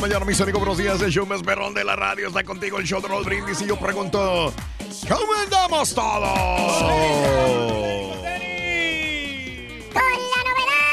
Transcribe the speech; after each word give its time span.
La 0.00 0.06
mañana, 0.06 0.24
mis 0.24 0.40
amigos, 0.40 0.60
buenos 0.60 0.78
días. 0.78 1.02
El 1.02 1.10
show 1.10 1.26
más 1.26 1.42
perrón 1.42 1.74
de 1.74 1.84
la 1.84 1.94
radio 1.94 2.28
está 2.28 2.42
contigo, 2.42 2.78
el 2.78 2.86
show 2.86 3.02
de 3.02 3.08
Raúl 3.08 3.22
Brindis. 3.24 3.60
Y 3.60 3.66
yo 3.66 3.78
pregunto, 3.78 4.50
¿cómo 5.06 5.34
andamos 5.34 5.94
todos? 5.94 6.38
Con 9.92 10.02
la 10.02 10.40
novedad 10.48 10.86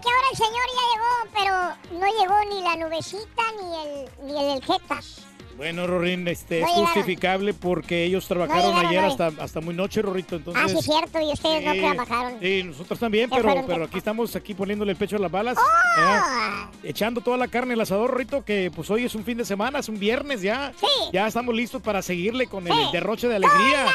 que 0.00 0.08
ahora 0.08 0.28
el 0.30 0.36
señor 0.38 0.66
ya 0.72 0.84
llegó, 0.94 1.12
pero 1.34 1.54
no 2.00 2.06
llegó 2.18 2.36
ni 2.48 2.62
la 2.62 2.76
nubecita 2.76 3.42
ni 3.60 3.66
el, 3.76 4.08
ni 4.22 4.32
el, 4.38 4.56
el 4.56 4.62
Jetas. 4.64 5.26
Bueno, 5.56 5.86
Rorín, 5.86 6.26
este, 6.26 6.60
No 6.60 6.66
es 6.66 6.72
justificable 6.72 7.54
porque 7.54 8.04
ellos 8.04 8.26
trabajaron 8.26 8.74
ayer 8.76 9.04
hoy. 9.04 9.10
hasta, 9.10 9.28
hasta 9.40 9.60
muy 9.60 9.74
noche, 9.74 10.02
Rorrito. 10.02 10.36
Entonces, 10.36 10.62
ah, 10.64 10.68
sí, 10.68 10.78
es 10.78 10.84
cierto, 10.84 11.20
y 11.20 11.32
ustedes 11.32 11.64
no 11.64 11.72
sí, 11.72 11.80
trabajaron. 11.80 12.40
Sí, 12.40 12.62
nosotros 12.64 12.98
también, 12.98 13.30
pero, 13.30 13.64
pero 13.66 13.84
aquí 13.84 13.98
estamos 13.98 14.34
aquí 14.34 14.54
poniéndole 14.54 14.92
el 14.92 14.98
pecho 14.98 15.16
a 15.16 15.20
las 15.20 15.30
balas. 15.30 15.56
¡Oh! 15.58 16.00
¿verdad? 16.00 16.22
Echando 16.82 17.20
toda 17.20 17.36
la 17.36 17.48
carne 17.48 17.74
al 17.74 17.80
asador, 17.80 18.10
Rorrito, 18.10 18.44
que 18.44 18.72
pues 18.74 18.90
hoy 18.90 19.04
es 19.04 19.14
un 19.14 19.24
fin 19.24 19.38
de 19.38 19.44
semana, 19.44 19.78
es 19.78 19.88
un 19.88 19.98
viernes 19.98 20.42
ya. 20.42 20.72
Sí. 20.78 20.86
Ya 21.12 21.26
estamos 21.26 21.54
listos 21.54 21.80
para 21.80 22.02
seguirle 22.02 22.46
con 22.48 22.66
el 22.66 22.90
derroche 22.92 23.28
de 23.28 23.36
alegría. 23.36 23.86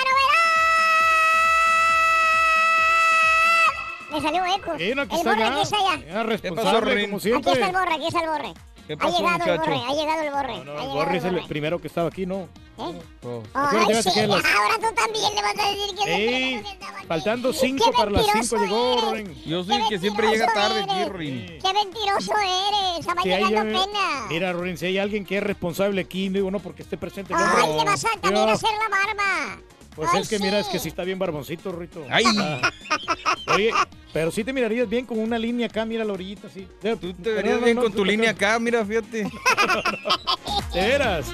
Me 4.11 4.19
salió 4.21 4.43
eco. 4.43 4.71
Sí, 4.77 4.91
no, 4.95 5.03
aquí 5.03 5.13
el 5.13 5.17
está 5.19 5.29
borre 5.29 5.39
ya. 5.39 5.51
aquí 5.53 5.61
está 5.61 5.77
allá. 5.77 6.23
Responsable, 6.23 6.79
Rorín? 6.79 7.05
como 7.11 7.17
Aquí 7.17 7.27
está 7.27 7.41
siempre. 7.53 7.67
el 7.67 7.71
borre, 7.73 7.93
aquí 7.93 8.07
está 8.07 8.19
el 8.21 8.27
borre. 8.29 8.53
¿Qué 8.89 8.93
ha 8.93 8.97
pasó, 8.97 9.17
llegado 9.19 9.35
el 9.35 9.51
muchacho? 9.59 9.69
borre, 9.71 9.81
ha 9.87 9.93
llegado 9.93 10.21
el 10.23 10.31
borre. 10.31 10.57
No, 10.57 10.63
no, 10.63 10.71
ha 10.71 10.73
el 10.73 10.79
llegado 10.81 10.93
Borre 10.95 11.17
es 11.17 11.23
el 11.25 11.35
borre. 11.35 11.47
primero 11.47 11.79
que 11.79 11.87
estaba 11.87 12.07
aquí, 12.07 12.25
¿no? 12.25 12.35
¿Eh? 12.79 13.01
Oh. 13.23 13.43
¿A 13.53 13.69
qué 13.69 13.75
hora 13.75 13.85
Ay, 13.87 14.01
sí, 14.03 14.19
a 14.19 14.27
las- 14.27 14.45
ahora 14.45 14.75
tú 14.79 14.95
también 14.95 15.35
le 15.35 15.41
vas 15.43 15.53
a 15.59 15.69
decir 15.69 15.95
que 15.95 16.03
el 16.03 16.19
Ey, 16.19 16.63
que 16.63 16.69
estaba 16.71 16.97
faltando 17.07 17.53
cinco 17.53 17.91
para 17.91 18.09
las 18.09 18.25
cinco 18.25 18.57
llegó. 18.63 19.01
Rorín. 19.11 19.35
Yo 19.45 19.63
soy 19.63 19.75
el 19.75 19.87
que 19.89 19.99
siempre 19.99 20.27
llega 20.31 20.51
tarde 20.53 20.79
aquí. 20.81 21.59
Qué 21.61 21.73
mentiroso 21.73 22.31
eres. 22.33 23.07
Va 23.07 23.21
Si 23.21 23.31
hay- 23.31 23.45
llegando 23.45 23.79
pena. 23.85 24.25
Mira, 24.29 24.53
Rorín, 24.53 24.75
si 24.77 24.87
hay 24.87 24.97
alguien 24.97 25.23
que 25.23 25.37
es 25.37 25.43
responsable 25.43 26.01
aquí, 26.01 26.29
digo, 26.29 26.49
no 26.49 26.59
porque 26.59 26.81
esté 26.81 26.97
presente. 26.97 27.31
no, 27.33 27.39
Ay, 27.39 27.67
no. 27.67 27.77
le 27.77 27.83
vas 27.83 28.03
a 28.05 28.19
también 28.19 28.49
hacer 28.49 28.69
la 28.71 28.89
barba. 28.89 29.61
Pues 29.99 30.11
Ay, 30.13 30.21
es 30.21 30.29
que 30.29 30.37
sí. 30.37 30.43
mira, 30.43 30.59
es 30.61 30.67
que 30.67 30.79
sí 30.79 30.87
está 30.87 31.03
bien 31.03 31.19
barboncito, 31.19 31.73
Rito. 31.73 32.05
Ay. 32.09 32.23
Ah. 32.37 32.71
Oye, 33.53 33.69
pero 34.13 34.31
sí 34.31 34.45
te 34.45 34.53
mirarías 34.53 34.87
bien 34.87 35.05
con 35.05 35.19
una 35.19 35.37
línea 35.37 35.67
acá, 35.67 35.83
mira 35.83 36.05
la 36.05 36.13
orillita 36.13 36.47
así. 36.47 36.65
Tú 37.01 37.13
te 37.15 37.33
verías 37.33 37.61
bien 37.61 37.75
con 37.75 37.91
tu 37.91 38.05
línea 38.05 38.31
acá, 38.31 38.57
mira, 38.59 38.85
fíjate. 38.85 39.23
De 40.73 40.79
veras. 40.79 41.25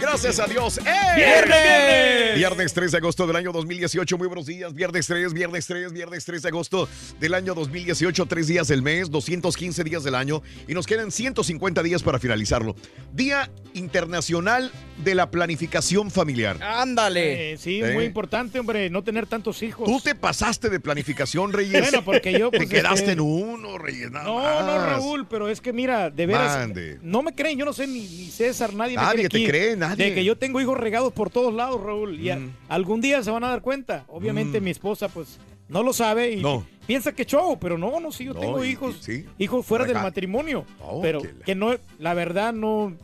Gracias 0.00 0.40
a 0.40 0.46
Dios. 0.46 0.78
¡Eh! 0.78 0.82
¡Viernes! 1.16 2.34
Viernes 2.36 2.72
3 2.72 2.92
de 2.92 2.98
agosto 2.98 3.26
del 3.26 3.36
año 3.36 3.52
2018. 3.52 4.16
Muy 4.18 4.28
buenos 4.28 4.46
días. 4.46 4.72
Viernes 4.72 5.06
3, 5.06 5.32
viernes 5.34 5.66
3, 5.66 5.92
viernes 5.92 6.24
3 6.24 6.42
de 6.42 6.48
agosto 6.48 6.88
del 7.20 7.34
año 7.34 7.54
2018. 7.54 8.26
Tres 8.26 8.46
días 8.46 8.68
del 8.68 8.82
mes, 8.82 9.10
215 9.10 9.84
días 9.84 10.02
del 10.02 10.14
año. 10.14 10.42
Y 10.66 10.74
nos 10.74 10.86
quedan 10.86 11.10
150 11.10 11.82
días 11.82 12.02
para 12.02 12.18
finalizarlo. 12.18 12.74
Día 13.12 13.50
Internacional 13.74 14.72
de 15.04 15.14
la 15.14 15.30
Planificación 15.30 16.10
Familiar. 16.10 16.60
Ándale. 16.62 17.52
Eh, 17.52 17.56
sí, 17.56 17.80
Eh. 17.82 17.92
muy 17.92 18.04
importante, 18.04 18.58
hombre, 18.58 18.90
no 18.90 19.04
tener 19.04 19.26
tantos 19.26 19.62
hijos. 19.62 19.84
Tú 19.86 20.00
te 20.00 20.14
pasaste 20.14 20.68
de 20.70 20.80
planificación, 20.80 21.52
Reyes. 21.52 21.80
Bueno, 21.82 22.04
porque 22.04 22.32
yo, 22.38 22.50
Te 22.50 22.58
pues, 22.58 22.68
quedaste 22.70 23.00
este- 23.00 23.12
en 23.12 23.20
uno, 23.20 23.78
Reyes. 23.78 24.10
nada 24.10 24.24
No, 24.24 24.62
no. 24.62 24.86
Raúl, 24.86 25.26
pero 25.28 25.48
es 25.48 25.60
que 25.60 25.72
mira, 25.72 26.10
de 26.10 26.26
veras, 26.26 26.58
Mande. 26.58 26.98
no 27.02 27.22
me 27.22 27.32
creen, 27.34 27.58
yo 27.58 27.64
no 27.64 27.72
sé 27.72 27.86
ni, 27.86 28.00
ni 28.00 28.30
César, 28.30 28.74
nadie, 28.74 28.96
me 28.96 29.02
Nadie 29.02 29.14
cree 29.14 29.28
te 29.28 29.36
aquí, 29.36 29.46
cree, 29.46 29.76
nadie. 29.76 29.89
De 29.96 30.14
que 30.14 30.24
yo 30.24 30.36
tengo 30.36 30.60
hijos 30.60 30.78
regados 30.78 31.12
por 31.12 31.30
todos 31.30 31.52
lados, 31.54 31.80
Raúl, 31.82 32.18
y 32.20 32.30
a- 32.30 32.36
Mm. 32.36 32.52
algún 32.68 33.00
día 33.00 33.22
se 33.22 33.30
van 33.30 33.44
a 33.44 33.48
dar 33.48 33.62
cuenta. 33.62 34.04
Obviamente 34.08 34.60
Mm. 34.60 34.64
mi 34.64 34.70
esposa, 34.70 35.08
pues, 35.08 35.38
no 35.68 35.82
lo 35.82 35.92
sabe 35.92 36.32
y 36.32 36.42
No. 36.42 36.66
piensa 36.86 37.12
que 37.14 37.24
show, 37.24 37.58
pero 37.60 37.78
no, 37.78 38.00
no, 38.00 38.10
sí, 38.12 38.24
yo 38.24 38.34
No, 38.34 38.40
tengo 38.40 38.64
y- 38.64 38.68
hijos, 38.70 38.96
sí. 39.00 39.24
hijos 39.38 39.64
fuera 39.64 39.84
del 39.84 39.94
matrimonio, 39.94 40.64
Oh, 40.80 41.00
pero 41.00 41.20
que 41.22 41.32
la- 41.32 41.44
que 41.44 41.54
no, 41.54 41.76
la 41.98 42.14
verdad 42.14 42.52
no, 42.52 42.96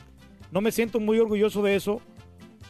no 0.50 0.60
me 0.60 0.72
siento 0.72 0.98
muy 1.00 1.18
orgulloso 1.18 1.62
de 1.62 1.76
eso. 1.76 2.00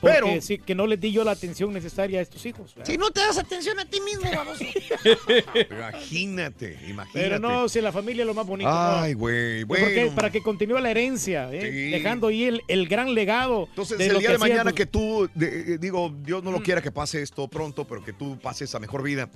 Porque 0.01 0.17
Pero- 0.21 0.41
sí, 0.43 0.59
que 0.59 0.75
no 0.75 0.87
les 0.87 1.01
di 1.01 1.11
yo 1.11 1.25
la 1.25 1.31
atención 1.33 1.73
necesaria 1.73 2.19
a 2.19 2.23
estos 2.23 2.45
hijos. 2.45 2.75
¿verdad? 2.75 2.91
Si 2.93 2.99
no 2.99 3.11
te 3.11 3.21
das 3.21 3.39
atención 3.39 3.79
a 3.79 3.85
ti 3.87 3.99
mismo, 4.01 4.31
baboso. 4.31 4.63
Imagínate, 5.71 6.79
imagínate. 6.89 7.11
Pero 7.13 7.39
no, 7.39 7.69
si 7.69 7.81
la 7.81 7.93
familia 7.93 8.23
es 8.23 8.27
lo 8.27 8.35
más 8.35 8.47
bonito. 8.47 8.71
Ay, 8.73 9.15
güey, 9.15 9.65
¿Por 9.65 9.77
qué? 9.79 9.95
bueno. 10.05 10.15
Para 10.15 10.31
que 10.31 10.43
continúe 10.43 10.79
la 10.81 10.91
herencia, 10.91 11.53
¿eh? 11.53 11.61
Sí. 11.63 11.91
dejando 11.91 12.29
ahí 12.29 12.45
el, 12.45 12.63
el 12.69 12.89
gran 12.89 13.15
legado. 13.15 13.67
Entonces, 13.71 13.99
de 13.99 14.07
el 14.07 14.13
lo 14.15 14.19
día 14.19 14.29
que 14.29 14.33
de 14.35 14.39
mañana 14.39 14.65
tus- 14.71 14.75
que 14.75 14.87
tú, 14.87 15.31
de- 15.35 15.75
eh, 15.75 15.79
digo, 15.79 16.15
Dios 16.23 16.43
Mm. 16.43 16.45
no 16.45 16.53
lo 16.53 16.63
quiera 16.63 16.83
que 16.83 16.93
pase 16.93 17.23
esto 17.23 17.49
pronto, 17.49 17.87
pero 17.87 18.05
que 18.05 18.13
tú 18.13 18.39
pases 18.39 18.75
a 18.75 18.79
mejor 18.79 19.03
vida, 19.03 19.31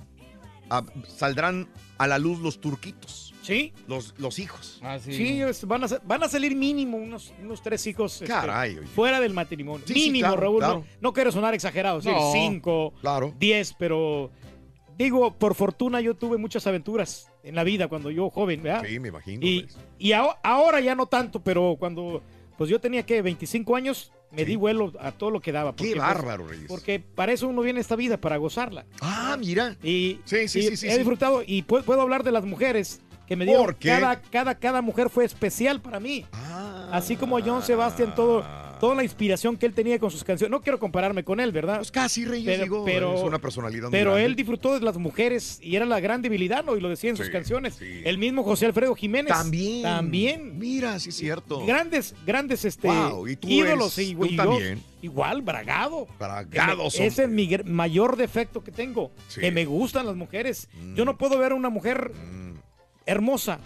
saldrán 1.17 1.67
a 1.97 2.07
la 2.07 2.17
luz 2.17 2.39
los 2.39 2.61
turquitos, 2.61 3.30
Sí, 3.41 3.73
los, 3.87 4.13
los 4.19 4.37
hijos. 4.39 4.79
Ah, 4.83 4.99
sí. 4.99 5.13
sí, 5.13 5.41
es- 5.41 5.65
van, 5.65 5.83
a, 5.83 5.87
van 6.05 6.23
a 6.23 6.27
salir 6.29 6.55
mínimo 6.55 6.97
unos, 6.97 7.33
unos 7.41 7.61
tres 7.61 7.85
hijos 7.87 8.13
este, 8.21 8.27
Caray, 8.27 8.77
oye. 8.77 8.87
fuera 8.87 9.19
del 9.19 9.33
matrimonio. 9.33 9.85
Sí, 9.87 9.93
sí, 9.93 9.99
mínimo, 10.11 10.27
claro, 10.27 10.41
Raúl. 10.41 10.57
claro. 10.59 10.73
No, 10.75 10.85
no 11.01 11.13
quiero 11.13 11.31
sonar 11.31 11.53
exagerado, 11.53 12.01
No. 12.03 12.31
cinco, 12.31 12.93
Claro. 13.01 13.33
diez, 13.39 13.73
pero 13.77 14.29
digo, 14.97 15.33
por 15.37 15.55
fortuna 15.55 16.01
yo 16.01 16.13
tuve 16.15 16.37
muchas 16.37 16.67
aventuras 16.67 17.31
en 17.43 17.55
la 17.55 17.63
vida 17.63 17.87
cuando 17.87 18.11
yo 18.11 18.29
joven, 18.29 18.61
¿verdad? 18.61 18.83
Sí, 18.87 18.99
me 18.99 19.07
imagino. 19.07 19.39
Y, 19.45 19.61
pues. 19.63 19.77
y 19.97 20.11
aho- 20.11 20.37
ahora 20.43 20.79
ya 20.79 20.93
no 20.93 21.07
tanto, 21.07 21.41
pero 21.43 21.75
cuando 21.79 22.21
pues 22.57 22.69
yo 22.69 22.79
tenía 22.79 23.03
que 23.07 23.23
25 23.23 23.75
años, 23.75 24.11
me 24.29 24.39
Sí. 24.39 24.45
di 24.45 24.55
vuelo 24.55 24.93
a 24.99 25.11
todo 25.11 25.31
lo 25.31 25.39
que 25.41 25.51
daba. 25.51 25.71
Qué 25.71 25.77
porque, 25.77 25.93
pues, 25.95 26.01
bárbaro, 26.03 26.47
Reyes. 26.47 26.67
Porque 26.67 26.99
para 26.99 27.31
eso 27.31 27.47
uno 27.47 27.63
viene 27.63 27.79
a 27.79 27.81
esta 27.81 27.95
vida, 27.95 28.17
para 28.21 28.37
gozarla. 28.37 28.85
Ah, 29.01 29.35
mira. 29.39 29.77
Y, 29.81 30.19
Sí, 30.25 30.47
sí, 30.47 30.59
y 30.59 30.61
sí, 30.67 30.77
sí, 30.77 30.87
he 30.87 30.91
sí. 30.91 30.97
disfrutado 30.97 31.41
y 31.45 31.63
puedo, 31.63 31.83
puedo 31.83 32.01
hablar 32.01 32.23
de 32.23 32.31
las 32.31 32.45
mujeres 32.45 33.01
que 33.31 33.35
me 33.37 33.45
dieron. 33.45 33.73
Cada, 33.79 34.21
cada, 34.21 34.55
cada 34.55 34.81
mujer 34.81 35.09
fue 35.09 35.23
especial 35.23 35.79
para 35.81 36.01
mí. 36.01 36.25
Ah. 36.33 36.89
Así 36.91 37.15
como 37.15 37.39
John 37.39 37.63
Sebastian, 37.63 38.13
todo, 38.13 38.43
toda 38.81 38.93
la 38.95 39.03
inspiración 39.03 39.55
que 39.55 39.65
él 39.65 39.73
tenía 39.73 39.97
con 39.99 40.11
sus 40.11 40.21
canciones. 40.25 40.51
No 40.51 40.59
quiero 40.59 40.79
compararme 40.79 41.23
con 41.23 41.39
él, 41.39 41.53
¿verdad? 41.53 41.77
Pues 41.77 41.91
casi, 41.91 42.25
Reyes, 42.25 42.45
pero, 42.45 42.63
digo, 42.63 42.83
pero, 42.83 43.15
es 43.15 43.23
una 43.23 43.39
personalidad 43.39 43.87
Pero 43.89 44.17
él 44.17 44.35
disfrutó 44.35 44.73
de 44.77 44.81
las 44.81 44.97
mujeres 44.97 45.59
y 45.61 45.77
era 45.77 45.85
la 45.85 46.01
gran 46.01 46.21
debilidad, 46.21 46.65
¿no? 46.65 46.75
Y 46.75 46.81
lo 46.81 46.89
decía 46.89 47.09
en 47.11 47.15
sus 47.15 47.27
Sí, 47.27 47.31
canciones. 47.31 47.77
El 47.81 48.17
mismo 48.17 48.43
José 48.43 48.65
Alfredo 48.65 48.93
Jiménez. 48.95 49.31
También. 49.31 49.83
También. 49.83 50.59
Mira, 50.59 50.99
sí 50.99 51.07
es 51.07 51.15
cierto. 51.15 51.65
Grandes, 51.65 52.13
grandes 52.25 52.65
este, 52.65 52.89
Wow, 52.89 53.29
¿y 53.29 53.37
tú 53.37 53.47
ídolos. 53.47 53.97
eres- 53.97 54.09
y, 54.11 54.15
tú 54.15 54.25
y 54.25 54.31
yo- 54.35 54.43
también? 54.43 54.83
igual, 55.01 55.41
bragado. 55.41 56.07
Bragados, 56.19 56.93
Que 56.95 56.99
me- 56.99 57.05
Ese 57.07 57.23
es 57.23 57.29
mi 57.29 57.49
mayor 57.63 58.17
defecto 58.17 58.61
que 58.61 58.71
tengo. 58.73 59.13
Sí. 59.29 59.39
Que 59.39 59.51
me 59.51 59.63
gustan 59.63 60.05
las 60.05 60.17
mujeres. 60.17 60.67
Yo 60.95 61.05
no 61.05 61.17
puedo 61.17 61.37
ver 61.39 61.53
a 61.53 61.55
una 61.55 61.69
mujer 61.69 62.11
hermosa 63.05 63.59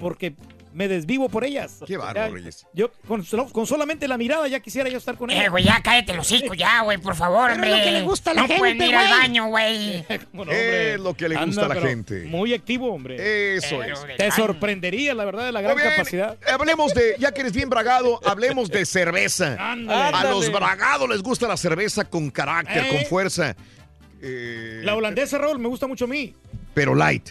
porque 0.00 0.34
me 0.72 0.88
desvivo 0.88 1.28
por 1.28 1.44
ellas. 1.44 1.80
Qué 1.86 1.98
bárbaro, 1.98 2.32
Reyes. 2.34 2.66
Yo 2.72 2.90
con, 3.06 3.24
solamente 3.66 4.08
la 4.08 4.16
mirada 4.16 4.48
ya 4.48 4.60
quisiera 4.60 4.88
yo 4.88 4.96
estar 4.96 5.16
con 5.16 5.30
ella. 5.30 5.44
Eh, 5.44 5.48
güey, 5.50 5.64
ya 5.64 5.82
cállate 5.82 6.14
los 6.14 6.26
hocico 6.32 6.54
ya, 6.54 6.80
güey, 6.80 6.96
por 6.96 7.14
favor, 7.14 7.50
Pero 7.60 7.64
es 7.66 7.78
lo 7.78 7.84
que 7.84 7.90
le 7.90 8.02
gusta 8.02 8.30
a 8.30 8.34
la 8.34 8.40
no 8.42 8.48
pueden 8.48 8.78
gente, 8.78 8.86
ir 8.86 8.96
al 8.96 9.10
baño, 9.10 9.46
güey. 9.48 10.04
¿Cómo 10.30 10.46
no, 10.46 10.52
Es 10.52 10.98
lo 10.98 11.14
que 11.14 11.28
le 11.28 11.34
gusta 11.36 11.62
Anda, 11.62 11.74
a 11.74 11.80
la 11.80 11.86
gente. 11.88 12.24
Muy 12.24 12.54
activo, 12.54 12.90
hombre. 12.90 13.56
Eso 13.56 13.82
es. 13.82 13.98
Te 14.16 14.30
sorprendería, 14.30 15.14
la 15.14 15.26
verdad, 15.26 15.44
de 15.44 15.52
la 15.52 15.60
gran 15.60 15.76
bien, 15.76 15.90
capacidad. 15.90 16.38
Hablemos 16.50 16.94
de, 16.94 17.16
ya 17.18 17.32
que 17.32 17.42
eres 17.42 17.52
bien 17.52 17.68
bragado, 17.68 18.18
hablemos 18.26 18.70
de 18.70 18.86
cerveza. 18.86 19.56
Ándale. 19.58 20.16
A 20.16 20.24
los 20.30 20.50
bragados 20.50 21.06
les 21.06 21.22
gusta 21.22 21.46
la 21.46 21.58
cerveza 21.58 22.04
con 22.06 22.30
carácter, 22.30 22.86
Eh. 22.86 22.88
con 22.88 23.04
fuerza. 23.06 23.54
Eh, 24.22 24.80
La 24.84 24.94
holandesa, 24.94 25.36
Raúl, 25.36 25.58
me 25.58 25.68
gusta 25.68 25.86
mucho 25.86 26.06
a 26.06 26.08
mí. 26.08 26.34
pero 26.72 26.94
light. 26.94 27.30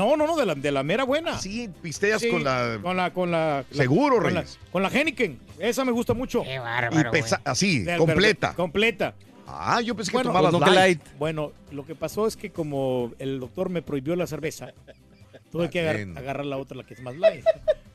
No, 0.00 0.16
no, 0.16 0.26
no, 0.26 0.34
de 0.36 0.46
la, 0.46 0.54
de 0.54 0.72
la 0.72 0.82
mera 0.82 1.04
buena. 1.04 1.38
Sí, 1.38 1.68
pisteas 1.82 2.22
Sí, 2.22 2.30
con 2.30 2.42
la... 2.42 2.78
Con 2.82 2.96
la, 2.96 3.12
con 3.12 3.30
la. 3.30 3.64
la- 3.70 3.76
Seguro, 3.76 4.22
con 4.22 4.32
la, 4.32 4.44
con 4.72 4.82
la 4.82 4.88
Henneken. 4.88 5.38
Esa 5.58 5.84
me 5.84 5.92
gusta 5.92 6.14
mucho. 6.14 6.42
Qué 6.42 6.54
Y 6.54 7.04
pesa- 7.12 7.42
así, 7.44 7.84
completa. 7.98 8.54
Completa. 8.54 9.14
Ah, 9.46 9.80
yo 9.82 9.94
pensé 9.94 10.10
que 10.12 10.22
tomabas 10.22 10.52
pues 10.52 10.64
que 10.64 10.70
light. 10.70 11.00
Bueno, 11.18 11.52
lo 11.70 11.84
que 11.84 11.94
pasó 11.94 12.26
es 12.26 12.36
que 12.36 12.50
como 12.50 13.12
el 13.18 13.40
doctor 13.40 13.68
me 13.68 13.82
prohibió 13.82 14.16
la 14.16 14.26
cerveza, 14.26 14.72
tuve 15.52 15.68
que 15.68 15.80
agar- 15.80 16.06
agarrar 16.16 16.46
la 16.46 16.56
otra, 16.56 16.78
la 16.78 16.84
que 16.84 16.94
es 16.94 17.00
más 17.02 17.14
light. 17.16 17.44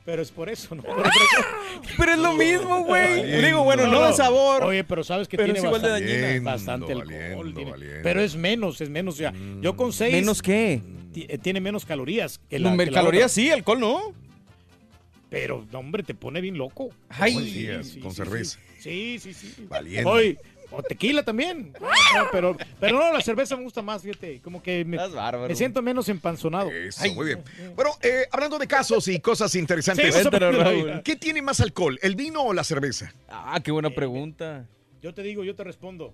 Pero 0.06 0.22
es 0.22 0.30
por 0.30 0.50
eso, 0.50 0.75
¿no? 0.75 0.84
Pero 1.98 2.12
es 2.12 2.19
lo 2.19 2.34
mismo, 2.34 2.84
güey. 2.84 3.42
Digo, 3.44 3.63
bueno, 3.63 3.88
no, 3.88 4.06
de 4.06 4.13
sabor. 4.13 4.63
Oye, 4.63 4.84
pero 4.84 5.04
sabes 5.04 5.28
que 5.28 5.36
Pero 5.38 5.46
tiene 5.54 5.60
es 5.60 5.66
igual 5.66 5.81
de 5.81 5.90
bastante, 5.90 6.22
dañina. 6.22 6.51
bastante 6.51 6.94
Valiendo, 6.94 7.25
alcohol. 7.31 7.54
tiene- 7.56 7.72
valiendo. 7.72 8.00
Pero 8.04 8.22
es 8.22 8.36
menos, 8.36 8.80
es 8.81 8.90
menos. 8.92 9.16
O 9.16 9.18
sea, 9.18 9.34
yo 9.62 9.75
con 9.75 9.92
seis... 9.92 10.13
¿Menos 10.13 10.44
qué? 10.44 10.81
Eh, 11.15 11.38
Tiene 11.38 11.59
menos 11.62 11.85
calorías 11.85 12.39
que 12.50 12.59
la, 12.59 12.71
hombre, 12.71 12.85
que 12.85 12.91
la 12.91 13.00
calorías 13.00 13.31
otra. 13.31 13.44
sí, 13.44 13.51
alcohol 13.51 13.79
no. 13.79 14.13
Pero, 15.29 15.65
no, 15.71 15.79
hombre, 15.79 16.03
te 16.03 16.13
pone 16.13 16.39
bien 16.41 16.57
loco. 16.57 16.89
Ay. 17.09 17.35
Decías, 17.38 17.97
con 18.01 18.13
cerveza. 18.13 18.59
Sí, 18.79 19.17
sí, 19.19 19.33
sí. 19.33 19.65
Valiendo. 19.67 20.12
Oye, 20.12 20.38
o 20.71 20.83
tequila 20.83 21.23
también. 21.23 21.73
No, 22.15 22.27
pero, 22.31 22.56
pero 22.79 22.97
no, 22.97 23.12
la 23.12 23.19
cerveza 23.19 23.57
me 23.57 23.63
gusta 23.63 23.81
más, 23.81 24.01
fíjate. 24.01 24.39
Como 24.39 24.63
que 24.63 24.85
me, 24.85 24.97
siento 25.53 25.81
menos 25.81 26.07
empanzonado. 26.07 26.71
Eso, 26.71 27.13
muy 27.13 27.25
bien. 27.25 27.44
Bueno, 27.75 27.91
eh, 28.01 28.25
hablando 28.31 28.57
de 28.57 28.67
casos 28.67 29.09
y 29.09 29.19
cosas 29.19 29.53
interesantes, 29.56 30.15
Sí. 30.15 30.29
¿qué 31.03 31.17
tiene 31.17 31.41
más 31.41 31.59
alcohol, 31.59 32.00
el 32.01 32.15
vino 32.15 32.41
o 32.41 32.53
la 32.53 32.63
cerveza? 32.63 33.13
Ah, 33.27 33.59
qué 33.62 33.71
buena 33.71 33.89
pregunta. 33.89 34.65
Yo 35.01 35.13
te 35.13 35.23
digo, 35.23 35.44
yo 35.44 35.56
te 35.56 35.65
respondo. 35.65 36.13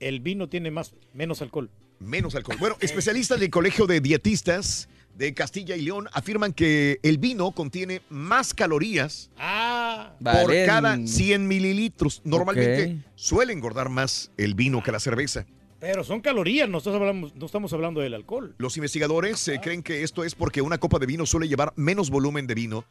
El 0.00 0.18
vino 0.18 0.48
tiene 0.48 0.72
más, 0.72 0.94
menos 1.14 1.42
alcohol. 1.42 1.70
Menos 2.02 2.34
alcohol. 2.34 2.56
Bueno, 2.58 2.76
especialistas 2.80 3.38
del 3.40 3.50
Colegio 3.50 3.86
de 3.86 4.00
Dietistas 4.00 4.88
de 5.16 5.34
Castilla 5.34 5.76
y 5.76 5.82
León 5.82 6.08
afirman 6.12 6.52
que 6.54 6.98
el 7.02 7.18
vino 7.18 7.50
contiene 7.52 8.00
más 8.08 8.54
calorías 8.54 9.30
Ah, 9.38 10.12
por 10.18 10.32
Valen. 10.48 10.66
cada 10.66 10.98
100 11.06 11.46
mililitros. 11.46 12.22
Normalmente 12.24 12.84
Ok. 12.96 13.12
suele 13.14 13.52
engordar 13.52 13.88
más 13.90 14.30
el 14.38 14.54
vino 14.54 14.82
que 14.82 14.90
la 14.92 15.00
cerveza. 15.00 15.44
pero 15.80 16.04
son 16.04 16.20
calorías, 16.20 16.68
no 16.68 16.78
estamos 16.78 17.00
hablando, 17.00 17.32
no 17.34 17.44
estamos 17.46 17.72
hablando 17.72 18.00
del 18.00 18.14
alcohol. 18.14 18.54
Los 18.56 18.76
investigadores 18.76 19.48
eh, 19.48 19.58
creen 19.60 19.82
que 19.82 20.04
esto 20.04 20.22
es 20.22 20.36
porque 20.36 20.62
una 20.62 20.78
copa 20.78 21.00
de 21.00 21.06
vino 21.06 21.26
suele 21.26 21.48
llevar 21.48 21.72
menos 21.76 22.08
volumen 22.08 22.46
de 22.46 22.54
vino 22.54 22.84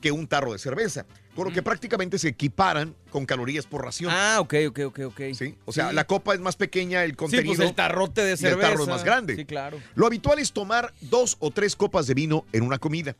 que 0.00 0.12
un 0.12 0.26
tarro 0.26 0.52
de 0.52 0.58
cerveza, 0.58 1.06
por 1.34 1.48
lo 1.48 1.52
que 1.52 1.62
prácticamente 1.62 2.18
se 2.18 2.28
equiparan 2.28 2.94
con 3.10 3.26
calorías 3.26 3.66
por 3.66 3.84
ración. 3.84 4.12
Ah, 4.14 4.38
ok, 4.40 4.54
ok, 4.68 4.78
ok, 4.86 4.98
ok. 5.06 5.20
¿sí? 5.34 5.54
O 5.64 5.72
sea, 5.72 5.88
Sí. 5.90 5.94
la 5.94 6.06
copa 6.06 6.34
es 6.34 6.40
más 6.40 6.56
pequeña, 6.56 7.04
el 7.04 7.10
Sí, 7.10 7.16
contenido. 7.16 7.54
pues 7.56 7.68
el 7.68 7.74
tarrote 7.74 8.22
de 8.22 8.30
y 8.30 8.32
el 8.32 8.38
cerveza. 8.38 8.68
tarro 8.70 8.82
es 8.84 8.88
más 8.88 9.04
grande. 9.04 9.36
Sí, 9.36 9.44
claro. 9.44 9.78
Lo 9.94 10.06
habitual 10.06 10.38
es 10.38 10.52
tomar 10.52 10.92
dos 11.00 11.36
o 11.40 11.50
tres 11.50 11.74
copas 11.76 12.06
de 12.06 12.14
vino 12.14 12.44
en 12.52 12.62
una 12.62 12.78
comida. 12.78 13.16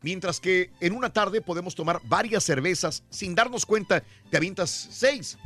Mientras 0.00 0.40
que 0.40 0.70
en 0.80 0.94
una 0.94 1.12
tarde 1.12 1.40
podemos 1.40 1.74
tomar 1.74 2.00
varias 2.04 2.42
cervezas 2.44 3.04
sin 3.10 3.34
darnos 3.34 3.64
cuenta, 3.66 4.02
te 4.30 4.36
avientas 4.36 4.70
seis. 4.90 5.38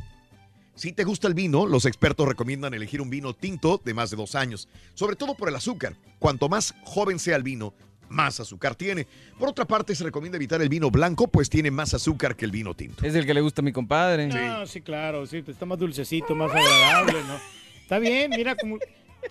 Si 0.73 0.91
te 0.93 1.03
gusta 1.03 1.27
el 1.27 1.33
vino, 1.33 1.65
los 1.65 1.85
expertos 1.85 2.27
recomiendan 2.27 2.73
elegir 2.73 3.01
un 3.01 3.09
vino 3.09 3.33
tinto 3.33 3.81
de 3.83 3.93
más 3.95 4.09
de 4.11 4.15
dos 4.17 4.35
años, 4.35 4.67
sobre 4.93 5.15
todo 5.15 5.33
por 5.35 5.49
el 5.49 5.55
azúcar. 5.55 5.95
Cuanto 6.19 6.49
más 6.49 6.73
joven 6.83 7.17
sea 7.19 7.35
el 7.35 7.41
vino, 7.43 7.73
más 8.09 8.39
azúcar 8.39 8.75
tiene. 8.75 9.07
Por 9.37 9.49
otra 9.49 9.65
parte, 9.65 9.95
se 9.95 10.03
recomienda 10.03 10.37
evitar 10.37 10.61
el 10.61 10.69
vino 10.69 10.89
blanco, 10.91 11.27
pues 11.27 11.49
tiene 11.49 11.71
más 11.71 11.93
azúcar 11.93 12.35
que 12.35 12.45
el 12.45 12.51
vino 12.51 12.73
tinto. 12.73 13.05
Es 13.05 13.15
el 13.15 13.25
que 13.25 13.33
le 13.33 13.41
gusta 13.41 13.61
a 13.61 13.63
mi 13.63 13.71
compadre. 13.71 14.27
No, 14.27 14.65
sí, 14.65 14.81
claro, 14.81 15.25
sí, 15.25 15.43
está 15.47 15.65
más 15.65 15.79
dulcecito, 15.79 16.35
más 16.35 16.51
agradable, 16.51 17.23
¿no? 17.27 17.39
Está 17.81 17.99
bien, 17.99 18.31
mira, 18.31 18.55
como, 18.55 18.77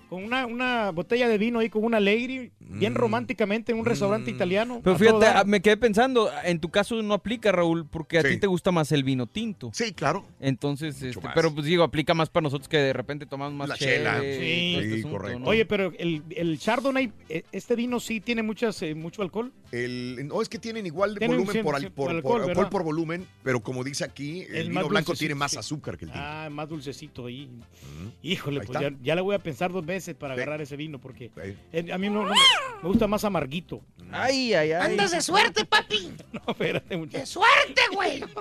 con 0.09 0.23
una, 0.25 0.47
una 0.47 0.91
botella 0.91 1.29
de 1.29 1.39
vino 1.39 1.59
ahí 1.59 1.69
con 1.69 1.85
una 1.85 1.99
lady, 2.01 2.51
bien 2.61 2.95
románticamente 2.95 3.73
en 3.73 3.79
un 3.79 3.85
restaurante 3.85 4.31
italiano. 4.31 4.79
Mm. 4.79 4.83
Pero 4.83 4.97
a 4.97 4.99
todo 4.99 5.19
fíjate, 5.21 5.39
ah, 5.39 5.45
me 5.45 5.61
quedé 5.61 5.77
pensando, 5.77 6.31
en 6.45 6.61
tu 6.61 6.71
caso 6.71 7.01
no 7.03 7.15
aplica, 7.15 7.51
Raúl, 7.53 7.87
porque 7.87 8.19
a 8.19 8.23
Sí. 8.23 8.29
ti 8.35 8.37
te 8.39 8.47
gusta 8.47 8.71
más 8.73 8.93
el 8.93 9.03
vino 9.05 9.27
tinto. 9.27 9.71
Sí, 9.73 9.93
claro. 9.93 10.25
Entonces, 10.41 11.03
este, 11.03 11.21
pero 11.35 11.53
pues 11.53 11.67
digo, 11.67 11.83
aplica 11.83 12.15
más 12.15 12.31
para 12.31 12.43
nosotros 12.45 12.69
que 12.69 12.79
de 12.79 12.93
repente 12.93 13.27
tomamos 13.27 13.55
más 13.55 13.69
La 13.69 13.77
chela. 13.77 14.21
chela. 14.21 14.33
Sí. 14.39 14.97
Sí, 14.97 15.03
correcto. 15.03 15.43
Oye, 15.45 15.67
pero 15.67 15.93
el, 15.99 16.23
el 16.31 16.59
Chardonnay, 16.59 17.13
eh, 17.29 17.43
este 17.53 17.75
vino 17.77 17.99
sí 18.01 18.21
tiene 18.21 18.43
muchas, 18.43 18.81
eh, 18.83 18.95
mucho 18.95 19.23
alcohol. 19.23 19.53
El, 19.73 20.27
no 20.29 20.41
es 20.43 20.49
que 20.49 20.59
tienen 20.59 20.87
igual 20.87 21.15
de 21.15 21.19
Tienen 21.21 21.39
volumen 21.39 21.65
por, 21.65 21.75
al- 21.75 21.93
por, 21.93 22.11
alcohol, 22.11 22.69
por 22.71 22.83
volumen, 22.85 23.27
pero 23.43 23.61
como 23.63 23.83
dice 23.85 24.05
aquí, 24.05 24.43
el, 24.43 24.55
El 24.57 24.69
vino 24.69 24.81
blanco 24.89 25.09
dulcecito, 25.09 25.19
tiene 25.19 25.35
más 25.35 25.57
azúcar 25.57 25.97
que 25.99 26.05
el 26.07 26.13
tinto. 26.13 26.25
Ah, 26.27 26.49
más 26.51 26.69
dulcecito 26.69 27.27
ahí. 27.27 27.47
Ujú. 27.47 28.13
Híjole, 28.23 28.61
Ahí 28.61 28.67
pues 28.67 28.81
ya, 28.81 28.91
ya 29.03 29.15
le 29.15 29.21
voy 29.23 29.35
a 29.35 29.39
pensar 29.39 29.73
dos 29.73 29.85
veces 29.85 30.15
para 30.15 30.35
Sí. 30.35 30.41
agarrar 30.41 30.61
ese 30.61 30.77
vino, 30.77 31.01
porque 31.01 31.31
Sí. 31.43 31.57
eh, 31.73 31.93
a 31.93 31.99
mí 31.99 32.09
no, 32.09 32.23
no 32.25 32.31
me, 32.31 32.37
me 32.83 32.89
gusta 32.89 33.07
más 33.07 33.25
amarguito. 33.25 33.81
Ay, 34.13 34.55
ay, 34.55 34.73
ay. 34.73 34.91
Andas 34.93 35.11
de 35.11 35.21
suerte, 35.21 35.65
papi. 35.65 36.13
No, 36.33 36.41
espérate, 36.49 36.97
muchacho. 36.97 37.19
De 37.19 37.27
suerte, 37.27 37.83
güey. 37.93 38.23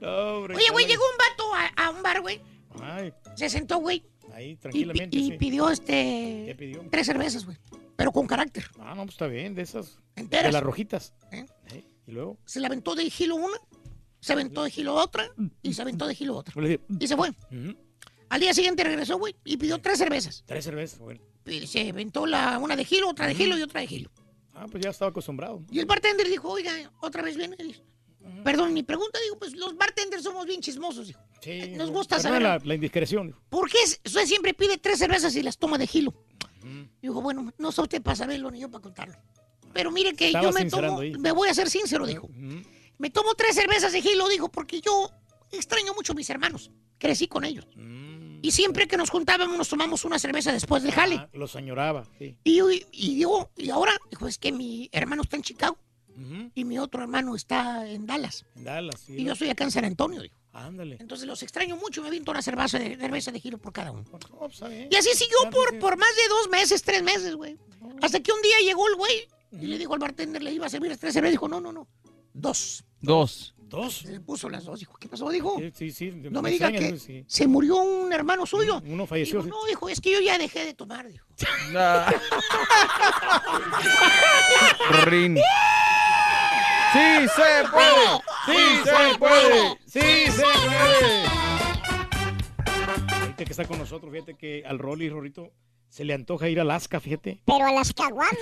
No, 0.00 0.08
hombre, 0.38 0.56
Oye, 0.56 0.68
güey, 0.72 0.86
llegó 0.86 1.02
un 1.02 1.16
vato 1.18 1.54
a, 1.54 1.86
a 1.86 1.90
un 1.90 2.02
bar, 2.02 2.20
güey. 2.20 2.40
Ay, 2.82 3.12
Se 3.34 3.48
sentó, 3.48 3.78
güey. 3.78 4.04
ahí, 4.34 4.56
tranquilamente, 4.56 5.16
y 5.16 5.30
sí. 5.30 5.36
pidió 5.38 5.66
¿Qué 5.68 5.72
este. 5.72 6.54
pidió? 6.58 6.84
Tres 6.90 7.06
cervezas, 7.06 7.44
güey. 7.46 7.56
Pero 7.96 8.12
con 8.12 8.26
carácter. 8.26 8.64
Ah, 8.78 8.94
no, 8.94 9.02
pues 9.04 9.14
está 9.14 9.26
bien, 9.26 9.54
de 9.54 9.62
esas. 9.62 9.96
De 10.14 10.22
Enteras. 10.22 10.52
las 10.52 10.62
rojitas. 10.62 11.14
¿Eh? 11.32 11.46
Eh, 11.72 11.84
Y 12.06 12.12
luego, 12.12 12.38
Se 12.44 12.60
la 12.60 12.66
aventó 12.68 12.94
de 12.94 13.08
gilo 13.10 13.36
una, 13.36 13.56
se 14.20 14.32
aventó 14.32 14.62
de 14.64 14.70
gilo 14.70 14.94
otra 14.94 15.30
y 15.62 15.74
se 15.74 15.82
aventó 15.82 16.06
de 16.06 16.14
gilo 16.14 16.36
otra. 16.36 16.54
Y 17.00 17.06
se 17.06 17.16
fue. 17.16 17.30
ujú, 17.30 17.76
Al 18.28 18.40
día 18.40 18.52
siguiente 18.54 18.84
regresó, 18.84 19.18
güey, 19.18 19.34
y 19.44 19.56
pidió 19.56 19.78
tres 19.80 19.98
cervezas. 19.98 20.42
tres 20.46 20.64
cervezas, 20.64 20.98
bueno. 20.98 21.20
Y 21.46 21.66
se 21.66 21.88
aventó 21.90 22.26
la, 22.26 22.58
una 22.58 22.76
de 22.76 22.84
gilo, 22.84 23.08
otra 23.10 23.26
de 23.28 23.34
gilo 23.34 23.56
y 23.58 23.62
otra 23.62 23.80
de 23.80 23.86
gilo. 23.86 24.10
Ah, 24.54 24.66
pues 24.70 24.82
ya 24.82 24.90
estaba 24.90 25.10
acostumbrado. 25.10 25.62
Y 25.70 25.78
el 25.80 25.86
bartender 25.86 26.26
dijo, 26.28 26.48
oiga, 26.50 26.72
otra 27.00 27.22
vez 27.22 27.36
viene. 27.36 27.56
Perdón, 28.42 28.72
mi 28.72 28.82
pregunta, 28.82 29.18
digo, 29.22 29.38
pues 29.38 29.54
los 29.54 29.76
bartenders 29.76 30.22
somos 30.24 30.46
bien 30.46 30.60
chismosos, 30.60 31.06
dijo. 31.08 31.20
Sí, 31.40 31.74
Nos 31.76 31.88
no, 31.88 31.94
gusta 31.98 32.18
saber. 32.18 32.42
La, 32.42 32.58
la 32.64 32.74
indiscreción. 32.74 33.28
dijo. 33.28 33.40
¿Por 33.48 33.70
qué 33.70 33.78
usted 34.04 34.24
siempre 34.26 34.52
pide 34.54 34.78
tres 34.78 34.98
cervezas 34.98 35.36
y 35.36 35.42
las 35.42 35.58
toma 35.58 35.78
de 35.78 35.86
gilo? 35.86 36.12
Dijo, 37.02 37.20
bueno, 37.22 37.52
no 37.58 37.72
sé 37.72 37.80
usted 37.82 38.02
para 38.02 38.16
saberlo 38.16 38.50
ni 38.50 38.60
yo 38.60 38.70
para 38.70 38.82
contarlo. 38.82 39.16
Pero 39.72 39.90
mire 39.90 40.14
que 40.14 40.28
Estaba 40.28 40.46
yo 40.46 40.52
me 40.52 40.64
tomo, 40.70 41.00
ahí. 41.00 41.12
me 41.18 41.32
voy 41.32 41.48
a 41.48 41.54
ser 41.54 41.68
sincero, 41.70 42.06
dijo. 42.06 42.26
Ujú. 42.26 42.62
Me 42.98 43.10
tomo 43.10 43.34
tres 43.34 43.54
cervezas 43.56 43.92
de 43.92 44.00
gilo, 44.00 44.28
dijo, 44.28 44.48
porque 44.50 44.80
yo 44.80 45.10
extraño 45.52 45.92
mucho 45.94 46.12
a 46.12 46.16
mis 46.16 46.30
hermanos. 46.30 46.70
Crecí 46.98 47.28
con 47.28 47.44
ellos. 47.44 47.66
Mm. 47.76 48.38
Y 48.42 48.50
siempre 48.52 48.88
que 48.88 48.96
nos 48.96 49.10
juntábamos 49.10 49.56
nos 49.58 49.68
tomamos 49.68 50.04
una 50.04 50.18
cerveza 50.18 50.50
después 50.52 50.82
del 50.82 50.92
jale. 50.92 51.16
Ah, 51.16 51.28
los 51.34 51.56
añoraba, 51.56 52.06
sí. 52.18 52.36
Y, 52.44 52.56
yo- 52.56 52.70
y 52.70 53.18
yo, 53.20 53.50
y 53.56 53.68
ahora, 53.70 53.92
dijo, 54.10 54.26
es 54.28 54.38
que 54.38 54.50
mi 54.52 54.88
hermano 54.92 55.22
está 55.22 55.36
en 55.36 55.42
Chicago 55.42 55.76
y 56.54 56.64
mi 56.64 56.78
otro 56.78 57.02
hermano 57.02 57.36
está 57.36 57.86
en 57.90 58.06
Dallas. 58.06 58.46
en 58.56 58.64
Dallas, 58.64 59.00
sí. 59.06 59.16
Y 59.18 59.24
yo 59.24 59.34
soy 59.36 59.50
acá 59.50 59.64
en 59.64 59.70
San 59.70 59.84
Antonio, 59.84 60.22
dijo. 60.22 60.36
Ándale. 60.64 60.96
Entonces 61.00 61.26
los 61.26 61.42
extraño 61.42 61.76
mucho, 61.76 62.02
me 62.02 62.08
aviento 62.08 62.30
una 62.30 62.42
cerveza 62.42 62.78
de, 62.78 62.96
cerveza 62.96 63.30
de 63.30 63.40
gilo 63.40 63.58
por 63.58 63.72
cada 63.72 63.92
uno. 63.92 64.04
No, 64.10 64.18
pues. 64.18 64.60
Y 64.90 64.96
así 64.96 65.10
siguió 65.14 65.36
Claro 65.42 65.56
por, 65.56 65.70
que- 65.72 65.78
por 65.78 65.96
más 65.96 66.14
de 66.16 66.28
dos 66.28 66.48
meses, 66.50 66.82
tres 66.82 67.02
meses, 67.02 67.34
güey. 67.34 67.56
Hasta 68.02 68.20
que 68.20 68.32
un 68.32 68.42
día 68.42 68.56
llegó 68.64 68.88
el 68.88 68.96
güey 68.96 69.28
y 69.52 69.66
le 69.66 69.78
dijo 69.78 69.94
al 69.94 70.00
bartender, 70.00 70.42
le 70.42 70.52
iba 70.52 70.66
a 70.66 70.70
servir 70.70 70.96
tres 70.96 71.14
cervezas. 71.14 71.32
Dijo, 71.32 71.48
no, 71.48 71.60
no, 71.60 71.72
no, 71.72 71.88
dos. 72.32 72.84
Dos. 73.00 73.52
Dos. 73.68 73.98
Se 73.98 74.12
le 74.12 74.20
puso 74.20 74.48
las 74.48 74.64
dos. 74.64 74.78
Dijo, 74.78 74.94
¿qué 74.96 75.08
pasó? 75.08 75.28
Dijo, 75.28 75.56
Sí, 75.58 75.72
sí, 75.74 75.90
sí. 75.90 76.12
no 76.30 76.40
me 76.40 76.50
diga 76.52 76.68
extraña, 76.68 76.92
que 76.92 76.98
sí. 77.00 77.24
se 77.26 77.48
murió 77.48 77.76
un 77.76 78.12
hermano 78.12 78.46
suyo. 78.46 78.80
Uno 78.86 79.06
falleció. 79.08 79.42
Dijo, 79.42 79.56
no, 79.56 79.64
dijo, 79.66 79.88
es 79.88 80.00
que 80.00 80.12
yo 80.12 80.20
ya 80.20 80.38
dejé 80.38 80.64
de 80.64 80.74
tomar, 80.74 81.08
dijo. 81.08 81.26
Ah. 81.76 82.14
¡Sí 86.96 87.28
se 87.28 87.68
puede! 87.68 88.06
¡Sí 88.46 88.56
se 88.84 89.18
puede! 89.18 89.78
¡Sí 89.86 90.30
se 90.30 90.42
puede! 90.42 91.26
Ahorita 93.20 93.44
que 93.44 93.50
está 93.50 93.64
con 93.66 93.78
nosotros, 93.78 94.10
fíjate 94.10 94.34
que 94.34 94.64
al 94.64 94.78
Rolly, 94.78 95.10
Rorito, 95.10 95.52
se 95.88 96.04
le 96.04 96.14
antoja 96.14 96.48
ir 96.48 96.58
a 96.58 96.62
Alaska, 96.62 97.00
fíjate. 97.00 97.40
Pero 97.46 97.64
a 97.66 97.72
las 97.72 97.92
caguamas. 97.92 98.36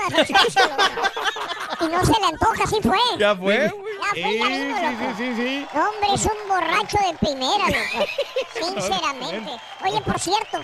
Y 1.81 1.85
no 1.87 2.05
se 2.05 2.13
le 2.21 2.27
antoja, 2.27 2.65
así 2.65 2.77
fue. 2.83 2.97
Ya 3.19 3.35
fue, 3.37 3.57
Ya 3.65 3.71
fue, 3.71 3.81
ya 4.01 4.11
Sí, 4.15 4.23
vino, 4.23 4.47
sí, 4.47 4.69
loco. 4.69 5.15
sí, 5.19 5.25
sí, 5.25 5.35
sí. 5.37 5.67
No, 5.75 5.89
hombre, 5.91 6.09
es 6.15 6.25
un 6.25 6.49
borracho 6.49 6.99
de 6.99 7.19
primera, 7.19 7.67
loco. 7.69 8.07
Sinceramente. 8.55 9.53
Oye, 9.85 10.01
por 10.01 10.19
cierto, 10.19 10.61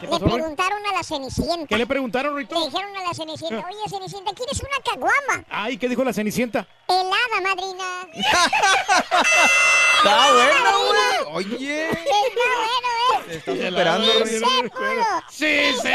¿Qué 0.00 0.06
le 0.06 0.10
pasó, 0.10 0.24
Roy? 0.24 0.32
preguntaron 0.34 0.86
a 0.86 0.92
la 0.92 1.02
Cenicienta. 1.02 1.66
¿Qué 1.68 1.76
le 1.78 1.86
preguntaron, 1.86 2.36
Rito? 2.36 2.58
Le 2.58 2.66
dijeron 2.66 2.96
a 2.96 3.02
la 3.02 3.14
Cenicienta, 3.14 3.66
oye, 3.68 3.88
Cenicienta, 3.90 4.32
¿quieres 4.32 4.60
una 4.60 4.78
caguama? 4.90 5.44
Ay, 5.50 5.76
¿qué 5.76 5.88
dijo 5.88 6.02
la 6.02 6.12
Cenicienta? 6.12 6.66
Helada, 6.88 7.40
madrina. 7.42 7.84
Está 9.98 10.32
bueno, 10.32 10.70
güey. 10.88 11.54
Oye. 11.54 11.90
Está 11.90 12.00
bueno, 12.56 12.88
¿eh? 12.98 13.22
Te 13.26 13.36
está 13.36 13.52
superando, 13.68 14.12
Sí 15.30 15.74
se 15.82 15.94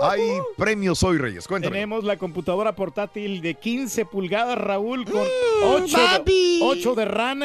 Hay 0.00 0.20
premios 0.56 1.02
hoy, 1.02 1.18
Reyes. 1.18 1.48
Cuéntame. 1.48 1.74
Tenemos 1.74 2.04
la 2.04 2.16
computadora 2.16 2.74
portátil 2.76 3.40
de 3.40 3.54
15 3.54 4.04
pulgadas, 4.04 4.56
Raúl, 4.56 5.04
con 5.04 5.22
Mm, 5.22 5.64
8, 5.82 5.96
papi. 5.96 6.58
de, 6.60 6.64
8 6.64 6.94
de 6.94 7.04
RAM, 7.04 7.40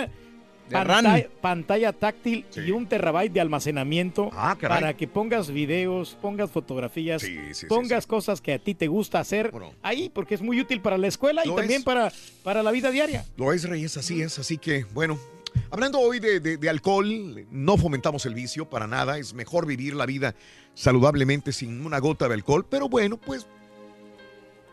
pantalla, 0.70 1.28
pantalla 1.42 1.94
táctil 1.94 2.46
y 2.56 2.70
un 2.70 2.86
terabyte 2.88 3.34
de 3.34 3.42
almacenamiento 3.42 4.30
Ah, 4.34 4.56
para 4.62 4.94
que 4.96 5.08
pongas 5.08 5.50
videos, 5.50 6.16
pongas 6.22 6.52
fotografías, 6.52 7.24
Sí, 7.24 7.36
sí, 7.48 7.54
sí, 7.56 7.66
pongas 7.66 8.06
cosas 8.06 8.40
que 8.40 8.54
a 8.54 8.60
ti 8.60 8.76
te 8.76 8.88
gusta 8.88 9.20
hacer 9.20 9.52
ahí, 9.82 10.10
porque 10.14 10.36
es 10.36 10.42
muy 10.44 10.60
útil 10.62 10.80
para 10.80 11.00
la 11.00 11.08
escuela 11.08 11.42
y 11.46 11.50
también 11.56 11.80
es. 11.80 11.86
para, 11.86 12.12
para 12.44 12.62
la 12.62 12.70
vida 12.72 12.92
diaria. 12.92 13.26
Lo 13.36 13.52
es, 13.52 13.68
Reyes, 13.68 13.98
así 13.98 14.22
es. 14.22 14.38
Así 14.38 14.60
que, 14.60 14.86
bueno, 14.94 15.18
hablando 15.70 16.00
hoy 16.00 16.20
de, 16.20 16.70
alcohol, 16.70 17.46
no 17.52 17.78
fomentamos 17.78 18.26
el 18.26 18.34
vicio 18.34 18.70
para 18.70 18.88
nada. 18.88 19.18
Es 19.18 19.34
mejor 19.34 19.66
vivir 19.66 19.96
la 19.96 20.06
vida 20.06 20.36
saludablemente 20.74 21.52
sin 21.52 21.86
una 21.86 22.00
gota 22.00 22.28
de 22.28 22.34
alcohol. 22.36 22.66
Pero 22.70 22.90
bueno, 22.90 23.18
pues 23.18 23.48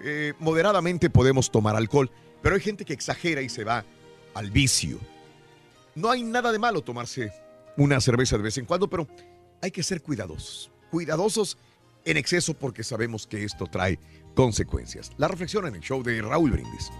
eh, 0.02 0.34
moderadamente 0.38 1.10
podemos 1.10 1.50
tomar 1.50 1.76
alcohol. 1.76 2.10
Pero 2.42 2.54
hay 2.54 2.60
gente 2.60 2.84
que 2.84 2.92
exagera 2.92 3.42
y 3.42 3.48
se 3.48 3.64
va 3.64 3.84
al 4.34 4.50
vicio. 4.50 4.98
No 5.94 6.10
hay 6.10 6.22
nada 6.22 6.52
de 6.52 6.58
malo 6.58 6.82
tomarse 6.82 7.32
una 7.76 8.00
cerveza 8.00 8.36
de 8.36 8.44
vez 8.44 8.58
en 8.58 8.64
cuando, 8.64 8.88
pero 8.88 9.08
hay 9.60 9.70
que 9.70 9.82
ser 9.82 10.02
cuidadosos. 10.02 10.70
Cuidadosos 10.90 11.58
en 12.04 12.16
exceso 12.16 12.54
porque 12.54 12.82
sabemos 12.82 13.26
que 13.26 13.44
esto 13.44 13.66
trae 13.66 13.98
consecuencias. 14.34 15.12
La 15.18 15.28
reflexión 15.28 15.66
en 15.66 15.74
el 15.74 15.80
show 15.80 16.02
de 16.02 16.22
Raúl 16.22 16.50
Brindis. 16.50 16.90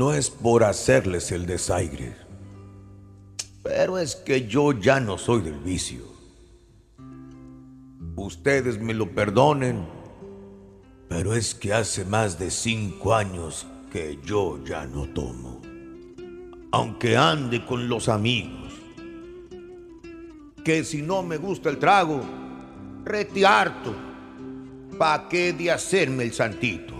No 0.00 0.14
es 0.14 0.30
por 0.30 0.64
hacerles 0.64 1.30
el 1.30 1.44
desaire, 1.44 2.16
pero 3.62 3.98
es 3.98 4.16
que 4.16 4.46
yo 4.46 4.72
ya 4.72 4.98
no 4.98 5.18
soy 5.18 5.42
del 5.42 5.60
vicio. 5.60 6.00
Ustedes 8.16 8.80
me 8.80 8.94
lo 8.94 9.10
perdonen, 9.14 9.86
pero 11.06 11.34
es 11.34 11.54
que 11.54 11.74
hace 11.74 12.06
más 12.06 12.38
de 12.38 12.50
cinco 12.50 13.14
años 13.14 13.66
que 13.92 14.18
yo 14.24 14.64
ya 14.64 14.86
no 14.86 15.06
tomo. 15.08 15.60
Aunque 16.72 17.18
ande 17.18 17.66
con 17.66 17.86
los 17.86 18.08
amigos. 18.08 18.72
Que 20.64 20.82
si 20.82 21.02
no 21.02 21.22
me 21.22 21.36
gusta 21.36 21.68
el 21.68 21.78
trago, 21.78 22.22
rete. 23.04 23.42
¿Pa' 24.96 25.28
qué 25.28 25.52
de 25.52 25.70
hacerme 25.70 26.24
el 26.24 26.32
santito? 26.32 26.99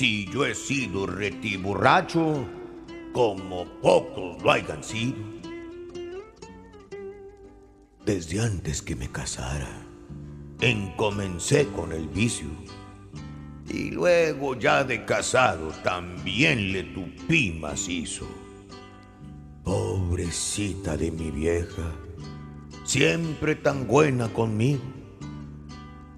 Si 0.00 0.24
yo 0.32 0.46
he 0.46 0.54
sido 0.54 1.04
retiborracho, 1.04 2.46
como 3.12 3.66
pocos 3.82 4.42
lo 4.42 4.50
hayan 4.50 4.82
sido. 4.82 5.18
Desde 8.06 8.40
antes 8.40 8.80
que 8.80 8.96
me 8.96 9.10
casara, 9.12 9.68
encomencé 10.62 11.68
con 11.76 11.92
el 11.92 12.08
vicio. 12.08 12.48
Y 13.68 13.90
luego 13.90 14.58
ya 14.58 14.84
de 14.84 15.04
casado 15.04 15.68
también 15.84 16.72
le 16.72 16.84
tupí 16.84 17.52
macizo. 17.60 18.26
Pobrecita 19.64 20.96
de 20.96 21.10
mi 21.10 21.30
vieja, 21.30 21.92
siempre 22.84 23.54
tan 23.54 23.86
buena 23.86 24.30
conmigo. 24.30 24.80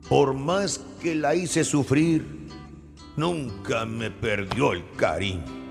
Por 0.09 0.35
más 0.35 0.79
que 1.03 1.17
la 1.17 1.35
hice 1.35 1.65
sufrir, 1.65 2.42
nunca 3.17 3.85
me 3.85 4.11
perdió 4.11 4.73
el 4.73 4.85
cariño. 4.97 5.63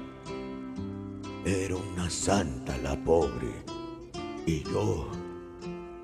Era 1.46 1.76
una 1.76 2.10
santa 2.10 2.78
la 2.78 2.96
pobre. 2.96 3.64
Y 4.46 4.64
yo, 4.64 5.10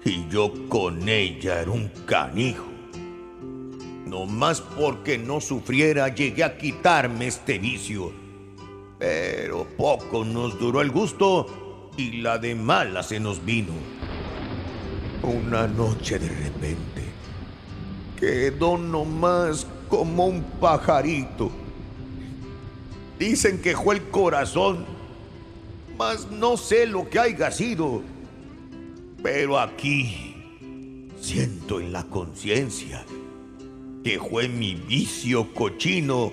y 0.03 0.27
yo 0.29 0.51
con 0.69 1.07
ella 1.07 1.61
era 1.61 1.71
un 1.71 1.89
canijo. 2.05 2.65
No 4.05 4.25
más 4.25 4.61
porque 4.61 5.17
no 5.17 5.41
sufriera 5.41 6.07
llegué 6.13 6.43
a 6.43 6.57
quitarme 6.57 7.27
este 7.27 7.59
vicio. 7.59 8.11
Pero 8.97 9.67
poco 9.77 10.25
nos 10.25 10.57
duró 10.57 10.81
el 10.81 10.91
gusto 10.91 11.91
y 11.97 12.21
la 12.21 12.37
de 12.37 12.55
mala 12.55 13.03
se 13.03 13.19
nos 13.19 13.43
vino. 13.43 13.73
Una 15.21 15.67
noche 15.67 16.17
de 16.17 16.29
repente 16.29 17.03
quedó 18.19 18.77
nomás 18.77 19.67
como 19.89 20.25
un 20.25 20.43
pajarito. 20.59 21.51
Dicen 23.19 23.61
que 23.61 23.75
fue 23.75 23.95
el 23.95 24.09
corazón, 24.09 24.85
mas 25.97 26.29
no 26.29 26.57
sé 26.57 26.85
lo 26.85 27.09
que 27.09 27.19
haya 27.19 27.51
sido. 27.51 28.01
Pero 29.23 29.59
aquí 29.59 30.27
siento 31.19 31.79
en 31.79 31.91
la 31.91 32.03
conciencia 32.03 33.03
que 34.03 34.19
fue 34.19 34.47
mi 34.47 34.75
vicio 34.75 35.53
cochino 35.53 36.31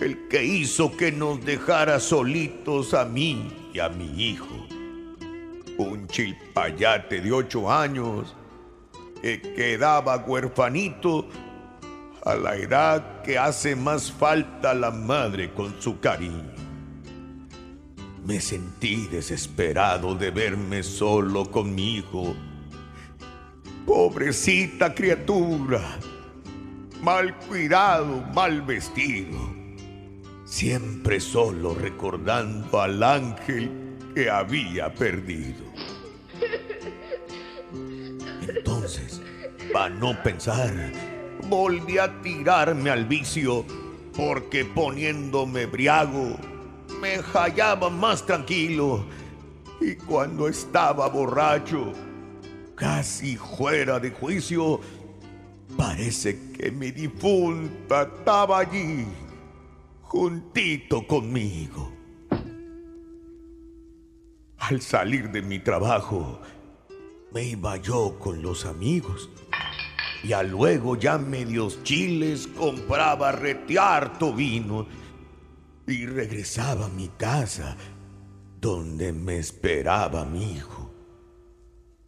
el 0.00 0.28
que 0.28 0.44
hizo 0.44 0.96
que 0.96 1.10
nos 1.10 1.44
dejara 1.44 1.98
solitos 1.98 2.94
a 2.94 3.04
mí 3.04 3.50
y 3.72 3.78
a 3.78 3.88
mi 3.88 4.22
hijo. 4.22 4.66
Un 5.76 6.06
chilpayate 6.08 7.20
de 7.20 7.32
ocho 7.32 7.70
años 7.70 8.34
que 9.22 9.40
quedaba 9.40 10.16
huerfanito 10.18 11.26
a 12.24 12.34
la 12.34 12.56
edad 12.56 13.22
que 13.22 13.38
hace 13.38 13.76
más 13.76 14.10
falta 14.12 14.74
la 14.74 14.90
madre 14.90 15.52
con 15.52 15.80
su 15.80 16.00
cariño. 16.00 16.52
Me 18.24 18.40
sentí 18.40 19.06
desesperado 19.06 20.14
de 20.14 20.30
verme 20.30 20.82
solo 20.82 21.50
con 21.50 21.74
mi 21.74 21.96
hijo. 21.96 22.34
Pobrecita 23.86 24.94
criatura, 24.94 25.80
mal 27.02 27.34
cuidado, 27.38 28.22
mal 28.34 28.60
vestido, 28.62 29.38
siempre 30.44 31.20
solo 31.20 31.74
recordando 31.74 32.82
al 32.82 33.02
ángel 33.02 33.70
que 34.14 34.28
había 34.28 34.92
perdido. 34.92 35.64
Entonces, 38.46 39.22
para 39.72 39.88
no 39.88 40.22
pensar, 40.22 40.74
volví 41.48 41.98
a 41.98 42.20
tirarme 42.20 42.90
al 42.90 43.06
vicio, 43.06 43.64
porque 44.16 44.64
poniéndome 44.64 45.66
briago, 45.66 46.36
me 47.00 47.16
hallaba 47.32 47.90
más 47.90 48.24
tranquilo. 48.24 49.04
Y 49.80 49.94
cuando 49.94 50.48
estaba 50.48 51.08
borracho, 51.08 51.92
casi 52.74 53.36
fuera 53.36 53.98
de 53.98 54.10
juicio, 54.10 54.80
parece 55.76 56.52
que 56.52 56.70
mi 56.70 56.90
difunta 56.90 58.02
estaba 58.02 58.60
allí, 58.60 59.06
juntito 60.02 61.06
conmigo. 61.06 61.92
Al 64.58 64.82
salir 64.82 65.30
de 65.30 65.40
mi 65.40 65.60
trabajo, 65.60 66.40
me 67.32 67.44
iba 67.44 67.76
yo 67.76 68.18
con 68.18 68.42
los 68.42 68.66
amigos. 68.66 69.30
Y 70.24 70.32
a 70.32 70.42
luego 70.42 70.96
ya 70.96 71.16
medios 71.16 71.82
chiles 71.84 72.46
compraba 72.48 73.32
rete 73.32 73.78
harto 73.78 74.32
vino 74.32 74.86
y 75.86 76.06
regresaba 76.06 76.86
a 76.86 76.90
mi 76.90 77.08
casa 77.08 77.76
donde 78.60 79.12
me 79.12 79.38
esperaba 79.38 80.24
mi 80.24 80.52
hijo. 80.54 80.92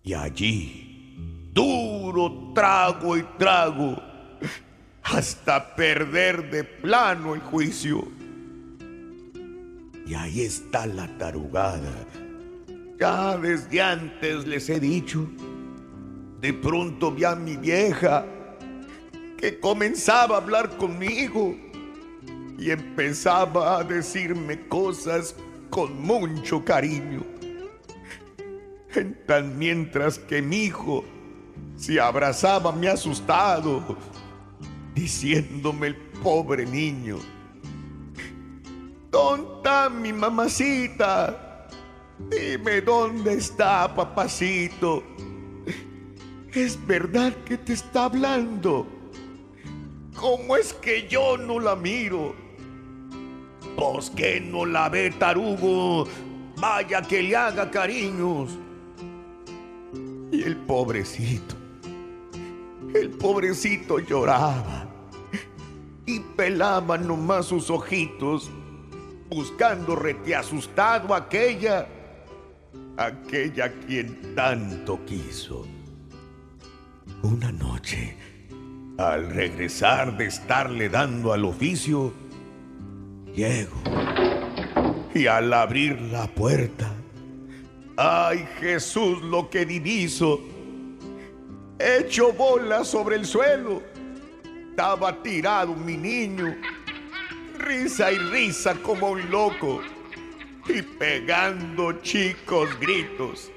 Y 0.02 0.14
allí, 0.14 1.50
duro 1.52 2.52
trago 2.54 3.16
y 3.16 3.22
trago, 3.38 3.96
hasta 5.02 5.74
perder 5.74 6.50
de 6.50 6.64
plano 6.64 7.34
el 7.34 7.40
juicio. 7.40 8.08
Y 10.06 10.14
ahí 10.14 10.40
está 10.40 10.86
la 10.86 11.06
tarugada, 11.18 11.92
Ya 12.98 13.36
desde 13.36 13.80
antes 13.80 14.46
les 14.46 14.68
he 14.68 14.80
dicho, 14.80 15.30
de 16.40 16.54
pronto 16.54 17.12
vi 17.12 17.24
a 17.24 17.34
mi 17.34 17.56
vieja 17.56 18.24
que 19.36 19.60
comenzaba 19.60 20.36
a 20.36 20.38
hablar 20.38 20.76
conmigo 20.78 21.54
y 22.58 22.70
empezaba 22.70 23.78
a 23.78 23.84
decirme 23.84 24.66
cosas 24.68 25.34
con 25.68 26.00
mucho 26.00 26.64
cariño. 26.64 27.22
En 28.94 29.24
tan 29.26 29.58
mientras 29.58 30.18
que 30.18 30.42
mi 30.42 30.64
hijo 30.64 31.04
se 31.76 32.00
abrazaba 32.00 32.72
me 32.72 32.88
asustado, 32.88 33.96
diciéndome 34.94 35.88
el 35.88 35.96
pobre 36.22 36.66
niño, 36.66 37.18
¿dónde 39.10 39.56
está 39.56 39.88
mi 39.88 40.12
mamacita? 40.12 41.68
Dime 42.28 42.80
dónde 42.80 43.34
está 43.34 43.94
papacito. 43.94 45.02
Es 46.52 46.84
verdad 46.84 47.32
que 47.44 47.56
te 47.56 47.74
está 47.74 48.06
hablando. 48.06 48.84
¿Cómo 50.16 50.56
es 50.56 50.74
que 50.74 51.06
yo 51.06 51.36
no 51.36 51.60
la 51.60 51.76
miro? 51.76 52.34
Pues 53.76 54.10
que 54.10 54.40
no 54.40 54.66
la 54.66 54.88
ve 54.88 55.12
tarugo. 55.12 56.08
Vaya 56.56 57.02
que 57.02 57.22
le 57.22 57.36
haga 57.36 57.70
cariños. 57.70 58.58
Y 60.32 60.42
el 60.42 60.56
pobrecito, 60.56 61.54
el 62.94 63.10
pobrecito 63.10 63.98
lloraba 63.98 64.86
y 66.06 66.20
pelaba 66.20 66.98
nomás 66.98 67.46
sus 67.46 67.70
ojitos, 67.70 68.50
buscando 69.28 69.94
rete 69.94 70.34
asustado 70.34 71.14
a 71.14 71.18
aquella, 71.18 71.86
aquella 72.96 73.72
quien 73.86 74.34
tanto 74.34 75.04
quiso. 75.04 75.66
Una 77.22 77.52
noche, 77.52 78.16
al 78.96 79.30
regresar 79.30 80.16
de 80.16 80.24
estarle 80.24 80.88
dando 80.88 81.34
al 81.34 81.44
oficio, 81.44 82.14
llego 83.34 83.76
y 85.14 85.26
al 85.26 85.52
abrir 85.52 86.00
la 86.00 86.26
puerta, 86.28 86.90
¡ay 87.98 88.48
Jesús 88.58 89.20
lo 89.20 89.50
que 89.50 89.66
diviso! 89.66 90.40
Hecho 91.78 92.32
bola 92.32 92.84
sobre 92.84 93.16
el 93.16 93.26
suelo, 93.26 93.82
estaba 94.70 95.22
tirado 95.22 95.74
mi 95.74 95.98
niño, 95.98 96.56
risa 97.58 98.12
y 98.12 98.18
risa 98.18 98.74
como 98.76 99.10
un 99.10 99.30
loco, 99.30 99.82
y 100.66 100.80
pegando 100.80 101.92
chicos 102.00 102.70
gritos. 102.80 103.50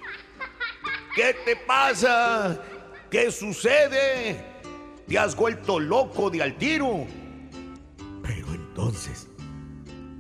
¿Qué 1.16 1.34
te 1.46 1.56
pasa? 1.56 2.62
¿Qué 3.14 3.30
sucede? 3.30 4.44
¿Te 5.08 5.20
has 5.20 5.36
vuelto 5.36 5.80
loco 5.80 6.32
de 6.32 6.42
al 6.42 6.58
tiro? 6.58 7.06
Pero 8.24 8.48
entonces, 8.56 9.28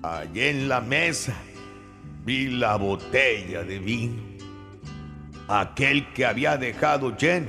allí 0.03 0.41
en 0.41 0.69
la 0.69 0.79
mesa, 0.79 1.33
vi 2.23 2.49
la 2.49 2.75
botella 2.75 3.63
de 3.63 3.79
vino. 3.79 4.21
Aquel 5.47 6.13
que 6.13 6.23
había 6.23 6.55
dejado 6.55 7.17
lleno, 7.17 7.47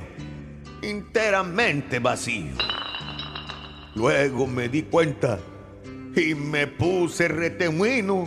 enteramente 0.81 1.99
vacío. 1.99 2.55
Luego 3.93 4.47
me 4.47 4.67
di 4.67 4.81
cuenta 4.81 5.37
y 6.15 6.33
me 6.33 6.65
puse 6.65 7.27
retemuino. 7.27 8.25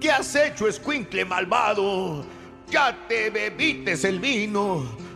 ¿Qué 0.00 0.10
has 0.10 0.34
hecho, 0.34 0.66
escuincle 0.66 1.24
malvado? 1.24 2.24
Ya 2.68 3.06
te 3.06 3.30
bebites 3.30 4.02
el 4.02 4.18
vino. 4.18 5.07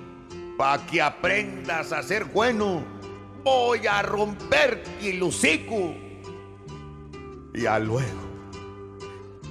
Pa' 0.62 0.78
que 0.87 1.02
aprendas 1.02 1.90
a 1.90 2.04
ser 2.04 2.25
bueno, 2.25 2.85
voy 3.42 3.85
a 3.85 4.00
romperte 4.00 5.10
el 5.10 5.21
hocico. 5.21 5.93
Y 7.52 7.67
a 7.67 7.80
luego, 7.80 8.21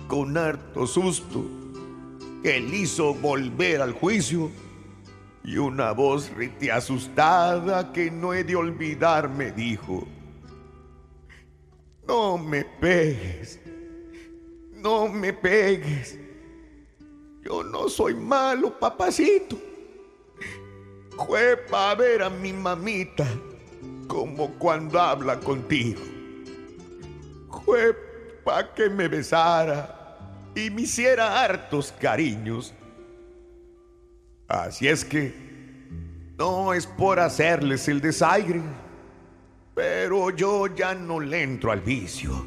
con 0.07 0.37
harto 0.37 0.87
susto, 0.87 1.43
él 2.45 2.73
hizo 2.73 3.13
volver 3.13 3.81
al 3.81 3.91
juicio 3.91 4.51
y 5.43 5.57
una 5.57 5.91
voz 5.91 6.29
rite 6.29 6.71
asustada 6.71 7.91
que 7.91 8.09
no 8.09 8.33
he 8.33 8.45
de 8.45 8.55
olvidar 8.55 9.27
me 9.27 9.51
dijo, 9.51 10.07
no 12.07 12.37
me 12.37 12.63
pegues, 12.63 13.59
no 14.75 15.09
me 15.09 15.33
pegues, 15.33 16.17
yo 17.43 17.65
no 17.65 17.89
soy 17.89 18.15
malo, 18.15 18.79
papacito. 18.79 19.70
Fue 21.25 21.55
para 21.57 21.95
ver 21.95 22.23
a 22.23 22.29
mi 22.29 22.51
mamita 22.51 23.27
como 24.07 24.49
cuando 24.55 24.99
habla 24.99 25.39
contigo. 25.39 26.01
Fue 27.63 27.95
para 28.43 28.73
que 28.73 28.89
me 28.89 29.07
besara 29.07 30.17
y 30.55 30.69
me 30.69 30.81
hiciera 30.81 31.43
hartos 31.43 31.93
cariños. 31.99 32.73
Así 34.47 34.87
es 34.87 35.05
que 35.05 35.33
no 36.37 36.73
es 36.73 36.87
por 36.87 37.19
hacerles 37.19 37.87
el 37.87 38.01
desaire, 38.01 38.61
pero 39.75 40.31
yo 40.31 40.67
ya 40.67 40.95
no 40.95 41.19
le 41.19 41.43
entro 41.43 41.71
al 41.71 41.81
vicio. 41.81 42.45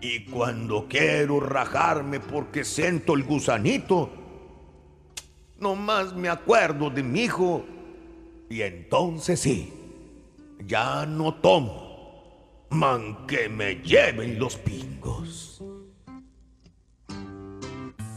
Y 0.00 0.26
cuando 0.26 0.86
quiero 0.88 1.40
rajarme 1.40 2.20
porque 2.20 2.64
siento 2.64 3.14
el 3.14 3.22
gusanito, 3.24 4.21
nomás 5.62 6.12
me 6.12 6.28
acuerdo 6.28 6.90
de 6.90 7.02
mi 7.02 7.22
hijo 7.22 7.64
y 8.50 8.60
entonces 8.62 9.40
sí, 9.40 9.72
ya 10.66 11.06
no 11.06 11.32
tomo, 11.34 12.66
man 12.70 13.26
que 13.26 13.48
me 13.48 13.76
lleven 13.76 14.38
los 14.38 14.56
pingos. 14.56 15.62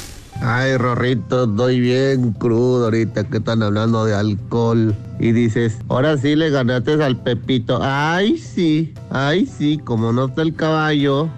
Ay, 0.43 0.75
Rorrito, 0.77 1.43
estoy 1.43 1.79
bien 1.79 2.33
crudo 2.33 2.85
ahorita 2.85 3.25
que 3.25 3.37
están 3.37 3.61
hablando 3.61 4.05
de 4.05 4.15
alcohol. 4.15 4.95
Y 5.19 5.33
dices, 5.33 5.77
ahora 5.87 6.17
sí 6.17 6.35
le 6.35 6.49
ganaste 6.49 6.93
al 6.93 7.17
Pepito. 7.17 7.79
Ay, 7.81 8.39
sí, 8.39 8.93
ay, 9.11 9.45
sí, 9.45 9.77
como 9.77 10.11
no 10.11 10.25
está 10.25 10.41
el 10.41 10.55
caballo. 10.55 11.29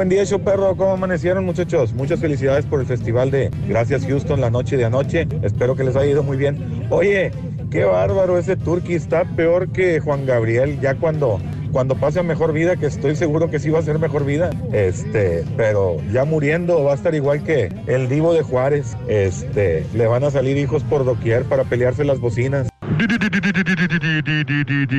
Buen 0.00 0.08
día, 0.08 0.24
show 0.24 0.40
perro. 0.40 0.74
¿Cómo 0.78 0.92
amanecieron, 0.92 1.44
muchachos? 1.44 1.92
Muchas 1.92 2.20
felicidades 2.20 2.64
por 2.64 2.80
el 2.80 2.86
festival 2.86 3.30
de 3.30 3.50
Gracias 3.68 4.06
Houston, 4.06 4.40
la 4.40 4.48
noche 4.48 4.78
de 4.78 4.86
anoche. 4.86 5.28
Espero 5.42 5.76
que 5.76 5.84
les 5.84 5.94
haya 5.94 6.12
ido 6.12 6.22
muy 6.22 6.38
bien. 6.38 6.86
Oye, 6.88 7.30
qué 7.70 7.84
bárbaro 7.84 8.38
ese 8.38 8.56
Turkey. 8.56 8.94
Está 8.94 9.26
peor 9.36 9.70
que 9.72 10.00
Juan 10.00 10.24
Gabriel. 10.24 10.80
Ya 10.80 10.94
cuando, 10.94 11.38
cuando 11.70 11.96
pase 11.96 12.18
a 12.18 12.22
mejor 12.22 12.54
vida, 12.54 12.76
que 12.76 12.86
estoy 12.86 13.14
seguro 13.14 13.50
que 13.50 13.58
sí 13.58 13.68
va 13.68 13.80
a 13.80 13.82
ser 13.82 13.98
mejor 13.98 14.24
vida. 14.24 14.48
Este, 14.72 15.44
pero 15.58 15.98
ya 16.10 16.24
muriendo 16.24 16.82
va 16.82 16.92
a 16.92 16.94
estar 16.94 17.14
igual 17.14 17.44
que 17.44 17.68
el 17.86 18.08
Divo 18.08 18.32
de 18.32 18.40
Juárez. 18.40 18.96
Este, 19.06 19.84
le 19.92 20.06
van 20.06 20.24
a 20.24 20.30
salir 20.30 20.56
hijos 20.56 20.82
por 20.82 21.04
doquier 21.04 21.44
para 21.44 21.64
pelearse 21.64 22.04
las 22.04 22.20
bocinas. 22.20 22.70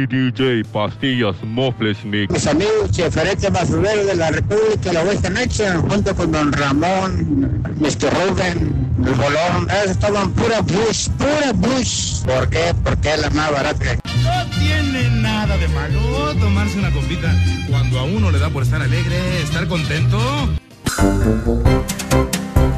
DJ 0.08 0.64
Pastillas 0.72 1.36
Mofles 1.44 2.04
Mix. 2.04 2.34
Mis 2.34 2.48
amigos 2.48 2.90
cheferetes 2.92 3.52
basureros 3.52 4.08
de 4.08 4.16
la 4.16 4.32
República 4.32 4.92
la 4.92 5.04
Oeste 5.04 5.30
Mexa, 5.30 5.78
junto 5.78 6.16
con 6.16 6.32
Don 6.32 6.52
Ramón, 6.52 7.62
Mr. 7.80 8.12
Rubén, 8.12 8.74
el 9.06 9.14
Bolón, 9.14 9.68
estaban 9.88 10.32
pura 10.32 10.62
Bush, 10.62 11.10
pura 11.10 11.52
Bush. 11.54 12.24
¿Por 12.24 12.50
qué? 12.50 12.74
Porque 12.84 13.14
es 13.14 13.22
la 13.22 13.30
más 13.30 13.52
barata. 13.52 13.98
No 14.24 14.50
tiene 14.60 15.10
nada 15.22 15.56
de 15.58 15.68
malo 15.68 16.34
tomarse 16.40 16.80
una 16.80 16.90
copita 16.92 17.32
cuando 17.70 18.00
a 18.00 18.04
uno 18.04 18.32
le 18.32 18.40
da 18.40 18.50
por 18.50 18.64
estar 18.64 18.82
alegre, 18.82 19.44
estar 19.44 19.68
contento. 19.68 20.18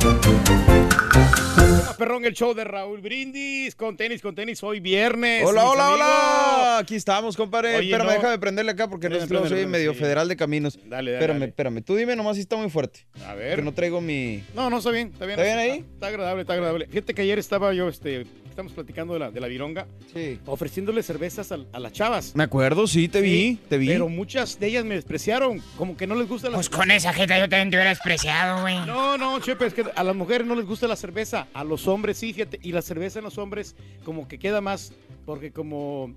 Ah, 0.05 1.95
Perrón, 1.97 2.25
el 2.25 2.33
show 2.33 2.53
de 2.53 2.65
Raúl 2.65 2.99
Brindis 2.99 3.73
con 3.75 3.95
tenis, 3.95 4.21
con 4.21 4.35
tenis, 4.35 4.61
hoy 4.61 4.81
viernes. 4.81 5.45
Hola, 5.45 5.63
hola, 5.65 5.87
amigos. 5.87 6.01
hola. 6.01 6.77
Aquí 6.79 6.95
estamos, 6.95 7.37
compadre. 7.37 7.77
Oye, 7.77 7.85
espérame, 7.85 8.07
no. 8.07 8.13
déjame 8.13 8.37
prenderle 8.39 8.71
acá 8.73 8.89
porque 8.89 9.07
no 9.07 9.47
soy 9.47 9.65
medio 9.65 9.93
sí. 9.93 9.99
federal 9.99 10.27
de 10.27 10.35
caminos. 10.35 10.77
Dale, 10.77 10.89
dale, 10.89 11.11
Espérame, 11.13 11.39
dale. 11.39 11.49
espérame. 11.49 11.81
Tú 11.83 11.95
dime 11.95 12.17
nomás 12.17 12.35
si 12.35 12.41
está 12.41 12.57
muy 12.57 12.69
fuerte. 12.69 13.05
A 13.25 13.33
ver. 13.35 13.55
Que 13.55 13.61
no 13.61 13.73
traigo 13.73 14.01
mi. 14.01 14.43
No, 14.53 14.69
no, 14.69 14.79
está 14.79 14.91
bien, 14.91 15.11
está 15.13 15.25
bien. 15.25 15.39
¿Está 15.39 15.55
bien 15.55 15.57
ahí? 15.57 15.85
Está, 15.93 16.07
agradable, 16.07 16.41
está 16.41 16.53
agradable. 16.53 16.87
Fíjate 16.87 17.13
que 17.13 17.21
ayer 17.21 17.39
estaba 17.39 17.73
yo, 17.73 17.87
este, 17.87 18.25
estamos 18.49 18.73
platicando 18.73 19.13
de 19.13 19.19
la, 19.19 19.31
de 19.31 19.39
la 19.39 19.47
vironga. 19.47 19.87
Sí. 20.13 20.39
Ofreciéndole 20.45 21.01
cervezas 21.03 21.51
a, 21.51 21.59
a 21.71 21.79
las 21.79 21.93
chavas. 21.93 22.35
Me 22.35 22.43
acuerdo, 22.43 22.87
sí, 22.87 23.07
te 23.07 23.21
vi, 23.21 23.59
te 23.69 23.77
vi. 23.77 23.87
Pero 23.87 24.09
muchas 24.09 24.59
de 24.59 24.67
ellas 24.67 24.83
me 24.83 24.95
despreciaron, 24.95 25.61
como 25.77 25.95
que 25.95 26.07
no 26.07 26.15
les 26.15 26.27
gusta 26.27 26.49
la 26.49 26.55
Pues 26.55 26.69
con 26.69 26.91
esa 26.91 27.13
gente 27.13 27.35
yo 27.39 27.47
también 27.47 27.69
te 27.69 27.77
hubiera 27.77 27.89
despreciado, 27.89 28.61
güey. 28.61 28.77
No, 28.85 29.17
no, 29.17 29.39
Chepe, 29.39 29.67
es 29.67 29.73
que 29.73 29.85
a 29.95 30.03
las 30.03 30.15
mujeres 30.15 30.45
no 30.47 30.55
les 30.55 30.65
gusta 30.65 30.87
la 30.87 30.95
cerveza, 30.95 31.47
a 31.53 31.63
los 31.63 31.87
hombres 31.87 32.17
sí, 32.17 32.33
fíjate, 32.33 32.59
y 32.61 32.71
la 32.71 32.81
cerveza 32.81 33.19
en 33.19 33.25
los 33.25 33.37
hombres 33.37 33.75
como 34.05 34.27
que 34.27 34.37
queda 34.39 34.61
más, 34.61 34.93
porque 35.25 35.51
como... 35.51 36.13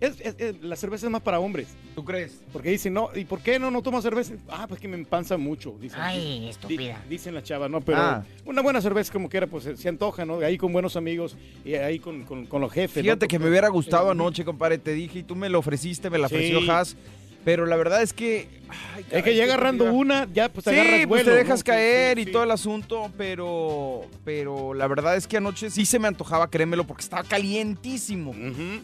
es- 0.00 0.20
es- 0.20 0.34
es- 0.38 0.62
la 0.62 0.76
cerveza 0.76 1.06
es 1.06 1.12
más 1.12 1.20
para 1.22 1.38
hombres. 1.40 1.68
¿Tú 1.94 2.04
crees? 2.04 2.40
Porque 2.52 2.70
dicen, 2.70 2.94
no, 2.94 3.10
¿y 3.14 3.24
por 3.24 3.40
qué 3.40 3.58
no, 3.58 3.70
no 3.70 3.82
tomas 3.82 4.02
cerveza? 4.02 4.34
Ah, 4.48 4.66
pues 4.68 4.80
que 4.80 4.88
me 4.88 4.96
empanza 4.96 5.36
mucho. 5.36 5.74
Dicen, 5.80 6.00
Ay, 6.00 6.40
Di- 6.40 6.48
estúpida. 6.48 7.04
dicen 7.08 7.34
las 7.34 7.42
chavas, 7.44 7.68
¿no? 7.70 7.80
Pero 7.82 7.98
Ah. 7.98 8.24
una 8.46 8.62
buena 8.62 8.80
cerveza 8.80 9.12
como 9.12 9.28
quiera, 9.28 9.46
pues 9.46 9.68
se, 9.78 9.88
antoja, 9.88 10.24
¿no? 10.24 10.38
Ahí 10.38 10.56
con 10.56 10.72
buenos 10.72 10.96
amigos 10.96 11.36
y 11.64 11.74
ahí 11.74 11.98
con, 11.98 12.24
con- 12.24 12.46
con 12.46 12.60
los 12.62 12.72
jefes. 12.72 12.96
¿no? 12.98 13.02
Fíjate 13.02 13.28
que 13.28 13.38
me 13.38 13.50
hubiera 13.50 13.68
gustado 13.68 14.10
anoche, 14.10 14.44
compadre. 14.44 14.78
Te 14.78 14.94
dije 14.94 15.18
y 15.18 15.22
tú 15.24 15.36
me 15.36 15.48
lo 15.50 15.58
ofreciste, 15.58 16.08
me 16.08 16.16
la 16.18 16.26
ofreció 16.26 16.60
Sí. 16.60 16.70
Haas. 16.70 16.96
Pero 17.44 17.66
la 17.66 17.76
verdad 17.76 18.02
es 18.02 18.12
que. 18.12 18.48
ay, 18.68 19.04
Es 19.10 19.22
que 19.22 19.34
ya 19.34 19.44
¿qué 19.44 19.48
te 19.48 19.52
agarrando 19.54 19.84
una, 19.92 20.28
ya 20.32 20.50
pues 20.50 20.64
sí, 20.64 20.70
agarras 20.70 21.06
pues 21.06 21.24
te 21.24 21.30
dejas 21.30 21.64
caer 21.64 22.16
sí, 22.18 22.22
y 22.22 22.32
todo 22.32 22.42
el 22.42 22.50
asunto, 22.50 23.10
pero 23.16 24.02
pero 24.24 24.74
la 24.74 24.86
verdad 24.86 25.16
es 25.16 25.26
que 25.26 25.38
anoche 25.38 25.70
sí 25.70 25.86
se 25.86 25.98
me 25.98 26.08
antojaba, 26.08 26.50
créemelo, 26.50 26.84
porque 26.86 27.02
estaba 27.02 27.22
calientísimo. 27.24 28.34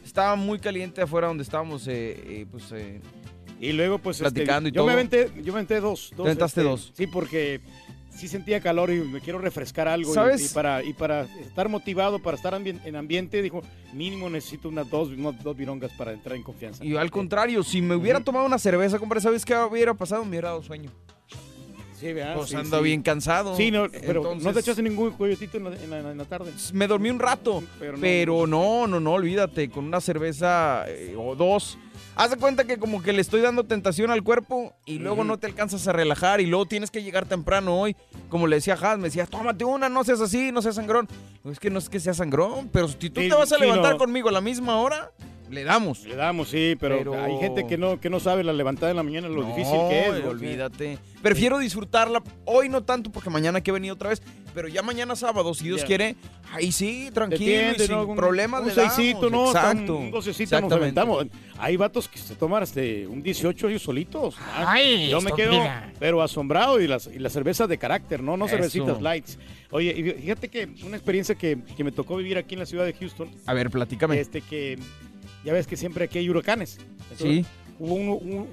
Estaba 0.04 0.36
muy 0.36 0.58
caliente 0.58 1.02
afuera 1.02 1.28
donde 1.28 1.42
estábamos, 1.42 1.86
eh, 1.86 2.16
eh, 2.24 2.46
pues... 2.50 2.72
eh, 2.72 3.00
Y 3.60 3.72
luego, 3.72 3.98
pues, 3.98 4.20
este, 4.20 4.30
Platicando 4.30 4.68
y 4.68 4.72
yo 4.72 4.80
todo. 4.80 4.86
Me 4.86 4.92
aventé, 4.94 5.30
yo 5.42 5.52
me 5.52 5.58
aventé 5.58 5.80
dos. 5.80 6.10
dos 6.16 6.24
Te 6.24 6.30
aventaste 6.30 6.60
este, 6.60 6.70
dos. 6.70 6.92
Sí, 6.94 7.06
porque 7.06 7.60
sí 8.16 8.28
sentía 8.28 8.60
calor 8.60 8.90
y 8.90 9.00
me 9.00 9.20
quiero 9.20 9.38
refrescar 9.38 9.88
algo. 9.88 10.10
y- 10.10 10.14
¿Sabes? 10.14 10.50
Y, 10.50 10.54
para, 10.54 10.82
y 10.82 10.92
para 10.92 11.22
estar 11.40 11.68
motivado, 11.68 12.18
para 12.18 12.36
estar 12.36 12.54
en 12.54 12.96
ambiente, 12.96 13.42
dijo, 13.42 13.62
mínimo 13.92 14.28
necesito 14.30 14.68
unas 14.68 14.88
dos, 14.90 15.08
unas 15.08 15.42
dos 15.42 15.56
virongas 15.56 15.92
para 15.92 16.12
entrar 16.12 16.36
en 16.36 16.42
confianza. 16.42 16.84
Y 16.84 16.96
al 16.96 17.10
contrario, 17.10 17.62
si 17.62 17.80
me 17.82 17.94
hubiera 17.94 18.20
tomado 18.20 18.46
una 18.46 18.58
cerveza, 18.58 18.98
compadre, 18.98 19.20
¿sabes 19.22 19.44
qué 19.44 19.54
hubiera 19.56 19.94
pasado? 19.94 20.22
Me 20.24 20.30
hubiera 20.30 20.48
dado 20.48 20.62
sueño. 20.62 20.90
Sí, 21.98 22.12
¿verdad? 22.12 22.34
Pues 22.36 22.50
Sí, 22.50 22.56
ando 22.56 22.76
sí. 22.78 22.84
bien 22.84 23.00
cansado. 23.02 23.56
Sí, 23.56 23.70
no, 23.70 23.86
pero 23.90 24.34
no 24.34 24.52
te 24.52 24.60
echaste 24.60 24.82
ningún 24.82 25.12
coyotito 25.12 25.56
en 25.56 25.64
la, 25.64 25.70
en 25.82 25.90
la- 25.90 26.10
en 26.12 26.18
la 26.18 26.24
tarde. 26.26 26.52
Me 26.74 26.86
dormí 26.86 27.08
un 27.08 27.18
rato, 27.18 27.62
Pero 27.78 27.96
pero 27.98 28.46
no- 28.46 28.82
no, 28.82 28.86
no, 28.86 29.00
no, 29.00 29.12
olvídate, 29.14 29.70
con 29.70 29.86
una 29.86 30.02
cerveza 30.02 30.84
eh, 30.88 31.14
o 31.18 31.34
dos. 31.34 31.78
Haz 32.18 32.30
de 32.30 32.38
cuenta 32.38 32.64
que 32.64 32.78
como 32.78 33.02
que 33.02 33.12
le 33.12 33.20
estoy 33.20 33.42
dando 33.42 33.64
tentación 33.64 34.10
al 34.10 34.22
cuerpo 34.22 34.74
y 34.86 34.98
luego 34.98 35.22
no 35.22 35.38
te 35.38 35.46
alcanzas 35.46 35.86
a 35.86 35.92
relajar 35.92 36.40
y 36.40 36.46
luego 36.46 36.64
tienes 36.64 36.90
que 36.90 37.02
llegar 37.02 37.26
temprano 37.26 37.78
hoy. 37.78 37.94
Como 38.30 38.46
le 38.46 38.56
decía 38.56 38.72
Has, 38.80 38.96
me 38.96 39.04
decía, 39.04 39.26
tómate 39.26 39.66
una, 39.66 39.90
no 39.90 40.02
seas 40.02 40.22
así, 40.22 40.50
no 40.50 40.62
seas 40.62 40.76
sangrón. 40.76 41.06
Es 41.44 41.60
que 41.60 41.68
no 41.68 41.78
es 41.78 41.90
que 41.90 42.00
sea 42.00 42.14
sangrón, 42.14 42.70
pero 42.72 42.88
si 42.88 43.10
tú 43.10 43.20
te 43.20 43.28
vas 43.28 43.52
a 43.52 43.58
levantar 43.58 43.98
conmigo 43.98 44.30
a 44.30 44.32
la 44.32 44.40
misma 44.40 44.78
hora, 44.78 45.12
le 45.50 45.64
damos. 45.64 46.04
Le 46.04 46.16
damos, 46.16 46.48
sí, 46.48 46.76
pero, 46.78 46.98
Pero- 46.98 47.22
hay 47.22 47.36
gente 47.38 47.66
que 47.66 47.76
no, 47.78 48.00
que 48.00 48.10
no 48.10 48.20
sabe 48.20 48.42
la 48.44 48.52
levantada 48.52 48.90
en 48.90 48.96
la 48.96 49.02
mañana, 49.02 49.28
lo 49.28 49.42
No, 49.42 49.48
difícil 49.48 49.78
que 49.88 50.08
es. 50.08 50.24
olvídate. 50.24 50.98
Prefiero 51.22 51.58
disfrutarla. 51.58 52.22
Hoy 52.44 52.68
no 52.68 52.82
tanto 52.84 53.10
porque 53.10 53.30
mañana 53.30 53.60
que 53.60 53.72
venir 53.72 53.92
otra 53.92 54.10
vez. 54.10 54.22
Pero 54.54 54.68
ya 54.68 54.82
mañana 54.82 55.14
sábado, 55.16 55.52
si 55.52 55.64
Dios 55.64 55.84
quiere, 55.84 56.16
ahí 56.50 56.72
sí, 56.72 57.10
tranquilo, 57.12 57.44
y 57.44 57.54
Entiende, 57.54 57.86
sin 57.86 57.94
¿no? 57.94 58.06
Un- 58.06 58.16
problemas 58.16 58.62
un 58.62 58.68
le 58.68 58.74
damos. 58.74 58.94
seisito, 58.94 59.28
¿no? 59.28 59.48
Hasta 59.48 59.60
un- 59.64 59.70
Exacto. 59.72 59.96
Un 59.98 60.10
docecito 60.10 60.60
nos 60.62 60.72
aventamos. 60.72 61.26
Hay 61.58 61.76
vatos 61.76 62.08
que 62.08 62.18
se 62.18 62.34
toman 62.36 62.62
este, 62.62 63.06
un 63.06 63.22
18 63.22 63.68
ellos 63.68 63.82
solitos. 63.82 64.34
Ay, 64.54 65.10
Yo 65.10 65.20
me 65.20 65.32
quedo, 65.32 65.62
pero 65.98 66.22
asombrado. 66.22 66.80
Y 66.80 66.86
las, 66.86 67.06
y 67.06 67.18
las 67.18 67.34
cervezas 67.34 67.68
de 67.68 67.76
carácter, 67.76 68.22
¿no? 68.22 68.38
No 68.38 68.46
Eso. 68.46 68.56
cervecitas 68.56 69.02
lights. 69.02 69.38
Oye, 69.72 69.92
y 69.94 70.22
fíjate 70.22 70.48
que 70.48 70.68
una 70.86 70.96
experiencia 70.96 71.34
que, 71.34 71.58
que 71.76 71.84
me 71.84 71.92
tocó 71.92 72.16
vivir 72.16 72.38
aquí 72.38 72.54
en 72.54 72.60
la 72.60 72.66
ciudad 72.66 72.86
de 72.86 72.94
Houston. 72.94 73.28
A 73.44 73.52
ver, 73.52 73.68
platícame. 73.68 74.18
Este 74.18 74.40
que 74.40 74.78
ya 75.44 75.52
ves 75.52 75.66
que 75.66 75.76
siempre 75.76 76.04
aquí 76.06 76.18
hay 76.18 76.28
huracanes. 76.28 76.78
Sí. 77.16 77.44
Hubo 77.78 77.94
uno, 77.94 78.14
un- 78.14 78.48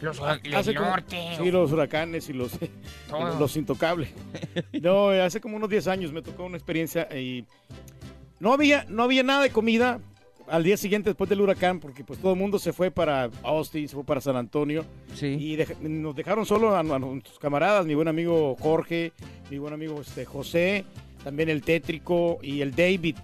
Los 0.00 0.20
hace 0.20 0.74
como- 0.74 0.90
norte. 0.90 1.18
Sí, 1.38 1.50
los 1.50 1.72
huracanes 1.72 2.28
y 2.28 2.32
los, 2.32 2.52
los 3.38 3.56
intocables. 3.56 4.10
No, 4.82 5.08
hace 5.08 5.40
como 5.40 5.56
unos 5.56 5.70
10 5.70 5.86
años 5.88 6.12
me 6.12 6.22
tocó 6.22 6.44
una 6.44 6.56
experiencia 6.56 7.08
y 7.16 7.44
no 8.40 8.52
había, 8.52 8.84
no 8.88 9.02
había 9.04 9.22
nada 9.22 9.42
de 9.42 9.50
comida 9.50 10.00
al 10.48 10.62
día 10.62 10.76
siguiente 10.76 11.10
después 11.10 11.28
del 11.28 11.40
huracán 11.40 11.80
porque 11.80 12.04
pues 12.04 12.20
todo 12.20 12.34
el 12.34 12.38
mundo 12.38 12.58
se 12.60 12.72
fue 12.72 12.90
para 12.92 13.30
Austin, 13.42 13.88
se 13.88 13.94
fue 13.96 14.04
para 14.04 14.20
San 14.20 14.36
Antonio 14.36 14.84
y 15.40 15.56
dej- 15.56 15.76
nos 15.80 16.14
dejaron 16.14 16.46
solo 16.46 16.76
a, 16.76 16.80
a 16.80 16.82
nuestros 16.84 17.38
camaradas, 17.40 17.84
mi 17.86 17.94
buen 17.94 18.06
amigo 18.06 18.54
Jorge, 18.60 19.12
mi 19.50 19.58
buen 19.58 19.74
amigo 19.74 20.00
este, 20.00 20.24
José, 20.24 20.84
también 21.24 21.48
el 21.48 21.62
Tétrico 21.62 22.38
y 22.42 22.60
el 22.60 22.76
David. 22.76 23.16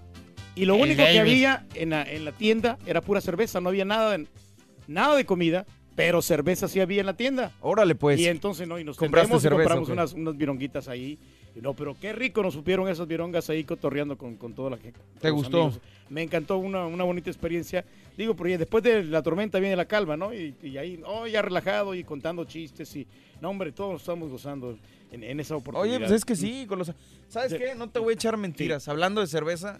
Y 0.55 0.65
lo 0.65 0.75
El 0.75 0.81
único 0.81 1.03
que 1.03 1.19
había 1.19 1.65
en 1.73 1.89
la, 1.91 2.03
en 2.03 2.25
la 2.25 2.31
tienda 2.31 2.77
era 2.85 3.01
pura 3.01 3.21
cerveza, 3.21 3.59
no 3.59 3.69
había 3.69 3.85
nada 3.85 4.17
de, 4.17 4.27
nada 4.87 5.15
de 5.15 5.25
comida, 5.25 5.65
pero 5.95 6.21
cerveza 6.21 6.67
sí 6.67 6.79
había 6.79 6.99
en 7.01 7.07
la 7.07 7.15
tienda. 7.15 7.51
Órale, 7.61 7.95
pues. 7.95 8.19
Y 8.19 8.27
entonces, 8.27 8.67
¿no? 8.67 8.79
Y 8.79 8.83
nos 8.83 8.97
¿Compraste 8.97 9.29
tendremos 9.29 9.41
y 9.41 9.47
cerveza, 9.47 9.75
compramos 9.75 9.89
unas, 9.89 10.13
unas 10.13 10.37
vironguitas 10.37 10.87
ahí. 10.87 11.17
Y 11.55 11.61
no, 11.61 11.75
pero 11.75 11.95
qué 11.99 12.13
rico 12.13 12.41
nos 12.41 12.55
supieron 12.55 12.87
esas 12.87 13.07
virongas 13.07 13.47
ahí 13.49 13.63
cotorreando 13.63 14.17
con, 14.17 14.37
con 14.37 14.53
toda 14.53 14.71
la 14.71 14.77
gente. 14.77 14.99
¿Te 15.19 15.29
gustó? 15.29 15.71
Me 16.09 16.23
encantó, 16.23 16.57
una, 16.57 16.87
una 16.87 17.03
bonita 17.03 17.29
experiencia. 17.29 17.85
Digo, 18.17 18.35
porque 18.35 18.57
después 18.57 18.83
de 18.83 19.03
la 19.03 19.21
tormenta 19.21 19.59
viene 19.59 19.75
la 19.75 19.85
calma, 19.85 20.17
¿no? 20.17 20.33
Y, 20.33 20.55
y 20.63 20.77
ahí, 20.77 20.99
oh, 21.05 21.27
ya 21.27 21.41
relajado 21.43 21.93
y 21.93 22.03
contando 22.03 22.45
chistes 22.45 22.95
y... 22.95 23.07
No, 23.39 23.49
hombre, 23.49 23.71
todos 23.71 24.01
estamos 24.01 24.29
gozando 24.31 24.77
en, 25.11 25.23
en 25.23 25.39
esa 25.39 25.55
oportunidad. 25.55 25.97
Oye, 25.97 25.99
pues 25.99 26.11
es 26.11 26.25
que 26.25 26.35
sí, 26.35 26.65
con 26.67 26.79
los... 26.79 26.91
¿Sabes 27.27 27.53
qué? 27.53 27.75
No 27.75 27.89
te 27.89 27.99
voy 27.99 28.13
a 28.13 28.15
echar 28.15 28.37
mentiras. 28.37 28.87
Hablando 28.87 29.21
de 29.21 29.27
cerveza, 29.27 29.79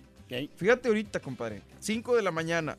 fíjate 0.55 0.87
ahorita, 0.87 1.19
compadre. 1.19 1.61
5 1.79 2.15
de 2.15 2.21
la 2.21 2.31
mañana. 2.31 2.77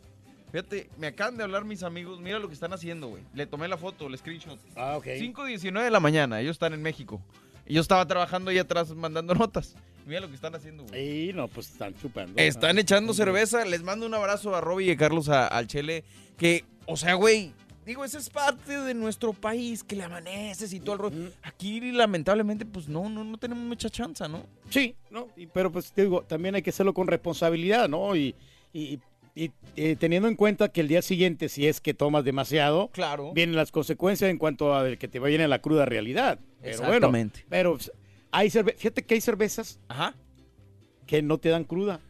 Fíjate, 0.52 0.88
me 0.98 1.08
acaban 1.08 1.36
de 1.36 1.42
hablar 1.42 1.64
mis 1.64 1.82
amigos. 1.82 2.20
Mira 2.20 2.38
lo 2.38 2.46
que 2.48 2.54
están 2.54 2.72
haciendo, 2.72 3.08
güey. 3.08 3.22
Le 3.34 3.46
tomé 3.46 3.66
la 3.66 3.76
foto, 3.76 4.06
el 4.06 4.16
screenshot. 4.16 4.58
Ah, 4.76 4.96
ok. 4.96 5.06
5.19 5.06 5.82
de 5.82 5.90
la 5.90 5.98
mañana. 6.00 6.40
Ellos 6.40 6.52
están 6.52 6.72
en 6.74 6.82
México. 6.82 7.20
Y 7.66 7.74
yo 7.74 7.80
estaba 7.80 8.06
trabajando 8.06 8.50
ahí 8.50 8.58
atrás 8.58 8.90
mandando 8.94 9.34
notas. 9.34 9.74
Mira 10.06 10.20
lo 10.20 10.28
que 10.28 10.34
están 10.34 10.54
haciendo, 10.54 10.84
güey. 10.84 11.30
Y 11.30 11.32
no, 11.32 11.48
pues 11.48 11.70
están 11.70 11.94
chupando. 11.96 12.34
Están 12.40 12.76
Ah, 12.76 12.80
echando 12.80 13.12
cerveza. 13.14 13.64
Les 13.64 13.82
mando 13.82 14.06
un 14.06 14.14
abrazo 14.14 14.54
a 14.54 14.60
Robbie 14.60 14.86
y 14.86 14.90
a 14.92 14.96
Carlos 14.96 15.28
a- 15.28 15.48
al 15.48 15.66
Chele. 15.66 16.04
Que, 16.36 16.64
o 16.86 16.96
sea, 16.96 17.14
güey, 17.14 17.52
digo, 17.86 18.04
esa 18.04 18.18
es 18.18 18.30
parte 18.30 18.78
de 18.80 18.94
nuestro 18.94 19.32
país, 19.32 19.82
que 19.84 19.96
le 19.96 20.04
amaneces 20.04 20.72
y 20.72 20.80
todo 20.80 20.92
el 20.94 20.98
rollo. 21.00 21.30
Aquí, 21.42 21.80
lamentablemente, 21.92 22.64
pues 22.66 22.88
no, 22.88 23.08
no, 23.08 23.24
no 23.24 23.36
tenemos 23.38 23.64
mucha 23.64 23.88
chance, 23.90 24.26
¿no? 24.28 24.44
Sí, 24.70 24.94
¿no? 25.10 25.28
Y- 25.36 25.46
pero 25.46 25.70
pues 25.72 25.92
te 25.92 26.02
digo, 26.02 26.22
también 26.22 26.54
hay 26.54 26.62
que 26.62 26.70
hacerlo 26.70 26.94
con 26.94 27.06
responsabilidad, 27.06 27.88
¿no? 27.88 28.14
Y, 28.16 28.34
y- 28.72 28.98
y, 29.36 29.50
eh, 29.74 29.96
teniendo 29.98 30.28
en 30.28 30.36
cuenta 30.36 30.68
que 30.68 30.80
el 30.80 30.86
día 30.88 31.02
siguiente, 31.02 31.48
si 31.48 31.66
es 31.66 31.80
que 31.80 31.92
tomas 31.92 32.24
demasiado, 32.24 32.88
claro. 32.92 33.32
vienen 33.32 33.56
las 33.56 33.72
consecuencias 33.72 34.30
en 34.30 34.38
cuanto 34.38 34.74
a 34.76 34.94
que 34.96 35.08
te 35.08 35.18
vayan 35.18 35.40
a 35.40 35.48
la 35.48 35.60
cruda 35.60 35.84
realidad. 35.84 36.38
Pero 36.60 36.70
Exactamente. 36.70 37.40
Bueno, 37.40 37.48
pero 37.50 37.72
pues, 37.72 37.90
hay 38.30 38.48
cerve- 38.48 38.76
fíjate 38.76 39.02
que 39.02 39.14
hay 39.14 39.20
cervezas 39.20 39.80
que 41.06 41.20
no 41.20 41.38
te 41.38 41.48
dan 41.48 41.64
cruda. 41.64 42.00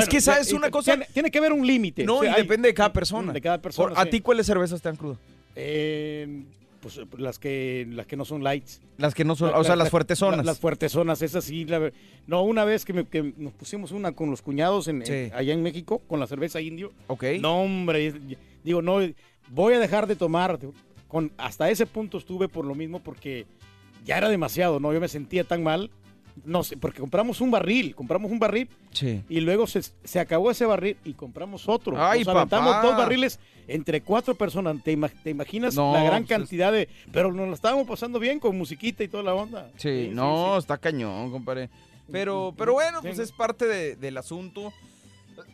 Es 0.00 0.08
que, 0.08 0.20
¿sabes 0.20 0.50
y- 0.52 0.54
una 0.54 0.70
cosa? 0.70 0.92
Tiene, 0.92 1.06
tiene 1.12 1.30
que 1.30 1.38
haber 1.38 1.52
un 1.52 1.66
límite. 1.66 2.04
No, 2.04 2.18
O 2.18 2.20
sea, 2.22 2.30
y 2.32 2.34
hay- 2.34 2.42
depende 2.42 2.68
de 2.68 2.74
cada 2.74 2.92
persona. 2.92 3.32
De 3.32 3.40
cada 3.40 3.58
persona. 3.60 3.90
Por- 3.94 3.98
¿A 3.98 4.06
ti 4.08 4.20
cuáles 4.20 4.46
cervezas 4.46 4.80
te 4.82 4.92
crudo? 4.92 5.18
Eh, 5.56 6.42
pues 6.80 6.98
las 7.18 7.38
que, 7.38 7.86
las 7.90 8.06
que 8.06 8.16
no 8.16 8.24
son 8.24 8.42
lights. 8.42 8.80
Las 8.98 9.14
que 9.14 9.24
no 9.24 9.36
son, 9.36 9.52
La- 9.52 9.58
o 9.58 9.64
sea, 9.64 9.76
la- 9.76 9.84
las 9.84 9.90
fuertezonas. 9.90 10.38
la- 10.38 10.42
las 10.44 10.58
fuertezonas, 10.58 11.22
esas 11.22 11.44
sí. 11.44 11.64
la- 11.64 11.92
no, 12.26 12.42
una 12.42 12.64
vez 12.64 12.84
que, 12.84 12.92
me- 12.92 13.06
que 13.06 13.32
nos 13.36 13.52
pusimos 13.52 13.92
una 13.92 14.12
con 14.12 14.30
los 14.30 14.42
cuñados 14.42 14.88
en, 14.88 15.06
Sí. 15.06 15.12
en- 15.12 15.34
allá 15.34 15.52
en 15.52 15.62
México, 15.62 16.00
con 16.08 16.18
la 16.18 16.26
cerveza 16.26 16.60
indio. 16.60 16.92
Ok. 17.06 17.24
No, 17.40 17.62
hombre, 17.62 18.08
es- 18.08 18.14
digo, 18.64 18.82
no, 18.82 18.98
voy 19.50 19.74
a 19.74 19.78
dejar 19.78 20.06
de 20.08 20.16
tomar. 20.16 20.58
Con, 21.06 21.30
hasta 21.36 21.68
ese 21.70 21.84
punto 21.86 22.16
estuve 22.18 22.48
por 22.48 22.64
lo 22.64 22.74
mismo 22.74 22.98
porque 23.00 23.44
ya 24.04 24.16
era 24.18 24.28
demasiado, 24.30 24.80
¿no? 24.80 24.92
Yo 24.92 25.00
me 25.00 25.08
sentía 25.08 25.44
tan 25.44 25.62
mal. 25.62 25.90
No 26.44 26.64
sé, 26.64 26.76
porque 26.76 27.00
compramos 27.00 27.40
un 27.40 27.50
barril, 27.50 27.94
compramos 27.94 28.30
un 28.30 28.38
barril 28.38 28.68
Sí. 28.90 29.22
y 29.28 29.40
luego 29.40 29.66
se, 29.66 29.82
se 29.82 30.18
acabó 30.20 30.50
ese 30.50 30.64
barril 30.66 30.96
y 31.04 31.12
compramos 31.14 31.68
otro. 31.68 31.94
Ay, 32.02 32.24
Nos 32.24 32.34
papá. 32.34 32.80
dos 32.82 32.96
barriles 32.96 33.38
entre 33.68 34.00
cuatro 34.00 34.34
personas. 34.34 34.82
¿Te, 34.82 34.96
te 35.22 35.30
imaginas 35.30 35.74
No, 35.74 35.92
la 35.92 36.02
gran 36.04 36.22
pues 36.24 36.30
es- 36.32 36.38
cantidad 36.38 36.72
de... 36.72 36.88
Pero 37.12 37.32
nos 37.32 37.48
la 37.48 37.54
estábamos 37.54 37.86
pasando 37.86 38.18
bien 38.18 38.40
con 38.40 38.56
musiquita 38.56 39.04
y 39.04 39.08
toda 39.08 39.22
la 39.22 39.34
onda. 39.34 39.70
Sí, 39.76 40.10
no, 40.12 40.58
está 40.58 40.78
cañón, 40.78 41.30
compadre. 41.30 41.70
Pero, 42.10 42.52
pero 42.58 42.72
bueno, 42.74 43.00
pues 43.02 43.18
es 43.18 43.30
parte 43.32 43.66
de- 43.66 43.96
del 43.96 44.16
asunto. 44.18 44.72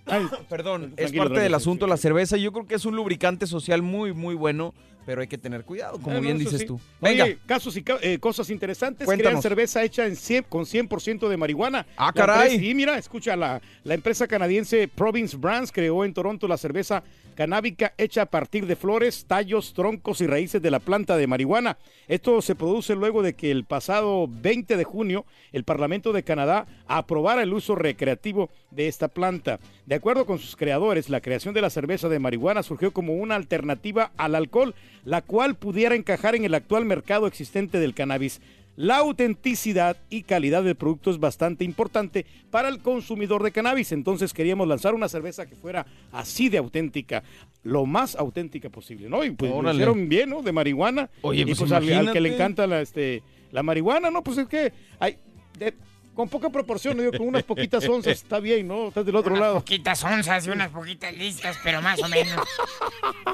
Perdón, 0.48 0.94
es 0.96 1.12
parte 1.12 1.40
del 1.40 1.54
asunto 1.54 1.86
la 1.86 1.96
cerveza. 1.96 2.36
Yo 2.36 2.52
creo 2.52 2.66
que 2.66 2.74
es 2.74 2.84
un 2.84 2.96
lubricante 2.96 3.46
social 3.46 3.82
muy, 3.82 4.12
muy 4.12 4.34
bueno, 4.34 4.74
pero 5.06 5.20
hay 5.22 5.26
que 5.26 5.38
tener 5.38 5.64
cuidado, 5.64 5.98
como 6.00 6.16
no, 6.16 6.20
bien 6.20 6.36
dices 6.38 6.60
sí. 6.60 6.66
tú. 6.66 6.74
Oye, 7.00 7.22
Venga. 7.22 7.38
casos 7.46 7.76
y 7.76 7.84
eh, 8.02 8.18
cosas 8.18 8.50
interesantes. 8.50 9.06
Cuéntanos. 9.06 9.30
Crean 9.40 9.42
cerveza 9.42 9.82
hecha 9.82 10.06
en 10.06 10.16
100 10.16 10.44
con 10.48 10.64
100% 10.64 11.28
de 11.28 11.36
marihuana. 11.36 11.86
Ah, 11.96 12.06
La 12.06 12.12
caray. 12.12 12.40
empresa- 12.54 12.62
Sí, 12.62 12.74
mira, 12.74 12.98
escucha, 12.98 13.34
la, 13.36 13.60
la 13.84 13.94
empresa 13.94 14.26
canadiense 14.26 14.86
Province 14.88 15.36
Brands 15.36 15.72
creó 15.72 16.04
en 16.04 16.12
Toronto 16.12 16.46
la 16.46 16.58
cerveza 16.58 17.02
canábica 17.34 17.94
hecha 17.96 18.22
a 18.22 18.26
partir 18.26 18.66
de 18.66 18.74
flores, 18.74 19.24
tallos, 19.26 19.72
troncos 19.72 20.20
y 20.20 20.26
raíces 20.26 20.60
de 20.60 20.72
la 20.72 20.80
planta 20.80 21.16
de 21.16 21.26
marihuana. 21.28 21.78
Esto 22.08 22.42
se 22.42 22.56
produce 22.56 22.96
luego 22.96 23.22
de 23.22 23.34
que 23.34 23.52
el 23.52 23.64
pasado 23.64 24.26
20 24.28 24.76
de 24.76 24.82
junio 24.84 25.24
el 25.52 25.62
Parlamento 25.62 26.12
de 26.12 26.24
Canadá 26.24 26.66
aprobara 26.88 27.42
el 27.44 27.54
uso 27.54 27.76
recreativo 27.76 28.50
de 28.72 28.88
esta 28.88 29.06
planta. 29.08 29.60
De 29.86 29.94
acuerdo 29.98 30.24
con 30.24 30.38
sus 30.38 30.56
creadores, 30.56 31.10
la 31.10 31.20
creación 31.20 31.52
de 31.54 31.60
la 31.60 31.68
cerveza 31.70 32.08
de 32.08 32.18
marihuana 32.18 32.62
surgió 32.62 32.92
como 32.92 33.14
una 33.14 33.34
alternativa 33.34 34.10
al 34.16 34.34
alcohol, 34.34 34.74
la 35.04 35.20
cual 35.22 35.54
pudiera 35.54 35.94
encajar 35.94 36.34
en 36.34 36.44
el 36.44 36.54
actual 36.54 36.84
mercado 36.86 37.26
existente 37.26 37.78
del 37.78 37.94
cannabis. 37.94 38.40
La 38.76 38.98
autenticidad 38.98 39.96
y 40.08 40.22
calidad 40.22 40.62
del 40.62 40.76
producto 40.76 41.10
es 41.10 41.18
bastante 41.18 41.64
importante 41.64 42.24
para 42.50 42.68
el 42.68 42.78
consumidor 42.78 43.42
de 43.42 43.50
cannabis, 43.50 43.90
entonces 43.92 44.32
queríamos 44.32 44.68
lanzar 44.68 44.94
una 44.94 45.08
cerveza 45.08 45.46
que 45.46 45.56
fuera 45.56 45.84
así 46.12 46.48
de 46.48 46.58
auténtica, 46.58 47.24
lo 47.64 47.86
más 47.86 48.14
auténtica 48.14 48.70
posible, 48.70 49.08
¿no? 49.08 49.24
Y 49.24 49.32
pues 49.32 49.50
lo 49.62 49.68
hicieron 49.74 50.08
bien, 50.08 50.30
¿no? 50.30 50.42
De 50.42 50.52
marihuana. 50.52 51.10
Oye, 51.22 51.42
y 51.42 51.44
pues 51.46 51.58
pues 51.58 51.72
al, 51.72 51.82
al 51.92 52.12
que 52.12 52.20
le 52.20 52.28
encanta 52.34 52.66
la, 52.68 52.80
este, 52.80 53.22
la 53.50 53.64
marihuana, 53.64 54.10
¿no? 54.10 54.22
Pues 54.22 54.38
es 54.38 54.46
que 54.46 54.72
hay... 55.00 55.16
de- 55.58 55.74
con 56.18 56.28
poca 56.28 56.50
proporción, 56.50 56.98
con 57.16 57.28
unas 57.28 57.44
poquitas 57.44 57.88
onzas 57.88 58.14
está 58.14 58.40
bien, 58.40 58.66
¿no? 58.66 58.88
Estás 58.88 59.06
del 59.06 59.14
otro 59.14 59.30
unas 59.30 59.40
lado. 59.40 59.54
poquitas 59.60 60.02
onzas 60.02 60.44
y 60.48 60.50
unas 60.50 60.70
poquitas 60.70 61.16
listas, 61.16 61.56
pero 61.62 61.80
más 61.80 62.02
o 62.02 62.08
menos. 62.08 62.44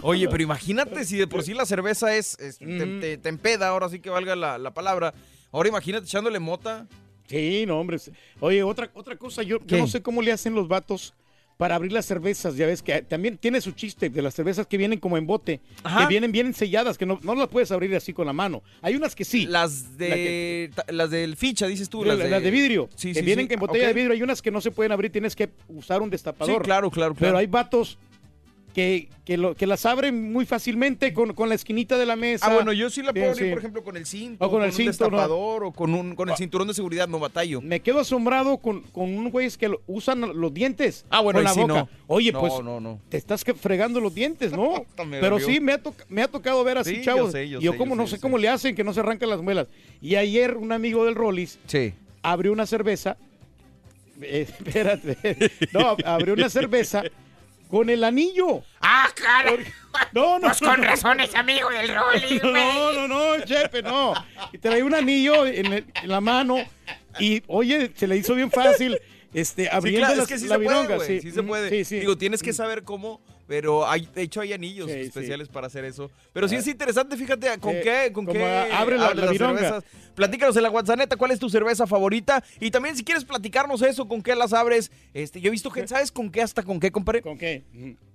Oye, 0.02 0.28
pero 0.28 0.42
imagínate 0.42 1.02
si 1.06 1.16
de 1.16 1.26
por 1.26 1.42
sí 1.42 1.54
la 1.54 1.64
cerveza 1.64 2.14
es, 2.14 2.38
es- 2.38 2.58
te, 2.58 2.66
te- 3.00 3.16
te 3.16 3.28
empeda, 3.30 3.68
ahora 3.68 3.88
sí 3.88 4.00
que 4.00 4.10
valga 4.10 4.36
la, 4.36 4.58
la 4.58 4.74
palabra. 4.74 5.14
Ahora 5.50 5.70
imagínate 5.70 6.04
echándole 6.04 6.38
mota. 6.40 6.86
Sí, 7.26 7.64
no, 7.66 7.80
hombre. 7.80 7.96
Oye, 8.40 8.62
otra, 8.62 8.90
otra 8.92 9.16
cosa, 9.16 9.42
yo, 9.42 9.56
yo 9.64 9.78
no 9.78 9.86
sé 9.86 10.02
cómo 10.02 10.20
le 10.20 10.32
hacen 10.32 10.54
los 10.54 10.68
vatos 10.68 11.14
para 11.56 11.76
abrir 11.76 11.92
las 11.92 12.06
cervezas. 12.06 12.56
Ya 12.56 12.66
ves 12.66 12.82
que 12.82 13.02
también 13.02 13.38
tiene 13.38 13.60
su 13.60 13.72
chiste 13.72 14.10
de 14.10 14.22
las 14.22 14.34
cervezas 14.34 14.66
que 14.66 14.76
vienen 14.76 14.98
como 14.98 15.16
en 15.16 15.26
bote, 15.26 15.60
Ajá. 15.82 16.00
que 16.00 16.06
vienen 16.06 16.32
bien 16.32 16.52
selladas, 16.54 16.98
que 16.98 17.06
no, 17.06 17.18
no 17.22 17.34
las 17.34 17.48
puedes 17.48 17.70
abrir 17.70 17.94
así 17.94 18.12
con 18.12 18.26
la 18.26 18.32
mano. 18.32 18.62
Hay 18.82 18.94
unas 18.96 19.14
que 19.14 19.24
sí. 19.24 19.46
Las 19.46 19.96
de 19.96 20.70
las 20.88 21.10
del 21.10 21.36
ficha, 21.36 21.66
dices 21.66 21.88
tú. 21.88 22.04
las, 22.04 22.18
Las 22.18 22.42
de, 22.42 22.50
vidrio, 22.50 22.88
Sí, 22.96 23.12
que 23.12 23.20
sí, 23.20 23.24
vienen 23.24 23.48
sí. 23.48 23.54
en 23.54 23.60
botella 23.60 23.86
de 23.88 23.92
vidrio. 23.92 24.12
Hay 24.12 24.22
unas 24.22 24.42
que 24.42 24.50
no 24.50 24.60
se 24.60 24.70
pueden 24.70 24.92
abrir, 24.92 25.10
tienes 25.12 25.36
que 25.36 25.50
usar 25.68 26.02
un 26.02 26.10
destapador. 26.10 26.56
Sí, 26.56 26.64
claro, 26.64 26.90
claro, 26.90 27.14
claro. 27.14 27.28
Pero 27.28 27.38
hay 27.38 27.46
vatos 27.46 27.98
que, 28.74 29.08
que, 29.24 29.36
lo, 29.38 29.54
que 29.54 29.66
las 29.68 29.86
abren 29.86 30.32
muy 30.32 30.44
fácilmente 30.46 31.14
con, 31.14 31.32
con 31.32 31.48
la 31.48 31.54
esquinita 31.54 31.96
de 31.96 32.06
la 32.06 32.16
mesa. 32.16 32.46
Ah, 32.46 32.54
bueno, 32.54 32.72
yo 32.72 32.90
sí 32.90 33.02
la 33.02 33.12
puedo 33.12 33.30
abrir, 33.30 33.44
sí. 33.46 33.50
por 33.50 33.58
ejemplo, 33.60 33.84
con 33.84 33.96
el 33.96 34.04
cinto, 34.04 34.44
O 34.44 34.50
con 34.50 34.62
el 34.62 34.70
un 34.70 34.74
cinto, 34.74 35.04
¿no? 35.10 35.16
destapador 35.16 35.64
o 35.64 35.72
con, 35.72 35.94
un, 35.94 36.16
con 36.16 36.28
el 36.28 36.36
cinturón 36.36 36.66
de 36.66 36.74
seguridad, 36.74 37.06
no 37.06 37.20
batallo. 37.20 37.60
Me 37.62 37.78
quedo 37.80 38.00
asombrado 38.00 38.58
con, 38.58 38.80
con 38.82 39.16
unos 39.16 39.30
güeyes 39.32 39.56
que 39.56 39.68
lo- 39.68 39.80
usan 39.86 40.20
los 40.38 40.52
dientes. 40.52 41.06
Ah, 41.08 41.20
bueno, 41.20 41.38
con 41.38 41.44
la 41.44 41.54
sí 41.54 41.60
boca. 41.60 41.72
no. 41.74 41.88
Oye, 42.08 42.32
No, 42.32 42.40
pues 42.40 42.52
no, 42.64 42.80
no. 42.80 43.00
te 43.08 43.16
estás 43.16 43.44
fregando 43.44 44.00
los 44.00 44.12
dientes, 44.12 44.50
¿no? 44.52 44.84
Pero 45.10 45.38
sí, 45.38 45.60
me 45.60 45.72
ha, 45.74 45.78
toca- 45.82 46.04
me 46.08 46.22
ha 46.22 46.28
tocado 46.28 46.64
ver 46.64 46.78
así, 46.78 46.96
yo 46.96 47.02
chavos. 47.02 47.30
sé, 47.32 47.48
yo 47.48 47.60
y 47.60 47.62
yo 47.62 47.72
sé, 47.72 47.78
como 47.78 47.92
yo 47.94 48.02
no 48.02 48.06
sé, 48.08 48.18
cómo 48.18 48.38
le 48.38 48.48
hacen 48.48 48.74
que 48.74 48.82
no 48.82 48.92
se 48.92 48.98
arrancan 49.00 49.30
las 49.30 49.40
muelas. 49.40 49.68
Y 50.02 50.16
ayer 50.16 50.56
un 50.56 50.72
amigo 50.72 51.04
del 51.04 51.14
Rollis 51.14 51.60
abrió 52.22 52.50
una 52.52 52.66
cerveza. 52.66 53.16
eh, 54.20 54.46
espérate. 54.48 55.16
No, 55.72 55.96
abrió 56.04 56.34
una 56.34 56.48
cerveza 56.48 57.04
con 57.68 57.90
el 57.90 58.04
anillo. 58.04 58.62
¡Ah, 58.80 59.08
cara! 59.14 59.52
No, 60.12 60.38
no, 60.38 60.48
Pues 60.48 60.58
con 60.60 60.80
no. 60.80 60.86
razón 60.86 61.20
es 61.20 61.34
amigo 61.34 61.70
del 61.70 61.94
Rolly, 61.94 62.38
güey. 62.42 62.52
No, 62.52 62.92
no, 62.92 63.08
no, 63.08 63.44
chefe, 63.44 63.82
no. 63.82 64.14
Y 64.52 64.58
trae 64.58 64.82
un 64.82 64.94
anillo 64.94 65.46
en, 65.46 65.72
el- 65.72 65.86
en 66.02 66.08
la 66.08 66.20
mano 66.20 66.56
y, 67.18 67.42
oye, 67.46 67.90
se 67.94 68.06
le 68.06 68.16
hizo 68.16 68.34
bien 68.34 68.50
fácil 68.50 68.98
este, 69.32 69.64
Sí, 69.64 69.68
abriendo 69.70 70.00
claro, 70.00 70.14
las- 70.16 70.22
es 70.24 70.28
que 70.32 70.38
sí 70.38 70.46
la 70.48 70.56
se 70.56 70.62
puede, 70.64 70.76
vironga. 70.78 70.96
güey, 70.96 71.08
sí. 71.08 71.20
sí 71.20 71.30
se 71.30 71.42
puede. 71.42 71.70
Sí, 71.70 71.84
sí. 71.84 72.00
Digo, 72.00 72.16
tienes 72.18 72.42
que 72.42 72.52
saber 72.52 72.82
cómo, 72.84 73.20
pero 73.46 73.88
hay, 73.88 74.08
de 74.14 74.22
hecho 74.22 74.40
hay 74.40 74.52
anillos 74.52 74.90
Sí, 74.90 74.94
sí. 74.94 75.00
especiales 75.08 75.48
para 75.48 75.66
hacer 75.66 75.84
eso. 75.84 76.10
Pero 76.32 76.48
sí 76.48 76.56
es 76.56 76.66
interesante, 76.66 77.16
fíjate, 77.16 77.58
¿con 77.58 77.74
Eh, 77.76 77.80
qué, 77.82 78.12
con 78.12 78.26
qué 78.26 78.44
abre 78.72 78.96
la- 78.98 79.14
la 79.14 79.26
las 79.26 79.36
cervezas? 79.36 79.84
Platícanos 80.14 80.56
en 80.56 80.62
la 80.62 80.70
WhatsApp, 80.70 81.14
¿cuál 81.18 81.30
es 81.30 81.38
tu 81.38 81.48
cerveza 81.50 81.86
favorita? 81.86 82.42
Y 82.60 82.70
también 82.70 82.96
si 82.96 83.04
quieres 83.04 83.24
platicarnos 83.24 83.82
eso, 83.82 84.06
¿con 84.08 84.22
qué 84.22 84.34
las 84.34 84.52
abres? 84.52 84.90
Este, 85.12 85.40
yo 85.40 85.48
he 85.48 85.50
visto 85.50 85.70
que, 85.70 85.86
¿sabes 85.88 86.10
con 86.12 86.30
qué 86.30 86.42
hasta 86.42 86.62
con 86.62 86.78
qué, 86.80 86.90
compadre? 86.92 87.22
¿Con 87.22 87.36
qué? 87.38 87.64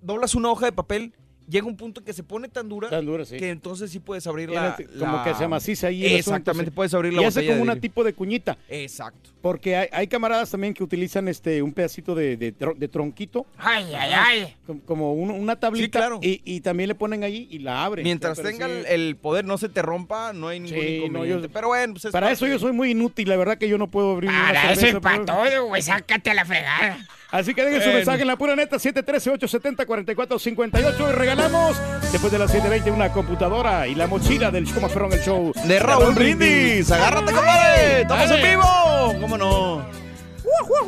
Doblas 0.02 0.36
una 0.36 0.50
hoja 0.50 0.66
de 0.66 0.72
papel, 0.72 1.14
llega 1.50 1.66
un 1.68 1.76
punto 1.76 2.04
que 2.04 2.14
se 2.14 2.24
pone 2.24 2.48
tan 2.48 2.70
dura, 2.70 2.90
Tan 2.90 3.06
dura, 3.06 3.26
sí. 3.26 3.38
que 3.38 3.50
entonces 3.50 3.90
sí 3.92 4.00
puedes 4.00 4.26
abrir 4.28 4.50
la, 4.50 4.76
t- 4.76 4.86
como 4.86 5.18
la- 5.18 5.24
que 5.24 5.34
se 5.34 5.44
amaciza 5.44 5.88
ahí. 5.88 6.06
el 6.06 6.14
Exactamente, 6.18 6.72
sí. 6.72 6.76
puedes 6.76 6.94
abrir 6.94 7.14
la 7.14 7.22
y 7.22 7.26
hace 7.26 7.42
como 7.48 7.62
una 7.62 7.74
vidrio. 7.74 7.82
tipo 7.82 8.04
de 8.04 8.14
cuñita. 8.14 8.58
Exacto. 8.70 9.32
Porque 9.42 9.76
hay, 9.78 9.88
hay 9.92 10.08
camaradas 10.08 10.50
también 10.52 10.74
que 10.74 10.84
utilizan 10.84 11.28
este 11.28 11.62
un 11.62 11.72
pedacito 11.74 12.14
de, 12.14 12.38
de 12.38 12.56
tro- 12.56 12.76
de 12.78 12.88
tronquito. 12.88 13.46
Ay, 13.58 13.86
ay, 13.96 14.12
ay. 14.14 14.56
com- 14.68 14.80
Como 14.82 15.14
un- 15.14 15.32
una 15.32 15.56
tablita. 15.60 16.00
claro. 16.00 16.20
y, 16.22 16.42
y 16.46 16.62
también 16.62 16.88
le 16.90 16.96
ponen 16.96 17.24
ahí 17.24 17.48
y 17.50 17.60
la 17.60 17.84
abren. 17.86 18.04
Mientras 18.04 18.38
Pero 18.38 18.50
tenga 18.50 18.68
sí. 18.68 18.74
el, 18.88 19.16
poder, 19.16 19.46
no 19.46 19.58
se 19.58 19.70
te 19.70 19.82
rompa, 19.82 20.34
no 20.34 20.50
hay 20.50 20.60
ningún 20.60 20.80
Sí, 20.80 21.00
no, 21.00 21.06
inconveniente. 21.08 21.48
yo- 21.48 21.54
Pero 21.54 21.68
bueno, 21.70 21.94
pues 21.94 22.06
es 22.06 22.12
Para 22.12 22.32
eso 22.32 22.46
yo 22.48 22.60
soy 22.60 22.74
muy 22.74 22.92
inútil, 22.92 23.28
la 23.30 23.38
verdad 23.38 23.58
que 23.58 23.68
yo 23.70 23.78
no 23.78 23.88
puedo 23.88 24.12
abrir 24.12 24.30
una 24.30 24.48
Para 24.48 24.74
eso 24.74 24.86
es 24.86 24.96
para 25.00 25.26
todo, 25.26 25.66
güey. 25.68 25.82
Sácate 25.82 26.30
a 26.32 26.34
la 26.34 26.46
fregada. 26.46 26.98
Así 27.32 27.54
que 27.54 27.64
dejen 27.64 27.84
su 27.84 27.90
mensaje 27.90 28.22
en 28.22 28.28
la 28.28 28.36
pura 28.38 28.56
neta 28.56 28.78
713-870-4458 28.78 31.10
y 31.10 31.12
regalamos 31.12 31.78
después 32.12 32.32
de 32.32 32.40
las 32.40 32.52
7.20 32.54 32.92
una 32.92 33.12
computadora 33.12 33.86
y 33.88 33.94
la 33.94 34.08
mochila 34.08 34.50
del 34.50 34.66
show 34.66 34.82
más 34.82 34.92
perrón, 34.92 35.14
el 35.14 35.22
show 35.22 35.54
De 35.66 35.78
Raúl 35.80 36.16
Brindis. 36.16 36.90
Agárrate, 36.92 37.32
compadre. 37.32 38.02
Estamos 38.02 38.32
en 38.32 38.42
vivo. 38.42 39.16
¿Cómo 39.22 39.38
no? 39.38 39.86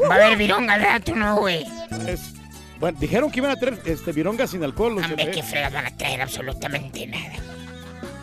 Va 0.10 0.16
a 0.16 0.26
haber 0.26 0.38
vironga 0.38 0.74
al 0.74 0.82
rato, 0.82 1.16
¿no, 1.16 1.36
güey? 1.38 1.64
Es- 2.08 2.34
bueno, 2.80 2.98
dijeron 3.00 3.30
que 3.30 3.40
iban 3.40 3.52
a 3.52 3.56
traer 3.58 3.80
este, 3.86 4.12
vironga 4.12 4.48
sin 4.48 4.64
alcohol. 4.64 4.96
los 4.96 5.06
Hombre, 5.06 5.26
de- 5.26 5.32
qué 5.32 5.44
fregas 5.44 5.72
van 5.72 5.86
a 5.86 5.96
traer 5.96 6.24
absolutamente 6.24 7.06
nada. 7.06 7.34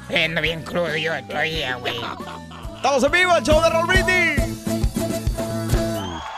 Estoy 0.09 0.23
ando 0.25 0.41
bien 0.43 0.63
crudo 0.65 0.97
yo 0.97 1.13
todavía, 1.29 1.77
güey. 1.77 1.95
Estamos 2.75 3.05
en 3.05 3.13
vivo, 3.13 3.37
el 3.37 3.45
show 3.45 3.63
de 3.63 3.71
Raúl 3.71 3.87
Brindis. 3.87 4.67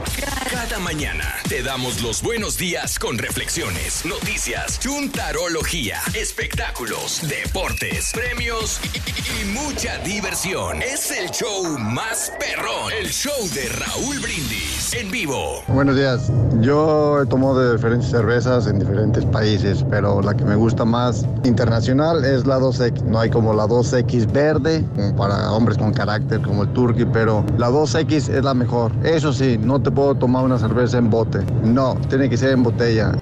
cada 0.51 0.79
mañana 0.79 1.27
te 1.47 1.63
damos 1.63 2.01
los 2.01 2.23
buenos 2.23 2.57
días 2.57 2.99
con 2.99 3.19
reflexiones, 3.19 4.07
noticias, 4.07 4.81
chuntarología, 4.81 6.01
espectáculos, 6.15 7.29
deportes, 7.29 8.13
premios 8.15 8.81
y, 8.95 9.43
y 9.43 9.45
mucha 9.53 9.99
diversión. 9.99 10.81
Es 10.81 11.11
el 11.11 11.31
show 11.31 11.79
más 11.79 12.33
perrón, 12.41 12.95
el 12.99 13.11
show 13.11 13.47
de 13.53 13.69
Raúl 13.69 14.21
Brindis 14.21 14.95
en 14.95 15.11
vivo. 15.11 15.63
Buenos 15.69 15.97
días. 15.97 16.31
Yo 16.61 17.21
he 17.21 17.27
tomado 17.27 17.59
de 17.59 17.77
diferentes 17.77 18.11
cervezas 18.11 18.67
en 18.67 18.79
diferentes 18.79 19.27
países, 19.27 19.66
pero 19.91 20.21
la 20.23 20.35
que 20.35 20.45
me 20.45 20.55
gusta 20.55 20.85
más 20.85 21.27
internacional 21.45 22.25
es 22.25 22.47
la 22.47 22.59
2X. 22.59 23.03
No 23.03 23.19
hay 23.19 23.31
como 23.31 23.53
la 23.53 23.67
2X 23.67 24.31
verde, 24.33 24.85
como 24.95 25.17
para 25.17 25.51
hombres 25.53 25.79
con 25.79 25.93
carácter 25.93 26.41
como 26.43 26.63
el 26.63 26.73
Turkey, 26.73 27.07
pero 27.13 27.45
la 27.59 27.71
2X 27.71 28.29
es 28.29 28.45
la 28.45 28.55
mejor. 28.55 28.93
Eso 29.05 29.33
sí, 29.33 29.59
no 29.59 29.81
te 29.81 29.91
puedo 29.91 30.15
tomar 30.15 30.45
una 30.45 30.59
cerveza 30.59 30.99
en 30.99 31.11
bote. 31.11 31.41
No, 31.63 31.97
tiene 32.09 32.29
que 32.29 32.37
ser 32.37 32.51
en 32.51 32.63
botella. 32.63 33.13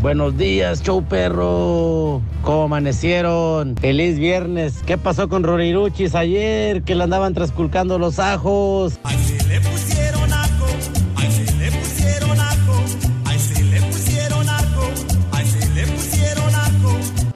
Buenos 0.00 0.38
días, 0.38 0.82
show 0.82 1.04
perro. 1.04 2.22
¿Cómo 2.42 2.62
amanecieron? 2.62 3.76
Feliz 3.76 4.18
viernes. 4.18 4.82
¿Qué 4.86 4.96
pasó 4.96 5.28
con 5.28 5.42
Roriruchis 5.42 6.14
ayer? 6.14 6.82
Que 6.84 6.94
le 6.94 7.04
andaban 7.04 7.34
trasculcando 7.34 7.98
los 7.98 8.18
ajos. 8.18 8.98
le 9.04 9.39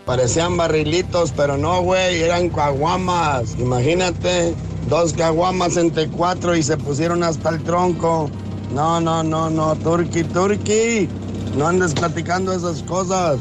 Parecían 0.06 0.56
barrilitos, 0.58 1.32
pero 1.34 1.56
no, 1.56 1.80
güey, 1.80 2.22
eran 2.22 2.50
caguamas. 2.50 3.56
Imagínate, 3.58 4.54
dos 4.88 5.14
caguamas 5.14 5.78
entre 5.78 6.08
cuatro 6.08 6.54
y 6.54 6.62
se 6.62 6.76
pusieron 6.76 7.22
hasta 7.22 7.50
el 7.50 7.62
tronco. 7.62 8.30
No, 8.74 9.00
no, 9.00 9.22
no, 9.22 9.48
no, 9.48 9.74
Turki, 9.76 10.24
Turki. 10.24 11.08
No 11.56 11.68
andes 11.68 11.94
platicando 11.94 12.52
esas 12.52 12.82
cosas. 12.82 13.38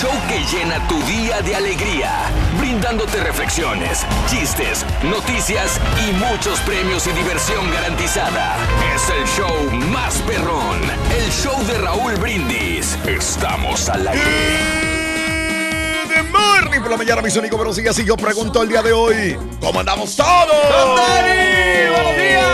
Show 0.00 0.12
que 0.28 0.38
llena 0.56 0.78
tu 0.86 1.02
día 1.06 1.42
de 1.42 1.56
alegría, 1.56 2.30
brindándote 2.56 3.18
reflexiones, 3.18 4.06
chistes, 4.30 4.86
noticias 5.02 5.80
y 6.06 6.12
muchos 6.12 6.60
premios 6.60 7.08
y 7.08 7.10
diversión 7.10 7.68
garantizada. 7.72 8.56
Es 8.94 9.10
el 9.10 9.26
show 9.26 9.72
más 9.88 10.14
perrón, 10.18 10.78
el 11.18 11.32
show 11.32 11.60
de 11.66 11.78
Raúl 11.78 12.14
Brindis. 12.14 12.96
Estamos 13.08 13.88
al 13.88 14.06
aire. 14.06 14.22
De 16.14 16.22
morning 16.22 16.80
por 16.80 16.90
la 16.92 16.96
mañana, 16.96 17.20
mis 17.20 17.36
amigos, 17.36 17.56
buenos 17.56 17.74
días. 17.74 17.98
Y 17.98 18.04
yo 18.04 18.16
pregunto 18.16 18.62
el 18.62 18.68
día 18.68 18.82
de 18.82 18.92
hoy, 18.92 19.36
¿cómo 19.60 19.80
andamos 19.80 20.14
todos? 20.14 20.96
¡Buenos 21.92 22.16
días! 22.16 22.44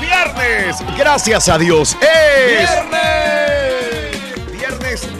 Viernes, 0.00 0.76
gracias 0.96 1.48
a 1.48 1.58
Dios. 1.58 1.96
Es 2.00 2.70
viernes 2.70 3.37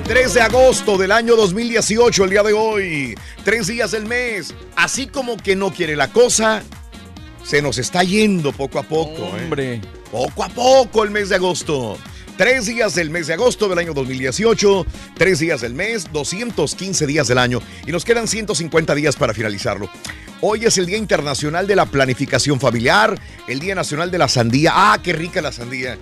3 0.09 0.33
de 0.33 0.41
agosto 0.41 0.97
del 0.97 1.13
año 1.13 1.37
2018, 1.37 2.25
el 2.25 2.31
día 2.31 2.43
de 2.43 2.55
hoy. 2.55 3.15
Tres 3.45 3.67
días 3.67 3.91
del 3.91 4.07
mes. 4.07 4.55
Así 4.75 5.07
como 5.07 5.37
que 5.37 5.55
no 5.55 5.71
quiere 5.71 5.97
la 5.97 6.09
cosa, 6.09 6.63
se 7.45 7.61
nos 7.61 7.77
está 7.77 8.03
yendo 8.05 8.53
poco 8.53 8.79
a 8.79 8.85
poco. 8.85 9.37
¿eh? 9.37 9.43
Hombre. 9.45 9.81
Poco 10.11 10.45
a 10.45 10.49
poco 10.49 11.05
el 11.05 11.11
mes 11.11 11.29
de 11.29 11.35
agosto. 11.35 11.99
Tres 12.39 12.65
días 12.65 12.95
del 12.95 13.11
mes 13.11 13.27
de 13.27 13.35
agosto 13.35 13.69
del 13.69 13.79
año 13.79 13.93
2018, 13.93 14.87
tres 15.15 15.41
días 15.41 15.61
del 15.61 15.75
mes, 15.75 16.11
215 16.11 17.07
días 17.07 17.29
del 17.29 17.37
año 17.37 17.61
y 17.87 17.93
nos 17.93 18.07
quedan 18.07 18.29
150 18.29 18.95
días 18.95 19.15
para 19.15 19.35
finalizarlo. 19.35 19.91
Hoy 20.41 20.65
es 20.65 20.79
el 20.79 20.87
Día 20.87 20.97
Internacional 20.97 21.67
de 21.67 21.77
la 21.77 21.85
Planificación 21.85 22.61
Familiar, 22.61 23.21
el 23.47 23.59
Día 23.59 23.75
Nacional 23.75 24.11
de 24.11 24.19
la 24.19 24.29
Sandía. 24.29 24.73
¡Ah, 24.75 25.01
qué 25.03 25.13
rica 25.13 25.43
la 25.43 25.53
sandía! 25.53 25.99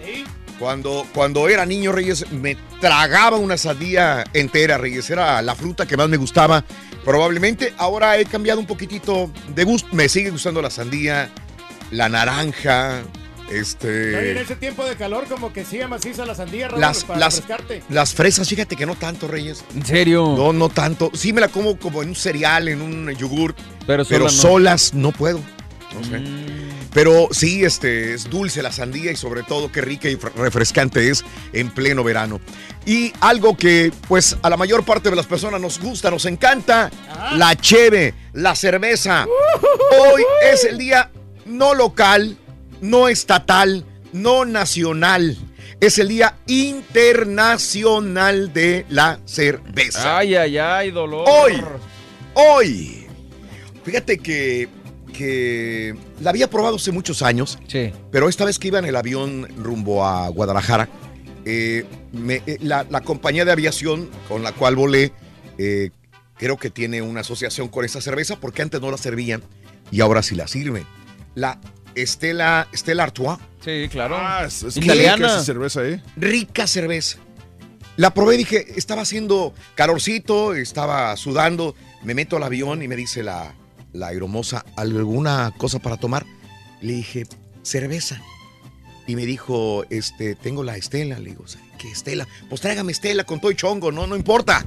Cuando, 0.59 1.07
cuando 1.15 1.49
era 1.49 1.67
niño, 1.67 1.93
Reyes, 1.93 2.31
me 2.33 2.57
tragaba 2.81 3.37
una 3.37 3.57
sandía 3.57 4.25
entera, 4.33 4.79
Reyes. 4.79 5.09
Era 5.11 5.43
la 5.43 5.55
fruta 5.55 5.87
que 5.87 5.97
más 5.97 6.09
me 6.09 6.17
gustaba. 6.17 6.65
Probablemente 7.05 7.75
ahora 7.77 8.19
he 8.19 8.25
cambiado 8.25 8.59
un 8.61 8.67
poquitito 8.67 9.31
de 9.55 9.65
gusto. 9.65 9.89
Me 9.93 10.09
sigue 10.09 10.31
gustando 10.31 10.61
la 10.63 10.71
sandía, 10.71 11.31
la 11.91 12.09
naranja, 12.09 13.03
este... 13.51 14.11
No, 14.13 14.19
en 14.19 14.39
ese 14.39 14.57
tiempo 14.57 14.85
de 14.85 14.97
calor, 14.97 15.27
como 15.29 15.53
que 15.53 15.65
sigue 15.65 15.87
maciza 15.87 16.27
la 16.27 16.35
sandía, 16.35 16.69
Raúl, 16.69 16.81
Las, 16.81 17.05
para 17.05 17.21
las, 17.21 17.37
refrescarte. 17.37 17.83
las 17.91 18.13
fresas, 18.15 18.49
fíjate 18.49 18.75
que 18.75 18.87
no 18.87 18.97
tanto, 18.97 19.29
Reyes. 19.29 19.65
¿En 19.75 19.87
serio? 19.87 20.35
No, 20.37 20.53
no 20.53 20.69
tanto. 20.69 21.11
Sí 21.15 21.33
me 21.33 21.41
la 21.41 21.49
como 21.49 21.79
como 21.79 22.03
en 22.03 22.09
un 22.09 22.17
cereal, 22.17 22.67
en 22.69 22.81
un 22.83 23.11
yogur. 23.15 23.55
Pero 23.87 24.05
Pero, 24.05 24.29
sola 24.29 24.73
no. 24.73 24.79
solas 24.79 24.95
no 24.95 25.13
puedo. 25.13 25.41
No 25.95 26.05
sé. 26.05 26.23
Pero 26.97 27.29
sí, 27.31 27.63
este, 27.63 28.15
es 28.15 28.31
dulce 28.31 28.63
la 28.63 28.73
sandía 28.73 29.13
y 29.13 29.17
sobre 29.17 29.43
todo 29.43 29.71
qué 29.71 29.83
rica 29.83 30.09
y 30.09 30.17
fre- 30.17 30.33
refrescante 30.35 31.11
es 31.11 31.27
en 31.53 31.69
pleno 31.71 32.03
verano. 32.03 32.41
Y 32.87 33.13
algo 33.21 33.55
que 33.55 33.93
pues 34.09 34.35
a 34.41 34.49
la 34.49 34.57
mayor 34.57 34.83
parte 34.83 35.11
de 35.11 35.17
las 35.17 35.27
personas 35.27 35.61
nos 35.61 35.79
gusta, 35.79 36.11
nos 36.11 36.25
encanta, 36.25 36.91
la 37.35 37.55
cheve, 37.55 38.15
la 38.33 38.57
cerveza. 38.57 39.27
Hoy 39.27 40.23
es 40.51 40.65
el 40.65 40.79
día 40.79 41.11
no 41.45 41.75
local, 41.75 42.39
no 42.81 43.09
estatal, 43.09 43.85
no 44.15 44.47
nacional. 44.47 45.37
Es 45.81 45.99
el 45.99 46.09
día 46.09 46.39
internacional 46.47 48.55
de 48.55 48.87
la 48.89 49.21
cerveza. 49.27 50.17
Ay, 50.17 50.35
ay, 50.35 50.57
ay, 50.57 50.91
dolor. 50.93 51.27
Hoy, 51.29 51.63
hoy. 52.33 53.07
Fíjate 53.85 54.17
que, 54.17 54.71
que 55.17 55.95
la 56.21 56.31
había 56.31 56.49
probado 56.51 56.77
hace 56.77 56.93
muchos 56.93 57.23
años. 57.23 57.59
Sí. 57.69 57.93
Pero 58.11 58.29
esta 58.29 58.45
vez 58.45 58.59
que 58.59 58.69
iba 58.69 58.79
en 58.79 58.85
el 58.85 58.97
avión 58.97 59.49
rumbo 59.57 60.05
a 60.07 60.29
Guadalajara, 60.29 60.89
eh, 61.45 61.85
me- 62.13 62.43
eh, 62.47 62.59
la, 62.61 62.87
la 62.91 63.01
compañía 63.01 63.45
de 63.45 63.53
aviación 63.53 64.11
con 64.29 64.43
la 64.43 64.53
cual 64.53 64.77
volé, 64.77 65.13
eh, 65.59 65.91
creo 66.37 66.57
que 66.57 66.71
tiene 66.71 67.03
una 67.03 67.21
asociación 67.21 67.69
con 67.69 67.85
esta 67.85 68.01
cerveza 68.01 68.37
porque 68.39 68.63
antes 68.63 68.81
no 68.81 68.91
la 68.91 68.99
servían 68.99 69.43
y 69.91 70.01
ahora 70.01 70.23
sí 70.23 70.35
la 70.35 70.47
sirven. 70.49 70.85
La 71.35 71.59
Estela, 71.95 72.69
Estela 72.73 73.05
Artois. 73.05 73.39
Sí, 73.65 73.89
claro. 73.91 74.17
Ah, 74.19 74.45
es, 74.47 74.63
es 74.63 74.77
Italiana. 74.77 75.17
rica 75.17 75.27
esa 75.29 75.45
cerveza, 75.45 75.85
¿eh? 75.87 76.03
Rica 76.17 76.67
cerveza. 76.67 77.19
La 77.97 78.13
probé 78.13 78.35
y 78.35 78.39
dije, 78.39 78.67
estaba 78.77 79.03
haciendo 79.03 79.55
calorcito, 79.75 80.55
estaba 80.55 81.17
sudando. 81.17 81.75
Me 82.05 82.15
meto 82.15 82.37
al 82.37 82.43
avión 82.43 82.83
y 82.83 82.89
me 82.89 82.95
dice 82.97 83.23
la, 83.23 83.55
la 83.97 84.09
aeromoza, 84.09 84.65
¿alguna 84.77 85.53
cosa 85.57 85.79
para 85.79 85.97
tomar? 85.97 86.25
Le 86.81 86.93
dije, 86.95 87.25
cerveza. 87.63 88.21
Y 89.07 89.17
me 89.17 89.25
dijo, 89.27 89.85
este, 89.91 90.35
tengo 90.35 90.63
la 90.65 90.77
Estela. 90.77 91.19
Le 91.19 91.31
digo, 91.31 91.45
¿qué 91.79 91.91
Estela? 91.91 92.27
Pues 92.49 92.61
tráigame 92.61 92.93
Estela 92.93 93.25
con 93.25 93.41
todo 93.41 93.51
y 93.51 93.57
chongo, 93.57 93.93
no, 93.93 94.07
no 94.07 94.17
importa. 94.17 94.65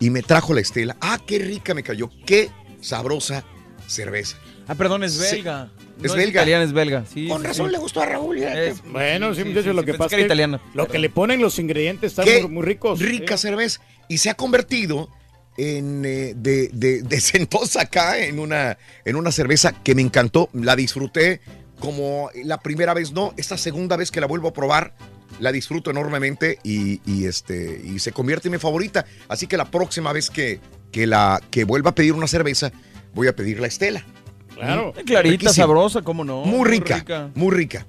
Y 0.00 0.10
me 0.10 0.22
trajo 0.22 0.54
la 0.54 0.60
Estela. 0.60 0.96
Ah, 1.00 1.18
qué 1.26 1.38
rica 1.38 1.74
me 1.74 1.82
cayó. 1.82 2.10
Qué 2.26 2.50
sabrosa 2.80 3.44
cerveza. 3.86 4.36
Ah, 4.66 4.74
perdón, 4.74 5.04
es 5.04 5.12
Sí. 5.12 5.36
belga. 5.36 5.70
Es 6.02 6.10
No 6.10 6.14
belga. 6.16 6.40
italiana, 6.40 6.64
es 6.64 6.72
belga. 6.72 7.04
Sí, 7.12 7.28
Con 7.28 7.42
sí, 7.42 7.46
razón 7.46 7.66
sí. 7.66 7.72
le 7.72 7.78
gustó 7.78 8.00
a 8.00 8.06
Raúl. 8.06 8.38
Es- 8.38 8.82
Bueno, 8.90 9.34
sí, 9.34 9.42
sí, 9.42 9.48
muchachos, 9.48 9.70
sí, 9.70 9.76
lo 9.76 9.84
que 9.84 9.94
pasa 9.94 10.08
que 10.08 10.14
era 10.16 10.22
es 10.22 10.24
que 10.24 10.26
italiana. 10.26 10.60
lo 10.72 10.88
que 10.88 10.98
le 10.98 11.10
ponen 11.10 11.40
los 11.40 11.58
ingredientes 11.58 12.12
están 12.12 12.24
muy, 12.26 12.48
muy 12.48 12.62
ricos. 12.64 12.98
Rica 13.00 13.34
¿eh? 13.34 13.38
cerveza. 13.38 13.80
Y 14.08 14.18
se 14.18 14.30
ha 14.30 14.34
convertido 14.34 15.08
en 15.56 16.04
eh, 16.04 16.34
de, 16.36 16.68
de, 16.72 17.02
de 17.02 17.20
Sentosa 17.20 17.82
acá 17.82 18.18
en 18.18 18.38
una, 18.38 18.78
en 19.04 19.16
una 19.16 19.32
cerveza 19.32 19.72
que 19.72 19.94
me 19.94 20.02
encantó. 20.02 20.48
La 20.52 20.76
disfruté 20.76 21.40
como 21.80 22.30
la 22.44 22.58
primera 22.58 22.94
vez, 22.94 23.12
no. 23.12 23.34
Esta 23.36 23.56
segunda 23.56 23.96
vez 23.96 24.10
que 24.10 24.20
la 24.20 24.26
vuelvo 24.26 24.48
a 24.48 24.52
probar, 24.52 24.94
la 25.40 25.52
disfruto 25.52 25.90
enormemente 25.90 26.58
y, 26.62 27.00
y, 27.10 27.26
este, 27.26 27.80
y 27.84 27.98
se 27.98 28.12
convierte 28.12 28.48
en 28.48 28.52
mi 28.52 28.58
favorita. 28.58 29.04
Así 29.28 29.46
que 29.46 29.56
la 29.56 29.70
próxima 29.70 30.12
vez 30.12 30.30
que, 30.30 30.60
que, 30.92 31.06
la, 31.06 31.40
que 31.50 31.64
vuelva 31.64 31.90
a 31.90 31.94
pedir 31.94 32.12
una 32.12 32.26
cerveza, 32.28 32.72
voy 33.14 33.28
a 33.28 33.36
pedir 33.36 33.60
la 33.60 33.66
Estela. 33.66 34.04
Claro. 34.54 34.92
Mm, 34.96 35.04
Clarita, 35.04 35.22
riquísima. 35.22 35.52
sabrosa, 35.52 36.02
¿cómo 36.02 36.24
no? 36.24 36.44
Muy 36.44 36.68
rica, 36.68 37.30
muy 37.34 37.54
rica. 37.54 37.86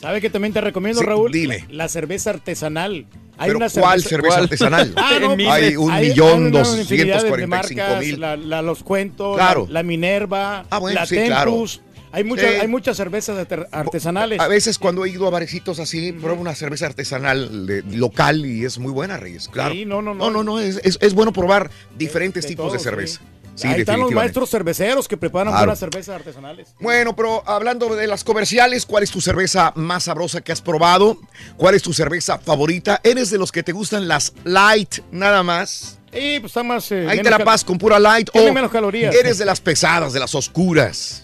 ¿Sabe 0.00 0.20
que 0.20 0.30
también 0.30 0.52
te 0.54 0.60
recomiendo, 0.60 1.00
Sí, 1.00 1.06
Raúl? 1.06 1.30
dime. 1.30 1.66
La, 1.70 1.88
cerveza 1.88 2.30
artesanal. 2.30 3.06
Hay 3.36 3.48
¿Pero 3.48 3.58
una 3.58 3.68
cuál 3.68 4.02
cerveza 4.02 4.34
¿Cuál? 4.34 4.42
artesanal? 4.44 4.92
Ah, 4.96 5.18
no, 5.20 5.30
Hay 5.32 5.36
pues, 5.46 5.76
un 5.76 5.90
hay- 5.90 6.08
millón 6.08 6.44
hay 6.46 6.50
doscientos 6.52 7.24
cuarenta 7.24 7.60
y 7.64 7.68
cinco 7.68 7.80
marcas, 7.82 8.00
mil. 8.00 8.20
La, 8.20 8.36
la- 8.36 8.62
los 8.62 8.82
cuentos, 8.82 9.36
Claro. 9.36 9.66
la, 9.68 9.74
la 9.74 9.82
Minerva, 9.82 10.64
Ah, 10.70 10.78
bueno, 10.78 11.00
la 11.00 11.06
sí, 11.06 11.16
claro. 11.26 11.50
Tempus. 11.52 11.82
Hay, 12.12 12.24
muchas, 12.24 12.50
Sí. 12.50 12.56
hay 12.60 12.66
muchas 12.66 12.96
cervezas 12.96 13.38
arte- 13.38 13.68
artesanales. 13.70 14.40
A 14.40 14.48
veces 14.48 14.78
cuando 14.80 15.04
he 15.04 15.10
ido 15.10 15.26
a 15.28 15.30
barecitos 15.30 15.78
así, 15.78 16.10
pruebo 16.12 16.40
una 16.40 16.54
cerveza 16.56 16.86
artesanal 16.86 17.66
de- 17.66 17.82
local 17.96 18.44
y 18.46 18.64
es 18.64 18.78
muy 18.78 18.90
buena, 18.92 19.16
Reyes. 19.16 19.48
Claro. 19.48 19.74
Sí, 19.74 19.84
no, 19.84 20.02
no, 20.02 20.14
No, 20.14 20.28
no, 20.30 20.42
no, 20.42 20.58
es, 20.58 20.80
es- 20.82 20.98
es 21.00 21.14
bueno 21.14 21.32
probar 21.32 21.70
diferentes 21.96 22.44
tipos 22.46 22.66
todo, 22.66 22.72
de 22.72 22.78
cerveza. 22.80 23.20
Sí, 23.20 23.39
Ahí 23.64 23.80
están 23.80 24.00
los 24.00 24.10
maestros 24.12 24.50
cerveceros 24.50 25.06
que 25.08 25.16
preparan 25.16 25.52
Claro. 25.52 25.66
buenas 25.66 25.78
cervezas 25.78 26.14
artesanales. 26.16 26.74
Bueno, 26.80 27.14
pero 27.16 27.42
hablando 27.48 27.94
de 27.94 28.06
las 28.06 28.24
comerciales, 28.24 28.86
¿cuál 28.86 29.02
es 29.02 29.10
tu 29.10 29.20
cerveza 29.20 29.72
más 29.76 30.04
sabrosa 30.04 30.40
que 30.40 30.52
has 30.52 30.60
probado? 30.60 31.18
¿Cuál 31.56 31.74
es 31.74 31.82
tu 31.82 31.92
cerveza 31.92 32.38
favorita? 32.38 33.00
¿Eres 33.04 33.30
de 33.30 33.38
los 33.38 33.52
que 33.52 33.62
te 33.62 33.72
gustan 33.72 34.08
las 34.08 34.32
light 34.44 34.98
nada 35.10 35.42
más? 35.42 35.98
Y 36.12 36.40
pues 36.40 36.50
está 36.50 36.62
más. 36.64 36.90
eh, 36.90 37.06
Ahí 37.08 37.22
te 37.22 37.30
la 37.30 37.38
pasas 37.38 37.64
con 37.64 37.78
pura 37.78 37.98
light 38.00 38.30
Tiene 38.32 38.50
o 38.50 38.52
menos 38.52 38.70
calorías. 38.70 39.14
eres 39.14 39.38
de 39.38 39.44
las 39.44 39.60
pesadas, 39.60 40.12
de 40.12 40.18
las 40.20 40.34
oscuras. 40.34 41.22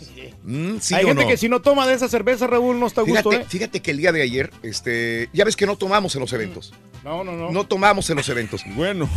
Mm, 0.48 0.78
¿sí 0.80 0.94
Hay 0.94 1.04
o 1.04 1.08
gente 1.08 1.24
no? 1.24 1.28
que 1.28 1.36
si 1.36 1.48
no 1.48 1.60
toma 1.60 1.86
de 1.88 1.94
esa 1.94 2.08
cerveza, 2.08 2.46
Raúl, 2.46 2.78
no 2.78 2.86
está 2.86 3.00
a 3.00 3.04
gusto, 3.04 3.32
¿eh? 3.32 3.44
fíjate 3.48 3.80
que 3.82 3.90
el 3.90 3.96
día 3.96 4.12
de 4.12 4.22
ayer, 4.22 4.52
este, 4.62 5.28
ya 5.32 5.44
ves 5.44 5.56
que 5.56 5.66
no 5.66 5.76
tomamos 5.76 6.14
en 6.14 6.20
los 6.20 6.32
eventos. 6.32 6.72
No, 7.02 7.22
no, 7.22 7.32
no. 7.36 7.50
No 7.50 7.64
tomamos 7.64 8.08
en 8.10 8.16
los 8.16 8.28
eventos. 8.28 8.62
Bueno. 8.76 9.08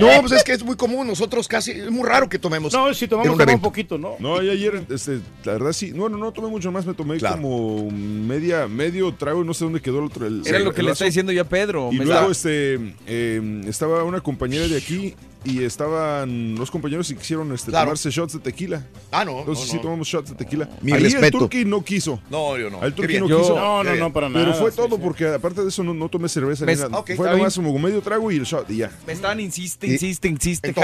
No, 0.00 0.08
pues 0.20 0.32
es 0.32 0.44
que 0.44 0.52
es 0.52 0.62
muy 0.64 0.76
común. 0.76 1.06
Nosotros 1.06 1.46
casi, 1.48 1.70
es 1.72 1.90
muy 1.90 2.06
raro 2.08 2.28
que 2.28 2.38
tomemos. 2.38 2.72
No, 2.72 2.92
si 2.94 3.06
tomamos, 3.08 3.26
en 3.26 3.32
un 3.32 3.38
tomamos 3.38 3.54
un 3.58 3.62
poquito, 3.62 3.98
¿no? 3.98 4.14
No, 4.18 4.42
y 4.42 4.48
ayer, 4.50 4.84
este, 4.90 5.20
la 5.44 5.52
verdad 5.54 5.72
sí. 5.72 5.92
Bueno, 5.92 6.16
no 6.18 6.32
tomé 6.32 6.48
mucho 6.48 6.70
más, 6.72 6.84
me 6.86 6.94
tomé 6.94 7.18
Claro. 7.18 7.36
como 7.36 7.90
media, 7.90 8.66
medio 8.68 9.12
trago, 9.14 9.44
no 9.44 9.54
sé 9.54 9.64
dónde 9.64 9.80
quedó 9.80 9.98
el 10.00 10.04
otro. 10.06 10.26
el- 10.26 10.42
Era 10.46 10.58
el- 10.58 10.64
lo 10.64 10.72
que 10.74 10.80
el 10.80 10.86
le 10.86 10.92
está 10.92 11.04
diciendo 11.04 11.30
yo 11.32 11.42
a 11.42 11.44
Pedro. 11.44 11.90
Y 11.92 11.98
Me 11.98 12.04
luego, 12.04 12.30
está- 12.30 12.48
este, 12.50 12.94
eh, 13.06 13.62
estaba 13.66 14.02
una 14.04 14.20
compañera 14.20 14.66
de 14.68 14.76
aquí 14.78 15.14
y 15.44 15.64
estaban 15.64 16.54
los 16.54 16.70
compañeros 16.70 17.10
y 17.10 17.16
quisieron 17.16 17.52
este, 17.52 17.70
Claro. 17.70 17.86
tomarse 17.86 18.10
shots 18.10 18.34
de 18.34 18.38
tequila. 18.40 18.86
Ah, 19.10 19.24
no. 19.24 19.40
Entonces 19.40 19.66
no, 19.66 19.70
sí 19.70 19.76
no. 19.76 19.82
tomamos 19.82 20.06
shots 20.08 20.30
de 20.30 20.36
tequila. 20.36 20.68
Mi 20.80 20.92
Ahí 20.92 21.02
respeto. 21.02 21.26
el 21.26 21.32
Turkey 21.32 21.64
no 21.64 21.82
quiso. 21.84 22.20
No, 22.30 22.56
yo 22.56 22.70
no. 22.70 22.78
Turkey 22.80 23.06
bien. 23.06 23.20
no 23.22 23.28
Yo- 23.28 23.40
quiso. 23.40 23.54
No, 23.56 23.82
no, 23.84 23.94
no, 23.96 24.12
para 24.12 24.28
nada. 24.28 24.44
Pero 24.44 24.56
fue 24.58 24.70
sí, 24.70 24.76
todo 24.76 24.96
sí. 24.96 25.02
porque 25.02 25.26
aparte 25.28 25.62
de 25.62 25.68
eso 25.68 25.82
no, 25.82 25.94
no 25.94 26.08
tomé 26.08 26.28
cerveza 26.28 26.64
Me- 26.64 26.74
ni 26.76 26.80
nada. 26.82 27.02
fue 27.16 27.30
nomás 27.30 27.54
como 27.56 27.78
medio 27.78 28.00
trago 28.02 28.30
y 28.30 28.36
el 28.36 28.44
shot 28.44 28.70
y 28.70 28.78
ya. 28.78 28.90
Me 29.06 29.12
estaban 29.12 29.40
insiste, 29.40 29.86
insiste, 29.86 30.28
insiste. 30.28 30.74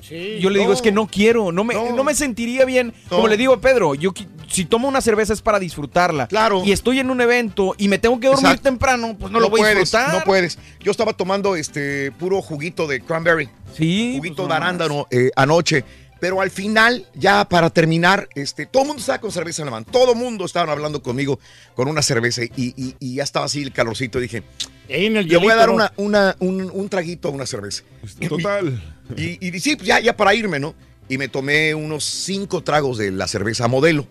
Sí. 0.00 0.38
Yo 0.40 0.48
le 0.48 0.60
digo, 0.60 0.72
es 0.72 0.80
que 0.80 0.90
no 0.92 1.06
quiero, 1.06 1.52
no 1.52 1.64
me, 1.64 1.74
No. 1.74 1.94
no. 1.94 2.04
me 2.04 2.14
sentiría 2.14 2.64
bien. 2.64 2.94
Como 3.10 3.28
le 3.28 3.36
digo 3.36 3.52
a 3.52 3.60
Pedro, 3.60 3.94
yo 3.94 4.12
si 4.50 4.64
tomo 4.64 4.88
una 4.88 5.00
cerveza 5.00 5.32
es 5.32 5.42
para 5.42 5.58
disfrutarla. 5.58 6.26
Claro. 6.26 6.62
Y 6.64 6.72
estoy 6.72 6.98
en 7.00 7.10
un 7.10 7.20
evento 7.20 7.74
y 7.78 7.88
me 7.88 7.98
tengo 7.98 8.18
que 8.18 8.26
dormir 8.28 8.46
Exacto. 8.46 8.62
temprano, 8.64 9.16
pues 9.18 9.30
no, 9.32 9.40
lo 9.40 9.50
voy 9.50 9.60
puedes, 9.60 9.76
a 9.76 9.80
disfrutar. 9.80 10.12
No 10.14 10.24
puedes. 10.24 10.58
Yo 10.80 10.90
estaba 10.90 11.12
tomando 11.12 11.54
este 11.56 12.12
puro 12.12 12.40
juguito 12.42 12.86
de 12.86 13.00
cranberry. 13.00 13.48
Sí. 13.76 14.14
Juguito 14.16 14.36
pues, 14.36 14.48
de 14.48 14.54
no 14.54 14.58
más. 14.60 14.62
arándano 14.62 15.06
eh, 15.10 15.30
anoche. 15.36 15.84
Pero 16.20 16.40
al 16.40 16.50
final, 16.50 17.06
ya 17.14 17.44
para 17.48 17.70
terminar, 17.70 18.28
este, 18.34 18.66
todo 18.66 18.82
el 18.82 18.86
mundo 18.88 19.00
estaba 19.00 19.20
con 19.20 19.30
cerveza 19.30 19.62
en 19.62 19.66
la 19.66 19.70
mano. 19.70 19.86
Todo 19.88 20.14
el 20.14 20.18
mundo 20.18 20.44
estaba 20.46 20.72
hablando 20.72 21.00
conmigo 21.00 21.38
con 21.76 21.86
una 21.86 22.02
cerveza 22.02 22.42
y, 22.42 22.50
y- 22.56 22.96
y 22.98 23.14
ya 23.14 23.22
estaba 23.22 23.46
así 23.46 23.62
el 23.62 23.72
calorcito. 23.72 24.18
Dije, 24.18 24.42
en 24.88 25.16
el 25.16 25.28
le 25.28 25.36
voy 25.36 25.52
a 25.52 25.54
dar 25.54 25.70
una, 25.70 25.92
una- 25.96 26.34
un, 26.40 26.70
un 26.74 26.88
traguito 26.88 27.28
a 27.28 27.30
una 27.30 27.46
cerveza. 27.46 27.84
Total. 28.28 28.82
Y, 29.16 29.46
y 29.46 29.60
sí, 29.60 29.76
pues 29.76 29.86
ya, 29.86 30.00
ya 30.00 30.16
para 30.16 30.34
irme, 30.34 30.58
¿no? 30.58 30.74
Y 31.08 31.18
me 31.18 31.28
tomé 31.28 31.74
unos 31.76 32.02
cinco 32.04 32.64
tragos 32.64 32.98
de 32.98 33.12
la 33.12 33.28
cerveza 33.28 33.68
modelo. 33.68 34.04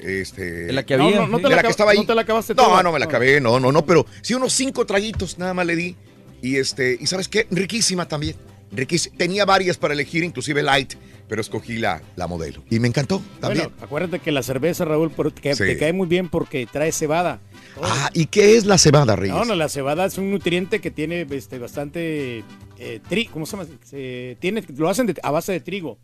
Este, 0.00 0.42
De 0.66 0.72
la 0.72 0.84
que 0.86 0.94
había. 0.94 1.10
No, 1.16 1.22
no, 1.22 1.28
no 1.28 1.36
te 1.38 1.42
de 1.44 1.48
la 1.50 1.56
la 1.56 1.62
que 1.62 1.68
estaba 1.68 1.90
ahí. 1.92 1.98
no 1.98 2.06
te 2.06 2.14
la 2.14 2.22
acabaste 2.22 2.54
No, 2.54 2.62
toda. 2.64 2.82
no 2.82 2.92
me 2.92 2.98
la 2.98 3.06
acabé, 3.06 3.40
no, 3.40 3.58
no, 3.58 3.72
no, 3.72 3.84
pero 3.84 4.06
sí 4.22 4.34
unos 4.34 4.52
cinco 4.52 4.86
traguitos 4.86 5.38
nada 5.38 5.54
más 5.54 5.66
le 5.66 5.76
di. 5.76 5.96
Y 6.40 6.56
este, 6.56 6.96
y 7.00 7.06
¿sabes 7.06 7.28
qué? 7.28 7.46
Riquísima 7.50 8.06
también. 8.06 8.36
Riquísima. 8.70 9.16
Tenía 9.16 9.44
varias 9.44 9.76
para 9.76 9.94
elegir, 9.94 10.22
inclusive 10.22 10.62
light, 10.62 10.94
pero 11.26 11.40
escogí 11.40 11.78
la, 11.78 12.00
la 12.16 12.26
modelo. 12.28 12.62
Y 12.70 12.78
me 12.78 12.86
encantó 12.86 13.20
también. 13.40 13.64
Bueno, 13.70 13.84
acuérdate 13.84 14.18
que 14.20 14.30
la 14.30 14.42
cerveza, 14.44 14.84
Raúl, 14.84 15.10
por- 15.10 15.32
que 15.32 15.54
Sí. 15.56 15.64
te 15.64 15.78
cae 15.78 15.92
muy 15.92 16.06
bien 16.06 16.28
porque 16.28 16.66
trae 16.70 16.92
cebada. 16.92 17.40
ah, 17.82 18.10
¿y 18.14 18.26
qué 18.26 18.56
es 18.56 18.66
la 18.66 18.78
cebada, 18.78 19.16
Reyes? 19.16 19.34
No, 19.34 19.44
no, 19.44 19.54
la 19.56 19.68
cebada 19.68 20.04
es 20.06 20.16
un 20.18 20.30
nutriente 20.30 20.80
que 20.80 20.90
tiene 20.92 21.26
este, 21.30 21.58
bastante 21.58 22.44
eh, 22.78 23.00
tri- 23.10 23.28
¿cómo 23.30 23.46
se 23.46 23.56
llama? 23.56 23.68
Se- 23.84 24.36
tiene, 24.38 24.62
lo 24.76 24.88
hacen 24.88 25.06
de- 25.06 25.16
a 25.22 25.30
base 25.32 25.50
de 25.52 25.60
trigo. 25.60 25.98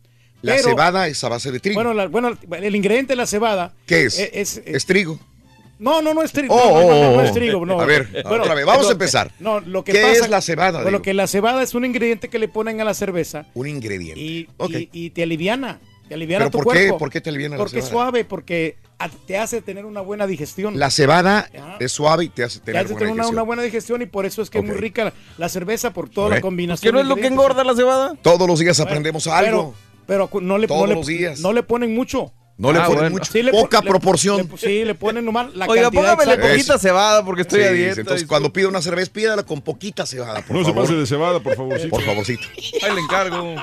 La 0.45 0.55
Pero- 0.55 0.69
cebada 0.69 1.07
es 1.07 1.23
a 1.23 1.29
base 1.29 1.51
de 1.51 1.59
trigo. 1.59 1.75
Bueno, 1.75 1.93
la- 1.93 2.07
bueno, 2.07 2.37
el 2.51 2.75
ingrediente 2.75 3.13
de 3.13 3.17
la 3.17 3.25
cebada. 3.27 3.73
¿Qué 3.85 4.05
es? 4.05 4.19
e- 4.19 4.31
Es, 4.33 4.61
¿Es 4.65 4.85
trigo? 4.85 5.19
no, 5.79 6.01
no, 6.01 6.13
no 6.13 6.21
es 6.23 6.31
trigo. 6.31 6.55
Oh, 6.55 6.79
no, 6.79 6.81
no, 6.81 6.87
no, 6.87 6.87
no, 6.87 7.09
oh, 7.09 7.11
no 7.13 7.17
oh. 7.17 7.21
es 7.23 7.33
trigo. 7.33 7.65
No. 7.65 7.81
A 7.81 7.85
ver, 7.85 8.07
otra 8.25 8.53
vez, 8.53 8.65
vamos 8.65 8.87
a 8.87 8.91
empezar. 8.93 9.31
No, 9.39 9.59
lo 9.59 9.83
que 9.83 9.91
¿Qué 9.91 10.01
pasa- 10.01 10.23
es 10.25 10.29
la 10.29 10.41
cebada, 10.41 10.81
Bueno, 10.81 10.97
digo? 10.99 11.01
que 11.03 11.13
la 11.13 11.27
cebada 11.27 11.61
es 11.63 11.73
un 11.73 11.83
ingrediente 11.85 12.29
que 12.29 12.39
le 12.39 12.47
ponen 12.47 12.79
a 12.79 12.83
la 12.85 12.93
cerveza 12.93 13.45
Un 13.53 13.67
ingrediente. 13.67 14.19
y, 14.19 14.47
y- 14.69 14.89
y 14.93 15.09
te 15.09 15.23
aliviana. 15.23 15.79
Te 16.07 16.13
aliviana 16.13 16.45
¿Pero 16.45 16.51
tu 16.51 16.57
por 16.63 16.73
qué? 16.73 16.79
cuerpo. 16.81 16.97
¿Por 16.99 17.09
qué 17.09 17.19
te 17.19 17.31
aliviana 17.31 17.55
la 17.55 17.63
Porque 17.63 17.79
es 17.79 17.85
cebada? 17.85 18.03
suave, 18.11 18.25
porque 18.25 18.77
a- 18.99 19.09
te 19.09 19.39
hace 19.39 19.63
tener 19.63 19.85
una 19.85 20.01
buena 20.01 20.27
digestión. 20.27 20.77
La 20.77 20.91
cebada 20.91 21.49
Ajá. 21.51 21.77
es 21.79 21.91
suave 21.91 22.25
y 22.25 22.29
te 22.29 22.43
hace 22.43 22.59
Te 22.59 22.65
tener 22.65 22.81
hace 22.85 22.93
buena 22.93 22.99
tener 22.99 23.11
una, 23.13 23.23
digestión. 23.23 23.35
una 23.35 23.41
buena 23.41 23.63
digestión 23.63 24.01
y 24.03 24.05
por 24.05 24.27
eso 24.27 24.43
es 24.43 24.51
que 24.51 24.59
es 24.59 24.63
muy 24.63 24.75
rica 24.75 25.05
la, 25.05 25.13
la 25.39 25.49
cerveza 25.49 25.93
por 25.93 26.07
toda 26.07 26.29
la 26.29 26.41
combinación. 26.41 26.89
¿Qué 26.91 26.93
no 26.93 26.99
es 27.01 27.07
lo 27.07 27.15
que 27.15 27.25
engorda 27.25 27.63
la 27.63 27.73
cebada? 27.73 28.13
Todos 28.21 28.47
los 28.47 28.59
días 28.59 28.79
aprendemos 28.79 29.25
algo. 29.25 29.73
Pero, 29.73 29.73
pero 30.05 30.29
no, 30.41 30.57
le, 30.57 30.67
Todos 30.67 30.81
no, 30.81 30.87
le, 30.87 30.95
los 30.95 31.07
días. 31.07 31.39
no 31.39 31.53
le 31.53 31.63
ponen 31.63 31.93
mucho. 31.93 32.33
No 32.57 32.71
le 32.71 32.79
Ah, 32.79 32.83
ponen 32.85 32.99
bueno. 32.99 33.09
mucho. 33.17 33.29
Sí, 33.33 33.43
le 33.43 33.51
pon- 33.51 33.63
Poca 33.63 33.81
le- 33.81 33.89
proporción. 33.89 34.49
le- 34.49 34.57
sí, 34.57 34.85
le 34.85 34.95
ponen 34.95 35.25
nomás 35.25 35.53
la 35.55 35.65
Oiga, 35.65 35.83
cantidad 35.91 36.15
póngamele 36.17 36.41
poquita 36.49 36.79
cebada 36.79 37.25
porque 37.25 37.41
estoy 37.41 37.59
Sí, 37.61 37.67
a 37.67 37.71
dieta. 37.73 37.99
entonces 37.99 38.25
cuando 38.25 38.53
pida 38.53 38.69
una 38.69 38.81
cerveza, 38.81 39.11
pídala 39.11 39.43
con 39.43 39.61
poquita 39.61 40.05
cebada, 40.05 40.41
por 40.41 40.55
No 40.55 40.59
se 40.63 40.69
favor. 40.71 40.83
pase 40.83 40.95
de 40.95 41.05
cebada, 41.05 41.39
por 41.41 41.53
favor. 41.57 41.89
Por 41.89 42.01
favorcito. 42.01 42.43
Ahí 42.81 42.95
le 42.95 43.01
encargo. 43.01 43.55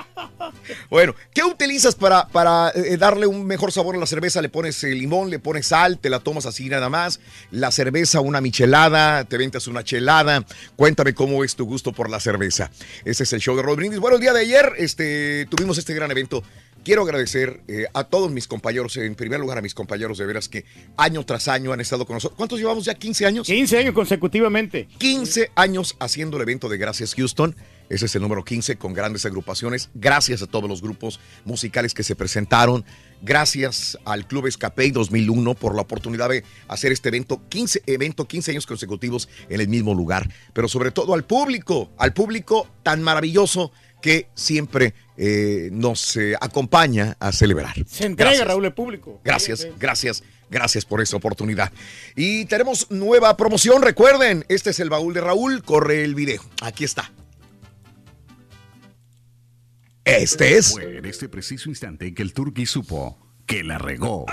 Bueno, 0.90 1.14
¿qué 1.32 1.42
utilizas 1.42 1.94
para, 1.94 2.28
para 2.28 2.70
eh, 2.74 2.98
darle 2.98 3.26
un 3.26 3.46
mejor 3.46 3.72
sabor 3.72 3.96
a 3.96 3.98
la 3.98 4.04
cerveza? 4.06 4.42
Le 4.42 4.50
pones 4.50 4.84
eh, 4.84 4.88
limón, 4.88 5.30
le 5.30 5.38
pones 5.38 5.68
sal, 5.68 5.98
te 5.98 6.10
la 6.10 6.18
tomas 6.20 6.44
así 6.44 6.68
nada 6.68 6.90
más. 6.90 7.18
La 7.50 7.70
cerveza, 7.70 8.20
una 8.20 8.42
michelada, 8.42 9.24
te 9.24 9.38
ventas 9.38 9.68
una 9.68 9.82
chelada. 9.84 10.44
Cuéntame 10.76 11.14
cómo 11.14 11.44
es 11.44 11.56
tu 11.56 11.64
gusto 11.64 11.92
por 11.92 12.10
la 12.10 12.20
cerveza. 12.20 12.70
Ese 13.06 13.22
es 13.22 13.32
el 13.32 13.40
show 13.40 13.56
de 13.56 13.62
Rod 13.62 13.76
Brindis. 13.76 14.00
Bueno, 14.00 14.16
el 14.16 14.20
día 14.20 14.34
de 14.34 14.40
ayer 14.40 14.72
este, 14.76 15.46
tuvimos 15.46 15.78
este 15.78 15.94
gran 15.94 16.10
evento. 16.10 16.42
Quiero 16.84 17.02
agradecer 17.02 17.62
eh, 17.68 17.86
a 17.94 18.02
todos 18.02 18.32
mis 18.32 18.48
compañeros, 18.48 18.96
en 18.96 19.14
primer 19.14 19.38
lugar 19.38 19.56
a 19.56 19.62
mis 19.62 19.72
compañeros 19.72 20.18
de 20.18 20.26
veras 20.26 20.48
que 20.48 20.64
año 20.96 21.24
tras 21.24 21.46
año 21.46 21.72
han 21.72 21.80
estado 21.80 22.04
con 22.04 22.14
nosotros. 22.14 22.36
¿Cuántos 22.36 22.58
llevamos 22.58 22.84
ya? 22.84 22.98
¿15 22.98 23.26
años? 23.26 23.46
15 23.46 23.78
años 23.78 23.94
consecutivamente. 23.94 24.88
15 24.98 25.52
años 25.54 25.94
haciendo 26.00 26.38
el 26.38 26.42
evento 26.42 26.68
de 26.68 26.78
Gracias 26.78 27.14
Houston. 27.14 27.54
Ese 27.88 28.06
es 28.06 28.16
el 28.16 28.22
número 28.22 28.44
15 28.44 28.76
con 28.76 28.94
grandes 28.94 29.24
agrupaciones. 29.26 29.90
Gracias 29.94 30.42
a 30.42 30.46
todos 30.48 30.68
los 30.68 30.82
grupos 30.82 31.20
musicales 31.44 31.94
que 31.94 32.02
se 32.02 32.16
presentaron. 32.16 32.84
Gracias 33.20 33.96
al 34.04 34.26
Club 34.26 34.46
Escapey 34.46 34.90
2001 34.90 35.54
por 35.54 35.76
la 35.76 35.82
oportunidad 35.82 36.30
de 36.30 36.42
hacer 36.66 36.90
este 36.90 37.10
evento 37.10 37.42
15, 37.48 37.82
evento 37.86 38.26
15 38.26 38.50
años 38.50 38.66
consecutivos 38.66 39.28
en 39.48 39.60
el 39.60 39.68
mismo 39.68 39.94
lugar. 39.94 40.28
Pero 40.52 40.66
sobre 40.66 40.90
todo 40.90 41.14
al 41.14 41.24
público, 41.24 41.92
al 41.96 42.12
público 42.12 42.66
tan 42.82 43.02
maravilloso 43.02 43.70
que 44.02 44.28
siempre 44.34 44.92
eh, 45.16 45.70
nos 45.72 46.16
eh, 46.18 46.34
acompaña 46.38 47.16
a 47.18 47.32
celebrar. 47.32 47.74
Se 47.86 48.04
entrega, 48.04 48.30
Gracias. 48.30 48.46
Raúl, 48.48 48.66
el 48.66 48.74
público. 48.74 49.20
Gracias, 49.24 49.66
gracias, 49.78 50.22
gracias 50.50 50.84
por 50.84 51.00
esta 51.00 51.16
oportunidad. 51.16 51.72
Y 52.14 52.44
tenemos 52.44 52.90
nueva 52.90 53.34
promoción, 53.38 53.80
recuerden, 53.80 54.44
este 54.50 54.70
es 54.70 54.80
el 54.80 54.90
baúl 54.90 55.14
de 55.14 55.22
Raúl, 55.22 55.62
corre 55.62 56.04
el 56.04 56.14
video, 56.14 56.42
aquí 56.60 56.84
está. 56.84 57.10
Este 60.04 60.58
es... 60.58 60.72
Fue 60.72 60.98
en 60.98 61.04
este 61.06 61.28
preciso 61.28 61.70
instante 61.70 62.12
que 62.12 62.22
el 62.22 62.34
Turqui 62.34 62.66
supo 62.66 63.18
que 63.46 63.62
la 63.62 63.78
regó. 63.78 64.26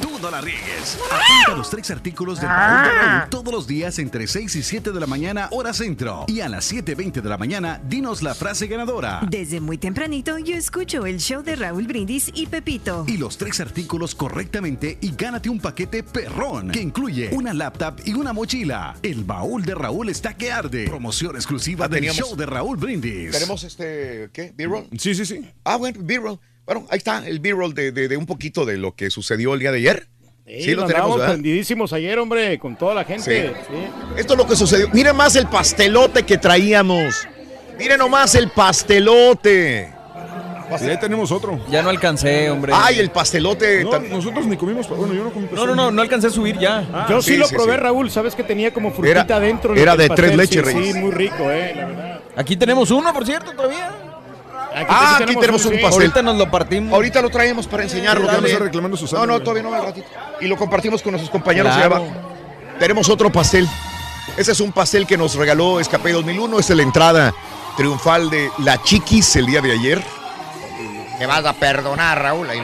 Tú 0.00 0.10
no 0.20 0.30
la 0.30 0.40
riegues. 0.40 0.98
Apunta 1.10 1.56
los 1.56 1.70
tres 1.70 1.90
artículos 1.90 2.40
del 2.40 2.48
baúl 2.48 2.82
de 2.84 2.90
Raúl 2.90 3.30
todos 3.30 3.52
los 3.52 3.66
días 3.66 3.98
entre 3.98 4.26
6 4.26 4.56
y 4.56 4.62
7 4.62 4.90
de 4.92 5.00
la 5.00 5.06
mañana, 5.06 5.48
hora 5.50 5.72
centro. 5.72 6.24
Y 6.28 6.40
a 6.40 6.48
las 6.48 6.72
7.20 6.72 7.20
de 7.20 7.28
la 7.28 7.36
mañana, 7.38 7.80
dinos 7.88 8.22
la 8.22 8.34
frase 8.34 8.66
ganadora. 8.66 9.20
Desde 9.28 9.60
muy 9.60 9.78
tempranito 9.78 10.38
yo 10.38 10.54
escucho 10.56 11.06
el 11.06 11.18
show 11.18 11.42
de 11.42 11.56
Raúl 11.56 11.86
Brindis 11.86 12.30
y 12.34 12.46
Pepito. 12.46 13.04
Y 13.08 13.16
los 13.16 13.36
tres 13.38 13.60
artículos 13.60 14.14
correctamente 14.14 14.98
y 15.00 15.14
gánate 15.14 15.48
un 15.50 15.60
paquete 15.60 16.02
perrón 16.02 16.70
que 16.70 16.80
incluye 16.80 17.30
una 17.32 17.52
laptop 17.52 18.00
y 18.04 18.14
una 18.14 18.32
mochila. 18.32 18.96
El 19.02 19.24
baúl 19.24 19.64
de 19.64 19.74
Raúl 19.74 20.08
está 20.08 20.34
que 20.36 20.50
arde. 20.52 20.86
Promoción 20.88 21.36
exclusiva 21.36 21.86
Ah, 21.86 21.88
del 21.88 22.00
teníamos- 22.00 22.18
show 22.28 22.36
de 22.36 22.46
Raúl 22.46 22.76
Brindis. 22.76 23.30
Tenemos 23.32 23.64
este, 23.64 24.30
¿qué? 24.32 24.52
¿B-roll? 24.56 24.86
Sí, 24.98 25.14
sí, 25.14 25.26
sí. 25.26 25.48
Ah, 25.64 25.76
bueno, 25.76 25.98
B-roll. 26.02 26.38
Bueno, 26.66 26.86
ahí 26.90 26.98
está 26.98 27.26
el 27.26 27.40
B-roll 27.40 27.74
de, 27.74 27.92
de- 27.92 28.08
de 28.08 28.16
un 28.16 28.26
poquito 28.26 28.64
de 28.64 28.76
lo 28.78 28.94
que 28.94 29.10
sucedió 29.10 29.54
el 29.54 29.60
día 29.60 29.72
de 29.72 29.78
ayer. 29.78 30.06
Sí, 30.46 30.62
Sí, 30.62 30.74
lo 30.74 30.86
tenemos, 30.86 31.20
prendidísimos 31.20 31.92
ayer, 31.92 32.18
hombre, 32.18 32.58
con 32.58 32.76
toda 32.76 32.94
la 32.94 33.04
gente. 33.04 33.48
Sí. 33.48 33.54
Sí. 33.68 33.76
Esto 34.16 34.34
es 34.34 34.38
lo 34.38 34.46
que 34.46 34.56
sucedió. 34.56 34.88
Miren 34.92 35.16
más 35.16 35.34
el 35.36 35.46
pastelote 35.46 36.24
que 36.24 36.36
traíamos. 36.36 37.26
Miren 37.78 37.98
nomás 37.98 38.34
el 38.34 38.50
pastelote. 38.50 39.92
Y 40.80 40.84
ahí 40.88 40.98
tenemos 40.98 41.30
otro. 41.30 41.60
Ya 41.70 41.82
no 41.82 41.90
alcancé, 41.90 42.50
hombre. 42.50 42.72
Ay, 42.74 42.98
el 42.98 43.10
pastelote. 43.10 43.84
No, 43.84 43.98
nosotros 44.00 44.46
ni 44.46 44.56
comimos. 44.56 44.88
Bueno, 44.88 45.12
yo 45.12 45.24
no 45.24 45.30
comí 45.30 45.46
No, 45.52 45.66
no, 45.66 45.74
no, 45.74 45.90
no 45.90 46.02
alcancé 46.02 46.28
a 46.28 46.30
subir 46.30 46.58
ya. 46.58 47.06
Yo 47.10 47.20
sí, 47.20 47.32
sí, 47.32 47.36
lo 47.36 47.46
probé, 47.48 47.74
sí. 47.74 47.78
Raúl. 47.80 48.10
Sabes 48.10 48.34
que 48.34 48.42
tenía 48.42 48.72
como 48.72 48.90
frutita 48.90 49.20
Era- 49.20 49.36
adentro. 49.36 49.74
era 49.76 49.96
de 49.96 50.08
pastel, 50.08 50.26
tres 50.26 50.36
leches, 50.38 50.66
sí, 50.66 50.74
Reyes. 50.74 50.94
Sí, 50.94 50.98
muy 51.00 51.10
rico, 51.10 51.50
eh, 51.50 51.72
la 51.76 51.86
verdad. 51.86 52.20
Aquí 52.36 52.56
tenemos 52.56 52.90
uno, 52.90 53.12
por 53.12 53.26
cierto, 53.26 53.52
todavía. 53.52 53.90
Aquí, 54.74 54.86
Ah, 54.88 55.18
aquí 55.20 55.36
tenemos 55.36 55.64
un 55.66 55.72
pastel. 55.72 55.92
Ahorita 55.92 56.22
nos 56.22 56.36
lo 56.36 56.50
partimos. 56.50 56.92
Ahorita 56.94 57.20
lo 57.22 57.30
traemos 57.30 57.66
para 57.66 57.82
enseñarlo. 57.82 58.26
Ya 58.26 58.38
está 58.38 58.58
reclamando 58.58 58.96
No, 59.00 59.06
sangre, 59.06 59.26
no, 59.26 59.40
todavía 59.40 59.62
no, 59.62 59.74
al 59.74 59.84
ratito. 59.84 60.06
Y 60.40 60.46
lo 60.46 60.56
compartimos 60.56 61.02
con 61.02 61.12
nuestros 61.12 61.30
compañeros 61.30 61.72
Claro. 61.74 61.94
allá 61.96 62.04
abajo. 62.06 62.16
Tenemos 62.78 63.08
otro 63.08 63.30
pastel. 63.30 63.68
Ese 64.36 64.52
es 64.52 64.60
un 64.60 64.72
pastel 64.72 65.06
que 65.06 65.16
nos 65.18 65.34
regaló 65.34 65.78
Escape 65.80 66.12
2001. 66.12 66.58
Es 66.58 66.70
la 66.70 66.82
entrada 66.82 67.34
triunfal 67.76 68.30
de 68.30 68.50
La 68.58 68.82
Chiquis 68.82 69.36
el 69.36 69.46
día 69.46 69.60
de 69.60 69.72
ayer. 69.72 70.02
Me 71.18 71.26
vas 71.26 71.44
a 71.44 71.52
perdonar, 71.52 72.20
Raúl. 72.20 72.48
Ahí 72.50 72.60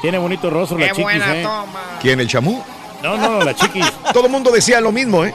Tiene, 0.00 0.16
bonito 0.18 0.48
rostro 0.48 0.78
la 0.78 0.90
chiquis, 0.92 1.22
eh. 1.22 1.46
¿Quién, 2.00 2.18
el 2.20 2.28
chamú? 2.28 2.62
No, 3.02 3.16
no, 3.18 3.28
no, 3.28 3.44
la 3.44 3.54
chiquis. 3.54 3.84
Todo 4.14 4.26
el 4.26 4.32
mundo 4.32 4.50
decía 4.50 4.80
lo 4.80 4.90
mismo, 4.92 5.24
¿eh? 5.24 5.34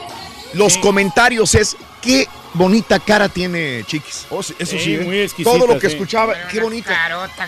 Los 0.53 0.77
comentarios 0.77 1.53
es, 1.53 1.75
qué 2.01 2.27
bonita 2.55 2.99
cara 2.99 3.29
tiene 3.29 3.83
Chiquis. 3.85 4.25
Oh, 4.29 4.41
sí, 4.43 4.55
eso 4.59 4.71
Sí, 4.71 4.79
sí. 4.83 4.95
¿eh? 4.95 4.99
muy 5.01 5.19
exquisita. 5.19 5.55
Todo 5.57 5.67
lo 5.67 5.79
que 5.79 5.87
sí. 5.89 5.93
escuchaba, 5.95 6.33
qué 6.49 6.59
bonita. 6.59 6.97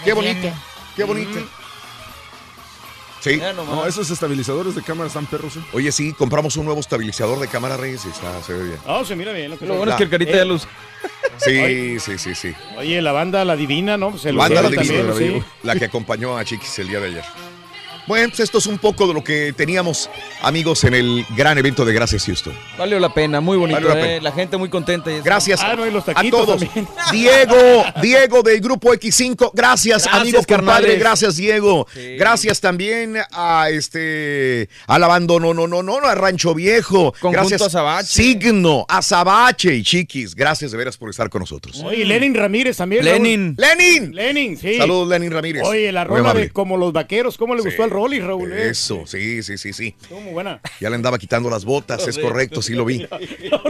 Qué 0.04 0.14
bonita. 0.14 0.54
Qué 0.96 1.04
bonita. 1.04 1.40
Sí. 3.20 3.42
No, 3.56 3.86
esos 3.86 4.10
estabilizadores 4.12 4.76
de 4.76 4.82
cámara 4.84 5.08
están 5.08 5.26
perros, 5.26 5.58
¿eh? 5.58 5.62
Oye, 5.74 5.92
sí, 5.92 6.14
compramos 6.14 6.56
un 6.56 6.66
nuevo 6.66 6.80
estabilizador 6.80 7.40
de 7.40 7.48
cámara 7.48 7.76
Reyes 7.76 8.06
y 8.06 8.10
está, 8.10 8.42
se 8.44 8.54
ve 8.54 8.64
bien. 8.64 8.78
No, 8.86 9.04
se 9.04 9.16
mira 9.16 9.34
bien. 9.34 9.50
Lo 9.52 9.58
que 9.60 9.66
Lo 9.66 9.74
se- 9.74 9.78
bueno 9.80 9.92
es 9.92 9.98
que 9.98 10.04
el 10.04 10.10
carita 10.10 10.32
Eh, 10.32 10.36
ya 10.38 10.46
luz. 10.46 10.68
Sí, 11.38 12.00
sí, 12.00 12.18
sí, 12.18 12.36
sí. 12.36 12.54
Oye, 12.78 13.02
la 13.02 13.12
banda 13.12 13.44
La 13.44 13.56
Divina, 13.56 13.98
¿no? 13.98 14.12
Pues 14.12 14.26
el 14.26 14.38
Banda 14.38 14.62
La 14.62 14.70
Divina, 14.70 15.08
también, 15.10 15.42
sí. 15.42 15.48
la 15.64 15.76
que 15.76 15.86
acompañó 15.86 16.38
a 16.38 16.46
Chiquis 16.46 16.80
el 16.80 16.88
día 16.88 17.00
de 17.00 17.08
ayer. 17.08 17.24
Bueno, 18.08 18.30
pues 18.30 18.40
esto 18.40 18.58
es 18.60 18.66
un 18.68 18.78
poco 18.78 19.06
de 19.08 19.14
lo 19.14 19.24
que 19.24 19.54
teníamos, 19.54 20.10
amigos, 20.42 20.84
en 20.86 20.94
el 20.94 21.26
gran 21.36 21.58
evento 21.58 21.84
de 21.84 21.94
Gracias 21.94 22.26
Houston. 22.26 22.54
Valió 22.78 23.00
la 23.00 23.14
pena, 23.14 23.42
muy 23.42 23.58
bonito, 23.58 23.76
Valió 23.82 23.90
la 23.94 24.00
eh. 24.00 24.04
pena. 24.16 24.22
La 24.24 24.32
gente 24.32 24.56
muy 24.58 24.70
contenta. 24.70 25.12
y- 25.12 25.22
Gracias 25.22 25.60
Ah, 25.62 25.76
no, 25.76 25.86
y 25.86 25.92
los 25.92 26.08
a 26.08 26.14
todos. 26.30 26.60
también. 26.62 26.88
Diego, 27.12 27.84
Diego 28.02 28.42
del 28.44 28.62
grupo 28.62 28.94
X5, 28.94 29.52
gracias, 29.54 30.04
Gracias, 30.06 30.08
amigo 30.22 30.40
compadre, 30.48 30.96
gracias 30.98 31.36
Diego. 31.36 31.86
Sí. 31.94 32.16
Gracias 32.18 32.62
también 32.62 33.18
a 33.32 33.70
este 33.70 34.70
a 34.88 34.98
la 35.00 35.08
banda 35.08 35.36
no 35.40 35.54
no 35.54 35.68
no 35.68 35.84
no 35.84 36.00
no 36.00 36.08
a 36.08 36.16
Rancho 36.16 36.54
Viejo. 36.54 37.12
Conjunto 37.20 37.32
gracias 37.32 37.62
Azabache. 37.62 38.08
Signo, 38.08 38.86
Azabache 38.88 39.76
y 39.76 39.84
Chiquis, 39.84 40.34
gracias 40.36 40.72
de 40.72 40.78
veras 40.78 40.96
por 40.98 41.10
estar 41.10 41.30
con 41.30 41.42
nosotros. 41.42 41.82
Oye, 41.84 42.06
Lenin 42.06 42.34
Ramírez 42.34 42.78
también. 42.78 43.04
Lenin. 43.04 43.56
Lenin. 43.58 44.04
Raúl. 44.06 44.16
Lenin, 44.16 44.58
sí. 44.58 44.78
Saludos 44.78 45.10
Lenin 45.10 45.32
Ramírez. 45.32 45.64
Oye, 45.66 45.92
la 45.92 46.04
rola 46.06 46.34
de 46.34 46.50
Como 46.50 46.78
los 46.78 46.94
Vaqueros, 46.94 47.38
¿cómo 47.38 47.54
le 47.56 47.62
Sí. 47.62 47.68
gustó 47.70 47.84
al 47.84 47.90
Rolly, 47.98 48.20
Raúl. 48.20 48.54
¿eh? 48.54 48.70
Eso, 48.70 49.06
sí, 49.08 49.42
sí, 49.42 49.58
sí, 49.58 49.74
sí. 49.74 49.96
Muy 50.12 50.32
buena. 50.34 50.62
Ya 50.80 50.90
le 50.92 50.96
andaba 50.96 51.18
quitando 51.18 51.50
las 51.50 51.66
botas, 51.66 52.08
es 52.08 52.20
Correcto. 52.20 52.62
sí 52.62 52.74
lo 52.74 52.86
vi. 52.86 53.08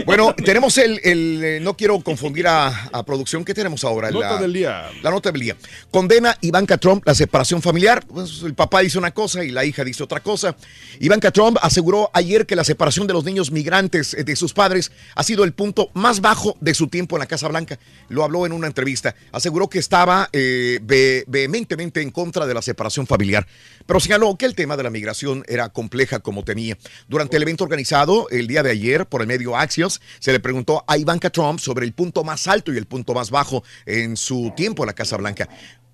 Bueno, 0.04 0.34
tenemos 0.34 0.76
el, 0.78 1.00
el, 1.04 1.40
eh, 1.44 1.60
no 1.60 1.76
quiero 1.76 1.98
confundir 2.00 2.46
a, 2.46 2.68
a 2.92 3.04
producción, 3.04 3.44
¿qué 3.44 3.52
tenemos 3.54 3.84
ahora? 3.84 4.10
Nota 4.10 4.34
La- 4.34 4.40
del 4.40 4.52
día. 4.52 4.90
La 5.02 5.10
nota 5.10 5.30
del 5.32 5.40
día. 5.40 5.56
Condena 5.90 6.36
Ivanka 6.42 6.76
Trump 6.78 7.02
la 7.06 7.14
separación 7.14 7.62
familiar. 7.62 8.04
Pues, 8.06 8.42
el 8.42 8.54
papá 8.54 8.80
dice 8.80 8.98
una 8.98 9.12
cosa 9.12 9.44
y 9.44 9.50
la 9.50 9.64
hija 9.64 9.84
dice 9.84 10.02
otra 10.02 10.20
cosa. 10.20 10.56
Ivanka 11.00 11.30
Trump 11.30 11.56
aseguró 11.62 12.10
ayer 12.12 12.44
que 12.46 12.56
la 12.56 12.64
separación 12.64 13.06
de 13.06 13.12
los 13.14 13.24
niños 13.24 13.50
migrantes 13.50 14.14
eh, 14.14 14.24
de 14.24 14.36
sus 14.36 14.52
padres 14.52 14.92
ha 15.14 15.22
sido 15.22 15.44
el 15.44 15.52
punto 15.52 15.90
más 15.94 16.20
bajo 16.20 16.56
de 16.60 16.74
su 16.74 16.88
tiempo 16.88 17.16
en 17.16 17.20
la 17.20 17.26
Casa 17.26 17.48
Blanca. 17.48 17.78
Lo 18.08 18.24
habló 18.24 18.44
en 18.46 18.52
una 18.52 18.66
entrevista. 18.66 19.14
Aseguró 19.32 19.68
que 19.68 19.78
estaba 19.78 20.28
eh, 20.32 20.80
ve- 20.82 21.24
vehementemente 21.26 22.00
en 22.02 22.10
contra 22.10 22.46
de 22.46 22.54
la 22.54 22.62
separación 22.62 23.06
familiar, 23.06 23.46
pero 23.86 24.00
señaló 24.18 24.36
que 24.36 24.46
el 24.46 24.54
tema 24.56 24.76
de 24.76 24.82
la 24.82 24.90
migración 24.90 25.44
era 25.46 25.68
compleja 25.68 26.18
como 26.18 26.42
temía. 26.42 26.76
Durante 27.06 27.36
el 27.36 27.42
evento 27.42 27.62
organizado 27.62 28.28
el 28.30 28.48
día 28.48 28.64
de 28.64 28.72
ayer 28.72 29.06
por 29.06 29.20
el 29.20 29.28
medio 29.28 29.56
Axios, 29.56 30.00
se 30.18 30.32
le 30.32 30.40
preguntó 30.40 30.84
a 30.88 30.96
Ivanka 30.96 31.30
Trump 31.30 31.60
sobre 31.60 31.86
el 31.86 31.92
punto 31.92 32.24
más 32.24 32.48
alto 32.48 32.72
y 32.72 32.78
el 32.78 32.86
punto 32.86 33.14
más 33.14 33.30
bajo 33.30 33.62
en 33.86 34.16
su 34.16 34.52
tiempo 34.56 34.82
en 34.82 34.88
la 34.88 34.92
Casa 34.92 35.16
Blanca. 35.16 35.48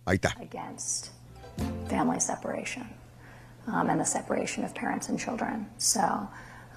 Ahí 0.06 0.16
está. 0.16 0.34
family 1.88 2.18
separation 2.18 2.88
um, 3.68 3.88
and 3.88 4.00
the 4.00 4.04
separation 4.04 4.64
of 4.64 4.74
parents 4.74 5.08
and 5.08 5.20
children. 5.20 5.66
So 5.78 6.02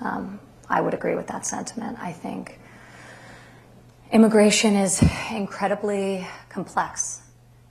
um, 0.01 0.39
I 0.69 0.81
would 0.81 0.93
agree 0.93 1.15
with 1.15 1.27
that 1.27 1.45
sentiment. 1.45 1.97
I 1.99 2.11
think 2.11 2.59
immigration 4.11 4.75
is 4.75 5.01
incredibly 5.31 6.27
complex 6.49 7.21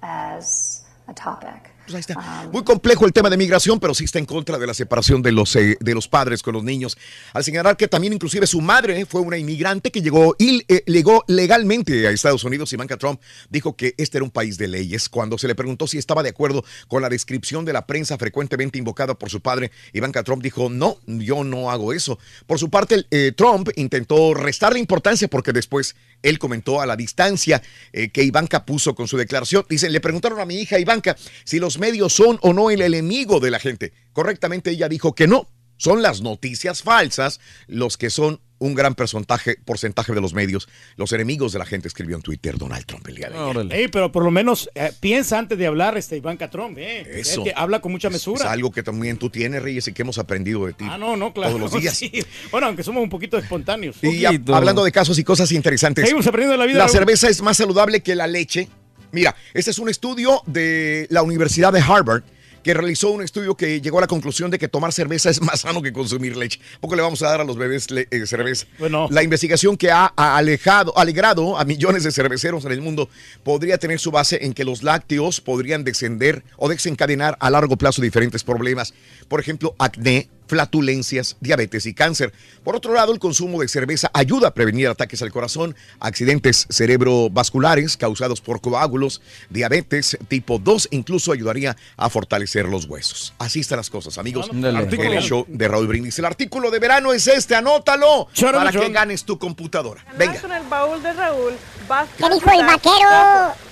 as 0.03 0.85
a 1.07 1.15
topic. 1.15 1.76
Pues 1.87 1.95
ahí 1.95 2.01
está. 2.01 2.49
Muy 2.53 2.65
complejo 2.65 3.07
el 3.07 3.13
tema 3.13 3.31
de 3.31 3.37
migración, 3.37 3.79
pero 3.79 3.95
sí 3.95 4.05
está 4.05 4.19
en 4.19 4.27
contra 4.27 4.59
de 4.59 4.67
la 4.67 4.75
separación 4.75 5.23
de 5.23 5.31
los, 5.31 5.55
eh, 5.55 5.77
de 5.79 5.95
los 5.95 6.09
padres 6.09 6.43
con 6.43 6.53
los 6.55 6.65
niños. 6.65 6.99
Al 7.33 7.45
señalar 7.45 7.77
que 7.77 7.87
también 7.87 8.13
inclusive 8.13 8.49
su 8.49 8.61
madre 8.61 9.07
fue 9.07 9.21
una 9.21 9.39
inmigrante 9.39 9.93
que 9.93 10.03
llegó, 10.03 10.35
eh, 10.41 10.83
llegó 10.87 11.25
legalmente 11.29 12.09
a 12.09 12.11
Estados 12.11 12.43
Unidos, 12.43 12.73
Ivanka 12.73 12.97
Trump 12.97 13.21
dijo 13.51 13.77
que 13.77 13.95
este 13.99 14.19
era 14.19 14.25
un 14.25 14.33
país 14.33 14.59
de 14.59 14.67
leyes. 14.67 15.09
Cuando 15.09 15.39
se 15.39 15.47
le 15.47 15.55
preguntó 15.55 15.87
si 15.87 15.97
estaba 15.97 16.25
de 16.25 16.31
acuerdo 16.31 16.65
con 16.89 17.03
la 17.03 17.09
descripción 17.09 17.65
de 17.65 17.73
la 17.73 17.87
prensa 17.87 18.19
frecuentemente 18.19 18.79
invocada 18.79 19.15
por 19.15 19.31
su 19.31 19.41
padre, 19.41 19.71
Ivanka 19.93 20.25
Trump 20.25 20.43
dijo, 20.43 20.69
no, 20.69 20.99
yo 21.07 21.45
no 21.45 21.71
hago 21.71 21.93
eso. 21.93 22.19
Por 22.47 22.59
su 22.59 22.69
parte, 22.69 23.07
eh, 23.13 23.33
Trump 23.37 23.69
intentó 23.77 24.35
restarle 24.35 24.81
importancia 24.81 25.29
porque 25.29 25.53
después 25.53 25.95
él 26.23 26.39
comentó 26.39 26.81
a 26.81 26.87
la 26.87 26.97
distancia 26.97 27.63
eh, 27.93 28.11
que 28.11 28.23
Ivanka 28.23 28.65
puso 28.65 28.95
con 28.95 29.09
su 29.09 29.17
declaración. 29.17 29.65
Dicen, 29.69 29.93
le 29.93 30.01
preguntaron 30.01 30.41
a 30.41 30.47
mi 30.47 30.57
hija 30.57 30.79
Ivanka 30.79 31.17
si 31.45 31.59
los 31.59 31.79
medios 31.79 32.13
son 32.13 32.39
o 32.43 32.53
no 32.53 32.71
el 32.71 32.83
enemigo 32.83 33.41
de 33.41 33.51
la 33.51 33.59
gente. 33.59 33.93
Correctamente 34.13 34.71
ella 34.71 34.89
dijo 34.89 35.15
que 35.15 35.27
no. 35.27 35.49
Son 35.77 36.03
las 36.03 36.21
noticias 36.23 36.83
falsas 36.83 37.41
los 37.67 37.97
que 37.97 38.11
son 38.11 38.41
un 38.59 38.75
gran 38.75 38.95
porcentaje, 38.95 39.57
porcentaje 39.65 40.15
de 40.15 40.21
los 40.23 40.33
medios. 40.33 40.67
Los 40.97 41.13
enemigos 41.13 41.53
de 41.53 41.59
la 41.59 41.67
gente 41.67 41.89
escribió 41.89 42.17
en 42.17 42.23
Twitter 42.23 42.57
Donald 42.57 42.87
Trump 42.87 43.07
el 43.09 43.15
día 43.17 43.29
de 43.29 43.37
ayer. 43.39 43.73
Ey, 43.73 43.89
pero 43.89 44.11
por 44.11 44.25
lo 44.25 44.31
menos 44.31 44.71
eh, 44.75 44.93
piensa 44.99 45.39
antes 45.39 45.59
de 45.59 45.67
hablar 45.67 45.99
este 45.99 46.17
Ivanka 46.17 46.49
Trump. 46.49 46.79
Eh. 46.79 47.21
Eso. 47.21 47.43
Es 47.43 47.49
que 47.49 47.53
habla 47.55 47.81
con 47.81 47.93
mucha 47.93 48.09
Es 48.09 48.15
mesura. 48.15 48.51
algo 48.51 48.71
que 48.71 48.83
también 48.83 49.19
tú 49.19 49.29
tienes, 49.29 49.63
Reyes, 49.63 49.87
y 49.89 49.93
que 49.93 50.01
hemos 50.03 50.17
aprendido 50.17 50.65
de 50.65 50.73
ti. 50.73 50.87
Ah, 50.89 50.97
no, 50.97 51.17
no, 51.19 51.35
claro. 51.35 51.57
Todos 51.57 51.73
los 51.73 51.81
días. 51.83 51.97
Sí. 52.07 52.11
Bueno, 52.51 52.67
aunque 52.69 52.83
somos 52.83 53.03
un 53.03 53.11
poquito 53.11 53.37
espontáneos. 53.37 53.97
Y 54.03 54.21
ya, 54.21 54.31
hablando 54.49 54.85
de 54.85 54.93
casos 54.93 55.19
y 55.19 55.25
cosas 55.25 55.53
interesantes. 55.53 56.05
Seguimos 56.05 56.27
aprendiendo 56.27 56.53
de 56.53 56.59
la 56.59 56.67
vida, 56.67 56.79
La 56.79 56.85
Raúl. 56.87 56.97
cerveza 56.99 57.29
es 57.29 57.43
más 57.43 57.59
saludable 57.59 58.03
que 58.03 58.15
la 58.15 58.27
leche. 58.27 58.69
Mira, 59.13 59.37
este 59.55 59.71
es 59.71 59.79
un 59.79 59.89
estudio 59.89 60.43
de 60.47 61.07
la 61.11 61.23
Universidad 61.23 61.73
de 61.73 61.81
Harvard 61.81 62.23
que 62.67 62.75
realizó 62.75 63.13
un 63.13 63.23
estudio 63.23 63.57
que 63.57 63.81
llegó 63.81 63.99
a 63.99 64.01
la 64.01 64.07
conclusión 64.09 64.51
de 64.51 64.59
que 64.59 64.67
tomar 64.67 64.93
cerveza 64.93 65.31
es 65.31 65.41
más 65.41 65.61
sano 65.61 65.83
que 65.83 65.93
consumir 65.93 66.37
leche. 66.37 66.59
Poco 66.81 66.97
le 66.97 67.03
vamos 67.03 67.23
a 67.23 67.29
dar 67.29 67.41
a 67.41 67.45
los 67.45 67.57
bebés 67.57 67.87
eh, 67.93 68.27
cerveza. 68.27 68.67
La 69.11 69.23
investigación 69.23 69.77
que 69.77 69.93
ha, 69.93 70.13
ha 70.17 70.37
alejado, 70.37 70.93
alegrado 70.99 71.57
a 71.57 71.65
millones 71.65 72.03
de 72.03 72.11
cerveceros 72.11 72.65
en 72.65 72.73
el 72.73 72.81
mundo 72.81 73.09
podría 73.45 73.79
tener 73.79 74.01
su 74.01 74.11
base 74.11 74.45
en 74.45 74.53
que 74.53 74.65
los 74.65 74.83
lácteos 74.83 75.41
podrían 75.41 75.85
descender 75.85 76.43
o 76.57 76.69
desencadenar 76.69 77.37
a 77.39 77.51
largo 77.51 77.77
plazo 77.77 78.03
diferentes 78.03 78.43
problemas. 78.43 78.95
Por 79.29 79.39
ejemplo, 79.39 79.77
acné, 79.79 80.29
flatulencias, 80.47 81.37
diabetes 81.41 81.87
y 81.87 81.95
cáncer. 81.95 82.33
Por 82.65 82.77
otro 82.77 82.95
lado, 82.95 83.13
el 83.13 83.19
consumo 83.19 83.61
de 83.61 83.69
cerveza 83.69 84.11
ayuda 84.13 84.49
a 84.49 84.55
prevenir 84.55 84.89
ataques 84.89 85.23
al 85.23 85.31
corazón, 85.31 85.77
accidentes 86.01 86.67
cerebrovasculares 86.71 87.97
causados 87.97 88.41
por 88.41 88.61
coágulos, 88.61 89.21
diabetes 89.51 90.19
tipo 90.29 90.59
2, 90.59 90.89
incluso 90.91 91.33
ayudaría 91.33 91.77
a 91.97 92.11
fortalecer 92.11 92.67
los 92.67 92.87
huesos. 92.87 93.35
Así 93.39 93.61
están 93.61 93.79
las 93.79 93.91
cosas, 93.91 94.19
amigos. 94.19 94.51
En 94.53 94.65
el 94.65 95.23
show 95.23 95.45
de 95.49 95.69
Raúl 95.69 95.87
Brindis. 95.87 96.19
El 96.19 96.25
artículo 96.25 96.71
de 96.71 96.79
verano 96.79 97.13
es 97.13 97.27
este, 97.27 97.55
anótalo 97.55 98.29
Chorón, 98.33 98.65
para 98.65 98.73
que 98.73 98.89
ganes 98.91 99.25
tu 99.25 99.39
computadora. 99.39 100.05
Venga. 100.17 100.41
Con 100.41 100.53
el 100.53 100.67
baúl 100.67 101.03
de 101.03 101.13
Raúl 101.13 101.55
vas 101.89 102.09
¿Qué 102.17 102.25
dijo 102.25 102.51
el 102.51 102.67
vaquero? 102.67 103.09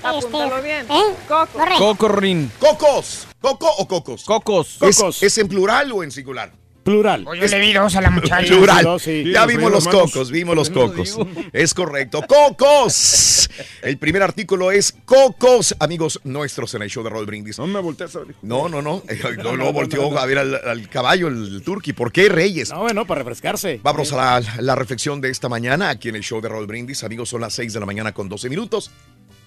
Apúntalo 0.03 0.57
Este, 0.57 0.69
bien. 0.69 0.87
¿eh? 0.91 1.15
Coco. 1.29 1.59
Cocorrin. 1.79 2.51
Cocos. 2.59 3.27
¿Coco 3.41 3.71
o 3.79 3.89
cocos? 3.89 4.25
Cocos. 4.25 4.79
¿Es, 4.81 5.23
es 5.23 5.39
en 5.39 5.49
plural 5.49 5.93
o 5.93 6.03
en 6.03 6.11
singular? 6.11 6.53
Plural. 6.85 7.25
Yo 7.25 7.47
le 7.47 7.59
vi 7.61 7.73
dos 7.73 7.97
a 7.97 8.01
la 8.01 8.11
muchacha. 8.11 8.47
Plural. 8.47 8.85
dos, 8.85 9.03
sí. 9.03 9.25
Ya 9.33 9.47
vimos 9.47 9.71
los 9.73 9.87
hermanos. 9.87 10.13
cocos, 10.13 10.31
vimos 10.31 10.55
los 10.55 10.71
cocos. 10.71 11.19
Es 11.53 11.73
correcto. 11.75 12.23
¡Cocos! 12.29 13.49
El 13.83 13.99
primer 13.99 14.23
artículo 14.23 14.71
es 14.73 14.95
cocos, 15.05 15.75
amigos 15.79 16.21
nuestros 16.25 16.75
en 16.75 16.83
el 16.83 16.91
show 16.91 17.03
de 17.05 17.11
Roll 17.11 17.27
Brindis. 17.27 17.59
No 17.59 17.67
me 17.67 17.81
voltees 17.81 18.15
a 18.17 18.21
ver. 18.21 18.35
No, 18.43 18.69
no, 18.69 18.83
no. 18.83 19.03
No, 19.43 19.57
no 19.57 19.73
volteó 19.73 20.17
a 20.19 20.27
ver 20.27 20.39
al, 20.39 20.55
al 20.55 20.89
caballo, 20.89 21.29
el 21.29 21.63
turqui. 21.63 21.93
¿Por 21.93 22.13
qué 22.13 22.29
Reyes? 22.29 22.71
No, 22.71 22.81
bueno, 22.81 23.07
para 23.07 23.21
refrescarse. 23.21 23.81
Vamos 23.83 24.13
a 24.13 24.17
la, 24.41 24.43
la 24.61 24.75
reflexión 24.75 25.21
de 25.21 25.31
esta 25.31 25.49
mañana 25.49 25.89
aquí 25.91 26.09
en 26.09 26.17
el 26.17 26.23
show 26.23 26.41
de 26.41 26.49
Roll 26.49 26.67
Brindis. 26.67 27.03
Amigos, 27.05 27.29
son 27.29 27.41
las 27.41 27.55
6 27.55 27.73
de 27.73 27.81
la 27.81 27.87
mañana 27.87 28.13
con 28.13 28.29
12 28.29 28.49
minutos. 28.51 28.91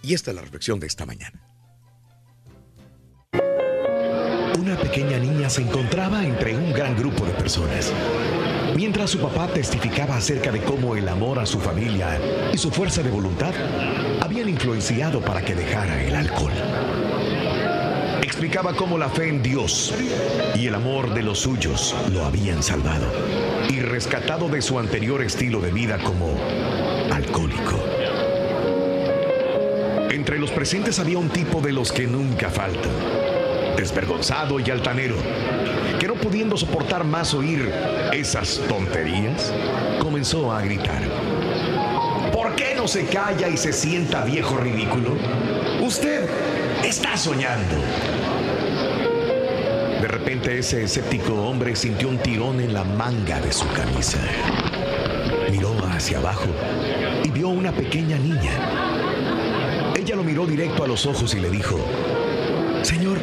Y 0.02 0.14
esta 0.14 0.32
es 0.32 0.36
la 0.36 0.42
reflexión 0.42 0.80
de 0.80 0.88
esta 0.88 1.06
mañana. 1.06 1.40
Una 4.58 4.76
pequeña 4.76 5.20
niña 5.20 5.52
se 5.52 5.62
encontraba 5.62 6.26
entre 6.26 6.58
un 6.58 6.74
gran 6.74 6.98
grupo 6.98 7.26
de 7.26 7.34
personas. 7.34 7.94
Mientras 8.76 9.12
su 9.12 9.20
papá 9.20 9.48
testificaba 9.48 10.18
acerca 10.18 10.52
de 10.52 10.62
cómo 10.62 10.96
el 10.96 11.08
amor 11.08 11.38
a 11.38 11.46
su 11.46 11.60
familia 11.60 12.20
y 12.52 12.58
su 12.58 12.72
fuerza 12.72 13.04
de 13.04 13.12
voluntad 13.12 13.54
habían 14.20 14.50
influenciado 14.50 15.22
para 15.22 15.44
que 15.44 15.54
dejara 15.54 16.04
el 16.04 16.16
alcohol. 16.16 16.52
Explicaba 18.24 18.74
cómo 18.74 18.98
la 18.98 19.10
fe 19.10 19.30
en 19.30 19.44
Dios 19.44 19.94
y 20.56 20.66
el 20.66 20.74
amor 20.74 21.14
de 21.14 21.22
los 21.22 21.40
suyos 21.40 21.96
lo 22.12 22.26
habían 22.26 22.64
salvado 22.64 23.06
y 23.70 23.80
rescatado 23.80 24.50
de 24.50 24.64
su 24.64 24.80
anterior 24.80 25.22
estilo 25.22 25.62
de 25.62 25.72
vida 25.72 26.00
como 26.00 26.36
alcohólico. 27.12 27.80
Entre 30.10 30.40
los 30.40 30.50
presentes 30.50 30.98
había 30.98 31.20
un 31.20 31.30
tipo 31.30 31.62
de 31.62 31.74
los 31.74 31.92
que 31.92 32.08
nunca 32.08 32.50
faltan, 32.50 32.92
desvergonzado 33.78 34.60
y 34.60 34.70
altanero, 34.70 35.16
que 36.00 36.08
no 36.08 36.16
pudiendo 36.16 36.58
soportar 36.58 37.04
más 37.04 37.34
oír 37.34 37.72
esas 38.12 38.60
tonterías, 38.68 39.54
comenzó 40.02 40.52
a 40.52 40.62
gritar. 40.62 41.04
¿Por 42.34 42.56
qué 42.56 42.74
no 42.76 42.88
se 42.88 43.06
calla 43.06 43.48
y 43.48 43.56
se 43.56 43.72
sienta 43.72 44.26
viejo 44.26 44.58
ridículo? 44.58 45.16
Usted 45.82 46.28
está 46.84 47.16
soñando. 47.16 47.76
De 50.02 50.08
repente 50.08 50.58
ese 50.58 50.84
escéptico 50.84 51.34
hombre 51.34 51.76
sintió 51.76 52.10
un 52.10 52.18
tirón 52.18 52.60
en 52.60 52.74
la 52.74 52.84
manga 52.84 53.40
de 53.40 53.52
su 53.52 53.68
camisa. 53.70 54.20
Miró 55.52 55.74
hacia 55.92 56.18
abajo 56.18 56.48
y 57.24 57.30
vio 57.30 57.50
una 57.50 57.72
pequeña 57.72 58.18
niña. 58.18 59.94
Ella 59.96 60.16
lo 60.16 60.24
miró 60.24 60.46
directo 60.46 60.84
a 60.84 60.88
los 60.88 61.06
ojos 61.06 61.34
y 61.34 61.40
le 61.40 61.50
dijo, 61.50 61.80
Señor, 62.84 63.18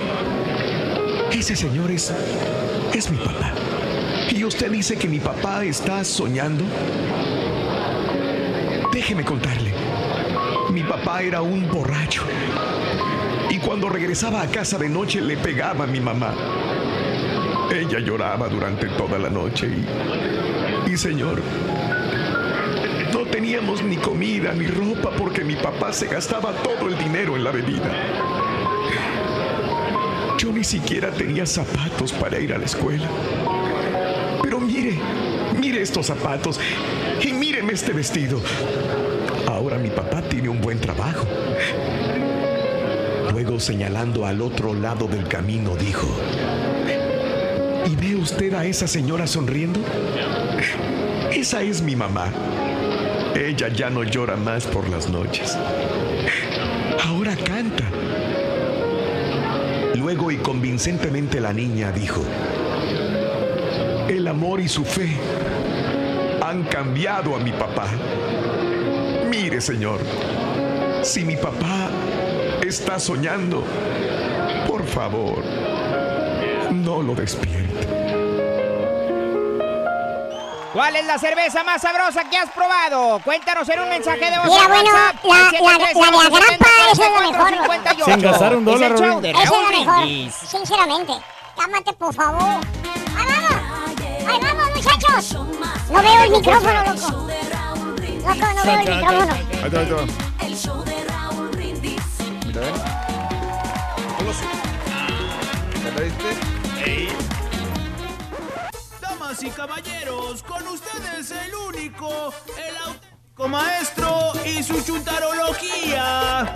ese 1.39 1.57
señor 1.57 1.91
es, 1.91 2.13
es 2.95 3.11
mi 3.11 3.19
papá. 3.19 3.53
¿Y 4.31 4.45
usted 4.45 4.71
dice 4.71 4.97
que 4.97 5.09
mi 5.09 5.19
papá 5.19 5.65
está 5.65 6.05
soñando? 6.05 6.65
Déjeme 8.93 9.25
contarle. 9.25 9.75
Mi 10.71 10.83
papá 10.85 11.23
era 11.23 11.43
un 11.43 11.69
borracho. 11.69 12.23
Y 13.51 13.59
cuando 13.59 13.89
regresaba 13.89 14.43
a 14.43 14.47
casa 14.47 14.79
de 14.79 14.89
noche 14.89 15.21
le 15.21 15.37
pegaba 15.37 15.85
a 15.85 15.87
mi 15.89 16.01
mamá. 16.01 16.35
Ella 17.75 17.99
lloraba 17.99 18.49
durante 18.49 18.87
toda 18.91 19.19
la 19.19 19.29
noche 19.29 19.67
y, 19.67 20.91
y 20.93 20.97
señor, 20.97 21.43
no 23.13 23.27
teníamos 23.27 23.83
ni 23.83 23.97
comida 23.97 24.53
ni 24.53 24.67
ropa 24.67 25.11
porque 25.17 25.43
mi 25.43 25.57
papá 25.57 25.93
se 25.93 26.07
gastaba 26.07 26.53
todo 26.63 26.89
el 26.89 26.97
dinero 26.97 27.35
en 27.35 27.43
la 27.43 27.51
bebida. 27.51 28.44
Yo 30.45 30.53
ni 30.53 30.63
siquiera 30.63 31.11
tenía 31.11 31.47
zapatos 31.47 32.13
para 32.13 32.39
ir 32.39 32.53
a 32.53 32.59
la 32.59 32.67
escuela. 32.67 33.09
Pero 34.43 34.61
mire, 34.61 35.01
mire 35.59 35.81
estos 35.81 36.05
zapatos 36.05 36.61
y 37.23 37.33
míreme 37.33 37.73
este 37.73 37.95
vestido. 37.95 38.43
Ahora 39.47 39.79
mi 39.79 39.89
papá 39.89 40.21
tiene 40.21 40.51
un 40.51 40.61
buen 40.61 40.79
trabajo. 40.79 41.27
Luego 43.33 43.59
señalando 43.59 44.27
al 44.27 44.43
otro 44.43 44.75
lado 44.75 45.07
del 45.09 45.27
camino 45.29 45.77
dijo, 45.77 46.07
¿Y 47.87 47.97
ve 47.97 48.15
usted 48.15 48.53
a 48.53 48.67
esa 48.67 48.87
señora 48.87 49.27
sonriendo? 49.27 49.81
Esa 51.33 51.63
es 51.63 51.81
mi 51.81 51.97
mamá. 51.97 52.31
Ella 53.35 53.69
ya 53.69 53.89
no 53.89 54.05
llora 54.05 54.37
más 54.37 54.67
por 54.67 54.91
las 54.91 55.09
noches. 55.09 55.57
Ahora 57.03 57.35
canta. 57.35 57.85
Luego 59.95 60.31
y 60.31 60.39
convincentemente 60.39 61.41
la 61.41 61.53
niña 61.53 61.93
dijo, 61.93 62.21
el 64.09 64.27
amor 64.27 64.61
y 64.61 64.69
su 64.69 64.85
fe 64.85 65.09
han 66.43 66.65
cambiado 66.65 67.37
a 67.37 67.39
mi 67.39 67.53
papá. 67.53 67.87
Mire, 69.29 69.61
señor, 69.61 70.01
si 71.03 71.25
mi 71.25 71.37
papá 71.37 71.91
está 72.67 72.99
soñando, 72.99 73.65
por 74.67 74.85
favor, 74.85 75.45
no 76.73 77.01
lo 77.01 77.15
despierte. 77.15 77.65
¿Cuál 80.75 80.97
es 80.97 81.07
la 81.07 81.19
cerveza 81.21 81.63
más 81.63 81.81
sabrosa 81.83 82.29
que 82.29 82.37
has 82.37 82.51
probado? 82.51 83.21
Cuéntanos 83.21 83.69
en 83.69 83.79
un 83.79 83.89
mensaje 83.89 84.29
de 84.29 84.39
voz 84.39 84.49
Mira, 84.49 84.67
bueno, 84.67 84.91
WhatsApp, 84.91 85.25
la, 85.25 85.61
la, 85.61 85.79
la 85.79 85.79
de 85.79 86.37
agrapa, 86.37 86.74
es 86.93 86.99
la 86.99 87.11
mejor. 87.11 87.49
5458. 87.51 88.05
Sin 88.05 88.21
gastar 88.23 88.57
un 88.57 88.65
dólar, 88.65 88.93
Es 88.93 89.01
el 89.01 89.05
show 89.07 89.09
Raúl. 89.11 89.23
de 89.23 89.31
Esa 89.31 89.43
es 89.43 89.51
la 89.51 89.71
mejor. 89.71 90.33
Sinceramente. 90.49 91.13
Cámate, 91.57 91.93
por 91.95 92.15
favor. 92.15 92.43
¡Ahí 93.17 93.27
vamos! 93.27 93.55
¡Ahí 94.29 94.41
vamos, 94.41 94.71
muchachos! 94.75 95.33
No 95.91 96.03
veo 96.03 96.23
el 96.25 96.31
micrófono, 96.31 96.85
loco. 96.85 97.09
Loco, 98.27 98.47
no 98.55 98.65
veo 98.65 98.81
el 98.81 98.89
micrófono. 98.89 99.35
Ahí 99.63 99.71
va, 99.71 99.81
ahí 100.41 100.55
Brindis. 101.53 102.03
Mira, 102.47 102.61
¿eh? 102.63 102.73
¿Ya 105.85 105.91
la 105.91 106.01
viste? 106.01 106.31
Damas 109.01 109.43
y 109.43 109.51
caballeros, 109.51 110.43
con 110.43 110.67
ustedes 110.69 111.31
el 111.31 111.55
único, 111.55 112.33
el 112.57 112.77
auténtico 113.35 113.49
maestro 113.49 114.33
y 114.45 114.63
su 114.63 114.81
chuntarología. 114.85 116.53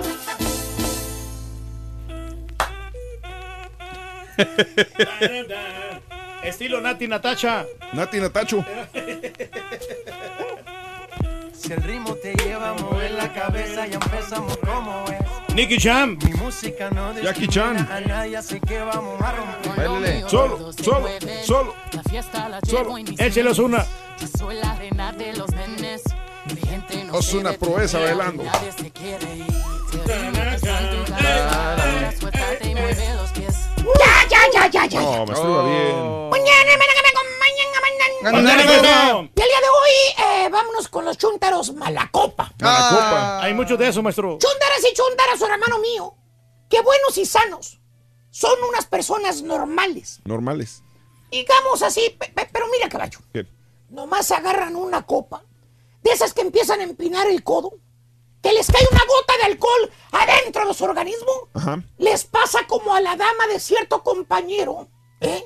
Estilo 6.43 6.81
Nati 6.81 7.07
Natacha. 7.09 7.64
Nati 7.93 8.20
Natacho. 8.20 8.64
Si 11.53 11.72
el 11.72 11.83
ritmo 11.83 12.14
te 12.14 12.35
lleva 12.35 12.70
a 12.70 12.74
mover 12.74 13.11
la 13.12 13.33
cabeza, 13.33 13.87
ya 13.87 13.97
empezamos 13.97 14.57
como 14.59 15.05
es. 15.09 15.55
Nicky 15.55 15.79
Jam. 15.81 16.16
Mi 16.24 16.33
música 16.35 16.89
no 16.91 17.12
Jackie 17.20 17.49
Chan. 17.49 17.76
a 17.91 18.01
nadie, 18.01 18.37
así 18.37 18.61
que 18.61 18.79
vamos 18.79 19.20
a 19.20 19.33
romper. 19.33 20.29
Solo, 20.29 20.72
solo, 20.72 21.09
solo. 21.43 21.74
Solo. 22.64 22.97
Échelos 23.18 23.59
una. 23.59 23.85
Soy 24.39 24.55
la 24.57 24.74
reina 24.76 25.12
de 25.12 25.35
los 25.35 25.51
nenes. 25.51 26.03
Es 27.18 27.32
una 27.34 27.53
proeza 27.53 27.99
bailando. 27.99 28.44
Ya, 33.99 34.28
ya, 34.28 34.40
ya, 34.53 34.66
ya, 34.70 34.86
ya. 34.86 35.01
No, 35.01 35.26
maestro 35.26 35.51
iba 35.51 35.62
bien. 35.64 35.96
Mañana, 36.30 36.70
mañana, 36.78 37.01
mañana, 37.40 37.78
mañana. 37.80 38.32
Mañana. 38.32 38.62
Y 39.34 39.40
el 39.40 39.49
día 39.49 39.61
de 39.61 39.68
hoy, 39.68 40.44
eh, 40.44 40.49
vámonos 40.51 40.88
con 40.88 41.05
los 41.05 41.16
chúntaros 41.18 41.72
Malacopa. 41.74 42.53
Ah, 42.62 43.40
Hay 43.42 43.55
mucho 43.55 43.76
de 43.76 43.88
eso, 43.88 44.03
maestro. 44.03 44.38
Chúntaras 44.40 44.80
y 44.90 44.94
chúntaras, 44.94 45.40
hermano 45.40 45.78
mío, 45.78 46.14
que 46.68 46.80
buenos 46.82 47.16
y 47.18 47.24
sanos. 47.26 47.80
Son 48.30 48.53
unas 48.68 48.86
personas 48.86 49.42
normales. 49.42 50.20
Normales. 50.24 50.82
Digamos 51.30 51.82
así, 51.82 52.14
pe- 52.18 52.30
pe- 52.34 52.49
pero 52.53 52.66
mira, 52.68 52.88
caballo. 52.88 53.18
¿Qué? 53.32 53.46
Nomás 53.90 54.30
agarran 54.30 54.76
una 54.76 55.05
copa, 55.05 55.44
de 56.09 56.14
esas 56.14 56.34
que 56.34 56.40
empiezan 56.42 56.80
a 56.80 56.84
empinar 56.84 57.26
el 57.28 57.42
codo, 57.42 57.72
que 58.42 58.52
les 58.52 58.66
cae 58.70 58.86
una 58.90 59.00
gota 59.06 59.34
de 59.38 59.44
alcohol 59.52 59.90
adentro 60.12 60.66
de 60.66 60.74
su 60.74 60.84
organismo, 60.84 61.48
Ajá. 61.54 61.82
les 61.98 62.24
pasa 62.24 62.61
como 62.66 62.94
a 62.94 63.00
la 63.00 63.16
dama 63.16 63.46
de 63.52 63.59
cierto 63.61 64.02
compañero, 64.02 64.88
¿eh? 65.20 65.44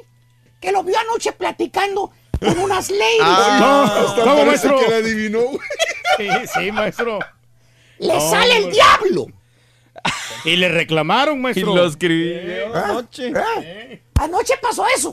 Que 0.60 0.72
lo 0.72 0.82
vio 0.84 0.98
anoche 0.98 1.32
platicando 1.32 2.10
con 2.38 2.58
unas 2.58 2.90
ladies. 2.90 3.20
Ah, 3.20 4.04
Hasta 4.08 4.22
¿Cómo, 4.22 4.36
parece 4.36 4.68
maestro? 4.68 4.78
que 4.78 4.88
la 4.90 4.96
adivinó. 4.96 5.40
Sí, 6.18 6.28
sí, 6.54 6.72
maestro. 6.72 7.18
¡Le 7.98 8.14
No, 8.14 8.30
sale 8.30 8.56
el 8.58 8.70
diablo! 8.70 9.26
Y 10.44 10.56
le 10.56 10.68
reclamaron, 10.68 11.38
Y 11.38 11.40
maestro. 11.40 11.74
lo 11.74 11.86
escribí 11.86 12.38
Ah, 12.74 12.84
anoche. 12.90 13.32
Anoche 14.16 14.54
pasó 14.60 14.84
eso. 14.94 15.10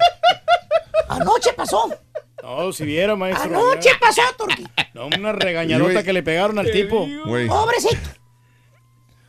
Anoche 1.08 1.54
pasó. 1.54 1.89
No, 2.44 2.72
si 2.74 2.86
viera, 2.86 3.16
maestro. 3.16 3.46
Anoche 3.46 3.90
pasó, 4.00 4.22
Turquí. 4.38 4.66
No, 4.94 5.08
una 5.08 5.32
regañadota 5.34 6.04
que 6.04 6.14
le 6.14 6.24
pegaron 6.24 6.58
al 6.60 6.72
tipo. 6.72 7.08
Pobrecito. 7.48 8.10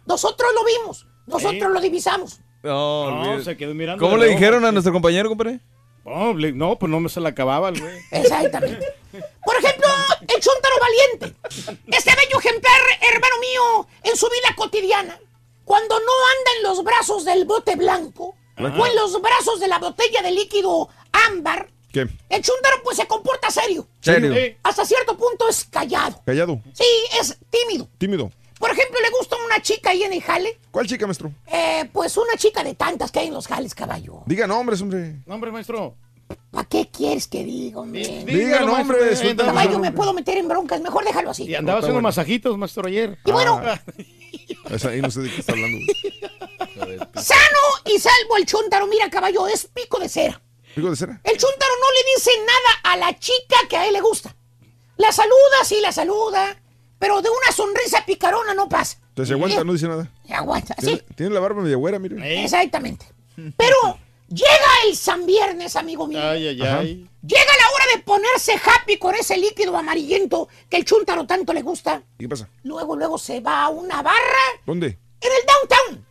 Nosotros 0.07 0.51
lo 0.55 0.65
vimos. 0.65 1.07
Nosotros 1.27 1.55
Sí. 1.69 1.75
lo 1.75 1.81
divisamos. 1.81 2.41
No, 2.63 3.11
No, 3.37 3.43
se 3.43 3.57
quedó 3.57 3.75
mirando. 3.75 4.05
¿Cómo 4.05 4.17
le 4.17 4.27
dijeron 4.29 4.65
a 4.65 4.73
nuestro 4.73 4.93
compañero, 4.93 5.29
compadre? 5.29 5.61
No, 6.05 6.35
le- 6.35 6.53
no, 6.53 6.79
pues 6.79 6.91
no 6.91 6.99
me 7.01 7.09
se 7.09 7.21
la 7.21 7.29
acababa 7.31 7.69
el 7.69 7.81
güey. 7.81 7.99
Exactamente. 8.11 8.87
Por 9.13 9.57
ejemplo, 9.57 9.87
el 10.23 10.41
chúntaro 10.41 10.75
valiente. 10.81 11.37
Este 11.87 12.11
bello 12.17 12.39
ejemplar, 12.39 12.81
hermano 13.13 13.35
mío, 13.41 13.87
en 14.03 14.17
su 14.17 14.27
vida 14.27 14.55
cotidiana, 14.57 15.19
cuando 15.65 15.95
no 15.99 16.05
anda 16.39 16.51
en 16.57 16.63
los 16.65 16.83
brazos 16.85 17.25
del 17.25 17.45
bote 17.45 17.77
blanco 17.77 18.35
o 18.59 18.87
en 18.87 18.97
los 18.97 19.21
brazos 19.23 19.61
de 19.61 19.69
la 19.69 19.79
botella 19.79 20.23
de 20.23 20.33
líquido 20.33 20.89
ámbar, 21.13 21.71
¿Qué? 21.93 22.01
el 22.01 22.43
chúntaro 22.43 22.77
pues 22.85 22.97
se 22.97 23.07
comporta 23.07 23.51
serio. 23.51 23.87
Serio. 24.01 24.35
Sí. 24.35 24.57
Hasta 24.63 24.85
cierto 24.85 25.17
punto 25.17 25.49
es 25.49 25.65
callado. 25.65 26.23
Callado. 26.25 26.61
Sí, 26.73 26.85
es 27.21 27.37
tímido. 27.51 27.89
Tímido. 27.99 28.31
Por 28.59 28.71
ejemplo, 28.71 29.01
le 29.01 29.11
gusta 29.11 29.37
una 29.47 29.61
chica 29.63 29.91
ahí 29.91 30.03
en 30.03 30.13
el 30.13 30.23
jale. 30.23 30.59
¿Cuál 30.71 30.87
chica, 30.87 31.07
maestro? 31.07 31.33
Eh, 31.47 31.89
pues 31.93 32.17
una 32.19 32.37
chica 32.37 32.63
de 32.63 32.75
tantas 32.75 33.11
que 33.11 33.21
hay 33.21 33.29
en 33.29 33.35
los 33.35 33.47
jales, 33.49 33.75
caballo. 33.75 34.23
Diga 34.27 34.47
nombres, 34.47 34.81
hombre. 34.83 35.17
No, 35.27 35.35
hombre, 35.35 35.51
maestro. 35.51 35.95
¿Para 36.51 36.69
qué 36.69 36.89
quieres 36.93 37.27
que 37.27 37.43
diga, 37.43 37.81
hombre? 37.81 38.25
Di- 38.25 38.35
Diga 38.35 38.61
nombres. 38.61 39.21
Andaba- 39.23 39.49
Caballo, 39.49 39.79
me 39.81 39.91
puedo 39.93 40.13
meter 40.13 40.37
en 40.39 40.47
broncas. 40.47 40.81
Mejor 40.81 41.05
déjalo 41.05 41.31
así. 41.31 41.45
Y 41.45 41.55
andaba 41.55 41.79
haciendo 41.79 41.95
bueno. 41.97 42.09
masajitos, 42.09 42.57
maestro, 42.59 42.87
ayer. 42.87 43.19
Y 43.25 43.33
bueno, 43.33 43.61
Esa 44.71 44.91
ahí 44.91 45.01
no 45.01 45.11
sé 45.11 45.21
de 45.23 45.31
qué 45.31 45.41
está 45.41 45.53
hablando. 45.53 45.79
sano 47.21 47.59
y 47.87 47.99
salvo 47.99 48.37
el 48.37 48.47
chúntaro. 48.47 48.87
Mira, 48.87 49.11
caballo, 49.11 49.49
es 49.49 49.67
pico 49.67 49.99
de 49.99 50.09
cera. 50.09 50.41
Pico 50.75 50.91
de 50.91 50.97
cera. 50.97 51.21
El 51.25 51.37
chúntaro 51.37 51.73
no 51.81 51.91
le 51.91 52.15
dice 52.17 52.31
nada 52.41 52.81
a 52.95 52.97
la 52.97 53.19
chica 53.19 53.57
que 53.69 53.77
a 53.77 53.87
él 53.87 53.93
le 53.93 54.01
gusta. 54.01 54.35
La 54.97 55.13
saluda, 55.13 55.65
sí 55.65 55.79
la 55.81 55.93
saluda, 55.93 56.61
pero 56.99 57.23
de 57.23 57.29
una 57.31 57.53
sonrisa 57.55 58.05
picarona 58.05 58.55
no 58.55 58.69
pasa. 58.69 58.99
Entonces 59.09 59.29
se 59.29 59.35
aguanta, 59.35 59.65
no 59.65 59.73
dice 59.73 59.89
nada. 59.89 60.11
Se 60.27 60.35
aguanta, 60.35 60.75
Tiene, 60.77 60.99
sí, 60.99 61.05
tiene 61.17 61.35
la 61.35 61.41
barba 61.41 61.63
media 61.63 61.77
güera, 61.77 61.99
mire. 61.99 62.17
Eh. 62.23 62.45
exactamente. 62.45 63.07
Pero 63.57 63.99
llega 64.29 64.71
el 64.87 64.97
San 64.97 65.27
Viernes, 65.27 65.75
amigo 65.77 66.07
mío. 66.07 66.21
Ay, 66.23 66.49
ay, 66.49 66.63
Ajá. 66.63 66.79
ay. 66.81 67.09
Llega 67.23 67.45
la 67.45 67.75
hora 67.75 67.85
de 67.97 68.03
ponerse 68.03 68.53
happy 68.55 68.99
con 68.99 69.15
ese 69.15 69.37
líquido 69.37 69.77
amarillento 69.77 70.49
que 70.69 70.77
el 70.77 70.85
chúntaro 70.85 71.27
tanto 71.27 71.53
le 71.53 71.63
gusta. 71.63 72.03
¿Y 72.19 72.25
qué 72.25 72.29
pasa? 72.29 72.49
Luego, 72.63 72.97
luego 72.97 73.19
se 73.19 73.41
va 73.41 73.65
a 73.65 73.69
una 73.71 74.03
barra 74.03 74.61
¿Dónde? 74.67 74.87
en 75.21 75.31
el 75.33 75.47
downtown. 75.47 76.07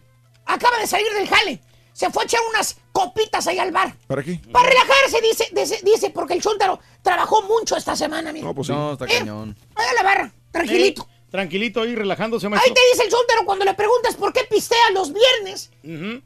Acaba 0.45 0.77
de 0.79 0.87
salir 0.87 1.11
del 1.13 1.27
jale. 1.27 1.61
Se 1.93 2.09
fue 2.11 2.23
a 2.23 2.25
echar 2.25 2.41
unas 2.49 2.77
copitas 2.91 3.45
ahí 3.47 3.59
al 3.59 3.71
bar. 3.71 3.95
¿Para 4.07 4.23
qué? 4.23 4.39
Para 4.51 4.67
relajarse, 4.69 5.21
dice, 5.21 5.47
dice, 5.53 5.79
dice, 5.83 6.09
porque 6.09 6.33
el 6.33 6.41
chúntaro 6.41 6.79
trabajó 7.01 7.41
mucho 7.43 7.75
esta 7.77 7.95
semana, 7.95 8.31
mira. 8.33 8.45
No, 8.47 8.53
pues 8.55 8.67
sí. 8.67 8.73
No, 8.73 8.93
está 8.93 9.05
Eh, 9.05 9.19
cañón. 9.19 9.55
Vaya 9.73 9.91
a 9.91 9.93
la 9.93 10.03
barra, 10.03 10.31
tranquilito. 10.51 11.07
Eh, 11.09 11.25
tranquilito 11.31 11.81
ahí, 11.81 11.95
relajándose, 11.95 12.47
Ahí 12.47 12.51
maestro. 12.51 12.73
te 12.73 12.81
dice 12.91 13.03
el 13.05 13.11
chúntaro 13.11 13.45
cuando 13.45 13.65
le 13.65 13.73
preguntas 13.75 14.15
por 14.15 14.33
qué 14.33 14.41
pistea 14.49 14.89
los 14.93 15.13
viernes. 15.13 15.69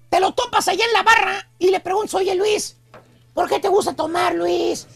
Te 0.09 0.19
lo 0.19 0.33
topas 0.33 0.67
allá 0.67 0.85
en 0.85 0.93
la 0.93 1.03
barra 1.03 1.47
y 1.59 1.69
le 1.69 1.79
preguntas, 1.81 2.13
oye 2.15 2.33
Luis, 2.35 2.77
¿por 3.33 3.49
qué 3.49 3.59
te 3.59 3.67
gusta 3.67 3.93
tomar, 3.95 4.33
Luis? 4.35 4.87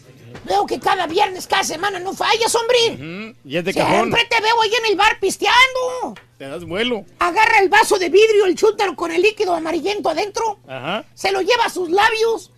Veo 0.44 0.66
que 0.66 0.78
cada 0.78 1.06
viernes, 1.06 1.46
cada 1.46 1.64
semana 1.64 1.98
no 1.98 2.12
fallas, 2.14 2.54
hombre. 2.54 3.34
Y 3.44 3.56
es 3.56 3.64
de 3.64 3.74
cajón. 3.74 3.94
Siempre 4.12 4.24
te 4.30 4.40
veo 4.40 4.60
ahí 4.62 4.70
en 4.84 4.90
el 4.90 4.96
bar 4.96 5.18
pisteando. 5.20 6.14
Te 6.38 6.46
das 6.48 6.64
vuelo. 6.64 7.04
Agarra 7.18 7.58
el 7.60 7.68
vaso 7.68 7.98
de 7.98 8.08
vidrio, 8.08 8.46
el 8.46 8.54
chúntaro 8.54 8.94
con 8.94 9.10
el 9.10 9.20
líquido 9.22 9.54
amarillento 9.54 10.08
adentro. 10.08 10.58
Ajá. 10.68 11.04
se 11.14 11.32
lo 11.32 11.40
lleva 11.40 11.64
a 11.64 11.70
sus 11.70 11.90
labios, 11.90 12.50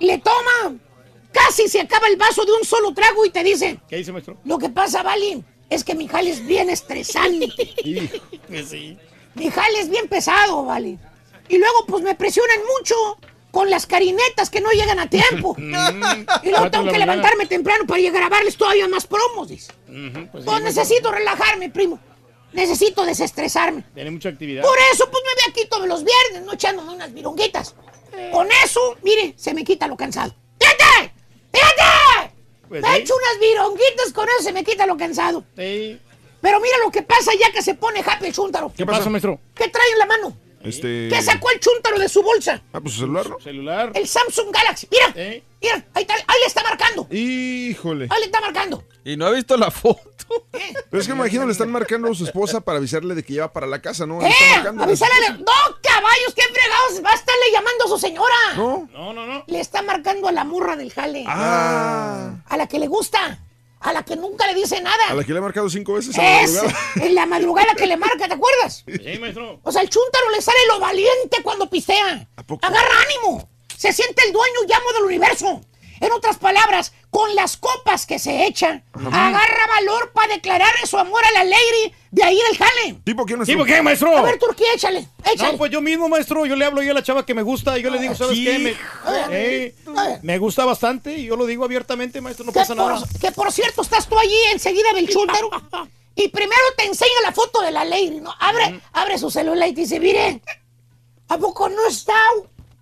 le 0.00 0.18
toma, 0.18 0.76
casi 1.32 1.68
se 1.68 1.80
acaba 1.80 2.06
el 2.08 2.16
vaso 2.16 2.44
de 2.44 2.52
un 2.52 2.64
solo 2.64 2.92
trago 2.94 3.24
y 3.24 3.30
te 3.30 3.42
dice, 3.42 3.78
¿Qué 3.88 3.96
dice, 3.96 4.12
maestro? 4.12 4.36
lo 4.44 4.58
que 4.58 4.68
pasa, 4.68 5.02
Vali, 5.02 5.42
es 5.68 5.82
que 5.84 5.94
mi 5.94 6.06
jale 6.06 6.30
es 6.30 6.46
bien 6.46 6.70
estresante. 6.70 7.48
Sí. 8.66 8.96
mi 9.34 9.50
jale 9.50 9.80
es 9.80 9.88
bien 9.90 10.08
pesado, 10.08 10.64
Vali. 10.64 10.98
Y 11.48 11.58
luego 11.58 11.84
pues 11.86 12.02
me 12.02 12.14
presionan 12.14 12.58
mucho 12.78 12.94
con 13.56 13.70
las 13.70 13.86
carinetas 13.86 14.50
que 14.50 14.60
no 14.60 14.70
llegan 14.70 14.98
a 14.98 15.08
tiempo. 15.08 15.56
y 16.42 16.50
luego 16.50 16.70
tengo 16.70 16.92
que 16.92 16.98
levantarme 16.98 17.46
temprano 17.46 17.86
para 17.86 17.98
llegar 18.02 18.22
a 18.24 18.26
grabarles 18.26 18.54
todavía 18.54 18.86
más 18.86 19.06
promos, 19.06 19.48
dice. 19.48 19.72
Pues 20.30 20.44
Pues 20.44 20.62
necesito 20.62 21.10
relajarme, 21.10 21.70
primo. 21.70 21.98
Necesito 22.52 23.06
desestresarme. 23.06 23.82
Tiene 23.94 24.10
mucha 24.10 24.28
actividad. 24.28 24.62
Por 24.62 24.76
eso, 24.92 25.10
pues 25.10 25.22
me 25.24 25.40
veo 25.40 25.50
aquí 25.52 25.66
todos 25.70 25.88
los 25.88 26.04
viernes, 26.04 26.44
no 26.44 26.52
echándome 26.52 26.92
unas 26.92 27.14
virunguitas. 27.14 27.74
Con 28.30 28.46
eso, 28.62 28.98
mire, 29.02 29.32
se 29.38 29.54
me 29.54 29.64
quita 29.64 29.88
lo 29.88 29.96
cansado. 29.96 30.34
¡Ya 30.60 30.68
está! 30.68 31.12
Pues 32.68 32.82
me 32.82 32.88
sí. 32.88 32.96
echo 33.00 33.14
unas 33.16 33.40
vironguitas, 33.40 34.12
con 34.12 34.28
eso 34.28 34.42
se 34.42 34.52
me 34.52 34.64
quita 34.64 34.84
lo 34.84 34.98
cansado. 34.98 35.44
Sí. 35.56 35.98
Pero 36.42 36.60
mira 36.60 36.76
lo 36.84 36.90
que 36.90 37.00
pasa 37.00 37.32
ya 37.40 37.50
que 37.52 37.62
se 37.62 37.74
pone 37.74 38.00
happy 38.04 38.26
el 38.26 38.34
chúntaro. 38.34 38.70
¿Qué 38.76 38.84
pasa, 38.84 39.08
maestro? 39.08 39.40
¿Qué 39.54 39.68
trae 39.70 39.92
en 39.92 39.98
la 39.98 40.04
mano? 40.04 40.36
Este. 40.62 41.08
¿Qué 41.08 41.22
sacó 41.22 41.50
el 41.50 41.60
chúntaro 41.60 41.98
de 41.98 42.08
su 42.08 42.22
bolsa? 42.22 42.62
Ah, 42.72 42.80
pues 42.80 42.94
su 42.94 43.00
celular, 43.00 43.28
¿no? 43.28 43.40
Celular. 43.40 43.92
El 43.94 44.08
Samsung 44.08 44.52
Galaxy. 44.52 44.88
Mira, 44.90 45.08
mira, 45.14 45.86
ahí, 45.94 46.02
está, 46.02 46.14
ahí 46.14 46.40
le 46.40 46.46
está 46.46 46.62
marcando. 46.62 47.06
Híjole. 47.10 48.08
Ahí 48.10 48.20
le 48.20 48.26
está 48.26 48.40
marcando. 48.40 48.84
Y 49.04 49.16
no 49.16 49.26
ha 49.26 49.30
visto 49.30 49.56
la 49.56 49.70
foto. 49.70 50.02
Pero 50.90 51.00
es 51.00 51.06
que 51.06 51.14
me 51.14 51.20
imagino 51.20 51.46
le 51.46 51.52
están 51.52 51.70
marcando 51.70 52.10
a 52.10 52.14
su 52.14 52.24
esposa 52.24 52.60
para 52.60 52.78
avisarle 52.78 53.14
de 53.14 53.22
que 53.22 53.34
lleva 53.34 53.52
para 53.52 53.66
la 53.66 53.80
casa, 53.80 54.06
¿no? 54.06 54.20
¡Eh! 54.20 54.32
Avísale. 54.64 55.30
No, 55.38 55.52
caballos, 55.82 56.34
qué 56.34 56.42
fregados. 56.42 57.04
Va 57.04 57.12
a 57.12 57.14
estarle 57.14 57.44
llamando 57.52 57.84
a 57.84 57.88
su 57.88 57.98
señora. 57.98 58.34
No. 58.56 58.88
No, 58.92 59.12
no, 59.12 59.26
no. 59.26 59.44
Le 59.46 59.60
está 59.60 59.82
marcando 59.82 60.26
a 60.26 60.32
la 60.32 60.44
murra 60.44 60.74
del 60.76 60.92
jale. 60.92 61.24
Ah. 61.28 62.42
A 62.46 62.56
la 62.56 62.66
que 62.66 62.78
le 62.78 62.88
gusta. 62.88 63.38
A 63.80 63.92
la 63.92 64.02
que 64.04 64.16
nunca 64.16 64.46
le 64.46 64.54
dice 64.54 64.80
nada. 64.80 65.08
A 65.10 65.14
la 65.14 65.22
que 65.22 65.32
le 65.32 65.38
he 65.38 65.42
marcado 65.42 65.68
cinco 65.68 65.94
veces 65.94 66.18
a 66.18 66.22
la 66.22 66.40
Es 66.42 66.52
madrugada. 66.54 66.78
en 66.96 67.14
la 67.14 67.26
madrugada 67.26 67.74
que 67.76 67.86
le 67.86 67.96
marca, 67.96 68.26
¿te 68.26 68.34
acuerdas? 68.34 68.84
Sí, 68.86 69.18
maestro. 69.18 69.60
O 69.62 69.70
sea, 69.72 69.82
el 69.82 69.90
chúntaro 69.90 70.30
le 70.30 70.40
sale 70.40 70.58
lo 70.68 70.80
valiente 70.80 71.42
cuando 71.42 71.68
pistea. 71.68 72.28
Agarra 72.62 72.88
ánimo. 73.06 73.48
Se 73.76 73.92
siente 73.92 74.22
el 74.26 74.32
dueño 74.32 74.60
y 74.68 74.72
amo 74.72 74.92
del 74.94 75.02
universo. 75.04 75.60
En 76.00 76.12
otras 76.12 76.36
palabras, 76.38 76.92
con 77.10 77.34
las 77.34 77.56
copas 77.56 78.06
que 78.06 78.18
se 78.18 78.46
echa, 78.46 78.82
agarra 78.92 79.66
valor 79.76 80.12
para 80.12 80.34
declararle 80.34 80.86
su 80.86 80.98
amor 80.98 81.22
a 81.24 81.30
la 81.32 81.44
lady 81.44 81.92
de 82.10 82.22
ahí 82.22 82.36
del 82.48 82.58
jale. 82.58 83.00
¿Tipo 83.04 83.24
quién 83.24 83.40
es? 83.42 83.46
¿Tipo 83.46 83.64
qué, 83.64 83.80
maestro? 83.82 84.16
A 84.16 84.22
ver, 84.22 84.38
Turquía, 84.38 84.66
échale, 84.74 85.08
échale. 85.24 85.52
No, 85.52 85.58
pues 85.58 85.70
yo 85.70 85.80
mismo, 85.80 86.08
maestro, 86.08 86.44
yo 86.46 86.56
le 86.56 86.64
hablo 86.64 86.82
yo 86.82 86.90
a 86.90 86.94
la 86.94 87.02
chava 87.02 87.24
que 87.24 87.34
me 87.34 87.42
gusta 87.42 87.78
y 87.78 87.82
yo 87.82 87.90
le 87.90 87.98
digo, 87.98 88.14
¿sabes 88.14 88.38
qué? 88.38 88.58
Me, 88.58 88.74
Eh, 89.30 89.74
me 90.22 90.38
gusta 90.38 90.64
bastante 90.64 91.16
y 91.16 91.24
yo 91.26 91.36
lo 91.36 91.46
digo 91.46 91.64
abiertamente, 91.64 92.20
maestro, 92.20 92.44
no 92.44 92.52
pasa 92.52 92.74
por, 92.74 92.92
nada. 92.92 93.06
que 93.20 93.32
por 93.32 93.50
cierto, 93.52 93.82
estás 93.82 94.06
tú 94.08 94.18
allí 94.18 94.36
enseguida 94.52 94.92
del 94.94 95.08
chúntaro 95.08 95.50
y 96.14 96.28
primero 96.28 96.60
te 96.76 96.84
enseña 96.84 97.20
la 97.22 97.32
foto 97.32 97.60
de 97.62 97.70
la 97.70 97.84
lady, 97.84 98.20
¿no? 98.20 98.34
Abre, 98.38 98.80
abre 98.92 99.18
su 99.18 99.30
celular 99.30 99.68
y 99.68 99.74
te 99.74 99.82
dice, 99.82 100.00
mire, 100.00 100.40
¿a 101.28 101.38
poco 101.38 101.68
no 101.68 101.86
está 101.88 102.14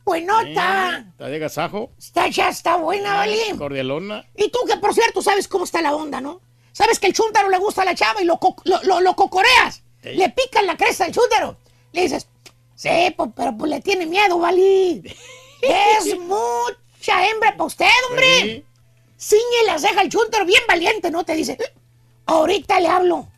buenota? 0.05 1.07
Está 1.11 1.26
de 1.28 1.38
gasajo. 1.38 1.92
Está 1.98 2.28
ya 2.28 2.48
está 2.48 2.76
buena, 2.76 3.14
¿vale? 3.16 3.38
Cordialona. 3.59 4.24
Y 4.36 4.50
tú 4.50 4.59
que, 4.66 4.76
por 4.76 4.94
cierto, 4.94 5.22
sabes 5.22 5.48
cómo 5.48 5.64
está 5.64 5.80
la 5.82 5.94
onda, 5.94 6.20
¿no? 6.20 6.40
Sabes 6.72 6.98
que 6.98 7.07
el 7.07 7.12
chúntaro 7.12 7.48
le 7.50 7.59
gusta 7.59 7.82
a 7.82 7.84
la 7.84 7.94
chava 7.94 8.20
y 8.20 8.24
lo, 8.24 8.38
co- 8.38 8.57
lo, 8.64 8.82
lo- 8.82 9.00
lo 9.00 9.14
cocoreas. 9.16 9.82
Le 10.02 10.28
pican 10.30 10.66
la 10.66 10.76
cresta 10.76 11.05
al 11.07 11.12
chúntaro. 11.12 11.57
Le 11.92 12.02
dices, 12.02 12.28
sí, 12.74 12.90
pues, 13.16 13.30
pero 13.34 13.57
pues 13.57 13.70
le 13.70 13.80
tiene 13.80 14.07
miedo, 14.07 14.38
¿vale? 14.38 14.96
es 15.62 16.18
mucha 16.18 17.28
hembra 17.28 17.52
para 17.52 17.64
usted, 17.64 17.86
hombre. 18.11 18.64
Ciñe 19.16 19.64
las 19.66 19.82
deja 19.82 20.02
el 20.02 20.11
chúntaro 20.11 20.44
bien 20.44 20.62
valiente, 20.68 21.11
¿no? 21.11 21.24
Te 21.24 21.34
dice, 21.34 21.57
ahorita 22.26 22.80
le 22.80 22.88
hablo. 22.88 23.28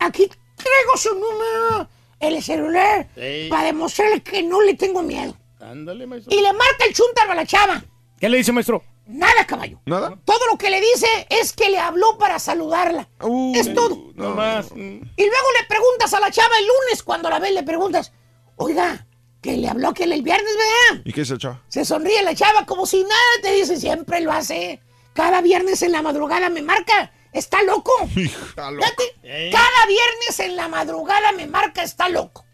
Aquí 0.00 0.26
traigo 0.56 0.96
su 0.96 1.14
número 1.14 1.88
el 2.20 2.42
celular 2.42 3.06
para 3.48 3.64
demostrarle 3.66 4.22
que 4.22 4.42
no 4.42 4.60
le 4.62 4.74
tengo 4.74 5.02
miedo. 5.02 5.36
Ándale, 5.60 6.06
maestro. 6.06 6.34
Y 6.36 6.40
le 6.40 6.52
marca 6.52 6.84
el 6.86 6.94
chúntaro 6.94 7.32
a 7.32 7.34
la 7.34 7.46
chava. 7.46 7.82
¿Qué 8.20 8.28
le 8.28 8.38
dice, 8.38 8.52
maestro? 8.52 8.82
Nada, 9.06 9.46
caballo. 9.46 9.80
¿Nada? 9.86 10.18
Todo 10.24 10.46
lo 10.50 10.58
que 10.58 10.68
le 10.70 10.80
dice 10.80 11.06
es 11.30 11.52
que 11.54 11.70
le 11.70 11.78
habló 11.78 12.18
para 12.18 12.38
saludarla. 12.38 13.08
es 13.54 13.72
todo. 13.74 14.10
No 14.14 14.30
más. 14.34 14.70
Y 14.72 14.76
luego 14.76 15.48
le 15.60 15.66
preguntas 15.68 16.12
a 16.14 16.20
la 16.20 16.30
chava 16.30 16.58
el 16.58 16.66
lunes, 16.66 17.02
cuando 17.02 17.30
la 17.30 17.38
ves, 17.38 17.52
le 17.52 17.62
preguntas, 17.62 18.12
oiga, 18.56 19.06
que 19.40 19.56
le 19.56 19.68
habló 19.68 19.94
que 19.94 20.04
el 20.04 20.22
viernes, 20.22 20.52
¿verdad? 20.52 21.02
¿Y 21.06 21.12
qué 21.12 21.22
es 21.22 21.30
el 21.30 21.38
chavo? 21.38 21.58
Se 21.68 21.84
sonríe 21.84 22.22
la 22.22 22.34
chava 22.34 22.66
como 22.66 22.84
si 22.86 23.02
nada, 23.02 23.14
te 23.42 23.52
dice, 23.52 23.76
siempre 23.78 24.20
lo 24.20 24.30
hace. 24.32 24.82
Cada 25.14 25.40
viernes 25.40 25.80
en 25.82 25.92
la 25.92 26.02
madrugada 26.02 26.50
me 26.50 26.60
marca, 26.62 27.12
está 27.32 27.62
loco. 27.62 27.92
Está 28.14 28.70
loco. 28.70 28.84
Fíjate, 28.84 29.50
Cada 29.50 29.86
viernes 29.86 30.40
en 30.40 30.56
la 30.56 30.68
madrugada 30.68 31.32
me 31.32 31.46
marca, 31.46 31.82
está 31.82 32.08
loco. 32.08 32.44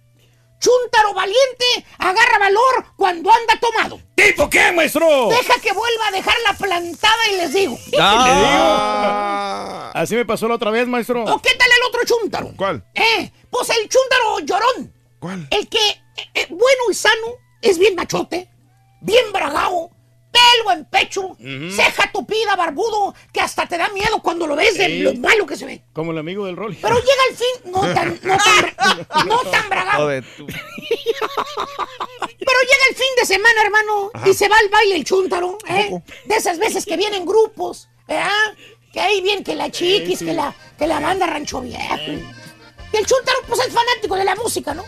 Chúntaro 0.59 1.13
valiente, 1.15 1.87
agarra 1.99 2.39
valor 2.39 2.87
cuando 2.97 3.31
anda 3.31 3.59
tomado. 3.61 4.01
¿Tipo 4.15 4.49
qué, 4.49 4.73
maestro? 4.73 5.29
Deja 5.29 5.61
que 5.61 5.73
vuelva 5.73 6.09
a 6.09 6.11
dejar 6.13 6.35
la 6.45 6.55
plantada 6.55 7.29
y 7.33 7.37
les 7.37 7.53
digo. 7.53 7.79
Ah. 7.99 9.91
Así 9.95 10.17
me 10.17 10.25
pasó 10.25 10.49
la 10.49 10.55
otra 10.57 10.71
vez, 10.71 10.89
maestro. 10.89 11.23
¿O 11.25 11.41
qué 11.41 11.55
tal 11.55 11.69
el 11.69 11.83
otro 11.89 12.01
chúntaro? 12.05 12.53
¿Cuál? 12.57 12.85
Eh, 12.95 13.31
pues 13.51 13.71
el 13.71 13.89
chúntaro 13.89 14.41
llorón. 14.41 14.93
¿Cuál? 15.21 15.47
El 15.51 15.69
que, 15.69 15.89
eh, 15.89 16.31
eh, 16.35 16.47
bueno 16.51 16.83
y 16.91 16.95
sano, 16.95 17.39
es 17.63 17.79
bien 17.79 17.95
machote, 17.95 18.51
bien 19.01 19.33
bragao, 19.33 19.91
pelo 20.35 20.73
en 20.73 20.85
pecho, 20.85 21.37
ceja 21.39 22.11
tupida, 22.13 22.57
barbudo, 22.57 23.15
que 23.33 23.41
hasta 23.41 23.67
te 23.67 23.79
da 23.79 23.89
miedo 23.91 24.21
cuando 24.21 24.47
lo 24.47 24.57
ves 24.57 24.77
de 24.77 24.89
lo 25.01 25.15
malo 25.15 25.47
que 25.47 25.57
se 25.57 25.65
ve. 25.65 25.83
Como 25.93 26.13
el 26.13 26.19
amigo 26.19 26.45
del 26.47 26.57
Rolly. 26.57 26.79
Pero 26.83 26.97
llega 26.97 27.23
el 27.31 27.37
fin, 27.37 27.73
no 27.73 27.81
tan, 27.95 28.21
no 28.23 28.37
tan, 28.37 29.29
no 29.29 29.39
tan. 29.39 29.65
Joder, 29.97 30.25
tú. 30.37 30.47
Pero 30.47 30.61
llega 32.61 32.85
el 32.91 32.97
fin 32.97 33.07
de 33.21 33.27
semana, 33.27 33.63
hermano, 33.63 34.11
y 34.27 34.35
se 34.35 34.49
va 34.49 34.59
al 34.59 34.69
baile 34.69 34.97
el 34.97 35.05
chúntaro, 35.05 35.59
¿eh? 35.69 36.03
De 36.25 36.37
esas 36.37 36.59
veces 36.59 36.85
que 36.85 36.97
vienen 36.97 37.25
grupos, 37.25 37.89
¿verdad? 38.07 38.31
Que 38.93 39.01
ahí 39.01 39.21
viene 39.21 39.43
que 39.43 39.55
la 39.55 39.71
chiquis, 39.71 40.21
que, 40.21 40.33
la, 40.33 40.55
que 40.79 40.87
la 40.87 41.01
banda 41.01 41.27
rancho 41.27 41.61
viejo. 41.61 41.97
Y 42.95 42.97
el 42.97 43.07
chúntaro, 43.07 43.39
pues 43.49 43.59
es 43.67 43.73
fanático 43.75 44.15
de 44.15 44.25
la 44.25 44.37
música, 44.37 44.73
¿no? 44.73 44.85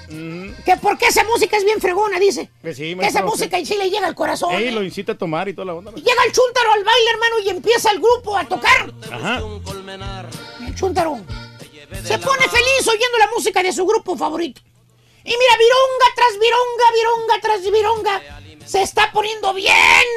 Que 0.65 0.77
porque 0.81 1.07
esa 1.07 1.25
música 1.25 1.57
es 1.57 1.65
bien 1.65 1.81
fregona, 1.81 2.21
dice. 2.21 2.49
Pues 2.63 2.77
sí, 2.77 2.95
Que 2.95 3.07
esa 3.07 3.25
música 3.25 3.59
en 3.59 3.67
sí 3.67 3.75
le 3.77 3.91
llega 3.91 4.07
al 4.07 4.15
corazón. 4.15 4.55
Ey, 4.55 4.69
¿eh? 4.69 4.71
lo 4.71 4.85
incita 4.85 5.13
a 5.13 5.19
tomar 5.19 5.49
y 5.49 5.55
toda 5.55 5.65
la 5.65 5.75
onda. 5.75 5.91
Y 5.97 6.03
Llega 6.03 6.23
el 6.25 6.31
chúntaro 6.31 6.73
al 6.73 6.85
baile, 6.85 7.11
hermano, 7.11 7.39
y 7.45 7.49
empieza 7.49 7.91
el 7.91 7.99
grupo 7.99 8.37
a 8.37 8.45
tocar. 8.45 8.95
Ajá. 9.11 9.43
El 10.65 10.75
chúntaro 10.77 11.19
se 12.05 12.19
pone 12.19 12.49
feliz 12.49 12.87
oyendo 12.87 13.19
la 13.19 13.29
música 13.35 13.61
de 13.61 13.73
su 13.73 13.85
grupo 13.85 14.17
favorito. 14.17 14.61
Y 15.25 15.31
mira, 15.31 15.57
vironga 15.59 16.07
tras 16.15 16.39
vironga, 16.39 16.93
vironga 16.95 17.41
tras 17.43 17.73
vironga. 17.73 18.46
Se 18.67 18.83
está 18.83 19.11
poniendo 19.13 19.55
bien 19.55 19.73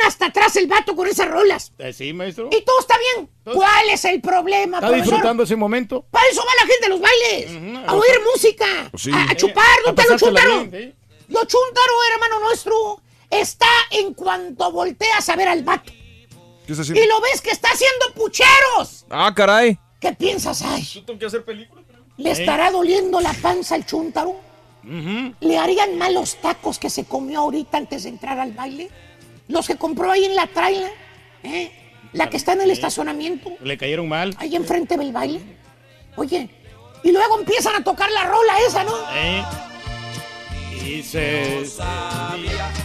hasta 0.05 0.25
atrás 0.27 0.55
el 0.55 0.67
vato 0.67 0.95
con 0.95 1.07
esas 1.07 1.27
rolas. 1.27 1.71
Eh, 1.77 1.93
Sí, 1.93 2.13
maestro. 2.13 2.49
Y 2.51 2.61
todo 2.63 2.79
está 2.79 2.95
bien. 2.97 3.29
¿Cuál 3.55 3.89
es 3.89 4.03
el 4.05 4.21
problema, 4.21 4.77
Está 4.77 4.87
profesor? 4.87 5.05
disfrutando 5.13 5.43
ese 5.43 5.55
momento. 5.55 6.05
Para 6.11 6.27
eso 6.29 6.41
va 6.41 6.51
la 6.61 6.67
gente 6.67 6.85
a 6.85 6.89
los 6.89 6.99
bailes. 6.99 7.87
a 7.87 7.93
oír 7.93 8.19
música. 8.33 8.65
Pues 8.91 9.03
sí. 9.03 9.11
A, 9.13 9.31
a 9.31 9.35
chupar, 9.35 9.65
¿no 9.85 9.93
te 9.95 10.03
lo 10.09 10.17
chúntaro? 10.17 10.65
bien, 10.65 10.95
Lo 11.27 11.39
chúntaro, 11.45 11.93
hermano 12.13 12.39
nuestro, 12.41 13.01
está 13.29 13.69
en 13.91 14.13
cuanto 14.15 14.71
volteas 14.71 15.29
a 15.29 15.35
ver 15.35 15.47
al 15.47 15.63
vato. 15.63 15.91
¿Qué 16.65 16.73
está 16.73 16.83
Y 16.93 17.07
lo 17.07 17.21
ves 17.21 17.41
que 17.41 17.51
está 17.51 17.69
haciendo 17.69 18.13
pucheros. 18.15 19.05
Ah, 19.09 19.31
caray. 19.35 19.79
¿Qué 19.99 20.13
piensas? 20.13 20.61
Ay, 20.61 20.83
tengo 21.05 21.19
que 21.19 21.25
hacer 21.25 21.43
película. 21.45 21.81
¿le 22.17 22.31
estará 22.31 22.69
doliendo 22.69 23.21
la 23.21 23.31
panza 23.33 23.75
al 23.75 23.85
¿Le 25.39 25.57
harían 25.57 25.97
mal 25.97 26.13
los 26.13 26.35
tacos 26.37 26.79
que 26.79 26.89
se 26.89 27.05
comió 27.05 27.39
ahorita 27.39 27.77
antes 27.77 28.03
de 28.03 28.09
entrar 28.09 28.39
al 28.39 28.53
baile? 28.53 28.89
¿Los 29.47 29.67
que 29.67 29.75
compró 29.75 30.11
ahí 30.11 30.25
en 30.25 30.35
la 30.35 30.47
trailer? 30.47 30.91
¿Eh? 31.43 31.71
¿La 32.13 32.29
que 32.29 32.37
está 32.37 32.53
en 32.53 32.61
el 32.61 32.71
estacionamiento? 32.71 33.51
Le 33.61 33.77
cayeron 33.77 34.07
mal. 34.07 34.35
Ahí 34.39 34.55
enfrente 34.55 34.97
del 34.97 35.11
baile. 35.11 35.41
Oye, 36.15 36.49
y 37.03 37.11
luego 37.11 37.39
empiezan 37.39 37.75
a 37.75 37.83
tocar 37.83 38.09
la 38.11 38.23
rola 38.23 38.53
esa, 38.67 38.83
¿no? 38.83 38.93
Eh. 39.13 39.43
Y 40.85 41.03
se... 41.03 41.65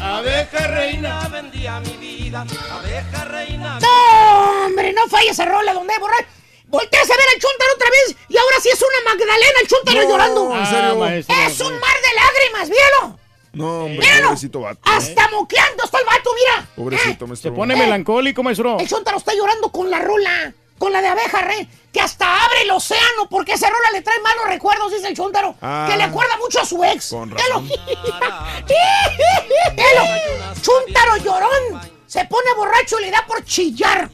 Abeja 0.00 0.66
reina. 0.66 1.28
vendía 1.28 1.80
mi 1.80 1.96
vida, 1.96 2.44
abeja 2.70 3.24
reina. 3.24 3.78
¡No, 3.80 4.66
hombre! 4.66 4.92
No 4.92 5.08
falla 5.08 5.30
esa 5.30 5.46
rola 5.46 5.72
donde 5.72 5.98
borrar. 5.98 6.26
Volteas 6.74 7.08
a 7.10 7.16
ver 7.16 7.26
al 7.34 7.40
chúntaro 7.40 7.72
otra 7.74 7.90
vez 7.90 8.16
y 8.28 8.36
ahora 8.36 8.56
sí 8.60 8.68
es 8.72 8.82
una 8.82 9.10
Magdalena 9.12 9.60
el 9.62 9.68
chúntaro 9.68 10.02
No, 10.02 10.08
llorando. 10.08 10.56
en 10.56 10.66
serio. 10.66 10.90
Ah, 10.90 10.94
maestro, 10.94 11.36
es 11.46 11.60
un 11.60 11.78
mar 11.78 11.94
de 12.02 12.14
lágrimas, 12.14 12.68
míralo. 12.68 13.18
No, 13.52 13.84
hombre, 13.84 13.98
Míralo. 14.00 14.24
pobrecito 14.28 14.60
vato. 14.60 14.80
Hasta 14.82 15.28
moqueando 15.28 15.84
está 15.84 15.98
el 16.00 16.06
vato, 16.06 16.30
mira. 16.34 16.66
Pobrecito, 16.74 17.24
Se 17.24 17.28
maestro. 17.28 17.54
pone 17.54 17.76
melancólico, 17.76 18.42
maestro. 18.42 18.78
El 18.80 18.88
chúntaro 18.88 19.18
está 19.18 19.32
llorando 19.34 19.70
con 19.70 19.88
la 19.90 20.00
rola, 20.00 20.52
con 20.78 20.92
la 20.92 21.00
de 21.00 21.06
abeja 21.08 21.42
re, 21.42 21.68
que 21.92 22.00
hasta 22.00 22.44
abre 22.44 22.62
el 22.62 22.70
océano 22.72 23.28
porque 23.30 23.52
esa 23.52 23.70
rola 23.70 23.92
le 23.92 24.02
trae 24.02 24.18
malos 24.20 24.46
recuerdos, 24.46 24.92
dice 24.92 25.06
el 25.06 25.14
chúntaro. 25.16 25.54
Ah. 25.62 25.86
que 25.88 25.96
le 25.96 26.02
acuerda 26.02 26.36
mucho 26.38 26.60
a 26.60 26.66
su 26.66 26.82
ex. 26.82 27.10
Con 27.10 27.30
razón. 27.30 27.68
Velo. 29.76 30.02
Chúntaro 30.60 31.16
llorón. 31.18 31.80
Se 32.06 32.24
pone 32.26 32.52
borracho 32.56 32.98
y 32.98 33.02
le 33.04 33.10
da 33.12 33.24
por 33.26 33.44
chillar. 33.44 34.10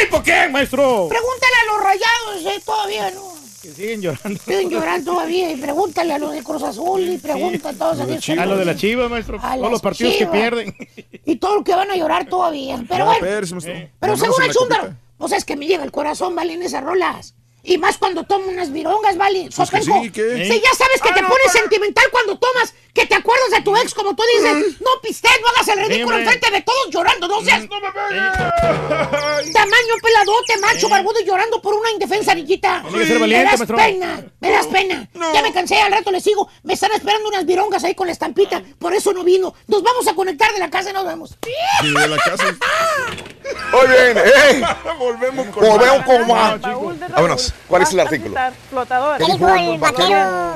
¿Tipo 0.00 0.22
qué, 0.22 0.48
maestro? 0.48 1.08
Pregúntale 1.08 1.52
a 1.62 1.72
los 1.72 1.82
rayados, 1.84 2.54
eh, 2.56 2.62
todavía, 2.64 3.10
¿no? 3.10 3.32
Que 3.62 3.70
siguen 3.72 4.02
llorando. 4.02 4.40
Siguen 4.44 4.70
llorando 4.70 5.12
todavía. 5.12 5.50
Y 5.52 5.56
pregúntale 5.56 6.12
a 6.14 6.18
los 6.18 6.32
de 6.32 6.42
Cruz 6.42 6.62
Azul 6.64 7.00
y 7.08 7.18
pregunta 7.18 7.68
a 7.68 7.72
todos 7.72 8.00
aquellos 8.00 8.24
que 8.24 8.32
A 8.32 8.36
no- 8.36 8.46
lo 8.46 8.56
de 8.56 8.64
la 8.64 8.76
chiva, 8.76 9.08
maestro. 9.08 9.38
A 9.40 9.56
Todos 9.56 9.70
los 9.70 9.80
partidos 9.80 10.14
Chivas. 10.14 10.32
que 10.32 10.38
pierden. 10.38 10.76
Y 11.24 11.36
todo 11.36 11.56
lo 11.56 11.64
que 11.64 11.74
van 11.74 11.90
a 11.90 11.96
llorar 11.96 12.26
todavía. 12.26 12.82
Pero 12.88 13.04
bueno. 13.06 13.20
maestro. 13.20 13.58
Pero 13.60 13.88
Ganamos 14.00 14.20
según 14.20 14.42
el 14.42 14.48
la 14.48 14.52
chúntaro, 14.54 14.82
copita. 14.82 15.00
pues 15.18 15.32
es 15.32 15.44
que 15.44 15.56
me 15.56 15.66
llega 15.66 15.84
el 15.84 15.92
corazón, 15.92 16.34
valen 16.34 16.62
esas 16.62 16.82
rolas. 16.82 17.34
Y 17.62 17.78
más 17.78 17.96
cuando 17.98 18.24
tomo 18.24 18.46
unas 18.48 18.72
virongas, 18.72 19.16
¿vale? 19.16 19.48
Pues 19.54 19.68
sí, 19.68 20.10
¿qué? 20.10 20.48
Sí, 20.50 20.60
ya 20.60 20.74
sabes 20.76 21.00
que 21.00 21.10
Ah, 21.10 21.14
te 21.14 21.22
no, 21.22 21.28
pones 21.28 21.46
para. 21.46 21.60
sentimental 21.60 22.04
cuando 22.10 22.36
tomas, 22.40 22.74
que 22.92 23.06
te 23.06 23.14
acuerdas 23.14 23.50
de 23.50 23.62
tu 23.62 23.74
ex, 23.76 23.94
como 23.94 24.14
tú 24.14 24.22
dices. 24.36 24.80
No 24.80 24.90
pistees, 25.02 25.40
no 25.40 25.48
hagas 25.48 25.68
el 25.68 25.86
ridículo 25.88 26.18
enfrente 26.18 26.50
de 26.50 26.60
todos 26.62 26.90
llorando, 26.90 27.26
no 27.28 27.40
seas... 27.40 27.66
¡No 27.68 27.80
me 27.80 27.90
pegues! 27.90 29.52
Tamaño 29.52 29.94
peladote, 30.02 30.58
macho 30.60 30.88
barbudo 30.88 31.20
y 31.20 31.24
llorando 31.24 31.60
por 31.62 31.74
una 31.74 31.90
indefensa 31.90 32.34
niñita. 32.34 32.82
Me 32.90 33.44
das 33.44 33.60
pena, 33.62 34.24
me 34.40 34.50
das 34.50 34.66
pena. 34.66 35.08
Ya 35.32 35.42
me 35.42 35.52
cansé, 35.52 35.80
al 35.80 35.92
rato 35.92 36.10
le 36.10 36.20
sigo. 36.20 36.48
Me 36.62 36.74
están 36.74 36.92
esperando 36.92 37.28
unas 37.28 37.46
virongas 37.46 37.82
ahí 37.84 37.94
con 37.94 38.06
la 38.06 38.12
estampita. 38.12 38.62
Por 38.78 38.94
eso 38.94 39.12
no 39.12 39.24
vino. 39.24 39.54
Nos 39.68 39.82
vamos 39.82 40.06
a 40.08 40.14
conectar 40.14 40.52
de 40.52 40.58
la 40.58 40.70
casa 40.70 40.90
y 40.90 40.92
nos 40.92 41.06
vemos. 41.06 41.36
Sí, 41.80 41.92
de 41.94 42.08
la 42.08 42.16
casa. 42.18 42.44
¡eh! 43.88 44.62
Volvemos 44.98 45.46
con 45.48 45.64
Volvemos 45.66 46.04
con 46.04 46.28
más. 46.28 46.60
Vámonos. 46.60 47.54
¿Cuál 47.68 47.82
es 47.82 47.92
el 47.92 48.00
artículo? 48.00 48.34
Flotadores. 48.70 49.26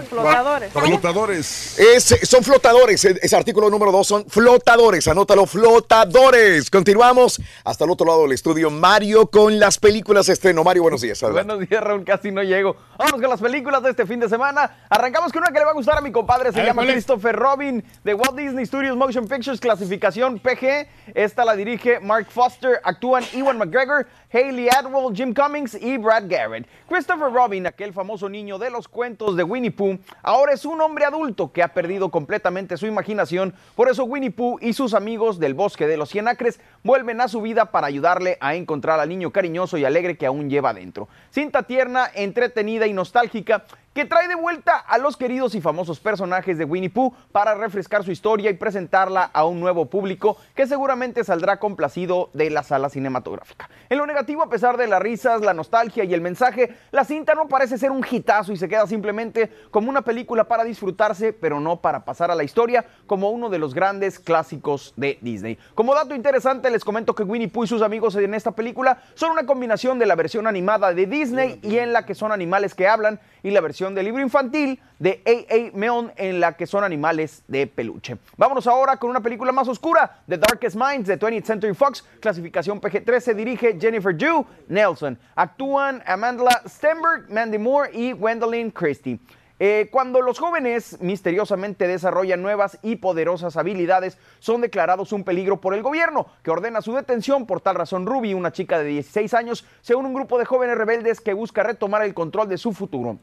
Flotadores. 0.09 0.72
Flotadores. 0.72 1.78
Es- 1.78 2.26
son 2.27 2.43
flotadores. 2.45 3.05
e- 3.05 3.18
Ese 3.22 3.37
artículo 3.37 3.70
número 3.70 3.91
dos 3.93 4.07
son 4.07 4.24
flotadores. 4.29 5.07
Anótalo, 5.09 5.47
flotadores. 5.47 6.70
Continuamos 6.70 7.41
hasta 7.64 7.85
el 7.85 7.91
otro 7.91 8.07
lado 8.07 8.22
del 8.22 8.33
estudio. 8.33 8.70
Mario 8.70 9.27
con 9.29 9.59
las 9.59 9.79
películas 9.79 10.29
estreno. 10.29 10.62
Mario, 10.64 10.83
buenos 10.83 11.01
días. 11.01 11.22
adelante. 11.22 11.53
Buenos 11.55 11.68
días, 11.68 11.83
Raúl. 11.83 12.05
Casi 12.05 12.31
no 12.31 12.43
llego. 12.43 12.77
Vamos 12.99 13.20
con 13.20 13.31
las 13.31 13.41
películas 13.41 13.83
de 13.83 13.91
este 13.91 14.07
fin 14.07 14.20
de 14.20 14.29
semana. 14.29 14.85
Arrancamos 14.91 15.33
con 15.33 15.43
una 15.43 15.53
que 15.53 15.59
le 15.59 15.64
va 15.64 15.70
a 15.70 15.74
gustar 15.74 15.99
a 15.99 16.01
mi 16.01 16.12
compadre. 16.12 16.53
Se 16.53 16.61
A 16.61 16.64
llama. 16.66 16.83
Christopher 16.83 17.35
Robin 17.37 17.85
de 18.05 18.14
Walt 18.14 18.37
Disney 18.37 18.66
Studios 18.66 18.97
Motion 18.97 19.27
Pictures, 19.29 19.61
clasificación 19.61 20.39
PG. 20.39 20.89
Esta 21.14 21.45
la 21.45 21.55
dirige 21.57 22.01
Mark 22.01 22.27
Foster. 22.31 22.81
Actúan 22.85 23.24
Ewan 23.33 23.59
McGregor, 23.59 24.07
Hayley 24.33 24.68
Atwell, 24.68 25.14
Jim 25.14 25.33
Cummings 25.33 25.74
y 25.81 25.97
Brad 25.99 26.24
Garrett. 26.29 26.66
Christopher 26.89 27.33
Robin, 27.33 27.66
aquel 27.66 27.93
famoso 27.93 28.29
niño 28.29 28.59
de 28.59 28.70
los 28.70 28.89
cuentos 28.89 29.37
de 29.37 29.45
Winnie 29.45 29.70
Pooh, 29.70 29.99
ahora 30.22 30.53
es 30.53 30.64
un 30.64 30.81
hombre 30.81 31.05
adulto 31.05 31.53
que 31.53 31.62
ha 31.62 31.68
perdido 31.68 32.11
completamente 32.11 32.77
su 32.77 32.87
imaginación. 32.87 33.55
Por 33.74 33.89
eso 33.89 34.05
Winnie 34.05 34.31
Pooh 34.31 34.59
y 34.61 34.72
sus 34.72 34.95
amigos 34.95 35.39
del 35.39 35.55
bosque 35.55 35.87
de 35.87 35.97
los 35.97 36.11
Cien 36.11 36.29
Acres 36.29 36.61
vuelven 36.83 37.20
a 37.20 37.29
su 37.29 37.41
vida 37.41 37.70
para 37.70 37.87
ayudarle 37.87 38.37
a 38.41 38.55
encontrar 38.55 39.01
al 39.01 39.09
niño 39.09 39.31
cariñoso 39.31 39.79
y 39.79 39.85
alegre 39.85 40.16
que 40.16 40.27
aún 40.27 40.51
lleva 40.51 40.74
dentro. 40.74 41.09
Cinta 41.31 41.62
tierna, 41.62 42.11
entretenida 42.14 42.87
y 42.87 42.93
nostálgica 42.93 43.64
que 43.97 44.05
trae 44.05 44.28
de 44.28 44.34
vuelta 44.34 44.76
a 44.76 44.99
los 44.99 45.16
queridos 45.16 45.55
y 45.55 45.62
famosos 45.62 46.01
personajes 46.01 46.59
de 46.59 46.66
Winnie 46.66 46.90
Pooh 46.90 47.14
para 47.32 47.55
refrescar 47.55 48.05
su 48.05 48.11
historia 48.11 48.51
y 48.51 48.55
presentarla 48.55 49.22
a 49.22 49.47
un 49.47 49.59
nuevo 49.59 49.86
público 49.86 50.36
que 50.55 50.66
seguramente 50.66 51.24
saldrá 51.24 51.59
complacido 51.59 52.28
de 52.34 52.51
la 52.51 52.62
sala 52.62 52.90
cinematográfica. 52.90 53.70
En 53.88 53.97
lo 53.97 54.05
negativo, 54.05 54.42
a 54.42 54.51
pesar 54.51 54.76
de 54.76 54.86
las 54.86 55.01
risas, 55.01 55.40
la 55.40 55.55
nostalgia 55.55 56.05
y 56.05 56.12
el 56.12 56.20
mensaje, 56.20 56.76
la 56.90 57.05
cinta 57.05 57.34
no 57.34 57.49
parece 57.49 57.78
ser 57.78 57.90
un 57.90 58.05
hitazo 58.05 58.53
y 58.53 58.59
se 58.59 58.68
queda 58.68 58.86
simplemente 58.86 59.51
como 59.70 59.88
una 59.88 60.03
película 60.03 60.44
para 60.44 60.64
disfrutarse, 60.64 61.32
pero 61.32 61.59
no 61.59 61.80
para 61.80 62.05
pasar 62.05 62.30
a 62.30 62.34
la 62.34 62.44
historia 62.44 62.84
como 63.07 63.30
uno 63.30 63.49
de 63.49 63.59
los 63.59 63.72
grandes 63.72 64.18
clásicos 64.18 64.92
de 64.99 65.18
Disney. 65.22 65.57
Como 65.74 65.94
dato 65.94 66.14
interesante, 66.14 66.68
les 66.68 66.84
comento 66.84 67.14
que 67.14 67.22
Winnie 67.22 67.49
Pooh 67.49 67.64
y 67.64 67.68
sus 67.68 67.80
amigos 67.80 68.14
en 68.16 68.34
esta 68.34 68.53
película 68.53 68.99
son 69.14 69.30
una 69.30 69.47
combinación 69.47 69.99
de 69.99 70.05
la 70.05 70.16
versión 70.16 70.47
animada 70.47 70.92
de 70.92 71.07
Disney 71.07 71.61
y 71.62 71.78
en 71.78 71.94
la 71.94 72.05
que 72.05 72.14
son 72.14 72.30
animales 72.30 72.74
que 72.74 72.88
hablan 72.88 73.20
y 73.47 73.53
la 73.53 73.61
versión 73.61 73.94
del 73.94 74.07
libro 74.07 74.20
infantil 74.20 74.80
de 74.99 75.22
A.A. 75.24 75.70
Milne 75.72 76.12
en 76.16 76.40
la 76.40 76.57
que 76.57 76.66
son 76.66 76.82
animales 76.82 77.44
de 77.47 77.68
peluche. 77.68 78.16
Vámonos 78.36 78.66
ahora 78.66 78.97
con 78.97 79.09
una 79.09 79.20
película 79.20 79.53
más 79.53 79.68
oscura, 79.68 80.20
The 80.28 80.36
Darkest 80.36 80.74
Minds 80.74 81.07
de 81.07 81.16
20th 81.16 81.44
Century 81.44 81.72
Fox, 81.72 82.05
clasificación 82.18 82.80
PG-13, 82.80 83.34
dirige 83.36 83.78
Jennifer 83.80 84.16
Ju 84.18 84.44
Nelson. 84.66 85.16
Actúan 85.36 86.03
Amanda 86.07 86.61
Stenberg, 86.66 87.30
Mandy 87.30 87.59
Moore 87.59 87.90
y 87.92 88.11
Gwendolyn 88.11 88.72
Christie. 88.72 89.20
Eh, 89.61 89.88
cuando 89.92 90.22
los 90.22 90.40
jóvenes 90.40 91.01
misteriosamente 91.01 91.86
desarrollan 91.86 92.42
nuevas 92.42 92.78
y 92.82 92.97
poderosas 92.97 93.57
habilidades, 93.57 94.18
son 94.40 94.61
declarados 94.61 95.12
un 95.12 95.22
peligro 95.22 95.61
por 95.61 95.72
el 95.72 95.82
gobierno, 95.82 96.26
que 96.42 96.51
ordena 96.51 96.82
su 96.82 96.94
detención. 96.94 97.47
Por 97.47 97.61
tal 97.61 97.76
razón, 97.76 98.07
Ruby, 98.07 98.34
una 98.34 98.51
chica 98.51 98.80
de 98.80 98.86
16 98.86 99.32
años, 99.34 99.64
se 99.82 99.94
une 99.94 100.07
a 100.07 100.09
un 100.09 100.14
grupo 100.14 100.36
de 100.38 100.44
jóvenes 100.47 100.76
rebeldes 100.76 101.20
que 101.20 101.32
busca 101.32 101.62
retomar 101.62 102.03
el 102.03 102.12
control 102.12 102.49
de 102.49 102.59
su 102.59 102.72
futuro. 102.72 103.18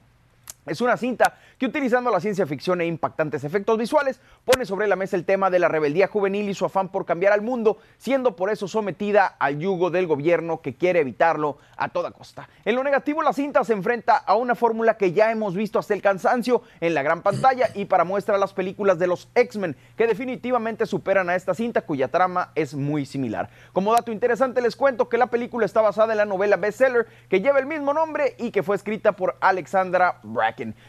Es 0.65 0.79
una 0.79 0.95
cinta 0.95 1.35
que 1.57 1.65
utilizando 1.65 2.09
la 2.09 2.21
ciencia 2.21 2.47
ficción 2.47 2.79
e 2.79 2.85
impactantes 2.85 3.43
efectos 3.43 3.77
visuales 3.77 4.21
pone 4.45 4.65
sobre 4.65 4.87
la 4.87 4.95
mesa 4.95 5.17
el 5.17 5.25
tema 5.25 5.49
de 5.49 5.59
la 5.59 5.67
rebeldía 5.67 6.07
juvenil 6.07 6.47
y 6.47 6.53
su 6.53 6.63
afán 6.65 6.89
por 6.89 7.05
cambiar 7.05 7.33
al 7.33 7.41
mundo, 7.41 7.77
siendo 7.97 8.37
por 8.37 8.49
eso 8.49 8.69
sometida 8.69 9.25
al 9.25 9.59
yugo 9.59 9.89
del 9.89 10.07
gobierno 10.07 10.61
que 10.61 10.75
quiere 10.75 11.01
evitarlo 11.01 11.57
a 11.75 11.89
toda 11.89 12.11
costa. 12.11 12.47
En 12.63 12.75
lo 12.75 12.83
negativo 12.83 13.21
la 13.21 13.33
cinta 13.33 13.63
se 13.65 13.73
enfrenta 13.73 14.15
a 14.15 14.35
una 14.35 14.55
fórmula 14.55 14.95
que 14.95 15.11
ya 15.11 15.31
hemos 15.31 15.53
visto 15.53 15.79
hasta 15.79 15.93
el 15.93 16.01
cansancio 16.01 16.61
en 16.79 16.93
la 16.93 17.03
gran 17.03 17.21
pantalla 17.23 17.69
y 17.75 17.85
para 17.85 18.05
muestra 18.05 18.37
las 18.37 18.53
películas 18.53 18.97
de 18.99 19.07
los 19.07 19.29
X-Men 19.35 19.75
que 19.97 20.07
definitivamente 20.07 20.85
superan 20.85 21.29
a 21.29 21.35
esta 21.35 21.53
cinta 21.53 21.81
cuya 21.81 22.07
trama 22.07 22.51
es 22.55 22.73
muy 22.73 23.05
similar. 23.05 23.49
Como 23.73 23.93
dato 23.93 24.13
interesante 24.13 24.61
les 24.61 24.77
cuento 24.77 25.09
que 25.09 25.17
la 25.17 25.27
película 25.27 25.65
está 25.65 25.81
basada 25.81 26.13
en 26.13 26.19
la 26.19 26.25
novela 26.25 26.55
bestseller 26.55 27.05
que 27.29 27.41
lleva 27.41 27.59
el 27.59 27.65
mismo 27.65 27.93
nombre 27.93 28.35
y 28.39 28.51
que 28.51 28.63
fue 28.63 28.77
escrita 28.77 29.11
por 29.11 29.35
Alexandra 29.41 30.19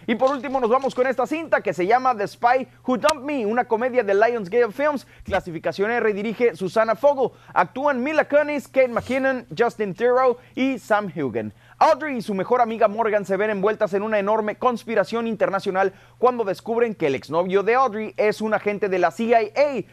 Y 0.06 0.14
por 0.14 0.30
último 0.30 0.60
nos 0.60 0.70
vamos 0.70 0.94
con 0.94 1.06
esta 1.06 1.26
cinta 1.26 1.60
que 1.60 1.72
se 1.72 1.86
llama 1.86 2.16
The 2.16 2.28
Spy 2.28 2.68
Who 2.86 2.98
Dumped 2.98 3.24
Me, 3.24 3.46
una 3.46 3.64
comedia 3.64 4.02
de 4.02 4.14
Lionsgate 4.14 4.72
Films, 4.72 5.06
clasificación 5.24 5.90
R 5.90 6.12
dirige 6.12 6.56
Susana 6.56 6.94
Fogel. 6.94 7.30
Actúan 7.52 8.02
Mila 8.02 8.28
Kunis, 8.28 8.68
Kate 8.68 8.88
McKinnon, 8.88 9.46
Justin 9.56 9.94
Theroux 9.94 10.36
y 10.54 10.78
Sam 10.78 11.12
Hugen. 11.14 11.52
Audrey 11.78 12.18
y 12.18 12.22
su 12.22 12.34
mejor 12.34 12.60
amiga 12.60 12.86
Morgan 12.86 13.24
se 13.24 13.36
ven 13.36 13.50
envueltas 13.50 13.94
en 13.94 14.02
una 14.02 14.20
enorme 14.20 14.56
conspiración 14.56 15.26
internacional 15.26 15.92
cuando 16.18 16.44
descubren 16.44 16.94
que 16.94 17.08
el 17.08 17.16
exnovio 17.16 17.64
de 17.64 17.74
Audrey 17.74 18.14
es 18.16 18.40
un 18.40 18.54
agente 18.54 18.88
de 18.88 18.98
la 19.00 19.10
CIA 19.10 19.40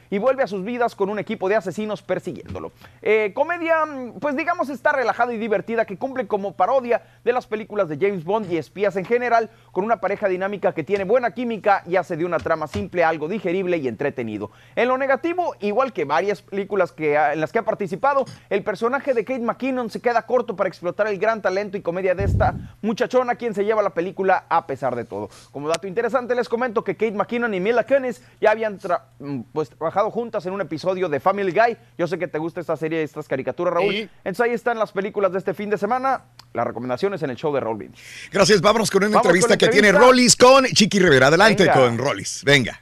y 0.09 0.17
vuelve 0.19 0.43
a 0.43 0.47
sus 0.47 0.63
vidas 0.63 0.95
con 0.95 1.09
un 1.09 1.17
equipo 1.17 1.49
de 1.49 1.55
asesinos 1.55 2.03
persiguiéndolo. 2.03 2.71
Eh, 3.01 3.31
comedia, 3.33 3.85
mm, 3.85 4.19
pues 4.19 4.35
digamos, 4.35 4.69
está 4.69 4.91
relajada 4.91 5.33
y 5.33 5.37
divertida 5.37 5.85
que 5.85 5.97
cumple 5.97 6.27
como 6.27 6.53
parodia 6.53 7.01
de 7.23 7.33
las 7.33 7.47
películas 7.47 7.89
de 7.89 7.97
James 7.97 8.23
Bond 8.23 8.51
y 8.51 8.57
espías 8.57 8.95
en 8.95 9.05
general, 9.05 9.49
con 9.71 9.83
una 9.83 9.99
pareja 9.99 10.27
dinámica 10.27 10.73
que 10.73 10.83
tiene 10.83 11.03
buena 11.03 11.31
química 11.31 11.83
y 11.87 11.95
hace 11.95 12.15
de 12.15 12.25
una 12.25 12.37
trama 12.37 12.67
simple 12.67 13.03
algo 13.03 13.27
digerible 13.27 13.77
y 13.77 13.87
entretenido. 13.87 14.51
En 14.75 14.87
lo 14.87 14.97
negativo, 14.97 15.55
igual 15.59 15.93
que 15.93 16.05
varias 16.05 16.43
películas 16.43 16.91
que, 16.91 17.15
en 17.15 17.41
las 17.41 17.51
que 17.51 17.59
ha 17.59 17.65
participado, 17.65 18.25
el 18.49 18.63
personaje 18.63 19.13
de 19.15 19.25
Kate 19.25 19.39
McKinnon 19.39 19.89
se 19.89 19.99
queda 19.99 20.21
corto 20.27 20.55
para 20.55 20.67
explotar 20.67 21.07
el 21.07 21.17
gran 21.17 21.41
talento 21.41 21.70
y 21.77 21.81
comedia 21.81 22.15
de 22.15 22.23
esta 22.23 22.53
muchachona 22.81 23.35
quien 23.35 23.53
se 23.53 23.63
lleva 23.65 23.81
la 23.81 23.91
película 23.91 24.45
a 24.49 24.65
pesar 24.67 24.95
de 24.95 25.05
todo. 25.05 25.29
Como 25.51 25.67
dato 25.67 25.87
interesante 25.87 26.35
les 26.35 26.47
comento 26.49 26.83
que 26.83 26.95
Kate 26.95 27.11
McKinnon 27.13 27.53
y 27.53 27.59
Mila 27.59 27.85
Kunis 27.85 28.21
ya 28.39 28.51
habían 28.51 28.79
tra- 28.79 29.01
mm, 29.19 29.41
pues, 29.53 29.69
trabajado 29.69 30.11
juntas 30.11 30.45
en 30.45 30.53
un 30.53 30.61
episodio 30.61 31.09
de 31.09 31.19
Family 31.19 31.51
Guy. 31.51 31.77
Yo 31.97 32.07
sé 32.07 32.17
que 32.19 32.27
te 32.27 32.37
gusta 32.37 32.59
esta 32.61 32.75
serie, 32.77 33.03
estas 33.03 33.27
caricaturas, 33.27 33.73
Raúl. 33.73 33.93
Sí. 33.93 34.09
Entonces 34.23 34.41
ahí 34.45 34.51
están 34.53 34.77
las 34.79 34.91
películas 34.91 35.31
de 35.31 35.37
este 35.39 35.53
fin 35.53 35.69
de 35.69 35.77
semana. 35.77 36.21
Las 36.53 36.67
recomendaciones 36.67 37.21
en 37.23 37.29
el 37.29 37.37
show 37.37 37.53
de 37.53 37.61
Brindis. 37.61 38.01
Gracias, 38.31 38.59
vámonos 38.61 38.91
con 38.91 39.03
una 39.03 39.07
Vamos 39.09 39.21
con 39.21 39.35
entrevista 39.35 39.57
que 39.57 39.67
tiene. 39.71 39.91
Rollis 39.93 40.35
con 40.35 40.65
Chiqui 40.65 40.99
Rivera. 40.99 41.27
Adelante 41.27 41.63
Venga. 41.63 41.73
con 41.75 41.97
Rollis. 41.97 42.43
Venga. 42.43 42.80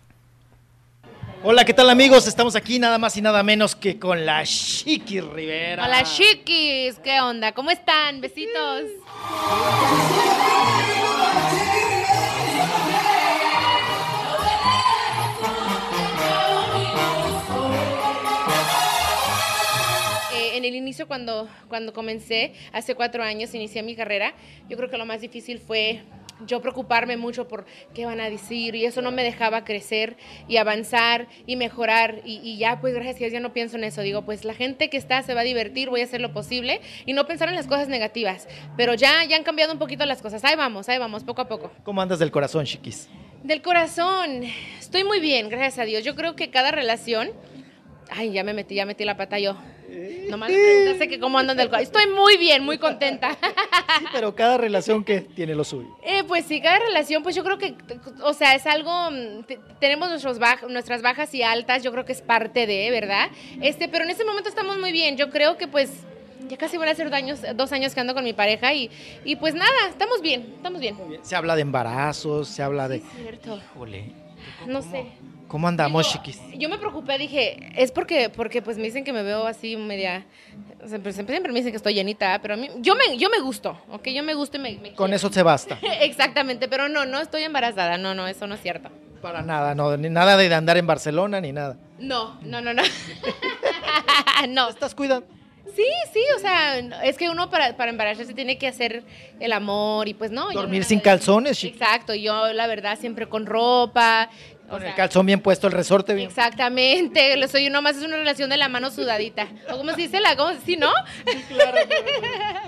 Hola, 1.42 1.64
¿qué 1.64 1.74
tal 1.74 1.90
amigos? 1.90 2.28
Estamos 2.28 2.58
aquí 2.58 2.80
nada 2.80 2.98
más 2.98 3.16
y 3.16 3.22
nada 3.22 3.44
menos 3.44 3.74
que 3.74 3.98
con 3.98 4.26
la 4.26 4.44
Chiqui 4.44 5.22
Rivera. 5.22 5.86
Hola 5.86 6.04
chiquis, 6.04 7.00
¿qué 7.00 7.22
onda? 7.22 7.54
¿Cómo 7.54 7.72
están? 7.72 8.20
Besitos. 8.20 8.84
Eh, 20.34 20.58
en 20.58 20.66
el 20.66 20.76
inicio, 20.76 21.08
cuando, 21.08 21.48
cuando 21.70 21.94
comencé, 21.94 22.54
hace 22.74 22.96
cuatro 22.96 23.24
años, 23.24 23.54
inicié 23.54 23.82
mi 23.82 23.96
carrera, 23.96 24.34
yo 24.68 24.76
creo 24.76 24.90
que 24.90 24.98
lo 24.98 25.06
más 25.06 25.22
difícil 25.22 25.60
fue 25.60 26.02
yo 26.46 26.62
preocuparme 26.62 27.18
mucho 27.18 27.48
por 27.48 27.66
qué 27.94 28.06
van 28.06 28.20
a 28.20 28.30
decir 28.30 28.76
y 28.76 28.86
eso 28.86 29.02
no 29.02 29.12
me 29.12 29.24
dejaba 29.24 29.64
crecer 29.64 30.18
y 30.48 30.58
avanzar 30.58 31.28
y 31.46 31.56
mejorar 31.56 32.22
y, 32.26 32.40
y 32.44 32.58
ya 32.58 32.80
pues 32.80 32.94
gracias 32.94 33.16
a 33.16 33.20
Dios 33.20 33.34
ya 33.34 33.40
no 33.40 33.54
pienso 33.54 33.78
en 33.78 33.84
eso, 33.84 34.02
digo 34.02 34.24
pues 34.24 34.46
la 34.46 34.54
gente 34.54 34.90
que 34.90 34.98
está 34.98 35.22
se 35.24 35.34
va 35.34 35.42
a 35.42 35.44
divertir, 35.44 35.90
voy 35.90 36.02
a 36.02 36.04
hacer 36.04 36.22
lo 36.22 36.34
posible 36.34 36.82
y 37.06 37.14
no 37.14 37.28
pensar 37.28 37.50
en 37.50 37.56
las 37.56 37.68
cosas 37.68 37.88
negativas, 37.88 38.48
pero 38.78 38.94
ya, 38.94 39.24
ya 39.26 39.36
han 39.36 39.44
cambiado 39.44 39.74
un 39.74 39.80
poquito 39.80 40.06
las 40.06 40.22
cosas, 40.22 40.44
ahí 40.44 40.56
vamos, 40.56 40.90
ahí 40.90 40.98
vamos, 40.98 41.24
poco 41.24 41.42
a 41.42 41.48
poco. 41.48 41.72
¿Cómo 41.84 42.02
andas 42.02 42.20
del 42.20 42.32
corazón, 42.32 42.66
Chiquis? 42.66 43.10
Del 43.44 43.62
corazón, 43.62 44.44
estoy 44.80 45.04
muy 45.04 45.20
bien, 45.20 45.50
gracias 45.50 45.80
a 45.80 45.84
Dios, 45.84 46.04
yo 46.04 46.16
creo 46.16 46.36
que 46.36 46.50
cada 46.50 46.72
relación, 46.72 47.32
ay 48.12 48.32
ya 48.32 48.44
me 48.44 48.54
metí, 48.54 48.76
ya 48.76 48.86
metí 48.86 49.06
la 49.06 49.16
pata 49.18 49.40
yo, 49.40 49.56
nomás 50.30 50.50
me 50.50 50.56
preguntaste 50.56 51.08
que 51.10 51.20
cómo 51.20 51.38
andan 51.40 51.58
del 51.58 51.70
estoy 51.82 52.08
muy 52.08 52.38
bien, 52.38 52.64
muy 52.64 52.78
contenta. 52.78 53.38
Sí, 54.00 54.06
pero 54.14 54.34
cada 54.36 54.58
relación 54.58 55.04
que 55.04 55.22
tiene 55.22 55.56
lo 55.56 55.64
suyo. 55.64 55.90
Eh, 56.04 56.24
pues 56.26 56.46
sí, 56.46 56.62
cada 56.62 56.78
relación, 56.80 57.24
pues 57.24 57.36
yo 57.36 57.44
creo 57.44 57.58
que, 57.58 57.76
o 58.24 58.34
sea, 58.34 58.54
es 58.56 58.66
algo, 58.68 58.92
mm, 59.12 59.44
te- 59.46 59.60
tenemos 59.80 60.10
nuestros 60.10 60.40
baj- 60.40 60.68
nuestras 60.70 61.02
bajas 61.02 61.34
y 61.34 61.42
altas, 61.42 61.82
yo 61.84 61.92
creo 61.92 62.06
que 62.06 62.12
es 62.14 62.22
parte 62.22 62.68
de, 62.68 62.92
¿verdad? 62.92 63.30
Este, 63.62 63.88
pero 63.90 64.04
en 64.06 64.12
este 64.12 64.24
momento 64.24 64.48
estamos 64.48 64.78
muy 64.78 64.92
bien, 64.92 65.18
yo 65.18 65.30
creo 65.32 65.58
que 65.58 65.68
pues 65.68 65.92
ya 66.48 66.56
casi 66.58 66.78
van 66.78 66.88
a 66.90 66.96
ser 66.96 67.10
dos 67.10 67.18
años, 67.18 67.40
dos 67.56 67.72
años 67.74 67.94
que 67.94 68.00
ando 68.00 68.14
con 68.14 68.24
mi 68.24 68.34
pareja 68.34 68.74
y, 68.74 68.90
y 69.26 69.36
pues 69.36 69.54
nada, 69.56 69.90
estamos 69.90 70.22
bien, 70.22 70.54
estamos 70.58 70.80
bien. 70.80 70.96
Se 71.24 71.36
habla 71.36 71.56
de 71.56 71.62
embarazos, 71.64 72.48
se 72.48 72.62
habla 72.64 72.88
de... 72.88 73.02
Cierto. 73.22 73.58
Híjole, 73.58 74.12
No 74.68 74.82
sé. 74.82 75.06
¿Cómo 75.50 75.68
andamos, 75.68 76.10
chiquis? 76.10 76.40
Yo 76.58 76.70
me 76.70 76.78
preocupé, 76.78 77.18
dije, 77.18 77.72
es 77.76 77.92
porque, 77.92 78.30
porque 78.30 78.62
pues 78.62 78.78
me 78.78 78.84
dicen 78.84 79.04
que 79.04 79.12
me 79.12 79.24
veo 79.24 79.46
así 79.46 79.76
media, 79.76 80.26
o 80.82 80.88
sea, 80.88 81.00
pues, 81.00 81.16
siempre, 81.16 81.34
siempre 81.36 81.52
me 81.52 81.60
dicen 81.60 81.74
que 81.74 81.78
estoy 81.78 81.94
llenita, 81.94 82.40
pero 82.42 82.54
a 82.54 82.58
mí, 82.58 82.70
yo 82.78 82.96
me, 82.96 83.18
yo 83.18 83.30
me 83.30 83.42
gusto, 83.42 83.78
¿ok? 83.92 84.08
Yo 84.08 84.24
me 84.24 84.34
gusto 84.34 84.56
y 84.56 84.62
me, 84.62 84.78
me 84.78 84.94
Con 84.94 85.12
eso 85.14 85.30
se 85.30 85.44
basta. 85.44 85.78
Exactamente, 86.02 86.70
pero 86.70 86.88
no, 86.88 87.06
no 87.06 87.20
estoy 87.20 87.44
embarazada, 87.44 87.98
no, 87.98 88.16
no, 88.16 88.26
eso 88.28 88.48
no 88.48 88.56
es 88.56 88.62
cierto. 88.62 88.90
Para 89.22 89.42
nada, 89.42 89.76
no, 89.76 89.98
ni 89.98 90.10
nada 90.10 90.38
de 90.38 90.54
andar 90.56 90.78
en 90.78 90.88
Barcelona 90.88 91.42
ni 91.42 91.52
nada. 91.52 91.76
No, 92.00 92.40
no, 92.42 92.62
no, 92.62 92.74
no. 92.74 92.82
no. 94.48 94.70
¿Estás 94.70 94.96
cuidando? 94.96 95.28
Sí, 95.76 95.86
sí, 96.14 96.20
o 96.36 96.40
sea, 96.40 96.80
es 97.04 97.18
que 97.18 97.30
uno 97.30 97.50
para, 97.50 97.78
para 97.78 97.92
embarazarse 97.92 98.34
tiene 98.34 98.58
que 98.58 98.68
hacer 98.68 99.04
el 99.40 99.54
amor 99.54 100.08
y 100.08 100.14
pues 100.14 100.32
no. 100.32 100.50
Dormir 100.52 100.82
no- 100.82 100.88
sin 100.88 101.00
calzones, 101.00 101.58
chiquis. 101.58 101.80
Exacto, 101.82 102.16
yo 102.16 102.52
la 102.54 102.66
verdad 102.68 102.98
siempre 102.98 103.28
con 103.28 103.46
ropa. 103.46 104.30
O 104.70 104.74
Con 104.74 104.84
el 104.84 104.94
calzón 104.96 105.26
bien 105.26 105.42
puesto, 105.42 105.68
el 105.68 105.74
resorte 105.74 106.14
bien. 106.14 106.30
Exactamente, 106.30 107.36
lo 107.38 107.48
soy 107.48 107.70
nomás 107.70 107.98
es 107.98 108.04
una 108.04 108.18
relación 108.18 108.50
de 108.50 108.58
la 108.58 108.70
mano 108.70 108.92
sudadita. 108.92 109.48
¿O 109.72 109.78
cómo 109.78 109.92
se 109.92 110.02
dice 110.02 110.20
la 110.20 110.36
cómo, 110.36 110.52
sí, 110.66 110.78
no? 110.78 110.92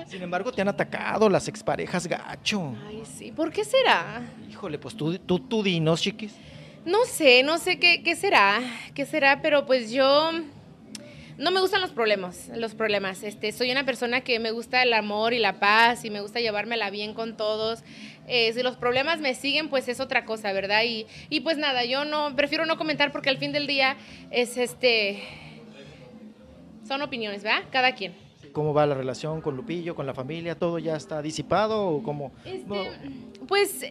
Sin 0.08 0.22
embargo, 0.22 0.52
te 0.52 0.62
han 0.62 0.68
atacado 0.68 1.30
las 1.30 1.48
exparejas 1.48 2.08
gacho. 2.08 2.76
Ay, 2.88 3.04
sí, 3.18 3.32
¿por 3.32 3.52
qué 3.52 3.64
será? 3.64 4.22
Híjole, 4.50 4.78
pues 4.78 4.96
tú, 4.96 5.18
tú, 5.20 5.40
tú 5.40 5.64
dinos, 5.64 6.02
chiquis. 6.02 6.34
No 6.86 7.06
sé, 7.06 7.44
no 7.44 7.60
sé 7.60 7.78
qué, 7.78 8.02
qué 8.02 8.16
será, 8.16 8.60
qué 8.96 9.06
será, 9.06 9.42
pero 9.42 9.66
pues 9.68 9.92
yo 9.92 10.32
no 11.42 11.50
me 11.50 11.60
gustan 11.60 11.82
los 11.82 11.92
problemas, 11.92 12.52
los 12.56 12.76
problemas. 12.76 13.24
Este, 13.24 13.52
soy 13.52 13.72
una 13.72 13.84
persona 13.84 14.22
que 14.22 14.40
me 14.40 14.52
gusta 14.52 14.84
el 14.84 14.94
amor 14.94 15.34
y 15.34 15.40
la 15.40 15.60
paz 15.60 16.06
y 16.06 16.12
me 16.12 16.22
gusta 16.22 16.40
llevármela 16.40 16.92
bien 16.92 17.16
con 17.16 17.36
todos. 17.36 17.84
Eh, 18.28 18.54
si 18.54 18.62
los 18.62 18.78
problemas 18.78 19.20
me 19.20 19.34
siguen, 19.34 19.68
pues 19.70 19.88
es 19.88 20.00
otra 20.00 20.24
cosa, 20.24 20.54
¿verdad? 20.54 20.84
Y, 20.84 21.08
y 21.30 21.40
pues 21.40 21.58
nada, 21.58 21.84
yo 21.84 22.06
no 22.06 22.36
prefiero 22.36 22.68
no 22.68 22.78
comentar 22.78 23.12
porque 23.12 23.30
al 23.30 23.38
fin 23.38 23.52
del 23.52 23.66
día 23.66 23.98
es 24.30 24.56
este 24.58 25.24
son 26.88 27.02
opiniones, 27.02 27.42
¿verdad? 27.42 27.64
Cada 27.72 27.96
quien. 27.96 28.14
¿Cómo 28.54 28.74
va 28.74 28.86
la 28.86 28.96
relación 28.96 29.42
con 29.42 29.56
Lupillo, 29.56 29.96
con 29.96 30.06
la 30.06 30.14
familia? 30.14 30.56
¿Todo 30.56 30.78
ya 30.78 30.96
está 30.96 31.22
disipado 31.22 31.88
o 31.88 32.04
cómo? 32.04 32.34
No. 32.68 32.84
Pues 33.48 33.86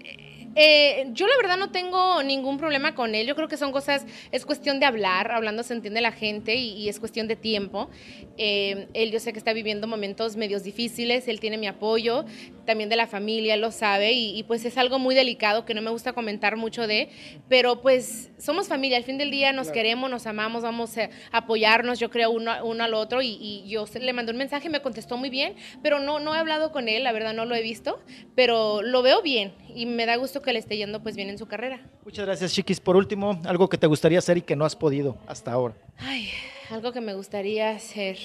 eh, 0.57 1.09
yo 1.13 1.27
la 1.27 1.37
verdad 1.37 1.57
no 1.57 1.71
tengo 1.71 2.23
ningún 2.23 2.59
problema 2.59 2.95
con 2.95 3.15
él. 3.15 3.27
Yo 3.27 3.37
creo 3.37 3.49
que 3.49 3.57
son 3.57 3.73
cosas, 3.73 4.05
es 4.33 4.45
cuestión 4.45 4.81
de 4.81 4.87
hablar, 4.87 5.31
hablando 5.31 5.63
se 5.63 5.75
entiende 5.75 6.01
la 6.01 6.13
gente 6.13 6.57
y, 6.57 6.73
y 6.73 6.89
es 6.89 6.99
cuestión 6.99 7.29
de 7.29 7.37
tiempo. 7.37 7.89
Eh, 8.37 8.89
él 8.95 9.11
yo 9.11 9.21
sé 9.21 9.33
que 9.33 9.39
está 9.39 9.53
viviendo 9.53 9.87
momentos 9.87 10.37
medios 10.37 10.63
difíciles, 10.63 11.29
él 11.29 11.41
tiene 11.41 11.59
mi 11.59 11.67
apoyo, 11.67 12.25
también 12.65 12.89
de 12.89 12.97
la 12.97 13.07
familia, 13.07 13.55
él 13.55 13.61
lo 13.61 13.71
sabe 13.71 14.13
y, 14.13 14.39
y, 14.39 14.43
pues 14.45 14.65
es 14.65 14.79
algo 14.79 14.99
muy 14.99 15.15
delicado 15.15 15.65
que 15.65 15.75
no 15.75 15.83
me 15.83 15.91
gusta 15.91 16.13
comentar 16.13 16.57
mucho 16.57 16.87
de, 16.87 17.11
pero 17.49 17.81
pues 17.81 18.31
somos 18.39 18.69
familia, 18.69 18.97
al 18.97 19.05
fin 19.05 19.19
del 19.19 19.31
día 19.31 19.53
nos 19.53 19.71
queremos, 19.71 20.11
nos 20.11 20.27
amamos, 20.27 20.63
vamos 20.63 20.97
a 20.99 21.11
apoyarnos, 21.33 21.99
yo 21.99 22.11
creo 22.11 22.31
uno, 22.31 22.53
uno 22.65 22.85
al 22.85 22.95
otro 22.95 23.23
y, 23.23 23.37
y 23.41 23.69
yo 23.69 23.85
le 24.01 24.13
mandé 24.13 24.33
un 24.33 24.39
mensaje, 24.39 24.69
me 24.69 24.81
contestó 24.81 25.17
muy 25.17 25.31
bien, 25.31 25.55
pero 25.83 25.99
no, 25.99 26.19
no 26.21 26.35
he 26.35 26.39
hablado 26.39 26.73
con 26.73 26.89
él, 26.89 27.05
la 27.05 27.13
verdad 27.13 27.35
no 27.35 27.45
lo 27.45 27.55
he 27.55 27.63
visto, 27.63 28.01
pero 28.35 28.83
lo 28.83 29.03
veo 29.03 29.21
bien 29.23 29.53
y 29.75 29.87
me 29.87 30.07
da 30.07 30.17
gusto 30.17 30.43
que 30.43 30.53
le 30.53 30.59
esté 30.59 30.77
yendo 30.77 31.03
pues 31.03 31.17
bien 31.17 31.29
en 31.29 31.39
su 31.39 31.47
carrera. 31.47 31.81
Muchas 32.05 32.27
gracias, 32.27 32.53
chiquis. 32.53 32.81
Por 32.81 32.97
último, 32.97 33.41
algo 33.45 33.69
que 33.69 33.79
te 33.79 33.87
gustaría 33.87 34.19
hacer 34.19 34.39
y 34.39 34.43
que 34.43 34.57
no 34.57 34.65
has 34.65 34.77
podido 34.77 35.19
hasta 35.27 35.53
ahora. 35.53 35.75
Ay, 35.99 36.31
algo 36.71 36.93
que 36.93 37.01
me 37.01 37.15
gustaría 37.15 37.71
hacer. 37.71 38.19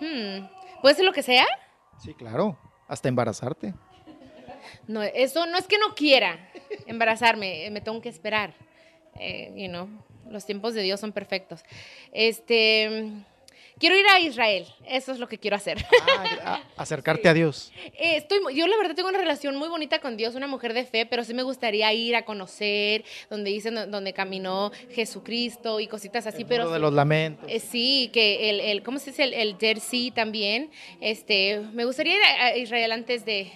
Hmm, 0.00 0.46
¿Puede 0.80 0.94
ser 0.96 1.04
lo 1.04 1.12
que 1.12 1.22
sea? 1.22 1.46
Sí, 2.02 2.14
claro. 2.14 2.58
Hasta 2.88 3.08
embarazarte. 3.08 3.74
No, 4.86 5.02
eso 5.02 5.46
no 5.46 5.58
es 5.58 5.66
que 5.66 5.78
no 5.78 5.94
quiera 5.94 6.38
embarazarme, 6.86 7.66
eh, 7.66 7.70
me 7.70 7.80
tengo 7.80 8.00
que 8.00 8.08
esperar. 8.08 8.54
Eh, 9.18 9.52
you 9.56 9.68
know, 9.68 9.88
los 10.30 10.44
tiempos 10.44 10.74
de 10.74 10.82
Dios 10.82 11.00
son 11.00 11.12
perfectos. 11.12 11.62
Este, 12.12 13.12
quiero 13.82 13.98
ir 13.98 14.06
a 14.06 14.20
Israel, 14.20 14.64
eso 14.86 15.10
es 15.10 15.18
lo 15.18 15.26
que 15.28 15.38
quiero 15.38 15.56
hacer. 15.56 15.84
Acercarte 16.76 17.28
a 17.28 17.34
Dios. 17.34 17.72
Eh, 17.98 18.16
estoy, 18.16 18.38
yo 18.54 18.66
la 18.68 18.76
verdad 18.76 18.94
tengo 18.94 19.08
una 19.08 19.18
relación 19.18 19.56
muy 19.56 19.68
bonita 19.68 19.98
con 19.98 20.16
Dios, 20.16 20.36
una 20.36 20.46
mujer 20.46 20.72
de 20.72 20.84
fe, 20.84 21.04
pero 21.04 21.24
sí 21.24 21.34
me 21.34 21.42
gustaría 21.42 21.92
ir 21.92 22.14
a 22.14 22.24
conocer 22.24 23.04
donde 23.28 23.50
dicen 23.50 23.74
donde 23.90 24.12
caminó 24.12 24.70
Jesucristo 24.92 25.80
y 25.80 25.88
cositas 25.88 26.26
así, 26.28 26.44
pero 26.44 26.62
Uno 26.64 26.72
de 26.72 26.78
sí- 26.78 26.82
los 26.82 26.92
lamentos. 26.92 27.44
eh, 27.50 27.58
sí, 27.58 28.10
que 28.12 28.50
el, 28.50 28.60
el 28.60 28.82
¿cómo 28.84 28.98
se 29.00 29.10
dice? 29.10 29.24
El, 29.24 29.34
el 29.34 29.80
Sea 29.80 30.14
también. 30.14 30.70
Este, 31.00 31.60
me 31.72 31.84
gustaría 31.84 32.14
ir 32.16 32.22
a, 32.22 32.44
a 32.46 32.56
Israel 32.56 32.92
antes 32.92 33.24
de, 33.24 33.50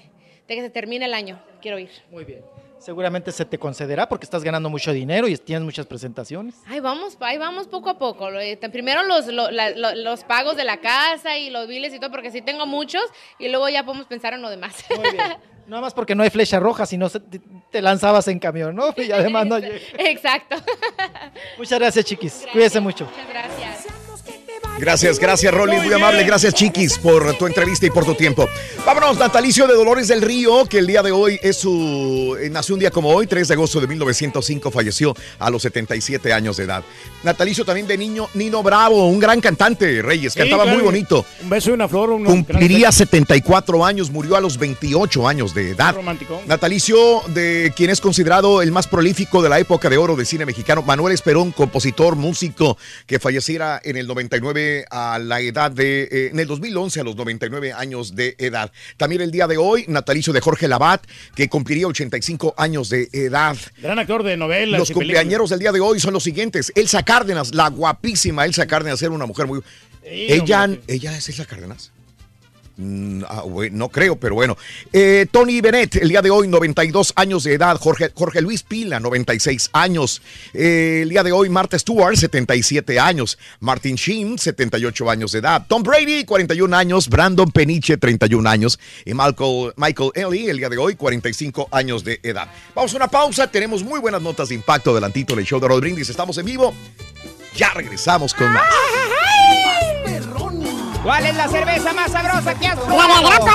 de 0.48 0.54
que 0.56 0.60
se 0.60 0.70
termine 0.70 1.04
el 1.04 1.14
año. 1.14 1.40
Quiero 1.62 1.78
ir. 1.78 1.90
Muy 2.10 2.24
bien. 2.24 2.40
Seguramente 2.86 3.32
se 3.32 3.44
te 3.44 3.58
concederá 3.58 4.08
porque 4.08 4.22
estás 4.26 4.44
ganando 4.44 4.70
mucho 4.70 4.92
dinero 4.92 5.26
y 5.26 5.36
tienes 5.36 5.64
muchas 5.64 5.86
presentaciones. 5.86 6.54
Ahí 6.68 6.78
vamos, 6.78 7.16
ahí 7.18 7.36
vamos 7.36 7.66
poco 7.66 7.90
a 7.90 7.98
poco. 7.98 8.30
Eh, 8.38 8.56
Primero 8.70 9.02
los, 9.02 9.26
lo- 9.26 9.50
la- 9.50 9.70
lo- 9.70 9.96
los 9.96 10.22
pagos 10.22 10.56
de 10.56 10.62
la 10.62 10.76
casa 10.76 11.36
y 11.36 11.50
los 11.50 11.66
biles 11.66 11.92
y 11.92 11.98
todo, 11.98 12.12
porque 12.12 12.30
sí 12.30 12.42
tengo 12.42 12.64
muchos, 12.64 13.02
y 13.40 13.48
luego 13.48 13.68
ya 13.68 13.84
podemos 13.84 14.06
pensar 14.06 14.34
en 14.34 14.42
lo 14.42 14.48
demás. 14.50 14.76
Nada 15.66 15.82
más 15.82 15.94
porque 15.94 16.14
no 16.14 16.22
hay 16.22 16.30
flecha 16.30 16.60
roja, 16.60 16.86
si 16.86 16.96
no 16.96 17.10
te, 17.10 17.82
lanzabas 17.82 18.28
en 18.28 18.38
camión, 18.38 18.76
¿no? 18.76 18.94
Y 18.96 19.10
además 19.10 19.46
no 19.46 19.58
llega. 19.58 19.78
Exacto. 19.98 20.54
Muchas 21.58 21.80
gracias, 21.80 22.04
chiquis. 22.04 22.46
Cuídese 22.52 22.78
mucho. 22.78 23.04
Muchas 23.06 23.28
gracias. 23.28 23.85
Gracias, 24.78 25.18
gracias, 25.18 25.54
Rolly. 25.54 25.78
Muy 25.78 25.92
amable. 25.94 26.22
Gracias, 26.24 26.52
Chiquis, 26.52 26.98
por 26.98 27.34
tu 27.38 27.46
entrevista 27.46 27.86
y 27.86 27.90
por 27.90 28.04
tu 28.04 28.14
tiempo. 28.14 28.46
Vámonos, 28.84 29.16
natalicio 29.18 29.66
de 29.66 29.74
Dolores 29.74 30.06
del 30.08 30.20
Río, 30.20 30.66
que 30.66 30.78
el 30.78 30.86
día 30.86 31.02
de 31.02 31.12
hoy 31.12 31.40
es 31.42 31.56
su. 31.56 32.36
eh, 32.38 32.50
Nació 32.50 32.74
un 32.74 32.80
día 32.80 32.90
como 32.90 33.08
hoy, 33.08 33.26
3 33.26 33.48
de 33.48 33.54
agosto 33.54 33.80
de 33.80 33.86
1905, 33.86 34.70
falleció 34.70 35.14
a 35.38 35.48
los 35.48 35.62
77 35.62 36.30
años 36.32 36.58
de 36.58 36.64
edad. 36.64 36.84
Natalicio 37.22 37.64
también 37.64 37.86
de 37.86 37.96
niño 37.96 38.28
Nino 38.34 38.62
Bravo, 38.62 39.08
un 39.08 39.18
gran 39.18 39.40
cantante, 39.40 40.02
Reyes, 40.02 40.34
Sí, 40.34 40.40
cantaba 40.40 40.64
claro. 40.64 40.76
muy 40.78 40.84
bonito. 40.86 41.24
Un 41.42 41.48
beso 41.48 41.70
y 41.70 41.72
una 41.72 41.88
flor. 41.88 42.10
Un 42.10 42.24
Cumpliría 42.24 42.92
74 42.92 43.82
años, 43.84 44.10
murió 44.10 44.36
a 44.36 44.40
los 44.42 44.58
28 44.58 45.26
años 45.26 45.54
de 45.54 45.70
edad. 45.70 45.94
Romanticón. 45.94 46.40
Natalicio 46.46 47.22
de 47.28 47.72
quien 47.74 47.88
es 47.88 48.00
considerado 48.02 48.60
el 48.60 48.72
más 48.72 48.86
prolífico 48.86 49.42
de 49.42 49.48
la 49.48 49.58
época 49.58 49.88
de 49.88 49.96
oro 49.96 50.16
del 50.16 50.26
cine 50.26 50.44
mexicano, 50.44 50.82
Manuel 50.82 51.14
Esperón, 51.14 51.50
compositor, 51.52 52.14
músico, 52.14 52.76
que 53.06 53.18
falleciera 53.18 53.80
en 53.82 53.96
el 53.96 54.06
99 54.06 54.65
a 54.90 55.18
la 55.18 55.40
edad 55.40 55.70
de, 55.70 56.02
eh, 56.04 56.28
en 56.32 56.38
el 56.38 56.46
2011 56.46 57.00
a 57.00 57.04
los 57.04 57.16
99 57.16 57.72
años 57.72 58.14
de 58.14 58.34
edad. 58.38 58.72
También 58.96 59.22
el 59.22 59.30
día 59.30 59.46
de 59.46 59.56
hoy, 59.56 59.84
natalicio 59.88 60.32
de 60.32 60.40
Jorge 60.40 60.68
Labat, 60.68 61.04
que 61.34 61.48
cumpliría 61.48 61.86
85 61.86 62.54
años 62.56 62.88
de 62.88 63.08
edad. 63.12 63.56
Gran 63.78 63.98
actor 63.98 64.22
de 64.22 64.36
novelas. 64.36 64.78
Los 64.78 64.88
películas. 64.88 65.06
cumpleañeros 65.06 65.50
del 65.50 65.58
día 65.58 65.72
de 65.72 65.80
hoy 65.80 66.00
son 66.00 66.12
los 66.12 66.22
siguientes. 66.22 66.72
Elsa 66.74 67.02
Cárdenas, 67.02 67.54
la 67.54 67.68
guapísima 67.68 68.44
Elsa 68.44 68.66
Cárdenas, 68.66 69.00
era 69.02 69.12
una 69.12 69.26
mujer 69.26 69.46
muy... 69.46 69.60
ella, 70.04 70.68
ella 70.86 71.16
es 71.16 71.28
Elsa 71.28 71.44
Cárdenas. 71.44 71.92
Mm, 72.78 73.22
ah, 73.26 73.42
no 73.72 73.88
creo, 73.88 74.16
pero 74.16 74.34
bueno. 74.34 74.56
Eh, 74.92 75.26
Tony 75.30 75.60
Bennett, 75.60 75.96
el 75.96 76.10
día 76.10 76.20
de 76.20 76.30
hoy, 76.30 76.46
92 76.46 77.12
años 77.16 77.44
de 77.44 77.54
edad. 77.54 77.78
Jorge, 77.78 78.40
Luis 78.42 78.62
Pila, 78.62 79.00
96 79.00 79.70
años. 79.72 80.20
Eh, 80.52 81.00
el 81.02 81.08
día 81.08 81.22
de 81.22 81.32
hoy, 81.32 81.48
Martha 81.48 81.78
Stewart, 81.78 82.16
77 82.16 83.00
años. 83.00 83.38
Martin 83.60 83.96
Sheen, 83.96 84.38
78 84.38 85.10
años 85.10 85.32
de 85.32 85.38
edad. 85.38 85.64
Tom 85.66 85.82
Brady, 85.82 86.24
41 86.24 86.76
años. 86.76 87.08
Brandon 87.08 87.50
Peniche, 87.50 87.96
31 87.96 88.48
años. 88.48 88.78
Y 89.04 89.14
Michael, 89.14 89.72
Michael 89.76 90.10
Ellie, 90.14 90.50
el 90.50 90.58
día 90.58 90.68
de 90.68 90.76
hoy, 90.76 90.96
45 90.96 91.68
años 91.70 92.04
de 92.04 92.20
edad. 92.22 92.48
Vamos 92.74 92.92
a 92.92 92.96
una 92.96 93.08
pausa. 93.08 93.50
Tenemos 93.50 93.82
muy 93.82 94.00
buenas 94.00 94.20
notas 94.20 94.50
de 94.50 94.54
impacto 94.54 94.94
delantito 94.94 95.34
del 95.34 95.46
show 95.46 95.60
de 95.60 95.68
Rod 95.68 95.80
Brindis. 95.80 96.10
Estamos 96.10 96.36
en 96.36 96.44
vivo. 96.44 96.74
Ya 97.54 97.70
regresamos 97.70 98.34
con 98.34 98.52
más. 98.52 98.64
¿Cuál 101.06 101.24
es 101.24 101.36
la 101.36 101.46
cerveza 101.46 101.92
más 101.92 102.10
sabrosa 102.10 102.52
que 102.58 102.66
has 102.66 102.76
La 102.76 102.84
probado? 102.84 103.14
de 103.20 103.26
grapa 103.26 103.54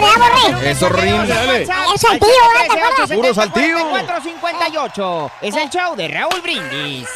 de. 0.62 0.72
Eso, 0.72 0.88
Rin. 0.88 1.16
El 1.16 1.28
saltillo, 1.68 2.30
¿eh? 2.30 2.68
¿Te 2.74 2.80
acuerdas? 2.80 3.12
Puro 3.12 3.34
saltillo. 3.34 3.90
458. 3.90 5.32
Es 5.42 5.56
el 5.58 5.70
show 5.70 5.94
de 5.98 6.08
Raúl 6.08 6.40
Brindis. 6.42 7.10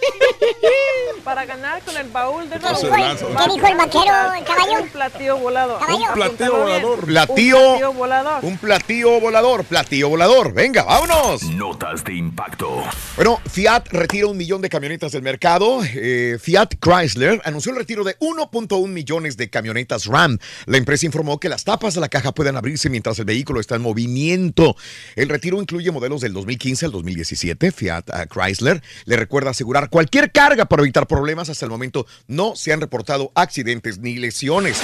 Para 1.24 1.44
ganar 1.44 1.82
con 1.82 1.96
el 1.96 2.08
baúl 2.08 2.48
de 2.48 2.58
¿Qué 2.58 2.68
dijo 2.68 2.94
el- 2.94 3.18
qué 3.18 3.54
dijo 3.54 3.66
el 3.66 3.76
vaquero, 3.76 4.32
el 4.38 4.44
caballo? 4.44 4.82
Un 4.82 4.88
platillo 4.88 5.36
volador. 5.38 5.78
Caballo. 5.80 5.98
Un 6.06 6.12
platillo 6.14 6.56
volador. 6.56 6.98
Un 7.00 7.06
Platillo. 7.06 7.58
platillo 7.58 7.92
volador. 7.92 8.44
Un 8.44 8.58
platillo 8.58 9.20
volador, 9.20 9.64
platillo 9.64 10.08
volador. 10.08 10.52
Venga, 10.54 10.84
vámonos. 10.84 11.42
Notas 11.42 12.04
de 12.04 12.14
impacto. 12.14 12.82
Bueno, 13.16 13.40
Fiat 13.50 13.88
retira 13.90 14.26
un 14.28 14.36
millón 14.36 14.62
de 14.62 14.68
camionetas 14.70 15.12
del 15.12 15.22
mercado. 15.22 15.80
Eh, 15.84 16.38
Fiat 16.40 16.74
Chrysler 16.80 17.40
anunció 17.44 17.72
el 17.72 17.78
retiro 17.78 18.02
de 18.04 18.16
1.1 18.18 18.86
millones 18.88 19.36
de 19.36 19.50
camionetas 19.50 20.06
Ram. 20.06 20.38
La 20.66 20.78
empresa 20.78 21.04
informó 21.06 21.38
que 21.38 21.48
las 21.48 21.64
tapas 21.64 21.94
de 21.94 22.00
la 22.00 22.08
caja 22.08 22.32
pueden 22.32 22.56
abrirse 22.56 22.88
mientras 22.88 23.18
el 23.18 23.26
vehículo 23.26 23.60
está 23.60 23.76
en 23.76 23.82
movimiento. 23.82 24.74
El 25.16 25.28
retiro 25.28 25.60
incluye 25.60 25.90
modelos 25.90 26.22
del 26.22 26.32
2015 26.32 26.86
al 26.86 26.92
2017. 26.92 27.72
Fiat 27.72 28.08
ah, 28.10 28.26
Chrysler 28.26 28.82
le 29.04 29.16
recuerda 29.16 29.50
asegurar 29.50 29.89
cualquier 29.90 30.32
carga 30.32 30.64
para 30.64 30.82
evitar 30.82 31.06
problemas. 31.06 31.50
Hasta 31.50 31.66
el 31.66 31.70
momento 31.70 32.06
no 32.26 32.56
se 32.56 32.72
han 32.72 32.80
reportado 32.80 33.32
accidentes 33.34 33.98
ni 33.98 34.16
lesiones. 34.16 34.80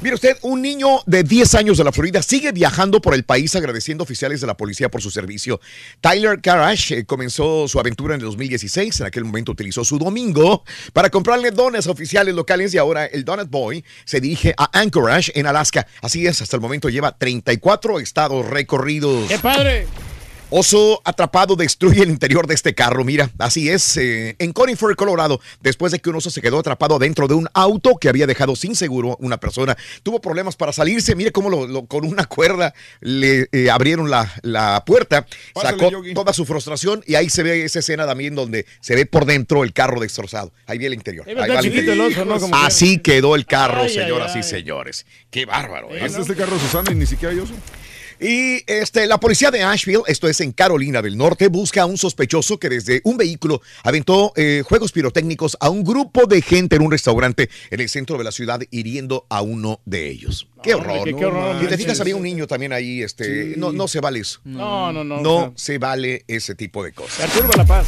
Mire 0.00 0.14
usted, 0.14 0.36
un 0.42 0.62
niño 0.62 1.00
de 1.06 1.24
10 1.24 1.56
años 1.56 1.76
de 1.76 1.82
la 1.82 1.90
Florida 1.90 2.22
sigue 2.22 2.52
viajando 2.52 3.00
por 3.00 3.14
el 3.14 3.24
país 3.24 3.56
agradeciendo 3.56 4.04
oficiales 4.04 4.40
de 4.40 4.46
la 4.46 4.56
policía 4.56 4.88
por 4.88 5.02
su 5.02 5.10
servicio. 5.10 5.60
Tyler 6.00 6.40
Karash 6.40 6.92
eh, 6.92 7.04
comenzó 7.04 7.66
su 7.66 7.80
aventura 7.80 8.14
en 8.14 8.20
el 8.20 8.26
2016. 8.26 9.00
En 9.00 9.06
aquel 9.06 9.24
momento 9.24 9.50
utilizó 9.50 9.84
su 9.84 9.98
domingo 9.98 10.62
para 10.92 11.10
comprarle 11.10 11.50
donas 11.50 11.88
a 11.88 11.90
oficiales 11.90 12.32
locales 12.32 12.72
y 12.74 12.78
ahora 12.78 13.06
el 13.06 13.24
Donut 13.24 13.50
Boy 13.50 13.84
se 14.04 14.20
dirige 14.20 14.54
a 14.56 14.70
Anchorage 14.78 15.32
en 15.34 15.46
Alaska. 15.46 15.84
Así 16.00 16.28
es, 16.28 16.40
hasta 16.42 16.54
el 16.54 16.62
momento 16.62 16.88
lleva 16.88 17.18
34 17.18 17.98
estados 17.98 18.46
recorridos. 18.46 19.26
¡Qué 19.26 19.40
padre! 19.40 19.88
Oso 20.50 21.02
atrapado 21.04 21.56
destruye 21.56 22.02
el 22.02 22.08
interior 22.08 22.46
de 22.46 22.54
este 22.54 22.74
carro. 22.74 23.04
Mira, 23.04 23.30
así 23.38 23.68
es. 23.68 23.98
eh, 23.98 24.34
en 24.38 24.52
Conifer, 24.54 24.96
Colorado, 24.96 25.40
después 25.60 25.92
de 25.92 25.98
que 25.98 26.08
un 26.08 26.16
oso 26.16 26.30
se 26.30 26.40
quedó 26.40 26.58
atrapado 26.58 26.98
dentro 26.98 27.28
de 27.28 27.34
un 27.34 27.48
auto 27.52 27.96
que 28.00 28.08
había 28.08 28.26
dejado 28.26 28.56
sin 28.56 28.74
seguro 28.74 29.18
una 29.20 29.38
persona, 29.38 29.76
tuvo 30.02 30.20
problemas 30.22 30.56
para 30.56 30.72
salirse. 30.72 31.14
Mire 31.14 31.32
cómo 31.32 31.50
lo- 31.50 31.66
lo- 31.66 31.84
con 31.84 32.06
una 32.06 32.24
cuerda 32.24 32.72
le 33.00 33.48
eh, 33.52 33.68
abrieron 33.70 34.08
la, 34.10 34.32
la 34.42 34.82
puerta, 34.86 35.26
Pásale, 35.52 35.76
sacó 35.78 35.90
Yogi. 35.92 36.14
toda 36.14 36.32
su 36.32 36.46
frustración 36.46 37.02
y 37.06 37.16
ahí 37.16 37.28
se 37.28 37.42
ve 37.42 37.64
esa 37.64 37.80
escena 37.80 38.06
también 38.06 38.34
donde 38.34 38.64
se 38.80 38.94
ve 38.94 39.04
por 39.04 39.26
dentro 39.26 39.64
el 39.64 39.74
carro 39.74 40.00
destrozado. 40.00 40.52
Ahí 40.66 40.78
vi 40.78 40.86
el 40.86 40.94
interior. 40.94 41.28
Ahí 41.28 41.34
va 41.34 41.44
el 41.60 41.66
interior. 41.66 42.10
oso, 42.10 42.24
¿no? 42.24 42.40
Como 42.40 42.56
Así 42.56 42.98
quedó 43.00 43.34
el 43.36 43.44
carro, 43.44 43.82
Ay, 43.82 43.88
ay, 43.88 43.94
señoras 43.94 44.34
y 44.34 44.42
señores. 44.42 45.04
Qué 45.30 45.44
bárbaro. 45.44 45.94
¿eh? 45.94 46.00
Hasta 46.02 46.20
este 46.20 46.34
carro 46.34 46.58
Susana 46.58 46.90
y 46.90 46.94
ni 46.94 47.04
siquiera 47.04 47.34
hay 47.34 47.40
oso. 47.40 47.52
Y 48.20 48.62
este, 48.66 49.06
la 49.06 49.18
policía 49.18 49.50
de 49.50 49.62
Asheville, 49.62 50.02
esto 50.06 50.28
es 50.28 50.40
en 50.40 50.52
Carolina 50.52 51.02
del 51.02 51.16
Norte, 51.16 51.48
busca 51.48 51.82
a 51.82 51.86
un 51.86 51.96
sospechoso 51.98 52.58
que 52.58 52.68
desde 52.68 53.00
un 53.04 53.16
vehículo 53.16 53.62
aventó 53.84 54.32
eh, 54.36 54.62
juegos 54.66 54.92
pirotécnicos 54.92 55.56
a 55.60 55.68
un 55.70 55.84
grupo 55.84 56.26
de 56.26 56.42
gente 56.42 56.76
en 56.76 56.82
un 56.82 56.90
restaurante 56.90 57.48
en 57.70 57.80
el 57.80 57.88
centro 57.88 58.18
de 58.18 58.24
la 58.24 58.32
ciudad, 58.32 58.60
hiriendo 58.70 59.26
a 59.28 59.42
uno 59.42 59.80
de 59.84 60.08
ellos. 60.08 60.48
Qué 60.62 60.74
horror. 60.74 61.04
qué- 61.04 61.24
horror, 61.24 61.60
Si 61.60 61.66
te 61.68 61.76
fijas, 61.76 62.00
había 62.00 62.16
un 62.16 62.22
niño 62.22 62.46
también 62.46 62.72
ahí. 62.72 63.02
Este, 63.02 63.54
no, 63.56 63.72
no 63.72 63.86
se 63.86 64.00
vale 64.00 64.20
eso. 64.20 64.40
No, 64.44 64.92
no, 64.92 65.04
no. 65.04 65.20
No 65.20 65.36
o 65.36 65.40
sea, 65.40 65.52
se 65.54 65.78
vale 65.78 66.24
ese 66.26 66.54
tipo 66.54 66.82
de 66.82 66.92
cosas. 66.92 67.30
Perturba 67.30 67.56
la 67.56 67.64
paz. 67.66 67.86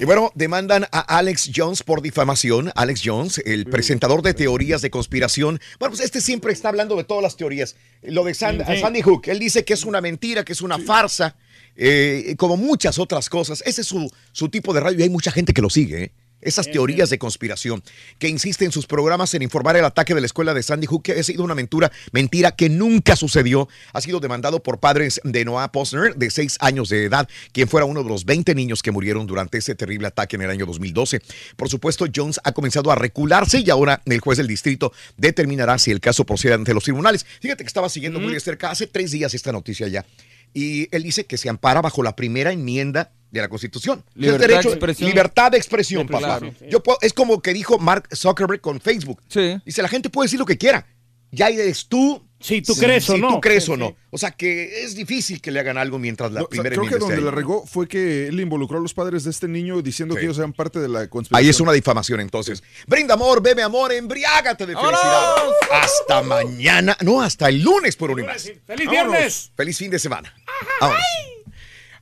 Y 0.00 0.04
bueno, 0.04 0.30
demandan 0.36 0.84
a 0.92 1.00
Alex 1.18 1.50
Jones 1.54 1.82
por 1.82 2.02
difamación. 2.02 2.70
Alex 2.76 3.00
Jones, 3.04 3.38
el 3.44 3.66
presentador 3.66 4.22
de 4.22 4.32
teorías 4.32 4.80
de 4.80 4.90
conspiración. 4.90 5.60
Bueno, 5.80 5.90
pues 5.92 6.04
este 6.04 6.20
siempre 6.20 6.52
está 6.52 6.68
hablando 6.68 6.94
de 6.96 7.02
todas 7.02 7.22
las 7.22 7.36
teorías. 7.36 7.74
Lo 8.02 8.22
de 8.22 8.32
Sí. 8.32 8.44
Sandy 8.80 9.02
Hook, 9.02 9.22
él 9.26 9.40
dice 9.40 9.64
que 9.64 9.74
es 9.74 9.84
una 9.84 10.00
mentira, 10.00 10.44
que 10.44 10.52
es 10.52 10.62
una 10.62 10.78
farsa, 10.78 11.34
eh, 11.74 12.36
como 12.38 12.56
muchas 12.56 13.00
otras 13.00 13.28
cosas. 13.28 13.60
Ese 13.66 13.80
es 13.80 13.88
su, 13.88 14.08
su 14.30 14.48
tipo 14.48 14.72
de 14.72 14.80
radio 14.80 15.00
y 15.00 15.02
hay 15.02 15.10
mucha 15.10 15.32
gente 15.32 15.52
que 15.52 15.62
lo 15.62 15.70
sigue. 15.70 16.04
¿eh? 16.04 16.12
Esas 16.40 16.70
teorías 16.70 17.10
de 17.10 17.18
conspiración 17.18 17.82
que 18.18 18.28
insiste 18.28 18.64
en 18.64 18.72
sus 18.72 18.86
programas 18.86 19.34
en 19.34 19.42
informar 19.42 19.76
el 19.76 19.84
ataque 19.84 20.14
de 20.14 20.20
la 20.20 20.26
escuela 20.26 20.54
de 20.54 20.62
Sandy 20.62 20.86
Hook, 20.86 21.02
que 21.02 21.12
ha 21.12 21.22
sido 21.22 21.42
una 21.42 21.54
mentira, 21.54 21.90
mentira 22.12 22.52
que 22.52 22.68
nunca 22.68 23.16
sucedió. 23.16 23.68
Ha 23.92 24.00
sido 24.00 24.20
demandado 24.20 24.62
por 24.62 24.78
padres 24.78 25.20
de 25.24 25.44
Noah 25.44 25.72
Posner, 25.72 26.14
de 26.14 26.30
6 26.30 26.58
años 26.60 26.88
de 26.90 27.04
edad, 27.04 27.28
quien 27.52 27.68
fuera 27.68 27.86
uno 27.86 28.02
de 28.02 28.08
los 28.08 28.24
20 28.24 28.54
niños 28.54 28.82
que 28.82 28.92
murieron 28.92 29.26
durante 29.26 29.58
ese 29.58 29.74
terrible 29.74 30.06
ataque 30.06 30.36
en 30.36 30.42
el 30.42 30.50
año 30.50 30.64
2012. 30.66 31.20
Por 31.56 31.68
supuesto, 31.68 32.06
Jones 32.14 32.40
ha 32.44 32.52
comenzado 32.52 32.92
a 32.92 32.94
recularse 32.94 33.60
y 33.64 33.70
ahora 33.70 34.00
el 34.04 34.20
juez 34.20 34.38
del 34.38 34.46
distrito 34.46 34.92
determinará 35.16 35.78
si 35.78 35.90
el 35.90 36.00
caso 36.00 36.24
procede 36.24 36.54
ante 36.54 36.72
los 36.72 36.84
tribunales. 36.84 37.26
Fíjate 37.40 37.64
que 37.64 37.68
estaba 37.68 37.88
siguiendo 37.88 38.20
muy 38.20 38.32
de 38.32 38.40
cerca 38.40 38.70
hace 38.70 38.86
tres 38.86 39.10
días 39.10 39.34
esta 39.34 39.50
noticia 39.50 39.88
ya. 39.88 40.06
Y 40.54 40.94
él 40.94 41.02
dice 41.02 41.26
que 41.26 41.36
se 41.36 41.48
ampara 41.48 41.82
bajo 41.82 42.02
la 42.02 42.16
primera 42.16 42.52
enmienda 42.52 43.12
de 43.30 43.40
la 43.40 43.48
Constitución. 43.48 44.04
Es 44.10 44.16
Libertad 44.16 44.40
de 44.40 44.54
derecho- 44.54 44.68
expresión. 44.70 45.08
Libertad 45.10 45.50
de 45.52 45.58
expresión, 45.58 46.06
papá. 46.08 46.40
sí. 46.40 46.66
Yo 46.70 46.82
puedo- 46.82 46.98
es 47.02 47.12
como 47.12 47.40
que 47.42 47.52
dijo 47.52 47.78
Mark 47.78 48.08
Zuckerberg 48.14 48.60
con 48.60 48.80
Facebook. 48.80 49.22
Dice, 49.64 49.82
la 49.82 49.88
gente 49.88 50.10
puede 50.10 50.26
decir 50.26 50.38
lo 50.38 50.46
que 50.46 50.56
quiera. 50.58 50.86
Ya 51.30 51.48
eres 51.48 51.86
tú. 51.88 52.24
Si 52.40 52.62
tú 52.62 52.76
crees 52.76 53.10
o 53.10 53.16
si 53.16 53.20
no. 53.20 53.30
tú 53.34 53.40
crees 53.40 53.64
Sí, 53.64 53.72
o 53.72 53.74
sí. 53.74 53.80
no. 53.80 53.96
O 54.10 54.16
sea 54.16 54.30
que 54.30 54.84
es 54.84 54.94
difícil 54.94 55.40
que 55.42 55.50
le 55.50 55.58
hagan 55.58 55.76
algo 55.76 55.98
mientras 55.98 56.30
la 56.30 56.38
No, 56.40 56.46
o 56.46 56.48
sea, 56.48 56.62
primera 56.62 56.76
creo 56.76 56.88
que 56.88 56.96
donde 56.98 57.16
ahí. 57.16 57.20
la 57.20 57.32
regó 57.32 57.66
fue 57.66 57.88
que 57.88 58.28
él 58.28 58.38
involucró 58.38 58.78
a 58.78 58.80
los 58.80 58.94
padres 58.94 59.24
de 59.24 59.30
este 59.30 59.48
niño 59.48 59.82
diciendo 59.82 60.14
que 60.14 60.22
ellos 60.22 60.38
eran 60.38 60.52
parte 60.52 60.78
de 60.78 60.86
la 60.88 61.08
conspiración. 61.08 61.44
Ahí 61.44 61.50
es 61.50 61.58
una 61.58 61.72
difamación 61.72 62.20
entonces. 62.20 62.62
Brinda 62.86 63.14
amor, 63.14 63.42
bebe 63.42 63.62
amor, 63.64 63.92
embriágate 63.92 64.66
de 64.66 64.74
felicidad. 64.76 65.34
Hasta 65.82 66.22
mañana, 66.22 66.96
no, 67.02 67.20
hasta 67.20 67.48
el 67.48 67.60
lunes 67.60 67.96
por 67.96 68.12
un 68.12 68.20
y 68.20 68.22
más. 68.22 68.44
¡Feliz 68.44 68.86
Vámonos. 68.86 68.90
viernes! 69.10 69.50
Feliz 69.56 69.76
fin 69.76 69.90
de 69.90 69.98
semana. 69.98 70.32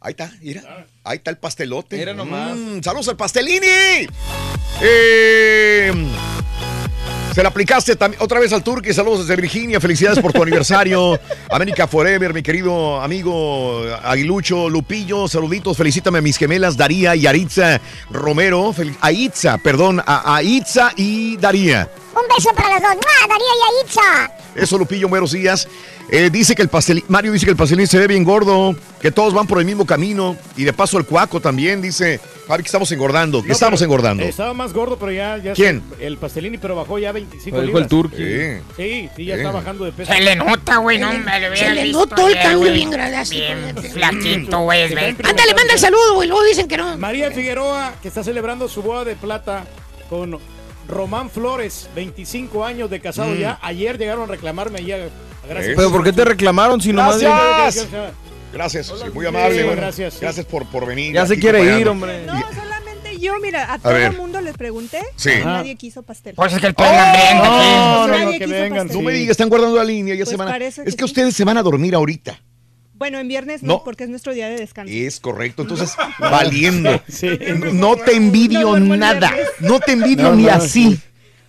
Ahí 0.07 0.13
está, 0.13 0.31
mira. 0.41 0.87
Ahí 1.03 1.17
está 1.17 1.33
el 1.33 1.37
pastelote. 1.37 1.97
Mira 1.97 2.15
nomás. 2.15 2.57
Mm, 2.57 2.81
saludos 2.81 3.09
al 3.09 3.17
pastelini. 3.17 3.67
Eh, 4.81 5.93
se 7.35 7.43
la 7.43 7.49
aplicaste 7.49 7.97
también 7.97 8.23
otra 8.23 8.39
vez 8.39 8.53
al 8.53 8.63
Turque. 8.63 8.95
Saludos 8.95 9.27
desde 9.27 9.35
Virginia. 9.41 9.81
Felicidades 9.81 10.21
por 10.21 10.33
tu 10.33 10.45
aniversario. 10.45 11.19
América 11.51 11.89
Forever, 11.89 12.33
mi 12.33 12.45
querido 12.45 13.01
amigo 13.03 13.83
Aguilucho 14.05 14.69
Lupillo. 14.71 15.27
Saluditos. 15.27 15.77
Felicítame 15.77 16.19
a 16.19 16.23
mis 16.23 16.37
gemelas 16.37 16.77
Daría 16.77 17.17
y 17.17 17.27
Aritza 17.27 17.81
Romero. 18.09 18.73
Fel- 18.73 18.97
a 19.01 19.11
Itza, 19.11 19.59
perdón, 19.59 20.01
a, 20.07 20.37
a 20.37 20.41
Itza 20.45 20.93
y 20.97 21.37
Daría. 21.37 21.91
Un 22.17 22.23
beso 22.35 22.51
para 22.55 22.71
los 22.75 22.83
dos. 22.83 22.95
¡Mua! 22.95 23.29
Darío 23.29 23.47
y 23.47 23.85
Aitza. 23.85 24.31
Eso, 24.55 24.79
Lupillo, 24.79 25.09
buenos 25.09 25.33
días. 25.33 25.69
Eh, 26.11 26.31
dice 26.31 26.55
que 26.55 26.63
el 26.63 26.69
pastel, 26.69 27.05
Mario 27.09 27.33
dice 27.33 27.45
que 27.45 27.51
el 27.51 27.57
pastelín 27.57 27.87
se 27.87 27.99
ve 27.99 28.07
bien 28.07 28.25
gordo, 28.25 28.75
que 29.01 29.11
todos 29.11 29.35
van 29.35 29.47
por 29.47 29.59
el 29.59 29.65
mismo 29.67 29.85
camino. 29.85 30.37
Y 30.57 30.65
de 30.65 30.73
paso 30.73 30.97
el 30.99 31.05
cuaco 31.05 31.41
también 31.41 31.83
dice, 31.83 32.21
Javi, 32.49 32.63
que 32.63 32.69
estamos 32.69 32.91
engordando, 32.93 33.43
que 33.43 33.49
No, 33.49 33.53
estamos 33.55 33.83
engordando. 33.83 34.23
Estaba 34.23 34.55
más 34.55 34.73
gordo, 34.73 34.97
pero 34.99 35.13
ya. 35.13 35.37
ya 35.39 35.53
¿Quién? 35.53 35.83
se- 35.99 36.07
el 36.07 36.17
pastelini, 36.17 36.57
pero 36.59 36.75
bajó 36.77 36.99
ya 36.99 37.13
25 37.13 37.57
Lo 37.57 37.63
dijo 37.65 37.77
el 37.79 37.85
libras. 37.85 37.89
Turqui. 37.91 38.17
Sí. 38.17 38.63
Sí, 38.77 39.11
sí, 39.17 39.25
ya 39.27 39.35
Sí. 39.35 39.41
está 39.41 39.51
bajando 39.53 39.85
de 39.85 39.93
peso. 39.93 40.13
Se 40.13 40.21
le 40.21 40.37
nota, 40.37 40.77
güey, 40.79 40.99
no 40.99 41.13
me 41.13 41.19
lo 41.41 41.49
hubiera 41.51 41.57
Se 41.57 41.75
le 41.75 41.93
notó 41.93 42.29
el 42.29 42.35
cambio 42.41 42.73
bien 42.73 42.91
grande, 42.91 43.17
así, 43.17 43.37
Bien 43.41 43.77
flaquito, 43.93 44.61
güey. 44.61 44.91
güey. 44.91 45.05
Ándale, 45.23 45.55
manda 45.55 45.75
el 45.75 45.81
saludo, 45.81 46.15
güey. 46.15 46.29
Luego 46.29 46.45
dicen 46.45 46.67
que 46.69 46.79
no. 46.79 46.97
María 46.97 47.31
Figueroa, 47.31 47.95
que 48.01 48.09
está 48.09 48.23
celebrando 48.25 48.69
su 48.69 48.81
boda 48.81 49.05
de 49.05 49.17
plata 49.17 49.65
con 50.09 50.39
Román 50.89 51.31
Flores, 51.31 51.89
25 51.95 52.65
años 52.65 52.89
de 52.91 53.01
casado 53.01 53.31
Mm. 53.35 53.39
ya. 53.39 53.59
Ayer 53.63 53.99
llegaron 53.99 54.25
a 54.25 54.27
reclamarme 54.27 54.85
ya. 54.85 54.99
Gracias. 55.49 55.75
Pero 55.77 55.91
¿por 55.91 56.03
qué 56.05 56.13
te 56.13 56.25
reclamaron 56.25 56.81
si 56.81 56.93
nomás... 56.93 57.19
Gracias. 57.21 57.87
Gracias, 58.53 58.87
sí, 58.87 58.93
muy 59.13 59.27
amable. 59.27 59.57
Sí, 59.59 59.63
bueno, 59.65 59.81
gracias, 59.83 60.15
sí. 60.15 60.21
Gracias 60.23 60.47
por, 60.47 60.65
por 60.67 60.87
venir. 60.87 61.13
Ya 61.13 61.27
se 61.27 61.39
quiere 61.39 61.79
ir, 61.79 61.89
hombre. 61.89 62.25
No, 62.25 62.33
solamente 62.55 63.19
yo, 63.19 63.35
mira, 63.41 63.73
a 63.73 63.79
todo 63.79 63.93
ver. 63.93 64.13
el 64.13 64.17
mundo 64.17 64.41
les 64.41 64.57
pregunté 64.57 65.01
Sí. 65.17 65.31
y 65.43 65.45
nadie 65.45 65.77
quiso 65.77 66.03
pastel. 66.03 66.35
Pues 66.35 66.53
es 66.55 66.61
que 66.61 66.69
el 66.69 66.75
todo 66.75 66.87
hambriento, 66.87 67.45
no, 67.45 68.07
no, 68.09 68.19
no, 68.19 68.27
quiso 68.31 68.39
que 68.39 68.47
vengan, 68.47 68.87
pastel. 68.87 68.97
No 68.97 69.03
me 69.03 69.13
digas, 69.13 69.31
están 69.33 69.49
guardando 69.51 69.77
la 69.77 69.85
línea, 69.85 70.15
ya 70.15 70.21
Pues 70.25 70.31
se 70.31 70.37
van 70.37 70.49
a... 70.49 70.57
Es 70.57 70.77
que 70.77 70.85
que 70.85 70.91
sí. 70.93 71.05
ustedes 71.05 71.35
se 71.37 71.45
van 71.45 71.59
a 71.59 71.63
dormir 71.63 71.95
ahorita. 71.95 72.41
Bueno, 72.99 73.19
en 73.19 73.29
viernes 73.29 73.63
no, 73.63 73.75
No. 73.75 73.85
porque 73.85 74.05
es 74.05 74.11
nuestro 74.11 74.33
día 74.33 74.49
de 74.49 74.57
descanso. 74.57 74.93
Es 74.95 75.21
correcto, 75.21 75.63
entonces 75.63 75.95
valiendo. 76.19 77.03
Sí. 77.09 77.29
No 77.73 77.97
te 77.97 78.15
envidio 78.17 78.79
No 78.79 78.97
nada. 78.97 79.35
No 79.61 79.81
te 79.81 79.93
envidio 79.93 80.31
No, 80.31 80.35
ni 80.37 80.45
no, 80.45 80.51
así. 80.53 80.99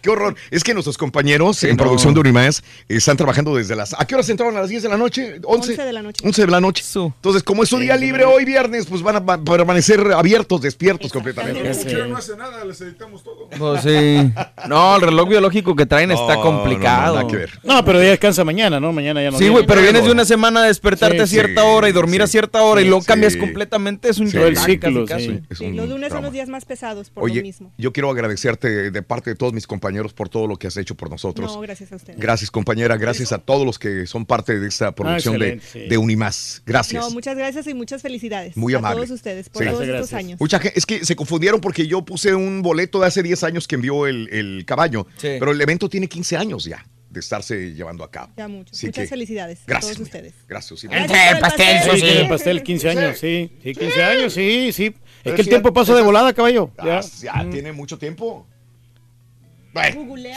Qué 0.02 0.10
horror. 0.10 0.36
Es 0.52 0.64
que 0.64 0.74
nuestros 0.74 0.98
compañeros 0.98 1.64
en 1.64 1.72
no. 1.76 1.84
producción 1.84 2.14
de 2.14 2.20
Unimás 2.20 2.64
están 2.88 3.18
trabajando 3.18 3.56
desde 3.56 3.76
las. 3.76 3.94
¿A 4.00 4.06
qué 4.06 4.16
horas 4.16 4.30
entraron 4.30 4.56
a 4.58 4.62
las 4.62 4.70
10 4.70 4.84
de 4.84 4.90
la 4.90 4.98
noche? 4.98 5.40
11, 5.44 5.72
11 5.72 5.84
de 5.86 5.94
la 5.94 6.02
noche. 6.02 6.22
11 6.26 6.42
de 6.46 6.52
la 6.52 6.62
noche. 6.62 6.84
Entonces, 6.96 7.44
como 7.44 7.64
es 7.64 7.70
su 7.70 7.78
día 7.80 7.96
libre 7.98 8.24
hoy 8.26 8.46
viernes, 8.46 8.86
pues 8.86 9.02
van 9.02 9.16
a 9.18 9.44
permanecer 9.44 10.00
abiertos, 10.14 10.62
despiertos 10.62 11.12
completamente. 11.12 11.74
Sí. 11.74 11.88
No 12.08 12.18
hace 12.18 12.36
nada, 12.38 12.64
les 12.64 12.80
editamos 12.82 13.24
todo. 13.24 13.50
Pues 13.58 13.82
sí. 13.84 14.32
No, 14.68 14.96
el 14.96 15.02
reloj 15.02 15.30
biológico 15.30 15.76
que 15.76 15.86
traen 15.86 16.12
está 16.12 16.36
No, 16.36 16.42
complicado. 16.42 17.08
no, 17.16 17.22
no, 17.22 17.28
nada 17.28 17.28
que 17.32 17.38
ver. 17.38 17.60
No, 17.64 17.84
pero 17.84 18.02
ya 18.02 18.10
descansa 18.10 18.44
mañana, 18.44 18.80
¿no? 18.80 18.92
Mañana 18.94 19.22
ya 19.22 19.32
no. 19.32 19.38
Sí, 19.38 19.50
güey, 19.50 19.66
pero 19.66 19.82
vienes 19.82 20.04
de 20.06 20.12
una 20.12 20.26
semana 20.26 20.62
a 20.64 20.68
despertarte 20.68 21.18
Sí, 21.18 21.24
a 21.24 21.28
cierta 21.28 21.62
sí, 21.62 21.68
hora 21.68 21.90
y 21.90 21.92
dormir 21.92 22.22
a 22.22 22.28
cierta 22.28 22.62
hora 22.62 22.82
y 22.82 22.86
luego 22.86 23.02
Sí. 23.02 23.08
cambias 23.08 23.36
completamente. 23.36 24.10
Es 24.10 24.20
un 24.20 24.28
Sí. 24.30 24.38
Todo 24.38 24.48
el 24.48 24.58
ciclo, 24.58 25.06
casi. 25.06 25.26
sí. 25.28 25.40
Es 25.50 25.58
Sí, 25.58 25.66
un 25.66 25.76
los 25.78 25.90
lunes 25.90 26.12
son 26.12 26.24
los 26.24 26.32
días 26.32 26.50
más 26.50 26.66
pesados 26.66 27.10
por 27.10 27.24
lo 27.24 27.26
Oye, 27.32 27.42
mismo. 27.42 27.72
yo 27.78 27.92
quiero 27.94 28.10
agradecerte 28.12 28.92
de 28.92 29.02
parte 29.02 29.32
de 29.32 29.36
todos 29.36 29.54
mis 29.54 29.66
compañeros 29.66 29.87
por 30.14 30.30
todo 30.30 30.48
lo 30.48 30.58
que 30.58 30.68
has 30.68 30.78
hecho 30.78 30.96
por 30.96 31.10
nosotros. 31.10 31.54
No, 31.54 31.62
gracias 31.62 31.92
a 31.92 31.96
ustedes. 31.96 32.20
Gracias, 32.20 32.52
compañera. 32.52 32.98
Gracias 32.98 33.32
a 33.32 33.38
todos 33.40 33.66
los 33.66 33.80
que 33.80 34.06
son 34.06 34.26
parte 34.26 34.60
de 34.60 34.68
esta 34.68 34.94
producción 34.94 35.40
de, 35.40 35.54
excelente, 35.54 35.86
sí. 35.86 35.90
de 35.90 35.98
Unimás. 35.98 36.62
Gracias. 36.66 37.04
No, 37.04 37.10
muchas 37.12 37.36
gracias 37.38 37.68
y 37.68 37.74
muchas 37.74 38.02
felicidades 38.02 38.56
Muy 38.58 38.74
a 38.74 38.78
amable. 38.78 38.98
todos 39.06 39.12
ustedes 39.12 39.50
por 39.50 39.64
Sí. 39.64 39.70
todos 39.70 39.80
Muchas 39.82 39.96
estos 39.96 40.10
gracias. 40.12 40.26
años. 40.28 40.40
Mucha 40.40 40.60
gente, 40.60 40.78
es 40.78 40.86
que 40.86 41.06
se 41.06 41.16
confundieron 41.16 41.62
porque 41.62 41.88
yo 41.88 42.04
puse 42.04 42.34
un 42.36 42.62
boleto 42.62 43.00
de 43.02 43.08
hace 43.08 43.24
10 43.24 43.44
años 43.44 43.68
que 43.68 43.76
envió 43.76 44.08
el, 44.08 44.30
el 44.32 44.66
caballo, 44.66 45.08
Sí. 45.18 45.30
pero 45.40 45.52
el 45.52 45.62
evento 45.62 45.90
tiene 45.90 46.08
15 46.08 46.38
años 46.38 46.66
ya 46.66 46.86
de 47.10 47.20
estarse 47.22 47.74
llevando 47.74 48.04
a 48.04 48.12
cabo. 48.12 48.34
Ya 48.38 48.48
mucho. 48.48 48.72
Así 48.74 48.88
Muchas 48.88 49.04
que, 49.06 49.08
felicidades 49.08 49.60
Gracias. 49.66 49.92
a 49.92 49.96
todos 49.96 50.06
ustedes. 50.08 50.34
Gracias. 50.48 50.80
sí. 50.80 50.88
Gracias 50.88 51.12
el 51.30 51.36
el 51.36 51.42
pastel. 51.42 51.80
Sí, 51.84 52.02
tiene 52.02 52.22
el 52.22 52.28
pastel 52.28 52.64
15 52.64 52.90
años, 52.90 53.18
sí. 53.18 53.52
Sí, 53.64 53.74
15 53.74 54.04
años, 54.04 54.34
sí, 54.34 54.72
sí. 54.74 54.94
Es 55.24 55.34
que 55.34 55.42
el 55.42 55.44
sí, 55.46 55.50
tiempo 55.50 55.74
pasa 55.74 55.96
de 55.96 56.02
volada, 56.02 56.34
caballo. 56.34 56.72
Ya, 56.78 57.02
Ya. 57.02 57.42
ya 57.44 57.50
tiene 57.50 57.72
mucho 57.72 57.98
tiempo. 57.98 58.46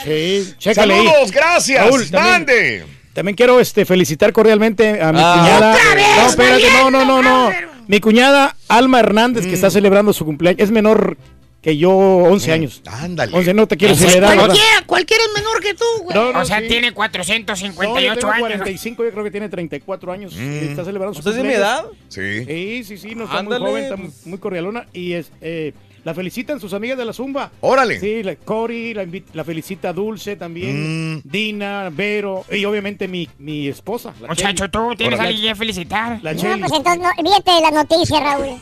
Sí, 0.03 0.53
chécale 0.57 0.93
ahí. 0.93 1.05
Saludos, 1.07 1.31
gracias. 1.31 1.85
Raúl, 1.85 2.09
también- 2.09 2.31
Mande. 2.31 2.85
También 3.13 3.35
quiero 3.35 3.59
este, 3.59 3.85
felicitar 3.85 4.31
cordialmente 4.31 5.01
a 5.01 5.11
mi 5.11 5.19
Ah. 5.21 5.35
cuñada. 5.37 5.73
¡Otra 5.73 5.95
vez, 5.95 6.05
no, 6.17 6.27
espérate, 6.27 6.63
no, 6.79 6.91
no, 6.91 7.05
no, 7.05 7.21
no. 7.21 7.49
Mi 7.87 7.99
cuñada 7.99 8.55
Alma 8.69 8.99
Hernández, 9.01 9.45
que 9.45 9.53
está 9.53 9.69
celebrando 9.69 10.13
su 10.13 10.23
cumpleaños. 10.23 10.61
Es 10.61 10.71
menor 10.71 11.17
que 11.61 11.75
yo 11.77 11.91
11 11.91 12.53
años. 12.53 12.81
Ándale. 12.85 13.35
11 13.35 13.53
no 13.53 13.67
te 13.67 13.75
quiero 13.75 13.93
acelerar. 13.95 14.29
¿verdad? 14.29 14.45
cualquiera, 14.45 14.83
cualquiera 14.87 15.23
es 15.25 15.33
menor 15.33 15.59
que 15.61 15.73
tú, 15.73 15.83
güey. 16.03 16.15
No, 16.17 16.31
no, 16.31 16.39
o 16.39 16.45
sea, 16.45 16.61
sí. 16.61 16.67
tiene 16.69 16.87
No, 16.89 16.95
458 16.95 18.13
yo 18.13 18.15
tengo 18.19 18.31
años. 18.33 18.39
45, 18.47 19.03
yo 19.03 19.11
creo 19.11 19.23
que 19.25 19.31
tiene 19.31 19.49
34 19.49 20.11
años. 20.13 20.33
Mm. 20.33 20.39
y 20.53 20.57
Está 20.69 20.85
celebrando 20.85 21.13
su 21.13 21.19
¿Usted 21.19 21.31
es 21.31 21.37
de 21.37 21.43
mi 21.43 21.53
edad? 21.53 21.83
Sí. 22.07 22.45
Sí, 22.45 22.83
sí, 22.85 22.97
sí, 22.97 23.15
no 23.15 23.25
está 23.25 23.39
Ándale, 23.39 23.59
muy 23.59 23.69
joven, 23.71 23.83
está 23.83 23.97
pues. 23.97 24.09
muy, 24.23 24.29
muy 24.31 24.39
cordialona. 24.39 24.87
Y 24.93 25.13
es, 25.13 25.31
eh, 25.41 25.73
la 26.03 26.13
felicitan 26.13 26.59
sus 26.59 26.73
amigas 26.73 26.97
de 26.97 27.05
la 27.05 27.13
Zumba. 27.13 27.51
Órale. 27.61 27.99
Sí, 27.99 28.23
la 28.23 28.35
Cori, 28.35 28.93
la, 28.93 29.05
la 29.33 29.43
felicita 29.43 29.93
Dulce 29.93 30.35
también, 30.35 31.15
Mm. 31.17 31.21
Dina, 31.23 31.89
Vero, 31.91 32.43
y 32.51 32.65
obviamente 32.65 33.07
mi, 33.07 33.27
mi 33.39 33.67
esposa. 33.67 34.13
la 34.19 34.29
Muchacho, 34.29 34.67
Cheli. 34.67 34.71
tú 34.71 34.95
tienes 34.95 35.19
a 35.19 35.23
alguien 35.23 35.53
que 35.53 35.55
felicitar. 35.55 36.19
La 36.23 36.33
No, 36.33 36.39
pues 36.41 36.71
entonces, 36.73 36.99
no, 37.01 37.09
olvídate 37.17 37.51
de 37.51 37.61
las 37.61 37.73
noticias, 37.73 38.19
Raúl. 38.23 38.45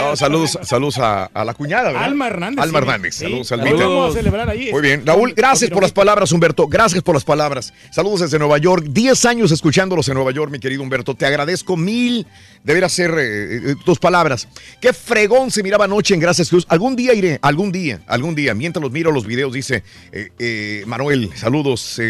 No, 0.00 0.16
saludos, 0.16 0.58
saludos 0.62 0.98
a, 0.98 1.24
a 1.26 1.44
la 1.44 1.54
cuñada, 1.54 1.88
¿verdad? 1.92 2.04
Alma 2.04 2.26
Hernández, 2.26 2.62
Alma 2.62 2.78
sí. 2.78 2.82
Hernández. 2.84 3.14
Sí, 3.14 3.24
Saludos, 3.24 3.52
Almita. 3.52 3.76
vamos 3.76 4.10
a 4.10 4.18
celebrar 4.18 4.50
ahí. 4.50 4.70
Muy 4.72 4.80
bien. 4.80 5.04
Raúl, 5.04 5.34
gracias 5.34 5.70
por 5.70 5.82
las 5.82 5.92
palabras, 5.92 6.32
Humberto. 6.32 6.66
Gracias 6.66 7.02
por 7.02 7.14
las 7.14 7.24
palabras. 7.24 7.72
Saludos 7.90 8.20
desde 8.20 8.38
Nueva 8.38 8.58
York. 8.58 8.86
Diez 8.88 9.24
años 9.26 9.50
escuchándolos 9.50 10.08
en 10.08 10.14
Nueva 10.14 10.30
York, 10.32 10.50
mi 10.50 10.58
querido 10.58 10.82
Humberto. 10.82 11.14
Te 11.14 11.26
agradezco 11.26 11.76
mil 11.76 12.26
de 12.64 12.74
ver 12.74 12.84
hacer 12.84 13.10
eh, 13.18 13.70
eh, 13.72 13.74
tus 13.84 13.98
palabras. 13.98 14.48
Qué 14.80 14.92
fregón 14.92 15.50
se 15.50 15.62
miraba 15.62 15.84
anoche 15.84 16.14
en 16.14 16.20
Gracias 16.20 16.48
Cruz. 16.48 16.64
Algún 16.68 16.96
día 16.96 17.12
iré, 17.12 17.38
algún 17.42 17.70
día, 17.70 18.00
algún 18.06 18.34
día. 18.34 18.54
Mientras 18.54 18.82
los 18.82 18.92
miro 18.92 19.12
los 19.12 19.26
videos, 19.26 19.52
dice 19.52 19.82
eh, 20.12 20.30
eh, 20.38 20.84
Manuel, 20.86 21.30
saludos. 21.34 22.00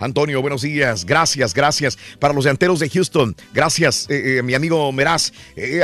Antonio, 0.00 0.40
buenos 0.40 0.62
días. 0.62 1.04
Gracias, 1.04 1.54
gracias. 1.54 1.98
Para 2.18 2.34
los 2.34 2.44
delanteros 2.44 2.80
de 2.80 2.88
Houston, 2.90 3.36
gracias, 3.52 4.08
mi 4.44 4.54
amigo 4.54 4.90
Meraz. 4.92 5.32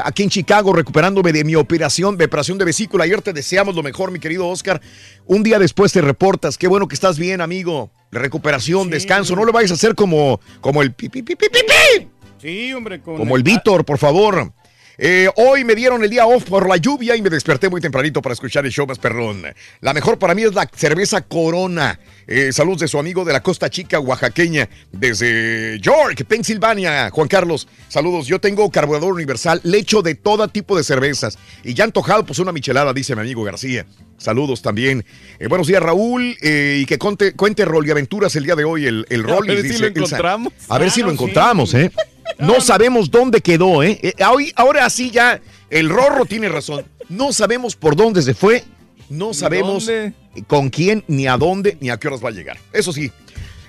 Aquí 0.05 0.23
en 0.25 0.31
Chicago, 0.31 0.73
recuperándome 0.73 1.24
de 1.33 1.45
mi 1.45 1.55
operación, 1.55 2.17
de 2.17 2.25
operación 2.25 2.59
de 2.59 2.65
vesícula. 2.65 3.05
Ayer 3.05 3.23
te 3.23 3.33
deseamos 3.33 3.75
lo 3.75 3.83
mejor, 3.83 4.11
mi 4.11 4.19
querido 4.19 4.49
Oscar. 4.49 4.81
Un 5.27 5.43
día 5.43 5.59
después 5.59 5.93
te 5.93 6.01
reportas. 6.01 6.59
Qué 6.59 6.69
bueno 6.69 6.89
que 6.89 6.95
estás 6.95 7.19
bien, 7.19 7.41
amigo. 7.41 7.91
Recuperación, 8.11 8.91
descanso. 8.91 9.35
No 9.37 9.45
le 9.45 9.53
vayas 9.53 9.71
a 9.73 9.75
hacer 9.75 9.95
como, 9.95 10.41
como 10.61 10.83
el 10.83 10.93
pi, 10.93 11.09
pi, 11.09 11.23
pi, 11.23 11.37
pi, 11.37 11.47
pi, 11.49 11.59
pi. 11.61 12.09
Sí, 12.41 12.73
hombre, 12.75 13.01
con 13.01 13.17
Como 13.17 13.37
el 13.37 13.43
Víctor, 13.43 13.85
por 13.85 13.99
favor. 13.99 14.53
Eh, 14.97 15.29
hoy 15.37 15.65
me 15.65 15.75
dieron 15.75 16.05
el 16.05 16.11
día 16.11 16.27
off 16.27 16.45
por 16.45 16.69
la 16.69 16.77
lluvia 16.77 17.17
y 17.17 17.23
me 17.23 17.31
desperté 17.31 17.69
muy 17.69 17.81
tempranito 17.81 18.23
para 18.23 18.33
escuchar 18.33 18.65
el 18.65 18.71
show 18.73 18.87
más 18.87 18.99
perrón. 18.99 19.43
La 19.81 19.93
mejor 19.93 20.19
para 20.19 20.35
mí 20.35 20.43
es 20.43 20.55
la 20.55 20.69
cerveza 20.75 21.21
Corona. 21.23 21.99
Eh, 22.27 22.53
saludos 22.53 22.81
de 22.81 22.89
su 22.89 22.99
amigo 22.99 23.25
de 23.25 23.33
la 23.33 23.43
Costa 23.43 23.69
Chica, 23.69 23.99
oaxaqueña, 24.01 24.69
desde 24.93 25.79
York, 25.81 26.25
Pensilvania. 26.27 27.11
Juan 27.11 27.29
Carlos, 27.29 27.67
saludos. 27.89 28.27
Yo 28.27 28.39
tengo 28.41 28.71
carburador 28.71 29.13
universal, 29.13 29.61
le 29.65 29.79
echo 29.79 30.01
de 30.03 30.15
todo 30.15 30.47
tipo 30.49 30.77
de 30.77 30.85
cervezas. 30.85 31.39
Y 31.65 31.75
ya 31.75 31.85
antojado, 31.85 32.25
pues 32.25 32.39
una 32.39 32.53
michelada, 32.53 32.93
dice 32.93 33.15
mi 33.15 33.23
amigo 33.23 33.43
García. 33.43 33.85
Saludos 34.17 34.63
también. 34.63 35.05
Eh, 35.39 35.49
buenos 35.49 35.67
días, 35.67 35.83
Raúl. 35.83 36.37
eh, 36.41 36.79
y 36.81 36.87
que 36.87 36.99
conte, 36.99 37.33
cuente 37.35 37.65
Rol 37.65 37.87
y 37.87 37.91
Aventuras 37.91 38.35
el 38.37 38.45
día 38.45 38.55
de 38.55 38.65
hoy, 38.65 38.87
el, 38.87 39.05
el 39.11 39.25
A 39.25 39.27
Rollis, 39.27 39.63
ver 39.63 39.73
si 39.73 39.79
lo 39.79 39.87
Elsa. 39.89 39.99
encontramos. 40.01 40.53
A 40.69 40.79
ver 40.79 40.91
si 40.91 41.01
lo 41.03 41.09
sí. 41.09 41.15
encontramos, 41.15 41.75
¿eh? 41.75 41.91
No 42.39 42.61
sabemos 42.61 43.11
dónde 43.11 43.41
quedó, 43.41 43.83
¿eh? 43.83 43.99
Eh, 44.03 44.15
hoy- 44.29 44.53
ahora 44.57 44.89
sí 44.91 45.11
ya, 45.11 45.41
el 45.71 45.89
Rorro 45.89 46.25
tiene 46.27 46.49
razón. 46.49 46.85
No 47.09 47.33
sabemos 47.33 47.77
por 47.77 47.97
dónde 47.97 48.23
se 48.23 48.35
fue, 48.35 48.65
no 49.09 49.35
sabemos 49.35 49.87
dónde? 49.87 50.13
con 50.47 50.71
quién, 50.71 51.05
ni 51.09 51.27
a 51.27 51.37
dónde, 51.37 51.77
ni 51.81 51.91
a 51.91 51.97
qué 51.99 52.09
horas 52.09 52.25
va 52.25 52.29
a 52.31 52.33
llegar. 52.33 52.59
Eso 52.73 52.93
sí, 52.93 53.13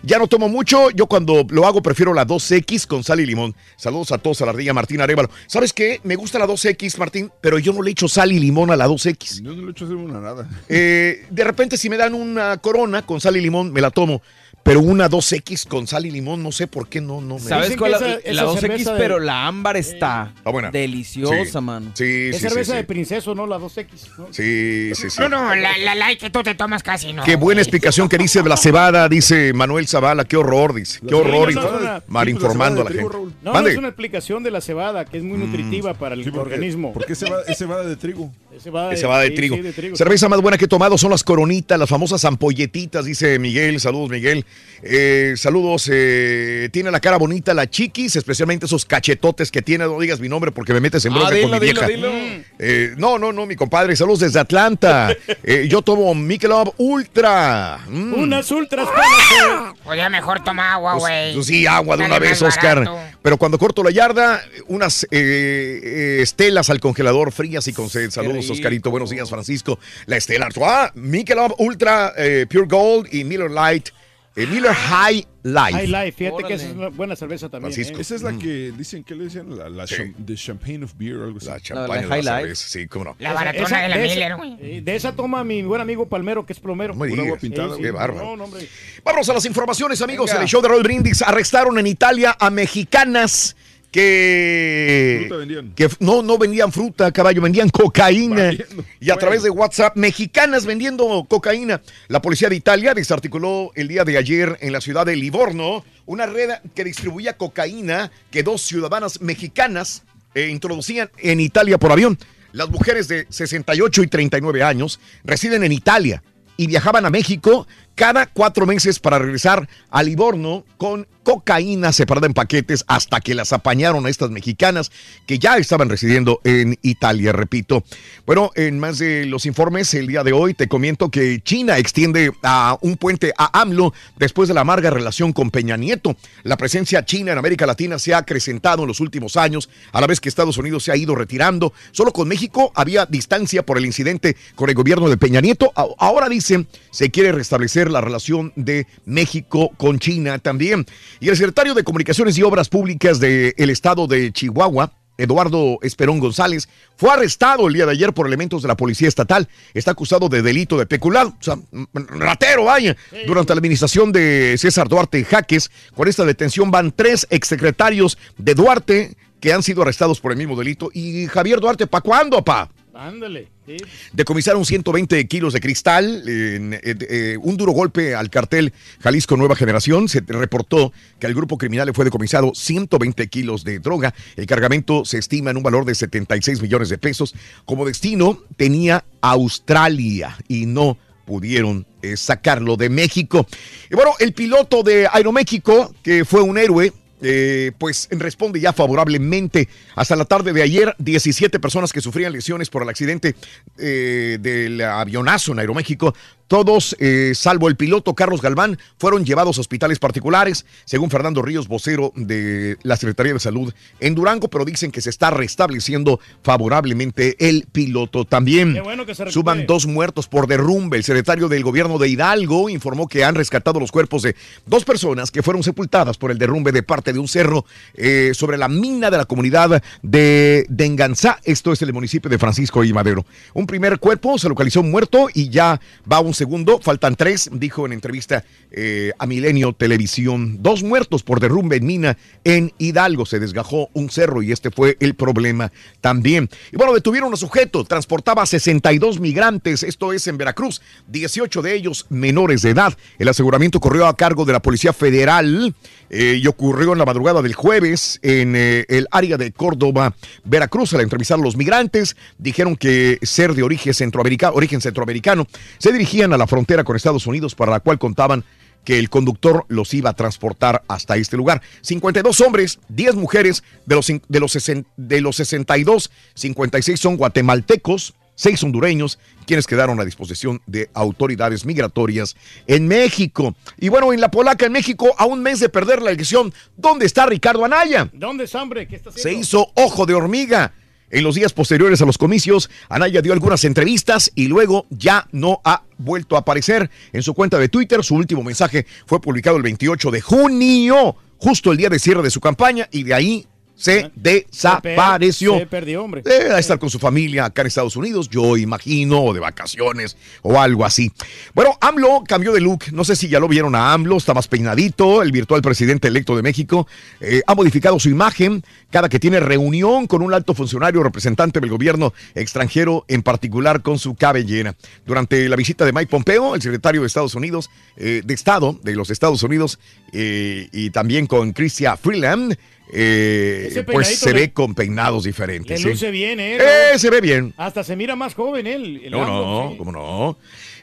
ya 0.03 0.17
no 0.19 0.27
tomo 0.27 0.47
mucho. 0.49 0.89
Yo 0.91 1.07
cuando 1.07 1.45
lo 1.49 1.65
hago 1.65 1.81
prefiero 1.81 2.13
la 2.13 2.25
2X 2.25 2.85
con 2.87 3.03
sal 3.03 3.19
y 3.19 3.25
limón. 3.25 3.55
Saludos 3.75 4.11
a 4.11 4.17
todos 4.19 4.41
a 4.41 4.45
la 4.45 4.51
ardilla 4.51 4.71
Martín 4.73 5.01
Arevalo. 5.01 5.29
¿Sabes 5.47 5.73
qué? 5.73 5.99
Me 6.03 6.15
gusta 6.15 6.37
la 6.39 6.45
2X, 6.47 6.97
Martín, 6.97 7.31
pero 7.41 7.57
yo 7.59 7.73
no 7.73 7.81
le 7.81 7.91
echo 7.91 8.07
sal 8.07 8.31
y 8.31 8.39
limón 8.39 8.69
a 8.71 8.75
la 8.75 8.87
2X. 8.87 9.41
Yo 9.43 9.53
no 9.55 9.63
le 9.65 9.71
echo 9.71 9.85
una 9.85 10.19
nada. 10.21 10.47
Eh, 10.69 11.25
de 11.29 11.43
repente, 11.43 11.75
si 11.77 11.89
me 11.89 11.97
dan 11.97 12.13
una 12.13 12.57
corona 12.57 13.03
con 13.05 13.19
sal 13.19 13.35
y 13.37 13.41
limón, 13.41 13.73
me 13.73 13.81
la 13.81 13.89
tomo. 13.91 14.21
Pero 14.65 14.79
una 14.79 15.07
2X 15.07 15.67
con 15.67 15.85
sal 15.85 16.07
y 16.07 16.11
limón, 16.11 16.41
no 16.41 16.51
sé 16.51 16.65
por 16.65 16.89
qué 16.89 16.99
no, 16.99 17.21
no 17.21 17.35
me 17.35 17.39
¿Sabes 17.39 17.77
cuál? 17.77 17.93
esa- 17.93 18.07
la 18.07 18.15
esa 18.15 18.43
2X, 18.45 18.59
cerveza 18.61 18.93
de- 18.93 18.99
pero 18.99 19.19
la 19.19 19.45
ámbar 19.45 19.77
está 19.77 20.33
Está 20.35 20.49
buena. 20.49 20.71
deliciosa, 20.71 21.59
Sí. 21.59 21.61
mano. 21.63 21.91
Sí, 21.93 22.03
Es 22.03 22.37
sí, 22.37 22.41
sí, 22.41 22.49
cerveza 22.49 22.71
sí. 22.71 22.77
de 22.77 22.83
princeso, 22.83 23.35
¿no? 23.35 23.45
La 23.45 23.59
2X. 23.59 24.09
¿no? 24.17 24.27
Sí, 24.31 24.89
sí, 24.95 25.11
sí. 25.11 25.19
No, 25.21 25.29
no, 25.29 25.53
la, 25.53 25.77
la 25.77 25.93
light 25.93 26.19
que 26.19 26.31
tú 26.31 26.41
te 26.41 26.55
tomas 26.55 26.81
casi 26.81 27.13
no. 27.13 27.23
Qué 27.23 27.35
buena 27.35 27.61
explicación 27.61 28.09
que 28.09 28.17
dice 28.17 28.41
de 28.41 28.49
la 28.49 28.57
cebada, 28.57 29.07
dice 29.07 29.53
Manuel 29.53 29.87
Zavala. 29.87 30.25
Qué 30.25 30.35
horror, 30.35 30.73
dice. 30.73 30.99
Qué 30.99 31.09
Sí, 31.09 31.13
horror. 31.13 31.53
no, 31.53 31.61
no, 31.61 31.79
mal 32.07 32.25
pues, 32.25 32.29
informando 32.29 32.81
a 32.81 32.83
la 32.85 32.89
trigo, 32.89 33.11
gente. 33.11 33.35
No, 33.43 33.67
es 33.67 33.77
una 33.77 33.89
explicación 33.89 34.41
de 34.41 34.49
la 34.49 34.61
cebada 34.61 35.05
que 35.05 35.19
es 35.19 35.23
muy 35.23 35.37
nutritiva 35.37 35.93
para 35.93 36.15
el 36.15 36.23
Sí, 36.23 36.31
porque- 36.31 36.53
organismo. 36.55 36.91
¿Por 36.91 37.05
qué 37.05 37.13
cebada, 37.13 37.43
es 37.47 37.55
cebada 37.55 37.83
de 37.83 37.97
trigo? 37.97 38.31
Es 38.51 38.63
cebada 38.63 38.93
Es 38.93 38.99
cebada 38.99 39.21
de 39.21 39.29
trigo. 39.29 39.57
de 39.57 39.73
trigo. 39.73 39.95
Cerveza 39.95 40.27
más 40.27 40.41
buena 40.41 40.57
que 40.57 40.65
he 40.65 40.67
tomado 40.67 40.97
son 40.97 41.11
las 41.11 41.23
coronitas, 41.23 41.77
las 41.77 41.87
famosas 41.89 42.25
ampolletitas, 42.25 43.05
dice 43.05 43.37
Miguel. 43.37 43.79
Saludos, 43.79 44.09
Miguel. 44.09 44.43
Eh, 44.87 45.33
saludos. 45.37 45.89
eh, 45.91 46.69
tiene 46.71 46.91
la 46.91 46.99
cara 46.99 47.17
bonita 47.17 47.53
la 47.53 47.67
chiquis, 47.69 48.15
especialmente 48.15 48.65
esos 48.67 48.85
cachetotes 48.85 49.49
que 49.49 49.61
tiene. 49.61 49.85
No 49.85 49.99
digas 49.99 50.19
mi 50.19 50.29
nombre 50.29 50.51
porque 50.51 50.73
me 50.73 50.79
metes 50.81 51.03
en 51.05 51.13
Ah, 51.13 51.15
bronca 51.15 51.29
con 51.41 51.51
mi 51.51 51.59
dilo, 51.59 51.59
vieja. 51.59 51.87
dilo. 51.87 52.11
Eh, 52.59 52.93
no, 52.97 53.17
no, 53.17 53.33
no, 53.33 53.45
mi 53.45 53.55
compadre. 53.55 53.95
Saludos 53.95 54.19
desde 54.19 54.39
Atlanta. 54.39 55.15
Eh, 55.47 55.67
yo 55.69 55.81
tomo 55.83 56.13
Michelob 56.15 56.73
Ultra. 56.77 57.79
Mm. 57.87 58.13
Unas 58.13 58.49
ultras 58.51 58.87
para 58.87 59.73
Pues 59.83 59.97
ya 59.97 60.09
mejor 60.09 60.43
toma 60.43 60.73
agua, 60.73 60.93
Pues, 60.93 61.01
güey. 61.03 61.33
pues 61.35 61.45
sí, 61.47 61.67
agua 61.67 61.97
de 61.97 62.05
una 62.05 62.17
vez, 62.19 62.41
Oscar. 62.41 62.79
barato. 62.79 62.99
Pero 63.21 63.37
cuando 63.37 63.57
corto 63.59 63.83
la 63.83 63.91
yarda, 63.91 64.41
unas 64.67 65.03
eh, 65.05 65.07
eh, 65.11 66.17
estelas 66.21 66.69
al 66.69 66.79
congelador 66.79 67.31
frías 67.31 67.67
y 67.67 67.73
con 67.73 67.89
sed. 67.89 68.09
Saludos. 68.11 68.49
Oscarito. 68.49 68.89
Buenos 68.91 69.09
días, 69.11 69.29
Francisco. 69.29 69.79
La 70.07 70.17
estela. 70.17 70.49
Ah, 70.61 70.91
Michelob 70.95 71.55
Ultra 71.59 72.13
eh, 72.17 72.45
Pure 72.49 72.67
Gold 72.67 73.13
y 73.13 73.23
Miller 73.23 73.51
Light. 73.51 73.89
Eh, 74.35 74.45
Miller 74.47 74.73
High 74.73 75.25
Life. 75.43 75.71
High 75.73 75.87
Life, 75.87 76.11
fíjate 76.13 76.43
que 76.43 76.53
esa 76.55 76.65
es 76.67 76.73
una 76.75 76.89
buena 76.89 77.15
cerveza 77.15 77.47
también. 77.49 77.71
Francisco. 77.73 77.97
¿eh? 77.97 78.01
Esa 78.01 78.15
es 78.15 78.21
la 78.23 78.33
que 78.37 78.73
dicen, 78.77 79.03
¿qué 79.03 79.15
le 79.15 79.25
decían? 79.25 79.55
La, 79.57 79.69
la 79.69 79.87
Sí. 79.87 79.95
cham- 79.95 80.13
the 80.25 80.35
champagne 80.35 80.83
of 80.83 80.93
beer, 80.97 81.15
algo 81.21 81.37
así. 81.37 81.47
La 81.47 81.87
de 81.87 82.03
High 82.03 82.23
la 82.23 82.39
Life. 82.41 82.55
cerveza, 82.55 82.67
Sí, 82.67 82.87
cómo 82.87 83.05
no. 83.05 83.15
La 83.19 83.29
Esa- 83.29 83.35
baratona 83.39 83.65
esa- 83.67 83.77
de 83.79 83.87
la 83.89 83.97
de 83.97 84.05
esa- 84.05 84.13
Miller, 84.15 84.35
güey. 84.35 84.57
eh, 84.59 84.81
De 84.81 84.95
esa 84.95 85.11
toma 85.15 85.43
mi 85.43 85.61
buen 85.63 85.79
amigo 85.81 86.07
Palmero, 86.09 86.45
que 86.45 86.53
es 86.53 86.59
plomero. 86.59 86.93
No 86.95 87.05
digas. 87.05 87.25
agua 87.25 87.37
pintada, 87.37 87.67
Sí, 87.69 87.73
sí. 87.75 87.79
güey. 87.79 87.91
Qué 87.91 87.97
bárbaro. 87.97 88.25
No, 88.25 88.35
no, 88.37 88.43
hombre. 88.45 88.67
Vamos 89.03 89.29
a 89.29 89.33
las 89.33 89.45
informaciones, 89.45 90.01
amigos. 90.01 90.25
Venga. 90.27 90.37
En 90.37 90.41
el 90.43 90.47
show 90.49 90.61
de 90.61 90.67
Roll 90.67 90.83
Brindis 90.83 91.21
arrestaron 91.21 91.77
en 91.79 91.87
Italia 91.87 92.35
a 92.39 92.49
mexicanas 92.49 93.55
que, 93.95 95.29
que 95.73 95.89
no, 96.01 96.21
no 96.21 96.37
vendían 96.37 96.69
fruta, 96.69 97.13
caballo, 97.13 97.41
vendían 97.41 97.69
cocaína. 97.69 98.47
Valiendo. 98.47 98.83
Y 98.99 99.09
a 99.09 99.15
través 99.15 99.41
de 99.41 99.49
WhatsApp, 99.49 99.95
mexicanas 99.95 100.65
vendiendo 100.65 101.25
cocaína. 101.29 101.81
La 102.09 102.21
policía 102.21 102.49
de 102.49 102.57
Italia 102.57 102.93
desarticuló 102.93 103.71
el 103.73 103.87
día 103.87 104.03
de 104.03 104.17
ayer 104.17 104.57
en 104.59 104.73
la 104.73 104.81
ciudad 104.81 105.05
de 105.05 105.15
Livorno 105.15 105.85
una 106.07 106.25
red 106.25 106.49
que 106.75 106.83
distribuía 106.83 107.37
cocaína 107.37 108.11
que 108.31 108.43
dos 108.43 108.63
ciudadanas 108.63 109.21
mexicanas 109.21 110.03
eh, 110.33 110.49
introducían 110.49 111.09
en 111.19 111.39
Italia 111.39 111.77
por 111.77 111.93
avión. 111.93 112.19
Las 112.51 112.69
mujeres 112.69 113.07
de 113.07 113.27
68 113.29 114.03
y 114.03 114.07
39 114.07 114.61
años 114.61 114.99
residen 115.23 115.63
en 115.63 115.71
Italia 115.71 116.21
y 116.57 116.67
viajaban 116.67 117.05
a 117.05 117.09
México 117.09 117.65
cada 117.95 118.27
cuatro 118.27 118.65
meses 118.65 118.99
para 118.99 119.19
regresar 119.19 119.67
a 119.89 120.03
Livorno 120.03 120.65
con 120.77 121.07
cocaína 121.23 121.91
separada 121.91 122.27
en 122.27 122.35
paquetes 122.35 122.85
hasta 122.87 123.19
que 123.19 123.33
las 123.33 123.51
apañaron 123.51 124.05
a 124.05 124.09
estas 124.09 124.29
mexicanas 124.29 124.91
que 125.25 125.39
ya 125.39 125.57
estaban 125.57 125.89
residiendo 125.89 126.39
en 126.43 126.77
Italia, 126.83 127.31
repito. 127.31 127.83
Bueno, 128.27 128.51
en 128.53 128.77
más 128.79 128.99
de 128.99 129.25
los 129.25 129.47
informes 129.47 129.91
el 129.95 130.05
día 130.05 130.23
de 130.23 130.33
hoy 130.33 130.53
te 130.53 130.67
comento 130.67 131.09
que 131.09 131.41
China 131.41 131.79
extiende 131.79 132.31
a 132.43 132.77
un 132.81 132.97
puente 132.97 133.33
a 133.37 133.59
AMLO 133.59 133.91
después 134.17 134.47
de 134.47 134.53
la 134.53 134.61
amarga 134.61 134.91
relación 134.91 135.33
con 135.33 135.49
Peña 135.49 135.77
Nieto. 135.77 136.15
La 136.43 136.57
presencia 136.57 137.05
china 137.05 137.31
en 137.31 137.39
América 137.39 137.65
Latina 137.65 137.97
se 137.97 138.13
ha 138.13 138.19
acrecentado 138.19 138.83
en 138.83 138.87
los 138.87 138.99
últimos 138.99 139.35
años, 139.35 139.69
a 139.93 140.01
la 140.01 140.07
vez 140.07 140.19
que 140.19 140.29
Estados 140.29 140.59
Unidos 140.59 140.83
se 140.83 140.91
ha 140.91 140.97
ido 140.97 141.15
retirando. 141.15 141.73
Solo 141.91 142.13
con 142.13 142.27
México 142.27 142.71
había 142.75 143.07
distancia 143.07 143.65
por 143.65 143.79
el 143.79 143.85
incidente 143.85 144.35
con 144.53 144.69
el 144.69 144.75
gobierno 144.75 145.09
de 145.09 145.17
Peña 145.17 145.41
Nieto. 145.41 145.71
Ahora 145.97 146.29
dicen 146.29 146.67
se 146.91 147.09
quiere 147.09 147.31
restablecer 147.31 147.84
la 147.91 148.01
relación 148.01 148.51
de 148.55 148.87
México 149.05 149.71
con 149.77 149.99
China 149.99 150.39
también. 150.39 150.85
Y 151.19 151.29
el 151.29 151.37
secretario 151.37 151.73
de 151.73 151.83
Comunicaciones 151.83 152.37
y 152.37 152.43
Obras 152.43 152.69
Públicas 152.69 153.19
del 153.19 153.69
estado 153.69 154.07
de 154.07 154.31
Chihuahua, 154.31 154.93
Eduardo 155.17 155.79
Esperón 155.81 156.19
González, 156.19 156.67
fue 156.97 157.09
arrestado 157.09 157.67
el 157.67 157.73
día 157.73 157.85
de 157.85 157.93
ayer 157.93 158.13
por 158.13 158.27
elementos 158.27 158.61
de 158.61 158.67
la 158.67 158.75
Policía 158.75 159.07
Estatal. 159.07 159.47
Está 159.73 159.91
acusado 159.91 160.27
de 160.27 160.41
delito 160.41 160.77
de 160.77 160.85
peculado, 160.85 161.29
o 161.39 161.43
sea, 161.43 161.57
m- 161.71 161.87
ratero, 161.93 162.65
vaya. 162.65 162.97
Durante 163.25 163.53
la 163.55 163.59
administración 163.59 164.11
de 164.11 164.55
César 164.57 164.89
Duarte 164.89 165.23
Jaques, 165.23 165.71
con 165.95 166.09
esta 166.09 166.25
detención 166.25 166.69
van 166.69 166.91
tres 166.91 167.27
exsecretarios 167.29 168.17
de 168.37 168.55
Duarte 168.55 169.15
que 169.39 169.53
han 169.53 169.63
sido 169.63 169.83
arrestados 169.83 170.19
por 170.19 170.33
el 170.33 170.37
mismo 170.37 170.57
delito. 170.57 170.89
Y 170.93 171.27
Javier 171.27 171.61
Duarte, 171.61 171.87
¿pa' 171.87 172.01
cuándo, 172.01 172.43
pa? 172.43 172.69
Ándale. 172.95 173.49
sí. 173.65 173.77
Decomisaron 174.13 174.63
120 174.63 175.27
kilos 175.27 175.53
de 175.53 175.59
cristal, 175.59 176.23
eh, 176.27 176.79
eh, 176.81 177.37
un 177.41 177.57
duro 177.57 177.73
golpe 177.73 178.15
al 178.15 178.29
cartel 178.29 178.71
Jalisco 179.01 179.35
Nueva 179.35 179.55
Generación. 179.55 180.07
Se 180.07 180.21
reportó 180.25 180.93
que 181.19 181.27
al 181.27 181.33
grupo 181.33 181.57
criminal 181.57 181.87
le 181.87 181.93
fue 181.93 182.05
decomisado 182.05 182.53
120 182.55 183.27
kilos 183.27 183.65
de 183.65 183.79
droga. 183.79 184.13
El 184.37 184.45
cargamento 184.45 185.03
se 185.03 185.17
estima 185.17 185.51
en 185.51 185.57
un 185.57 185.63
valor 185.63 185.83
de 185.83 185.93
76 185.93 186.61
millones 186.61 186.89
de 186.89 186.97
pesos. 186.97 187.35
Como 187.65 187.85
destino 187.85 188.39
tenía 188.55 189.03
Australia 189.19 190.37
y 190.47 190.65
no 190.65 190.97
pudieron 191.25 191.85
eh, 192.01 192.15
sacarlo 192.15 192.77
de 192.77 192.89
México. 192.89 193.45
Y 193.91 193.95
bueno, 193.95 194.11
el 194.19 194.33
piloto 194.33 194.83
de 194.83 195.07
Aeroméxico, 195.11 195.93
que 196.01 196.23
fue 196.23 196.41
un 196.41 196.57
héroe, 196.57 196.93
eh, 197.27 197.71
pues 197.77 198.07
responde 198.11 198.59
ya 198.59 198.71
favorablemente. 198.71 199.67
Hasta 199.95 200.15
la 200.15 200.25
tarde 200.25 200.53
de 200.53 200.61
ayer, 200.61 200.95
17 200.99 201.59
personas 201.59 201.91
que 201.91 201.99
sufrían 202.01 202.31
lesiones 202.31 202.69
por 202.69 202.83
el 202.83 202.89
accidente 202.89 203.35
eh, 203.79 204.37
del 204.39 204.79
avionazo 204.81 205.53
en 205.53 205.59
Aeroméxico. 205.59 206.13
Todos, 206.47 206.95
eh, 206.99 207.33
salvo 207.33 207.67
el 207.67 207.75
piloto 207.75 208.13
Carlos 208.13 208.41
Galván, 208.41 208.77
fueron 208.99 209.25
llevados 209.25 209.57
a 209.57 209.61
hospitales 209.61 209.99
particulares, 209.99 210.65
según 210.85 211.09
Fernando 211.09 211.41
Ríos, 211.41 211.67
vocero 211.67 212.11
de 212.15 212.77
la 212.83 212.97
Secretaría 212.97 213.33
de 213.33 213.39
Salud 213.39 213.73
en 213.99 214.13
Durango, 214.13 214.47
pero 214.47 214.63
dicen 214.63 214.91
que 214.91 215.01
se 215.01 215.09
está 215.09 215.31
restableciendo 215.31 216.19
favorablemente 216.43 217.35
el 217.39 217.65
piloto 217.71 218.25
también. 218.25 218.75
Qué 218.75 218.81
bueno 218.81 219.05
que 219.05 219.15
se. 219.15 219.31
Suban 219.31 219.65
dos 219.65 219.87
muertos 219.87 220.27
por 220.27 220.45
derrumbe. 220.45 220.97
El 220.97 221.03
secretario 221.03 221.49
del 221.49 221.63
gobierno 221.63 221.97
de 221.97 222.09
Hidalgo 222.09 222.69
informó 222.69 223.07
que 223.07 223.23
han 223.23 223.33
rescatado 223.33 223.79
los 223.79 223.91
cuerpos 223.91 224.21
de 224.21 224.35
dos 224.67 224.85
personas 224.85 225.31
que 225.31 225.41
fueron 225.41 225.63
sepultadas 225.63 226.17
por 226.17 226.29
el 226.29 226.37
derrumbe 226.37 226.71
de 226.71 226.83
parte 226.83 227.11
de 227.11 227.19
un 227.19 227.27
cerro 227.27 227.65
eh, 227.95 228.31
sobre 228.35 228.57
la 228.57 228.67
mina 228.67 229.09
de 229.09 229.17
la 229.17 229.25
comunidad 229.25 229.81
de 230.03 230.65
Denganzá. 230.69 231.39
Esto 231.43 231.73
es 231.73 231.81
el 231.81 231.91
municipio 231.91 232.29
de 232.29 232.37
Francisco 232.37 232.83
y 232.83 232.93
Madero. 232.93 233.25
Un 233.53 233.65
primer 233.65 233.99
cuerpo 233.99 234.37
se 234.37 234.47
localizó 234.47 234.83
muerto 234.83 235.27
y 235.33 235.49
ya 235.49 235.81
va 236.11 236.19
un 236.19 236.34
segundo. 236.35 236.79
Faltan 236.79 237.15
tres, 237.15 237.49
dijo 237.51 237.85
en 237.85 237.93
entrevista 237.93 238.43
eh, 238.71 239.11
a 239.17 239.25
Milenio 239.25 239.73
Televisión. 239.73 240.57
Dos 240.61 240.83
muertos 240.83 241.23
por 241.23 241.39
derrumbe 241.39 241.77
en 241.77 241.85
mina 241.85 242.17
en 242.43 242.73
Hidalgo. 242.77 243.25
Se 243.25 243.39
desgajó 243.39 243.89
un 243.93 244.09
cerro 244.09 244.43
y 244.43 244.51
este 244.51 244.71
fue 244.71 244.97
el 244.99 245.15
problema 245.15 245.71
también. 246.01 246.49
Y 246.71 246.77
bueno, 246.77 246.93
detuvieron 246.93 247.33
a 247.33 247.37
sujeto. 247.37 247.83
Transportaba 247.83 248.45
62 248.45 249.19
migrantes. 249.19 249.83
Esto 249.83 250.13
es 250.13 250.27
en 250.27 250.37
Veracruz. 250.37 250.81
18 251.07 251.61
de 251.61 251.73
ellos 251.73 252.05
menores 252.09 252.61
de 252.61 252.71
edad. 252.71 252.95
El 253.17 253.27
aseguramiento 253.27 253.79
corrió 253.79 254.07
a 254.07 254.15
cargo 254.15 254.45
de 254.45 254.53
la 254.53 254.61
Policía 254.61 254.93
Federal 254.93 255.73
eh, 256.09 256.39
y 256.41 256.47
ocurrió 256.47 256.93
en 256.93 256.99
la 256.99 257.05
madrugada 257.05 257.41
del 257.41 257.55
jueves 257.55 258.19
en 258.21 258.55
eh, 258.55 258.85
el 258.89 259.07
área 259.11 259.37
de 259.37 259.51
Córdoba, 259.51 260.15
Veracruz. 260.43 260.93
Al 260.93 261.01
entrevistar 261.01 261.39
a 261.39 261.41
los 261.41 261.55
migrantes, 261.55 262.15
dijeron 262.37 262.75
que 262.75 263.17
ser 263.21 263.53
de 263.53 263.63
origen 263.63 263.93
centroamericano, 263.93 264.53
origen 264.53 264.81
centroamericano, 264.81 265.47
se 265.77 265.91
dirigían 265.91 266.24
a 266.33 266.37
la 266.37 266.47
frontera 266.47 266.83
con 266.83 266.95
Estados 266.95 267.27
Unidos, 267.27 267.55
para 267.55 267.71
la 267.71 267.79
cual 267.79 267.99
contaban 267.99 268.43
que 268.83 268.99
el 268.99 269.09
conductor 269.09 269.65
los 269.67 269.93
iba 269.95 270.11
a 270.11 270.13
transportar 270.13 270.83
hasta 270.87 271.17
este 271.17 271.37
lugar. 271.37 271.61
52 271.81 272.39
hombres, 272.41 272.79
10 272.89 273.15
mujeres, 273.15 273.63
de 273.87 273.95
los, 273.95 274.07
de 274.07 274.39
los, 274.39 274.55
sesen- 274.55 274.85
de 274.95 275.21
los 275.21 275.35
62, 275.37 276.11
56 276.35 276.99
son 276.99 277.17
guatemaltecos, 277.17 278.13
6 278.35 278.63
hondureños, 278.63 279.17
quienes 279.47 279.65
quedaron 279.65 279.99
a 279.99 280.05
disposición 280.05 280.61
de 280.67 280.89
autoridades 280.93 281.65
migratorias 281.65 282.35
en 282.67 282.87
México. 282.87 283.55
Y 283.79 283.89
bueno, 283.89 284.11
en 284.13 284.21
la 284.21 284.29
polaca 284.29 284.65
en 284.67 284.73
México, 284.73 285.15
a 285.17 285.25
un 285.25 285.41
mes 285.41 285.59
de 285.61 285.69
perder 285.69 286.01
la 286.01 286.11
elección, 286.11 286.53
¿dónde 286.75 287.05
está 287.05 287.25
Ricardo 287.25 287.63
Anaya? 287.65 288.09
¿Dónde 288.13 288.43
es 288.43 288.53
está 288.97 289.11
se 289.11 289.33
hizo 289.33 289.71
ojo 289.75 290.05
de 290.05 290.13
hormiga. 290.13 290.73
En 291.11 291.23
los 291.23 291.35
días 291.35 291.53
posteriores 291.53 292.01
a 292.01 292.05
los 292.05 292.17
comicios, 292.17 292.69
Anaya 292.89 293.21
dio 293.21 293.31
algunas 293.31 293.63
entrevistas 293.63 294.31
y 294.33 294.47
luego 294.47 294.87
ya 294.89 295.27
no 295.31 295.61
ha 295.63 295.83
vuelto 295.97 296.35
a 296.35 296.39
aparecer. 296.39 296.89
En 297.13 297.21
su 297.21 297.33
cuenta 297.33 297.59
de 297.59 297.69
Twitter, 297.69 298.03
su 298.03 298.15
último 298.15 298.43
mensaje 298.43 298.87
fue 299.05 299.21
publicado 299.21 299.57
el 299.57 299.63
28 299.63 300.09
de 300.09 300.21
junio, 300.21 301.15
justo 301.37 301.71
el 301.71 301.77
día 301.77 301.89
de 301.89 301.99
cierre 301.99 302.23
de 302.23 302.31
su 302.31 302.41
campaña, 302.41 302.87
y 302.91 303.03
de 303.03 303.13
ahí 303.13 303.47
se 303.75 304.11
desapareció. 304.15 305.57
Se 305.57 305.65
perdió, 305.65 306.03
hombre. 306.03 306.21
Debe 306.21 306.53
de 306.53 306.59
estar 306.59 306.79
con 306.79 306.89
su 306.89 306.99
familia 306.99 307.45
acá 307.45 307.61
en 307.61 307.67
Estados 307.67 307.95
Unidos, 307.95 308.29
yo 308.29 308.57
imagino, 308.57 309.21
o 309.21 309.33
de 309.33 309.39
vacaciones, 309.39 310.17
o 310.41 310.59
algo 310.59 310.85
así. 310.85 311.11
Bueno, 311.53 311.77
AMLO 311.81 312.23
cambió 312.27 312.53
de 312.53 312.61
look. 312.61 312.85
No 312.91 313.03
sé 313.03 313.15
si 313.15 313.27
ya 313.27 313.39
lo 313.39 313.47
vieron 313.47 313.75
a 313.75 313.93
AMLO, 313.93 314.17
está 314.17 314.33
más 314.33 314.47
peinadito. 314.47 315.21
El 315.21 315.31
virtual 315.31 315.61
presidente 315.61 316.07
electo 316.07 316.35
de 316.35 316.41
México 316.41 316.87
eh, 317.19 317.41
ha 317.45 317.55
modificado 317.55 317.99
su 317.99 318.09
imagen 318.09 318.63
cada 318.89 319.09
que 319.09 319.19
tiene 319.19 319.39
reunión 319.39 320.07
con 320.07 320.21
un 320.21 320.33
alto 320.33 320.53
funcionario 320.53 321.03
representante 321.03 321.59
del 321.59 321.69
gobierno 321.69 322.13
extranjero, 322.33 323.03
en 323.07 323.23
particular 323.23 323.81
con 323.81 323.99
su 323.99 324.15
cabellera. 324.15 324.75
Durante 325.05 325.49
la 325.49 325.55
visita 325.55 325.85
de 325.85 325.91
Mike 325.91 326.09
Pompeo, 326.09 326.55
el 326.55 326.61
secretario 326.61 327.01
de 327.01 327.07
Estados 327.07 327.35
Unidos, 327.35 327.69
eh, 327.97 328.21
de 328.23 328.33
Estado 328.33 328.79
de 328.83 328.95
los 328.95 329.09
Estados 329.09 329.43
Unidos, 329.43 329.79
eh, 330.13 330.69
y 330.71 330.91
también 330.91 331.27
con 331.27 331.53
Chrystia 331.53 331.97
Freeland, 331.97 332.57
eh, 332.91 333.83
pues 333.91 334.19
se 334.19 334.33
ve 334.33 334.53
con 334.53 334.75
peinados 334.75 335.23
diferentes. 335.23 335.71
Le 335.71 335.77
¿sí? 335.77 335.89
luce 335.89 336.11
bien, 336.11 336.39
¿eh? 336.39 336.57
Eh, 336.57 336.99
se 336.99 337.09
ve 337.09 337.21
bien. 337.21 337.53
Hasta 337.57 337.83
se 337.83 337.95
mira 337.95 338.15
más 338.15 338.33
joven 338.33 338.67
él. 338.67 339.01
el 339.03 339.11
No, 339.11 339.25
no, 339.25 339.69
sí. 339.71 339.77
cómo 339.77 339.91
no. 339.91 340.37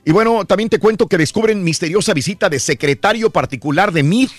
Y 0.05 0.11
bueno, 0.11 0.45
también 0.45 0.69
te 0.69 0.79
cuento 0.79 1.07
que 1.07 1.17
descubren 1.17 1.63
misteriosa 1.63 2.13
visita 2.13 2.49
de 2.49 2.59
secretario 2.59 3.31
particular 3.31 3.93
de 3.93 4.03
MIF 4.03 4.33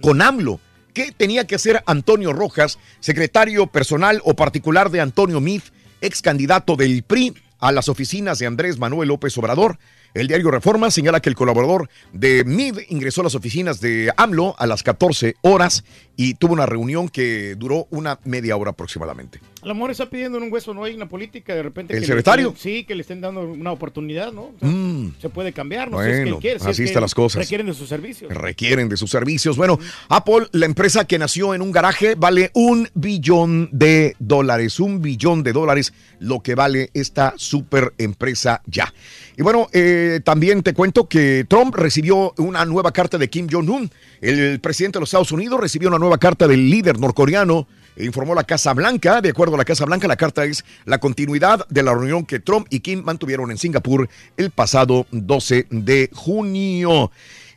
con 0.00 0.22
AMLO. 0.22 0.58
¿Qué 0.94 1.12
tenía 1.12 1.46
que 1.46 1.54
hacer 1.54 1.82
Antonio 1.86 2.32
Rojas, 2.32 2.78
secretario 3.00 3.66
personal 3.66 4.20
o 4.24 4.34
particular 4.34 4.90
de 4.90 5.00
Antonio 5.00 5.40
MIF, 5.40 5.70
ex 6.00 6.22
candidato 6.22 6.76
del 6.76 7.02
PRI 7.02 7.34
a 7.58 7.72
las 7.72 7.88
oficinas 7.88 8.38
de 8.38 8.46
Andrés 8.46 8.78
Manuel 8.78 9.08
López 9.08 9.36
Obrador? 9.38 9.78
El 10.14 10.28
diario 10.28 10.50
Reforma 10.50 10.90
señala 10.90 11.20
que 11.20 11.30
el 11.30 11.34
colaborador 11.34 11.88
de 12.12 12.44
MID 12.44 12.80
ingresó 12.88 13.22
a 13.22 13.24
las 13.24 13.34
oficinas 13.34 13.80
de 13.80 14.12
AMLO 14.16 14.54
a 14.58 14.66
las 14.66 14.82
14 14.82 15.36
horas 15.40 15.84
y 16.16 16.34
tuvo 16.34 16.52
una 16.52 16.66
reunión 16.66 17.08
que 17.08 17.54
duró 17.56 17.86
una 17.90 18.18
media 18.24 18.56
hora 18.56 18.72
aproximadamente. 18.72 19.40
A 19.62 19.66
lo 19.68 19.74
mejor 19.74 19.92
está 19.92 20.10
pidiendo 20.10 20.38
en 20.38 20.44
un 20.44 20.52
hueso, 20.52 20.74
no 20.74 20.82
hay 20.82 20.94
una 20.94 21.08
política, 21.08 21.54
de 21.54 21.62
repente. 21.62 21.94
¿El 21.94 22.00
que 22.00 22.06
secretario? 22.06 22.52
sí, 22.58 22.82
que 22.84 22.96
le 22.96 23.02
estén 23.02 23.20
dando 23.20 23.42
una 23.42 23.70
oportunidad, 23.70 24.32
¿no? 24.32 24.42
O 24.42 24.54
sea, 24.58 24.68
Mm. 24.68 25.14
Se 25.20 25.28
puede 25.28 25.52
cambiar, 25.52 25.90
no 25.90 25.98
sé 25.98 26.04
si 26.04 26.10
es 26.10 26.16
que 26.16 26.22
Bueno, 26.22 26.36
él 26.36 26.40
quiere. 26.42 26.58
si 26.58 26.68
así 26.68 26.82
es 26.82 26.88
están 26.90 27.02
las 27.02 27.14
cosas. 27.14 27.40
Requieren 27.42 27.66
de 27.68 27.74
sus 27.74 27.88
servicios. 27.88 28.32
requieren 28.32 28.88
de 28.88 28.96
sus 28.96 29.10
servicios. 29.10 29.56
Bueno, 29.56 29.78
Apple, 30.08 30.48
la 30.52 30.66
empresa 30.66 31.04
que 31.04 31.18
nació 31.18 31.54
en 31.54 31.62
un 31.62 31.70
garaje, 31.70 32.14
vale 32.16 32.50
un 32.54 32.88
billón 32.94 33.68
de 33.72 34.16
dólares. 34.18 34.80
Un 34.80 35.00
billón 35.00 35.42
de 35.44 35.52
dólares 35.52 35.92
lo 36.18 36.40
que 36.40 36.54
vale 36.56 36.90
esta 36.94 37.34
super 37.36 37.92
empresa 37.98 38.62
ya. 38.66 38.92
Y 39.36 39.42
bueno, 39.42 39.68
eh, 39.72 40.20
también 40.24 40.62
te 40.62 40.74
cuento 40.74 41.08
que 41.08 41.46
Trump 41.48 41.74
recibió 41.76 42.34
una 42.38 42.64
nueva 42.64 42.92
carta 42.92 43.16
de 43.16 43.30
Kim 43.30 43.46
Jong-un. 43.50 43.90
El 44.20 44.58
presidente 44.60 44.98
de 44.98 45.00
los 45.00 45.08
Estados 45.10 45.32
Unidos 45.32 45.60
recibió 45.60 45.88
una 45.88 45.98
nueva 45.98 46.18
carta 46.18 46.48
del 46.48 46.68
líder 46.68 46.98
norcoreano. 46.98 47.66
Informó 47.96 48.34
la 48.34 48.44
Casa 48.44 48.72
Blanca. 48.74 49.20
De 49.20 49.30
acuerdo 49.30 49.54
a 49.54 49.58
la 49.58 49.64
Casa 49.64 49.84
Blanca, 49.84 50.08
la 50.08 50.16
carta 50.16 50.44
es 50.44 50.64
la 50.84 50.98
continuidad 50.98 51.66
de 51.68 51.82
la 51.82 51.92
reunión 51.92 52.24
que 52.24 52.40
Trump 52.40 52.66
y 52.70 52.80
Kim 52.80 53.02
mantuvieron 53.04 53.50
en 53.50 53.58
Singapur 53.58 54.08
el 54.36 54.50
pasado 54.50 55.06
12 55.10 55.66
de 55.70 56.10
junio. 56.12 57.10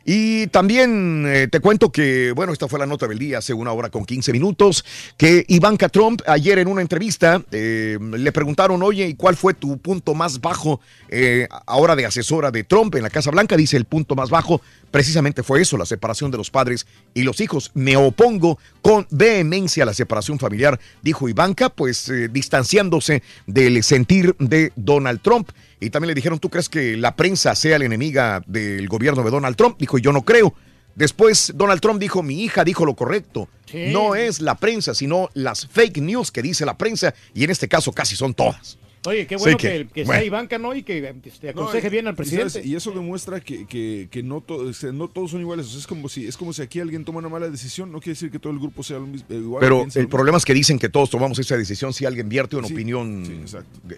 Y 0.08 0.46
también 0.46 1.24
eh, 1.26 1.48
te 1.50 1.58
cuento 1.58 1.90
que, 1.90 2.30
bueno, 2.30 2.52
esta 2.52 2.68
fue 2.68 2.78
la 2.78 2.86
nota 2.86 3.08
del 3.08 3.18
día 3.18 3.38
hace 3.38 3.52
una 3.52 3.72
hora 3.72 3.90
con 3.90 4.04
15 4.04 4.30
minutos, 4.30 4.84
que 5.16 5.44
Ivanka 5.48 5.88
Trump 5.88 6.22
ayer 6.28 6.60
en 6.60 6.68
una 6.68 6.80
entrevista 6.80 7.42
eh, 7.50 7.98
le 8.00 8.30
preguntaron, 8.30 8.80
oye, 8.84 9.08
¿y 9.08 9.14
cuál 9.14 9.34
fue 9.34 9.52
tu 9.52 9.78
punto 9.78 10.14
más 10.14 10.40
bajo 10.40 10.80
eh, 11.08 11.48
ahora 11.66 11.96
de 11.96 12.06
asesora 12.06 12.52
de 12.52 12.62
Trump 12.62 12.94
en 12.94 13.02
la 13.02 13.10
Casa 13.10 13.32
Blanca? 13.32 13.56
Dice, 13.56 13.76
el 13.76 13.84
punto 13.84 14.14
más 14.14 14.30
bajo 14.30 14.60
precisamente 14.96 15.42
fue 15.42 15.60
eso, 15.60 15.76
la 15.76 15.84
separación 15.84 16.30
de 16.30 16.38
los 16.38 16.50
padres 16.50 16.86
y 17.12 17.22
los 17.22 17.42
hijos. 17.42 17.70
Me 17.74 17.98
opongo 17.98 18.58
con 18.80 19.06
vehemencia 19.10 19.82
a 19.82 19.86
la 19.86 19.92
separación 19.92 20.38
familiar, 20.38 20.80
dijo 21.02 21.28
Ivanka, 21.28 21.68
pues 21.68 22.08
eh, 22.08 22.28
distanciándose 22.28 23.22
del 23.46 23.82
sentir 23.82 24.34
de 24.38 24.72
Donald 24.74 25.20
Trump. 25.20 25.50
Y 25.80 25.90
también 25.90 26.08
le 26.08 26.14
dijeron, 26.14 26.38
¿tú 26.38 26.48
crees 26.48 26.70
que 26.70 26.96
la 26.96 27.14
prensa 27.14 27.54
sea 27.54 27.78
la 27.78 27.84
enemiga 27.84 28.42
del 28.46 28.88
gobierno 28.88 29.22
de 29.22 29.30
Donald 29.30 29.54
Trump? 29.54 29.76
Dijo, 29.78 29.98
yo 29.98 30.12
no 30.12 30.22
creo. 30.22 30.54
Después 30.94 31.52
Donald 31.54 31.82
Trump 31.82 32.00
dijo, 32.00 32.22
mi 32.22 32.42
hija 32.42 32.64
dijo 32.64 32.86
lo 32.86 32.96
correcto. 32.96 33.50
Sí. 33.70 33.88
No 33.88 34.14
es 34.14 34.40
la 34.40 34.54
prensa, 34.54 34.94
sino 34.94 35.28
las 35.34 35.66
fake 35.66 35.98
news 35.98 36.30
que 36.30 36.40
dice 36.40 36.64
la 36.64 36.78
prensa, 36.78 37.12
y 37.34 37.44
en 37.44 37.50
este 37.50 37.68
caso 37.68 37.92
casi 37.92 38.16
son 38.16 38.32
todas. 38.32 38.78
Oye, 39.04 39.24
qué 39.28 39.36
Sí 39.38 39.42
bueno 39.44 39.56
que- 39.58 39.68
que, 39.68 39.86
que 39.86 40.04
bueno. 40.04 40.18
sea 40.20 40.26
Ivanka, 40.26 40.58
¿no? 40.58 40.74
Y 40.74 40.82
que 40.82 41.14
este, 41.24 41.50
aconseje 41.50 41.86
y 41.86 41.90
bien 41.90 42.08
al 42.08 42.16
presidente. 42.16 42.50
sabes, 42.50 42.66
Y, 42.66 42.74
eso 42.74 42.90
demuestra 42.90 43.38
que, 43.40 43.64
que- 43.66 44.08
que 44.10 44.22
no, 44.24 44.40
to- 44.40 44.56
o 44.56 44.72
sea, 44.72 44.90
no 44.90 45.06
todos 45.06 45.30
son 45.30 45.40
iguales. 45.42 45.66
O 45.66 45.70
sea, 45.70 45.78
es, 45.78 45.86
como 45.86 46.08
si, 46.08 46.26
es 46.26 46.36
como 46.36 46.52
si 46.52 46.62
aquí 46.62 46.80
alguien 46.80 47.04
toma 47.04 47.20
una 47.20 47.28
mala 47.28 47.48
decisión. 47.48 47.92
No 47.92 48.00
quiere 48.00 48.14
decir 48.14 48.32
que 48.32 48.40
todo 48.40 48.52
el 48.52 48.58
grupo 48.58 48.82
sea 48.82 48.98
lo 48.98 49.06
mismo. 49.06 49.26
eh, 49.30 49.34
igual, 49.36 49.60
Pero 49.60 49.80
el 49.82 49.86
mismo. 49.86 50.08
problema 50.08 50.38
es 50.38 50.44
que 50.44 50.54
dicen 50.54 50.78
que 50.80 50.88
todos 50.88 51.08
tomamos 51.10 51.38
esa 51.38 51.56
decisión 51.56 51.92
si 51.92 52.04
alguien 52.04 52.28
vierte 52.28 52.56
una 52.56 52.66
Sí, 52.66 52.74
opinión 52.74 53.44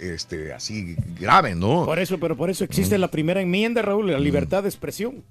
este, 0.00 0.52
así 0.52 0.94
grave, 1.18 1.54
¿no? 1.54 1.86
Por 1.86 1.98
eso, 1.98 2.18
pero 2.18 2.36
por 2.36 2.50
eso 2.50 2.64
existe 2.64 2.98
la 2.98 3.10
primera 3.10 3.40
enmienda, 3.40 3.80
Raúl, 3.80 4.10
la 4.12 4.18
libertad 4.18 4.62
de 4.62 4.68
expresión. 4.68 5.24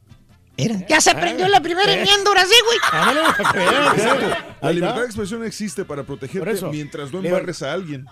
Ya 0.90 1.00
se 1.02 1.14
prendió 1.14 1.48
la 1.50 1.62
primera 1.62 1.94
enmienda, 1.94 2.30
ahora 2.32 2.44
sí, 2.46 2.56
güey. 2.66 2.78
Ah. 2.92 4.56
La 4.62 4.72
libertad 4.72 5.02
de 5.02 5.06
expresión 5.06 5.44
existe 5.46 5.86
para 5.86 6.04
protegerte 6.04 6.66
mientras 6.72 7.12
no 7.14 7.20
embarres 7.24 7.62
a 7.62 7.74
alguien. 7.74 8.06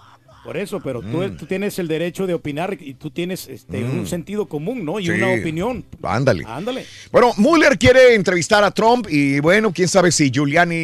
Por 0.45 0.57
eso, 0.57 0.79
pero 0.79 1.01
tú, 1.01 1.23
Mm. 1.23 1.37
tú 1.37 1.45
tienes 1.47 1.79
el 1.79 1.87
derecho 1.87 2.27
de 2.27 2.35
opinar 2.35 2.77
y 2.79 2.93
tú 2.93 3.09
tienes 3.09 3.47
este, 3.47 3.79
Mm. 3.79 3.99
un 3.99 4.07
sentido 4.07 4.45
común, 4.45 4.85
¿no? 4.85 4.99
Y 4.99 5.05
Sí. 5.05 5.09
una 5.11 5.29
opinión. 5.33 5.83
Ándale. 6.03 6.43
Ándale. 6.47 6.85
Bueno, 7.11 7.33
Mueller 7.37 7.77
quiere 7.79 8.13
entrevistar 8.13 8.63
a 8.63 8.69
Trump 8.71 9.07
y 9.09 9.39
bueno, 9.39 9.73
quién 9.73 9.87
sabe 9.87 10.11
si 10.11 10.29
Giuliani 10.31 10.75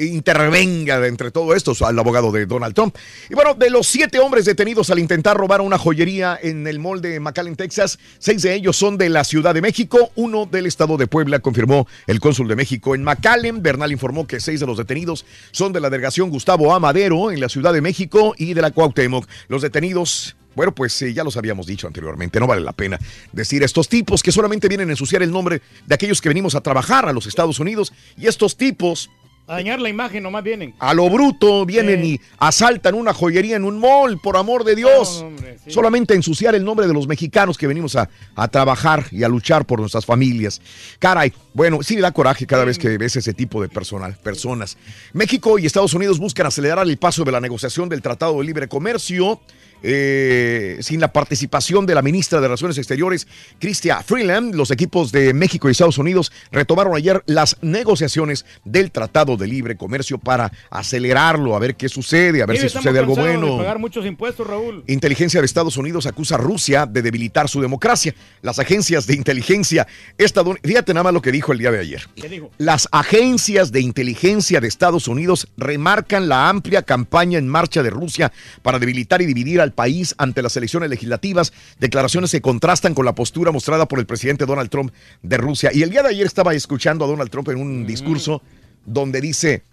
intervenga 0.00 1.00
de 1.00 1.08
entre 1.08 1.30
todo 1.30 1.54
esto, 1.54 1.72
al 1.84 1.98
abogado 1.98 2.32
de 2.32 2.46
Donald 2.46 2.74
Trump. 2.74 2.96
Y 3.30 3.34
bueno, 3.34 3.54
de 3.54 3.70
los 3.70 3.86
siete 3.86 4.18
hombres 4.18 4.44
detenidos 4.44 4.90
al 4.90 4.98
intentar 4.98 5.36
robar 5.36 5.60
una 5.60 5.78
joyería 5.78 6.38
en 6.42 6.66
el 6.66 6.78
mall 6.78 7.00
de 7.00 7.20
McAllen, 7.20 7.56
Texas, 7.56 7.98
seis 8.18 8.42
de 8.42 8.54
ellos 8.54 8.76
son 8.76 8.96
de 8.98 9.08
la 9.08 9.24
Ciudad 9.24 9.54
de 9.54 9.60
México, 9.60 10.10
uno 10.16 10.46
del 10.46 10.66
estado 10.66 10.96
de 10.96 11.06
Puebla, 11.06 11.40
confirmó 11.40 11.86
el 12.06 12.20
cónsul 12.20 12.48
de 12.48 12.56
México 12.56 12.94
en 12.94 13.02
McAllen. 13.04 13.62
Bernal 13.62 13.92
informó 13.92 14.26
que 14.26 14.40
seis 14.40 14.60
de 14.60 14.66
los 14.66 14.78
detenidos 14.78 15.24
son 15.50 15.72
de 15.72 15.80
la 15.80 15.90
delegación 15.90 16.30
Gustavo 16.30 16.74
Amadero 16.74 17.30
en 17.30 17.40
la 17.40 17.48
Ciudad 17.48 17.72
de 17.72 17.80
México 17.80 18.34
y 18.38 18.45
de 18.54 18.62
la 18.62 18.70
Cuauhtémoc. 18.70 19.26
Los 19.48 19.62
detenidos 19.62 20.36
bueno, 20.56 20.74
pues 20.74 21.00
eh, 21.02 21.12
ya 21.12 21.22
los 21.22 21.36
habíamos 21.36 21.66
dicho 21.66 21.86
anteriormente, 21.86 22.40
no 22.40 22.46
vale 22.46 22.62
la 22.62 22.72
pena 22.72 22.98
decir 23.30 23.62
estos 23.62 23.90
tipos 23.90 24.22
que 24.22 24.32
solamente 24.32 24.68
vienen 24.68 24.88
a 24.88 24.92
ensuciar 24.92 25.22
el 25.22 25.30
nombre 25.30 25.60
de 25.86 25.94
aquellos 25.94 26.22
que 26.22 26.30
venimos 26.30 26.54
a 26.54 26.62
trabajar 26.62 27.06
a 27.06 27.12
los 27.12 27.26
Estados 27.26 27.60
Unidos 27.60 27.92
y 28.16 28.26
estos 28.26 28.56
tipos 28.56 29.10
A 29.48 29.54
dañar 29.54 29.80
la 29.80 29.88
imagen, 29.88 30.24
nomás 30.24 30.42
vienen. 30.42 30.74
a 30.80 30.92
lo 30.92 31.08
bruto 31.08 31.64
vienen 31.64 32.04
y 32.04 32.20
asaltan 32.38 32.94
una 32.94 33.14
joyería 33.14 33.54
en 33.54 33.64
un 33.64 33.78
mall, 33.78 34.18
por 34.20 34.36
amor 34.36 34.64
de 34.64 34.74
Dios. 34.74 35.20
No, 35.20 35.28
hombre, 35.28 35.56
sí. 35.64 35.70
Solamente 35.70 36.14
ensuciar 36.14 36.56
el 36.56 36.64
nombre 36.64 36.88
de 36.88 36.92
los 36.92 37.06
mexicanos 37.06 37.56
que 37.56 37.68
venimos 37.68 37.94
a, 37.94 38.10
a 38.34 38.48
trabajar 38.48 39.04
y 39.12 39.22
a 39.22 39.28
luchar 39.28 39.64
por 39.64 39.78
nuestras 39.78 40.04
familias. 40.04 40.60
Caray, 40.98 41.32
bueno, 41.54 41.80
sí 41.82 41.96
da 41.96 42.10
coraje 42.10 42.44
cada 42.44 42.64
vez 42.64 42.76
que 42.76 42.98
ves 42.98 43.14
ese 43.14 43.34
tipo 43.34 43.62
de 43.62 43.68
personal, 43.68 44.16
personas. 44.20 44.76
México 45.12 45.58
y 45.60 45.66
Estados 45.66 45.94
Unidos 45.94 46.18
buscan 46.18 46.46
acelerar 46.46 46.86
el 46.86 46.96
paso 46.96 47.22
de 47.22 47.30
la 47.30 47.40
negociación 47.40 47.88
del 47.88 48.02
Tratado 48.02 48.38
de 48.38 48.44
Libre 48.44 48.66
Comercio. 48.68 49.40
Eh, 49.82 50.78
sin 50.80 51.00
la 51.00 51.12
participación 51.12 51.86
de 51.86 51.94
la 51.94 52.02
ministra 52.02 52.40
de 52.40 52.48
Relaciones 52.48 52.78
Exteriores, 52.78 53.26
Cristia 53.58 54.02
Freeland, 54.02 54.54
los 54.54 54.70
equipos 54.70 55.12
de 55.12 55.34
México 55.34 55.68
y 55.68 55.72
Estados 55.72 55.98
Unidos 55.98 56.32
retomaron 56.50 56.96
ayer 56.96 57.22
las 57.26 57.56
negociaciones 57.62 58.44
del 58.64 58.90
Tratado 58.90 59.36
de 59.36 59.46
Libre 59.46 59.76
Comercio 59.76 60.18
para 60.18 60.50
acelerarlo, 60.70 61.54
a 61.54 61.58
ver 61.58 61.76
qué 61.76 61.88
sucede, 61.88 62.42
a 62.42 62.46
ver 62.46 62.56
Sí, 62.56 62.68
si 62.68 62.68
sucede 62.70 62.98
algo 62.98 63.14
bueno. 63.14 63.52
De 63.52 63.58
pagar 63.58 63.78
muchos 63.78 64.06
impuestos, 64.06 64.46
Raúl. 64.46 64.84
Inteligencia 64.86 65.40
de 65.40 65.46
Estados 65.46 65.76
Unidos 65.76 66.06
acusa 66.06 66.36
a 66.36 66.38
Rusia 66.38 66.86
de 66.86 67.02
debilitar 67.02 67.48
su 67.48 67.60
democracia. 67.60 68.14
Las 68.42 68.58
agencias 68.58 69.06
de 69.06 69.14
inteligencia 69.14 69.86
estadounidenses, 70.18 70.68
fíjate 70.68 70.94
nada 70.94 71.04
más 71.04 71.12
lo 71.12 71.22
que 71.22 71.32
dijo 71.32 71.52
el 71.52 71.58
día 71.58 71.70
de 71.70 71.80
ayer. 71.80 72.08
¿Qué 72.14 72.28
dijo? 72.28 72.50
Las 72.58 72.88
agencias 72.92 73.72
de 73.72 73.80
inteligencia 73.80 74.60
de 74.60 74.68
Estados 74.68 75.08
Unidos 75.08 75.48
remarcan 75.56 76.28
la 76.28 76.48
amplia 76.48 76.82
campaña 76.82 77.38
en 77.38 77.48
marcha 77.48 77.82
de 77.82 77.90
Rusia 77.90 78.32
para 78.62 78.78
debilitar 78.78 79.22
y 79.22 79.26
dividir 79.26 79.60
al 79.66 79.72
país 79.72 80.14
ante 80.18 80.42
las 80.42 80.56
elecciones 80.56 80.88
legislativas, 80.88 81.52
declaraciones 81.78 82.30
que 82.30 82.40
contrastan 82.40 82.94
con 82.94 83.04
la 83.04 83.14
postura 83.14 83.52
mostrada 83.52 83.86
por 83.86 83.98
el 83.98 84.06
presidente 84.06 84.46
Donald 84.46 84.70
Trump 84.70 84.92
de 85.22 85.36
Rusia. 85.36 85.70
Y 85.74 85.82
el 85.82 85.90
día 85.90 86.02
de 86.02 86.10
ayer 86.10 86.26
estaba 86.26 86.54
escuchando 86.54 87.04
a 87.04 87.08
Donald 87.08 87.30
Trump 87.30 87.48
en 87.48 87.58
un 87.58 87.86
discurso 87.86 88.42
donde 88.84 89.20
dice, 89.20 89.64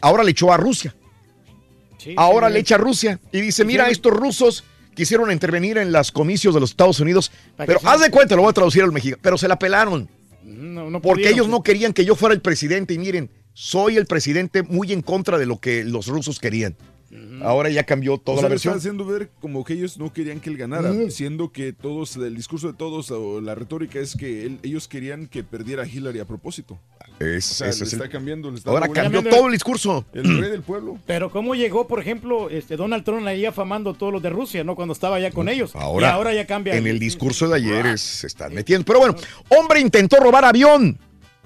ahora 0.00 0.24
le 0.24 0.30
echó 0.30 0.52
a 0.52 0.56
Rusia, 0.56 0.94
ahora 2.16 2.48
le 2.48 2.60
echa 2.60 2.76
a 2.76 2.78
Rusia 2.78 3.20
y 3.32 3.40
dice, 3.40 3.64
mira, 3.64 3.90
estos 3.90 4.12
rusos 4.12 4.64
quisieron 4.94 5.30
intervenir 5.30 5.78
en 5.78 5.92
las 5.92 6.12
comicios 6.12 6.54
de 6.54 6.60
los 6.60 6.70
Estados 6.70 7.00
Unidos, 7.00 7.30
¿Para 7.56 7.66
pero 7.66 7.80
haz 7.88 8.00
de 8.00 8.10
cuenta, 8.10 8.36
lo 8.36 8.42
voy 8.42 8.50
a 8.50 8.54
traducir 8.54 8.82
al 8.82 8.92
mexicano, 8.92 9.20
pero 9.22 9.38
se 9.38 9.48
la 9.48 9.58
pelaron. 9.58 10.08
No, 10.44 10.90
no 10.90 11.00
Porque 11.00 11.28
ellos 11.28 11.48
no 11.48 11.62
querían 11.62 11.92
que 11.92 12.04
yo 12.04 12.14
fuera 12.14 12.34
el 12.34 12.40
presidente 12.40 12.94
y 12.94 12.98
miren, 12.98 13.30
soy 13.54 13.96
el 13.96 14.06
presidente 14.06 14.62
muy 14.62 14.92
en 14.92 15.02
contra 15.02 15.38
de 15.38 15.46
lo 15.46 15.60
que 15.60 15.84
los 15.84 16.06
rusos 16.06 16.38
querían. 16.38 16.76
Ahora 17.42 17.68
ya 17.68 17.84
cambió 17.84 18.16
toda 18.18 18.38
O 18.38 18.40
sea, 18.40 18.48
la 18.48 18.54
le 18.54 18.56
está 18.56 18.70
versión. 18.70 18.78
haciendo 18.94 19.04
ver 19.04 19.30
como 19.40 19.64
que 19.64 19.74
ellos 19.74 19.98
no 19.98 20.12
querían 20.12 20.40
que 20.40 20.48
él 20.48 20.56
ganara, 20.56 20.92
Mm. 20.92 21.10
siendo 21.10 21.52
que 21.52 21.72
todos, 21.72 22.16
el 22.16 22.34
discurso 22.34 22.68
de 22.68 22.72
todos 22.78 23.10
o 23.10 23.40
la 23.40 23.54
retórica 23.54 23.98
es 23.98 24.16
que 24.16 24.46
él- 24.46 24.58
ellos 24.62 24.88
querían 24.88 25.26
que 25.26 25.44
perdiera 25.44 25.82
a 25.82 25.86
Hillary 25.86 26.20
a 26.20 26.24
propósito. 26.24 26.78
Es- 27.20 27.50
o 27.50 27.54
sea, 27.54 27.68
ese 27.68 27.80
le 27.80 27.86
es 27.86 27.92
el- 27.92 27.98
está 28.00 28.08
cambiando. 28.10 28.50
le 28.50 28.56
está 28.56 28.70
Ahora 28.70 28.88
cambió 28.88 29.22
todo 29.22 29.46
el 29.46 29.52
discurso. 29.52 30.04
El 30.14 30.40
rey 30.40 30.50
del 30.50 30.62
pueblo. 30.62 30.98
Pero 31.06 31.30
cómo 31.30 31.54
llegó, 31.54 31.86
por 31.86 32.00
ejemplo, 32.00 32.48
este 32.48 32.76
Donald 32.76 33.04
Trump 33.04 33.26
ahí 33.26 33.44
afamando 33.44 33.90
a 33.90 33.94
todos 33.94 34.12
los 34.12 34.22
de 34.22 34.30
Rusia, 34.30 34.64
¿no? 34.64 34.74
Cuando 34.74 34.92
estaba 34.92 35.20
ya 35.20 35.30
con 35.30 35.48
ellos. 35.48 35.76
Ahora, 35.76 36.08
y 36.08 36.10
ahora 36.10 36.32
ya 36.34 36.46
cambia. 36.46 36.74
En 36.76 36.86
el 36.86 36.98
discurso 36.98 37.46
de 37.48 37.56
ayer 37.56 37.86
es- 37.86 38.00
se 38.00 38.26
están 38.26 38.54
metiendo. 38.54 38.84
Pero 38.86 39.00
bueno, 39.00 39.14
hombre 39.50 39.80
intentó 39.80 40.16
robar 40.16 40.44
avión 40.46 40.98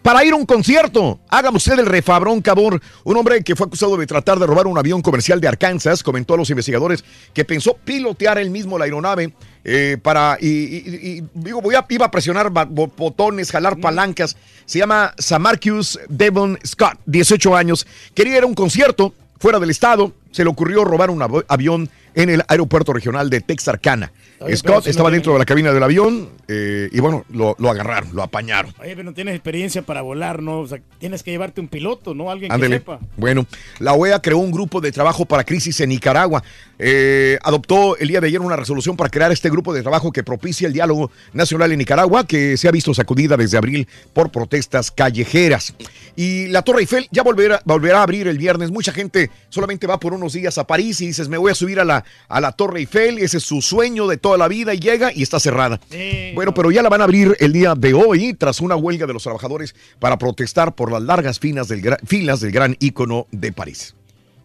para 0.07 0.25
ir 0.25 0.33
a 0.33 0.37
un 0.37 0.47
concierto. 0.47 1.19
Hágame 1.29 1.57
usted 1.57 1.81
el 1.81 1.87
refabrón, 1.87 2.41
cabor. 2.41 2.81
Un 3.03 3.17
hombre 3.17 3.43
que 3.43 3.57
fue 3.57 3.67
acusado 3.67 3.97
de 3.97 4.07
tratar 4.07 4.39
de 4.39 4.47
robar 4.47 4.69
un 4.69 4.79
avión 4.79 5.03
comercial 5.03 5.41
de 5.41 5.49
Arkansas 5.49 6.05
comentó 6.05 6.35
a 6.35 6.37
los 6.37 6.49
investigadores 6.49 7.05
que 7.35 7.45
pensó 7.45 7.77
pilotear 7.85 8.39
él 8.39 8.51
mismo 8.51 8.79
la 8.79 8.85
aeronave 8.85 9.33
eh, 9.65 9.99
para. 10.01 10.39
Y, 10.41 10.47
y- 10.47 11.19
y- 11.19 11.25
digo, 11.35 11.61
voy 11.61 11.75
a, 11.75 11.85
iba 11.89 12.07
a 12.07 12.11
presionar 12.13 12.51
botones, 12.51 13.51
jalar 13.51 13.79
palancas. 13.81 14.37
Se 14.65 14.79
llama 14.79 15.13
Samarcus 15.19 15.99
Devon 16.09 16.57
Scott, 16.65 17.01
18 17.07 17.57
años. 17.57 17.85
Quería 18.15 18.39
ir 18.39 18.45
a 18.45 18.47
un 18.47 18.55
concierto 18.55 19.13
fuera 19.41 19.59
del 19.59 19.71
estado. 19.71 20.13
Se 20.31 20.45
le 20.45 20.51
ocurrió 20.51 20.85
robar 20.85 21.11
un 21.11 21.21
av- 21.21 21.45
avión 21.49 21.91
en 22.15 22.31
el 22.31 22.45
aeropuerto 22.47 22.93
regional 22.93 23.29
de 23.29 23.41
Texarkana. 23.41 24.13
Oye, 24.41 24.57
Scott 24.57 24.85
no 24.85 24.91
estaba 24.91 25.09
tiene- 25.09 25.17
dentro 25.19 25.33
de 25.33 25.39
la 25.39 25.45
cabina 25.45 25.73
del 25.73 25.83
avión 25.83 26.29
eh, 26.49 26.89
y 26.93 27.01
bueno, 27.01 27.25
lo, 27.31 27.57
lo 27.59 27.71
agarraron, 27.71 28.15
lo 28.15 28.23
apañaron. 28.23 28.75
Oye, 28.81 28.91
pero 28.91 29.05
no 29.05 29.15
tienes 29.15 29.35
experiencia 29.35 29.83
para 29.83 30.03
volar, 30.03 30.43
¿no? 30.43 30.61
O 30.61 30.67
sea, 30.69 30.79
tienes 30.99 31.23
que 31.23 31.31
llevarte 31.31 31.61
un 31.61 31.69
piloto, 31.69 32.15
¿no? 32.15 32.31
Alguien 32.31 32.53
Ándele. 32.53 32.77
que 32.77 32.81
sepa. 32.81 33.01
Bueno, 33.17 33.47
la 33.79 33.95
OEA 33.95 34.21
creó 34.21 34.39
un 34.39 34.51
grupo 34.51 34.81
de 34.81 34.93
trabajo 34.93 35.25
para 35.25 35.45
crisis 35.45 35.81
en 35.81 35.89
Nicaragua. 35.89 36.43
Eh, 36.79 37.39
adoptó 37.43 37.97
el 37.97 38.09
día 38.09 38.21
de 38.21 38.27
ayer 38.27 38.41
una 38.41 38.57
resolución 38.57 38.97
para 38.97 39.09
crear 39.09 39.33
este 39.33 39.49
grupo 39.49 39.73
de 39.73 39.81
trabajo 39.83 40.13
que 40.13 40.23
propicia 40.23 40.67
el 40.67 40.75
diálogo 40.75 41.11
nacional 41.33 41.73
en 41.73 41.79
Nicaragua, 41.79 42.27
que 42.27 42.57
se 42.59 42.69
ha 42.69 42.71
visto 42.71 42.93
sacudida 42.93 43.37
desde 43.39 43.57
abril 43.57 43.89
por 44.13 44.31
protestas 44.31 44.91
callejeras. 44.91 45.75
Y 46.17 46.49
la 46.49 46.63
Torre 46.63 46.81
Eiffel 46.81 47.09
ya 47.11 47.23
volverá, 47.23 47.63
volverá 47.65 48.01
a 48.01 48.03
abrir 48.03 48.29
el 48.29 48.37
viernes. 48.39 48.71
Mucha 48.71 48.93
gente 48.93 49.31
solamente 49.49 49.87
va 49.87 49.99
por 49.99 50.13
unos 50.13 50.35
días 50.35 50.59
a 50.59 50.67
París 50.67 51.01
y 51.01 51.07
dices, 51.07 51.29
me 51.29 51.39
voy 51.39 51.53
a 51.53 51.55
subir 51.55 51.81
a 51.81 51.85
la, 51.85 52.05
a 52.29 52.41
la 52.41 52.53
Torre 52.53 52.81
Eiffel. 52.81 53.19
Ese 53.19 53.39
es 53.39 53.43
su 53.45 53.63
sueño 53.63 54.07
de 54.07 54.19
toda 54.27 54.39
la 54.39 54.49
vida 54.49 54.75
y 54.75 54.81
llega 54.81 55.13
y 55.15 55.23
está 55.23 55.39
cerrada. 55.39 55.79
Bueno, 56.35 56.53
pero 56.53 56.73
ya 56.73 56.83
la 56.83 56.89
van 56.89 57.01
a 57.01 57.05
abrir 57.05 57.37
el 57.39 57.53
día 57.53 57.77
de 57.77 57.95
hoy 57.95 58.35
tras 58.35 58.61
una 58.61 58.75
huelga 58.75 59.07
de 59.07 59.13
los 59.13 59.23
trabajadores 59.23 59.73
para 60.01 60.19
protestar 60.19 60.75
por 60.75 60.91
las 60.91 61.01
largas 61.03 61.39
filas 61.39 61.69
del, 61.69 61.81
gra- 61.81 62.01
filas 62.05 62.41
del 62.41 62.51
gran 62.51 62.77
ícono 62.81 63.29
de 63.31 63.53
París. 63.53 63.95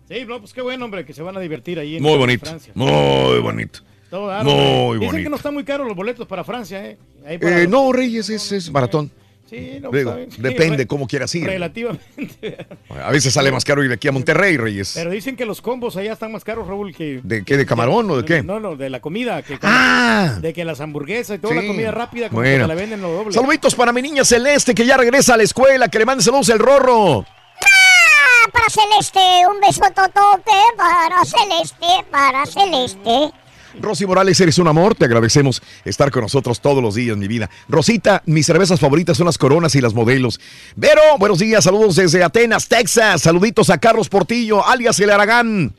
Sí, 0.07 0.23
no, 0.27 0.39
pues 0.39 0.53
qué 0.53 0.61
bueno, 0.61 0.85
hombre, 0.85 1.03
que 1.03 1.13
se 1.13 1.23
van 1.23 1.35
a 1.35 1.39
divertir 1.39 1.79
ahí 1.79 1.95
en 1.95 2.03
Muy 2.03 2.15
bonito, 2.15 2.45
Francia. 2.45 2.71
muy 2.75 3.39
bonito. 3.39 3.79
Todo 4.11 4.43
Muy. 4.43 4.99
Dicen 4.99 4.99
bonito. 4.99 5.23
que 5.23 5.29
no 5.31 5.35
están 5.37 5.53
muy 5.55 5.63
caros 5.63 5.87
los 5.87 5.95
boletos 5.95 6.27
para 6.27 6.43
Francia, 6.43 6.85
¿eh? 6.85 6.97
Ahí 7.25 7.39
para 7.39 7.57
Eh, 7.59 7.63
los- 7.63 7.71
no, 7.71 7.91
Reyes, 7.91 8.29
es, 8.29 8.51
es 8.51 8.69
maratón. 8.71 9.09
Sí, 9.52 9.80
no, 9.82 9.91
Digo. 9.91 10.15
Sí, 10.30 10.41
depende 10.41 10.88
cómo 10.88 11.07
quieras 11.07 11.36
ir. 11.36 11.45
Relativamente. 11.45 12.65
A 12.90 13.11
veces 13.11 13.34
sale 13.34 13.52
más 13.52 13.65
caro 13.65 13.84
ir 13.84 13.90
de 13.90 13.95
aquí 13.95 14.07
a 14.07 14.14
Monterrey, 14.14 14.56
Reyes. 14.56 14.94
Pero 14.95 15.10
dicen 15.11 15.36
que 15.36 15.44
los 15.45 15.61
combos 15.61 15.98
allá 15.98 16.14
están 16.14 16.32
más 16.32 16.45
caros, 16.45 16.65
Raúl, 16.69 16.95
que... 16.95 17.19
¿De 17.22 17.44
qué? 17.44 17.57
¿De 17.57 17.65
camarón 17.65 18.10
o 18.11 18.15
de 18.15 18.23
qué? 18.23 18.44
No, 18.44 18.61
no, 18.61 18.78
de 18.78 18.90
la 18.90 19.02
comida. 19.02 19.41
Que 19.44 19.60
Ah. 19.61 20.38
De 20.40 20.53
que 20.53 20.64
las 20.64 20.80
hamburguesas 20.80 21.36
y 21.38 21.40
toda 21.40 21.53
la 21.56 21.68
comida 21.68 21.91
rápida, 21.91 22.30
como 22.30 22.41
Bueno. 22.44 22.64
que 22.64 22.68
la 22.69 22.76
venden 22.76 23.02
lo 23.02 23.11
doble. 23.11 23.34
Saluditos 23.34 23.76
para 23.76 23.91
mi 23.91 24.02
niña 24.02 24.23
Celeste 24.23 24.73
que 24.73 24.86
ya 24.86 24.95
regresa 24.95 25.34
a 25.34 25.38
la 25.38 25.44
escuela. 25.44 25.90
Que 25.90 25.99
le 25.99 26.06
mande 26.06 26.23
saludos 26.23 26.48
el 26.48 26.60
rorro. 26.60 27.26
Ah, 27.64 28.49
para 28.53 28.69
Celeste, 28.69 29.19
un 29.53 29.60
beso 29.60 29.84
totote 29.94 30.52
para 30.78 31.26
Celeste, 31.26 32.06
para 32.10 32.45
Celeste. 32.45 33.32
Rosy 33.80 34.06
Morales, 34.06 34.39
eres 34.41 34.57
un 34.57 34.68
amor. 34.68 34.95
Te 34.95 35.06
agradecemos 35.06 35.61
estar 35.85 36.11
con 36.11 36.23
nosotros 36.23 36.61
todos 36.61 36.84
los 36.84 36.95
días, 36.95 37.18
mi 37.18 37.27
vida. 37.27 37.49
Rosita, 37.68 38.23
mis 38.26 38.45
cervezas 38.45 38.80
favoritas 38.80 39.18
son 39.18 39.26
las 39.26 39.38
coronas 39.38 39.76
y 39.76 39.81
las 39.81 39.93
modelos. 39.93 40.39
Vero, 40.76 41.02
buenos 41.19 41.39
días. 41.39 41.64
Saludos 41.64 41.95
desde 41.95 42.23
Atenas, 42.23 42.68
Texas. 42.68 43.22
Saluditos 43.22 43.69
a 43.69 43.77
Carlos 43.77 44.10
Portillo, 44.10 44.65
alias 44.65 44.99
El 44.99 45.10
Aragán. 45.10 45.73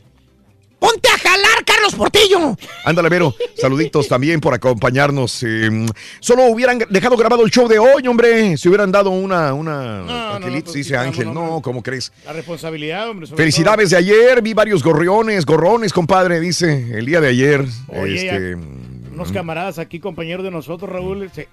¡Ponte 0.83 1.09
a 1.09 1.17
jalar, 1.17 1.65
Carlos 1.65 1.95
Portillo! 1.95 2.57
Ándale, 2.85 3.09
Vero. 3.09 3.33
Saluditos 3.57 4.09
también 4.09 4.41
por 4.41 4.53
acompañarnos. 4.53 5.41
Eh, 5.45 5.87
solo 6.19 6.47
hubieran 6.47 6.81
dejado 6.91 7.17
grabado 7.17 7.45
el 7.45 7.53
show 7.53 7.69
de 7.69 7.79
hoy, 7.79 8.09
hombre. 8.09 8.57
Si 8.57 8.69
hubieran 8.69 8.91
dado 8.91 9.11
una, 9.11 9.55
una 9.55 10.35
Angelitos, 10.35 10.75
dice 10.75 10.97
Ángel. 10.97 11.33
No, 11.33 11.61
¿cómo 11.63 11.85
crees? 11.85 12.13
La 12.25 12.33
responsabilidad, 12.33 13.09
hombre. 13.09 13.29
sobre 13.29 13.41
Felicidades 13.41 13.91
de 13.91 13.97
ayer. 13.97 14.43
Vi 14.43 14.55
varios 14.55 14.83
gorriones, 14.83 15.47
gorrones, 15.47 15.93
compadre, 15.93 16.41
dice 16.41 16.99
el 16.99 17.07
día 17.07 17.21
de 17.21 17.29
ayer. 17.29 17.65
Oye, 17.87 18.17
Este. 18.17 18.57
Unos 19.13 19.31
camaradas 19.31 19.79
aquí, 19.79 20.01
compañeros 20.01 20.43
de 20.43 20.51
nosotros, 20.51 20.91
Raúl, 20.91 21.31
se, 21.33 21.47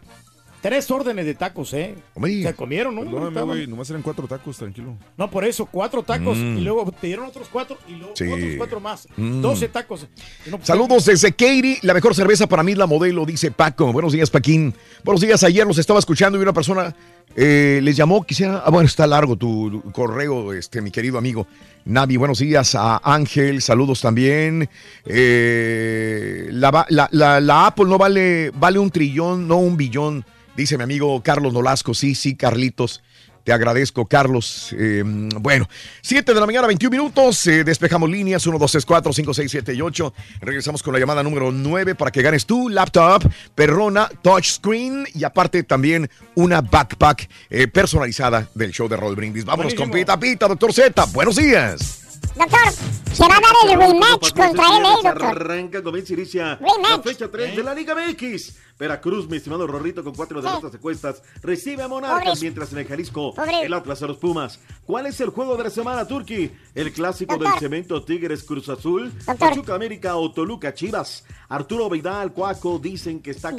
Tres 0.61 0.91
órdenes 0.91 1.25
de 1.25 1.35
tacos, 1.35 1.73
¿eh? 1.73 1.95
Se 2.43 2.53
comieron, 2.53 2.93
¿no? 2.93 3.03
Estaban- 3.03 3.45
güey, 3.47 3.65
nomás 3.65 3.89
eran 3.89 4.01
cuatro 4.01 4.27
tacos, 4.27 4.57
tranquilo. 4.57 4.97
No, 5.17 5.31
por 5.31 5.45
eso, 5.45 5.65
cuatro 5.65 6.03
tacos 6.03 6.37
Mm. 6.37 6.57
y 6.57 6.61
luego 6.61 6.91
te 6.91 7.07
dieron 7.07 7.25
otros 7.27 7.47
cuatro 7.49 7.77
y 7.87 7.93
luego 7.93 8.13
Sí. 8.13 8.25
otros 8.27 8.53
cuatro 8.57 8.79
más. 8.81 9.07
Mm. 9.15 9.39
Doce 9.41 9.69
tacos. 9.69 10.05
No, 10.49 10.57
pues, 10.57 10.67
Saludos 10.67 11.05
desde 11.05 11.31
Katy. 11.31 11.77
La 11.83 11.93
mejor 11.93 12.13
cerveza 12.13 12.45
para 12.45 12.61
mí 12.63 12.73
es 12.73 12.77
la 12.77 12.87
modelo, 12.87 13.25
dice 13.25 13.51
Paco. 13.51 13.93
Buenos 13.93 14.11
días, 14.11 14.29
Paquín. 14.29 14.73
Buenos 15.05 15.21
días. 15.21 15.41
Ayer 15.45 15.65
los 15.65 15.77
estaba 15.77 15.99
escuchando 15.99 16.37
y 16.37 16.41
una 16.41 16.51
persona 16.53 16.93
eh, 17.37 17.79
les 17.83 17.95
llamó. 17.95 18.23
Quisiera. 18.25 18.63
Ah, 18.65 18.69
bueno, 18.71 18.87
está 18.87 19.05
largo 19.07 19.37
tu, 19.37 19.81
correo, 19.93 20.51
este, 20.51 20.81
mi 20.81 20.89
querido 20.91 21.17
amigo. 21.17 21.45
Navi, 21.85 22.17
buenos 22.17 22.39
días 22.39 22.73
a 22.75 22.99
Ángel. 23.03 23.61
Saludos 23.61 24.01
también. 24.01 24.67
Eh, 25.05 26.49
la, 26.51 26.85
la- 26.89 27.07
la- 27.11 27.39
la 27.39 27.67
Apple 27.67 27.85
no 27.85 27.97
vale, 27.97 28.51
vale 28.51 28.79
un 28.79 28.89
trillón, 28.89 29.47
no 29.47 29.57
un 29.57 29.77
billón, 29.77 30.25
dice 30.59 30.77
mi 30.77 30.83
amigo 30.83 31.21
Carlos 31.23 31.53
Nolasco. 31.53 31.93
Sí, 31.93 32.15
sí, 32.15 32.35
Carlitos. 32.35 33.01
Te 33.45 33.53
agradezco, 33.53 34.05
Carlos. 34.05 34.75
Eh, 34.77 35.01
bueno, 35.05 35.67
7 36.01 36.33
de 36.33 36.39
la 36.39 36.45
mañana, 36.45 36.67
21 36.67 36.91
minutos. 36.91 37.47
eh, 37.47 37.63
despejamos 37.63 38.09
líneas 38.09 38.45
1, 38.45 38.59
2, 38.59 38.71
3, 38.71 38.85
4, 38.85 39.13
5, 39.13 39.33
6, 39.33 39.51
7 39.51 39.73
y 39.73 39.81
8. 39.81 40.13
Regresamos 40.41 40.83
con 40.83 40.93
la 40.93 40.99
llamada 40.99 41.23
número 41.23 41.51
9 41.51 41.95
para 41.95 42.11
que 42.11 42.21
ganes 42.21 42.45
tu 42.45 42.67
laptop, 42.67 43.23
perrona, 43.55 44.09
touchscreen 44.21 45.07
y 45.15 45.23
aparte 45.23 45.63
también 45.63 46.09
una 46.35 46.61
backpack 46.61 47.29
eh, 47.49 47.67
personalizada 47.69 48.49
del 48.53 48.71
show 48.71 48.89
de 48.89 48.97
Roll 48.97 49.15
Brindis. 49.15 49.45
Vámonos 49.45 49.73
con 49.73 49.89
Pita 49.89 50.19
Pita, 50.19 50.47
doctor 50.47 50.73
Z. 50.73 51.05
Buenos 51.13 51.37
días. 51.37 52.09
Doctor, 52.35 52.59
se 53.13 53.23
va 53.23 53.37
a 53.37 53.39
dar 53.39 53.71
el 53.71 53.79
rematch 53.79 54.33
contra 54.33 54.79
LA, 54.79 54.89
doctor. 55.03 55.25
Arranca, 55.25 55.81
comienza, 55.81 56.13
inicia 56.13 56.59
la 56.59 57.01
fecha 57.01 57.29
3 57.31 57.55
de 57.55 57.63
la 57.63 57.73
Liga 57.73 57.95
MX. 57.95 58.53
Veracruz, 58.79 59.27
mi 59.29 59.35
estimado 59.35 59.67
Rorrito, 59.67 60.05
con 60.05 60.15
cuatro 60.15 60.41
derrotas 60.41 60.71
de 60.71 60.77
cuestas, 60.79 61.21
recibe 61.43 61.83
a 61.83 61.89
Monarcas, 61.89 62.41
mientras 62.41 62.71
en 62.71 62.79
el 62.79 62.87
Jalisco, 62.87 63.33
Pobre. 63.35 63.63
el 63.63 63.73
Atlas 63.73 64.01
a 64.03 64.07
los 64.07 64.15
Pumas. 64.17 64.61
¿Cuál 64.85 65.05
es 65.07 65.19
el 65.19 65.29
juego 65.31 65.57
de 65.57 65.65
la 65.65 65.69
semana, 65.69 66.07
Turki? 66.07 66.49
El 66.73 66.93
clásico 66.93 67.33
Doctor. 67.33 67.51
del 67.51 67.59
cemento 67.59 68.01
Tigres 68.05 68.41
Cruz 68.43 68.69
Azul, 68.69 69.11
Doctor. 69.25 69.37
Pachuca 69.37 69.75
América 69.75 70.15
o 70.15 70.31
Toluca 70.31 70.73
Chivas. 70.73 71.25
Arturo 71.49 71.89
Vidal, 71.89 72.31
Cuaco, 72.31 72.79
dicen 72.79 73.21
que 73.21 73.31
está 73.31 73.51
Sí. 73.51 73.57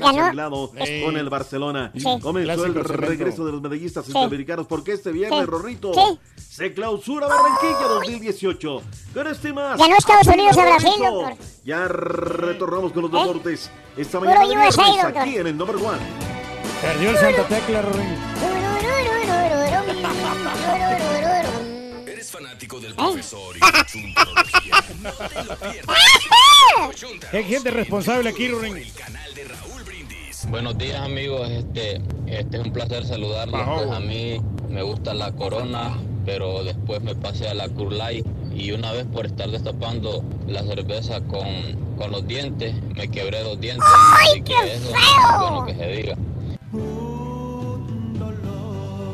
con 1.05 1.17
el 1.19 1.29
Barcelona. 1.29 1.93
Sí. 1.95 2.05
Comenzó 2.23 2.65
el 2.65 2.75
regreso 2.75 3.45
de 3.45 3.53
los 3.53 3.61
medallistas 3.61 4.07
Sí. 4.07 4.13
centroamericanos 4.13 4.67
porque 4.67 4.93
este 4.93 5.13
viernes, 5.13 5.41
Sí. 5.41 5.45
Rorrito, 5.47 5.93
Sí. 5.93 6.19
se 6.41 6.73
clausura 6.73 7.27
Barranquilla 7.27 7.89
2018. 7.89 8.81
Con 9.13 9.27
este 9.27 9.53
más. 9.53 9.79
Ganó 9.79 9.97
Estados 9.97 10.27
Unidos 10.29 10.57
a 10.57 10.63
Brasil, 10.65 10.93
doctor. 10.99 11.35
Ya 11.65 11.89
retornamos 11.89 12.93
con 12.93 13.03
los 13.03 13.13
¿Eh? 13.13 13.71
Esta 13.97 14.21
mañana 14.21 14.47
de 14.47 14.57
USA, 14.57 14.83
viernes 14.85 15.03
doctor. 15.03 15.23
aquí 15.23 15.37
en 15.37 15.47
el 15.47 15.57
number 15.57 15.77
one. 15.77 15.99
Perdió 16.81 17.11
el 17.11 17.17
Santa 17.19 17.49
Tecla. 17.49 17.83
¿Eres 22.07 22.31
fanático 22.31 22.81
del 22.81 22.95
profesor 22.95 23.57
y 23.57 23.61
chuntarología? 23.87 24.85
No 25.03 25.13
te 25.13 25.45
lo 25.45 25.57
pierdas. 25.57 25.97
Hay 27.33 27.45
gente 27.45 27.71
responsable 27.71 28.31
aquí, 28.31 28.51
Buenos 30.49 30.79
días 30.79 31.01
amigos, 31.03 31.49
este, 31.51 32.01
este 32.27 32.57
es 32.57 32.65
un 32.65 32.73
placer 32.73 33.05
saludarlos. 33.05 33.61
Pues 33.63 33.91
a 33.91 34.01
mí 34.01 34.41
me 34.69 34.83
gusta 34.83 35.13
la 35.13 35.33
corona, 35.33 35.99
pero 36.25 36.65
después 36.65 37.03
me 37.03 37.15
pasé 37.15 37.49
a 37.49 37.55
la 37.55 37.67
Light 37.67 38.27
y 38.55 38.73
una 38.73 38.93
vez 38.93 39.07
por 39.07 39.27
estar 39.27 39.51
destapando 39.51 40.25
la 40.47 40.63
cerveza 40.63 41.21
con, 41.21 41.47
con 41.99 42.11
los 42.11 42.27
dientes, 42.27 42.75
me 42.97 43.09
quebré 43.09 43.45
los 43.45 43.61
dientes. 43.61 43.87
así 44.29 44.41
que 44.43 44.55
eso 44.73 44.91
es 44.91 45.41
bueno 45.41 45.67
que 45.67 45.75
se 45.75 45.87
diga. 45.89 46.17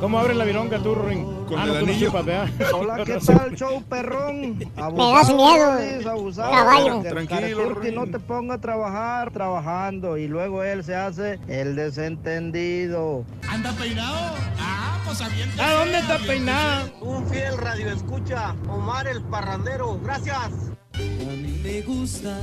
¿Cómo 0.01 0.19
abre 0.19 0.35
la 0.35 0.45
vironga 0.45 0.79
tú, 0.79 0.95
Rorín? 0.95 1.25
Con 1.47 1.59
ah, 1.59 1.65
el 1.65 1.69
no, 1.73 1.79
anillo. 1.79 2.07
chupas, 2.09 2.25
¿verdad? 2.27 2.49
Hola, 2.75 3.05
¿qué 3.05 3.19
tal, 3.25 3.57
show 3.57 3.83
perrón? 3.89 4.59
Me 4.59 5.13
das 5.13 5.35
miedo, 5.35 6.11
abusado. 6.11 6.51
caballo. 6.51 7.03
Tranquilo, 7.03 7.63
Turki 7.63 7.93
no 7.93 8.07
te 8.07 8.19
ponga 8.19 8.55
a 8.57 8.59
trabajar 8.61 9.31
trabajando 9.31 10.19
y 10.19 10.29
luego 10.29 10.63
él 10.63 10.85
se 10.85 10.95
hace 10.95 11.39
el 11.49 11.77
desentendido. 11.77 13.25
¿Anda 13.49 13.73
peinado? 13.73 14.35
Ah, 14.59 14.99
pues 15.05 15.21
aviéntese. 15.23 15.63
¿A 15.63 15.73
dónde 15.73 15.99
está 15.99 16.19
peinada? 16.19 16.89
Un 17.01 17.27
fiel 17.29 17.57
radio 17.57 17.89
escucha, 17.89 18.55
Omar 18.69 19.07
el 19.09 19.23
parrandero, 19.23 19.99
gracias. 20.03 20.39
A 20.39 20.99
mí 20.99 21.61
me 21.63 21.81
gusta 21.83 22.39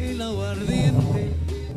el 0.00 0.20
aguardiente. 0.20 1.34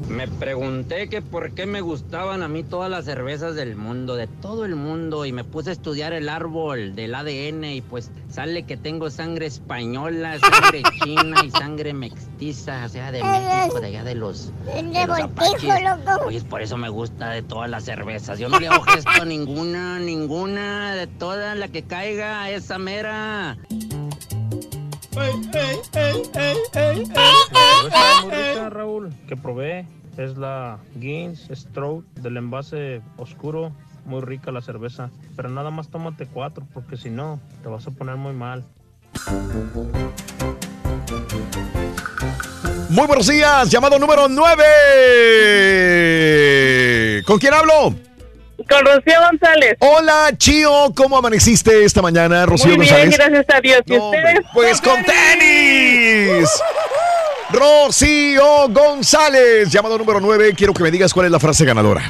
Me 0.08 0.28
pregunté 0.28 1.08
que 1.08 1.22
por 1.22 1.52
qué 1.52 1.66
me 1.66 1.82
gustaban 1.82 2.44
a 2.44 2.48
mí 2.48 2.64
todas 2.64 2.90
las 2.90 3.06
cervezas 3.06 3.56
del 3.56 3.76
mundo, 3.76 4.16
de 4.16 4.28
todo 4.28 4.66
el 4.66 4.76
mundo, 4.76 5.26
y 5.26 5.32
me 5.32 5.44
puse 5.44 5.70
a 5.70 5.74
estudiar 5.74 6.14
el 6.14 6.30
árbol 6.30 6.96
del 6.96 7.16
ADN 7.16 7.64
y 7.66 7.82
pues 7.82 8.12
sale 8.30 8.64
que 8.64 8.78
tengo 8.78 9.10
sangre 9.10 9.46
española, 9.46 10.38
sangre 10.40 10.84
china 11.04 11.44
y 11.44 11.52
sangre 11.52 11.94
mestiza, 11.94 12.86
o 12.86 12.90
sea, 12.90 13.12
de 13.12 13.24
México, 13.24 13.80
de 13.80 13.88
allá 13.88 14.04
de 14.04 14.16
los, 14.16 14.52
De 14.66 14.84
de 14.84 15.08
los 15.08 15.20
apaches. 15.20 15.72
Oye, 16.26 16.42
por 16.42 16.62
eso 16.62 16.78
me 16.78 16.90
gusta 16.90 17.30
de 17.30 17.42
todas 17.42 17.70
las 17.70 17.86
cervezas. 17.86 18.38
Yo 18.40 18.50
no 18.50 18.60
le 18.60 18.68
hago 18.68 18.84
gesto 18.84 19.10
a 19.22 19.26
ninguna, 19.26 20.00
ninguna, 20.00 20.96
de 20.96 21.08
toda 21.08 21.56
la 21.56 21.70
que 21.70 21.84
caiga, 21.84 22.50
esa 22.50 22.78
mera. 22.78 23.58
Cerveza 25.14 26.24
muy 28.24 28.32
rica, 28.32 28.70
Raúl, 28.70 29.14
que 29.28 29.36
probé 29.36 29.86
es 30.18 30.38
la 30.38 30.80
Guinness 30.96 31.50
Stroke 31.52 32.06
del 32.22 32.38
envase 32.38 33.02
oscuro. 33.18 33.74
Muy 34.06 34.22
rica 34.22 34.52
la 34.52 34.62
cerveza. 34.62 35.10
Pero 35.36 35.50
nada 35.50 35.72
más 35.72 35.90
tómate 35.90 36.28
cuatro, 36.28 36.66
porque 36.74 36.96
si 36.98 37.10
no, 37.10 37.40
te 37.62 37.70
vas 37.70 37.88
a 37.88 37.92
poner 37.92 38.18
muy 38.18 38.34
mal. 38.34 38.66
Muy 42.90 43.08
buenos 43.08 43.28
días, 43.28 43.70
llamado 43.70 43.98
número 43.98 44.28
9. 44.28 47.24
¿Con 47.26 47.40
quién 47.40 47.54
hablo? 47.54 47.96
Con 48.70 48.86
Rocío 48.86 49.20
González. 49.30 49.76
Hola, 49.80 50.32
Chío, 50.38 50.94
¿cómo 50.96 51.18
amaneciste 51.18 51.84
esta 51.84 52.02
mañana, 52.02 52.46
Rocío 52.46 52.76
Muy 52.76 52.86
bien, 52.86 53.10
González? 53.10 53.18
gracias 53.18 53.46
a 53.58 53.62
Dios. 53.62 53.82
¿Y 53.86 53.94
No, 53.98 54.06
ustedes? 54.10 54.40
Pues 54.54 54.82
con 54.82 55.04
tenis. 55.04 56.50
Rocío 57.52 58.68
González, 58.70 59.70
llamado 59.72 59.98
número 59.98 60.20
9. 60.20 60.54
Quiero 60.58 60.74
que 60.74 60.84
me 60.84 60.92
digas 60.92 61.14
cuál 61.14 61.28
es 61.28 61.32
la 61.32 61.40
frase 61.40 61.66
ganadora. 61.66 62.04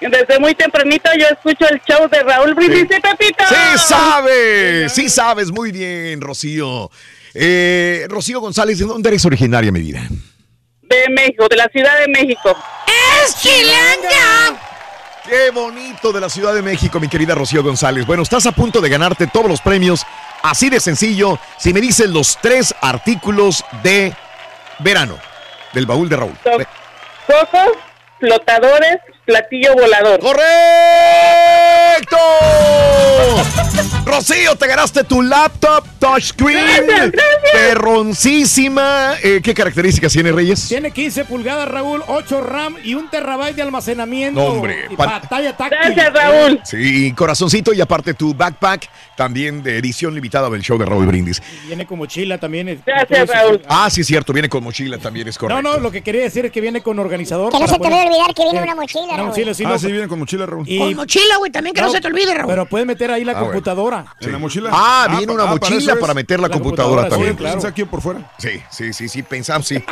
Desde 0.00 0.38
muy 0.38 0.54
tempranito 0.54 1.08
yo 1.18 1.26
escucho 1.28 1.66
el 1.70 1.80
show 1.88 2.08
de 2.10 2.22
Raúl 2.22 2.54
Brindis 2.54 2.82
y 2.82 3.00
Pepito. 3.00 3.44
Sí 3.48 3.78
sabes, 3.78 4.92
sí 4.92 5.08
sabes 5.08 5.50
muy 5.50 5.70
bien, 5.72 6.20
Rocío. 6.20 6.90
Eh, 7.32 8.06
Rocío 8.08 8.40
González, 8.40 8.78
¿de 8.78 8.84
dónde 8.84 9.08
eres 9.08 9.24
originaria, 9.24 9.72
mi 9.72 9.80
vida? 9.80 10.00
De 10.82 11.04
México, 11.10 11.46
de 11.48 11.56
la 11.56 11.68
Ciudad 11.68 11.98
de 11.98 12.08
México. 12.08 12.54
¡Es 13.24 13.34
chilanga! 13.40 14.60
Qué 15.24 15.50
bonito 15.50 16.12
de 16.12 16.20
la 16.20 16.28
Ciudad 16.28 16.52
de 16.52 16.60
México, 16.60 17.00
mi 17.00 17.08
querida 17.08 17.34
Rocío 17.34 17.62
González. 17.62 18.04
Bueno, 18.06 18.22
estás 18.22 18.44
a 18.44 18.52
punto 18.52 18.82
de 18.82 18.90
ganarte 18.90 19.26
todos 19.26 19.48
los 19.48 19.62
premios, 19.62 20.04
así 20.42 20.68
de 20.68 20.80
sencillo, 20.80 21.38
si 21.56 21.72
me 21.72 21.80
dices 21.80 22.10
los 22.10 22.36
tres 22.42 22.74
artículos 22.82 23.64
de 23.82 24.14
verano 24.80 25.18
del 25.72 25.86
baúl 25.86 26.10
de 26.10 26.16
Raúl. 26.16 26.36
Flotadores, 28.20 28.98
platillo 29.24 29.74
volador. 29.74 30.20
¡Correcto! 30.20 30.44
Rocío, 34.06 34.54
te 34.56 34.66
ganaste 34.66 35.02
tu 35.04 35.22
laptop 35.22 35.84
touchscreen. 35.98 36.86
Gracias, 36.86 37.10
gracias. 37.10 37.52
Perroncísima. 37.52 39.14
Eh, 39.22 39.40
¿Qué 39.42 39.54
características 39.54 40.12
tiene 40.12 40.30
Reyes? 40.30 40.68
Tiene 40.68 40.90
15 40.90 41.24
pulgadas, 41.24 41.66
Raúl, 41.68 42.02
8 42.06 42.40
RAM 42.42 42.76
y 42.84 42.94
un 42.94 43.08
terabyte 43.10 43.56
de 43.56 43.62
almacenamiento. 43.62 44.38
No, 44.40 44.46
hombre, 44.46 44.86
Y 44.90 44.96
pa- 44.96 45.18
pantalla 45.20 45.56
táctil. 45.56 45.78
Gracias, 45.94 46.12
Raúl. 46.12 46.60
Sí, 46.64 47.12
corazoncito 47.12 47.72
y 47.72 47.80
aparte 47.80 48.12
tu 48.14 48.34
backpack, 48.34 48.88
también 49.16 49.62
de 49.62 49.78
edición 49.78 50.14
limitada 50.14 50.48
del 50.50 50.60
show 50.62 50.76
de 50.78 50.84
Raúl 50.84 51.06
Brindis. 51.06 51.42
Viene 51.66 51.86
con 51.86 51.98
mochila 51.98 52.36
también. 52.38 52.68
eh, 52.68 52.78
Gracias. 52.84 53.28
Raúl. 53.28 53.62
Ah, 53.68 53.88
sí, 53.90 54.04
cierto, 54.04 54.32
viene 54.32 54.48
con 54.50 54.62
mochila 54.62 54.98
también, 54.98 55.26
es 55.28 55.36
No, 55.36 55.40
correcto. 55.40 55.62
no, 55.62 55.78
lo 55.78 55.90
que 55.90 56.02
quería 56.02 56.22
decir 56.22 56.44
es 56.44 56.52
que 56.52 56.60
viene 56.60 56.82
con 56.82 56.98
organizador. 56.98 57.50
Que 57.50 57.58
no 57.58 57.66
se 57.66 57.78
te 57.78 57.86
olvide 57.86 58.06
olvidar 58.06 58.34
que 58.34 58.42
viene 58.42 58.58
Sí, 58.58 58.64
una 58.64 58.74
mochila, 58.74 59.13
Una 59.14 59.22
Raúl. 59.22 59.28
mochila, 59.30 59.54
sí. 59.54 59.64
Ah, 59.64 59.68
no, 59.70 59.78
sí, 59.78 59.90
viene 59.92 60.08
con 60.08 60.18
mochila, 60.18 60.46
Raúl. 60.46 60.64
y- 60.68 60.78
Con 60.78 60.94
mochila, 60.94 61.36
güey, 61.38 61.50
también 61.50 61.74
que 61.74 61.80
no, 61.82 61.90
se 61.90 62.00
te 62.00 62.06
olvide, 62.08 62.34
Raúl. 62.34 62.48
Pero 62.48 62.66
puedes 62.66 62.86
meter 62.86 63.10
ahí 63.10 63.24
la 63.24 63.32
Ah, 63.32 63.34
bueno. 63.36 63.48
computadora. 63.52 64.04
¿En 64.20 64.32
la 64.32 64.38
mochila? 64.38 64.70
Ah, 64.72 65.06
viene 65.16 65.32
una 65.32 65.44
pa- 65.44 65.50
ah, 65.52 65.56
para 65.56 65.70
mochila 65.74 65.94
para, 65.96 66.12
es. 66.12 66.16
meter 66.16 66.40
la, 66.40 66.48
La 66.48 66.54
computadora, 66.54 67.02
computadora, 67.02 67.04
sí, 67.04 67.10
también. 67.10 67.36
claro. 67.36 67.54
Pensé 67.54 67.68
aquí 67.68 67.84
por 67.84 68.00
fuera. 68.00 68.32
Sí, 68.38 68.50
sí, 68.70 68.92
sí, 68.92 69.08
sí, 69.08 69.22
pensamos, 69.22 69.66
sí. 69.66 69.82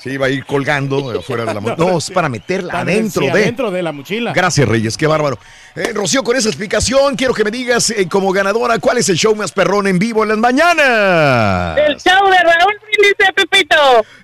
Sí, 0.00 0.10
iba 0.10 0.26
a 0.26 0.30
ir 0.30 0.44
colgando 0.46 1.10
afuera 1.18 1.44
de 1.44 1.54
la 1.54 1.60
mochila. 1.60 1.76
No, 1.90 1.98
es 1.98 2.10
para 2.10 2.28
meterla 2.28 2.80
adentro 2.80 3.22
sí, 3.22 3.26
de. 3.26 3.32
Adentro 3.42 3.70
de 3.70 3.82
la 3.82 3.92
mochila. 3.92 4.32
Gracias, 4.32 4.68
Reyes, 4.68 4.96
qué 4.96 5.06
bárbaro. 5.06 5.38
Eh, 5.76 5.92
Rocío, 5.94 6.24
con 6.24 6.36
esa 6.36 6.48
explicación, 6.48 7.14
quiero 7.14 7.32
que 7.32 7.44
me 7.44 7.50
digas 7.52 7.90
eh, 7.90 8.08
como 8.08 8.32
ganadora 8.32 8.80
cuál 8.80 8.98
es 8.98 9.08
el 9.08 9.16
show 9.16 9.36
más 9.36 9.52
perrón 9.52 9.86
en 9.86 10.00
vivo 10.00 10.24
en 10.24 10.30
las 10.30 10.38
mañanas. 10.38 11.78
El 11.78 11.96
show 11.96 12.28
de 12.28 12.38
Raúl 12.38 12.74
Brindis 12.86 13.14
Pepito. 13.36 13.76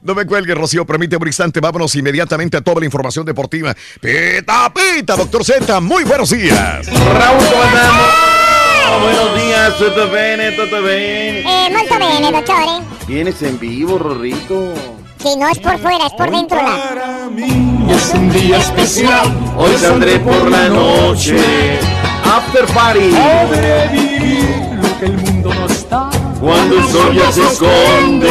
No 0.03 0.15
me 0.17 0.27
cuelgue, 0.27 0.55
Rocío, 0.55 0.85
permíteme 0.85 1.23
un 1.23 1.29
instante. 1.29 1.61
Vámonos 1.61 1.95
inmediatamente 1.95 2.57
a 2.57 2.63
toda 2.63 2.81
la 2.81 2.87
información 2.87 3.25
deportiva. 3.25 3.75
Pita, 4.01 4.73
pita, 4.75 5.15
doctor 5.15 5.45
Z, 5.45 5.81
muy 5.81 6.03
buenos 6.03 6.31
días. 6.31 6.87
Raúl, 6.87 7.45
¿cómo 7.49 7.63
andamos? 7.63 8.07
Oh, 8.89 9.01
buenos 9.01 9.43
días, 9.43 9.77
tutto 9.79 10.11
bene, 10.11 10.53
tutto 10.53 10.83
bene. 10.83 11.41
Eh, 11.41 11.71
molto 11.71 11.99
bene, 11.99 12.33
dottore. 12.33 12.85
Vienes 13.07 13.41
en 13.43 13.59
vivo, 13.61 13.99
Rorrito. 13.99 14.96
Si 15.27 15.35
no 15.37 15.49
es 15.49 15.59
por 15.59 15.77
fuera, 15.81 16.07
es 16.07 16.13
por 16.13 16.31
dentro. 16.31 16.57
La... 16.57 17.29
Es 17.93 18.15
un 18.15 18.31
día 18.31 18.59
especial. 18.59 19.35
Hoy 19.57 19.77
saldré 19.77 20.21
por 20.21 20.49
la 20.49 20.69
noche. 20.69 21.81
After 22.25 22.65
party. 22.67 23.11
Podré 23.11 23.89
vivir 23.89 24.79
lo 24.81 24.99
que 25.01 25.07
el 25.07 25.19
mundo 25.19 25.53
no 25.53 25.67
está. 25.67 26.11
Cuando 26.39 26.79
el 26.79 26.87
sol 26.87 27.13
ya 27.13 27.33
se 27.33 27.43
esconde. 27.43 28.29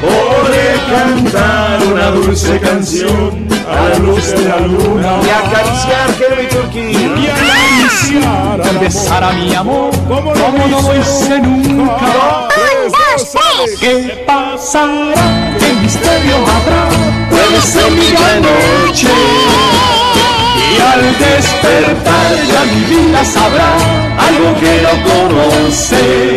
Podré 0.00 0.76
cantar 0.88 1.82
una 1.82 2.10
dulce 2.12 2.60
canción 2.60 3.53
a 3.68 3.88
la 3.88 3.98
luz 3.98 4.30
de 4.30 4.48
la 4.48 4.58
luna. 4.60 5.18
Y 5.24 5.30
acariciar 5.30 6.14
Jeremy 6.18 6.48
Turkey. 6.48 6.92
Y 6.92 7.26
acariciar, 7.28 8.60
al 8.60 8.78
besar 8.78 9.24
a 9.24 9.32
mi 9.32 9.54
amor. 9.54 9.90
Como 10.08 10.34
no 10.34 10.80
lo 10.82 11.00
hice 11.00 11.38
nunca. 11.40 12.48
¿Qué 13.80 14.24
pasará? 14.26 15.56
¿Qué 15.58 15.72
misterio 15.80 16.36
habrá? 16.36 16.88
Puede 17.30 17.60
ser 17.62 17.90
mi 17.90 18.10
gran 18.10 18.42
noche. 18.42 19.08
Y 20.56 20.80
al 20.80 21.18
despertar 21.18 22.32
ya 22.50 22.64
mi 22.64 22.80
vida 22.84 23.24
sabrá 23.24 23.76
algo 24.18 24.54
que 24.60 24.82
no 24.82 24.92
conoce. 25.08 26.36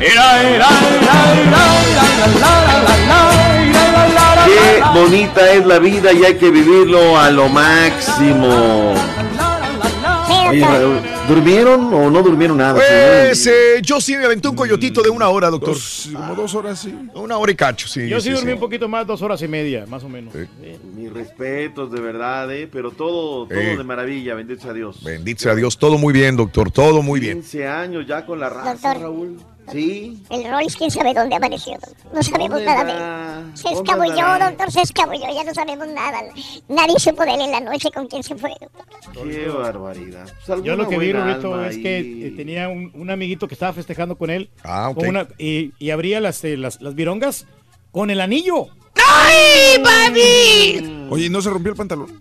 Era, 0.00 0.40
era, 0.40 0.68
era, 0.96 1.16
era, 1.42 2.10
la, 2.40 2.59
bonita 5.00 5.52
es 5.52 5.64
la 5.64 5.78
vida 5.78 6.12
y 6.12 6.24
hay 6.24 6.34
que 6.34 6.50
vivirlo 6.50 7.16
a 7.18 7.30
lo 7.30 7.48
máximo. 7.48 8.94
Oye, 10.48 10.64
¿durmieron 11.28 11.94
o 11.94 12.10
no 12.10 12.22
durmieron 12.22 12.56
nada? 12.58 12.74
Pues 12.74 13.46
eh, 13.46 13.80
yo 13.82 14.00
sí 14.00 14.16
me 14.16 14.24
aventé 14.24 14.48
un 14.48 14.56
coyotito 14.56 15.00
de 15.00 15.08
una 15.08 15.28
hora, 15.28 15.48
doctor. 15.48 15.76
como 16.12 16.34
dos 16.34 16.54
horas, 16.54 16.80
sí. 16.80 16.94
Una 17.14 17.38
hora 17.38 17.52
y 17.52 17.54
cacho, 17.54 17.86
sí. 17.88 18.08
Yo 18.08 18.20
sí, 18.20 18.28
sí, 18.28 18.34
dormí 18.34 18.50
sí. 18.50 18.54
un 18.54 18.60
poquito 18.60 18.88
más, 18.88 19.06
dos 19.06 19.22
horas 19.22 19.40
y 19.42 19.48
media, 19.48 19.86
más 19.86 20.02
o 20.02 20.08
menos. 20.08 20.34
Mis 20.96 21.12
respetos, 21.12 21.90
de 21.92 22.00
verdad, 22.00 22.52
¿eh? 22.52 22.68
Pero 22.70 22.90
todo, 22.90 23.46
todo 23.46 23.58
Sí. 23.60 23.76
de 23.76 23.84
maravilla, 23.84 24.34
bendito 24.34 24.60
sea 24.62 24.72
Dios. 24.72 25.02
Bendito 25.04 25.40
sea 25.42 25.54
Dios, 25.54 25.78
todo 25.78 25.98
muy 25.98 26.12
bien, 26.12 26.36
doctor, 26.36 26.70
todo 26.70 27.00
muy 27.02 27.20
bien. 27.20 27.38
15 27.42 27.66
años 27.68 28.06
ya 28.06 28.26
con 28.26 28.40
la 28.40 28.48
raza, 28.50 28.72
Doctor. 28.72 29.00
Raúl. 29.00 29.36
Sí. 29.70 30.20
El 30.30 30.50
Rolls, 30.50 30.74
quién 30.76 30.90
sabe 30.90 31.14
dónde 31.14 31.36
amaneció. 31.36 31.78
No 32.12 32.22
sabemos 32.22 32.50
¿Dónde 32.50 32.64
nada 32.66 32.82
va? 32.82 32.84
de 32.84 32.92
él. 33.50 33.56
Se 33.56 33.62
¿Dónde 33.72 33.80
escabulló, 33.92 34.44
doctor, 34.48 34.72
se 34.72 34.80
escabulló. 34.82 35.26
Ya 35.34 35.44
no 35.44 35.54
sabemos 35.54 35.86
nada. 35.88 36.18
Nadie 36.68 36.98
supo 36.98 37.22
de 37.24 37.34
él 37.34 37.40
en 37.42 37.50
la 37.52 37.60
noche 37.60 37.90
con 37.92 38.06
quién 38.08 38.22
se 38.22 38.34
fue. 38.36 38.50
doctor. 38.60 39.28
Qué 39.30 39.48
barbaridad. 39.48 40.26
Pues 40.46 40.62
Yo 40.64 40.74
lo 40.76 40.88
que 40.88 40.98
vi, 40.98 41.12
Rubito, 41.12 41.64
es 41.64 41.76
que 41.78 41.98
eh, 42.00 42.32
tenía 42.36 42.68
un, 42.68 42.90
un 42.94 43.10
amiguito 43.10 43.46
que 43.46 43.54
estaba 43.54 43.72
festejando 43.72 44.16
con 44.16 44.30
él. 44.30 44.50
Ah, 44.64 44.88
ok. 44.90 44.96
con 44.96 45.08
una- 45.08 45.28
y, 45.38 45.72
y 45.78 45.90
abría 45.90 46.20
las, 46.20 46.42
eh, 46.44 46.56
las, 46.56 46.80
las 46.80 46.94
virongas 46.94 47.46
con 47.92 48.10
el 48.10 48.20
anillo. 48.20 48.66
¡Ay, 48.96 49.78
papi! 49.82 51.06
Oye, 51.10 51.30
¿no 51.30 51.40
se 51.42 51.50
rompió 51.50 51.70
el 51.72 51.76
pantalón? 51.78 52.16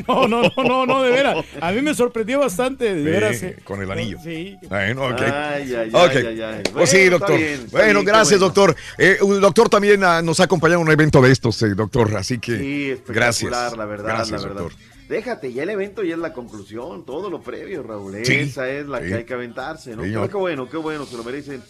No, 0.08 0.26
no, 0.28 0.42
no, 0.42 0.64
no, 0.64 0.86
no, 0.86 1.02
de 1.02 1.10
veras. 1.10 1.44
A 1.60 1.72
mí 1.72 1.80
me 1.82 1.94
sorprendió 1.94 2.38
bastante, 2.40 2.94
de 2.94 3.00
Sí, 3.02 3.10
veras. 3.10 3.42
eh. 3.42 3.56
con 3.64 3.82
el 3.82 3.90
anillo. 3.90 4.18
Sí. 4.22 4.56
Bueno, 4.68 5.06
ok. 5.06 5.20
Ay, 5.22 5.74
ay, 5.74 5.90
Ok. 5.92 6.10
ay, 6.16 6.26
ay, 6.26 6.40
ay. 6.42 6.62
Pues 6.72 6.90
sí, 6.90 6.98
está 6.98 7.10
doctor. 7.18 7.36
bien, 7.38 7.50
está 7.52 7.78
bueno, 7.78 7.92
bien, 8.00 8.04
gracias, 8.06 8.40
bueno. 8.40 8.54
doctor. 8.54 8.76
Eh, 8.98 9.18
un 9.22 9.40
doctor 9.40 9.68
también 9.68 10.02
ah, 10.04 10.22
nos 10.22 10.40
ha 10.40 10.44
acompañado 10.44 10.80
en 10.80 10.86
un 10.86 10.92
evento 10.92 11.20
de 11.22 11.30
estos, 11.32 11.60
eh, 11.62 11.74
doctor. 11.74 12.16
Así 12.16 12.38
que 12.38 12.58
Sí, 12.58 12.90
espectacular, 12.90 13.22
gracias. 13.24 13.76
la 13.76 13.84
verdad, 13.86 14.04
gracias, 14.06 14.42
la 14.42 14.48
verdad. 14.48 14.62
doctor. 14.62 14.78
Déjate, 15.08 15.52
ya 15.52 15.64
el 15.64 15.70
evento 15.70 16.04
ya 16.04 16.14
es 16.14 16.20
la 16.20 16.32
conclusión, 16.32 17.04
todo 17.04 17.30
lo 17.30 17.40
previo, 17.42 17.82
Raúl. 17.82 18.24
Sí, 18.24 18.34
Esa 18.34 18.68
es 18.70 18.86
la 18.86 19.00
sí. 19.00 19.06
que 19.08 19.14
hay 19.14 19.24
que 19.24 19.34
aventarse, 19.34 19.96
¿no? 19.96 20.02
Pero 20.02 20.28
qué 20.28 20.36
bueno, 20.36 20.68
qué 20.70 20.76
bueno, 20.76 21.04
se 21.04 21.16
lo 21.16 21.24
merecen 21.24 21.62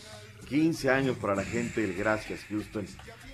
15 0.48 0.90
años 0.90 1.16
para 1.18 1.34
la 1.34 1.44
gente 1.44 1.80
del 1.80 1.94
Gracias, 1.94 2.40
Houston. 2.50 2.84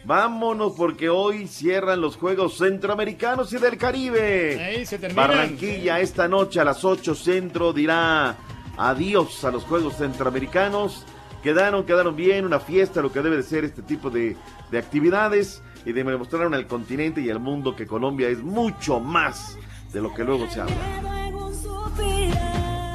Vámonos 0.06 0.74
porque 0.76 1.08
hoy 1.08 1.48
cierran 1.48 2.00
los 2.00 2.16
Juegos 2.16 2.58
Centroamericanos 2.58 3.52
y 3.52 3.58
del 3.58 3.76
Caribe. 3.76 4.76
Ey, 4.76 4.86
se. 4.86 4.98
Barranquilla 4.98 5.98
esta 5.98 6.28
noche 6.28 6.60
a 6.60 6.64
las 6.64 6.84
8 6.84 7.12
centro 7.16 7.72
dirá 7.72 8.36
adiós 8.76 9.44
a 9.44 9.50
los 9.50 9.64
Juegos 9.64 9.96
Centroamericanos. 9.96 11.04
Quedaron, 11.42 11.84
quedaron 11.84 12.14
bien, 12.14 12.46
una 12.46 12.60
fiesta, 12.60 13.02
lo 13.02 13.12
que 13.12 13.20
debe 13.20 13.36
de 13.36 13.42
ser 13.42 13.64
este 13.64 13.82
tipo 13.82 14.08
de, 14.08 14.36
de 14.70 14.78
actividades 14.78 15.60
y 15.84 15.92
demostraron 15.92 16.54
al 16.54 16.68
continente 16.68 17.20
y 17.20 17.28
al 17.28 17.40
mundo 17.40 17.74
que 17.74 17.84
Colombia 17.84 18.28
es 18.28 18.38
mucho 18.38 19.00
más 19.00 19.58
de 19.92 20.00
lo 20.00 20.14
que 20.14 20.22
luego 20.22 20.48
se 20.48 20.60
habla. 20.60 20.96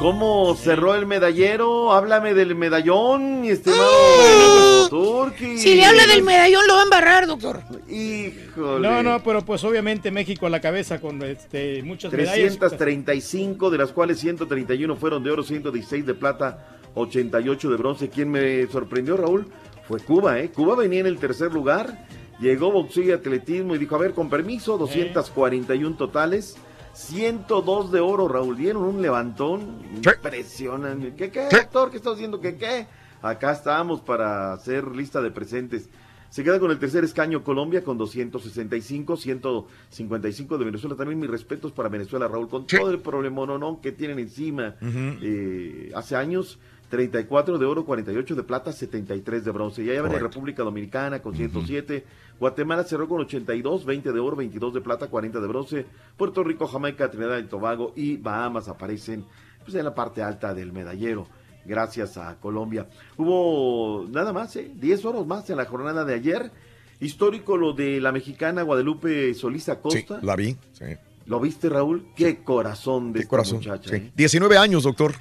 ¿Cómo 0.01 0.55
cerró 0.55 0.95
el 0.95 1.05
medallero? 1.05 1.93
Háblame 1.93 2.33
del 2.33 2.55
medallón, 2.55 3.41
mi 3.41 3.49
estimado 3.49 4.89
Turki. 4.89 5.59
Si 5.59 5.75
le 5.75 5.85
habla 5.85 6.07
del 6.07 6.23
medallón, 6.23 6.65
lo 6.67 6.73
va 6.73 6.79
a 6.79 6.83
embarrar, 6.85 7.27
doctor. 7.27 7.61
Híjole. 7.87 8.87
No, 8.87 9.03
no, 9.03 9.23
pero 9.23 9.45
pues 9.45 9.63
obviamente 9.63 10.09
México 10.09 10.47
a 10.47 10.49
la 10.49 10.59
cabeza 10.59 10.99
con 10.99 11.21
este, 11.21 11.83
muchas 11.83 12.11
medallas. 12.11 12.57
335, 12.57 13.69
de 13.69 13.77
las 13.77 13.91
cuales 13.91 14.19
131 14.19 14.95
fueron 14.95 15.23
de 15.23 15.29
oro, 15.29 15.43
116 15.43 16.03
de 16.03 16.15
plata, 16.15 16.79
88 16.95 17.69
de 17.69 17.77
bronce. 17.77 18.09
¿Quién 18.09 18.31
me 18.31 18.65
sorprendió, 18.71 19.17
Raúl? 19.17 19.45
Fue 19.87 19.99
Cuba, 19.99 20.39
¿eh? 20.39 20.49
Cuba 20.49 20.75
venía 20.75 21.01
en 21.01 21.05
el 21.05 21.19
tercer 21.19 21.53
lugar, 21.53 22.07
llegó 22.39 22.71
boxeo 22.71 23.03
y 23.03 23.11
atletismo 23.11 23.75
y 23.75 23.77
dijo, 23.77 23.97
a 23.97 23.99
ver, 23.99 24.13
con 24.15 24.31
permiso, 24.31 24.79
241 24.79 25.95
totales. 25.95 26.57
102 26.93 27.91
de 27.91 27.99
oro, 27.99 28.27
Raúl. 28.27 28.57
Dieron 28.57 28.83
un 28.83 29.01
levantón 29.01 29.81
impresionante. 29.95 31.13
¿Qué, 31.15 31.31
qué, 31.31 31.47
doctor? 31.49 31.91
¿Qué 31.91 31.97
está 31.97 32.11
haciendo? 32.11 32.39
¿Qué, 32.39 32.55
qué? 32.55 32.87
Acá 33.21 33.51
estamos 33.51 34.01
para 34.01 34.53
hacer 34.53 34.87
lista 34.95 35.21
de 35.21 35.31
presentes. 35.31 35.89
Se 36.29 36.45
queda 36.45 36.59
con 36.61 36.71
el 36.71 36.79
tercer 36.79 37.03
escaño 37.03 37.43
Colombia 37.43 37.83
con 37.83 37.97
265, 37.97 39.17
155 39.17 40.57
de 40.57 40.65
Venezuela. 40.65 40.95
También 40.95 41.19
mis 41.19 41.29
respetos 41.29 41.73
para 41.73 41.89
Venezuela, 41.89 42.27
Raúl, 42.27 42.47
con 42.47 42.65
todo 42.65 42.89
el 42.89 42.99
problema 42.99 43.45
no, 43.45 43.57
no, 43.57 43.81
que 43.81 43.91
tienen 43.91 44.17
encima. 44.17 44.75
Eh, 44.81 45.91
hace 45.93 46.15
años, 46.15 46.57
34 46.89 47.57
de 47.57 47.65
oro, 47.65 47.85
48 47.85 48.35
de 48.35 48.43
plata, 48.43 48.71
73 48.71 49.43
de 49.43 49.51
bronce. 49.51 49.83
Y 49.83 49.89
allá 49.89 50.03
viene. 50.03 50.19
República 50.19 50.63
Dominicana 50.63 51.21
con 51.21 51.35
107. 51.35 52.05
Guatemala 52.41 52.83
cerró 52.83 53.07
con 53.07 53.21
82, 53.21 53.85
20 53.85 54.11
de 54.11 54.19
oro, 54.19 54.35
22 54.35 54.73
de 54.73 54.81
plata, 54.81 55.05
40 55.07 55.39
de 55.39 55.47
bronce. 55.47 55.85
Puerto 56.17 56.43
Rico, 56.43 56.65
Jamaica, 56.67 57.09
Trinidad 57.11 57.37
y 57.37 57.43
Tobago 57.43 57.93
y 57.95 58.17
Bahamas 58.17 58.67
aparecen 58.67 59.23
pues, 59.63 59.75
en 59.75 59.85
la 59.85 59.93
parte 59.93 60.23
alta 60.23 60.53
del 60.55 60.73
medallero. 60.73 61.27
Gracias 61.65 62.17
a 62.17 62.35
Colombia. 62.39 62.87
Hubo 63.15 64.07
nada 64.09 64.33
más, 64.33 64.55
¿eh? 64.55 64.71
10 64.73 65.05
oros 65.05 65.27
más 65.27 65.47
en 65.51 65.57
la 65.57 65.65
jornada 65.65 66.03
de 66.03 66.15
ayer. 66.15 66.51
Histórico 66.99 67.57
lo 67.57 67.73
de 67.73 68.01
la 68.01 68.11
mexicana 68.11 68.63
Guadalupe 68.63 69.33
Solís 69.35 69.65
Sí, 69.65 69.71
Acosta. 69.71 70.19
la 70.23 70.35
vi. 70.35 70.57
sí. 70.73 70.85
¿Lo 71.27 71.39
viste, 71.39 71.69
Raúl? 71.69 72.07
Qué 72.15 72.43
corazón 72.43 73.13
de 73.13 73.19
Qué 73.19 73.23
esta 73.23 73.29
corazón. 73.29 73.57
muchacha. 73.59 73.89
sí. 73.91 73.95
¿eh? 73.97 74.11
19 74.15 74.57
años, 74.57 74.81
doctor. 74.83 75.13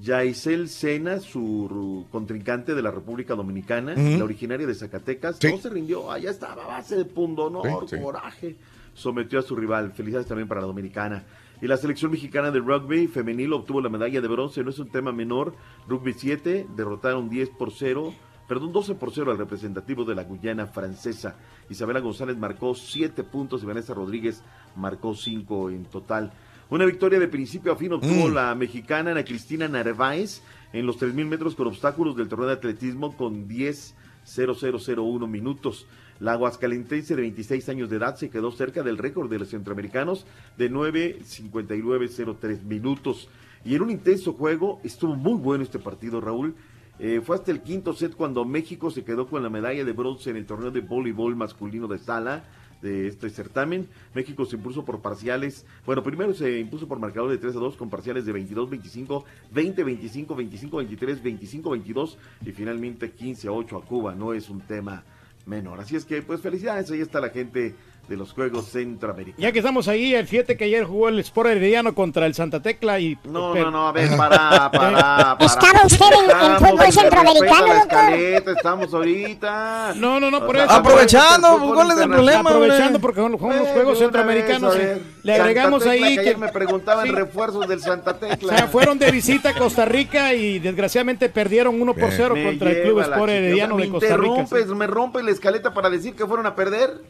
Yaisel 0.00 0.68
Sena, 0.68 1.20
su 1.20 2.06
contrincante 2.10 2.74
de 2.74 2.82
la 2.82 2.90
República 2.90 3.34
Dominicana, 3.34 3.94
la 3.94 4.24
originaria 4.24 4.66
de 4.66 4.74
Zacatecas, 4.74 5.36
Sí. 5.40 5.48
no 5.50 5.58
se 5.58 5.70
rindió, 5.70 6.10
allá 6.10 6.30
estaba 6.30 6.64
a 6.64 6.66
base 6.66 6.96
de 6.96 7.04
pundonor, 7.04 7.88
Sí, 7.88 7.96
sí. 7.96 8.02
coraje, 8.02 8.56
sometió 8.94 9.38
a 9.38 9.42
su 9.42 9.56
rival. 9.56 9.92
Felicidades 9.92 10.26
también 10.28 10.48
para 10.48 10.60
la 10.60 10.66
dominicana. 10.66 11.24
Y 11.62 11.66
la 11.66 11.78
selección 11.78 12.10
mexicana 12.10 12.50
de 12.50 12.58
rugby 12.60 13.06
femenil 13.06 13.54
obtuvo 13.54 13.80
la 13.80 13.88
medalla 13.88 14.20
de 14.20 14.28
bronce, 14.28 14.62
no 14.62 14.70
es 14.70 14.78
un 14.78 14.88
tema 14.90 15.12
menor. 15.12 15.54
Rugby 15.88 16.12
7 16.12 16.66
derrotaron 16.76 17.30
10 17.30 17.48
por 17.48 17.72
0, 17.72 18.12
perdón, 18.46 18.72
12 18.72 18.94
por 18.94 19.10
0 19.14 19.30
al 19.32 19.38
representativo 19.38 20.04
de 20.04 20.14
la 20.14 20.24
Guyana 20.24 20.66
francesa. 20.66 21.36
Isabela 21.70 22.00
González 22.00 22.36
marcó 22.36 22.74
7 22.74 23.24
puntos 23.24 23.62
y 23.62 23.66
Vanessa 23.66 23.94
Rodríguez 23.94 24.42
marcó 24.76 25.14
5 25.14 25.70
en 25.70 25.86
total. 25.86 26.32
Una 26.68 26.84
victoria 26.84 27.20
de 27.20 27.28
principio 27.28 27.72
a 27.72 27.76
fin 27.76 27.92
obtuvo 27.92 28.28
Mm. 28.28 28.34
la 28.34 28.54
mexicana 28.56 29.12
Ana 29.12 29.24
Cristina 29.24 29.68
Narváez 29.68 30.42
en 30.72 30.84
los 30.84 30.98
3.000 30.98 31.26
metros 31.28 31.54
con 31.54 31.68
obstáculos 31.68 32.16
del 32.16 32.26
torneo 32.28 32.48
de 32.48 32.54
atletismo 32.54 33.16
con 33.16 33.46
10.0001 33.46 35.28
minutos. 35.28 35.86
La 36.18 36.32
aguascalentense 36.32 37.14
de 37.14 37.22
26 37.22 37.68
años 37.68 37.88
de 37.88 37.96
edad 37.96 38.16
se 38.16 38.30
quedó 38.30 38.50
cerca 38.50 38.82
del 38.82 38.98
récord 38.98 39.30
de 39.30 39.38
los 39.38 39.48
centroamericanos 39.50 40.26
de 40.56 40.68
9.5903 40.70 42.62
minutos. 42.64 43.28
Y 43.64 43.74
en 43.74 43.82
un 43.82 43.90
intenso 43.90 44.32
juego 44.32 44.80
estuvo 44.82 45.14
muy 45.14 45.34
bueno 45.34 45.62
este 45.62 45.78
partido, 45.78 46.20
Raúl. 46.20 46.54
Eh, 46.98 47.20
fue 47.24 47.36
hasta 47.36 47.50
el 47.50 47.60
quinto 47.60 47.92
set 47.92 48.14
cuando 48.14 48.44
México 48.44 48.90
se 48.90 49.04
quedó 49.04 49.26
con 49.28 49.42
la 49.42 49.50
medalla 49.50 49.84
de 49.84 49.92
bronce 49.92 50.30
en 50.30 50.36
el 50.36 50.46
torneo 50.46 50.70
de 50.70 50.80
voleibol 50.80 51.36
masculino 51.36 51.86
de 51.86 51.98
sala 51.98 52.44
de 52.86 53.08
este 53.08 53.28
certamen. 53.30 53.88
México 54.14 54.44
se 54.44 54.56
impuso 54.56 54.84
por 54.84 55.00
parciales, 55.00 55.66
bueno, 55.84 56.02
primero 56.02 56.32
se 56.34 56.58
impuso 56.58 56.86
por 56.86 56.98
marcador 56.98 57.30
de 57.30 57.38
3 57.38 57.56
a 57.56 57.58
2 57.58 57.76
con 57.76 57.90
parciales 57.90 58.24
de 58.24 58.32
22-25, 58.32 59.24
20-25, 59.52 60.26
25-23, 60.26 61.22
25-22 61.62 62.16
y 62.46 62.52
finalmente 62.52 63.10
15 63.10 63.48
a 63.48 63.52
8 63.52 63.76
a 63.76 63.84
Cuba. 63.84 64.14
No 64.14 64.32
es 64.32 64.48
un 64.48 64.60
tema 64.60 65.04
menor. 65.46 65.80
Así 65.80 65.96
es 65.96 66.04
que, 66.04 66.22
pues 66.22 66.40
felicidades, 66.40 66.90
ahí 66.90 67.00
está 67.00 67.20
la 67.20 67.30
gente 67.30 67.74
de 68.08 68.16
los 68.16 68.32
Juegos 68.32 68.66
Centroamericanos. 68.70 69.40
Ya 69.40 69.50
que 69.52 69.58
estamos 69.58 69.88
ahí, 69.88 70.14
el 70.14 70.26
fíjate 70.26 70.56
que 70.56 70.64
ayer 70.64 70.84
jugó 70.84 71.08
el 71.08 71.18
Sport 71.18 71.50
Herediano 71.50 71.94
contra 71.94 72.26
el 72.26 72.34
Santa 72.34 72.60
Tecla 72.62 73.00
y... 73.00 73.18
No, 73.24 73.54
no, 73.54 73.70
no, 73.70 73.88
a 73.88 73.92
ver, 73.92 74.08
para, 74.16 74.70
para, 74.70 75.36
para. 75.36 75.36
¿Estaba 75.44 75.86
usted 75.86 76.06
en- 76.24 76.30
en 76.52 76.58
fútbol 76.58 76.92
centroamericano, 76.92 77.66
doctor? 77.66 77.80
escaleta, 77.98 78.52
estamos 78.52 78.94
ahorita. 78.94 79.94
No, 79.96 80.20
no, 80.20 80.30
no, 80.30 80.40
por 80.46 80.56
O 80.56 80.58
sea, 80.58 80.64
eso. 80.66 80.74
Aprovechando, 80.74 81.72
¿cuál 81.74 81.90
es 81.90 81.98
el 81.98 82.08
problema, 82.10 82.50
Aprovechando 82.50 83.00
porque 83.00 83.20
son 83.20 83.32
los 83.32 83.40
Juegos 83.40 83.98
Centroamericanos, 83.98 84.74
eh, 84.76 84.78
ver, 84.78 85.02
le 85.22 85.32
Santa 85.32 85.42
agregamos 85.42 85.82
Tecla, 85.82 85.92
ahí 85.92 86.02
que 86.02 86.14
que... 86.14 86.20
ayer 86.20 86.38
me 86.38 86.48
preguntaban 86.48 87.06
Sí. 87.06 87.12
refuerzos 87.12 87.68
del 87.68 87.80
Santa 87.80 88.18
Tecla. 88.18 88.52
O 88.52 88.56
sea, 88.56 88.66
fueron 88.68 88.98
de 88.98 89.10
visita 89.10 89.50
a 89.50 89.54
Costa 89.54 89.84
Rica 89.84 90.32
y 90.34 90.58
desgraciadamente 90.58 91.28
perdieron 91.28 91.80
1 91.80 91.94
por 91.94 92.10
0 92.12 92.34
Me 92.34 92.44
contra 92.44 92.70
el 92.70 92.82
Club 92.82 93.00
Sport. 93.00 93.30
Herediano 93.30 93.76
de 93.76 93.84
me 93.84 93.90
Costa 93.90 94.16
Rica. 94.16 94.74
me 94.76 94.86
rompes 94.86 95.24
la 95.24 95.30
escaleta 95.30 95.74
para 95.74 95.90
decir 95.90 96.14
que 96.14 96.26
fueron 96.26 96.46
a 96.46 96.54
perder. 96.54 97.00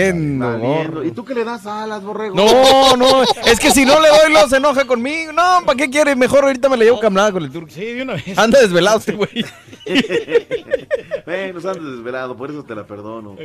Valiendo. 0.00 0.46
Valiendo. 0.46 1.04
¿Y 1.04 1.10
tú 1.10 1.24
qué 1.24 1.34
le 1.34 1.44
das 1.44 1.66
alas, 1.66 2.02
borrego? 2.02 2.34
No, 2.34 2.96
no, 2.96 3.22
es 3.22 3.60
que 3.60 3.70
si 3.70 3.84
no 3.84 4.00
le 4.00 4.08
doy, 4.08 4.32
lo 4.32 4.48
se 4.48 4.56
enoja 4.56 4.84
conmigo. 4.86 5.32
No, 5.32 5.60
¿para 5.64 5.76
qué 5.76 5.90
quiere? 5.90 6.16
Mejor 6.16 6.44
ahorita 6.44 6.68
me 6.68 6.76
la 6.76 6.84
llevo 6.84 7.00
caminada 7.00 7.32
con 7.32 7.42
el 7.42 7.50
turco. 7.50 7.70
Sí, 7.70 7.84
de 7.84 8.02
una 8.02 8.14
vez. 8.14 8.38
Anda 8.38 8.60
desvelado 8.60 8.98
este 8.98 9.12
güey. 9.12 9.44
bueno, 11.26 11.58
andes 11.58 11.96
desvelado, 11.96 12.36
por 12.36 12.50
eso 12.50 12.64
te 12.64 12.74
la 12.74 12.86
perdono. 12.86 13.36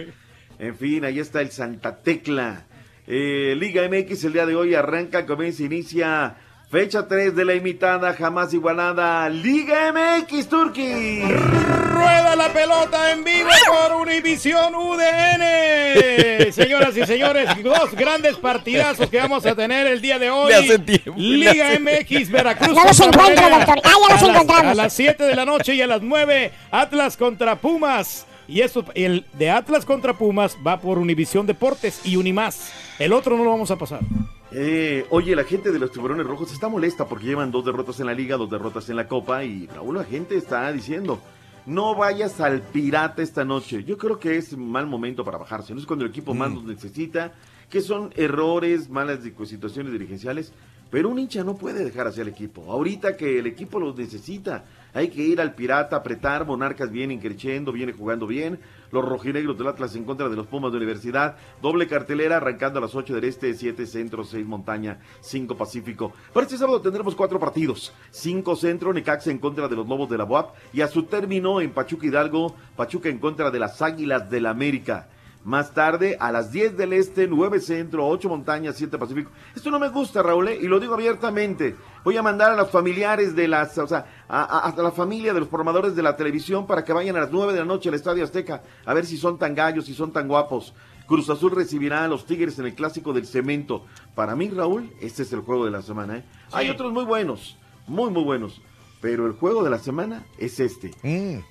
En 0.59 0.75
fin, 0.75 1.03
ahí 1.05 1.19
está 1.19 1.41
el 1.41 1.51
Santa 1.51 1.97
Tecla. 1.97 2.65
Eh, 3.07 3.55
Liga 3.57 3.87
MX 3.87 4.23
el 4.23 4.33
día 4.33 4.45
de 4.45 4.55
hoy 4.55 4.73
arranca, 4.73 5.25
comienza, 5.25 5.63
inicia 5.63 6.37
fecha 6.75 7.07
3 7.07 7.33
de 7.33 7.45
la 7.45 7.53
imitada, 7.53 8.13
jamás 8.15 8.53
igualada. 8.53 9.29
Liga 9.29 9.93
MX 9.93 10.49
Turquí. 10.49 11.21
Rueda 11.21 12.35
la 12.35 12.51
pelota 12.51 13.13
en 13.13 13.23
vivo 13.23 13.47
por 13.65 13.95
Univisión 14.01 14.75
UDN. 14.75 16.51
Señoras 16.51 16.97
y 16.97 17.05
señores, 17.05 17.47
dos 17.63 17.93
grandes 17.93 18.35
partidazos 18.35 19.09
que 19.09 19.17
vamos 19.19 19.45
a 19.45 19.55
tener 19.55 19.87
el 19.87 20.01
día 20.01 20.19
de 20.19 20.29
hoy. 20.29 20.51
Tiempo, 20.85 21.13
Liga 21.15 21.79
MX 21.79 22.29
Veracruz. 22.29 22.75
No 22.75 22.83
los 22.83 22.99
contra 22.99 23.21
encuentro, 23.21 23.49
doctor. 23.57 23.79
Ah, 23.81 23.91
ya 24.09 24.33
los 24.33 24.49
A 24.49 24.63
las-. 24.63 24.67
A 24.67 24.75
las 24.75 24.93
7 24.93 25.23
de 25.23 25.33
la 25.33 25.45
noche 25.45 25.75
y 25.75 25.81
a 25.81 25.87
las 25.87 26.01
9, 26.01 26.51
Atlas 26.71 27.15
contra 27.15 27.55
Pumas. 27.55 28.25
Y 28.49 28.59
eso, 28.59 28.83
el 28.95 29.25
de 29.31 29.49
Atlas 29.49 29.85
contra 29.85 30.11
Pumas 30.11 30.57
va 30.65 30.81
por 30.81 30.97
Univisión 30.97 31.47
Deportes 31.47 32.01
y 32.03 32.17
Unimás. 32.17 32.73
El 32.99 33.13
otro 33.13 33.37
no 33.37 33.45
lo 33.45 33.51
vamos 33.51 33.71
a 33.71 33.77
pasar. 33.77 34.01
Eh, 34.51 35.05
oye, 35.09 35.35
la 35.35 35.43
gente 35.43 35.71
de 35.71 35.79
los 35.79 35.91
tiburones 35.91 36.25
rojos 36.25 36.51
está 36.53 36.69
molesta 36.69 37.07
porque 37.07 37.25
llevan 37.25 37.51
dos 37.51 37.65
derrotas 37.65 37.99
en 37.99 38.05
la 38.05 38.13
liga, 38.13 38.37
dos 38.37 38.49
derrotas 38.49 38.89
en 38.89 38.95
la 38.95 39.07
copa 39.07 39.43
y 39.43 39.67
Raúl, 39.67 39.95
la 39.97 40.03
gente 40.03 40.37
está 40.37 40.71
diciendo, 40.71 41.19
no 41.65 41.95
vayas 41.95 42.39
al 42.39 42.61
pirata 42.61 43.21
esta 43.21 43.43
noche. 43.43 43.83
Yo 43.83 43.97
creo 43.97 44.19
que 44.19 44.37
es 44.37 44.55
mal 44.55 44.85
momento 44.85 45.25
para 45.25 45.37
bajarse, 45.39 45.73
no 45.73 45.79
es 45.79 45.85
cuando 45.85 46.05
el 46.05 46.11
equipo 46.11 46.33
más 46.33 46.51
Mm. 46.51 46.53
nos 46.55 46.63
necesita, 46.65 47.33
que 47.69 47.81
son 47.81 48.11
errores, 48.15 48.89
malas 48.89 49.19
situaciones 49.45 49.91
dirigenciales, 49.91 50.53
pero 50.91 51.09
un 51.09 51.17
hincha 51.17 51.43
no 51.43 51.55
puede 51.55 51.83
dejar 51.83 52.07
hacia 52.07 52.21
el 52.21 52.29
equipo. 52.29 52.71
Ahorita 52.71 53.17
que 53.17 53.39
el 53.39 53.47
equipo 53.47 53.79
los 53.79 53.97
necesita, 53.97 54.63
hay 54.93 55.09
que 55.09 55.23
ir 55.23 55.41
al 55.41 55.55
pirata, 55.55 55.97
apretar, 55.97 56.45
Monarcas 56.45 56.91
viene 56.91 57.19
creciendo, 57.19 57.71
viene 57.71 57.91
jugando 57.91 58.27
bien, 58.27 58.59
los 58.95 59.05
rojinegros 59.05 59.57
del 59.57 59.67
Atlas 59.67 59.95
en 59.95 60.05
contra 60.05 60.29
de 60.29 60.35
los 60.35 60.47
Pumas 60.47 60.71
de 60.71 60.77
Universidad, 60.77 61.35
doble 61.61 61.87
cartelera 61.87 62.37
arrancando 62.37 62.79
a 62.79 62.81
las 62.81 62.95
8 62.95 63.13
del 63.13 63.25
Este, 63.25 63.53
7 63.53 63.85
Centro, 63.85 64.23
6 64.23 64.45
Montaña, 64.45 64.99
5 65.21 65.55
Pacífico. 65.57 66.13
Para 66.33 66.45
este 66.45 66.57
sábado 66.57 66.81
tendremos 66.81 67.13
cuatro 67.13 67.39
partidos, 67.39 67.93
5 68.11 68.55
Centro, 68.55 68.93
Necaxa 68.93 69.31
en 69.31 69.39
contra 69.39 69.67
de 69.67 69.75
los 69.75 69.87
Lobos 69.87 70.09
de 70.09 70.17
la 70.17 70.23
UAP 70.23 70.55
y 70.73 70.81
a 70.81 70.87
su 70.87 71.03
término 71.03 71.61
en 71.61 71.71
Pachuca 71.71 72.07
Hidalgo, 72.07 72.55
Pachuca 72.75 73.09
en 73.09 73.19
contra 73.19 73.51
de 73.51 73.59
las 73.59 73.81
Águilas 73.81 74.29
del 74.29 74.45
América. 74.45 75.09
Más 75.45 75.75
tarde, 75.75 76.17
a 76.19 76.31
las 76.31 76.51
10 76.51 76.75
del 76.75 76.91
Este, 76.93 77.27
9 77.27 77.59
Centro, 77.59 78.07
8 78.07 78.27
Montañas, 78.27 78.75
7 78.77 78.97
Pacífico. 78.97 79.29
Esto 79.55 79.69
no 79.69 79.77
me 79.79 79.89
gusta, 79.89 80.23
Raúl, 80.23 80.47
¿eh? 80.47 80.57
y 80.59 80.65
lo 80.67 80.79
digo 80.79 80.95
abiertamente. 80.95 81.75
Voy 82.03 82.17
a 82.17 82.23
mandar 82.23 82.49
a 82.51 82.55
los 82.55 82.71
familiares 82.71 83.35
de 83.35 83.47
las, 83.47 83.77
o 83.77 83.85
sea, 83.87 84.07
a, 84.27 84.41
a- 84.43 84.69
a 84.71 84.81
la 84.81 84.91
familia 84.91 85.35
de 85.35 85.39
los 85.39 85.47
formadores 85.49 85.95
de 85.95 86.01
la 86.01 86.15
televisión 86.17 86.65
para 86.65 86.83
que 86.83 86.93
vayan 86.93 87.15
a 87.15 87.19
las 87.21 87.31
9 87.31 87.53
de 87.53 87.59
la 87.59 87.65
noche 87.65 87.89
al 87.89 87.95
Estadio 87.95 88.23
Azteca, 88.23 88.63
a 88.85 88.93
ver 88.95 89.05
si 89.05 89.17
son 89.17 89.37
tan 89.37 89.53
gallos, 89.53 89.85
si 89.85 89.93
son 89.93 90.11
tan 90.11 90.27
guapos. 90.27 90.73
Cruz 91.05 91.29
Azul 91.29 91.51
recibirá 91.51 92.03
a 92.03 92.07
los 92.07 92.25
Tigres 92.25 92.57
en 92.57 92.65
el 92.65 92.73
Clásico 92.73 93.13
del 93.13 93.27
Cemento. 93.27 93.85
Para 94.15 94.35
mí, 94.35 94.49
Raúl, 94.49 94.91
este 94.99 95.21
es 95.21 95.31
el 95.31 95.41
juego 95.41 95.63
de 95.65 95.69
la 95.71 95.83
semana. 95.83 96.17
¿eh? 96.17 96.23
Hay 96.53 96.71
otros 96.71 96.91
muy 96.91 97.05
buenos, 97.05 97.55
muy, 97.85 98.09
muy 98.09 98.23
buenos. 98.23 98.59
Pero 99.05 99.27
el 99.27 99.33
juego 99.33 99.63
de 99.63 99.69
la 99.69 99.77
semana 99.77 100.23
es 100.39 100.59
este. 100.59 100.89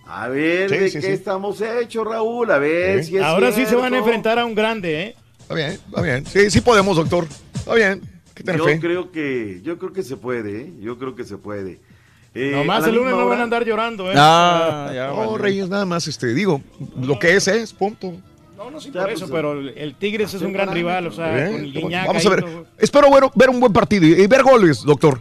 A 0.09 0.27
ver, 0.27 0.69
Mm. 0.71 0.75
Sí, 0.75 0.77
¿de 0.81 0.89
sí, 0.91 0.99
qué 1.01 1.07
sí. 1.07 1.13
estamos 1.13 1.61
hechos, 1.61 2.05
Raúl? 2.05 2.51
A 2.51 2.59
ver 2.59 3.05
si 3.05 3.17
es 3.17 3.23
Ahora 3.23 3.53
sí 3.53 3.65
se 3.65 3.77
van 3.77 3.95
a 3.95 3.99
enfrentar 3.99 4.41
a 4.41 4.45
un 4.45 4.57
grande, 4.57 5.03
¿eh? 5.03 5.17
Está 5.39 5.55
bien, 5.55 5.71
está 5.71 6.03
bien. 6.03 6.27
Sí, 6.27 6.51
sí 6.51 6.61
podemos, 6.61 6.97
doctor. 6.97 7.29
Está 7.55 7.75
bien. 7.77 8.01
Tener 8.35 8.57
Yo 8.59 8.65
fe. 8.65 8.81
creo 8.81 9.13
que, 9.13 9.61
yo 9.63 9.79
creo 9.79 9.93
que 9.93 10.03
se 10.03 10.17
puede, 10.17 10.63
¿eh? 10.63 10.73
Yo 10.81 10.99
creo 10.99 11.15
que 11.15 11.23
se 11.23 11.37
puede. 11.37 11.79
Eh, 12.35 12.51
Nomás 12.57 12.85
el 12.89 12.97
lunes 12.97 13.13
no 13.15 13.25
van 13.29 13.39
a 13.39 13.45
andar 13.45 13.65
llorando, 13.65 14.11
¿eh? 14.11 14.15
Ah, 14.19 14.91
ya, 14.93 15.07
no, 15.07 15.17
vale. 15.31 15.39
Reyes, 15.39 15.69
nada 15.69 15.87
más, 15.87 16.09
este, 16.09 16.35
digo, 16.35 16.61
lo 17.01 17.21
que 17.21 17.37
es 17.37 17.47
es, 17.47 17.73
punto. 17.73 18.15
No, 18.57 18.69
no, 18.69 18.81
sí, 18.81 18.89
Ya, 18.93 19.03
por 19.03 19.11
pues, 19.13 19.23
eso, 19.23 19.31
pero 19.33 19.53
el- 19.53 19.95
Tigres 19.95 20.35
es 20.35 20.43
un 20.43 20.53
gran 20.53 20.73
rival, 20.75 21.07
o 21.07 21.13
sea, 21.13 21.27
con 21.29 21.37
el 21.55 21.73
vamos- 21.73 21.73
Guiñac 21.73 22.07
Vamos 22.09 22.27
a 22.27 22.31
ver. 22.31 22.41
todo. 22.41 22.67
Espero 22.79 23.09
ver, 23.13 23.23
ver 23.37 23.51
un 23.51 23.61
buen 23.61 23.73
partido 23.73 24.05
y, 24.07 24.15
y 24.21 24.27
ver 24.27 24.43
goles, 24.43 24.83
doctor. 24.83 25.21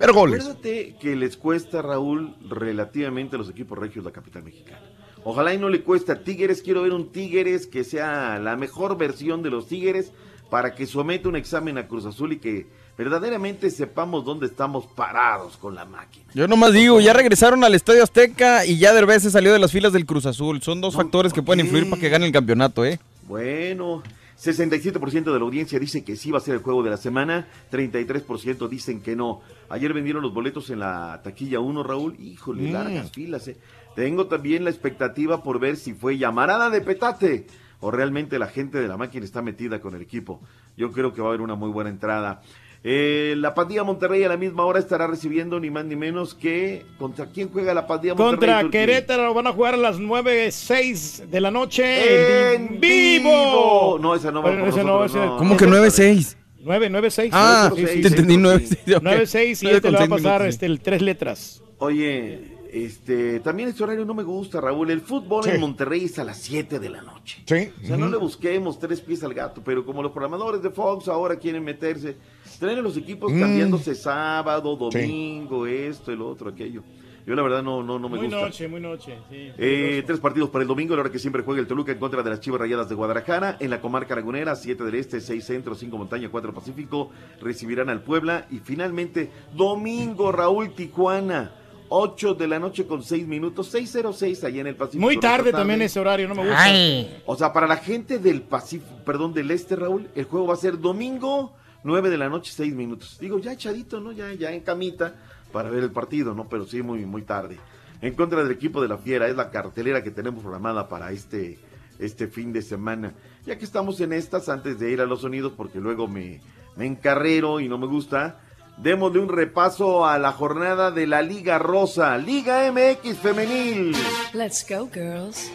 Ver 0.00 0.12
goles. 0.12 0.40
Acuérdate 0.40 0.96
que 0.98 1.14
les 1.14 1.36
cuesta, 1.36 1.82
Raúl, 1.82 2.34
relativamente 2.48 3.36
a 3.36 3.38
los 3.38 3.50
equipos 3.50 3.78
regios 3.78 4.04
la 4.04 4.12
capital 4.12 4.42
mexicana. 4.42 4.80
Ojalá 5.24 5.52
y 5.52 5.58
no 5.58 5.68
le 5.68 5.82
cuesta 5.82 6.14
a 6.14 6.20
Tigres. 6.20 6.62
Quiero 6.62 6.82
ver 6.82 6.92
un 6.92 7.12
Tigres 7.12 7.66
que 7.66 7.84
sea 7.84 8.38
la 8.38 8.56
mejor 8.56 8.96
versión 8.96 9.42
de 9.42 9.50
los 9.50 9.68
Tigres 9.68 10.12
para 10.48 10.74
que 10.74 10.86
someta 10.86 11.28
un 11.28 11.36
examen 11.36 11.76
a 11.76 11.86
Cruz 11.86 12.06
Azul 12.06 12.32
y 12.32 12.38
que 12.38 12.66
verdaderamente 12.96 13.70
sepamos 13.70 14.24
dónde 14.24 14.46
estamos 14.46 14.86
parados 14.86 15.58
con 15.58 15.74
la 15.74 15.84
máquina. 15.84 16.24
Yo 16.34 16.48
nomás 16.48 16.72
digo, 16.72 17.00
ya 17.00 17.12
regresaron 17.12 17.62
al 17.62 17.74
Estadio 17.74 18.02
Azteca 18.02 18.64
y 18.64 18.78
ya 18.78 18.94
Derbez 18.94 19.22
se 19.22 19.30
salió 19.30 19.52
de 19.52 19.58
las 19.58 19.70
filas 19.70 19.92
del 19.92 20.06
Cruz 20.06 20.24
Azul. 20.24 20.62
Son 20.62 20.80
dos 20.80 20.96
factores 20.96 21.34
que 21.34 21.42
pueden 21.42 21.64
influir 21.64 21.88
para 21.90 22.00
que 22.00 22.08
gane 22.08 22.24
el 22.24 22.32
campeonato, 22.32 22.84
¿eh? 22.86 22.98
Bueno, 23.28 24.02
67% 24.42 25.24
de 25.32 25.38
la 25.38 25.44
audiencia 25.44 25.78
dice 25.78 26.02
que 26.02 26.16
sí 26.16 26.30
va 26.30 26.38
a 26.38 26.40
ser 26.40 26.54
el 26.54 26.62
juego 26.62 26.82
de 26.82 26.88
la 26.90 26.96
semana, 26.96 27.46
33% 27.70 28.68
dicen 28.68 29.02
que 29.02 29.14
no. 29.14 29.42
Ayer 29.68 29.92
vendieron 29.92 30.22
los 30.22 30.32
boletos 30.32 30.70
en 30.70 30.78
la 30.78 31.20
taquilla 31.22 31.60
1, 31.60 31.82
Raúl. 31.82 32.16
Híjole, 32.18 32.62
Mm. 32.68 32.72
largas 32.72 33.10
filas, 33.12 33.46
eh. 33.48 33.58
Tengo 33.94 34.26
también 34.28 34.64
la 34.64 34.70
expectativa 34.70 35.42
por 35.42 35.58
ver 35.60 35.76
si 35.76 35.92
fue 35.92 36.16
llamarada 36.16 36.70
de 36.70 36.80
petate 36.80 37.46
o 37.80 37.90
realmente 37.90 38.38
la 38.38 38.46
gente 38.46 38.80
de 38.80 38.88
la 38.88 38.96
máquina 38.96 39.24
está 39.24 39.42
metida 39.42 39.80
con 39.80 39.94
el 39.94 40.00
equipo. 40.00 40.40
Yo 40.76 40.90
creo 40.90 41.12
que 41.12 41.20
va 41.20 41.28
a 41.28 41.30
haber 41.30 41.40
una 41.42 41.54
muy 41.54 41.70
buena 41.70 41.90
entrada. 41.90 42.40
Eh, 42.82 43.34
la 43.36 43.52
Pandilla 43.54 43.84
Monterrey 43.84 44.24
a 44.24 44.28
la 44.28 44.38
misma 44.38 44.64
hora 44.64 44.78
estará 44.78 45.06
recibiendo 45.06 45.60
ni 45.60 45.68
más 45.68 45.84
ni 45.84 45.96
menos 45.96 46.34
que 46.34 46.86
contra 46.98 47.26
quién 47.26 47.50
juega 47.50 47.74
la 47.74 47.86
Pandilla 47.86 48.14
Monterrey. 48.14 48.54
Contra? 48.62 48.70
Querétaro 48.70 49.34
van 49.34 49.46
a 49.48 49.52
jugar 49.52 49.74
a 49.74 49.76
las 49.76 49.98
9, 49.98 50.50
6 50.50 51.24
de 51.30 51.40
la 51.42 51.50
noche 51.50 52.54
En 52.54 52.80
vivo. 52.80 53.98
No, 54.00 54.14
esa 54.14 54.30
no 54.30 54.42
va 54.42 54.48
Pero 54.50 54.60
por 54.60 54.68
ese 54.70 54.78
no, 54.84 54.98
nosotros, 55.00 55.10
ese- 55.10 55.26
no. 55.26 55.36
¿Cómo 55.36 55.56
que 55.58 55.66
9-6? 55.66 56.36
9, 56.62 56.88
9, 56.90 57.10
6. 57.10 57.30
Ah, 57.34 57.70
te 57.74 58.06
entendí 58.06 58.36
9-6. 58.36 58.96
ok. 58.96 59.02
9, 59.02 59.26
6 59.26 59.62
y 59.62 59.66
este 59.68 59.90
le 59.90 59.98
va 59.98 60.04
a 60.04 60.08
pasar 60.08 60.46
este, 60.46 60.66
el 60.66 60.80
tres 60.80 61.02
letras. 61.02 61.62
Oye, 61.78 62.40
este, 62.72 63.40
también 63.40 63.68
este 63.68 63.82
horario 63.82 64.04
no 64.04 64.14
me 64.14 64.22
gusta, 64.22 64.60
Raúl. 64.60 64.90
El 64.90 65.00
fútbol 65.00 65.44
Sí. 65.44 65.50
en 65.50 65.60
Monterrey 65.60 66.04
es 66.04 66.18
a 66.18 66.24
las 66.24 66.38
7 66.38 66.78
de 66.78 66.88
la 66.90 67.02
noche. 67.02 67.42
Sí. 67.46 67.70
O 67.82 67.86
sea, 67.86 67.96
no 67.96 68.08
le 68.08 68.16
busquemos 68.16 68.78
tres 68.78 69.00
pies 69.00 69.22
al 69.24 69.34
gato, 69.34 69.62
pero 69.64 69.84
como 69.84 70.02
los 70.02 70.12
programadores 70.12 70.62
de 70.62 70.70
Fox 70.70 71.08
ahora 71.08 71.36
quieren 71.36 71.64
meterse, 71.64 72.16
traen 72.58 72.82
los 72.82 72.96
equipos 72.96 73.32
Mm. 73.32 73.40
cambiándose 73.40 73.94
sábado, 73.94 74.76
domingo, 74.76 75.66
esto, 75.66 76.12
el 76.12 76.22
otro, 76.22 76.50
aquello. 76.50 76.82
Yo 77.26 77.34
la 77.36 77.42
verdad 77.42 77.62
no, 77.62 77.82
no, 77.82 77.98
no 77.98 78.08
me 78.08 78.16
muy 78.16 78.26
gusta. 78.26 78.40
noche, 78.46 78.66
muy 78.66 78.80
noche. 78.80 79.14
sí, 79.30 79.52
Eh, 79.58 80.02
tres 80.06 80.18
partidos 80.18 80.48
para 80.48 80.62
el 80.62 80.68
domingo, 80.68 80.96
la 80.96 81.02
hora 81.02 81.12
que 81.12 81.18
siempre 81.18 81.42
juega 81.42 81.60
el 81.60 81.66
Toluca 81.66 81.92
en 81.92 81.98
contra 81.98 82.22
de 82.22 82.30
las 82.30 82.40
Chivas 82.40 82.60
Rayadas 82.60 82.88
de 82.88 82.94
Guadalajara. 82.94 83.56
En 83.60 83.70
la 83.70 83.80
comarca 83.80 84.16
lagunera, 84.16 84.56
7 84.56 84.82
del 84.84 84.94
Este, 84.94 85.20
6 85.20 85.44
Centro, 85.44 85.74
5 85.74 85.96
Montaña, 85.98 86.28
4 86.30 86.52
Pacífico, 86.54 87.10
recibirán 87.40 87.88
al 87.90 88.02
Puebla. 88.02 88.46
Y 88.50 88.58
finalmente, 88.58 89.30
domingo, 89.54 90.32
Raúl 90.32 90.72
Tijuana, 90.74 91.52
8 91.92 92.34
de 92.34 92.46
la 92.46 92.60
noche 92.60 92.86
con 92.86 93.02
6 93.02 93.26
minutos, 93.26 93.66
606 93.68 94.44
allá 94.44 94.60
en 94.60 94.68
el 94.68 94.76
Pacífico. 94.76 95.02
Muy 95.02 95.18
tarde 95.18 95.50
también 95.50 95.82
ese 95.82 95.98
horario, 95.98 96.28
no 96.28 96.36
me 96.36 96.46
gusta. 96.46 97.22
O 97.26 97.36
sea, 97.36 97.52
para 97.52 97.66
la 97.66 97.78
gente 97.78 98.20
del 98.20 98.42
Pacífico, 98.42 98.94
perdón, 99.04 99.34
del 99.34 99.50
Este, 99.50 99.74
Raúl, 99.74 100.08
el 100.14 100.24
juego 100.24 100.46
va 100.46 100.54
a 100.54 100.56
ser 100.56 100.78
domingo, 100.78 101.52
9 101.82 102.08
de 102.08 102.16
la 102.16 102.28
noche, 102.28 102.52
6 102.54 102.74
minutos. 102.74 103.18
Digo, 103.20 103.40
ya 103.40 103.52
echadito, 103.52 103.98
¿no? 104.00 104.12
Ya, 104.12 104.32
ya 104.32 104.52
en 104.52 104.60
camita 104.60 105.16
para 105.52 105.68
ver 105.68 105.82
el 105.82 105.90
partido, 105.90 106.32
¿no? 106.32 106.48
Pero 106.48 106.64
sí, 106.64 106.80
muy, 106.80 107.04
muy 107.04 107.22
tarde. 107.22 107.58
En 108.00 108.14
contra 108.14 108.42
del 108.44 108.52
equipo 108.52 108.80
de 108.80 108.86
la 108.86 108.96
Fiera, 108.96 109.26
es 109.26 109.34
la 109.34 109.50
cartelera 109.50 110.04
que 110.04 110.12
tenemos 110.12 110.42
programada 110.42 110.88
para 110.88 111.10
este, 111.10 111.58
este 111.98 112.28
fin 112.28 112.52
de 112.52 112.62
semana. 112.62 113.14
ya 113.44 113.58
que 113.58 113.64
estamos 113.64 114.00
en 114.00 114.12
estas, 114.12 114.48
antes 114.48 114.78
de 114.78 114.92
ir 114.92 115.00
a 115.00 115.06
los 115.06 115.22
sonidos, 115.22 115.54
porque 115.56 115.80
luego 115.80 116.06
me, 116.06 116.40
me 116.76 116.86
encarrero 116.86 117.58
y 117.58 117.68
no 117.68 117.78
me 117.78 117.88
gusta, 117.88 118.40
démosle 118.82 119.20
un 119.20 119.28
repaso 119.28 120.06
a 120.06 120.18
la 120.18 120.32
jornada 120.32 120.90
de 120.90 121.06
la 121.06 121.22
Liga 121.22 121.58
Rosa, 121.58 122.16
Liga 122.18 122.70
MX 122.72 123.18
Femenil. 123.18 123.92
Let's 124.32 124.66
go, 124.68 124.88
girls. 124.92 125.50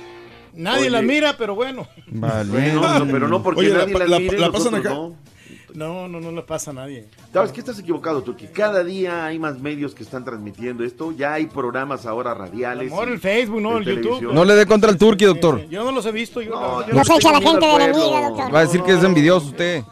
Nadie 0.54 0.82
Oye. 0.84 0.90
la 0.90 1.02
mira, 1.02 1.36
pero 1.38 1.54
bueno. 1.56 1.88
Bueno, 2.08 3.00
no, 3.00 3.06
pero 3.12 3.28
no 3.28 3.44
porque 3.44 3.62
Oye, 3.62 3.70
la 3.70 3.80
nadie 3.80 3.94
las 4.00 4.10
la- 4.10 4.20
mire, 4.20 4.40
la 4.40 4.52
pasan 4.52 4.76
acá. 4.76 4.90
no. 4.90 5.16
No, 5.74 6.08
no, 6.08 6.22
no 6.22 6.32
le 6.32 6.42
pasa 6.42 6.72
a 6.72 6.74
nadie. 6.74 7.10
¿Sabes 7.34 7.52
qué 7.52 7.60
estás 7.60 7.78
equivocado, 7.78 8.24
Turki? 8.24 8.48
Cada 8.48 8.82
día 8.82 9.26
hay 9.26 9.38
más 9.38 9.60
medios 9.60 9.94
que 9.94 10.04
están 10.04 10.24
transmitiendo 10.24 10.86
esto. 10.86 11.12
Ya 11.12 11.34
hay 11.34 11.48
programas 11.48 12.06
ahora 12.06 12.34
radiales. 12.34 12.90
Amor, 12.94 13.10
el 13.10 13.20
Facebook, 13.20 13.60
no, 13.62 13.78
el 13.80 13.84
YouTube. 13.84 14.32
No 14.34 14.46
le 14.46 14.56
dé 14.56 14.66
contra 14.66 14.90
el 14.90 14.98
turqui, 14.98 15.26
doctor. 15.26 15.68
Yo 15.68 15.84
no 15.84 15.92
los 15.92 16.06
he 16.06 16.14
visto. 16.14 16.42
Yo 16.42 16.52
no, 16.52 16.88
yo 16.88 16.94
no 16.94 17.04
sé, 17.04 17.16
echa 17.16 17.30
la 17.34 17.42
gente 17.42 17.66
de 17.68 17.78
la 17.78 17.88
liga, 17.90 18.50
Va 18.54 18.60
a 18.60 18.62
decir 18.62 18.82
que 18.84 18.94
es 18.94 19.04
envidioso 19.04 19.48
usted. 19.48 19.84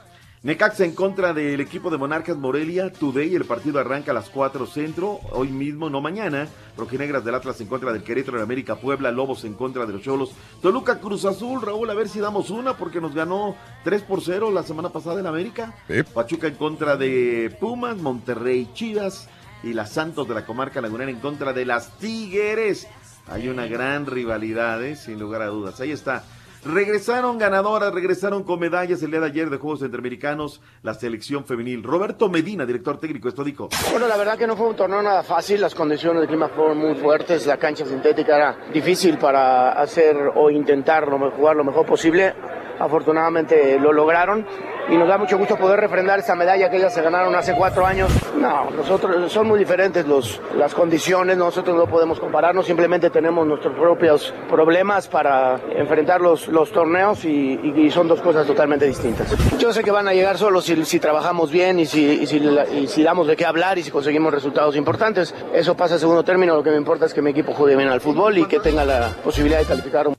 Necaxa 0.43 0.83
en 0.83 0.93
contra 0.93 1.33
del 1.33 1.61
equipo 1.61 1.89
de 1.89 1.97
Monarcas 1.97 2.35
Morelia, 2.35 2.91
Today, 2.91 3.33
el 3.33 3.45
partido 3.45 3.79
arranca 3.79 4.11
a 4.11 4.13
las 4.13 4.29
4 4.29 4.67
centro, 4.67 5.21
hoy 5.31 5.47
mismo, 5.47 5.89
no 5.89 6.01
mañana. 6.01 6.49
Rojinegras 6.75 7.23
del 7.23 7.35
Atlas 7.35 7.61
en 7.61 7.67
contra 7.67 7.93
del 7.93 8.03
Querétaro 8.03 8.39
de 8.39 8.43
América, 8.43 8.75
Puebla, 8.75 9.09
Lobos 9.09 9.45
en 9.45 9.53
contra 9.53 9.85
de 9.85 9.93
los 9.93 10.01
Cholos. 10.01 10.33
Toluca 10.61 10.99
Cruz 10.99 11.23
Azul, 11.23 11.61
Raúl, 11.61 11.89
a 11.89 11.93
ver 11.93 12.09
si 12.09 12.19
damos 12.19 12.49
una, 12.49 12.75
porque 12.75 12.99
nos 12.99 13.15
ganó 13.15 13.55
3 13.85 14.01
por 14.01 14.21
0 14.21 14.51
la 14.51 14.63
semana 14.63 14.89
pasada 14.89 15.21
en 15.21 15.27
América. 15.27 15.75
Pachuca 16.13 16.47
en 16.47 16.55
contra 16.55 16.97
de 16.97 17.55
Pumas, 17.61 17.95
Monterrey 17.95 18.69
Chivas 18.73 19.29
y 19.63 19.71
las 19.71 19.93
Santos 19.93 20.27
de 20.27 20.33
la 20.33 20.45
comarca 20.45 20.81
lagunera 20.81 21.09
en 21.09 21.21
contra 21.21 21.53
de 21.53 21.65
las 21.65 21.97
Tigres. 21.99 22.85
Hay 23.27 23.47
una 23.47 23.67
gran 23.67 24.07
rivalidad, 24.07 24.83
¿eh? 24.83 24.97
sin 24.97 25.21
lugar 25.21 25.41
a 25.41 25.47
dudas. 25.47 25.79
Ahí 25.79 25.91
está. 25.91 26.25
Regresaron 26.65 27.38
ganadoras, 27.38 27.94
regresaron 27.94 28.44
con 28.44 28.57
medallas 28.57 29.03
el 29.03 29.11
día 29.11 29.19
de 29.19 29.26
ayer 29.26 29.49
de 29.49 29.57
Juegos 29.57 29.81
Centroamericanos, 29.81 30.61
la 30.81 30.94
selección 30.94 31.44
femenil. 31.44 31.84
Roberto 31.84 32.30
Medina, 32.30 32.65
director 32.65 32.98
técnico, 32.99 33.27
esto 33.27 33.44
dijo. 33.44 33.68
Bueno, 33.91 34.07
la 34.07 34.15
verdad 34.15 34.38
que 34.38 34.48
no 34.48 34.56
fue 34.56 34.69
un 34.69 34.76
torneo 34.76 35.02
nada 35.02 35.23
fácil, 35.23 35.60
las 35.60 35.76
condiciones 35.76 36.22
de 36.22 36.27
clima 36.27 36.48
fueron 36.48 36.77
muy 36.77 36.95
fuertes, 36.95 37.45
la 37.45 37.57
cancha 37.57 37.85
sintética 37.85 38.38
era 38.38 38.57
difícil 38.73 39.18
para 39.18 39.73
hacer 39.73 40.15
o 40.35 40.49
intentar 40.49 41.06
jugar 41.31 41.57
lo 41.57 41.65
mejor 41.65 41.85
posible. 41.85 42.34
Afortunadamente 42.79 43.79
lo 43.79 43.93
lograron 43.93 44.45
y 44.89 44.97
nos 44.97 45.07
da 45.07 45.17
mucho 45.17 45.37
gusto 45.37 45.55
poder 45.57 45.79
refrendar 45.79 46.19
esa 46.19 46.35
medalla 46.35 46.69
que 46.69 46.77
ellas 46.77 46.93
se 46.93 47.01
ganaron 47.01 47.33
hace 47.35 47.53
cuatro 47.53 47.85
años. 47.85 48.11
No, 48.37 48.69
nosotros 48.71 49.31
son 49.31 49.47
muy 49.47 49.59
diferentes 49.59 50.05
los, 50.05 50.41
las 50.57 50.73
condiciones, 50.73 51.37
nosotros 51.37 51.75
no 51.77 51.87
podemos 51.87 52.19
compararnos, 52.19 52.65
simplemente 52.65 53.09
tenemos 53.09 53.47
nuestros 53.47 53.73
propios 53.75 54.33
problemas 54.49 55.07
para 55.07 55.59
enfrentar 55.75 56.21
los, 56.21 56.47
los 56.47 56.71
torneos 56.71 57.23
y, 57.25 57.53
son 57.93 58.07
dos 58.07 58.21
cosas 58.21 58.47
totalmente 58.47 58.85
distintas. 58.85 59.35
Yo 59.59 59.71
sé 59.71 59.83
que 59.83 59.91
van 59.91 60.07
a 60.07 60.13
llegar 60.13 60.37
solo 60.37 60.61
si, 60.61 60.99
trabajamos 60.99 61.51
bien 61.51 61.79
y 61.79 61.85
si, 61.85 62.25
si, 62.25 63.03
damos 63.03 63.27
de 63.27 63.35
qué 63.35 63.45
hablar 63.45 63.77
y 63.77 63.83
si 63.83 63.91
conseguimos 63.91 64.33
resultados 64.33 64.75
importantes. 64.75 65.35
Eso 65.53 65.75
pasa 65.75 65.95
a 65.95 65.99
segundo 65.99 66.23
término, 66.23 66.55
lo 66.55 66.63
que 66.63 66.71
me 66.71 66.77
importa 66.77 67.05
es 67.05 67.13
que 67.13 67.21
mi 67.21 67.31
equipo 67.31 67.53
juegue 67.53 67.75
bien 67.75 67.89
al 67.89 68.01
fútbol 68.01 68.37
y 68.37 68.45
que 68.45 68.59
tenga 68.59 68.83
la 68.83 69.09
posibilidad 69.23 69.59
de 69.59 69.65
calificar 69.65 70.07
un 70.07 70.15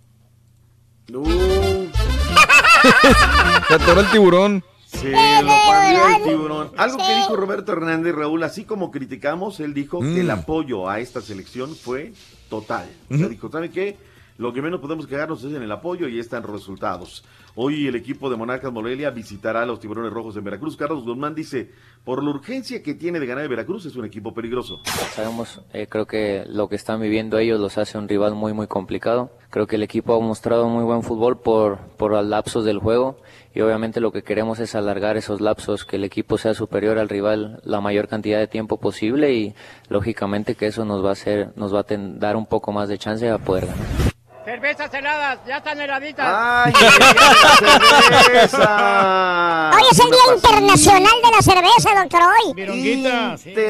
Se 3.69 3.75
atoró 3.75 4.01
el 4.01 4.11
tiburón. 4.11 4.65
Sí, 4.87 5.09
lo 5.11 5.17
pandeó 5.69 6.09
el 6.17 6.23
tiburón. 6.23 6.71
Algo 6.77 6.99
que 6.99 7.15
dijo 7.17 7.37
Roberto 7.37 7.73
Hernández, 7.73 8.15
Raúl, 8.15 8.43
así 8.45 8.65
como 8.65 8.91
criticamos, 8.91 9.59
él 9.61 9.75
dijo 9.75 10.01
que 10.01 10.21
el 10.21 10.27
Mm. 10.29 10.31
apoyo 10.31 10.89
a 10.89 11.01
esta 11.01 11.21
selección 11.21 11.75
fue 11.75 12.13
total. 12.49 12.89
O 13.11 13.17
sea, 13.17 13.29
dijo, 13.29 13.51
¿saben 13.51 13.73
qué? 13.73 13.97
Lo 14.39 14.53
que 14.53 14.63
menos 14.63 14.81
podemos 14.81 15.07
quejarnos 15.07 15.43
es 15.45 15.53
en 15.55 15.63
el 15.63 15.71
apoyo 15.73 16.09
y 16.09 16.19
están 16.19 16.43
resultados. 16.43 17.25
Hoy 17.57 17.87
el 17.87 17.95
equipo 17.95 18.29
de 18.29 18.37
Monarcas 18.37 18.73
Morelia 18.73 19.11
visitará 19.11 19.63
a 19.63 19.67
los 19.67 19.79
tiburones 19.79 20.13
rojos 20.13 20.37
en 20.37 20.43
Veracruz. 20.43 20.77
Carlos 20.77 21.05
Guzmán 21.05 21.37
dice, 21.37 21.71
por 22.03 22.21
la 22.21 22.31
urgencia 22.31 22.83
que 22.83 22.95
tiene 22.95 23.21
de 23.21 23.27
ganar 23.27 23.45
el 23.45 23.49
Veracruz, 23.49 23.87
es 23.87 23.95
un 23.95 24.05
equipo 24.05 24.35
peligroso. 24.35 24.81
Sabemos, 25.13 25.61
eh, 25.73 25.87
creo 25.89 26.05
que 26.05 26.45
lo 26.49 26.69
que 26.69 26.75
están 26.75 27.01
viviendo 27.01 27.39
ellos 27.39 27.61
los 27.61 27.79
hace 27.79 27.97
un 27.97 28.09
rival 28.09 28.35
muy, 28.35 28.53
muy 28.53 28.67
complicado. 28.67 29.31
Creo 29.51 29.69
que 29.69 29.77
el 29.77 29.85
equipo 29.85 30.17
ha 30.17 30.21
mostrado 30.21 30.69
muy 30.69 30.83
buen 30.83 31.05
fútbol 31.05 31.39
por, 31.39 31.79
por 31.97 32.13
lapsos 32.25 32.65
del 32.65 32.81
juego 32.81 33.19
y 33.55 33.61
obviamente 33.61 34.01
lo 34.01 34.11
que 34.11 34.25
queremos 34.25 34.59
es 34.59 34.75
alargar 34.75 35.17
esos 35.17 35.41
lapsos, 35.41 35.85
que 35.85 35.95
el 35.95 36.03
equipo 36.03 36.39
sea 36.39 36.55
superior 36.55 36.99
al 36.99 37.09
rival 37.09 37.61
la 37.63 37.81
mayor 37.81 38.09
cantidad 38.09 38.41
de 38.41 38.49
tiempo 38.49 38.79
posible 38.79 39.33
y 39.33 39.55
lógicamente 39.89 40.57
que 40.57 40.67
eso 40.67 40.85
nos 40.85 41.05
va 41.05 41.11
a 41.11 41.13
hacer, 41.13 41.53
nos 41.55 41.73
va 41.73 41.81
a 41.81 41.85
dar 41.89 42.35
un 42.35 42.47
poco 42.47 42.73
más 42.73 42.89
de 42.89 42.99
chance 42.99 43.31
a 43.31 43.39
poder 43.39 43.67
ganar. 43.67 44.14
Cervezas 44.45 44.93
heladas, 44.93 45.39
ya 45.49 45.57
están 45.57 45.81
heladitas. 45.81 46.27
¡Ay, 46.29 46.73
Hoy 49.75 49.83
es 49.91 49.99
el 49.99 50.07
Día 50.11 50.35
Internacional 50.35 51.13
de 51.25 51.31
la 51.31 51.41
Cerveza, 51.43 51.91
doctor, 52.03 52.21
hoy. 52.23 52.53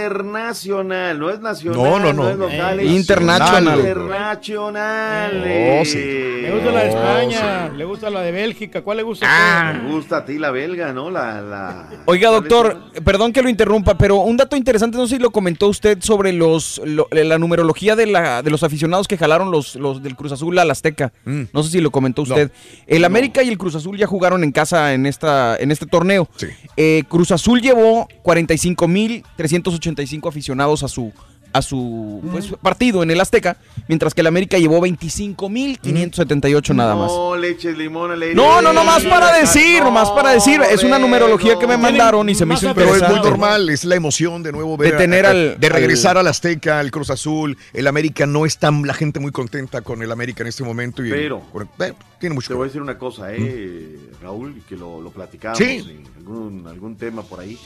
Internacional, 0.03 1.19
no 1.21 1.31
es 1.31 1.39
nacional, 1.41 1.81
No, 1.81 1.99
no, 2.01 2.13
no. 2.13 2.29
es 2.29 2.37
local, 2.37 2.81
Eh, 2.81 2.87
es 2.87 2.91
internacional. 2.93 3.79
Internacional. 3.79 5.45
Oh, 5.81 5.85
sí. 5.85 5.99
Le 6.43 6.51
gusta 6.53 6.73
la 6.73 6.81
de 6.81 6.89
España, 6.89 7.69
le 7.77 7.85
gusta 7.85 8.11
la 8.11 8.21
de 8.23 8.33
Bélgica. 8.33 8.83
¿Cuál 8.83 8.97
le 8.97 9.03
gusta? 9.05 9.27
a 9.27 9.71
usted? 9.71 9.83
Me 9.83 9.91
gusta 9.93 10.17
a 10.19 10.25
ti 10.25 10.39
la 10.39 10.51
belga, 10.51 10.93
¿no? 10.93 11.09
La, 11.11 11.41
la... 11.41 11.89
Oiga, 12.07 12.31
doctor, 12.31 12.91
perdón 13.05 13.33
que 13.33 13.43
lo 13.43 13.49
interrumpa, 13.49 13.97
pero 13.97 14.17
un 14.17 14.37
dato 14.37 14.57
interesante, 14.57 14.97
no 14.99 15.07
sé 15.07 15.17
si 15.17 15.23
lo 15.23 15.31
comentó 15.31 15.69
usted 15.69 15.99
sobre 16.03 16.33
los 16.33 16.81
lo- 16.85 17.07
la 17.13 17.39
numerología 17.39 17.95
de, 17.95 18.07
la, 18.07 18.43
de 18.43 18.51
los 18.51 18.65
aficionados 18.65 19.07
que 19.07 19.17
jalaron 19.17 19.53
los, 19.53 19.77
los 19.77 20.03
del 20.03 20.17
Cruz 20.17 20.33
Azul 20.33 20.59
al 20.65 20.71
Azteca. 20.71 21.13
No 21.25 21.63
sé 21.63 21.71
si 21.71 21.81
lo 21.81 21.91
comentó 21.91 22.23
usted. 22.23 22.51
El 22.87 23.05
América 23.05 23.43
y 23.43 23.49
el 23.49 23.59
Cruz 23.59 23.75
Azul 23.75 23.97
ya 23.97 24.07
jugaron 24.07 24.45
en 24.45 24.53
casa 24.53 24.95
en 24.95 25.07
esta 25.07 25.57
en 25.57 25.71
este 25.71 25.87
torneo. 25.87 26.29
Eh, 26.77 27.05
Cruz 27.09 27.31
Azul 27.31 27.61
llevó 27.61 28.09
45.385 28.25 30.29
aficionados 30.29 30.83
a 30.83 30.89
su 30.89 31.13
a 31.55 31.63
su 31.63 32.21
pues, 32.33 32.49
partido 32.61 33.03
en 33.05 33.11
el 33.13 33.21
Azteca, 33.21 33.57
mientras 33.89 34.13
que 34.13 34.21
el 34.23 34.27
América 34.27 34.59
llevó 34.59 34.81
25.578 34.81 36.75
nada 36.75 36.97
más. 36.97 37.13
No 37.13 37.37
le 37.37 37.51
eches 37.51 37.79
limón 37.79 38.11
No, 38.35 38.61
no, 38.61 38.73
no, 38.73 38.85
más 38.85 39.05
para 39.05 39.33
decir, 39.39 39.83
nomás 39.83 40.11
para 40.11 40.31
decir. 40.31 40.61
Es 40.69 40.83
una 40.83 40.99
numerología 40.99 41.57
que 41.59 41.67
me 41.67 41.77
mandaron 41.77 42.29
y 42.29 42.35
se 42.35 42.45
me 42.45 42.55
hizo 42.55 42.75
Pero 42.75 42.89
es 42.89 42.95
interesante. 42.97 43.21
muy 43.21 43.31
normal, 43.31 43.71
es 43.71 43.85
la 43.85 43.95
emoción 43.95 44.43
de 44.43 44.51
nuevo 44.53 44.77
ver 44.77 44.93
De 44.93 44.99
tener 44.99 45.27
a- 45.27 45.31
al- 45.31 45.61
de 45.61 45.69
regresar 45.69 46.17
al- 46.19 46.25
al 46.25 46.29
Azteca, 46.29 46.81
al 46.81 46.91
Cruz 46.91 47.11
Azul, 47.11 47.57
el 47.73 47.87
América 47.87 48.27
no 48.27 48.47
está 48.47 48.71
la 48.73 48.95
gente 48.95 49.21
muy 49.21 49.31
contenta 49.31 49.81
con 49.83 50.03
el 50.03 50.11
América 50.11 50.43
en 50.43 50.49
este 50.49 50.65
momento 50.65 51.05
y 51.05 51.11
Pero- 51.11 51.43
eh, 51.81 51.93
tiene 52.19 52.35
mucho 52.35 52.49
Te 52.49 52.55
voy 52.55 52.65
a 52.65 52.67
decir 52.67 52.83
una 52.83 52.99
cosa, 52.99 53.33
eh, 53.33 53.97
Raúl, 54.23 54.61
que 54.69 54.77
lo, 54.77 55.01
lo 55.01 55.11
platicamos 55.11 55.59
Sí. 55.59 55.85
en 55.89 56.05
algún, 56.17 56.67
algún 56.67 56.97
tema 56.97 57.23
por 57.23 57.39
ahí. 57.41 57.57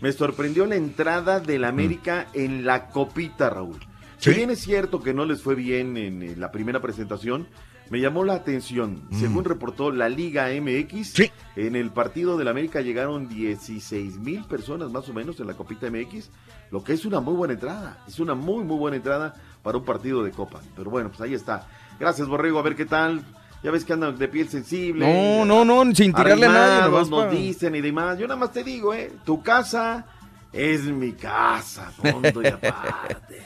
Me 0.00 0.12
sorprendió 0.12 0.64
la 0.66 0.76
entrada 0.76 1.40
del 1.40 1.64
América 1.64 2.28
en 2.32 2.64
la 2.64 2.88
copita, 2.88 3.50
Raúl. 3.50 3.78
Si 4.18 4.30
bien 4.30 4.50
es 4.50 4.60
cierto 4.60 5.00
que 5.00 5.14
no 5.14 5.24
les 5.24 5.42
fue 5.42 5.54
bien 5.54 5.96
en, 5.96 6.40
la 6.40 6.50
primera 6.52 6.80
presentación, 6.80 7.48
me 7.90 8.00
llamó 8.00 8.24
la 8.24 8.34
atención. 8.34 9.08
Según 9.12 9.44
reportó 9.44 9.90
la 9.90 10.08
Liga 10.08 10.48
MX, 10.48 11.20
en 11.56 11.76
el 11.76 11.90
partido 11.90 12.36
del 12.36 12.48
América 12.48 12.80
llegaron 12.80 13.28
16 13.28 14.18
mil 14.18 14.44
personas 14.44 14.90
más 14.90 15.08
o 15.08 15.12
menos 15.12 15.40
en 15.40 15.46
la 15.46 15.54
copita 15.54 15.90
MX, 15.90 16.30
lo 16.70 16.84
que 16.84 16.92
es 16.92 17.04
una 17.04 17.20
muy 17.20 17.34
buena 17.34 17.54
entrada. 17.54 18.04
Es 18.06 18.20
una 18.20 18.34
muy, 18.34 18.64
muy 18.64 18.76
buena 18.76 18.96
entrada 18.96 19.34
para 19.62 19.78
un 19.78 19.84
partido 19.84 20.22
de 20.22 20.30
Copa. 20.30 20.60
Pero 20.76 20.90
bueno, 20.90 21.08
pues 21.08 21.20
ahí 21.20 21.34
está. 21.34 21.66
Gracias, 21.98 22.28
Borrego. 22.28 22.58
A 22.58 22.62
ver 22.62 22.76
qué 22.76 22.86
tal. 22.86 23.24
Ya 23.62 23.70
ves 23.72 23.84
que 23.84 23.92
andan 23.92 24.16
de 24.16 24.28
piel 24.28 24.48
sensible. 24.48 25.04
No, 25.04 25.44
no, 25.44 25.64
no, 25.64 25.94
sin 25.94 26.12
tirarle 26.12 26.46
a 26.46 26.48
nadie, 26.48 26.90
nos 26.90 27.08
para- 27.10 27.30
dicen 27.30 27.74
y 27.74 27.80
demás. 27.80 28.18
Yo 28.18 28.26
nada 28.28 28.38
más 28.38 28.52
te 28.52 28.62
digo, 28.62 28.94
¿eh? 28.94 29.10
Tu 29.24 29.42
casa 29.42 30.06
es 30.52 30.84
mi 30.84 31.12
casa, 31.12 31.92
punto 32.00 32.40
y 32.42 32.46
aparte. 32.48 33.42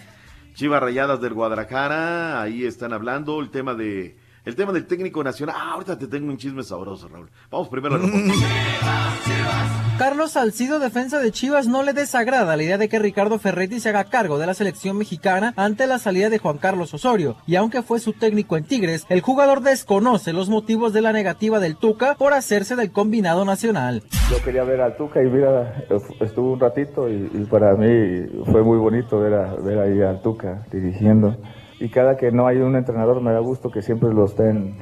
Chivas 0.55 0.82
Rayadas 0.82 1.20
del 1.20 1.32
Guadalajara, 1.32 2.43
ahí 2.43 2.64
están 2.66 2.93
hablando 2.93 3.40
el 3.40 3.51
tema 3.51 3.74
de 3.74 4.16
el 4.44 4.56
tema 4.56 4.73
del 4.73 4.86
técnico 4.86 5.23
nacional. 5.23 5.55
Ah, 5.59 5.73
ahorita 5.74 5.98
te 5.98 6.06
tengo 6.06 6.28
un 6.31 6.36
chisme 6.36 6.62
sabroso, 6.62 7.09
Raúl. 7.09 7.28
Vamos 7.51 7.69
primero 7.69 7.94
a 7.97 7.98
la 7.98 8.09
Carlos 9.98 10.32
Salcido, 10.32 10.81
defensa 10.81 11.20
de 11.20 11.31
Chivas, 11.31 11.69
no 11.69 11.82
le 11.85 11.93
desagrada 11.93 12.56
la 12.56 12.62
idea 12.62 12.78
de 12.78 12.89
que 12.89 12.98
Ricardo 12.98 13.39
Ferretti 13.39 13.78
se 13.78 13.90
haga 13.90 14.05
cargo 14.05 14.39
de 14.39 14.47
la 14.47 14.55
selección 14.55 14.97
mexicana 14.98 15.52
ante 15.56 15.86
la 15.86 15.98
salida 16.01 16.28
de 16.28 16.39
Juan 16.39 16.59
Carlos 16.59 16.93
Osorio. 16.93 17.36
Y 17.47 17.55
aunque 17.55 17.82
fue 17.82 18.01
su 18.01 18.12
técnico 18.12 18.56
en 18.56 18.64
Tigres, 18.64 19.06
el 19.10 19.20
jugador 19.20 19.60
desconoce 19.60 20.32
los 20.32 20.48
motivos 20.48 20.93
de 20.93 21.02
la 21.02 21.12
negativa 21.12 21.60
del 21.60 21.77
Tuca 21.77 22.16
por 22.16 22.32
hacerse 22.32 22.74
del 22.74 22.90
combinado 22.90 23.44
nacional. 23.44 24.02
Yo 24.31 24.43
quería 24.43 24.64
ver 24.64 24.81
al 24.81 24.97
Tuca 24.97 25.23
y 25.23 25.27
mira, 25.28 25.85
estuvo 26.20 26.55
un 26.55 26.59
ratito 26.60 27.09
y, 27.09 27.31
y 27.32 27.44
para 27.48 27.74
mí 27.77 28.27
fue 28.51 28.62
muy 28.62 28.78
bonito 28.78 29.20
ver, 29.20 29.35
a- 29.35 29.55
ver 29.55 29.78
ahí 29.78 30.01
al 30.02 30.20
Tuca 30.23 30.66
dirigiendo. 30.73 31.36
Y 31.82 31.88
cada 31.88 32.16
que 32.16 32.30
no 32.30 32.46
hay 32.46 32.59
un 32.59 32.76
entrenador 32.76 33.20
me 33.20 33.32
da 33.32 33.40
gusto 33.40 33.72
que 33.72 33.82
siempre 33.82 34.14
lo 34.14 34.24
estén, 34.26 34.76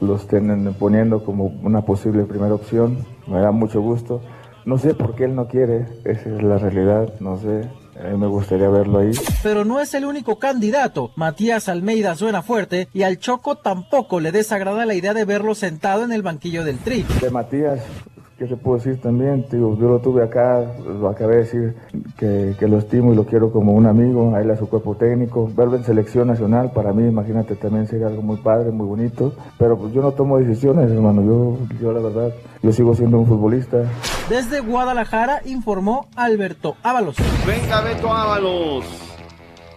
lo 0.00 0.14
estén 0.14 0.72
poniendo 0.74 1.24
como 1.24 1.46
una 1.46 1.80
posible 1.80 2.22
primera 2.26 2.54
opción. 2.54 2.98
Me 3.26 3.40
da 3.40 3.50
mucho 3.50 3.80
gusto. 3.80 4.20
No 4.64 4.78
sé 4.78 4.94
por 4.94 5.16
qué 5.16 5.24
él 5.24 5.34
no 5.34 5.48
quiere, 5.48 5.84
esa 6.04 6.30
es 6.30 6.42
la 6.44 6.58
realidad, 6.58 7.12
no 7.18 7.38
sé. 7.38 7.62
eh, 7.96 8.16
me 8.16 8.28
gustaría 8.28 8.68
verlo 8.68 9.00
ahí. 9.00 9.10
Pero 9.42 9.64
no 9.64 9.80
es 9.80 9.94
el 9.94 10.04
único 10.04 10.38
candidato. 10.38 11.10
Matías 11.16 11.68
Almeida 11.68 12.14
suena 12.14 12.40
fuerte 12.42 12.86
y 12.92 13.02
al 13.02 13.18
Choco 13.18 13.56
tampoco 13.56 14.20
le 14.20 14.30
desagrada 14.30 14.86
la 14.86 14.94
idea 14.94 15.12
de 15.12 15.24
verlo 15.24 15.56
sentado 15.56 16.04
en 16.04 16.12
el 16.12 16.22
banquillo 16.22 16.62
del 16.62 16.78
Tri. 16.78 17.04
De 17.20 17.30
Matías, 17.30 17.80
¿qué 18.38 18.48
se 18.48 18.56
puedo 18.56 18.78
decir 18.78 19.00
también? 19.00 19.48
Tío, 19.48 19.78
yo 19.78 19.88
lo 19.88 19.98
tuve 20.00 20.22
acá, 20.22 20.64
lo 20.84 21.08
acabé 21.08 21.36
de 21.36 21.40
decir 21.42 21.76
que, 22.18 22.54
que 22.58 22.68
lo 22.68 22.78
estimo 22.78 23.12
y 23.12 23.16
lo 23.16 23.24
quiero 23.24 23.52
como 23.52 23.72
un 23.72 23.86
amigo, 23.86 24.34
a 24.34 24.40
él 24.40 24.50
a 24.50 24.56
su 24.56 24.68
cuerpo 24.68 24.96
técnico. 24.96 25.50
Verlo 25.54 25.76
en 25.76 25.84
selección 25.84 26.28
nacional, 26.28 26.72
para 26.72 26.92
mí, 26.92 27.06
imagínate, 27.06 27.54
también 27.56 27.86
sería 27.86 28.08
algo 28.08 28.22
muy 28.22 28.36
padre, 28.38 28.70
muy 28.70 28.86
bonito. 28.86 29.34
Pero 29.58 29.78
pues 29.78 29.92
yo 29.92 30.02
no 30.02 30.12
tomo 30.12 30.38
decisiones, 30.38 30.90
hermano. 30.90 31.22
Yo, 31.22 31.58
yo 31.80 31.92
la 31.92 32.00
verdad, 32.00 32.34
yo 32.62 32.72
sigo 32.72 32.94
siendo 32.94 33.18
un 33.18 33.26
futbolista. 33.26 33.84
Desde 34.28 34.60
Guadalajara 34.60 35.40
informó 35.44 36.08
Alberto 36.16 36.76
Ábalos. 36.82 37.16
Venga, 37.46 37.80
Beto 37.82 38.12
Ábalos. 38.12 38.84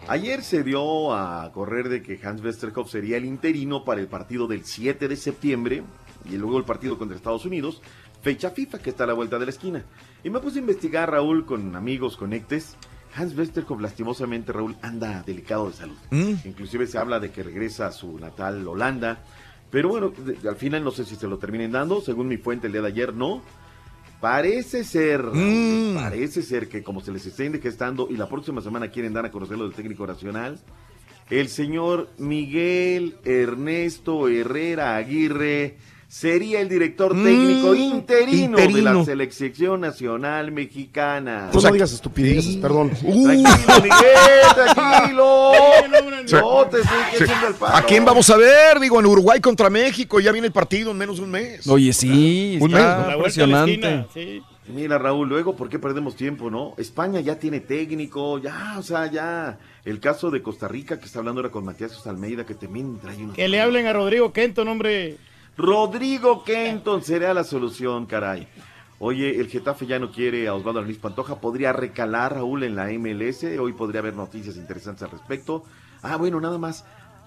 Ayer 0.09 0.41
se 0.41 0.63
dio 0.63 1.13
a 1.13 1.51
correr 1.51 1.89
de 1.89 2.01
que 2.01 2.17
Hans 2.23 2.41
Westerhoff 2.41 2.89
sería 2.89 3.17
el 3.17 3.25
interino 3.25 3.83
para 3.83 3.99
el 3.99 4.07
partido 4.07 4.47
del 4.47 4.63
7 4.63 5.09
de 5.09 5.17
septiembre 5.17 5.83
y 6.29 6.37
luego 6.37 6.57
el 6.57 6.63
partido 6.63 6.97
contra 6.97 7.17
Estados 7.17 7.45
Unidos, 7.45 7.81
fecha 8.21 8.49
FIFA 8.51 8.79
que 8.79 8.89
está 8.89 9.03
a 9.03 9.07
la 9.07 9.13
vuelta 9.13 9.37
de 9.39 9.45
la 9.45 9.51
esquina. 9.51 9.83
Y 10.23 10.29
me 10.29 10.39
puse 10.39 10.57
a 10.59 10.61
investigar, 10.61 11.11
Raúl, 11.11 11.45
con 11.45 11.75
amigos, 11.75 12.17
conectes. 12.17 12.75
Hans 13.15 13.35
Westerhoff, 13.37 13.79
lastimosamente, 13.81 14.51
Raúl, 14.51 14.75
anda 14.81 15.23
delicado 15.25 15.67
de 15.69 15.73
salud. 15.73 15.97
Inclusive 16.45 16.85
se 16.87 16.97
habla 16.97 17.19
de 17.19 17.31
que 17.31 17.41
regresa 17.43 17.87
a 17.87 17.91
su 17.91 18.19
natal 18.19 18.67
Holanda. 18.67 19.23
Pero 19.71 19.89
bueno, 19.89 20.09
de- 20.11 20.47
al 20.47 20.55
final 20.55 20.83
no 20.83 20.91
sé 20.91 21.03
si 21.05 21.15
se 21.15 21.27
lo 21.27 21.37
terminen 21.37 21.71
dando. 21.71 21.99
Según 22.01 22.27
mi 22.27 22.37
fuente 22.37 22.67
el 22.67 22.73
día 22.73 22.81
de 22.81 22.87
ayer, 22.89 23.13
no. 23.13 23.41
Parece 24.19 24.83
ser, 24.83 25.21
Raúl, 25.23 25.93
parece 25.95 26.41
ser 26.41 26.67
que 26.67 26.81
como 26.83 27.01
se 27.01 27.11
les 27.11 27.25
está 27.27 27.43
gestando 27.59 28.07
y 28.09 28.17
la 28.17 28.27
próxima 28.27 28.61
semana 28.61 28.89
quieren 28.89 29.13
dar 29.13 29.25
a 29.25 29.31
conocer 29.31 29.57
lo 29.59 29.65
del 29.65 29.73
técnico 29.75 30.07
nacional, 30.07 30.59
el 31.29 31.49
señor 31.49 32.09
Miguel 32.17 33.15
Ernesto 33.25 34.27
Herrera 34.27 34.95
Aguirre 34.95 35.77
sería 36.07 36.61
el 36.61 36.69
director 36.69 37.11
técnico 37.11 37.71
Mm, 37.73 37.75
interino, 37.75 38.57
de 38.57 38.81
la 38.81 39.03
selección 39.03 39.81
nacional 39.81 40.51
mexicana. 40.51 41.49
Pues 41.51 41.63
no 41.65 41.71
digas 41.71 41.91
estupideces, 41.91 42.55
perdón. 42.57 42.89
Tranquilo, 42.91 43.81
Miguel, 43.83 44.73
tranquilo. 44.73 45.51
No 46.29 46.65
te 46.67 46.81
estoy 46.81 46.97
Sí. 47.17 47.23
echando 47.23 47.47
el 47.47 47.53
palo. 47.53 47.75
¿A 47.77 47.81
quién 47.83 48.03
vamos 48.03 48.29
a 48.29 48.35
ver? 48.35 48.79
Digo, 48.81 48.99
en 48.99 49.05
Uruguay 49.05 49.39
contra 49.39 49.69
México, 49.69 50.19
ya 50.19 50.33
viene 50.33 50.47
el 50.47 50.53
partido 50.53 50.91
en 50.91 50.97
menos 50.97 51.17
de 51.17 51.23
un 51.23 51.31
mes. 51.31 51.65
Oye, 51.67 51.93
sí, 51.93 52.57
Un 52.59 52.73
está 52.73 52.97
mes, 52.97 53.07
¿no? 53.07 53.15
impresionante. 53.17 54.41
Mira, 54.67 54.97
Raúl, 54.97 55.29
luego, 55.29 55.55
¿por 55.55 55.69
qué 55.69 55.79
perdemos 55.79 56.17
tiempo, 56.17 56.49
no? 56.51 56.73
España 56.77 57.21
ya 57.21 57.39
tiene 57.39 57.61
técnico, 57.61 58.37
ya, 58.39 58.75
o 58.77 58.83
sea, 58.83 59.09
ya. 59.09 59.57
El 59.85 60.01
caso 60.01 60.29
de 60.29 60.41
Costa 60.41 60.67
Rica, 60.67 60.99
que 60.99 61.05
está 61.05 61.19
hablando 61.19 61.39
ahora 61.39 61.51
con 61.51 61.63
Matías 61.63 62.05
Almeida, 62.05 62.45
que 62.45 62.53
también 62.55 62.99
trae 62.99 63.15
unos... 63.15 63.33
Que 63.35 63.47
le 63.47 63.61
hablen 63.61 63.85
a 63.87 63.93
Rodrigo 63.93 64.33
Kenton, 64.33 64.67
hombre. 64.67 65.15
Rodrigo 65.57 66.43
Kenton 66.43 67.03
será 67.03 67.33
la 67.33 67.43
solución, 67.43 68.05
caray. 68.05 68.47
Oye, 68.99 69.39
el 69.39 69.47
Getafe 69.47 69.85
ya 69.85 69.99
no 69.99 70.11
quiere 70.11 70.47
a 70.47 70.53
Osvaldo 70.53 70.81
Luis 70.81 70.97
Pantoja. 70.97 71.39
Podría 71.39 71.73
recalar 71.73 72.35
Raúl 72.35 72.63
en 72.63 72.75
la 72.75 72.85
MLS. 72.91 73.43
Hoy 73.59 73.73
podría 73.73 73.99
haber 74.01 74.15
noticias 74.15 74.55
interesantes 74.55 75.03
al 75.03 75.11
respecto. 75.11 75.63
Ah, 76.01 76.15
bueno, 76.17 76.39
nada 76.39 76.57
más. 76.57 76.85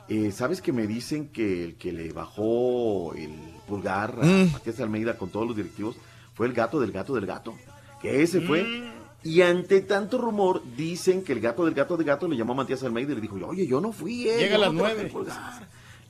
Eh, 0.09 0.33
¿Sabes 0.33 0.61
que 0.61 0.73
me 0.73 0.87
dicen 0.89 1.29
que 1.29 1.65
el 1.65 1.75
que 1.77 1.93
le 1.93 2.13
bajó 2.13 3.15
el 3.15 3.31
pulgar 3.69 4.17
a 4.21 4.25
Mm. 4.27 4.53
Matías 4.53 4.81
Almeida 4.81 5.17
con 5.17 5.31
todos 5.31 5.47
los 5.47 5.57
directivos 5.57 5.97
fue 6.35 6.47
el 6.49 6.53
gato 6.53 6.81
del 6.81 6.91
gato 6.91 7.15
del 7.15 7.27
gato? 7.27 7.55
Que 8.03 8.23
ese 8.23 8.41
fue. 8.41 8.91
Y 9.23 9.43
ante 9.43 9.83
tanto 9.83 10.19
rumor, 10.19 10.63
dicen 10.77 11.23
que 11.23 11.33
el 11.33 11.41
gato 11.41 11.65
del 11.65 11.75
gato 11.75 11.97
del 11.97 12.07
gato 12.07 12.27
le 12.27 12.37
llamó 12.37 12.55
a 12.55 12.57
Matías 12.57 12.83
Almeida 12.83 13.13
y 13.13 13.17
le 13.17 13.21
dijo, 13.21 13.37
oye, 13.47 13.67
yo 13.67 13.81
no 13.81 13.93
fui, 13.93 14.29
eh. 14.29 14.39
Llega 14.39 14.57
a 14.57 14.59
las 14.59 14.73
nueve. 14.73 15.13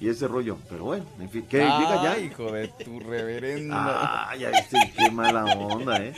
El 0.00 0.06
pulgar". 0.06 0.08
Y 0.08 0.08
ese 0.08 0.28
rollo. 0.28 0.56
Pero 0.68 0.84
bueno, 0.84 1.04
en 1.20 1.28
fin, 1.28 1.44
¿qué? 1.48 1.58
¿Llega 1.58 2.02
ya? 2.02 2.18
hijo 2.18 2.52
de 2.52 2.68
tu 2.68 3.00
reverenda. 3.00 4.30
Ay, 4.30 4.44
ay, 4.44 4.64
sí, 4.70 4.78
qué 4.96 5.10
mala 5.10 5.44
onda, 5.44 5.96
¿eh? 5.98 6.14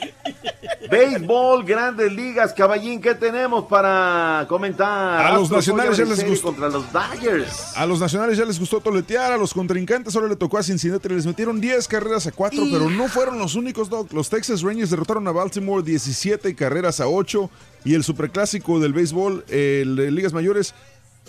Béisbol, 0.89 1.63
grandes 1.63 2.11
ligas, 2.11 2.53
caballín, 2.53 3.01
¿qué 3.01 3.15
tenemos 3.15 3.65
para 3.65 4.45
comentar? 4.47 5.25
A 5.25 5.33
los 5.33 5.43
Astros 5.43 5.57
nacionales 5.57 5.97
ya 5.97 6.05
les 6.05 6.27
gustó. 6.27 6.47
Contra 6.47 6.69
los 6.69 6.91
Dodgers. 6.91 7.77
A 7.77 7.85
los 7.85 7.99
nacionales 7.99 8.37
ya 8.37 8.45
les 8.45 8.59
gustó 8.59 8.79
toletear, 8.81 9.31
a 9.31 9.37
los 9.37 9.53
contrincantes 9.53 10.15
ahora 10.15 10.27
le 10.27 10.35
tocó 10.35 10.57
a 10.57 10.63
Cincinnati, 10.63 11.09
les 11.09 11.25
metieron 11.25 11.59
10 11.59 11.87
carreras 11.87 12.27
a 12.27 12.31
4, 12.31 12.63
pero 12.71 12.89
no 12.89 13.07
fueron 13.07 13.39
los 13.39 13.55
únicos, 13.55 13.89
Doc. 13.89 14.11
Los 14.13 14.29
Texas 14.29 14.61
Rangers 14.61 14.89
derrotaron 14.89 15.27
a 15.27 15.31
Baltimore 15.31 15.83
17 15.83 16.55
carreras 16.55 16.99
a 16.99 17.07
8 17.07 17.49
y 17.85 17.95
el 17.95 18.03
superclásico 18.03 18.79
del 18.79 18.93
béisbol, 18.93 19.45
el 19.49 19.95
de 19.95 20.11
Ligas 20.11 20.33
Mayores, 20.33 20.73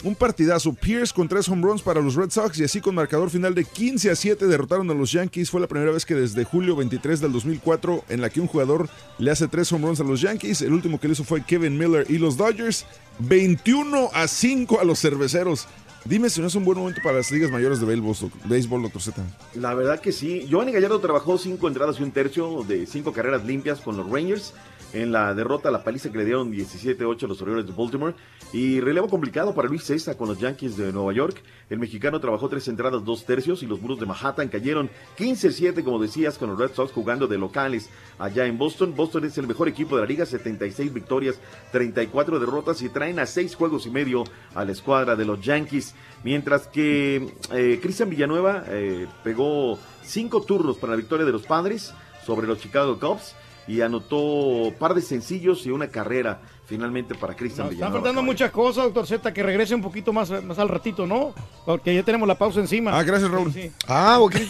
un 0.02 0.14
partidazo. 0.14 0.72
Pierce 0.74 1.14
con 1.14 1.28
tres 1.28 1.48
home 1.48 1.62
runs 1.62 1.80
para 1.82 2.00
los 2.00 2.14
Red 2.14 2.30
Sox 2.30 2.58
y 2.58 2.64
así 2.64 2.80
con 2.80 2.94
marcador 2.94 3.30
final 3.30 3.54
de 3.54 3.64
15 3.64 4.10
a 4.10 4.16
7 4.16 4.46
derrotaron 4.46 4.90
a 4.90 4.94
los 4.94 5.12
Yankees. 5.12 5.50
Fue 5.50 5.60
la 5.60 5.68
primera 5.68 5.92
vez 5.92 6.04
que 6.04 6.14
desde 6.14 6.44
julio 6.44 6.76
23 6.76 7.20
del 7.20 7.32
2004 7.32 8.04
en 8.08 8.20
la 8.20 8.28
que 8.30 8.40
un 8.40 8.46
jugador 8.46 8.88
le 9.18 9.30
hace 9.30 9.48
tres 9.48 9.70
home 9.72 9.86
runs 9.86 10.00
a 10.00 10.04
los 10.04 10.20
Yankees. 10.20 10.62
El 10.62 10.72
último 10.72 10.98
que 11.00 11.06
le 11.08 11.12
hizo 11.12 11.24
fue 11.24 11.42
Kevin 11.44 11.78
Miller 11.78 12.06
y 12.10 12.18
los 12.18 12.36
Dodgers 12.36 12.84
21 13.20 14.10
a 14.12 14.26
5 14.28 14.80
a 14.80 14.84
los 14.84 15.00
cerveceros. 15.00 15.66
Dime 16.06 16.28
si 16.28 16.42
no 16.42 16.48
es 16.48 16.54
un 16.54 16.66
buen 16.66 16.76
momento 16.78 17.00
para 17.02 17.16
las 17.16 17.30
ligas 17.30 17.50
mayores 17.50 17.80
de 17.80 17.86
béisbol, 17.86 18.14
doc- 18.20 18.44
béisbol 18.44 18.82
doctor 18.82 19.00
Z. 19.00 19.22
La 19.54 19.72
verdad 19.72 20.00
que 20.00 20.12
sí. 20.12 20.44
Giovanni 20.46 20.70
Gallardo 20.72 21.00
trabajó 21.00 21.38
cinco 21.38 21.66
entradas 21.66 21.98
y 21.98 22.02
un 22.02 22.10
tercio 22.10 22.62
de 22.68 22.84
cinco 22.86 23.14
carreras 23.14 23.42
limpias 23.46 23.80
con 23.80 23.96
los 23.96 24.10
Rangers. 24.10 24.52
En 24.94 25.10
la 25.10 25.34
derrota, 25.34 25.72
la 25.72 25.82
paliza 25.82 26.12
que 26.12 26.18
le 26.18 26.24
dieron 26.24 26.52
17-8 26.52 27.24
a 27.24 27.26
los 27.26 27.42
Orioles 27.42 27.66
de 27.66 27.72
Baltimore. 27.72 28.14
Y 28.52 28.78
relevo 28.78 29.08
complicado 29.08 29.52
para 29.52 29.66
Luis 29.66 29.82
César 29.82 30.16
con 30.16 30.28
los 30.28 30.38
Yankees 30.38 30.76
de 30.76 30.92
Nueva 30.92 31.12
York. 31.12 31.42
El 31.68 31.80
mexicano 31.80 32.20
trabajó 32.20 32.48
tres 32.48 32.68
entradas, 32.68 33.04
dos 33.04 33.26
tercios 33.26 33.64
y 33.64 33.66
los 33.66 33.80
muros 33.80 33.98
de 33.98 34.06
Manhattan 34.06 34.46
cayeron 34.46 34.88
15-7, 35.18 35.82
como 35.82 36.00
decías, 36.00 36.38
con 36.38 36.50
los 36.50 36.58
Red 36.60 36.74
Sox 36.74 36.92
jugando 36.92 37.26
de 37.26 37.38
locales 37.38 37.90
allá 38.20 38.46
en 38.46 38.56
Boston. 38.56 38.94
Boston 38.94 39.24
es 39.24 39.36
el 39.36 39.48
mejor 39.48 39.66
equipo 39.66 39.96
de 39.96 40.02
la 40.02 40.08
liga, 40.08 40.26
76 40.26 40.94
victorias, 40.94 41.40
34 41.72 42.38
derrotas 42.38 42.80
y 42.80 42.88
traen 42.88 43.18
a 43.18 43.26
seis 43.26 43.56
juegos 43.56 43.86
y 43.86 43.90
medio 43.90 44.22
a 44.54 44.64
la 44.64 44.70
escuadra 44.70 45.16
de 45.16 45.24
los 45.24 45.40
Yankees. 45.40 45.96
Mientras 46.22 46.68
que 46.68 47.34
eh, 47.50 47.80
Cristian 47.82 48.10
Villanueva 48.10 48.62
eh, 48.68 49.08
pegó 49.24 49.76
cinco 50.04 50.42
turnos 50.42 50.76
para 50.76 50.92
la 50.92 50.98
victoria 50.98 51.26
de 51.26 51.32
los 51.32 51.42
padres 51.42 51.92
sobre 52.24 52.46
los 52.46 52.60
Chicago 52.60 53.00
Cubs 53.00 53.34
y 53.66 53.80
anotó 53.80 54.72
par 54.78 54.94
de 54.94 55.02
sencillos 55.02 55.64
y 55.66 55.70
una 55.70 55.88
carrera 55.88 56.40
finalmente 56.66 57.14
para 57.14 57.34
Cristian 57.34 57.68
Están 57.70 57.92
faltando 57.92 58.22
muchas 58.22 58.50
cosas, 58.50 58.84
doctor 58.84 59.06
Z, 59.06 59.32
que 59.32 59.42
regrese 59.42 59.74
un 59.74 59.82
poquito 59.82 60.12
más, 60.12 60.30
más 60.44 60.58
al 60.58 60.68
ratito, 60.68 61.06
¿no? 61.06 61.34
Porque 61.64 61.94
ya 61.94 62.02
tenemos 62.02 62.26
la 62.26 62.36
pausa 62.36 62.60
encima. 62.60 62.98
Ah, 62.98 63.02
gracias, 63.02 63.30
Raúl. 63.30 63.52
Sí, 63.52 63.62
sí. 63.62 63.72
Ah, 63.86 64.18
ok. 64.20 64.36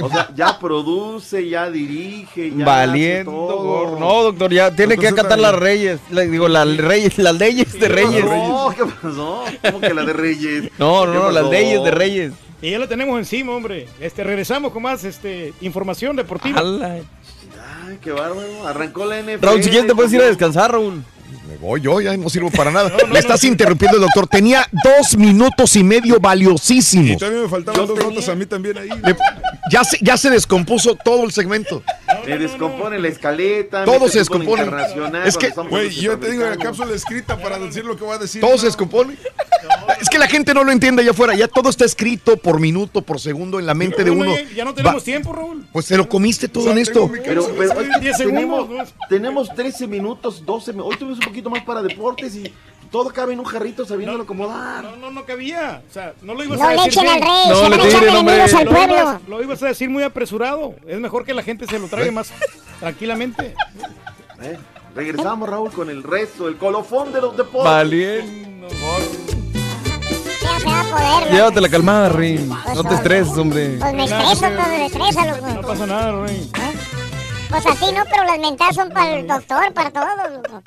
O 0.00 0.08
sea, 0.08 0.30
ya 0.34 0.58
produce, 0.58 1.46
ya 1.46 1.70
dirige, 1.70 2.50
ya 2.56 2.64
Valiendo, 2.64 3.30
todo. 3.30 3.56
gorro. 3.62 3.98
No, 4.00 4.22
doctor, 4.22 4.50
ya 4.50 4.74
tiene 4.74 4.96
que 4.96 5.08
acatar 5.08 5.38
las 5.38 5.54
reyes. 5.54 6.00
la- 6.10 6.22
digo, 6.22 6.48
las 6.48 6.74
reyes, 6.78 7.18
las 7.18 7.34
leyes 7.34 7.78
de 7.78 7.88
reyes. 7.88 8.24
No, 8.24 8.72
¿qué 8.74 8.84
pasó? 8.86 9.44
¿Cómo 9.62 9.80
que 9.80 9.92
la 9.92 10.04
de 10.04 10.12
Reyes? 10.14 10.70
No, 10.78 11.04
no, 11.06 11.12
¿Qué 11.12 11.18
no, 11.18 11.30
las 11.30 11.50
leyes 11.50 11.84
de 11.84 11.90
reyes. 11.90 12.32
Y 12.62 12.70
ya 12.70 12.78
lo 12.78 12.88
tenemos 12.88 13.18
encima, 13.18 13.52
hombre. 13.52 13.86
Este, 14.00 14.24
regresamos 14.24 14.72
con 14.72 14.82
más 14.82 15.04
este, 15.04 15.52
información 15.60 16.16
deportiva. 16.16 16.62
Ay, 17.88 17.98
qué 18.02 18.12
bárbaro. 18.12 18.66
Arrancó 18.66 19.04
la 19.06 19.20
NFL. 19.22 19.44
Raúl, 19.44 19.62
si 19.62 19.70
quieres 19.70 19.86
te 19.88 19.94
puedes 19.94 20.12
ir 20.12 20.20
a 20.20 20.26
descansar, 20.26 20.72
Raúl. 20.72 21.02
Me 21.48 21.56
voy 21.56 21.80
yo, 21.80 21.98
ya 22.00 22.14
no 22.16 22.28
sirvo 22.28 22.50
para 22.50 22.70
nada. 22.70 22.90
Le 23.10 23.18
estás 23.18 23.42
interrumpiendo 23.44 23.96
el 23.96 24.02
doctor. 24.02 24.26
Tenía 24.26 24.66
dos 24.84 25.16
minutos 25.16 25.76
y 25.76 25.82
medio 25.84 26.16
Y 26.16 26.18
valiosísimos. 26.20 27.16
también 27.18 27.42
me 27.44 27.48
faltaban 27.48 27.86
dos 27.86 27.98
notas 27.98 28.28
a 28.28 28.34
mí 28.34 28.44
también 28.44 28.76
ahí. 28.76 28.88
Le- 28.88 29.16
ya, 29.70 29.82
se, 29.82 29.98
ya 30.02 30.16
se 30.18 30.28
descompuso 30.30 30.94
todo 30.94 31.24
el 31.24 31.32
segmento. 31.32 31.82
Me 32.26 32.38
descompone 32.38 32.98
la 32.98 33.08
escaleta. 33.08 33.84
Todo 33.84 34.08
se 34.08 34.18
descompone 34.18 34.64
Es 35.24 35.36
que- 35.36 35.50
Güey, 35.50 35.90
yo 35.90 36.18
te 36.18 36.30
digo 36.30 36.44
la 36.44 36.56
cápsula 36.56 36.94
escrita 36.94 37.36
para 37.36 37.58
decir 37.58 37.84
lo 37.84 37.96
que 37.96 38.04
voy 38.04 38.14
a 38.14 38.18
decir. 38.18 38.40
Todo 38.40 38.56
se 38.58 38.66
descompone. 38.66 39.16
Es 40.00 40.08
que 40.08 40.18
la 40.18 40.28
gente 40.28 40.54
no 40.54 40.64
lo 40.64 40.72
entiende 40.72 41.02
allá 41.02 41.10
afuera. 41.10 41.34
Ya 41.34 41.48
todo 41.48 41.68
está 41.68 41.84
escrito 41.84 42.36
por 42.36 42.60
minuto, 42.60 43.02
por 43.02 43.20
segundo 43.20 43.58
en 43.58 43.66
la 43.66 43.74
mente 43.74 44.04
de 44.04 44.10
No, 44.14 44.20
uno. 44.22 44.34
ya, 44.54 44.64
no 44.64 44.74
tenemos 44.74 45.02
Va- 45.02 45.04
tiempo, 45.04 45.32
Raúl. 45.32 45.66
Pues 45.72 45.86
te 45.86 45.96
lo 45.96 46.08
comiste 46.08 46.48
todo 46.48 46.70
en 46.70 46.78
esto. 46.78 47.10
Pero, 47.24 47.46
pero 47.56 47.80
es 47.80 47.88
que 47.96 48.00
10 48.00 48.16
tenemos, 48.18 48.62
segundos, 48.66 48.94
tenemos 49.08 49.54
13 49.54 49.86
minutos, 49.86 50.44
12 50.46 50.72
mi- 50.72 50.80
Hoy 50.80 50.96
tuvimos 50.96 51.18
un 51.18 51.24
poquito 51.24 51.50
más 51.50 51.62
para 51.64 51.82
deportes 51.82 52.34
y 52.36 52.52
todo 52.90 53.10
cabe 53.10 53.32
en 53.34 53.38
un 53.40 53.44
jarrito 53.44 53.84
sabiéndolo 53.86 54.22
acomodar. 54.24 54.84
No, 54.84 54.96
no, 54.96 55.10
no 55.10 55.24
cabía. 55.24 55.82
O 55.88 55.92
sea, 55.92 56.14
no 56.22 56.34
lo 56.34 56.44
ibas 56.44 56.58
No 56.58 56.66
a 56.66 56.70
le 56.70 56.76
decir 56.76 56.88
echen 56.92 57.02
bien. 57.04 57.14
al 57.14 57.20
rey, 57.20 57.48
No, 57.48 57.54
se 57.56 57.62
le 57.62 57.70
van 57.70 57.72
a 57.80 57.82
tiren, 57.82 57.88
echar 57.88 58.16
hombre. 58.16 58.34
enemigos 58.34 58.54
al 58.54 58.64
Lo 58.64 58.70
pueblo. 58.70 58.94
ibas, 58.96 59.22
lo 59.28 59.42
ibas 59.42 59.62
a 59.62 59.66
decir 59.66 59.90
muy 59.90 60.02
apresurado. 60.02 60.74
Es 60.86 60.98
mejor 61.00 61.24
que 61.24 61.34
la 61.34 61.42
gente 61.42 61.66
se 61.66 61.78
lo 61.78 61.88
trague 61.88 62.10
más 62.10 62.30
tranquilamente. 62.80 63.54
Eh, 64.42 64.58
Regresamos, 64.94 65.48
Raúl, 65.48 65.70
con 65.70 65.90
el 65.90 66.02
resto, 66.02 66.48
el 66.48 66.56
colofón 66.56 67.12
de 67.12 67.20
los 67.20 67.36
deportes. 67.36 67.70
Valiendo. 67.70 68.68
Ya 70.42 70.58
se 70.60 70.66
va 70.66 70.80
a 70.80 70.84
poder. 71.20 71.32
Llévate 71.32 71.60
la 71.60 71.68
calmada, 71.68 72.08
Rin. 72.08 72.48
No 72.74 72.84
te 72.84 72.94
estreses, 72.94 73.36
hombre. 73.36 73.76
Pues 73.78 73.94
me 73.94 74.04
estreso, 74.04 74.40
todo 74.50 74.66
me 74.68 74.86
estresa, 74.86 75.26
loco. 75.26 75.46
No 75.46 75.60
pasa 75.62 75.86
nada, 75.86 76.22
Rey. 76.26 76.50
Pues 77.50 77.66
a 77.66 77.70
ti 77.74 77.86
no, 77.94 78.04
pero 78.10 78.24
las 78.24 78.38
mentadas 78.38 78.74
son 78.74 78.90
para 78.90 79.14
el 79.18 79.26
doctor, 79.26 79.72
para 79.72 79.90
todos, 79.90 80.08
loco. 80.32 80.62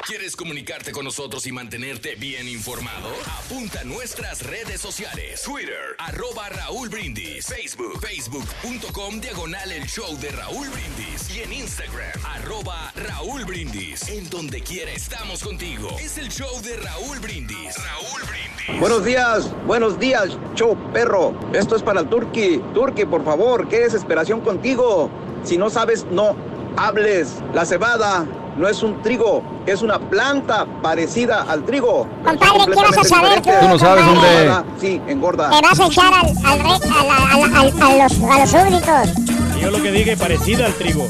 ¿Quieres 0.00 0.36
comunicarte 0.36 0.90
con 0.90 1.04
nosotros 1.04 1.46
y 1.46 1.52
mantenerte 1.52 2.14
bien 2.14 2.48
informado? 2.48 3.10
Apunta 3.44 3.80
a 3.80 3.84
nuestras 3.84 4.42
redes 4.42 4.80
sociales. 4.80 5.42
Twitter, 5.42 5.94
arroba 5.98 6.48
Raúl 6.48 6.88
Brindis. 6.88 7.44
Facebook, 7.46 8.00
facebook.com, 8.00 9.20
diagonal 9.20 9.70
el 9.70 9.84
show 9.84 10.16
de 10.18 10.30
Raúl 10.30 10.66
Brindis. 10.70 11.36
Y 11.36 11.42
en 11.42 11.52
Instagram, 11.52 12.24
arroba 12.24 12.90
Raúl 12.96 13.44
Brindis. 13.44 14.08
En 14.08 14.30
donde 14.30 14.62
quiera 14.62 14.90
estamos 14.92 15.44
contigo. 15.44 15.90
Es 16.00 16.16
el 16.16 16.30
show 16.30 16.62
de 16.62 16.78
Raúl 16.78 17.18
Brindis. 17.20 17.76
Raúl 17.76 18.22
Brindis. 18.22 18.80
Buenos 18.80 19.04
días, 19.04 19.66
buenos 19.66 19.98
días, 19.98 20.38
show 20.54 20.74
perro. 20.94 21.38
Esto 21.52 21.76
es 21.76 21.82
para 21.82 22.00
el 22.00 22.08
Turqui. 22.08 22.62
Turqui, 22.72 23.04
por 23.04 23.22
favor, 23.26 23.68
qué 23.68 23.80
desesperación 23.80 24.40
contigo. 24.40 25.10
Si 25.44 25.58
no 25.58 25.68
sabes, 25.68 26.06
no 26.06 26.34
hables. 26.78 27.42
La 27.52 27.66
cebada 27.66 28.26
no 28.56 28.68
es 28.68 28.82
un 28.82 29.00
trigo, 29.02 29.42
es 29.66 29.82
una 29.82 29.98
planta 29.98 30.66
parecida 30.82 31.42
al 31.48 31.64
trigo. 31.64 32.06
Compadre, 32.24 32.64
¿qué 32.66 32.74
vas 32.82 32.98
a 32.98 33.04
saber 33.04 33.40
tú? 33.42 33.50
Tú 33.60 33.68
no 33.68 33.78
sabes, 33.78 34.04
hombre. 34.06 34.50
Sí, 34.80 35.00
engorda. 35.08 35.50
Te 35.50 35.60
vas 35.60 35.80
a 35.80 35.86
echar 35.86 36.12
al, 36.12 36.26
al 36.44 36.58
re- 36.60 36.88
a, 36.88 37.04
la- 37.04 37.32
a 37.32 37.38
la- 37.38 37.60
al- 37.60 37.82
a 37.82 38.04
los, 38.08 38.20
a 38.22 38.38
los 38.40 38.50
súbditos. 38.50 39.28
Y 39.56 39.60
yo 39.60 39.70
lo 39.70 39.82
que 39.82 39.92
dije 39.92 40.16
parecida 40.16 40.66
al 40.66 40.74
trigo. 40.74 41.06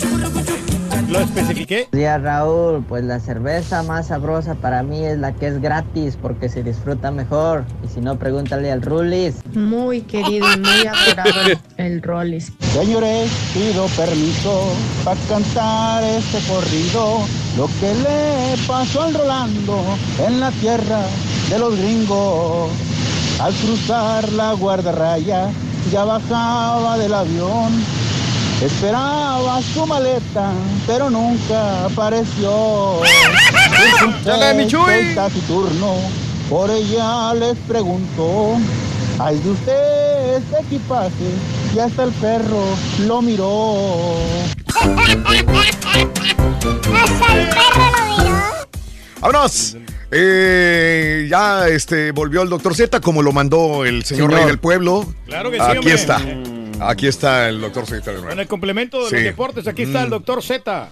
Lo 1.12 1.20
especifiqué. 1.20 1.88
Días 1.92 2.22
Raúl, 2.22 2.82
pues 2.88 3.04
la 3.04 3.20
cerveza 3.20 3.82
más 3.82 4.06
sabrosa 4.06 4.54
para 4.54 4.82
mí 4.82 5.04
es 5.04 5.18
la 5.18 5.32
que 5.32 5.48
es 5.48 5.60
gratis 5.60 6.16
porque 6.16 6.48
se 6.48 6.62
disfruta 6.62 7.10
mejor. 7.10 7.64
Y 7.84 7.88
si 7.88 8.00
no, 8.00 8.18
pregúntale 8.18 8.72
al 8.72 8.80
Rulis. 8.80 9.34
Muy 9.54 10.00
querido 10.00 10.46
y 10.54 10.60
muy 10.60 10.86
adorado 10.86 11.60
el 11.76 12.00
Rollis. 12.00 12.50
Señores, 12.60 13.30
pido 13.52 13.86
permiso 13.88 14.72
para 15.04 15.20
cantar 15.28 16.02
este 16.04 16.38
corrido. 16.48 17.18
Lo 17.58 17.66
que 17.66 17.94
le 17.94 18.66
pasó 18.66 19.02
al 19.02 19.12
Rolando 19.12 19.84
en 20.26 20.40
la 20.40 20.50
tierra 20.52 21.02
de 21.50 21.58
los 21.58 21.76
gringos. 21.76 22.70
Al 23.38 23.52
cruzar 23.52 24.32
la 24.32 24.54
guardarraya, 24.54 25.50
ya 25.92 26.04
bajaba 26.04 26.96
del 26.96 27.12
avión. 27.12 28.01
Esperaba 28.64 29.60
su 29.74 29.84
maleta, 29.86 30.52
pero 30.86 31.10
nunca 31.10 31.86
apareció. 31.86 33.00
¡Chale, 34.24 34.54
mi 34.54 34.66
Chuy! 34.68 35.14
taciturno, 35.14 35.94
por 36.48 36.70
ella 36.70 37.34
les 37.34 37.56
pregunto. 37.68 38.56
Ay 39.18 39.38
de 39.40 39.50
usted 39.50 40.34
este 40.36 40.60
equipaje, 40.60 41.10
y 41.74 41.78
hasta 41.78 42.04
el 42.04 42.12
perro 42.12 42.64
lo 43.06 43.20
miró. 43.20 43.74
Hasta 44.68 45.12
el 45.12 45.22
perro 45.22 45.52
lo 47.98 48.24
miró. 48.24 48.42
¡Vámonos! 49.20 49.76
Eh, 50.14 51.26
ya 51.30 51.68
este, 51.68 52.12
volvió 52.12 52.42
el 52.42 52.48
doctor 52.48 52.74
Z 52.74 53.00
como 53.00 53.22
lo 53.22 53.32
mandó 53.32 53.84
el 53.84 54.04
señor, 54.04 54.28
Señor. 54.30 54.40
rey 54.40 54.46
del 54.46 54.58
pueblo. 54.58 55.06
Claro 55.26 55.50
que 55.50 55.56
sí, 55.56 55.62
Aquí 55.62 55.78
hombre. 55.78 55.94
está. 55.94 56.20
Aquí 56.88 57.06
está 57.06 57.48
el 57.48 57.60
doctor 57.60 57.86
Z 57.86 58.10
de 58.10 58.16
nuevo. 58.18 58.32
En 58.32 58.38
el 58.40 58.46
complemento 58.48 59.02
de 59.04 59.08
Sí. 59.10 59.14
los 59.16 59.24
deportes, 59.24 59.66
aquí 59.68 59.82
está 59.82 60.00
Mm. 60.00 60.04
el 60.04 60.10
doctor 60.10 60.42
Z. 60.42 60.88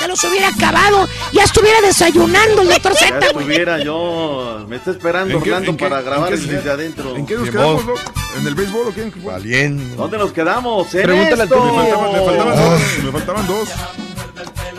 Ya 0.00 0.08
los 0.08 0.22
hubiera 0.24 0.48
acabado, 0.48 1.08
ya 1.32 1.44
estuviera 1.44 1.80
desayunando 1.80 2.62
el 2.62 2.68
doctor 2.68 2.92
Ya 2.92 2.98
Z, 2.98 3.14
güey. 3.32 3.46
estuviera 3.46 3.82
yo. 3.82 4.66
Me 4.68 4.76
está 4.76 4.90
esperando 4.90 5.36
¿En 5.36 5.42
qué- 5.42 5.50
Orlando 5.50 5.70
en 5.70 5.76
qué- 5.76 5.84
para 5.88 6.02
grabar 6.02 6.30
desde 6.30 6.70
adentro. 6.70 7.16
¿En 7.16 7.26
qué 7.26 7.34
nos 7.36 7.50
quedamos, 7.50 7.84
loco? 7.84 8.00
¿En 8.38 8.46
el 8.46 8.54
béisbol 8.54 8.88
o 8.88 8.94
qué? 8.94 9.10
Valiente. 9.24 9.94
¿Dónde 9.96 10.18
nos 10.18 10.32
quedamos? 10.32 10.94
En 10.94 11.02
Pregúntale 11.02 11.42
al 11.42 11.48
esto. 11.48 11.54
Turqui. 11.56 11.76
Me 11.76 11.82
faltaban, 11.90 12.12
me 12.12 12.20
faltaban 12.24 12.56
dos. 12.56 12.80
Me 13.04 13.12
faltaban 13.12 13.46
dos. 13.46 13.68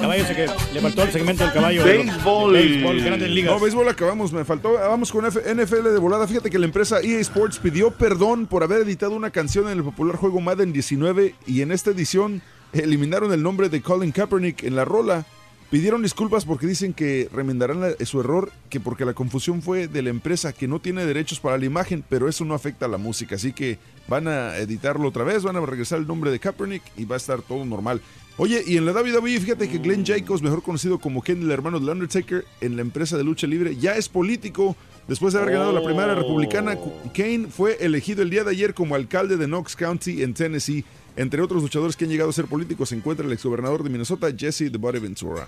Caballo 0.05 0.25
se 0.25 0.35
que 0.35 0.47
le 0.73 0.81
faltó 0.81 1.03
el 1.03 1.11
segmento 1.11 1.43
del 1.43 1.53
caballo. 1.53 1.83
Béisbol. 1.83 2.53
Béisbol, 2.53 3.01
grandes 3.01 3.29
ligas. 3.29 3.53
No, 3.53 3.59
béisbol 3.59 3.89
acabamos, 3.89 4.31
me 4.33 4.45
faltó. 4.45 4.73
Vamos 4.73 5.11
con 5.11 5.25
F- 5.25 5.41
NFL 5.53 5.83
de 5.93 5.99
volada. 5.99 6.27
Fíjate 6.27 6.49
que 6.49 6.59
la 6.59 6.65
empresa 6.65 6.99
EA 7.01 7.19
Sports 7.19 7.59
pidió 7.59 7.91
perdón 7.91 8.45
por 8.47 8.63
haber 8.63 8.81
editado 8.81 9.13
una 9.15 9.29
canción 9.31 9.65
en 9.69 9.77
el 9.77 9.83
popular 9.83 10.15
juego 10.15 10.39
Madden 10.41 10.71
19 10.73 11.35
y 11.47 11.61
en 11.61 11.71
esta 11.71 11.91
edición 11.91 12.41
eliminaron 12.73 13.31
el 13.33 13.41
nombre 13.43 13.69
de 13.69 13.81
Colin 13.81 14.11
Kaepernick 14.11 14.63
en 14.63 14.75
la 14.75 14.85
rola. 14.85 15.25
Pidieron 15.71 16.03
disculpas 16.03 16.45
porque 16.45 16.67
dicen 16.67 16.93
que 16.93 17.27
remendarán 17.33 17.81
la- 17.81 18.05
su 18.05 18.19
error, 18.19 18.51
que 18.69 18.79
porque 18.79 19.03
la 19.03 19.13
confusión 19.13 19.61
fue 19.63 19.87
de 19.87 20.03
la 20.03 20.11
empresa 20.11 20.53
que 20.53 20.67
no 20.67 20.79
tiene 20.79 21.05
derechos 21.05 21.39
para 21.39 21.57
la 21.57 21.65
imagen, 21.65 22.03
pero 22.07 22.29
eso 22.29 22.45
no 22.45 22.53
afecta 22.53 22.85
a 22.85 22.89
la 22.89 22.97
música, 22.99 23.35
así 23.35 23.51
que 23.51 23.79
van 24.07 24.27
a 24.27 24.55
editarlo 24.57 25.07
otra 25.09 25.23
vez, 25.23 25.41
van 25.43 25.55
a 25.55 25.61
regresar 25.65 25.97
el 25.97 26.05
nombre 26.07 26.29
de 26.29 26.39
Kaepernick 26.39 26.83
y 26.95 27.05
va 27.05 27.15
a 27.15 27.17
estar 27.17 27.41
todo 27.41 27.65
normal. 27.65 27.99
Oye, 28.37 28.61
y 28.67 28.75
en 28.75 28.85
la 28.85 28.91
WWE, 28.91 29.39
fíjate 29.39 29.69
que 29.69 29.77
Glenn 29.77 30.05
Jacobs, 30.05 30.41
mejor 30.41 30.61
conocido 30.61 30.99
como 30.99 31.21
Ken, 31.21 31.41
el 31.41 31.51
hermano 31.51 31.79
del 31.79 31.89
Undertaker, 31.89 32.43
en 32.59 32.75
la 32.75 32.81
empresa 32.81 33.17
de 33.17 33.23
lucha 33.23 33.47
libre, 33.47 33.77
ya 33.77 33.95
es 33.95 34.09
político. 34.09 34.75
Después 35.07 35.33
de 35.33 35.39
haber 35.39 35.53
ganado 35.53 35.71
la 35.71 35.83
primera 35.83 36.15
republicana, 36.15 36.77
Kane 37.13 37.47
fue 37.47 37.77
elegido 37.79 38.23
el 38.23 38.29
día 38.29 38.43
de 38.43 38.51
ayer 38.51 38.73
como 38.73 38.95
alcalde 38.95 39.37
de 39.37 39.45
Knox 39.45 39.75
County 39.77 40.21
en 40.21 40.33
Tennessee. 40.33 40.83
Entre 41.15 41.41
otros 41.41 41.61
luchadores 41.61 41.95
que 41.95 42.03
han 42.03 42.11
llegado 42.11 42.29
a 42.29 42.33
ser 42.33 42.47
políticos 42.47 42.89
se 42.89 42.95
encuentra 42.95 43.25
el 43.25 43.31
exgobernador 43.31 43.83
de 43.83 43.89
Minnesota, 43.89 44.27
Jesse 44.35 44.69
The 44.69 44.77
Body 44.77 44.99
Ventura. 44.99 45.47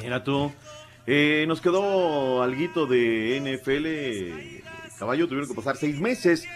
Mira 0.00 0.24
tú. 0.24 0.50
Eh, 1.06 1.44
nos 1.46 1.60
quedó 1.60 2.42
alguito 2.42 2.86
de 2.86 3.38
NFL. 3.38 4.96
Caballo 4.98 5.26
tuvieron 5.26 5.48
que 5.48 5.54
pasar 5.54 5.76
seis 5.76 6.00
meses 6.00 6.46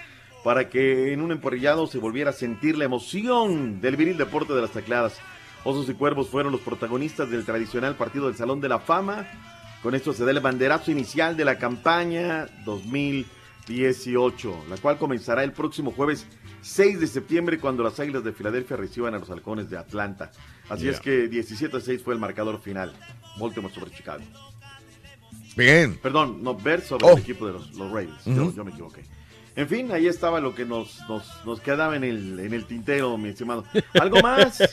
para 0.45 0.69
que 0.69 1.12
en 1.12 1.21
un 1.23 1.33
emporrillado 1.33 1.87
se 1.89 1.99
volviera 1.99 2.31
a 2.31 2.35
sentir 2.35 2.77
la 2.79 2.85
emoción 2.85 3.81
del 3.81 3.97
viril 3.97 4.16
deporte 4.19 4.53
de 4.53 4.61
las 4.62 4.71
tacladas. 4.73 5.19
Osos 5.65 5.89
y 5.89 5.95
Cuervos 5.95 6.29
fueron 6.29 6.53
los 6.53 6.61
protagonistas 6.61 7.31
del 7.31 7.45
tradicional 7.47 7.97
partido 7.97 8.27
del 8.27 8.37
Salón 8.37 8.61
de 8.61 8.69
la 8.69 8.79
Fama. 8.79 9.27
Con 9.83 9.95
esto 9.95 10.12
se 10.12 10.25
da 10.25 10.31
el 10.31 10.41
banderazo 10.41 10.91
inicial 10.91 11.37
de 11.37 11.45
la 11.47 11.59
campaña 11.59 12.47
2018, 12.66 14.65
la 14.69 14.77
cual 14.77 14.99
comenzará 14.99 15.43
el 15.45 15.53
próximo 15.53 15.91
jueves 15.93 16.27
6 16.62 17.01
de 17.01 17.07
septiembre 17.07 17.59
cuando 17.59 17.83
las 17.83 17.99
Águilas 18.01 18.25
de 18.25 18.33
Filadelfia 18.33 18.77
reciban 18.77 19.15
a 19.15 19.19
los 19.19 19.31
Halcones 19.31 19.71
de 19.71 19.79
Atlanta. 19.79 20.31
Así 20.69 20.89
es 20.89 21.01
que 21.01 21.29
17 21.29 21.77
a 21.77 21.81
6 21.81 22.03
fue 22.03 22.15
el 22.15 22.21
marcador 22.21 22.61
final. 22.61 22.93
Baltimore 23.39 23.73
sobre 23.75 23.91
Chicago. 23.91 24.23
Bien. 25.57 25.99
Perdón, 26.03 26.43
no, 26.43 26.55
Bears 26.55 26.85
sobre 26.87 27.07
Oh. 27.07 27.12
el 27.12 27.19
equipo 27.23 27.47
de 27.47 27.53
los, 27.55 27.73
los 27.75 27.89
Ravens. 27.91 28.25
yo 28.25 28.65
me 28.65 28.71
equivoqué. 28.71 29.03
En 29.56 29.68
fin, 29.68 29.93
ahí 29.93 30.06
estaba 30.06 30.40
lo 30.40 30.55
que 30.55 30.64
nos, 30.64 31.01
nos, 31.09 31.24
nos 31.44 31.60
quedaba 31.60 31.94
en 31.97 32.05
el, 32.05 32.40
en 32.40 32.52
el 32.52 32.64
tintero, 32.64 33.16
mi 33.16 33.31
estimado. 33.31 33.64
¿Algo 33.94 34.20
más? 34.20 34.62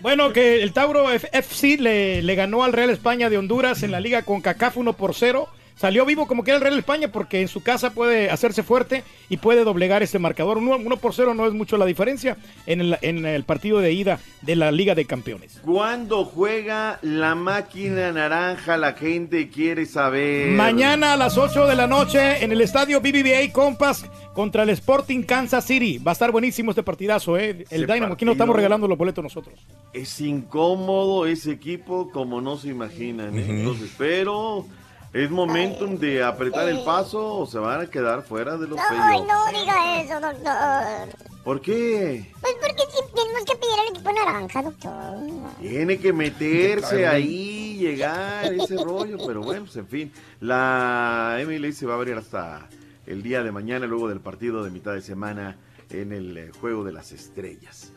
Bueno, 0.00 0.32
que 0.32 0.62
el 0.62 0.72
Tauro 0.72 1.10
FC 1.10 1.76
le, 1.76 2.22
le 2.22 2.34
ganó 2.34 2.64
al 2.64 2.72
Real 2.72 2.88
España 2.88 3.28
de 3.28 3.36
Honduras 3.36 3.82
en 3.82 3.90
la 3.90 4.00
liga 4.00 4.22
con 4.22 4.40
CACAF 4.40 4.78
1 4.78 4.94
por 4.94 5.14
0. 5.14 5.46
Salió 5.80 6.04
vivo 6.04 6.26
como 6.26 6.44
que 6.44 6.50
era 6.50 6.58
el 6.58 6.62
Real 6.62 6.78
España 6.78 7.08
porque 7.08 7.40
en 7.40 7.48
su 7.48 7.62
casa 7.62 7.94
puede 7.94 8.28
hacerse 8.28 8.62
fuerte 8.62 9.02
y 9.30 9.38
puede 9.38 9.64
doblegar 9.64 10.02
este 10.02 10.18
marcador. 10.18 10.58
1 10.58 10.96
por 10.98 11.14
0 11.14 11.32
no 11.32 11.46
es 11.46 11.54
mucho 11.54 11.78
la 11.78 11.86
diferencia 11.86 12.36
en 12.66 12.82
el, 12.82 12.98
en 13.00 13.24
el 13.24 13.44
partido 13.44 13.78
de 13.78 13.90
ida 13.90 14.20
de 14.42 14.56
la 14.56 14.72
Liga 14.72 14.94
de 14.94 15.06
Campeones. 15.06 15.58
¿Cuándo 15.64 16.26
juega 16.26 16.98
la 17.00 17.34
máquina 17.34 18.12
naranja? 18.12 18.76
La 18.76 18.92
gente 18.92 19.48
quiere 19.48 19.86
saber. 19.86 20.50
Mañana 20.50 21.14
a 21.14 21.16
las 21.16 21.38
8 21.38 21.66
de 21.66 21.74
la 21.74 21.86
noche 21.86 22.44
en 22.44 22.52
el 22.52 22.60
estadio 22.60 23.00
BBVA 23.00 23.50
Compass 23.50 24.04
contra 24.34 24.64
el 24.64 24.68
Sporting 24.68 25.22
Kansas 25.22 25.64
City. 25.64 25.96
Va 25.96 26.10
a 26.10 26.12
estar 26.12 26.30
buenísimo 26.30 26.72
este 26.72 26.82
partidazo, 26.82 27.38
¿eh? 27.38 27.64
El 27.70 27.84
Ese 27.84 27.94
Dynamo. 27.94 28.12
Aquí 28.12 28.26
no 28.26 28.32
estamos 28.32 28.54
regalando 28.54 28.86
los 28.86 28.98
boletos 28.98 29.24
nosotros. 29.24 29.58
Es 29.94 30.20
incómodo 30.20 31.24
ese 31.24 31.52
equipo 31.52 32.10
como 32.10 32.42
no 32.42 32.58
se 32.58 32.68
imaginan. 32.68 33.38
¿eh? 33.38 33.46
Entonces, 33.48 33.90
pero 33.96 34.66
es 35.12 35.30
momentum 35.30 35.96
de 35.98 36.22
apretar 36.22 36.68
el 36.68 36.82
paso 36.84 37.38
o 37.38 37.46
se 37.46 37.58
van 37.58 37.80
a 37.80 37.86
quedar 37.86 38.22
fuera 38.22 38.56
de 38.56 38.68
los 38.68 38.78
Ay, 38.78 38.96
playoffs. 39.22 39.28
no 39.28 39.58
diga 39.60 40.00
eso, 40.02 40.20
doctor. 40.20 41.30
¿Por 41.44 41.60
qué? 41.60 42.32
Pues 42.40 42.54
porque 42.60 42.82
sí 42.92 42.98
tenemos 43.14 43.44
que 43.44 43.56
pedir 43.56 43.80
al 43.80 43.88
equipo 43.94 44.12
naranja, 44.12 44.62
doctor. 44.62 45.54
Tiene 45.60 45.98
que 45.98 46.12
meterse 46.12 47.06
ahí, 47.06 47.76
llegar, 47.78 48.52
ese 48.52 48.76
rollo, 48.76 49.16
pero 49.26 49.40
bueno, 49.42 49.62
pues 49.64 49.76
en 49.76 49.88
fin. 49.88 50.12
La 50.40 51.38
MLS 51.46 51.76
se 51.78 51.86
va 51.86 51.94
a 51.94 51.96
abrir 51.96 52.14
hasta 52.16 52.68
el 53.06 53.22
día 53.22 53.42
de 53.42 53.50
mañana, 53.52 53.86
luego 53.86 54.08
del 54.08 54.20
partido 54.20 54.62
de 54.62 54.70
mitad 54.70 54.92
de 54.92 55.00
semana 55.02 55.56
en 55.88 56.12
el 56.12 56.36
eh, 56.36 56.50
Juego 56.60 56.84
de 56.84 56.92
las 56.92 57.10
Estrellas. 57.10 57.90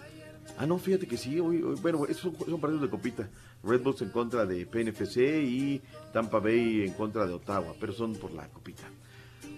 Ah, 0.58 0.66
no, 0.66 0.78
fíjate 0.80 1.06
que 1.08 1.18
sí, 1.18 1.40
hoy, 1.40 1.62
hoy- 1.62 1.76
bueno, 1.82 2.06
esos 2.06 2.22
son, 2.22 2.36
son 2.50 2.60
partidos 2.62 2.82
de 2.84 2.90
copita. 2.90 3.28
Red 3.64 3.82
Bulls 3.82 4.02
en 4.02 4.10
contra 4.10 4.46
de 4.46 4.66
PNFC 4.66 5.18
y 5.44 5.82
Tampa 6.12 6.40
Bay 6.40 6.84
en 6.84 6.94
contra 6.94 7.26
de 7.26 7.34
Ottawa, 7.34 7.74
pero 7.80 7.94
son 7.94 8.14
por 8.16 8.32
la 8.34 8.48
copita. 8.48 8.84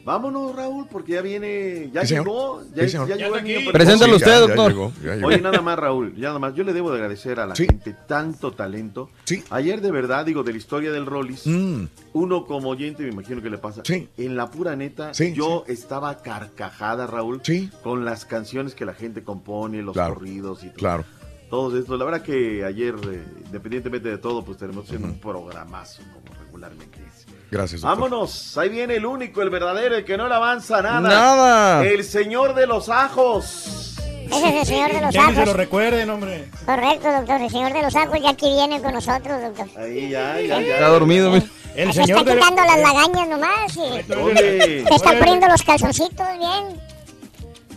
Vámonos, 0.04 0.56
Raúl, 0.56 0.86
porque 0.88 1.14
ya 1.14 1.22
viene, 1.24 1.90
ya 1.92 2.06
Sí, 2.06 2.14
llegó, 2.14 2.62
Sí, 2.62 2.70
ya, 2.76 2.88
señor. 2.88 3.08
ya 3.08 3.16
Ya 3.16 3.24
llegó 3.26 3.38
el 3.38 3.44
niño. 3.44 3.72
Preséntalo 3.72 4.16
usted, 4.18 4.28
Sí, 4.28 4.32
ya 4.34 4.40
doctor. 4.40 4.72
llegó, 4.72 4.94
ya 5.04 5.16
llegó. 5.16 5.28
Oye, 5.28 5.42
nada 5.42 5.62
más, 5.64 5.80
Raúl, 5.80 6.14
ya 6.16 6.28
nada 6.28 6.38
más, 6.38 6.54
yo 6.54 6.64
le 6.64 6.74
debo 6.74 6.92
de 6.92 6.98
agradecer 6.98 7.40
a 7.40 7.48
la 7.48 7.56
gente 7.56 7.96
tanto 8.08 8.52
talento. 8.52 9.10
Ayer, 9.50 9.82
de 9.82 9.90
verdad, 9.92 10.24
digo, 10.24 10.44
de 10.44 10.52
la 10.52 10.58
historia 10.60 10.92
del 10.92 11.08
Rollis, 11.08 11.48
Mm. 11.48 11.86
uno 12.14 12.46
como 12.46 12.70
oyente, 12.70 13.02
me 13.02 13.10
imagino 13.10 13.42
que 13.42 13.50
le 13.50 13.58
pasa. 13.58 13.82
En 14.18 14.36
la 14.36 14.52
pura 14.52 14.76
neta, 14.76 15.12
Sí, 15.16 15.34
yo 15.34 15.64
estaba 15.68 16.22
carcajada, 16.22 17.08
Raúl, 17.08 17.42
con 17.82 18.06
las 18.06 18.26
canciones 18.26 18.76
que 18.76 18.86
la 18.86 18.94
gente 18.94 19.24
compone, 19.24 19.82
los 19.82 19.94
Claro. 19.94 20.14
corridos 20.14 20.64
y 20.64 20.68
todo. 20.68 20.76
Claro. 20.78 21.06
Todos 21.50 21.74
estos. 21.76 21.98
La 22.00 22.06
verdad 22.06 22.22
que 22.22 22.64
ayer, 22.66 22.96
eh, 23.12 23.24
independientemente 23.46 24.10
de 24.10 24.18
todo, 24.18 24.44
pues 24.44 24.58
tenemos 24.58 24.86
haciendo 24.86 25.08
un 25.08 25.20
programazo 25.20 26.02
como 26.14 26.36
regularmente 26.44 27.00
es. 27.08 27.26
Gracias, 27.52 27.82
doctor. 27.82 27.98
Vámonos, 28.10 28.58
ahí 28.58 28.70
viene 28.70 28.96
el 28.96 29.06
único, 29.06 29.42
el 29.42 29.50
verdadero, 29.50 29.96
el 29.96 30.04
que 30.06 30.18
no 30.18 30.28
le 30.28 30.36
avanza 30.36 30.82
nada. 30.82 31.02
Nada. 31.02 31.86
El 31.86 32.04
señor 32.04 32.56
de 32.56 32.68
los 32.68 32.90
ajos. 32.90 33.96
Ese 34.26 34.50
es 34.50 34.56
el 34.62 34.66
señor 34.66 34.92
de 34.92 35.02
los 35.02 35.14
Ya 35.14 35.28
ni 35.28 35.34
se 35.34 35.36
lo 35.36 35.42
ajos. 35.44 35.56
recuerden, 35.56 36.10
hombre. 36.10 36.50
Correcto, 36.66 37.12
doctor. 37.12 37.42
El 37.42 37.50
señor 37.52 37.74
de 37.74 37.82
los 37.84 37.96
ajos 37.96 38.20
ya 38.22 38.30
aquí 38.32 38.48
viene 38.48 38.82
con 38.82 38.94
nosotros, 38.94 39.40
doctor. 39.42 39.68
Ahí, 39.80 40.10
ya, 40.10 40.42
ya, 40.42 40.60
ya. 40.62 40.74
Está 40.74 40.88
dormido, 40.88 41.30
mira. 41.32 41.46
El 41.76 41.94
Se 41.94 42.02
está 42.02 42.06
señor 42.06 42.26
de... 42.26 42.34
quitando 42.36 42.62
las 42.64 42.80
lagañas 42.80 43.30
nomás 43.30 43.72
y 43.76 44.84
se 44.88 44.96
está 44.96 45.20
poniendo 45.20 45.48
los 45.48 45.62
calzoncitos 45.62 46.28
bien. 46.40 46.82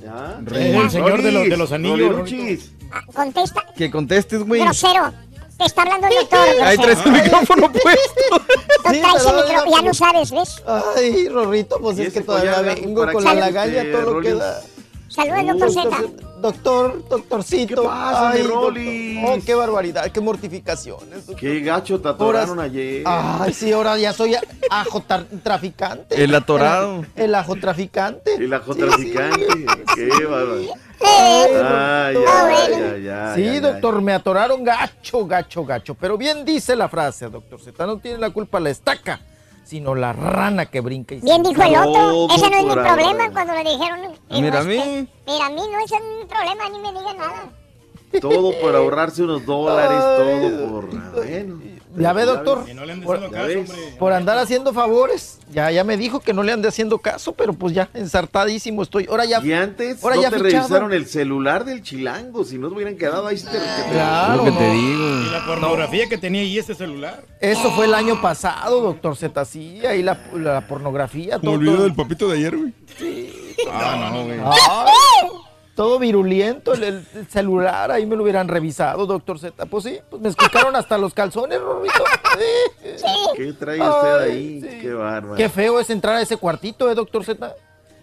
¿Ya? 0.03 0.41
Es 0.57 0.75
el 0.85 0.91
señor 0.91 1.23
de 1.23 1.33
los, 1.33 1.49
de 1.49 1.57
los 1.57 1.73
anillos. 1.73 2.31
Contesta, 3.15 3.65
Que 3.77 3.91
contestes, 3.91 4.43
güey. 4.47 4.61
grosero. 4.63 5.13
Te 5.59 5.65
está 5.65 5.83
hablando 5.83 6.07
el 6.07 6.15
doctor. 6.15 6.39
Ahí 6.63 6.77
traes 6.79 6.99
el 7.05 7.13
micrófono 7.13 7.73
puesto. 7.73 8.21
No 8.31 8.91
Sí, 8.93 9.01
traes 9.01 9.17
el 9.17 9.33
perdón, 9.33 9.45
micro- 9.49 9.71
ya 9.71 9.83
no 9.83 9.95
sabes, 9.95 10.31
¿ves? 10.31 10.63
Ay, 10.97 11.29
Rorrito, 11.29 11.81
pues 11.81 11.99
¿Y 11.99 12.03
es 12.03 12.13
que 12.13 12.19
ese 12.21 12.27
todavía 12.27 12.61
vengo 12.61 13.11
con 13.13 13.25
la 13.25 13.35
lagaña, 13.35 13.85
todo 13.91 14.15
lo 14.15 14.21
que 14.21 14.35
da. 14.35 14.61
Saludos, 15.09 15.47
doctor 15.59 15.73
Z. 15.73 15.89
Doctor, 15.89 16.41
doctor, 16.41 17.09
doctorcito. 17.09 17.83
¿Qué 17.83 17.89
pasa, 17.89 18.31
mi 18.35 18.43
doctor. 18.43 18.63
Rolis? 18.75 19.19
Oh, 19.27 19.37
qué 19.45 19.55
barbaridad, 19.55 20.13
qué 20.13 20.21
mortificaciones. 20.21 21.27
doctor. 21.27 21.37
Qué 21.37 21.61
gacho 21.61 21.99
te 22.01 22.09
Horas- 22.09 22.15
atoraron 22.15 22.61
ayer. 22.61 23.03
Ay, 23.07 23.53
sí, 23.53 23.73
ahora 23.73 23.99
ya 23.99 24.13
soy 24.13 24.37
ajo 24.71 25.03
traficante. 25.43 26.23
El 26.23 26.35
atorado. 26.37 27.05
El, 27.17 27.25
el 27.25 27.35
ajo 27.35 27.57
traficante. 27.57 28.35
El 28.35 28.53
ajo 28.55 28.75
traficante. 28.77 29.47
Qué. 29.97 30.03
Ay, 30.03 30.11
Ay, 30.13 30.21
doctor. 30.23 30.79
Ay, 31.05 32.17
ay, 32.17 32.17
ay, 33.09 33.35
Sí, 33.35 33.43
ay, 33.43 33.49
ay. 33.49 33.61
doctor, 33.61 34.01
me 34.03 34.13
atoraron 34.13 34.65
gacho, 34.65 35.27
gacho, 35.27 35.65
gacho. 35.65 35.95
Pero 35.95 36.17
bien 36.19 36.45
dice 36.45 36.75
la 36.77 36.89
frase, 36.89 37.29
doctor 37.29 37.61
Z. 37.61 37.87
No 37.87 37.99
tiene 37.99 38.19
la 38.19 38.31
culpa 38.31 38.59
la 38.61 38.71
estaca, 38.71 39.21
sino 39.65 39.95
la 39.95 40.13
rana 40.13 40.67
que 40.67 40.81
brinca 40.81 41.15
y 41.15 41.21
se 41.21 41.25
Bien 41.27 41.43
dijo 41.43 41.63
el 41.63 41.77
otro. 41.77 41.93
Todo 41.93 42.35
Ese 42.35 42.51
no 42.51 42.57
es 42.57 42.65
mi 42.65 42.73
problema 42.75 43.31
cuando 43.33 43.55
le 43.55 43.65
dijeron. 43.71 44.01
y 44.31 44.43
Mira 44.43 44.55
no 44.57 44.61
a 44.61 44.65
mí. 44.65 45.09
Mira, 45.27 45.47
a 45.47 45.51
mí 45.51 45.57
no 45.71 45.79
ese 45.85 45.97
es 45.97 46.03
mi 46.21 46.25
problema, 46.27 46.69
ni 46.71 46.79
me 46.81 46.89
digan 46.99 47.17
nada. 47.19 47.49
Todo 48.21 48.53
por 48.61 48.75
ahorrarse 48.75 49.23
unos 49.23 49.45
dólares, 49.45 49.99
Ay, 50.01 50.51
todo 50.51 50.71
por. 50.71 50.87
Bueno. 51.15 51.61
Ya 51.97 52.13
ve, 52.13 52.25
doctor. 52.25 52.65
Que 52.65 52.75
no 52.75 52.85
le 52.85 52.97
Por, 52.97 53.19
caso, 53.31 53.59
hombre. 53.59 53.67
por 53.99 54.13
andar 54.13 54.39
haciendo 54.39 54.73
favores. 54.73 55.39
Ya, 55.51 55.71
ya 55.71 55.83
me 55.85 55.97
dijo 55.97 56.21
que 56.21 56.35
no 56.35 56.43
le 56.43 56.53
ande 56.53 56.69
haciendo 56.69 56.99
caso, 56.99 57.33
pero 57.33 57.55
pues 57.55 57.73
ya, 57.75 57.89
ensartadísimo 57.95 58.83
estoy. 58.83 59.07
Ahora 59.09 59.25
ya. 59.25 59.41
Y 59.43 59.53
antes 59.53 60.03
Ahora 60.05 60.17
no 60.17 60.23
ya 60.23 60.31
te 60.31 60.37
fichado. 60.37 60.57
revisaron 60.69 60.93
el 60.93 61.07
celular 61.07 61.65
del 61.65 61.83
chilango. 61.83 62.45
Si 62.45 62.59
no 62.59 62.69
se 62.69 62.75
hubieran 62.75 62.97
quedado 62.97 63.27
ahí, 63.27 63.39
sí 63.39 63.47
te 63.47 63.59
Claro, 63.93 64.37
Lo 64.37 64.45
que 64.45 64.51
te 64.53 64.71
digo. 64.71 65.03
Y 65.27 65.31
la 65.31 65.47
pornografía 65.47 66.09
que 66.09 66.19
tenía 66.19 66.43
ahí 66.43 66.59
este 66.59 66.75
celular. 66.75 67.25
Eso 67.41 67.71
fue 67.73 67.87
el 67.87 67.95
año 67.95 68.21
pasado, 68.21 68.81
doctor 68.83 69.17
Z. 69.17 69.45
Sí, 69.47 69.85
ahí 69.87 70.03
la, 70.03 70.19
la 70.35 70.61
pornografía. 70.67 71.39
Me 71.39 71.45
todo- 71.45 71.53
olvidé 71.55 71.73
todo- 71.75 71.85
del 71.85 71.95
papito 71.95 72.29
de 72.29 72.37
ayer, 72.37 72.57
güey. 72.57 72.73
Ah, 73.73 74.11
no, 74.13 74.25
güey. 74.25 74.39
Todo 75.79 76.01
virulento 76.01 76.75
el, 76.75 76.83
el- 76.83 77.07
el 77.15 77.29
celular, 77.29 77.93
ahí 77.93 78.05
me 78.05 78.17
lo 78.17 78.25
hubieran 78.25 78.49
revisado, 78.49 79.07
doctor 79.07 79.39
Z. 79.39 79.65
Pues 79.67 79.85
sí, 79.85 80.01
pues 80.11 80.21
me 80.21 80.29
escucharon 80.29 80.75
hasta 80.75 80.99
los 80.99 81.15
calzones, 81.15 81.61
Rorrito. 81.61 82.03
Sí. 82.97 83.05
¿Qué 83.37 83.53
trae 83.53 83.79
usted 83.81 84.17
Ay, 84.23 84.31
ahí? 84.33 84.61
sí. 84.61 84.79
Qué 84.81 84.93
bárbaro. 84.93 85.37
Qué 85.37 85.49
feo 85.49 85.79
es 85.79 85.89
entrar 85.91 86.17
a 86.17 86.21
ese 86.23 86.37
cuartito, 86.37 86.91
¿eh, 86.91 86.97
doctor 86.97 87.25
Z? 87.25 87.55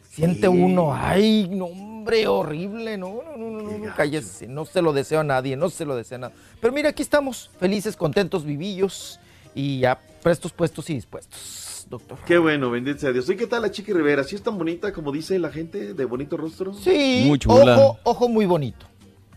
Siente 0.09 0.41
Sí. 0.43 0.47
uno, 0.47 0.93
ay, 0.95 1.49
no, 1.51 1.65
hombre, 1.65 2.25
horrible, 2.27 2.97
no, 2.97 3.19
no, 3.25 3.35
no, 3.35 3.61
no, 3.61 3.77
no, 3.77 3.93
cállese, 3.97 4.47
no 4.47 4.63
se 4.63 4.81
lo 4.81 4.93
deseo 4.93 5.19
a 5.19 5.23
nadie, 5.25 5.57
no 5.57 5.69
se 5.69 5.83
lo 5.83 5.97
deseo 5.97 6.15
a 6.15 6.19
nadie. 6.19 6.35
Pero 6.61 6.71
mira, 6.71 6.87
aquí 6.91 7.01
estamos, 7.03 7.51
felices, 7.59 7.97
contentos, 7.97 8.45
vivillos 8.45 9.19
y 9.53 9.81
ya 9.81 9.99
prestos, 10.23 10.53
puestos 10.53 10.89
y 10.89 10.93
dispuestos, 10.93 11.64
doctor. 11.89 12.17
Qué 12.25 12.37
bueno, 12.37 12.69
bendito 12.71 12.99
sea 12.99 13.11
Dios. 13.11 13.29
¿Y 13.29 13.35
qué 13.35 13.47
tal 13.47 13.61
la 13.61 13.71
Chiqui 13.71 13.93
Rivera? 13.93 14.23
¿Sí 14.23 14.35
es 14.35 14.41
tan 14.43 14.57
bonita 14.57 14.91
como 14.93 15.11
dice 15.11 15.37
la 15.39 15.49
gente? 15.51 15.93
¿De 15.93 16.05
bonito 16.05 16.37
rostro? 16.37 16.73
Sí, 16.73 17.23
Muy 17.27 17.39
chula. 17.39 17.77
Ojo, 17.77 17.99
ojo 18.03 18.29
muy 18.29 18.45
bonito. 18.45 18.85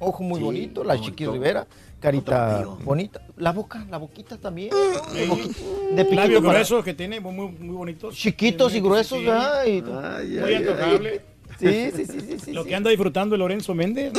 Ojo 0.01 0.23
muy 0.23 0.39
Sí, 0.39 0.45
bonito, 0.45 0.85
la 0.85 0.95
bonito. 0.95 1.11
Chiqui 1.11 1.27
Rivera, 1.27 1.67
carita 2.01 2.65
bonita. 2.85 3.21
La 3.37 3.51
boca, 3.53 3.85
la 3.91 3.99
boquita 3.99 4.37
también. 4.39 4.71
¿no? 4.71 5.13
De 5.13 5.27
boquita- 5.27 5.59
de 5.97 6.05
piquito 6.05 6.15
Labios 6.23 6.41
para- 6.43 6.53
gruesos 6.55 6.85
que 6.85 6.95
tiene, 6.95 7.19
muy, 7.21 7.33
muy, 7.33 7.75
bonitos. 7.77 8.15
Chiquitos 8.15 8.71
y 8.73 8.77
Sí, 8.77 8.81
gruesos, 8.81 9.19
sí. 9.19 9.25
¿verdad? 9.25 9.65
Y- 9.67 9.71
Ay, 9.71 9.83
Muy 9.83 10.39
ay, 10.39 10.45
ay. 10.45 10.55
antojable. 10.55 11.21
Sí, 11.59 11.91
sí, 11.97 12.05
sí, 12.07 12.21
sí, 12.21 12.39
sí. 12.45 12.53
Lo 12.53 12.63
sí. 12.63 12.69
que 12.69 12.75
anda 12.77 12.91
disfrutando 12.91 13.35
el 13.35 13.41
Lorenzo 13.41 13.75
Méndez. 13.75 14.13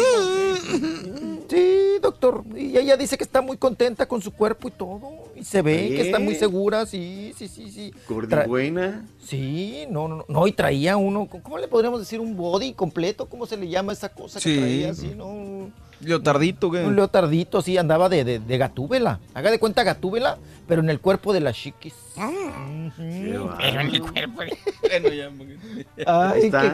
Sí, 1.49 1.99
doctor. 2.01 2.43
Y 2.55 2.77
ella 2.77 2.95
dice 2.95 3.17
que 3.17 3.23
está 3.23 3.41
muy 3.41 3.57
contenta 3.57 4.05
con 4.07 4.21
su 4.21 4.31
cuerpo 4.31 4.67
y 4.67 4.71
todo. 4.71 5.09
Y 5.35 5.43
se 5.43 5.61
ve 5.61 5.87
¿Eh? 5.87 5.89
que 5.95 6.01
está 6.01 6.19
muy 6.19 6.35
segura, 6.35 6.85
sí, 6.85 7.33
sí, 7.37 7.47
sí, 7.47 7.71
sí. 7.71 7.93
Gordibuena. 8.07 9.05
Sí, 9.23 9.85
no, 9.89 10.07
no, 10.07 10.25
no, 10.27 10.47
y 10.47 10.51
traía 10.51 10.97
uno, 10.97 11.27
¿cómo 11.27 11.57
le 11.57 11.67
podríamos 11.67 11.99
decir? 11.99 12.19
Un 12.19 12.35
body 12.37 12.73
completo, 12.73 13.25
¿cómo 13.27 13.45
se 13.45 13.57
le 13.57 13.67
llama 13.67 13.93
esa 13.93 14.09
cosa 14.09 14.39
que 14.39 14.49
Sí. 14.53 14.57
traía 14.59 14.91
así, 14.91 15.13
no? 15.15 15.71
Leotardito, 16.01 16.69
güey. 16.69 16.85
Un 16.85 16.95
leotardito, 16.95 17.61
sí, 17.61 17.77
andaba 17.77 18.07
de, 18.09 18.23
de, 18.23 18.39
de 18.39 18.57
gatúbela. 18.57 19.19
Haga 19.33 19.51
de 19.51 19.59
cuenta 19.59 19.83
gatúbela, 19.83 20.37
pero 20.67 20.81
en 20.81 20.89
el 20.89 20.99
cuerpo 21.01 21.33
de 21.33 21.41
las 21.41 21.55
chiquis. 21.57 21.93
Qué 22.15 23.37
Ujú. 23.37 23.47
bárbaro. 23.47 24.53
Bueno, 24.81 25.09
ya, 25.09 25.29
porque- 25.37 25.57
Ay, 26.05 26.41
está. 26.45 26.61
qué 26.61 26.69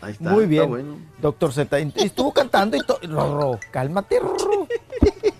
Ahí 0.00 0.12
está. 0.12 0.30
Muy 0.30 0.44
está 0.44 0.50
bien. 0.50 0.68
bueno. 0.68 0.96
Doctor 1.20 1.52
Z, 1.52 1.78
estuvo 1.96 2.32
cantando 2.32 2.76
y 2.76 2.80
todo. 2.80 2.98
Rorro, 3.02 3.58
cálmate, 3.70 4.20
Rorro. 4.20 4.66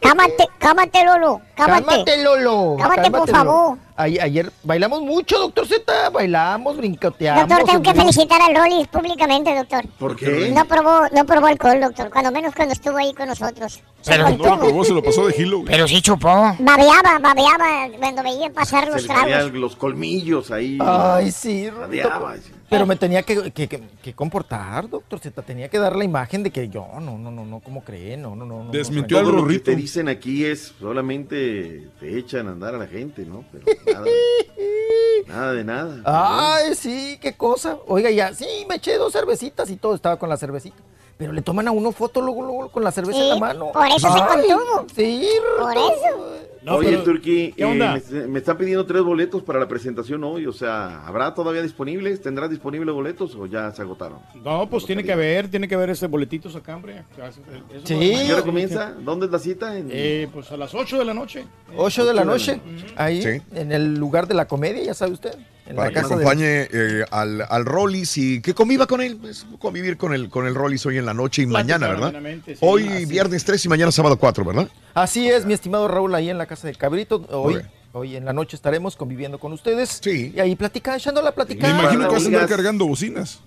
Cámate, 0.00 0.48
cámate, 0.58 1.04
Lolo. 1.04 1.40
Cámate. 1.56 1.84
Cálmate, 1.86 2.22
Lolo. 2.22 2.76
Cámate, 2.78 3.10
por 3.10 3.20
Lolo. 3.20 3.32
favor. 3.32 3.78
Ay- 3.96 4.18
ayer 4.18 4.52
bailamos 4.62 5.00
mucho, 5.00 5.38
doctor 5.38 5.66
Z. 5.66 6.10
Bailamos, 6.10 6.76
brincoteamos. 6.76 7.48
Doctor, 7.48 7.66
tengo 7.66 7.82
que 7.82 7.94
felicitar 7.94 8.40
al 8.42 8.54
Rollis 8.54 8.86
públicamente, 8.88 9.54
doctor. 9.54 9.86
¿Por 9.98 10.14
qué? 10.16 10.50
No 10.54 10.64
probó, 10.66 11.02
no 11.14 11.24
probó 11.24 11.46
alcohol, 11.46 11.80
doctor. 11.80 12.10
Cuando 12.10 12.30
menos 12.30 12.54
cuando 12.54 12.74
estuvo 12.74 12.96
ahí 12.98 13.14
con 13.14 13.28
nosotros. 13.28 13.80
Pero 14.04 14.30
no 14.30 14.36
lo 14.36 14.58
probó, 14.58 14.84
se 14.84 14.92
lo 14.92 15.02
pasó 15.02 15.26
de 15.26 15.32
gilo. 15.32 15.64
Pero 15.66 15.88
sí 15.88 16.00
chupó. 16.02 16.28
Babeaba, 16.58 17.18
babeaba 17.20 17.88
cuando 17.98 18.22
veía 18.22 18.50
pasar 18.50 18.84
Se 18.84 18.90
los 18.90 19.06
tragos. 19.06 19.52
los 19.54 19.74
colmillos 19.76 20.50
ahí. 20.50 20.78
Ay, 20.80 21.32
sí, 21.32 21.66
doctor. 21.66 22.38
Pero 22.68 22.84
me 22.84 22.96
tenía 22.96 23.22
que, 23.22 23.52
que- 23.52 23.68
que- 23.68 23.80
que 24.02 24.12
comportar, 24.12 24.88
doctor 24.88 25.20
Z. 25.20 25.40
Tenía 25.42 25.68
que 25.68 25.78
dar 25.78 25.94
la 25.94 26.04
imagen 26.04 26.42
de 26.42 26.50
que 26.50 26.68
yo, 26.68 26.84
no, 27.00 27.16
no, 27.16 27.30
no, 27.30 27.44
no, 27.44 27.60
¿cómo 27.60 27.82
cree? 27.84 28.16
No, 28.16 28.34
no, 28.34 28.44
no. 28.44 28.64
no, 28.64 28.70
Desmintió 28.72 29.18
no, 29.18 29.20
al 29.28 29.32
Todo 29.34 29.42
lo 29.44 29.48
que 29.48 29.60
te 29.60 29.76
dicen 29.76 30.08
aquí 30.08 30.44
es 30.44 30.74
solamente 30.80 31.86
te 32.00 32.18
echan 32.18 32.48
a 32.48 32.52
andar 32.52 32.74
a 32.74 32.78
la 32.78 32.86
gente, 32.88 33.24
¿no? 33.24 33.44
Pero 33.52 33.64
nada, 33.92 34.06
nada 35.26 35.52
de 35.52 35.64
nada. 35.64 36.02
Ay, 36.04 36.74
sí, 36.74 37.18
qué 37.20 37.36
cosa. 37.36 37.78
Oiga, 37.86 38.10
ya, 38.10 38.32
sí, 38.34 38.46
me 38.68 38.76
eché 38.76 38.96
dos 38.96 39.12
cervecitas 39.12 39.70
y 39.70 39.76
todo 39.76 39.94
estaba 39.94 40.18
con 40.18 40.28
la 40.28 40.36
cervecita. 40.36 40.76
Pero 41.18 41.32
le 41.32 41.40
toman 41.42 41.66
a 41.68 41.70
uno 41.72 41.92
foto 41.92 42.20
luego, 42.20 42.42
luego 42.42 42.68
con 42.70 42.84
la 42.84 42.92
cerveza 42.92 43.18
en 43.20 43.28
la 43.30 43.36
mano. 43.36 43.72
por 43.72 43.86
eso 43.86 44.12
se 44.12 44.18
contuvo. 44.18 44.86
Sí, 44.94 45.28
Por 45.58 45.72
eso. 45.72 46.36
No, 46.66 46.74
Oye, 46.78 46.88
pero- 46.90 47.04
Turki, 47.04 47.52
¿qué 47.56 47.64
onda? 47.64 47.96
eh, 47.96 48.02
me, 48.10 48.26
me 48.26 48.38
están 48.40 48.58
pidiendo 48.58 48.84
tres 48.84 49.00
boletos 49.02 49.40
para 49.44 49.60
la 49.60 49.68
presentación 49.68 50.24
hoy. 50.24 50.46
O 50.46 50.52
sea, 50.52 51.06
¿habrá 51.06 51.32
todavía 51.32 51.62
disponibles? 51.62 52.20
¿Tendrás 52.20 52.50
disponibles 52.50 52.92
boletos 52.92 53.36
o 53.36 53.46
ya 53.46 53.70
se 53.70 53.82
agotaron? 53.82 54.18
No, 54.44 54.68
pues 54.68 54.84
tiene 54.84 55.04
que 55.04 55.12
haber, 55.12 55.48
tiene 55.48 55.68
que 55.68 55.76
haber 55.76 55.90
ese 55.90 56.08
boletitos 56.08 56.56
acá, 56.56 56.74
hombre. 56.74 57.04
Eso 57.16 57.40
Sí. 57.84 58.14
¿A 58.14 58.26
qué 58.26 58.32
hora 58.32 58.42
comienza? 58.42 58.92
¿Dónde 59.00 59.26
es 59.26 59.32
la 59.32 59.38
cita? 59.38 59.78
En- 59.78 59.88
Eh, 59.92 60.28
pues 60.32 60.50
a 60.50 60.56
las 60.56 60.74
8 60.74 60.98
de 60.98 61.04
la 61.04 61.14
noche. 61.14 61.44
8 61.76 62.04
de 62.04 62.12
la 62.14 62.22
de 62.22 62.26
noche, 62.26 62.60
ahí, 62.96 63.22
Sí. 63.22 63.40
en 63.54 63.70
el 63.70 63.94
lugar 63.94 64.26
de 64.26 64.34
la 64.34 64.48
comedia, 64.48 64.82
ya 64.82 64.94
sabe 64.94 65.12
usted. 65.12 65.36
Para 65.74 65.88
que 65.90 65.94
de... 65.94 66.00
acompañe 66.00 66.68
eh, 66.72 67.04
al, 67.10 67.44
al 67.48 67.64
Rollis 67.64 68.16
y 68.18 68.40
que 68.40 68.54
conviva 68.54 68.86
con 68.86 69.00
él, 69.00 69.16
pues, 69.20 69.46
convivir 69.58 69.96
con 69.96 70.14
el, 70.14 70.28
con 70.28 70.46
el 70.46 70.54
Rollis 70.54 70.84
hoy 70.86 70.98
en 70.98 71.06
la 71.06 71.14
noche 71.14 71.42
y 71.42 71.46
mañana, 71.46 71.88
¿verdad? 71.88 72.14
sí. 72.44 72.54
Hoy 72.60 72.86
Así. 72.88 73.06
viernes 73.06 73.44
3 73.44 73.64
y 73.64 73.68
mañana 73.68 73.90
sábado 73.90 74.16
4, 74.18 74.44
¿verdad? 74.44 74.68
Así 74.94 75.28
es, 75.28 75.44
mi 75.44 75.54
estimado 75.54 75.88
Raúl, 75.88 76.14
ahí 76.14 76.30
en 76.30 76.38
la 76.38 76.46
casa 76.46 76.68
de 76.68 76.74
Cabrito. 76.74 77.26
Hoy, 77.30 77.60
hoy 77.92 78.16
en 78.16 78.24
la 78.24 78.32
noche 78.32 78.54
estaremos 78.56 78.94
conviviendo 78.96 79.38
con 79.38 79.52
ustedes. 79.52 79.98
Sí. 80.02 80.32
Y 80.36 80.40
ahí 80.40 80.54
platicando, 80.54 80.98
echando 80.98 81.20
la 81.22 81.30
Me 81.30 81.34
plática. 81.34 81.68
imagino 81.68 82.08
que 82.08 82.14
vas 82.14 82.22
a 82.24 82.26
andar 82.26 82.48
cargando 82.48 82.86
bocinas. 82.86 83.40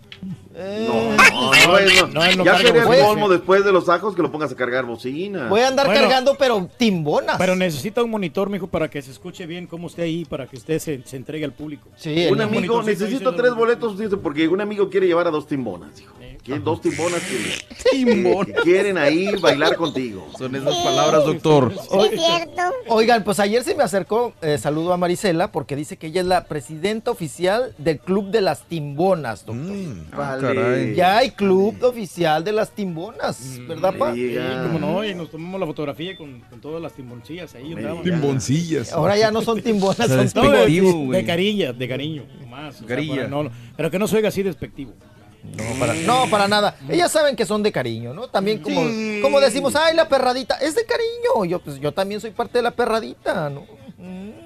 No, 0.59 1.15
no, 1.15 1.79
no, 1.79 2.07
no, 2.07 2.35
no 2.35 2.43
ya 2.43 2.57
sería 2.57 2.83
el 2.83 3.05
colmo 3.05 3.29
después 3.29 3.63
de 3.63 3.71
los 3.71 3.87
ajos 3.87 4.15
que 4.15 4.21
lo 4.21 4.31
pongas 4.31 4.51
a 4.51 4.55
cargar 4.55 4.85
bocina. 4.85 5.47
Voy 5.47 5.61
a 5.61 5.67
andar 5.69 5.85
Bueno. 5.87 6.01
cargando, 6.01 6.35
pero 6.37 6.69
timbonas. 6.77 7.37
Pero 7.37 7.55
necesita 7.55 8.03
un 8.03 8.09
monitor, 8.11 8.49
mijo, 8.49 8.67
para 8.67 8.89
que 8.89 9.01
se 9.01 9.11
escuche 9.11 9.45
bien 9.45 9.67
cómo 9.67 9.87
esté 9.87 10.01
ahí, 10.03 10.25
para 10.25 10.47
que 10.47 10.57
usted 10.57 10.79
se, 10.79 11.01
se 11.05 11.15
entregue 11.17 11.45
al 11.45 11.53
público. 11.53 11.89
Sí, 11.95 12.27
un 12.29 12.41
amigo, 12.41 12.83
necesito 12.83 13.33
tres 13.35 13.53
boletos, 13.53 13.97
dice, 13.97 14.17
porque 14.17 14.47
un 14.47 14.61
amigo 14.61 14.89
quiere 14.89 15.07
llevar 15.07 15.27
a 15.27 15.31
dos 15.31 15.47
timbonas, 15.47 15.95
dijo. 15.95 16.13
Quiere 16.43 16.61
dos 16.61 16.81
timbonas 16.81 17.21
que, 17.21 18.61
quieren 18.63 18.97
ahí 18.97 19.35
bailar 19.41 19.75
contigo. 19.75 20.25
Son 20.37 20.55
esas 20.55 20.73
palabras, 20.77 21.25
doctor. 21.25 21.73
Sí, 21.73 21.97
es 22.13 22.21
cierto. 22.21 22.61
Oigan, 22.87 23.23
pues 23.23 23.39
ayer 23.39 23.63
se 23.63 23.75
me 23.75 23.83
acercó, 23.83 24.33
eh, 24.41 24.57
saludo 24.57 24.93
a 24.93 24.97
Marisela, 24.97 25.51
porque 25.51 25.75
dice 25.75 25.97
que 25.97 26.07
ella 26.07 26.21
es 26.21 26.27
la 26.27 26.45
presidenta 26.45 27.11
oficial 27.11 27.73
del 27.77 27.99
Club 27.99 28.29
de 28.31 28.41
las 28.41 28.63
Timbonas, 28.63 29.45
doctor. 29.45 29.65
Mm, 29.65 30.11
Válgame 30.15 30.48
caray. 30.55 30.95
Ya 30.95 31.17
hay 31.17 31.31
club 31.31 31.83
oficial 31.83 32.43
de 32.43 32.51
las 32.51 32.71
timbonas, 32.71 33.59
¿verdad, 33.67 33.93
pa? 33.97 34.13
Sí, 34.13 34.35
cómo 34.63 34.79
no, 34.79 35.05
y 35.05 35.13
nos 35.15 35.29
tomamos 35.31 35.59
la 35.59 35.65
fotografía 35.65 36.15
con, 36.17 36.39
con 36.41 36.59
todas 36.61 36.81
las 36.81 36.93
timboncillas 36.93 37.53
ahí. 37.55 37.75
Timboncillas. 38.03 38.93
Ahora 38.93 39.17
ya 39.17 39.31
no 39.31 39.41
son 39.41 39.61
timbonas, 39.61 39.97
son 40.07 40.25
de, 40.25 40.65
timboncillas. 40.65 41.11
de 41.11 41.25
cariño, 41.25 41.73
de 41.73 41.87
cariño, 41.87 42.23
nomás. 42.41 42.75
o 42.75 42.77
sea, 42.79 42.87
Carilla. 42.87 43.15
para- 43.15 43.27
no, 43.27 43.43
no, 43.43 43.51
pero 43.75 43.91
que 43.91 43.99
no 43.99 44.07
se 44.07 44.17
oiga 44.17 44.29
así 44.29 44.43
despectivo. 44.43 44.93
No 45.41 45.63
para, 45.79 45.93
no, 45.93 46.29
para 46.29 46.47
nada. 46.49 46.75
Ellas 46.89 47.11
saben 47.11 47.35
que 47.35 47.45
son 47.45 47.63
de 47.63 47.71
cariño, 47.71 48.13
¿no? 48.13 48.27
También 48.27 48.59
como, 48.59 48.81
como 49.21 49.39
decimos, 49.39 49.73
ay, 49.75 49.95
la 49.95 50.09
perradita, 50.09 50.55
es 50.55 50.75
de 50.75 50.83
cariño. 50.85 51.45
Yo, 51.45 51.59
pues, 51.59 51.79
yo 51.79 51.93
también 51.93 52.19
soy 52.19 52.31
parte 52.31 52.57
de 52.57 52.63
la 52.63 52.71
perradita, 52.71 53.49
¿no? 53.49 53.65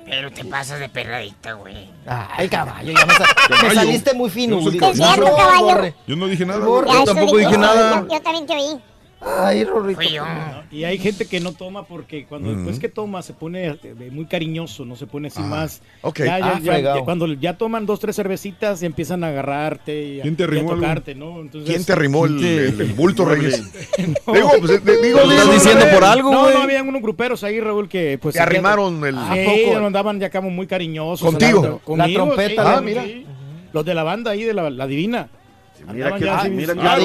Pero 0.06 0.32
te 0.32 0.44
pasas 0.46 0.80
de 0.80 0.90
perradita, 0.90 1.54
güey. 1.54 1.90
Ay, 2.08 2.50
caballo, 2.50 2.92
ya 2.92 3.06
me, 3.06 3.14
sa- 3.14 3.26
me 3.64 3.74
saliste 3.76 4.14
muy 4.14 4.30
fino. 4.30 4.60
No 4.60 4.72
No, 4.72 5.36
caballo. 5.36 5.94
Yo 6.08 6.16
no 6.16 6.28
dije 6.28 6.46
nada. 6.46 6.60
Yo 6.66 7.04
tampoco 7.06 7.38
dije 7.38 7.52
Yo, 7.52 7.58
nada. 7.58 8.06
yo 8.12 8.22
también 8.22 8.48
te 8.48 8.54
oí. 8.54 8.80
Ay, 9.26 9.64
Rorrito. 9.64 10.02
Y 10.72 10.84
hay 10.84 10.98
gente 10.98 11.26
que 11.26 11.40
no 11.40 11.54
toma 11.54 11.84
porque 11.86 12.26
cuando 12.26 12.54
después 12.54 12.80
que 12.80 12.90
toma 12.90 13.22
se 13.22 13.34
pone 13.34 13.68
eh, 13.84 14.10
muy 14.12 14.26
cariñoso, 14.26 14.86
no 14.86 14.96
se 14.96 15.08
pone 15.08 15.28
así 15.30 15.40
Ah, 15.42 15.48
más. 15.48 15.82
ok. 16.02 16.20
Ya, 16.20 16.26
ya- 16.26 16.36
Ah, 16.56 16.60
ya- 16.62 16.72
fregado. 16.74 17.00
ya 17.00 17.06
cuando 17.06 17.28
ya 17.34 17.58
toman 17.58 17.86
dos, 17.86 18.00
tres 18.00 18.16
cervecitas 18.16 18.82
y 18.84 18.86
empiezan 18.86 19.24
a 19.24 19.28
agarrarte 19.30 20.04
y 20.06 20.20
a, 20.20 20.24
¿Quién 20.24 20.36
te 20.36 20.44
y 20.44 20.60
a 20.60 20.66
tocarte, 20.66 21.16
¿no? 21.16 21.40
Entonces, 21.40 21.70
¿Quién 21.70 21.86
te 21.86 21.94
arrimó 21.94 22.26
el, 22.26 22.44
el- 22.44 22.82
el 22.82 22.94
bulto, 22.96 23.26
Reyes? 23.26 23.64
No. 24.28 24.34
Digo, 24.34 24.50
pues, 24.60 24.72
eh, 24.72 24.82
digo, 25.02 25.20
Lo 25.20 25.32
estás 25.32 25.52
diciendo 25.54 25.86
por 25.94 26.04
algo, 26.04 26.32
No, 26.32 26.50
no, 26.52 26.58
habían 26.64 26.88
unos 26.88 27.02
gruperos 27.02 27.44
ahí, 27.44 27.60
Raúl, 27.60 27.88
que 27.88 28.18
pues... 28.22 28.34
Te 28.36 28.42
arrimaron 28.42 29.04
el- 29.06 29.16
Sí, 29.16 29.22
¿A 29.22 29.46
poco? 29.74 29.86
andaban 29.86 30.20
ya 30.20 30.30
como 30.30 30.50
muy 30.50 30.68
cariñosos. 30.68 31.26
¿Contigo? 31.26 31.62
La 31.64 31.78
conmigo, 31.80 32.26
trompeta, 32.26 32.64
sí, 32.64 32.70
ah, 32.78 32.82
mira. 32.82 33.04
sí. 33.04 33.26
Los 33.72 33.86
de 33.86 33.94
la 33.94 34.04
banda 34.04 34.32
ahí, 34.32 34.44
de 34.44 34.54
la, 34.54 34.70
la 34.70 34.86
Divina. 34.88 35.30
Mira 35.92 36.16
que, 36.18 36.30
ah, 36.30 36.44
mira 36.50 36.74
que 36.74 36.80
Ah. 36.82 36.98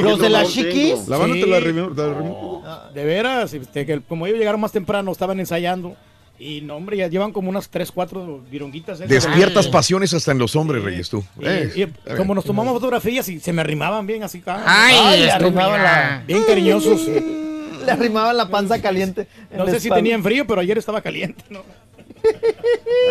Los 0.00 0.18
de 0.18 0.30
las 0.30 0.48
chiquis. 0.52 1.06
La 1.08 1.16
banda 1.18 1.34
Sí. 1.36 1.40
te 1.42 1.46
la 1.46 1.56
arrimó. 1.58 2.62
De 2.94 3.04
veras, 3.04 3.52
este, 3.54 3.86
que 3.86 4.00
como 4.00 4.26
ellos 4.26 4.38
llegaron 4.38 4.60
más 4.60 4.72
temprano, 4.72 5.12
estaban 5.12 5.38
ensayando. 5.40 5.96
Y 6.38 6.62
no, 6.62 6.76
hombre, 6.76 6.96
ya 6.96 7.06
llevan 7.06 7.32
como 7.32 7.50
unas 7.50 7.68
3, 7.68 7.92
4 7.92 8.40
vironguitas. 8.50 8.98
esas. 8.98 9.08
Despiertas 9.10 9.68
pasiones 9.68 10.14
hasta 10.14 10.32
en 10.32 10.38
los 10.38 10.56
hombres, 10.56 10.82
Reyes, 10.82 11.10
tú. 11.10 11.22
Y, 11.38 11.46
Eh, 11.46 11.70
y 12.10 12.14
como 12.16 12.34
nos 12.34 12.44
tomamos 12.46 12.72
fotografías 12.72 13.28
y 13.28 13.40
se 13.40 13.52
me 13.52 13.60
arrimaban 13.60 14.06
bien 14.06 14.22
así. 14.22 14.42
ah, 14.46 14.62
Ay, 14.66 15.26
la- 15.26 16.22
Bien 16.26 16.42
cariñosos. 16.44 17.06
Le 17.84 17.92
arrimaban 17.92 18.36
la 18.36 18.48
panza 18.48 18.80
caliente. 18.80 19.26
en 19.50 19.58
No 19.58 19.66
sé 19.66 19.80
si 19.80 19.90
tenían 19.90 20.22
frío, 20.22 20.46
pero 20.46 20.60
ayer 20.62 20.76
estaba 20.78 21.00
caliente. 21.02 21.44
¿no? 21.50 21.62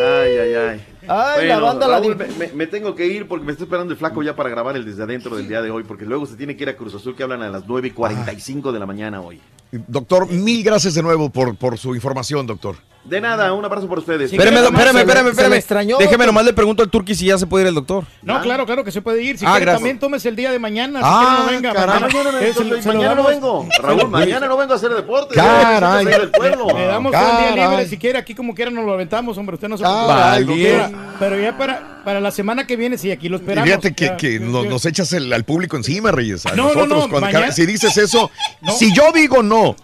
Ay, 0.02 0.38
ay, 0.38 0.54
ay. 0.54 0.82
Ay, 1.08 1.48
la 1.48 1.60
banda 1.60 1.88
la 1.88 2.00
Raúl, 2.00 2.16
me, 2.16 2.48
me- 2.54 2.68
tengo 2.68 2.94
que 2.96 3.08
ir 3.08 3.28
porque 3.28 3.46
me 3.46 3.52
está 3.52 3.64
esperando 3.64 3.94
el 3.94 3.98
flaco 4.00 4.22
ya 4.24 4.36
para 4.36 4.50
grabar 4.50 4.76
el 4.76 4.86
desde 4.86 5.04
adentro 5.04 5.36
del 5.36 5.48
día 5.48 5.62
de 5.62 5.72
hoy, 5.72 5.84
porque 5.84 6.06
luego 6.06 6.26
se 6.26 6.36
tiene 6.36 6.56
que 6.56 6.64
ir 6.64 6.70
a 6.70 6.76
Cruz 6.78 6.94
Azul 6.96 7.16
que 7.16 7.24
hablan 7.24 7.42
a 7.42 7.50
las 7.50 7.64
9 7.68 7.88
y 7.88 7.92
45 7.92 8.72
de 8.72 8.80
la 8.80 8.86
mañana 8.86 9.22
hoy. 9.22 9.40
Doctor, 9.72 10.28
mil 10.32 10.64
gracias 10.64 10.96
de 10.96 11.04
nuevo 11.04 11.30
por, 11.30 11.56
por 11.56 11.78
su 11.78 11.94
información, 11.96 12.48
doctor. 12.48 12.76
De 13.06 13.22
nada, 13.22 13.54
un 13.54 13.64
abrazo 13.64 13.88
para 13.88 14.02
ustedes. 14.02 14.30
Sí, 14.30 14.36
Espérame, 14.36 14.56
¿quieres 14.68 14.74
espérame, 14.74 14.98
espérame, 15.00 15.28
espérame. 15.30 15.54
extrañó, 15.54 15.98
Déjeme 16.00 16.26
nomás 16.26 16.44
le 16.44 16.54
pregunto 16.54 16.84
al 16.84 16.90
Turqui 16.90 17.16
si 17.16 17.28
ya 17.28 17.38
se 17.38 17.48
puede 17.48 17.64
ir 17.64 17.70
el 17.70 17.76
doctor. 17.76 18.04
No, 18.22 18.36
Ah. 18.36 18.42
claro, 18.42 18.66
claro 18.66 18.84
que 18.84 18.92
se 18.92 19.02
puede 19.02 19.24
ir. 19.24 19.38
Si 19.38 19.46
Ah, 19.48 19.56
quiere, 19.56 19.72
también 19.72 20.00
tómese 20.00 20.28
el 20.28 20.36
día 20.36 20.52
de 20.52 20.60
mañana. 20.60 21.00
Si 21.00 21.06
Ah, 21.08 21.20
quiere, 21.46 21.46
no 21.46 21.52
venga. 21.70 21.74
caray. 21.80 22.02
Mañana, 22.02 22.32
no- 22.32 22.38
Eh, 22.40 22.54
se 22.54 22.60
lo- 22.60 22.66
mañana 22.66 22.82
se 22.84 22.88
lo 22.90 22.94
no 22.96 23.04
damos- 23.04 23.28
vengo. 23.28 23.68
Raúl, 23.82 24.10
mañana 24.10 24.48
no 24.48 24.58
vengo 24.58 24.74
a 24.74 24.76
hacer 24.76 24.92
deporte. 24.92 25.34
Caray. 25.36 26.06
Le 26.06 26.86
damos 26.88 27.14
el 27.14 27.56
día 27.56 27.70
libre 27.70 27.88
si 27.88 27.98
quiere, 27.98 28.18
aquí 28.20 28.36
como 28.36 28.54
quiera 28.54 28.70
nos 28.70 28.84
lo 28.86 28.94
aventamos, 28.94 29.38
hombre, 29.38 29.56
usted 29.56 29.70
no 29.70 29.78
se 29.78 29.84
Caray, 29.84 30.44
Pero- 31.20 31.40
ya 31.40 31.57
para, 31.57 32.03
para 32.03 32.20
la 32.20 32.32
semana 32.32 32.66
que 32.68 32.76
viene, 32.76 32.98
sí, 32.98 33.11
aquí 33.11 33.30
lo 33.30 33.38
Y 33.38 33.40
esperamos. 33.41 33.68
fíjate 33.70 33.94
que, 33.94 34.06
Ya, 34.06 34.18
que 34.18 34.40
nos, 34.40 34.86
echas 34.86 35.11
el- 35.14 35.32
al 35.34 35.44
público 35.44 35.78
encima, 35.78 36.11
Reyes. 36.11 36.45
A 36.45 36.49
No, 36.52 36.56
no, 36.56 36.64
nosotros, 36.74 36.90
no, 37.06 37.10
cuando- 37.10 37.20
mañana- 37.22 37.52
si 37.52 37.66
dices 37.66 37.98
eso, 37.98 38.32
si 38.78 38.94
yo 38.94 39.11
digo 39.14 39.44
no, 39.44 39.76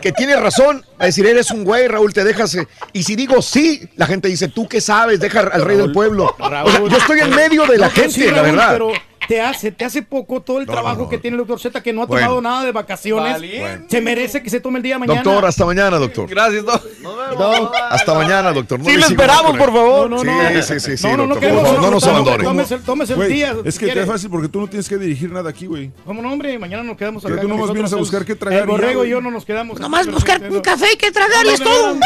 que 0.00 0.12
tienes 0.12 0.40
razón, 0.40 0.84
a 0.98 1.04
decir, 1.06 1.26
eres 1.26 1.50
un 1.50 1.64
güey, 1.64 1.86
Raúl, 1.86 2.12
te 2.14 2.24
dejas. 2.24 2.54
eh, 2.54 2.66
Y 2.94 3.02
si 3.02 3.14
digo 3.16 3.42
sí, 3.42 3.88
la 3.96 4.06
gente 4.06 4.28
dice, 4.28 4.48
¿tú 4.48 4.66
qué 4.66 4.80
sabes? 4.80 5.20
Deja 5.20 5.40
al 5.40 5.64
rey 5.64 5.76
del 5.76 5.92
pueblo. 5.92 6.34
Raúl. 6.38 6.68
O 6.68 6.70
sea, 6.72 6.88
yo 6.88 6.96
estoy 6.96 7.20
en 7.20 7.30
medio 7.30 7.66
de 7.66 7.76
la 7.78 7.88
pues 7.90 8.00
gente, 8.14 8.28
sí, 8.28 8.30
la 8.30 8.40
verdad. 8.42 8.70
Pero 8.72 8.92
te 9.28 9.40
hace, 9.40 9.72
te 9.72 9.84
hace 9.84 10.02
poco 10.02 10.40
todo 10.42 10.58
el 10.60 10.66
No, 10.66 10.72
trabajo 10.72 11.02
no, 11.02 11.08
que 11.08 11.18
tiene 11.18 11.34
el 11.36 11.38
doctor 11.38 11.60
Z, 11.60 11.82
que 11.82 11.92
no 11.92 12.02
ha 12.02 12.06
Bueno. 12.06 12.26
tomado 12.26 12.42
nada 12.42 12.64
de 12.64 12.72
vacaciones. 12.72 13.32
Valiente. 13.34 13.86
Se 13.88 14.00
merece 14.00 14.42
que 14.42 14.50
se 14.50 14.60
tome 14.60 14.78
el 14.78 14.82
día 14.82 14.94
de 14.96 15.00
mañana. 15.00 15.22
Doctor, 15.22 15.44
hasta 15.46 15.64
mañana, 15.64 15.96
doctor. 15.98 16.28
Gracias, 16.28 16.64
doc. 16.64 16.82
Hasta 17.90 18.14
mañana, 18.14 18.52
doctor. 18.52 18.78
No 18.78 18.84
Sí, 18.84 18.96
lo 18.96 19.06
esperamos, 19.06 19.42
con 19.46 19.58
por 19.58 19.68
él. 19.68 19.74
favor. 19.74 20.10
No, 20.10 20.16
no, 20.16 20.20
Sí, 20.22 20.54
no. 20.54 20.62
sí, 20.62 20.80
sí, 20.80 20.96
sí, 20.96 21.06
No, 21.06 21.16
no, 21.16 21.26
no 21.26 21.34
no 21.80 21.90
nos 21.90 22.04
abandone. 22.04 22.44
Tómese, 22.44 22.78
tómese 22.78 23.14
el 23.14 23.28
día. 23.28 23.56
es 23.64 23.78
que 23.78 23.86
es 23.90 24.06
fácil 24.06 24.30
porque 24.30 24.48
tú 24.48 24.60
no 24.60 24.66
tienes 24.66 24.88
que 24.88 24.98
dirigir 24.98 25.30
nada 25.30 25.50
aquí, 25.50 25.66
güey. 25.66 25.90
¿Cómo 26.04 26.22
no, 26.22 26.32
hombre? 26.32 26.58
Mañana 26.58 26.82
nos 26.82 26.96
quedamos 26.96 27.24
acá. 27.24 27.40
tú 27.40 27.48
nomás 27.48 27.72
vienes 27.72 27.92
a 27.92 27.96
buscar 27.96 28.24
qué 28.24 28.34
tragar 28.34 28.60
El 28.62 28.66
borrego 28.66 29.04
y 29.04 29.10
yo 29.10 29.20
no 29.20 29.30
nos 29.30 29.44
quedamos. 29.44 29.78
Nomás 29.80 30.06
buscar 30.10 30.42
un 30.50 30.60
café 30.60 30.86
y 30.94 30.96
que 30.96 31.06
No, 31.06 31.12
tragar 31.12 31.46
y 31.46 31.48
es 31.50 31.60
todo. 31.60 31.96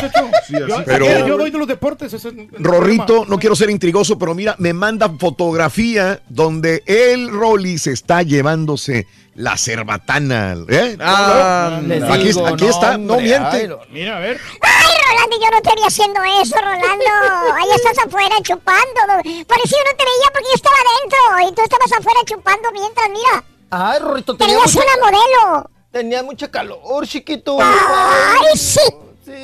Pero- 0.85 1.27
yo- 1.27 1.37
doy 1.39 1.51
de 1.51 1.59
los 1.59 1.69
deportes. 1.69 2.17
Rorrito, 2.59 3.25
no 3.27 3.39
quiero 3.39 3.55
ser 3.57 3.71
intrigoso, 3.71 4.19
pero 4.19 4.35
mira, 4.35 4.55
me 4.59 4.73
manda 4.73 5.09
fotografía 5.19 6.21
donde 6.29 6.83
el 7.13 7.31
Rolly 7.31 7.79
se 7.79 7.93
está 7.93 8.23
llevándose 8.23 9.07
la 9.35 9.57
cerbatana. 9.59 10.57
¿eh? 10.69 10.97
Ah, 11.01 11.81
aquí 12.11 12.25
digo, 12.25 12.47
aquí 12.47 12.67
está, 12.67 12.97
no 12.97 13.15
hombre, 13.15 13.29
miente. 13.29 13.57
ay. 13.57 13.71
Mira, 13.91 14.17
a 14.17 14.21
ver. 14.21 14.41
Ay, 14.61 14.95
Rolando, 15.11 15.37
yo 15.41 15.51
no 15.51 15.61
te 15.63 15.75
vi 15.75 15.83
haciendo 15.87 16.21
eso, 16.43 16.57
Rolando. 16.57 17.55
Ahí 17.55 17.69
estás 17.75 17.99
afuera 18.07 18.37
chupando. 18.43 19.01
Parecía 19.47 19.79
no 19.85 19.97
te 19.97 20.05
veía 20.05 20.29
porque 20.33 20.49
yo 20.49 20.55
estaba 20.55 20.77
adentro 20.77 21.49
y 21.51 21.55
tú 21.55 21.63
estabas 21.63 21.93
afuera 21.93 22.21
chupando 22.27 22.73
mientras, 22.73 23.09
mira. 23.11 23.45
Ay, 23.71 23.99
Rorrito, 24.01 24.37
tenía 24.37 24.55
Tenías 24.59 24.75
mucha, 24.75 24.87
una 24.87 25.05
modelo. 25.05 25.71
tenía 25.91 26.23
mucha 26.23 26.51
calor, 26.51 27.07
chiquito. 27.07 27.59
Ay, 27.61 28.57
sí. 28.57 28.81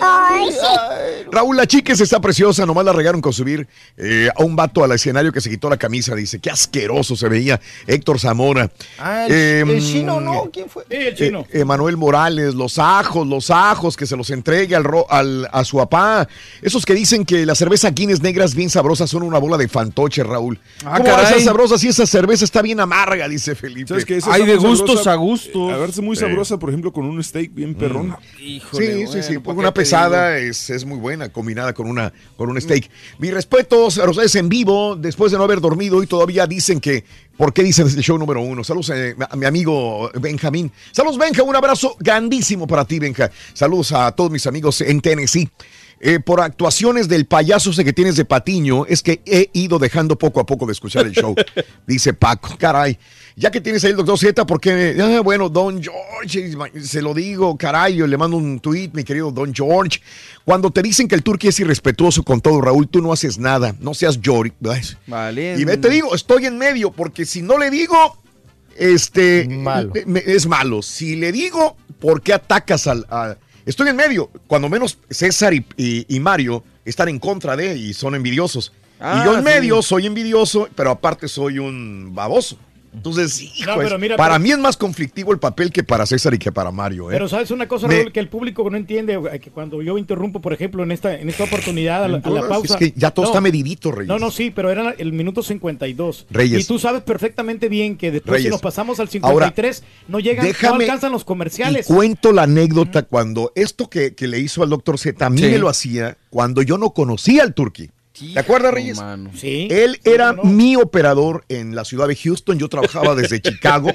Ay, 0.00 0.50
sí. 0.50 0.58
ay, 0.62 1.24
Raúl, 1.30 1.56
la 1.56 1.66
chica 1.66 1.92
está 1.92 2.20
preciosa, 2.20 2.64
nomás 2.66 2.84
la 2.84 2.92
regaron 2.92 3.20
con 3.20 3.32
subir 3.32 3.66
eh, 3.96 4.28
a 4.36 4.42
un 4.42 4.54
vato 4.56 4.84
al 4.84 4.92
escenario 4.92 5.32
que 5.32 5.40
se 5.40 5.50
quitó 5.50 5.68
la 5.70 5.76
camisa. 5.76 6.14
Dice, 6.14 6.38
qué 6.40 6.50
asqueroso 6.50 7.16
se 7.16 7.28
veía 7.28 7.60
Héctor 7.86 8.18
Zamora. 8.20 8.70
Ah, 8.98 9.26
el, 9.26 9.32
Em, 9.32 9.70
el 9.70 9.80
chino, 9.80 10.20
¿no? 10.20 10.50
¿Quién 10.52 10.68
fue? 10.68 10.84
Sí, 10.90 10.96
el 10.96 11.14
chino. 11.16 11.46
Eh, 11.52 11.60
Emanuel 11.60 11.96
Morales, 11.96 12.54
los 12.54 12.78
ajos, 12.78 13.26
los 13.26 13.50
ajos, 13.50 13.96
que 13.96 14.06
se 14.06 14.16
los 14.16 14.30
entregue 14.30 14.74
al, 14.76 14.84
ro- 14.84 15.06
al- 15.10 15.48
a 15.52 15.64
su 15.64 15.76
papá. 15.78 16.28
Esos 16.60 16.84
que 16.84 16.94
dicen 16.94 17.24
que 17.24 17.44
la 17.46 17.54
cerveza 17.54 17.90
Guinness 17.90 18.20
negras 18.22 18.54
bien 18.54 18.70
sabrosas 18.70 19.08
son 19.10 19.22
una 19.22 19.38
bola 19.38 19.56
de 19.56 19.68
fantoche, 19.68 20.22
Raúl. 20.22 20.58
Ah, 20.84 20.98
¿Cómo 20.98 21.08
va 21.10 21.14
a 21.14 21.22
caray. 21.22 21.34
ser 21.34 21.42
sabrosa 21.42 21.78
si 21.78 21.88
esa 21.88 22.06
cerveza 22.06 22.44
está 22.44 22.62
bien 22.62 22.80
amarga? 22.80 23.28
Dice 23.28 23.54
Felipe. 23.54 23.88
¿Sabes 23.88 24.04
qué? 24.04 24.16
Esa 24.18 24.32
Hay 24.34 24.44
de 24.46 24.56
gustos 24.56 25.02
sabrosa, 25.04 25.12
a 25.12 25.16
gustos. 25.16 25.70
eh, 25.70 25.74
A 25.74 25.76
verse 25.78 26.02
muy 26.02 26.16
sabrosa, 26.16 26.58
por 26.58 26.68
ejemplo, 26.70 26.92
con 26.92 27.04
un 27.04 27.22
steak 27.22 27.52
bien 27.54 27.74
perrón. 27.74 28.16
Híjole, 28.40 28.86
Sí, 28.86 28.92
sí, 29.00 29.04
bueno, 29.06 29.22
sí, 29.22 29.34
¿por 29.34 29.42
porque 29.42 29.71
pesada 29.72 30.38
es, 30.38 30.70
es 30.70 30.84
muy 30.84 30.98
buena 30.98 31.30
combinada 31.30 31.72
con 31.72 31.88
una 31.88 32.12
con 32.36 32.48
un 32.50 32.60
steak. 32.60 32.90
Mis 33.18 33.32
respetos 33.32 33.98
a 33.98 34.08
ustedes 34.08 34.34
en 34.36 34.48
vivo, 34.48 34.96
después 34.96 35.32
de 35.32 35.38
no 35.38 35.44
haber 35.44 35.60
dormido 35.60 36.02
y 36.02 36.06
todavía 36.06 36.46
dicen 36.46 36.80
que, 36.80 37.04
¿por 37.36 37.52
qué 37.52 37.62
dicen 37.62 37.86
este 37.86 38.02
show 38.02 38.18
número 38.18 38.40
uno? 38.40 38.64
Saludos 38.64 38.90
eh, 38.90 39.14
a 39.28 39.36
mi 39.36 39.46
amigo 39.46 40.10
Benjamín. 40.20 40.70
Saludos 40.90 41.18
Benja, 41.18 41.42
un 41.42 41.56
abrazo 41.56 41.96
grandísimo 41.98 42.66
para 42.66 42.84
ti 42.84 42.98
Benja. 42.98 43.30
Saludos 43.52 43.92
a 43.92 44.12
todos 44.12 44.30
mis 44.30 44.46
amigos 44.46 44.80
en 44.80 45.00
Tennessee. 45.00 45.48
Eh, 46.04 46.18
por 46.18 46.40
actuaciones 46.40 47.06
del 47.06 47.26
payaso 47.26 47.70
ese 47.70 47.84
que 47.84 47.92
tienes 47.92 48.16
de 48.16 48.24
Patiño, 48.24 48.86
es 48.86 49.04
que 49.04 49.20
he 49.24 49.50
ido 49.52 49.78
dejando 49.78 50.18
poco 50.18 50.40
a 50.40 50.44
poco 50.46 50.66
de 50.66 50.72
escuchar 50.72 51.06
el 51.06 51.12
show. 51.12 51.32
Dice 51.86 52.12
Paco, 52.12 52.56
caray. 52.58 52.98
Ya 53.36 53.52
que 53.52 53.60
tienes 53.60 53.84
ahí 53.84 53.92
el 53.92 53.96
doctor 53.96 54.18
Z, 54.18 54.44
porque, 54.44 54.96
ah, 55.00 55.20
bueno, 55.20 55.48
Don 55.48 55.80
George, 55.80 56.56
se 56.80 57.00
lo 57.00 57.14
digo, 57.14 57.56
caray, 57.56 57.94
yo 57.94 58.08
le 58.08 58.16
mando 58.18 58.36
un 58.36 58.58
tweet, 58.58 58.90
mi 58.92 59.04
querido 59.04 59.30
Don 59.30 59.54
George. 59.54 60.00
Cuando 60.44 60.72
te 60.72 60.82
dicen 60.82 61.06
que 61.06 61.14
el 61.14 61.22
turqui 61.22 61.46
es 61.46 61.60
irrespetuoso 61.60 62.24
con 62.24 62.40
todo, 62.40 62.60
Raúl, 62.60 62.88
tú 62.88 63.00
no 63.00 63.12
haces 63.12 63.38
nada, 63.38 63.76
no 63.78 63.94
seas 63.94 64.18
Jory. 64.22 64.52
Vale. 64.58 65.54
Y 65.56 65.64
te 65.64 65.88
digo, 65.88 66.16
estoy 66.16 66.46
en 66.46 66.58
medio, 66.58 66.90
porque 66.90 67.24
si 67.24 67.42
no 67.42 67.58
le 67.58 67.70
digo, 67.70 68.18
este, 68.76 69.46
Malo. 69.48 69.92
es 70.26 70.46
malo. 70.46 70.82
Si 70.82 71.14
le 71.14 71.30
digo, 71.30 71.76
¿por 72.00 72.22
qué 72.22 72.32
atacas 72.32 72.88
al... 72.88 73.06
a- 73.08 73.36
Estoy 73.66 73.88
en 73.88 73.96
medio, 73.96 74.30
cuando 74.46 74.68
menos 74.68 74.98
César 75.10 75.54
y, 75.54 75.64
y- 75.76 76.04
y 76.08 76.20
Mario 76.20 76.64
están 76.84 77.08
en 77.08 77.18
contra 77.18 77.56
de 77.56 77.76
y 77.76 77.94
son 77.94 78.14
envidiosos. 78.14 78.72
Ah, 79.00 79.20
y 79.20 79.24
yo 79.24 79.32
en 79.34 79.40
sí. 79.40 79.44
medio 79.44 79.82
soy 79.82 80.06
envidioso, 80.06 80.68
pero 80.74 80.90
aparte 80.90 81.28
soy 81.28 81.58
un 81.58 82.12
baboso. 82.14 82.56
Entonces, 82.94 83.40
hijo, 83.40 83.70
pero 83.76 83.94
es- 83.96 84.00
mira, 84.00 84.16
para 84.16 84.34
pero- 84.34 84.42
mí 84.44 84.50
es 84.52 84.58
más 84.58 84.76
conflictivo 84.76 85.32
el 85.32 85.38
papel 85.38 85.72
que 85.72 85.82
para 85.82 86.04
César 86.04 86.34
y 86.34 86.38
que 86.38 86.52
para 86.52 86.70
Mario. 86.70 87.10
¿eh? 87.10 87.14
Pero 87.14 87.26
sabes 87.28 87.50
una 87.50 87.66
cosa, 87.66 87.88
Me- 87.88 88.12
que 88.12 88.20
el 88.20 88.28
público 88.28 88.68
no 88.68 88.76
entiende, 88.76 89.18
que 89.42 89.50
cuando 89.50 89.80
yo 89.82 89.96
interrumpo, 89.96 90.40
por 90.40 90.52
ejemplo, 90.52 90.82
en 90.82 90.92
esta, 90.92 91.14
en 91.18 91.28
esta 91.28 91.44
oportunidad, 91.44 92.04
a 92.04 92.08
la, 92.08 92.18
a 92.18 92.30
la 92.30 92.40
Es 92.40 92.46
pausa. 92.46 92.78
que 92.78 92.92
ya 92.94 93.10
todo 93.10 93.24
No, 93.26 93.30
está 93.30 93.40
medidito, 93.40 93.92
Reyes. 93.92 94.08
No, 94.08 94.18
no, 94.18 94.30
sí, 94.30 94.50
pero 94.54 94.70
era 94.70 94.90
el 94.98 95.12
minuto 95.12 95.42
52. 95.42 96.26
Reyes. 96.30 96.60
Y 96.60 96.64
tú 96.66 96.78
sabes 96.78 97.02
perfectamente 97.02 97.68
bien 97.68 97.96
que 97.96 98.10
después 98.10 98.32
si 98.38 98.44
Reyes. 98.44 98.50
nos 98.52 98.60
pasamos 98.60 99.00
al 99.00 99.08
Ahora, 99.22 99.46
53, 99.46 99.82
no 100.08 100.20
llegan, 100.20 100.44
no 100.44 100.48
déjame 100.48 100.84
alcanzan 100.84 101.12
los 101.12 101.22
Y 101.22 101.24
comerciales. 101.24 101.86
cuento 101.86 102.32
la 102.32 102.42
anécdota 102.42 103.02
cuando 103.04 103.52
esto 103.54 103.88
que, 103.88 104.14
que 104.14 104.28
le 104.28 104.38
hizo 104.38 104.62
al 104.62 104.68
doctor 104.70 104.98
Z, 104.98 105.24
a 105.24 105.30
mí 105.30 105.38
Sí. 105.38 105.46
me 105.46 105.58
lo 105.58 105.68
hacía 105.68 106.18
cuando 106.30 106.60
yo 106.62 106.76
no 106.78 106.90
conocía 106.90 107.42
al 107.42 107.54
Turqui. 107.54 107.90
¿Te 108.34 108.38
acuerdas, 108.40 108.72
Reyes? 108.74 108.98
Sí. 109.38 109.68
Él 109.70 110.00
era 110.04 110.32
mi 110.32 110.76
operador 110.76 111.44
en 111.48 111.74
la 111.74 111.84
ciudad 111.84 112.08
de 112.08 112.16
Houston. 112.16 112.58
Yo 112.58 112.68
trabajaba 112.68 113.14
desde 113.14 113.40
Chicago. 113.42 113.90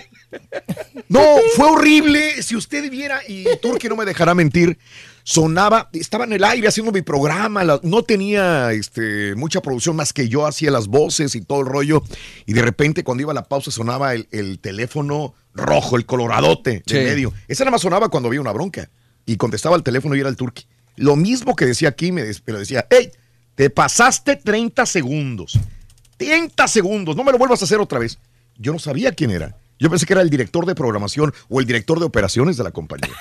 No, 1.10 1.22
fue 1.56 1.68
horrible. 1.70 2.42
Si 2.44 2.56
usted 2.56 2.90
viera, 2.92 3.20
y 3.28 3.46
Turki 3.62 3.88
no 3.88 3.96
me 3.96 4.06
dejará 4.06 4.34
mentir, 4.36 4.78
sonaba, 5.24 5.90
estaba 5.94 6.26
en 6.26 6.34
el 6.34 6.44
aire 6.44 6.68
haciendo 6.68 6.92
mi 6.92 7.02
programa. 7.02 7.64
la- 7.64 7.80
no 7.84 8.04
tenía 8.04 8.72
este, 8.74 9.36
mucha 9.36 9.62
producción 9.62 9.96
más 9.96 10.14
que 10.14 10.28
yo 10.30 10.46
hacía 10.46 10.72
las 10.72 10.88
voces 10.88 11.36
y 11.36 11.42
todo 11.42 11.62
el 11.62 11.66
rollo. 11.68 12.04
Y 12.46 12.54
de 12.54 12.62
repente, 12.62 13.04
cuando 13.04 13.22
iba 13.22 13.32
a 13.32 13.36
la 13.36 13.48
pausa, 13.48 13.72
sonaba 13.72 14.14
el, 14.14 14.28
el 14.32 14.60
teléfono 14.60 15.34
rojo, 15.54 15.96
el 15.98 16.06
coloradote 16.06 16.84
Sí. 16.86 16.96
de 16.96 17.04
medio. 17.06 17.34
Esa 17.48 17.64
nada 17.64 17.72
más 17.72 17.82
sonaba 17.82 18.10
cuando 18.10 18.28
había 18.28 18.42
una 18.42 18.52
bronca. 18.52 18.90
Y 19.26 19.38
contestaba 19.38 19.76
el 19.76 19.84
teléfono 19.84 20.16
y 20.16 20.20
era 20.20 20.30
el 20.30 20.36
Turki. 20.38 20.66
Lo 20.96 21.16
mismo 21.16 21.56
que 21.56 21.66
decía 21.66 21.90
aquí, 21.90 22.12
me, 22.12 22.24
des- 22.24 22.42
pero 22.42 22.60
decía, 22.60 22.88
hey, 22.90 23.12
te 23.58 23.72
pasaste 23.72 24.36
30 24.36 24.86
segundos. 24.86 25.60
30 26.18 26.68
segundos, 26.68 27.16
no 27.16 27.24
me 27.24 27.32
lo 27.32 27.40
vuelvas 27.40 27.60
a 27.64 27.66
hacer 27.66 27.80
otra 27.80 27.98
vez. 27.98 28.20
Yo 28.56 28.72
no 28.72 28.78
sabía 28.78 29.14
quién 29.14 29.32
era. 29.32 29.58
Yo 29.80 29.90
pensé 29.90 30.06
que 30.06 30.14
era 30.14 30.22
el 30.22 30.30
director 30.30 30.68
de 30.68 30.76
programación 30.76 31.34
o 31.50 31.60
el 31.60 31.66
director 31.66 31.98
de 31.98 32.06
operaciones 32.06 32.56
de 32.56 32.64
la 32.64 32.72
compañía. 32.72 33.10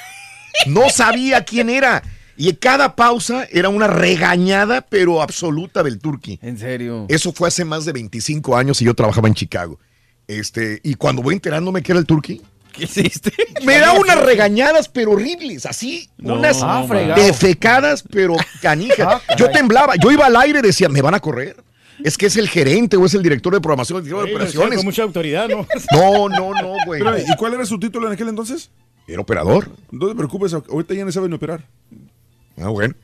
No 0.66 0.88
sabía 0.88 1.44
quién 1.44 1.68
era. 1.68 2.02
Y 2.36 2.48
en 2.48 2.56
cada 2.56 2.96
pausa 2.96 3.46
era 3.52 3.68
una 3.68 3.86
regañada, 3.86 4.80
pero 4.80 5.20
absoluta 5.20 5.82
del 5.82 5.98
Turqui. 5.98 6.38
En 6.40 6.58
serio. 6.58 7.04
Eso 7.10 7.30
fue 7.32 7.48
hace 7.48 7.64
más 7.64 7.84
de 7.84 7.92
25 7.92 8.56
años 8.56 8.80
y 8.80 8.86
yo 8.86 8.94
trabajaba 8.94 9.28
en 9.28 9.34
Chicago. 9.34 9.78
Este, 10.26 10.80
y 10.82 10.94
cuando 10.94 11.22
voy 11.22 11.34
enterándome 11.34 11.82
que 11.82 11.92
era 11.92 11.98
el 11.98 12.06
Turqui, 12.06 12.40
¿Qué 12.76 12.84
hiciste? 12.84 13.32
me 13.64 13.78
da 13.78 13.92
unas 13.92 14.20
regañadas, 14.24 14.88
pero 14.88 15.12
horribles, 15.12 15.66
así, 15.66 16.08
No, 16.18 16.34
unas 16.34 16.60
ah, 16.62 16.86
defecadas, 17.16 18.04
pero 18.10 18.36
canijas. 18.60 18.96
Ah, 19.06 19.20
caray. 19.26 19.38
yo 19.38 19.50
temblaba, 19.50 19.94
yo 19.96 20.10
iba 20.10 20.26
al 20.26 20.36
aire 20.36 20.58
y 20.58 20.62
decía, 20.62 20.88
¿me 20.88 21.00
van 21.00 21.14
a 21.14 21.20
correr? 21.20 21.56
Es 22.02 22.18
que 22.18 22.26
es 22.26 22.36
el 22.36 22.48
gerente 22.48 22.96
o 22.96 23.06
es 23.06 23.14
el 23.14 23.22
director 23.22 23.52
de 23.52 23.60
programación, 23.60 23.98
el 23.98 24.04
director 24.04 24.24
de 24.24 24.30
Sí, 24.30 24.36
operaciones. 24.36 24.76
Con 24.78 24.84
mucha 24.86 25.02
autoridad, 25.02 25.48
¿no? 25.48 25.66
No, 25.92 26.28
no, 26.28 26.52
no, 26.52 26.74
güey. 26.86 27.02
Pero, 27.02 27.18
¿Y 27.18 27.36
cuál 27.36 27.54
era 27.54 27.64
su 27.64 27.78
título 27.78 28.06
en 28.06 28.14
aquel 28.14 28.28
entonces? 28.28 28.70
Era 29.06 29.20
operador. 29.20 29.70
No 29.90 30.08
te 30.08 30.14
preocupes, 30.14 30.52
ahorita 30.52 30.94
ya 30.94 31.04
no 31.04 31.12
saben 31.12 31.32
operar. 31.32 31.64
Ah, 32.58 32.68
bueno. 32.68 32.94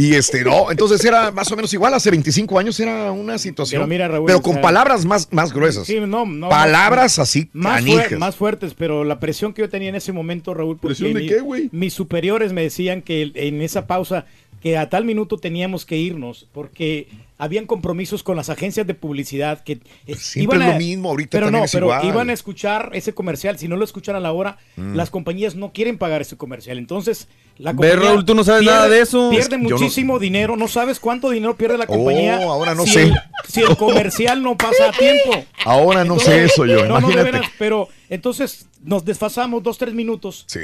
Y 0.00 0.14
este, 0.14 0.42
no, 0.44 0.70
entonces 0.70 1.04
era 1.04 1.30
más 1.30 1.50
o 1.52 1.56
menos 1.56 1.72
igual, 1.74 1.92
hace 1.94 2.10
25 2.10 2.58
años 2.58 2.78
era 2.80 3.12
una 3.12 3.36
situación. 3.38 3.80
Pero 3.80 3.86
mira, 3.88 4.08
Raúl, 4.08 4.26
pero 4.26 4.38
o 4.38 4.42
con 4.42 4.54
sea, 4.54 4.62
palabras 4.62 5.04
más, 5.04 5.28
más 5.32 5.52
gruesas. 5.52 5.86
Sí, 5.86 5.98
no, 6.00 6.24
no, 6.24 6.48
palabras 6.48 7.18
así, 7.18 7.48
más, 7.52 7.84
fuer- 7.84 8.16
más 8.18 8.36
fuertes, 8.36 8.74
pero 8.74 9.04
la 9.04 9.20
presión 9.20 9.52
que 9.52 9.62
yo 9.62 9.68
tenía 9.68 9.88
en 9.90 9.94
ese 9.96 10.12
momento, 10.12 10.54
Raúl, 10.54 10.78
¿Presión 10.78 11.12
de 11.14 11.26
qué, 11.26 11.40
güey? 11.40 11.68
mis 11.72 11.92
superiores 11.92 12.52
me 12.52 12.62
decían 12.62 13.02
que 13.02 13.30
en 13.34 13.60
esa 13.60 13.86
pausa 13.86 14.26
que 14.62 14.76
a 14.78 14.88
tal 14.88 15.04
minuto 15.04 15.38
teníamos 15.38 15.84
que 15.86 15.96
irnos 15.96 16.46
porque 16.52 17.08
habían 17.40 17.66
compromisos 17.66 18.22
con 18.22 18.36
las 18.36 18.50
agencias 18.50 18.86
de 18.86 18.94
publicidad 18.94 19.64
que 19.64 19.80
eh, 20.06 20.14
Siempre 20.14 20.56
iban 20.58 20.62
es 20.62 20.68
a- 20.68 20.72
lo 20.74 20.78
mismo, 20.78 21.08
ahorita 21.10 21.30
pero 21.32 21.46
también 21.46 21.60
no, 21.60 21.64
es 21.64 21.72
pero 21.72 21.86
igual. 21.86 22.04
iban 22.06 22.30
a 22.30 22.32
escuchar 22.32 22.90
ese 22.92 23.12
comercial, 23.14 23.58
si 23.58 23.66
no 23.66 23.76
lo 23.76 23.84
escuchan 23.84 24.14
a 24.14 24.20
la 24.20 24.30
hora, 24.32 24.58
Mm. 24.76 24.94
las 24.94 25.10
compañías 25.10 25.54
no 25.56 25.72
quieren 25.72 25.98
pagar 25.98 26.20
ese 26.20 26.36
comercial, 26.36 26.78
entonces 26.78 27.28
la 27.58 27.72
Ve, 27.72 27.76
compañía 27.90 28.10
Raúl, 28.10 28.24
tú 28.24 28.34
no 28.34 28.44
sabes 28.44 28.64
nada 28.64 28.88
de 28.88 29.00
eso. 29.00 29.28
Pierde 29.30 29.42
Es 29.42 29.48
que 29.48 29.68
yo 29.68 29.70
no- 29.70 29.78
muchísimo 29.80 30.18
dinero, 30.18 30.56
no 30.56 30.68
sabes 30.68 31.00
cuánto 31.00 31.30
dinero 31.30 31.56
pierde 31.56 31.76
la 31.78 31.84
Oh, 31.84 31.88
compañía. 31.88 32.36
ahora 32.36 32.74
no 32.74 32.84
si 32.84 32.92
sé. 32.92 33.02
el- 33.04 33.14
si 33.48 33.60
el 33.62 33.76
comercial 33.76 34.42
no 34.42 34.56
pasa 34.56 34.88
a 34.88 34.92
tiempo. 34.92 35.44
Ahora 35.64 36.04
no 36.04 36.18
sé 36.18 36.44
eso 36.44 36.64
yo, 36.66 36.86
No, 36.86 37.00
no, 37.00 37.08
de 37.08 37.12
imagínate. 37.14 37.30
veras, 37.32 37.50
pero 37.58 37.88
entonces 38.08 38.66
nos 38.82 39.04
desfasamos 39.04 39.62
dos, 39.62 39.76
tres 39.76 39.92
minutos. 39.92 40.44
Sí. 40.46 40.60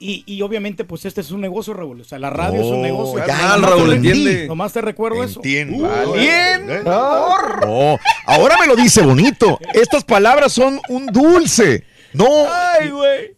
Y, 0.00 0.24
y 0.26 0.42
obviamente, 0.42 0.84
pues 0.84 1.04
este 1.04 1.20
es 1.20 1.30
un 1.30 1.40
negocio, 1.40 1.72
Raúl. 1.72 2.00
O 2.00 2.04
sea, 2.04 2.18
la 2.18 2.30
radio 2.30 2.60
es 2.60 2.66
un 2.66 2.80
Oh, 2.80 2.82
negocio. 2.82 3.24
ya, 3.24 3.56
Nomás 3.56 3.70
Raúl, 3.70 3.88
te- 3.90 3.94
entiende. 3.96 4.46
Nomás 4.48 4.72
te 4.72 4.80
recuerdo 4.80 5.22
eso. 5.22 5.38
Entiendo. 5.38 5.84
Uh, 5.84 6.14
Bien. 6.20 6.84
No, 6.84 7.98
ahora 8.26 8.56
me 8.60 8.66
lo 8.66 8.76
dice 8.76 9.02
bonito. 9.02 9.58
Estas 9.74 10.04
palabras 10.04 10.52
son 10.52 10.80
un 10.88 11.06
dulce. 11.06 11.84
No, 12.12 12.26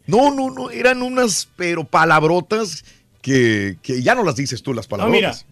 no, 0.07 0.31
no, 0.35 0.51
no, 0.51 0.71
eran 0.71 1.03
unas, 1.03 1.49
pero 1.57 1.85
palabrotas 1.85 2.85
que, 3.21 3.77
que 3.83 4.03
ya 4.03 4.15
no 4.15 4.25
las 4.25 4.37
dices 4.37 4.63
tú, 4.63 4.73
las 4.75 4.91
No, 4.91 4.97
mira, 5.09 5.29
palabrotas. 5.31 5.47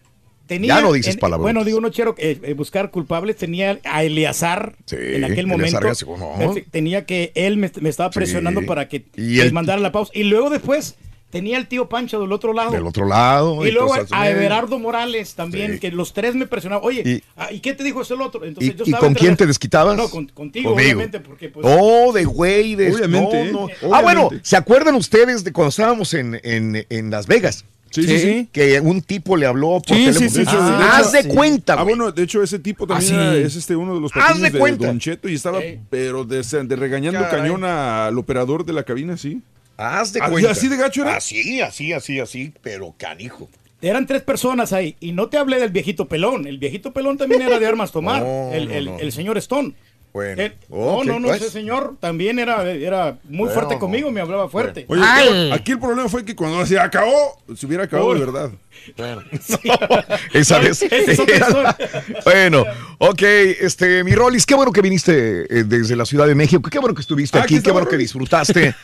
tenía, 0.46 0.76
ya 0.76 0.80
no 0.80 0.92
dices 0.92 1.14
en- 1.14 1.20
palabrotas. 1.20 1.42
Bueno, 1.52 1.64
digo, 1.64 1.80
no 1.80 1.90
quiero 1.90 2.14
eh, 2.18 2.40
eh, 2.42 2.54
buscar 2.54 2.90
culpables. 2.90 3.36
Tenía 3.36 3.78
a 3.84 4.02
Eleazar 4.04 4.74
en 4.90 5.24
aquel 5.24 5.46
momento. 5.46 5.78
García, 5.80 6.06
¿cómo 6.06 6.34
no? 6.38 6.54
Perfe- 6.54 6.64
Tenía 6.70 7.04
que 7.04 7.30
él 7.34 7.56
me, 7.58 7.70
me 7.80 7.88
estaba 7.90 8.10
presionando 8.10 8.60
Sí. 8.60 8.66
para 8.66 8.88
que 8.88 9.04
Y 9.16 9.40
el- 9.40 9.52
mandara 9.52 9.80
la 9.80 9.92
pausa. 9.92 10.10
Y 10.14 10.24
luego 10.24 10.48
después 10.50 10.96
tenía 11.30 11.56
el 11.58 11.66
tío 11.68 11.88
Pancho 11.88 12.20
del 12.20 12.32
otro 12.32 12.52
lado. 12.52 12.70
Del 12.72 12.86
otro 12.86 13.06
lado. 13.06 13.64
Y 13.66 13.70
luego 13.70 13.94
a 13.94 14.28
eh, 14.28 14.32
Everardo 14.32 14.78
Morales 14.78 15.34
también, 15.34 15.78
que 15.78 15.90
los 15.90 16.12
tres 16.12 16.34
me 16.34 16.46
presionaban. 16.46 16.84
Oye, 16.84 17.02
Y- 17.04 17.22
ah, 17.36 17.52
¿y, 17.52 17.60
qué 17.60 17.72
te 17.74 17.84
dijo 17.84 18.02
ese 18.02 18.14
el 18.14 18.20
otro? 18.22 18.44
Entonces 18.44 18.74
¿Y, 18.74 18.76
yo 18.76 18.84
y 18.84 18.90
estaba 18.90 19.04
con 19.06 19.14
quién 19.14 19.36
te 19.36 19.46
desquitabas? 19.46 19.96
No, 19.96 20.08
con- 20.08 20.26
contigo, 20.28 20.70
Conmigo. 20.70 20.86
obviamente, 20.88 21.20
porque 21.20 21.48
pues... 21.48 21.66
Oh, 21.68 22.12
de 22.12 22.24
güey, 22.24 22.74
de 22.74 22.92
Obviamente, 22.92 23.52
no, 23.52 23.60
no. 23.62 23.68
¿eh? 23.68 23.74
Ah, 23.92 24.02
bueno, 24.02 24.22
Obviamente. 24.26 24.48
¿se 24.48 24.56
acuerdan 24.56 24.94
ustedes 24.96 25.44
de 25.44 25.52
cuando 25.52 25.70
estábamos 25.70 26.12
en, 26.14 26.40
en, 26.42 26.84
en 26.88 27.10
Las 27.10 27.26
Vegas? 27.26 27.64
Sí, 27.92 28.04
sí, 28.04 28.18
sí. 28.20 28.48
Que 28.52 28.78
un 28.78 29.02
tipo 29.02 29.36
le 29.36 29.46
habló 29.46 29.80
por 29.84 29.96
Sí, 29.96 30.04
teléfono. 30.04 30.20
sí, 30.20 30.28
sí, 30.28 30.44
sí, 30.44 30.56
Ah, 30.56 30.78
de 30.78 30.84
hecho, 30.84 30.92
haz 30.94 31.12
de 31.12 31.22
sí. 31.22 31.28
cuenta, 31.28 31.72
Ah, 31.72 31.82
güey. 31.82 31.96
bueno, 31.96 32.12
de 32.12 32.22
hecho, 32.22 32.40
ese 32.40 32.60
tipo 32.60 32.86
también 32.86 33.16
Ah, 33.18 33.34
es 33.34 33.56
este 33.56 33.74
uno 33.74 33.94
de 33.96 34.00
los 34.00 34.12
Haz 34.14 34.40
de 34.40 34.50
de, 34.50 34.58
cuenta. 34.60 34.86
Don 34.86 35.00
Cheto 35.00 35.28
y 35.28 35.34
estaba, 35.34 35.58
pero 35.90 36.24
de, 36.24 36.40
de 36.40 36.76
regañando 36.76 37.18
Caray. 37.20 37.40
cañón 37.42 37.64
al 37.64 38.16
operador 38.16 38.64
de 38.64 38.74
la 38.74 38.84
cabina, 38.84 39.16
sí. 39.16 39.40
Haz 39.80 40.12
de 40.12 40.20
cuenta. 40.20 40.50
¿Así 40.50 40.68
de 40.68 40.76
gacho 40.76 41.02
era? 41.02 41.16
Así, 41.16 41.60
así, 41.60 41.92
así, 41.92 42.20
así, 42.20 42.52
pero 42.62 42.94
canijo. 42.98 43.48
Eran 43.82 44.06
tres 44.06 44.22
personas 44.22 44.72
ahí. 44.74 44.94
Y 45.00 45.12
no 45.12 45.28
te 45.28 45.38
hablé 45.38 45.58
del 45.58 45.70
viejito 45.70 46.06
pelón. 46.06 46.46
El 46.46 46.58
viejito 46.58 46.92
pelón 46.92 47.16
también 47.16 47.40
era 47.42 47.58
de 47.58 47.66
armas 47.66 47.90
tomar. 47.92 48.22
No, 48.22 48.52
el, 48.52 48.68
no, 48.68 48.74
el- 48.74 48.84
no. 48.84 48.98
el 48.98 49.10
señor 49.12 49.38
Stone. 49.38 49.72
Bueno. 50.12 50.42
Eh, 50.42 50.56
no, 50.68 51.04
no, 51.04 51.20
no, 51.20 51.28
pues. 51.28 51.40
ese 51.40 51.50
señor 51.50 51.96
también 52.00 52.40
era, 52.40 52.68
era 52.68 53.18
muy 53.24 53.38
Bueno, 53.38 53.54
fuerte 53.54 53.78
conmigo, 53.78 54.10
me 54.10 54.20
hablaba 54.20 54.48
fuerte. 54.48 54.84
Oye, 54.88 55.52
aquí 55.52 55.72
el 55.72 55.78
problema 55.78 56.08
fue 56.08 56.24
que 56.24 56.34
cuando 56.34 56.66
se 56.66 56.78
acabó, 56.80 57.40
se 57.54 57.66
hubiera 57.66 57.84
acabado 57.84 58.14
de 58.14 58.20
verdad. 58.20 58.50
Esa 60.32 60.58
vez. 60.58 60.82
Esa 60.82 61.12
historia. 61.12 61.76
bueno, 62.24 62.64
ok, 62.98 63.22
este, 63.22 64.02
mi 64.02 64.14
Rolis, 64.14 64.46
qué 64.46 64.54
bueno 64.54 64.72
que 64.72 64.82
viniste 64.82 65.60
eh, 65.60 65.64
desde 65.64 65.94
la 65.94 66.04
Ciudad 66.04 66.26
de 66.26 66.34
México, 66.34 66.68
qué 66.68 66.78
bueno 66.80 66.94
que 66.94 67.02
estuviste 67.02 67.38
Ah, 67.38 67.42
aquí, 67.42 67.56
aquí 67.56 67.64
qué 67.64 67.70
bueno 67.70 67.86
que 67.86 67.96
disfrutaste, 67.96 68.74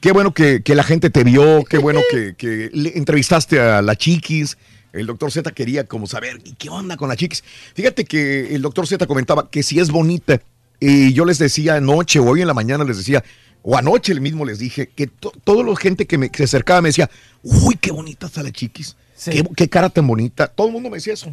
qué 0.00 0.12
bueno 0.12 0.32
que, 0.32 0.62
que 0.62 0.74
la 0.76 0.84
gente 0.84 1.10
te 1.10 1.24
vio, 1.24 1.64
qué 1.64 1.78
bueno 1.78 2.00
que, 2.10 2.34
que 2.36 2.70
le 2.72 2.96
entrevistaste 2.96 3.60
a 3.60 3.82
la 3.82 3.96
Chiquis. 3.96 4.56
El 4.92 5.06
doctor 5.06 5.30
Z 5.30 5.50
quería 5.52 5.84
como 5.84 6.06
saber, 6.06 6.40
¿y 6.44 6.54
qué 6.54 6.68
onda 6.68 6.96
con 6.96 7.08
la 7.08 7.16
Chiquis? 7.16 7.44
Fíjate 7.74 8.04
que 8.04 8.54
el 8.54 8.62
doctor 8.62 8.86
Z 8.86 9.06
comentaba 9.06 9.48
que 9.48 9.62
si 9.62 9.78
es 9.78 9.90
bonita, 9.90 10.40
y 10.80 11.12
yo 11.12 11.24
les 11.24 11.38
decía 11.38 11.74
anoche 11.76 12.18
o 12.18 12.24
hoy 12.24 12.40
en 12.40 12.46
la 12.48 12.54
mañana 12.54 12.84
les 12.84 12.96
decía, 12.96 13.22
o 13.62 13.76
anoche 13.76 14.12
el 14.12 14.20
mismo 14.20 14.44
les 14.44 14.58
dije, 14.58 14.88
que 14.88 15.06
to- 15.06 15.32
toda 15.44 15.62
la 15.62 15.76
gente 15.76 16.06
que, 16.06 16.16
me, 16.18 16.30
que 16.30 16.38
se 16.38 16.44
acercaba 16.44 16.80
me 16.80 16.88
decía, 16.88 17.10
uy, 17.42 17.76
qué 17.80 17.92
bonita 17.92 18.26
está 18.26 18.42
la 18.42 18.50
Chiquis, 18.50 18.96
Sí. 19.14 19.30
qué, 19.32 19.44
qué 19.54 19.68
cara 19.68 19.90
tan 19.90 20.06
bonita. 20.06 20.46
Todo 20.48 20.68
el 20.68 20.72
mundo 20.72 20.88
me 20.88 20.96
decía 20.96 21.12
eso. 21.12 21.30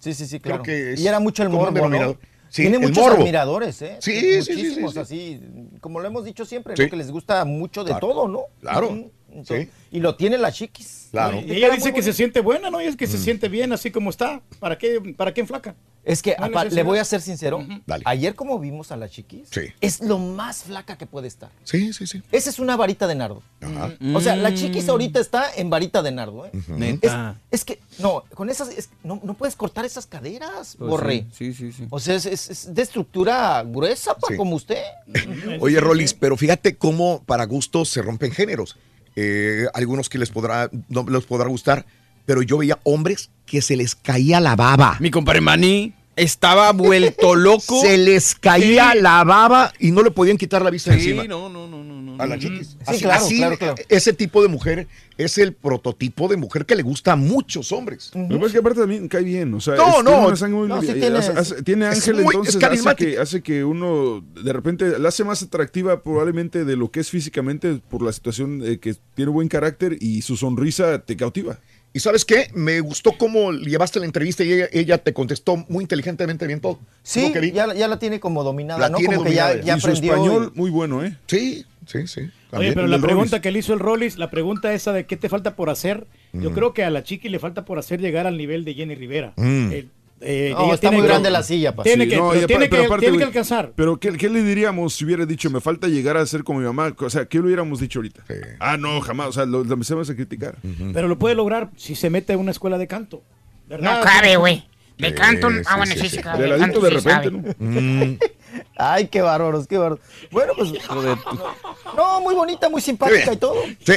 Sí, 0.00 0.14
sí, 0.14 0.26
sí, 0.26 0.40
Creo 0.40 0.56
claro. 0.56 0.62
que 0.62 0.94
y 0.96 1.06
era 1.06 1.20
mucho 1.20 1.42
el 1.42 1.50
morbo, 1.50 1.88
¿no? 1.88 2.16
Sí, 2.48 2.62
Tiene 2.62 2.78
el 2.78 2.82
muchos 2.82 2.98
morbo. 2.98 3.20
admiradores, 3.22 3.80
¿eh? 3.82 3.96
Sí, 4.00 4.12
sí, 4.18 4.20
sí, 4.20 4.42
sí, 4.42 4.52
Muchísimos, 4.54 4.92
sí. 4.94 4.98
así, 4.98 5.40
como 5.80 6.00
lo 6.00 6.08
hemos 6.08 6.24
dicho 6.24 6.44
siempre, 6.44 6.74
Sí. 6.76 6.82
¿no? 6.82 6.90
que 6.90 6.96
les 6.96 7.10
gusta 7.12 7.44
mucho 7.44 7.84
de 7.84 7.90
Claro. 7.92 8.06
todo, 8.08 8.28
¿no? 8.28 8.40
Claro. 8.60 9.10
Entonces, 9.30 9.68
Y 9.92 10.00
lo 10.00 10.16
tiene 10.16 10.36
la 10.38 10.50
chiquis. 10.50 11.08
Claro. 11.12 11.40
Y 11.40 11.52
ella 11.52 11.70
dice 11.70 11.92
que 11.92 12.02
se 12.02 12.12
siente 12.12 12.40
buena, 12.40 12.68
¿no? 12.70 12.80
Y 12.82 12.86
es 12.86 12.96
que 12.96 13.06
se 13.06 13.18
siente 13.18 13.48
bien 13.48 13.72
así 13.72 13.92
como 13.92 14.10
está. 14.10 14.40
¿Para 14.58 14.76
qué, 14.78 15.00
para 15.16 15.32
qué 15.32 15.42
enflaca? 15.42 15.76
Es 16.02 16.22
que, 16.22 16.34
apa- 16.38 16.64
le 16.64 16.82
voy 16.82 16.98
a 16.98 17.04
ser 17.04 17.20
sincero, 17.20 17.64
Dale. 17.86 18.02
ayer 18.06 18.34
como 18.34 18.58
vimos 18.58 18.90
a 18.90 18.96
la 18.96 19.08
chiquis, 19.08 19.48
Sí. 19.50 19.60
es 19.82 20.00
lo 20.00 20.18
más 20.18 20.62
flaca 20.64 20.96
que 20.96 21.06
puede 21.06 21.28
estar. 21.28 21.50
Sí, 21.64 21.92
sí, 21.92 22.06
sí. 22.06 22.22
Esa 22.32 22.48
es 22.50 22.58
una 22.58 22.74
varita 22.76 23.06
de 23.06 23.14
nardo. 23.14 23.42
Ajá. 23.60 23.92
O 24.14 24.20
sea, 24.20 24.34
la 24.36 24.54
chiquis 24.54 24.88
ahorita 24.88 25.20
está 25.20 25.52
en 25.54 25.68
varita 25.68 26.02
de 26.02 26.10
nardo. 26.12 26.46
¿eh? 26.46 26.50
Es, 26.54 26.68
Neta. 26.68 27.38
es 27.50 27.64
que, 27.66 27.80
no, 27.98 28.24
con 28.34 28.48
esas, 28.48 28.70
es- 28.70 28.88
no, 29.04 29.20
no 29.22 29.34
puedes 29.34 29.56
cortar 29.56 29.84
esas 29.84 30.06
caderas, 30.06 30.76
Pues 30.78 30.90
borre. 30.90 31.26
Sí, 31.32 31.52
sí, 31.52 31.70
sí. 31.70 31.86
O 31.90 32.00
sea, 32.00 32.14
es, 32.14 32.24
es- 32.26 32.48
es 32.50 32.74
de 32.74 32.80
estructura 32.82 33.62
gruesa, 33.64 34.14
pa, 34.14 34.28
Sí. 34.28 34.36
como 34.36 34.56
usted. 34.56 34.82
Oye, 35.60 35.80
Rolis, 35.80 36.14
pero 36.14 36.36
fíjate 36.36 36.76
cómo 36.76 37.22
para 37.24 37.44
gustos 37.44 37.90
se 37.90 38.00
rompen 38.02 38.32
géneros. 38.32 38.76
Eh, 39.16 39.66
algunos 39.74 40.08
que 40.08 40.18
les 40.18 40.30
podrá, 40.30 40.70
no 40.88 41.04
les 41.08 41.24
podrá 41.26 41.48
gustar, 41.48 41.84
pero 42.30 42.42
yo 42.42 42.58
veía 42.58 42.78
hombres 42.84 43.28
que 43.44 43.60
se 43.60 43.74
les 43.76 43.96
caía 43.96 44.38
la 44.38 44.54
baba. 44.54 44.96
Mi 45.00 45.10
compadre 45.10 45.40
Manny 45.40 45.92
estaba 46.14 46.70
vuelto 46.70 47.34
loco. 47.34 47.80
Se 47.82 47.98
les 47.98 48.36
caía 48.36 48.92
Sí. 48.92 49.00
la 49.00 49.24
baba 49.24 49.72
y 49.80 49.90
no 49.90 50.04
le 50.04 50.12
podían 50.12 50.36
quitar 50.36 50.62
la 50.62 50.70
vista 50.70 50.92
Sí, 50.92 50.98
encima. 51.10 51.24
no, 51.24 51.48
no, 51.48 51.66
no, 51.66 51.82
no, 51.82 52.00
no. 52.00 52.22
A 52.22 52.26
la 52.28 52.38
chiquis. 52.38 52.68
Sí, 52.68 52.76
Así- 52.86 53.00
claro, 53.02 53.24
así, 53.24 53.36
claro, 53.38 53.58
claro. 53.58 53.74
Ese 53.88 54.12
tipo 54.12 54.42
de 54.42 54.48
mujer 54.48 54.86
es 55.18 55.38
el 55.38 55.54
prototipo 55.54 56.28
de 56.28 56.36
mujer 56.36 56.66
que 56.66 56.76
le 56.76 56.82
gusta 56.84 57.12
a 57.12 57.16
muchos 57.16 57.72
hombres. 57.72 58.12
Lo 58.14 58.28
que 58.28 58.34
pasa 58.34 58.46
es 58.46 58.52
que 58.52 58.58
aparte 58.58 58.80
también 58.80 59.08
cae 59.08 59.24
bien, 59.24 59.52
o 59.54 59.60
sea, 59.60 59.74
No, 59.74 59.98
es- 59.98 60.04
no. 60.04 60.10
tiene 60.12 60.26
una 60.28 60.36
sangre 60.36 60.58
muy 60.60 60.68
No, 60.68 60.80
sí 60.82 60.86
tiene- 60.92 61.16
hace- 61.18 61.32
hace- 61.32 61.62
tiene 61.62 61.88
es 61.88 61.94
ángel, 61.96 62.14
muy- 62.22 62.34
entonces 62.36 62.62
hace 62.62 62.94
que, 62.96 63.18
hace 63.18 63.42
que 63.42 63.64
uno 63.64 64.22
de 64.44 64.52
repente 64.52 64.98
la 65.00 65.08
hace 65.08 65.24
más 65.24 65.42
atractiva 65.42 66.02
probablemente 66.02 66.64
de 66.64 66.76
lo 66.76 66.90
que 66.92 67.00
es 67.00 67.08
físicamente 67.10 67.80
por 67.90 68.02
la 68.02 68.12
situación 68.12 68.60
de 68.60 68.78
que 68.78 68.94
tiene 69.16 69.30
buen 69.32 69.48
carácter 69.48 69.96
y 70.00 70.22
su 70.22 70.36
sonrisa 70.36 70.98
te 71.00 71.16
cautiva. 71.16 71.58
¿Y 71.92 72.00
sabes 72.00 72.24
qué? 72.24 72.48
Me 72.54 72.80
gustó 72.80 73.12
cómo 73.18 73.50
llevaste 73.52 73.98
la 73.98 74.04
entrevista 74.06 74.44
y 74.44 74.52
ella, 74.52 74.68
ella 74.72 74.98
te 74.98 75.12
contestó 75.12 75.56
muy 75.68 75.82
inteligentemente 75.82 76.46
bien 76.46 76.60
todo. 76.60 76.78
Sí, 77.02 77.32
ya, 77.52 77.74
ya 77.74 77.88
la 77.88 77.98
tiene 77.98 78.20
como 78.20 78.44
dominada, 78.44 78.78
La 78.78 78.88
¿no? 78.90 78.98
tiene 78.98 79.16
como 79.16 79.28
que 79.28 79.34
ya, 79.34 79.48
dominada. 79.48 79.66
ya 79.66 79.76
y 79.76 79.80
su 79.80 79.86
aprendió. 79.88 80.12
español 80.14 80.52
muy 80.54 80.70
bueno, 80.70 81.04
¿eh? 81.04 81.16
Sí, 81.26 81.64
sí, 81.86 82.06
sí. 82.06 82.20
Oye, 82.52 82.72
pero 82.74 82.86
la 82.86 82.98
pregunta 82.98 83.30
Rollis. 83.36 83.42
que 83.42 83.50
le 83.50 83.58
hizo 83.60 83.72
el 83.74 83.80
Rollis, 83.80 84.18
la 84.18 84.30
pregunta 84.30 84.72
esa 84.72 84.92
de 84.92 85.06
qué 85.06 85.16
te 85.16 85.28
falta 85.28 85.56
por 85.56 85.68
hacer, 85.70 86.06
yo 86.32 86.50
Mm. 86.50 86.54
creo 86.54 86.74
que 86.74 86.84
a 86.84 86.90
la 86.90 87.02
chiqui 87.02 87.28
le 87.28 87.38
falta 87.40 87.64
por 87.64 87.78
hacer 87.78 88.00
llegar 88.00 88.26
al 88.26 88.36
nivel 88.36 88.64
de 88.64 88.74
Jenny 88.74 88.94
Rivera. 88.94 89.32
Mm. 89.36 89.72
Eh, 89.72 89.86
eh, 90.20 90.52
No, 90.54 90.66
está 90.74 90.80
tiene 90.80 90.96
muy 90.96 91.02
que- 91.02 91.08
grande 91.08 91.30
la 91.30 91.42
silla, 91.42 91.74
pa. 91.74 91.82
Tiene 91.82 92.04
Sí, 92.04 92.10
que, 92.10 92.16
no, 92.16 92.28
pero 92.30 92.42
y 92.42 92.46
tiene 92.46 92.64
aparte- 92.64 92.70
pero 92.70 92.82
que- 92.82 92.86
aparte, 92.86 93.00
tiene 93.06 93.12
que 93.16 93.24
güey, 93.24 93.26
alcanzar. 93.28 93.72
Pero 93.74 93.98
¿qué, 93.98 94.12
qué 94.16 94.28
le 94.28 94.42
diríamos 94.42 94.94
si 94.94 95.04
hubiera 95.04 95.24
dicho, 95.26 95.50
me 95.50 95.60
falta 95.60 95.88
llegar 95.88 96.16
a 96.16 96.26
ser 96.26 96.44
como 96.44 96.58
mi 96.60 96.66
mamá? 96.66 96.94
O 96.98 97.10
sea, 97.10 97.24
¿qué 97.26 97.38
le 97.38 97.44
hubiéramos 97.46 97.80
dicho 97.80 97.98
ahorita? 98.00 98.22
Ah, 98.58 98.76
no, 98.76 99.00
jamás. 99.00 99.28
O 99.28 99.32
sea, 99.32 99.46
lo, 99.46 99.64
lo 99.64 99.72
empezamos 99.74 100.08
a 100.10 100.14
criticar. 100.14 100.56
Pero 100.92 101.08
lo 101.08 101.18
puede 101.18 101.34
lograr 101.34 101.70
si 101.76 101.94
se 101.94 102.10
mete 102.10 102.32
a 102.34 102.38
una 102.38 102.50
escuela 102.50 102.76
de 102.78 102.86
canto. 102.86 103.22
¿verdad? 103.68 103.98
No 104.00 104.04
cabe, 104.04 104.36
güey. 104.36 104.66
De 104.98 105.14
canto, 105.14 105.48
ah, 105.66 105.76
bueno, 105.78 105.94
sí, 105.94 106.00
sí, 106.00 106.08
sí. 106.10 106.18
cabe. 106.18 106.44
De 106.50 106.58
canto 106.58 106.80
de 106.80 106.90
repente. 106.90 107.30
¿no? 107.58 108.18
Ay, 108.76 109.06
qué 109.08 109.22
bárbaros, 109.22 109.66
qué 109.66 109.78
bárbaros. 109.78 110.04
Bueno, 110.30 110.52
pues. 110.56 110.72
No, 111.96 112.20
muy 112.20 112.34
bonita, 112.34 112.68
muy 112.68 112.80
simpática 112.80 113.32
y 113.32 113.36
todo. 113.36 113.54
Sí. 113.84 113.92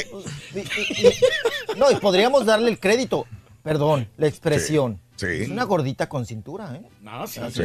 Y- 0.54 0.58
y- 0.58 1.06
y- 1.08 1.78
no, 1.78 1.90
y 1.90 1.96
podríamos 1.96 2.44
darle 2.46 2.70
el 2.70 2.78
crédito. 2.78 3.26
Perdón, 3.62 4.08
la 4.16 4.26
expresión. 4.28 5.00
Sí. 5.16 5.26
Es 5.26 5.48
una 5.48 5.64
gordita 5.64 6.08
con 6.08 6.26
cintura, 6.26 6.74
¿eh? 6.74 6.82
No, 7.02 7.26
sí, 7.26 7.40
Sí, 7.52 7.62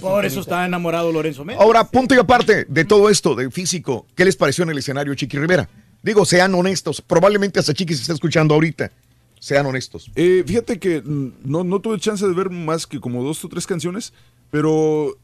Por 0.00 0.24
eso 0.24 0.40
está 0.40 0.66
enamorado 0.66 1.10
Lorenzo 1.12 1.44
Méndez. 1.44 1.62
Ahora, 1.62 1.84
punto 1.84 2.14
y 2.14 2.18
aparte 2.18 2.66
de 2.68 2.84
todo 2.84 3.08
esto, 3.08 3.34
de 3.34 3.50
físico, 3.50 4.06
¿qué 4.14 4.24
les 4.24 4.36
pareció 4.36 4.64
en 4.64 4.70
el 4.70 4.78
escenario, 4.78 5.14
Chiqui 5.14 5.38
Rivera? 5.38 5.68
Digo, 6.02 6.24
sean 6.26 6.54
honestos. 6.54 7.00
Probablemente 7.00 7.58
hasta 7.58 7.72
Chiqui 7.72 7.94
se 7.94 8.02
está 8.02 8.12
escuchando 8.12 8.54
ahorita. 8.54 8.92
Sean 9.40 9.64
honestos. 9.66 10.10
Eh, 10.14 10.44
fíjate 10.46 10.78
que 10.78 11.00
mm, 11.02 11.32
no, 11.44 11.64
no 11.64 11.80
tuve 11.80 11.98
chance 11.98 12.26
de 12.26 12.32
ver 12.34 12.50
más 12.50 12.86
que 12.86 13.00
como 13.00 13.22
dos 13.22 13.42
o 13.44 13.48
tres 13.48 13.66
canciones, 13.66 14.12
pero 14.50 15.16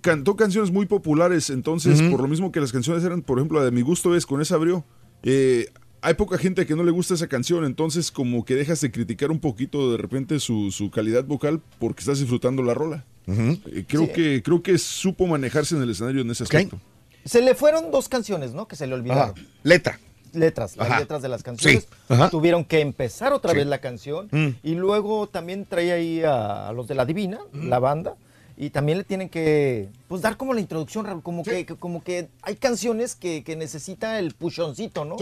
cantó 0.00 0.36
canciones 0.36 0.70
muy 0.70 0.86
populares, 0.86 1.50
entonces 1.50 2.00
por 2.02 2.20
lo 2.20 2.28
mismo 2.28 2.52
que 2.52 2.60
las 2.60 2.70
canciones 2.70 3.02
eran, 3.02 3.22
por 3.22 3.38
ejemplo, 3.38 3.58
la 3.58 3.64
de 3.64 3.72
Mi 3.72 3.82
Gusto 3.82 4.14
es, 4.14 4.24
con 4.26 4.40
esa 4.40 4.54
abrió. 4.54 4.84
eh, 5.24 5.66
hay 6.02 6.14
poca 6.14 6.38
gente 6.38 6.66
que 6.66 6.74
no 6.76 6.82
le 6.84 6.90
gusta 6.90 7.14
esa 7.14 7.26
canción, 7.26 7.64
entonces 7.64 8.10
como 8.10 8.44
que 8.44 8.54
dejas 8.54 8.80
de 8.80 8.90
criticar 8.90 9.30
un 9.30 9.40
poquito 9.40 9.90
de 9.92 9.98
repente 9.98 10.38
su, 10.40 10.70
su 10.70 10.90
calidad 10.90 11.24
vocal 11.24 11.60
porque 11.78 12.00
estás 12.00 12.18
disfrutando 12.20 12.62
la 12.62 12.74
rola. 12.74 13.04
Eh, 13.28 13.84
creo, 13.88 14.02
Sí. 14.06 14.12
que, 14.12 14.42
creo 14.44 14.62
que 14.62 14.78
supo 14.78 15.26
manejarse 15.26 15.74
en 15.74 15.82
el 15.82 15.90
escenario 15.90 16.20
en 16.22 16.30
ese 16.30 16.44
aspecto. 16.44 16.78
Se 17.24 17.42
le 17.42 17.54
fueron 17.56 17.90
dos 17.90 18.08
canciones, 18.08 18.52
¿no? 18.54 18.68
Que 18.68 18.76
se 18.76 18.86
le 18.86 18.94
olvidaron. 18.94 19.30
Ajá. 19.30 19.34
Letra. 19.64 19.98
Letras, 20.32 20.76
las 20.76 20.88
Ajá. 20.90 21.00
letras 21.00 21.22
de 21.22 21.28
las 21.28 21.42
canciones. 21.42 21.88
Sí. 22.08 22.14
Tuvieron 22.30 22.64
que 22.64 22.80
empezar 22.80 23.32
otra 23.32 23.50
Sí. 23.52 23.56
vez 23.58 23.66
la 23.66 23.78
canción. 23.80 24.28
Mm. 24.30 24.48
Y 24.62 24.74
luego 24.74 25.28
también 25.28 25.64
trae 25.64 25.92
ahí 25.92 26.22
a, 26.22 26.68
a 26.68 26.72
los 26.72 26.86
de 26.86 26.94
la 26.94 27.04
Divina, 27.04 27.40
la 27.52 27.78
banda. 27.80 28.14
Y 28.58 28.70
también 28.70 28.98
le 28.98 29.04
tienen 29.04 29.28
que 29.28 29.88
pues 30.08 30.22
dar 30.22 30.36
como 30.36 30.54
la 30.54 30.60
introducción, 30.60 31.20
como, 31.22 31.42
que, 31.42 31.66
que- 31.66 31.74
como 31.74 32.02
que 32.04 32.28
hay 32.42 32.56
canciones 32.56 33.14
que, 33.16 33.42
que 33.44 33.56
necesita 33.56 34.18
el 34.18 34.34
puchoncito, 34.34 35.04
¿no? 35.04 35.16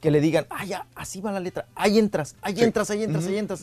Que 0.00 0.10
le 0.10 0.20
digan, 0.20 0.46
ah, 0.50 0.64
ya, 0.64 0.86
así 0.94 1.20
va 1.20 1.32
la 1.32 1.40
letra, 1.40 1.66
ahí 1.74 1.98
entras, 1.98 2.36
ahí 2.42 2.56
Sí. 2.56 2.64
entras, 2.64 2.90
ahí 2.90 3.02
entras, 3.02 3.26
ahí 3.26 3.38
entras. 3.38 3.62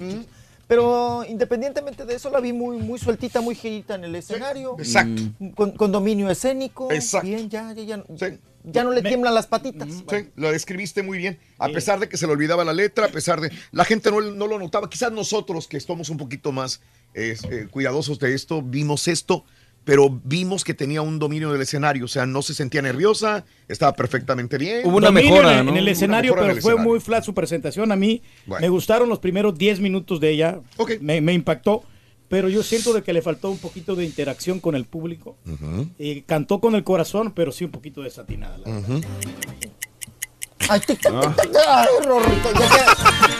Pero 0.67 1.25
independientemente 1.27 2.05
de 2.05 2.15
eso, 2.15 2.29
la 2.29 2.39
vi 2.39 2.53
muy, 2.53 2.77
muy 2.77 2.97
sueltita, 2.97 3.41
muy 3.41 3.53
girita 3.53 3.95
en 3.95 4.05
el 4.05 4.15
escenario. 4.15 4.75
Exacto. 4.79 5.21
Con, 5.55 5.71
con 5.71 5.91
dominio 5.91 6.29
escénico. 6.29 6.91
Exacto. 6.91 7.27
Bien, 7.27 7.49
ya, 7.49 7.73
ya, 7.73 7.83
ya. 7.83 8.03
Ya 8.65 8.85
no 8.85 8.91
le 8.91 9.01
tiemblan 9.01 9.33
las 9.35 9.45
patitas. 9.45 9.89
Sí, 9.89 10.29
lo 10.37 10.49
describiste 10.51 11.03
muy 11.03 11.17
bien. 11.17 11.37
A 11.57 11.67
pesar 11.67 11.99
de 11.99 12.07
que 12.07 12.15
se 12.15 12.25
le 12.27 12.31
olvidaba 12.31 12.63
la 12.63 12.71
letra, 12.71 13.07
a 13.07 13.09
pesar 13.09 13.41
de. 13.41 13.51
La 13.71 13.83
gente 13.83 14.09
no, 14.09 14.21
no 14.21 14.47
lo 14.47 14.57
notaba. 14.57 14.89
Quizás 14.89 15.11
nosotros, 15.11 15.67
que 15.67 15.75
estamos 15.75 16.09
un 16.09 16.15
poquito 16.17 16.53
más 16.53 16.79
eh, 17.13 17.35
eh, 17.51 17.67
cuidadosos 17.69 18.19
de 18.19 18.33
esto, 18.33 18.61
vimos 18.61 19.09
esto, 19.09 19.43
pero 19.85 20.21
vimos 20.23 20.63
que 20.63 20.73
tenía 20.73 21.01
un 21.01 21.19
dominio 21.19 21.51
del 21.51 21.61
escenario. 21.61 22.05
O 22.05 22.07
sea, 22.07 22.25
no 22.25 22.41
se 22.41 22.53
sentía 22.53 22.81
nerviosa, 22.81 23.45
estaba 23.67 23.93
perfectamente 23.93 24.57
bien. 24.57 24.83
Dominio 24.83 25.09
en 25.09 25.17
el- 25.17 25.67
En 25.69 25.75
el 25.77 25.83
Una 25.83 25.91
escenario, 25.91 26.31
mejora 26.31 26.41
en 26.41 26.47
pero 26.47 26.57
el 26.57 26.61
fue 26.61 26.71
escenario. 26.73 26.91
muy 26.91 26.99
flat 26.99 27.23
su 27.23 27.33
presentación. 27.33 27.91
A 27.91 27.95
mí 27.95 28.21
Bueno. 28.45 28.61
me 28.61 28.69
gustaron 28.69 29.09
los 29.09 29.19
primeros 29.19 29.57
10 29.57 29.79
minutos 29.79 30.19
de 30.19 30.29
ella. 30.29 30.59
Me, 31.01 31.21
me 31.21 31.33
impactó. 31.33 31.83
Pero 32.29 32.49
yo 32.49 32.63
siento 32.63 32.93
de 32.93 33.03
que 33.03 33.13
le 33.13 33.21
faltó 33.21 33.51
un 33.51 33.59
poquito 33.59 33.95
de 33.95 34.05
interacción 34.05 34.59
con 34.59 34.73
el 34.75 34.85
público. 34.85 35.37
Y 35.99 36.21
cantó 36.21 36.59
con 36.59 36.73
el 36.73 36.83
corazón, 36.83 37.31
pero 37.35 37.51
sí 37.51 37.63
un 37.65 37.71
poquito 37.71 38.01
desatinada. 38.01 38.57
la. 38.57 38.81
Ay, 40.69 40.79
tic, 40.79 40.99
tic, 40.99 41.19
tic, 41.21 41.35
tic, 41.35 41.51
ay, 41.67 41.87
Rorrito, 42.05 42.51
ya 42.53 42.67
que, 42.69 42.81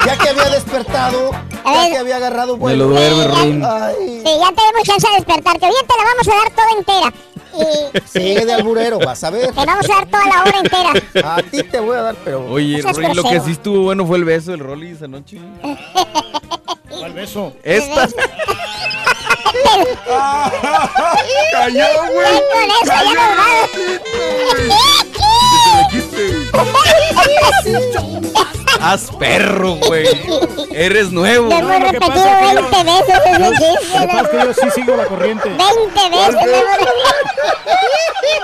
ya 0.05 0.17
que 0.17 0.29
había 0.29 0.49
despertado, 0.49 1.31
ya 1.65 1.89
que 1.89 1.97
había 1.97 2.17
agarrado 2.17 2.57
Me 2.57 2.75
lo 2.75 2.87
duerme, 2.87 3.27
Rin. 3.27 3.63
Ay, 3.65 4.21
Sí, 4.25 4.31
ya 4.39 4.51
tenemos 4.51 4.83
chance 4.83 5.07
de 5.07 5.15
despertarte. 5.15 5.67
Bien, 5.67 5.87
te 5.87 5.95
la 5.97 6.03
vamos 6.03 6.27
a 6.27 6.35
dar 6.35 6.51
toda 6.53 6.71
entera. 6.77 7.13
Y 7.55 7.65
sigue 8.07 8.45
de 8.45 8.53
alburero, 8.53 8.97
vas 8.99 9.23
a 9.23 9.29
ver. 9.29 9.53
te 9.53 9.65
vamos 9.65 9.87
a 9.89 9.93
dar 9.93 10.07
toda 10.07 10.25
la 10.25 10.41
hora 10.41 10.59
entera. 10.59 10.91
A 11.35 11.41
ti 11.43 11.61
te 11.63 11.79
voy 11.79 11.95
a 11.97 12.01
dar, 12.01 12.15
pero. 12.23 12.45
Oye, 12.49 12.81
Rolly, 12.81 13.13
lo 13.13 13.23
que 13.23 13.39
sí 13.41 13.51
estuvo 13.51 13.83
bueno 13.83 14.05
fue 14.07 14.17
el 14.17 14.25
beso 14.25 14.51
del 14.51 14.59
Rolly 14.59 14.91
esa 14.91 15.07
noche. 15.07 15.39
¿Cuál 16.89 17.13
beso? 17.13 17.53
Esta. 17.63 18.09
Cayó, 21.51 21.85
güey. 22.11 22.41
Con 22.51 22.67
nos 27.72 28.43
Haz 28.80 29.11
perro, 29.18 29.76
güey. 29.76 30.07
Eres 30.72 31.11
nuevo. 31.11 31.47
Te 31.49 31.55
hemos 31.55 31.80
repetido 31.80 32.14
20 32.14 32.84
veces 32.84 33.15
ese 33.26 33.39
Lo 33.39 33.49
que 33.51 33.57
chiste. 33.57 34.07
pasa 34.07 34.22
es 34.22 34.30
que 34.30 34.38
yo 34.38 34.53
sí 34.53 34.69
sigo 34.76 34.95
la 34.97 35.05
corriente. 35.05 35.49
20 35.49 36.10
veces 36.10 36.45
le 36.45 36.57
hemos 36.60 36.77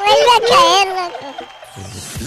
Vuelve 0.05 0.31
a 0.35 0.39
caer, 0.47 0.87
loco. 0.87 1.25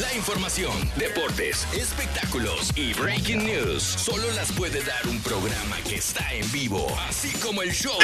La 0.01 0.13
información, 0.15 0.73
deportes, 0.97 1.67
espectáculos 1.75 2.71
y 2.77 2.95
breaking 2.95 3.45
news 3.45 3.83
solo 3.83 4.31
las 4.33 4.51
puede 4.53 4.83
dar 4.83 5.07
un 5.07 5.21
programa 5.23 5.77
que 5.89 5.97
está 5.97 6.33
en 6.33 6.51
vivo, 6.53 6.87
así 7.09 7.31
como 7.39 7.63
el 7.63 7.73
show. 7.73 7.97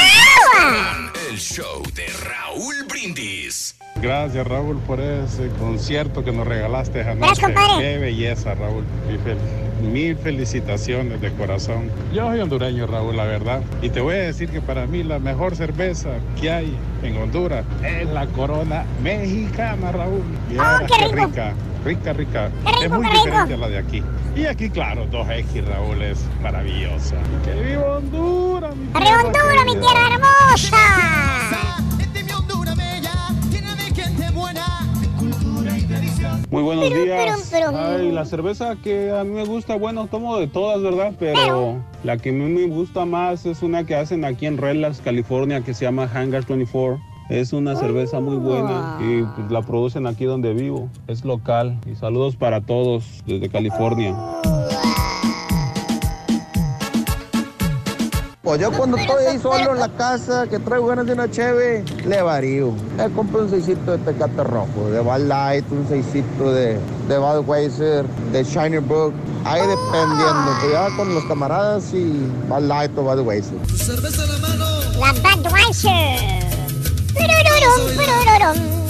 El 1.31 1.39
show 1.39 1.83
de 1.95 2.07
Raúl 2.25 2.85
Brindis. 2.85 3.75
Gracias 4.01 4.47
Raúl 4.47 4.79
por 4.87 5.01
ese 5.01 5.49
concierto 5.59 6.23
que 6.25 6.31
nos 6.33 6.47
regalaste 6.47 7.03
anoche. 7.03 7.43
Qué 7.79 7.99
belleza 7.99 8.55
Raúl. 8.55 8.85
Mil, 9.09 9.19
fel- 9.21 9.91
mil 9.93 10.17
felicitaciones 10.17 11.21
de 11.21 11.33
corazón. 11.33 11.91
Yo 12.15 12.29
soy 12.29 12.41
hondureño 12.41 12.87
Raúl, 12.87 13.17
la 13.17 13.25
verdad. 13.25 13.61
Y 13.83 13.91
te 13.91 14.01
voy 14.01 14.15
a 14.15 14.19
decir 14.19 14.51
que 14.51 14.61
para 14.61 14.87
mí 14.87 15.03
la 15.03 15.19
mejor 15.19 15.57
cerveza 15.57 16.11
que 16.41 16.51
hay 16.51 16.77
en 17.03 17.17
Honduras 17.17 17.65
es 17.85 18.09
la 18.09 18.27
Corona 18.29 18.85
Mexicana 19.03 19.91
Raúl. 19.93 20.23
Y 20.51 20.57
Oh, 20.59 20.63
era, 20.63 20.87
qué 20.87 21.09
rico. 21.09 21.27
rica, 21.27 21.53
rica, 21.85 22.13
rica. 22.13 22.51
Es 22.83 22.91
muy 22.91 23.07
diferente 23.09 23.55
a 23.55 23.57
la 23.57 23.69
de 23.69 23.79
aquí. 23.79 24.03
Y 24.37 24.47
aquí 24.47 24.71
claro, 24.71 25.07
2X 25.11 25.65
Raúl 25.67 26.03
es 26.03 26.25
maravillosa. 26.41 27.17
¡Que 27.45 27.53
viva 27.55 27.97
Honduras! 27.97 28.77
mi 28.77 28.87
¡Arriba 28.95 29.23
Honduras, 29.25 29.65
mi 29.65 29.73
tierra 29.73 30.15
hermosa! 30.15 30.77
Muy 36.51 36.63
buenos 36.63 36.89
Pero, 36.89 37.05
días. 37.05 37.49
pero, 37.51 37.69
pero- 37.73 37.79
Ay, 37.79 38.11
la 38.11 38.25
cerveza 38.25 38.77
que 38.83 39.11
a 39.11 39.23
mí 39.23 39.33
me 39.33 39.45
gusta, 39.45 39.77
bueno, 39.77 40.07
tomo 40.07 40.39
de 40.39 40.47
todas, 40.47 40.81
¿verdad? 40.83 41.13
Pero, 41.19 41.77
la 42.05 42.17
que 42.17 42.31
a 42.31 42.33
mí 42.33 42.45
me 42.51 42.67
gusta 42.75 43.05
más 43.05 43.45
es 43.45 43.63
una 43.63 43.85
que 43.85 43.95
hacen 43.95 44.25
aquí 44.25 44.47
en 44.47 44.57
Relax, 44.57 45.01
California, 45.01 45.61
que 45.61 45.75
se 45.75 45.85
llama 45.85 46.09
Hangar 46.13 46.47
24. 46.47 46.99
Es 47.29 47.53
una 47.53 47.77
cerveza 47.77 48.21
muy 48.21 48.37
buena 48.37 48.97
y 49.03 49.23
pues, 49.23 49.51
la 49.51 49.61
producen 49.61 50.07
aquí 50.07 50.25
donde 50.25 50.55
vivo. 50.55 50.89
Es 51.09 51.27
local. 51.27 51.79
Y 51.85 51.95
saludos 51.95 52.37
para 52.37 52.63
todos 52.63 53.23
desde 53.27 53.51
California. 53.51 54.17
Pues 58.49 58.63
yo 58.63 58.73
cuando 58.73 58.97
estoy 58.97 59.27
ahí 59.27 59.39
solo 59.39 59.75
en 59.75 59.79
la 59.79 59.91
casa, 59.91 60.47
que 60.47 60.59
traigo 60.59 60.87
ganas 60.87 61.05
de 61.05 61.13
una 61.13 61.31
cheve, 61.31 61.85
le 62.07 62.23
varío. 62.23 62.73
Le 62.97 63.11
compro 63.11 63.43
un 63.43 63.51
seisito 63.51 63.93
de 63.93 63.99
Tecate 63.99 64.43
Rojo, 64.43 64.89
de 64.91 65.01
Bud 65.01 65.27
Light, 65.27 65.71
un 65.71 65.87
seisito 65.87 66.51
de, 66.51 66.79
de 67.09 67.19
Budweiser, 67.19 68.07
de 68.33 68.45
Shiner 68.45 68.81
Book. 68.81 69.13
Ahí 69.45 69.61
dependiendo, 69.61 70.51
que 70.63 70.73
ya 70.73 70.89
con 70.97 71.15
los 71.15 71.25
camaradas 71.27 71.93
y 71.93 72.27
Bud 72.49 72.63
Light 72.63 72.97
o 72.97 73.03
Budweiser. 73.03 73.59
La 74.99 75.13
Budweiser. 75.13 76.19
Purururum, 77.13 77.97
purururum. 77.99 78.88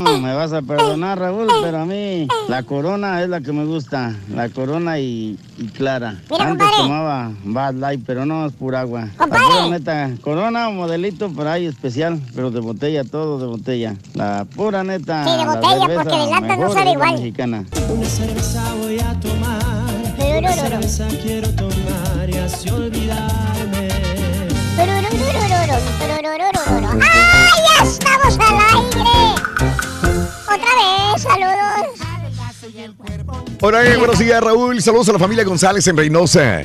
No, 0.00 0.18
me 0.18 0.34
vas 0.34 0.52
a 0.54 0.62
perdonar, 0.62 1.18
Raúl, 1.18 1.46
pero 1.62 1.80
a 1.82 1.84
mí 1.84 2.26
la 2.48 2.62
corona 2.62 3.22
es 3.22 3.28
la 3.28 3.42
que 3.42 3.52
me 3.52 3.66
gusta. 3.66 4.14
La 4.34 4.48
corona 4.48 4.98
y, 4.98 5.38
y 5.58 5.66
clara. 5.68 6.16
Mira, 6.30 6.44
Antes 6.48 6.66
compadre. 6.66 6.82
tomaba 6.88 7.32
Bad 7.44 7.74
Light, 7.74 8.00
pero 8.06 8.24
no 8.24 8.46
es 8.46 8.52
pura 8.54 8.80
agua. 8.80 9.08
La 9.18 9.68
neta. 9.68 10.10
Corona, 10.22 10.70
modelito 10.70 11.28
por 11.30 11.46
ahí 11.46 11.66
especial, 11.66 12.18
pero 12.34 12.50
de 12.50 12.60
botella, 12.60 13.04
todo 13.04 13.38
de 13.38 13.46
botella. 13.46 13.94
La 14.14 14.46
pura 14.56 14.82
neta. 14.82 15.22
Sí, 15.24 15.30
de 15.32 15.36
la 15.36 15.44
botella, 15.54 15.78
cerveza 15.80 16.02
porque 16.02 16.18
de 16.18 16.30
lata 16.30 16.56
no 16.56 16.72
sabe 16.72 16.84
la 16.86 16.92
igual. 16.92 17.12
mexicana. 17.12 17.64
Una 17.90 18.06
cerveza 18.06 18.74
voy 18.80 18.98
a 19.00 19.20
tomar. 19.20 19.60
Una 20.38 20.52
cerveza 20.52 21.08
quiero 21.22 21.48
tomar. 21.50 22.30
hace 22.42 22.72
olvidarme. 22.72 23.88
¡Ay, 26.72 27.60
ya 27.76 27.84
estamos 27.84 28.38
al 28.38 28.56
aire! 28.56 29.89
Otra 30.10 30.56
vez, 30.56 31.22
saludos. 31.22 32.10
Hola, 33.62 33.84
eh, 33.84 33.96
buenos 33.96 34.18
días, 34.18 34.42
Raúl. 34.42 34.80
Saludos 34.80 35.08
a 35.10 35.12
la 35.12 35.18
familia 35.18 35.44
González 35.44 35.86
en 35.86 35.96
Reynosa. 35.96 36.62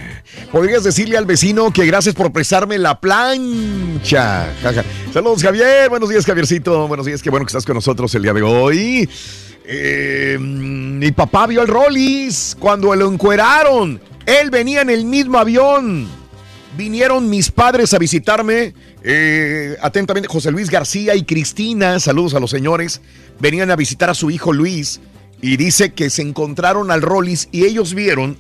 ¿Podrías 0.51 0.83
decirle 0.83 1.17
al 1.17 1.25
vecino 1.25 1.71
que 1.71 1.85
gracias 1.85 2.15
por 2.15 2.31
prestarme 2.31 2.77
la 2.77 2.99
plancha? 2.99 4.47
Saludos, 5.13 5.43
Javier. 5.43 5.89
Buenos 5.89 6.09
días, 6.09 6.25
Javiercito. 6.25 6.87
Buenos 6.87 7.05
días, 7.05 7.21
qué 7.21 7.29
bueno 7.29 7.45
que 7.45 7.49
estás 7.49 7.65
con 7.65 7.75
nosotros 7.75 8.13
el 8.15 8.23
día 8.23 8.33
de 8.33 8.41
hoy. 8.41 9.09
Eh, 9.65 10.37
mi 10.39 11.11
papá 11.11 11.47
vio 11.47 11.61
al 11.61 11.67
Rollis 11.67 12.55
cuando 12.59 12.95
lo 12.95 13.11
encueraron. 13.11 13.99
Él 14.25 14.49
venía 14.49 14.81
en 14.81 14.89
el 14.89 15.05
mismo 15.05 15.37
avión. 15.37 16.07
Vinieron 16.77 17.29
mis 17.29 17.51
padres 17.51 17.93
a 17.93 17.99
visitarme. 17.99 18.73
eh, 19.03 19.75
atentamente, 19.81 20.27
José 20.27 20.51
Luis 20.51 20.69
García 20.69 21.15
y 21.15 21.23
Cristina. 21.23 21.99
Saludos 21.99 22.33
a 22.33 22.39
los 22.39 22.51
señores. 22.51 23.01
Venían 23.39 23.71
a 23.71 23.75
visitar 23.75 24.09
a 24.09 24.13
su 24.13 24.29
hijo 24.31 24.51
Luis. 24.53 24.99
Y 25.41 25.57
dice 25.57 25.93
que 25.93 26.09
se 26.09 26.21
encontraron 26.21 26.91
al 26.91 27.01
Rollis 27.01 27.49
y 27.51 27.65
ellos 27.65 27.93
vieron 27.93 28.37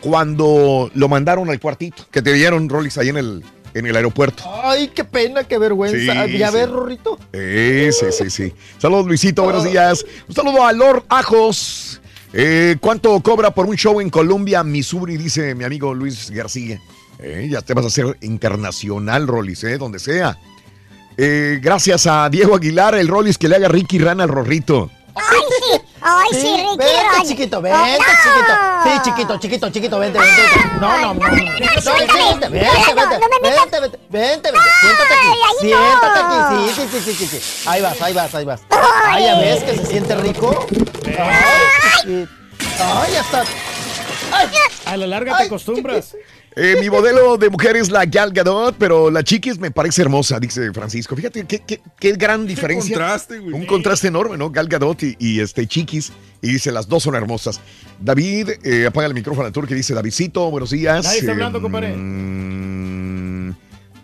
cuando 0.00 0.90
lo 0.94 1.08
mandaron 1.08 1.48
al 1.50 1.58
cuartito. 1.60 2.06
Que 2.10 2.20
te 2.22 2.32
vieron, 2.32 2.68
Rollis, 2.68 2.98
ahí 2.98 3.08
en 3.08 3.16
el, 3.16 3.42
en 3.72 3.86
el 3.86 3.96
aeropuerto. 3.96 4.44
Ay, 4.62 4.88
qué 4.94 5.04
pena, 5.04 5.44
qué 5.44 5.58
vergüenza. 5.58 6.26
Sí, 6.26 6.38
ya 6.38 6.48
sí. 6.50 6.56
ves, 6.56 6.68
Rorrito. 6.68 7.18
Eh, 7.32 7.90
sí, 7.92 8.06
sí, 8.10 8.30
sí. 8.30 8.52
Saludos, 8.78 9.06
Luisito, 9.06 9.42
buenos 9.44 9.64
días. 9.64 10.04
Un 10.28 10.34
saludo 10.34 10.66
a 10.66 10.72
Lord 10.72 11.04
Ajos. 11.08 12.00
Eh, 12.32 12.76
¿Cuánto 12.80 13.18
cobra 13.20 13.52
por 13.54 13.66
un 13.66 13.76
show 13.76 14.00
en 14.00 14.10
Columbia, 14.10 14.62
Missouri? 14.64 15.16
Dice 15.16 15.54
mi 15.54 15.64
amigo 15.64 15.94
Luis 15.94 16.30
García. 16.30 16.80
Eh, 17.26 17.48
ya 17.50 17.62
te 17.62 17.72
vas 17.72 17.84
a 17.84 17.88
hacer 17.88 18.18
internacional, 18.20 19.26
Rollis, 19.26 19.64
eh, 19.64 19.78
donde 19.78 19.98
sea. 19.98 20.36
Eh, 21.16 21.58
gracias 21.62 22.06
a 22.06 22.28
Diego 22.28 22.54
Aguilar, 22.56 22.94
el 22.96 23.08
Rollis 23.08 23.38
que 23.38 23.48
le 23.48 23.56
haga 23.56 23.68
Ricky 23.68 23.98
Rana 23.98 24.24
al 24.24 24.28
Rorrito. 24.28 24.90
Ay, 25.14 25.24
sí. 25.48 25.80
Ay, 26.02 26.28
sí, 26.32 26.40
Sí, 26.40 26.48
Ricky. 26.56 26.76
vente, 26.76 27.28
chiquito, 27.28 27.58
Oh, 27.58 27.62
vente, 27.62 27.78
no. 27.80 28.04
chiquito. 28.24 28.54
Sí, 28.84 28.90
chiquito, 29.04 29.38
chiquito, 29.38 29.70
chiquito, 29.70 29.98
vente, 30.00 30.18
vente. 30.18 30.42
vente. 30.42 30.78
No, 30.80 30.98
no, 31.00 31.14
no. 31.14 31.14
no. 31.14 31.30
Vente, 31.30 31.54
vente, 31.64 31.80
No, 31.80 32.00
vente. 32.10 32.48
Vente, 32.50 33.80
vente, 33.80 33.98
vente, 34.10 34.50
vente. 34.50 34.50
Siéntate 34.80 35.14
Ay, 35.14 35.38
aquí. 35.48 35.66
Siéntate 35.66 36.20
no. 36.20 36.44
aquí. 36.44 36.72
Sí, 36.74 36.82
sí, 36.82 36.88
sí, 37.00 37.14
sí, 37.14 37.26
sí, 37.26 37.38
sí. 37.40 37.68
Ahí 37.68 37.80
vas, 37.80 38.02
ahí 38.02 38.12
vas, 38.12 38.34
ahí 38.34 38.44
vas. 38.44 38.60
Ay, 39.06 39.24
ya 39.24 39.38
ves 39.38 39.62
que 39.64 39.76
se 39.78 39.86
siente 39.86 40.14
rico. 40.16 40.66
Ay. 41.06 42.28
Ay, 42.80 43.12
ya 43.12 43.20
está. 43.20 43.44
Ay. 44.32 44.48
A 44.86 44.96
la 44.98 45.06
larga 45.06 45.36
te 45.38 45.44
acostumbras. 45.44 46.14
Eh, 46.56 46.76
mi 46.80 46.88
modelo 46.88 47.36
de 47.36 47.50
mujer 47.50 47.74
es 47.76 47.90
la 47.90 48.04
Gal 48.06 48.32
Gadot, 48.32 48.76
pero 48.78 49.10
la 49.10 49.24
chiquis 49.24 49.58
me 49.58 49.72
parece 49.72 50.02
hermosa, 50.02 50.38
dice 50.38 50.72
Francisco. 50.72 51.16
Fíjate 51.16 51.44
qué, 51.46 51.60
qué- 51.66 51.80
qué 51.98 52.12
gran 52.12 52.46
diferencia. 52.46 52.94
contraste, 52.94 53.38
güey. 53.40 53.52
Un 53.54 53.66
contraste 53.66 54.06
enorme, 54.06 54.36
¿no? 54.36 54.50
Gal 54.50 54.68
Gadot 54.68 55.02
y, 55.02 55.16
y, 55.18 55.40
este 55.40 55.66
chiquis. 55.66 56.12
Y 56.40 56.48
dice, 56.52 56.70
las 56.70 56.86
dos 56.86 57.02
son 57.02 57.16
hermosas. 57.16 57.60
David, 58.00 58.50
eh, 58.62 58.86
apaga 58.86 59.08
el 59.08 59.14
micrófono 59.14 59.46
al 59.46 59.52
tour 59.52 59.66
que 59.66 59.74
dice, 59.74 59.94
Davidcito, 59.94 60.48
buenos 60.50 60.70
días. 60.70 61.04
Nadie 61.04 61.18
está 61.18 61.30
Eh, 61.32 61.34
hablando, 61.34 61.60
compadre. 61.60 61.96
mm, 61.96 63.50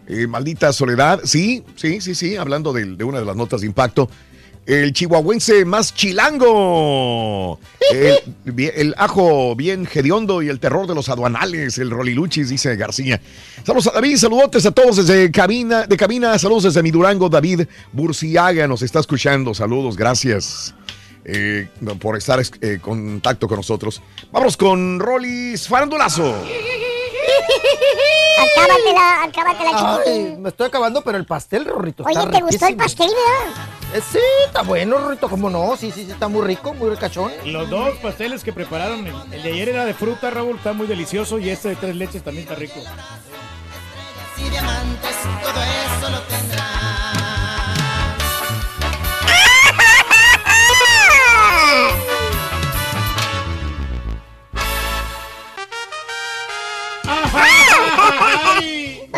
eh, 0.09 0.27
maldita 0.27 0.73
soledad. 0.73 1.21
Sí, 1.25 1.63
sí, 1.77 2.01
sí, 2.01 2.15
sí, 2.17 2.37
hablando 2.37 2.73
de, 2.73 2.85
de 2.97 3.05
una 3.05 3.21
de 3.21 3.25
las 3.27 3.37
notas 3.37 3.61
de 3.61 3.69
impacto. 3.69 4.11
El 4.67 4.93
chihuahuense 4.93 5.65
más 5.65 5.95
chilango. 5.95 7.59
El, 7.91 8.95
ajo 8.97 9.57
bien 9.57 9.89
hediondo 9.93 10.43
y 10.43 10.49
el 10.49 10.61
terror 10.61 10.87
de 10.87 10.95
los 10.95 11.09
aduanales, 11.09 11.79
el 11.79 11.91
roliluchis, 11.91 12.51
dice 12.51 12.77
García. 12.77 13.21
Saludos 13.65 13.89
a 13.89 13.93
David, 13.93 14.17
saludotes 14.17 14.65
a 14.67 14.71
todos 14.71 14.97
desde 14.97 15.31
cabina, 15.33 15.87
de 15.87 15.97
cabina, 15.97 16.39
saludos 16.39 16.65
desde 16.65 16.83
mi 16.83 16.91
Durango, 16.91 17.29
David 17.29 17.63
Burciaga 17.93 18.69
nos 18.69 18.83
está 18.83 19.01
escuchando, 19.01 19.55
saludos, 19.55 19.97
gracias 19.97 20.75
eh, 21.25 21.69
por 22.01 22.17
estar 22.17 22.39
en 22.39 22.47
eh, 22.61 22.79
contacto 22.81 23.49
con 23.49 23.57
nosotros. 23.57 24.01
Vamos 24.31 24.57
con 24.57 25.01
Rolis 25.01 25.67
Farandulazo. 25.67 26.35
Acábatela, 28.39 29.23
acábatela, 29.25 30.03
Ay, 30.07 30.37
me 30.39 30.49
estoy 30.51 30.69
acabando, 30.69 31.03
pero 31.03 31.19
el 31.19 31.27
pastel, 31.27 31.65
Rorrito, 31.65 32.05
Oye, 32.05 32.15
está 32.19 32.31
¿te 32.31 32.41
gustó 32.41 32.67
el 32.67 32.77
pastel, 32.77 33.09
verdad? 33.09 33.80
Eh, 33.93 34.01
sí, 34.13 34.19
está 34.47 34.63
bueno, 34.63 34.99
Rorrito, 34.99 35.29
¿cómo 35.29 35.51
no? 35.51 35.77
Sí, 35.77 35.91
sí, 35.91 36.05
sí, 36.05 36.13
está 36.13 36.29
muy 36.29 36.47
rico, 36.47 36.75
muy 36.75 36.91
ricachón. 36.91 37.33
Los 37.45 37.69
dos 37.69 37.97
pasteles 37.99 38.45
que 38.45 38.53
prepararon, 38.53 39.05
el, 39.07 39.15
el 39.33 39.43
de 39.43 39.53
ayer 39.53 39.69
era 39.71 39.85
de 39.85 39.95
fruta, 39.95 40.31
Raúl, 40.31 40.57
está 40.57 40.73
muy 40.73 40.87
delicioso 40.87 41.39
y 41.41 41.51
este 41.51 41.71
de 41.71 41.77
tres 41.77 41.97
leches 41.97 42.23
también 42.23 42.45
está 42.45 42.55
rico. 42.55 42.81
Y 44.37 44.49
diamantes, 44.49 45.17
todo 45.43 45.63
eso 45.63 46.11
lo 46.11 46.21
tendrás. 46.23 46.40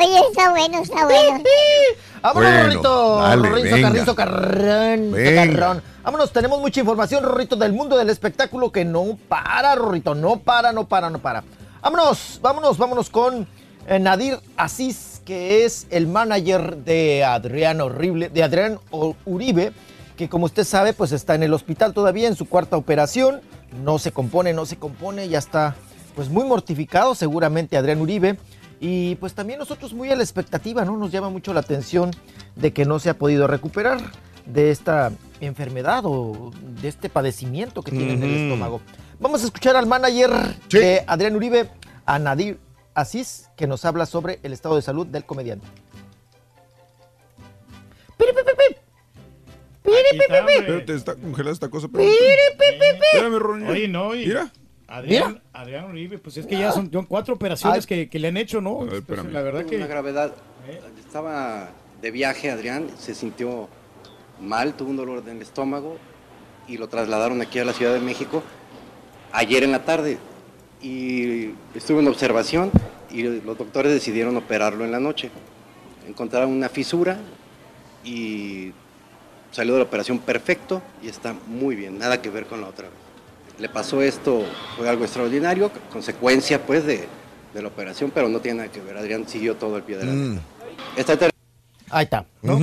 Oye, 0.03 0.21
está 0.31 0.51
bueno, 0.51 0.79
está 0.83 1.05
bueno. 1.05 1.43
Vámonos, 2.23 2.51
Bueno, 2.51 2.63
Rorrito. 2.65 3.17
dale, 3.17 3.51
venga. 3.51 3.81
carrizo, 3.89 4.15
carrón, 4.15 5.13
carrón. 5.35 5.83
Vámonos, 6.05 6.33
tenemos 6.33 6.61
mucha 6.61 6.81
información, 6.81 7.25
Rorrito, 7.25 7.57
del 7.57 7.73
mundo 7.73 7.97
del 7.97 8.11
espectáculo 8.11 8.71
que 8.71 8.85
no 8.85 9.19
para, 9.29 9.75
Rorrito. 9.75 10.15
No 10.15 10.39
para, 10.39 10.73
no 10.73 10.87
para, 10.89 11.11
no 11.11 11.19
para. 11.19 11.43
Vámonos, 11.83 12.39
vámonos, 12.43 12.79
vámonos 12.79 13.11
con 13.11 13.47
eh, 13.89 13.99
Nadir 13.99 14.39
Asís, 14.57 15.21
que 15.25 15.65
es 15.65 15.87
el 15.91 16.07
manager 16.07 16.77
de 16.79 17.25
Adrián 17.25 17.81
Horrible, 17.81 18.29
de 18.29 18.43
Adrián 18.43 18.79
Uribe, 19.25 19.73
que 20.17 20.29
como 20.29 20.47
usted 20.47 20.65
sabe, 20.65 20.93
pues 20.93 21.11
está 21.13 21.35
en 21.35 21.43
el 21.43 21.53
hospital 21.53 21.93
todavía 21.93 22.29
en 22.29 22.37
su 22.37 22.49
cuarta 22.49 22.77
operación. 22.77 23.41
No 23.85 23.99
se 23.99 24.13
compone, 24.13 24.53
no 24.53 24.65
se 24.67 24.77
compone, 24.77 25.29
ya 25.29 25.39
está 25.39 25.75
pues 26.15 26.29
muy 26.29 26.45
mortificado 26.45 27.15
seguramente 27.15 27.77
Adrián 27.77 28.01
Uribe. 28.01 28.37
Y 28.85 29.15
pues 29.15 29.33
también 29.33 29.61
nosotros 29.61 29.95
muy 29.95 30.11
a 30.11 30.17
la 30.17 30.25
expectativa, 30.25 30.85
¿no? 30.85 30.97
Nos 30.97 31.13
llama 31.13 31.31
mucho 31.31 31.55
la 31.55 31.61
atención 31.61 32.11
de 32.57 32.73
que 32.73 32.85
no 32.85 32.99
se 32.99 33.11
ha 33.11 33.15
podido 33.15 33.47
recuperar 33.47 34.01
de 34.45 34.73
esta 34.73 35.13
enfermedad 35.41 36.03
o 36.05 36.51
de 36.83 36.89
este 36.89 37.09
padecimiento 37.09 37.85
que 37.85 37.93
tiene 37.93 38.15
en 38.15 38.23
el 38.25 38.35
estómago. 38.43 38.81
Vamos 39.21 39.43
a 39.43 39.45
escuchar 39.45 39.77
al 39.77 39.87
manager 39.87 40.33
de 40.69 41.05
Adrián 41.07 41.37
Uribe, 41.37 41.71
a 42.07 42.19
Nadir 42.19 42.59
Asís, 42.93 43.51
que 43.57 43.69
nos 43.69 43.85
habla 43.85 44.05
sobre 44.05 44.41
el 44.43 44.53
estado 44.53 44.75
de 44.75 44.83
salud 44.83 45.07
del 45.07 45.25
comediante. 45.25 45.69
Espérate, 49.85 50.95
está 50.95 51.15
congelada 51.15 51.53
esta 51.53 51.69
cosa. 51.69 51.87
Espérame, 51.87 52.99
espérame 53.05 53.39
Ronnie. 53.39 53.71
Oye, 53.71 53.87
no, 53.87 54.13
y 54.17 54.27
Mira. 54.27 54.51
Adrián, 54.93 55.41
Adrián 55.55 55.87
Uribe, 55.87 56.19
pues 56.19 56.37
es 56.37 56.47
que 56.47 56.59
ya 56.59 56.71
son, 56.71 56.93
son 56.93 57.07
cuatro 57.07 57.35
operaciones 57.35 57.87
que, 57.87 58.11
que 58.11 58.19
le 58.19 58.29
han 58.29 58.37
hecho, 58.37 58.61
¿no? 58.61 58.87
Pues, 59.07 59.25
la 59.25 59.41
verdad 59.41 59.65
que... 59.65 59.77
Una 59.77 59.87
gravedad. 59.87 60.35
Estaba 60.99 61.71
de 62.03 62.11
viaje 62.11 62.51
Adrián, 62.51 62.89
se 62.99 63.15
sintió 63.15 63.69
mal, 64.39 64.75
tuvo 64.75 64.91
un 64.91 64.97
dolor 64.97 65.23
en 65.27 65.37
el 65.37 65.43
estómago 65.43 65.97
y 66.69 66.77
lo 66.77 66.89
trasladaron 66.89 67.41
aquí 67.41 67.59
a 67.59 67.65
la 67.65 67.73
Ciudad 67.73 67.95
de 67.95 68.01
México 68.01 68.43
ayer 69.33 69.63
en 69.63 69.73
la 69.73 69.83
tarde. 69.85 70.19
Y 70.83 71.55
estuvo 71.75 72.01
en 72.01 72.09
observación 72.09 72.71
y 73.11 73.23
los 73.23 73.57
doctores 73.57 73.93
decidieron 73.93 74.37
operarlo 74.37 74.85
en 74.85 74.93
la 74.93 75.01
noche. 75.01 75.31
Encontraron 76.07 76.51
una 76.51 76.69
fisura 76.69 77.19
y 78.05 78.73
salió 79.53 79.73
de 79.73 79.79
la 79.79 79.87
operación 79.87 80.19
perfecto 80.19 80.83
y 81.03 81.09
está 81.09 81.35
muy 81.47 81.77
bien, 81.77 81.99
nada 81.99 82.21
que 82.21 82.29
ver 82.29 82.45
con 82.45 82.61
la 82.61 82.69
otra 82.69 82.89
vez. 82.89 83.12
Le 83.63 83.69
pasó 83.69 84.03
esto, 84.03 84.43
fue 84.77 84.89
algo 84.89 85.05
extraordinario, 85.05 85.71
consecuencia 85.93 86.67
pues 86.67 86.85
de, 86.85 87.07
de 87.55 87.63
la 87.63 87.69
operación, 87.69 88.11
pero 88.13 88.29
no 88.29 88.41
tiene 88.41 88.59
nada 88.59 88.73
que 88.73 88.81
ver. 88.81 88.97
Adrián 88.97 89.29
siguió 89.29 89.55
todo 89.55 89.77
el 89.77 89.85
pie 89.85 89.99
de 89.99 90.07
la. 90.07 90.41
Esta 90.97 91.17
ter- 91.17 91.31
Ahí 91.89 92.03
está, 92.03 92.27
¿no? 92.43 92.59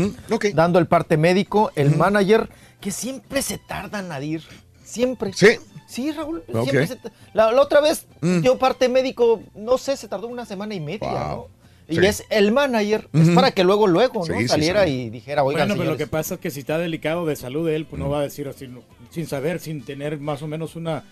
Dando 0.53 0.77
el 0.77 0.87
parte 0.87 1.15
médico, 1.15 1.71
el 1.75 1.95
manager, 1.95 2.49
que 2.81 2.91
siempre 2.91 3.41
se 3.41 3.57
tarda, 3.57 4.01
Nadir. 4.01 4.43
Siempre. 4.83 5.31
Sí. 5.31 5.57
Sí, 5.87 6.11
Raúl. 6.11 6.43
Ok. 6.53 6.63
Siempre 6.63 6.87
se 6.87 6.97
la, 7.33 7.49
la 7.53 7.61
otra 7.61 7.79
vez 7.79 8.05
Mm. 8.19 8.41
dio 8.41 8.57
parte 8.59 8.89
médico, 8.89 9.41
no 9.55 9.77
sé, 9.77 9.95
se 9.95 10.09
tardó 10.09 10.27
una 10.27 10.45
semana 10.45 10.75
y 10.75 10.81
media, 10.81 11.09
¿no? 11.29 11.47
Y 11.87 11.95
Sí. 11.95 12.05
es 12.05 12.25
el 12.29 12.51
manager, 12.51 13.07
es 13.13 13.29
para 13.29 13.51
que 13.51 13.63
luego, 13.63 13.87
luego, 13.87 14.25
Sí, 14.25 14.31
¿no? 14.33 14.37
sí, 14.39 14.47
Saliera 14.49 14.83
sí. 14.83 14.89
y 15.03 15.09
dijera, 15.09 15.43
oigan, 15.45 15.69
bueno, 15.69 15.79
pero 15.81 15.91
lo 15.93 15.97
que 15.97 16.07
pasa 16.07 16.33
es 16.33 16.39
que 16.41 16.51
si 16.51 16.59
está 16.59 16.77
delicado 16.77 17.25
de 17.25 17.37
salud 17.37 17.65
de 17.65 17.77
él, 17.77 17.85
pues 17.85 18.01
no 18.01 18.09
va 18.09 18.19
a 18.19 18.23
decir 18.23 18.49
así, 18.49 18.67
no, 18.67 18.81
sin 19.09 19.27
saber, 19.27 19.59
sin 19.59 19.83
tener 19.83 20.19
más 20.19 20.41
o 20.41 20.47
menos 20.47 20.75
una 20.75 21.03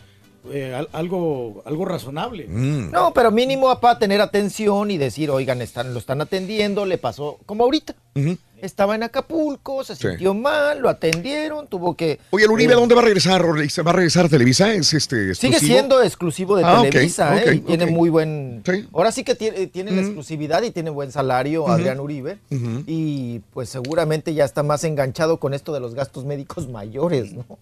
eh, 0.51 0.73
al- 0.73 0.89
algo, 0.93 1.61
algo 1.65 1.83
razonable. 1.85 2.47
Mm. 2.47 2.91
No, 2.91 3.11
pero 3.13 3.31
mínimo 3.31 3.79
para 3.79 3.99
tener 3.99 4.21
atención 4.21 4.91
y 4.91 4.97
decir, 4.97 5.29
oigan, 5.29 5.61
están, 5.61 5.93
lo 5.93 5.99
están 5.99 6.21
atendiendo, 6.21 6.85
le 6.85 6.97
pasó, 6.97 7.39
como 7.45 7.63
ahorita. 7.65 7.95
Estaba 8.61 8.95
en 8.95 9.03
Acapulco, 9.03 9.83
se 9.83 9.95
Sí. 9.95 10.07
sintió 10.07 10.33
mal, 10.33 10.79
lo 10.79 10.89
atendieron, 10.89 11.67
tuvo 11.67 11.95
que... 11.95 12.19
Oye, 12.31 12.45
el 12.45 12.51
Uribe, 12.51 12.73
eh, 12.73 12.75
¿a 12.75 12.79
dónde 12.79 12.95
va 12.95 13.01
a 13.01 13.05
regresar? 13.05 13.43
Va 13.45 13.89
a 13.89 13.93
regresar 13.93 14.25
a 14.25 14.29
Televisa? 14.29 14.73
¿Es 14.73 14.93
este 14.93 15.35
Sigue 15.35 15.59
siendo 15.59 16.01
exclusivo 16.01 16.55
de 16.55 16.63
Ah, 16.65 16.81
Televisa, 16.83 17.41
¿eh? 17.41 17.55
y 17.55 17.59
tiene 17.59 17.85
muy 17.85 18.09
buen... 18.09 18.63
Sí. 18.65 18.87
Ahora 18.93 19.11
sí 19.11 19.23
que 19.23 19.35
tiene, 19.35 19.67
tiene 19.67 19.91
la 19.91 19.97
Ujú. 19.97 20.07
exclusividad 20.07 20.63
y 20.63 20.71
tiene 20.71 20.89
buen 20.89 21.11
salario. 21.11 21.67
Adrián 21.67 21.99
Uribe. 21.99 22.37
Y 22.87 23.39
pues 23.53 23.69
seguramente 23.69 24.33
ya 24.33 24.45
está 24.45 24.63
más 24.63 24.83
enganchado 24.83 25.37
con 25.37 25.53
esto 25.53 25.73
de 25.73 25.79
los 25.79 25.93
gastos 25.95 26.25
médicos 26.25 26.67
mayores, 26.69 27.33
¿no? 27.33 27.45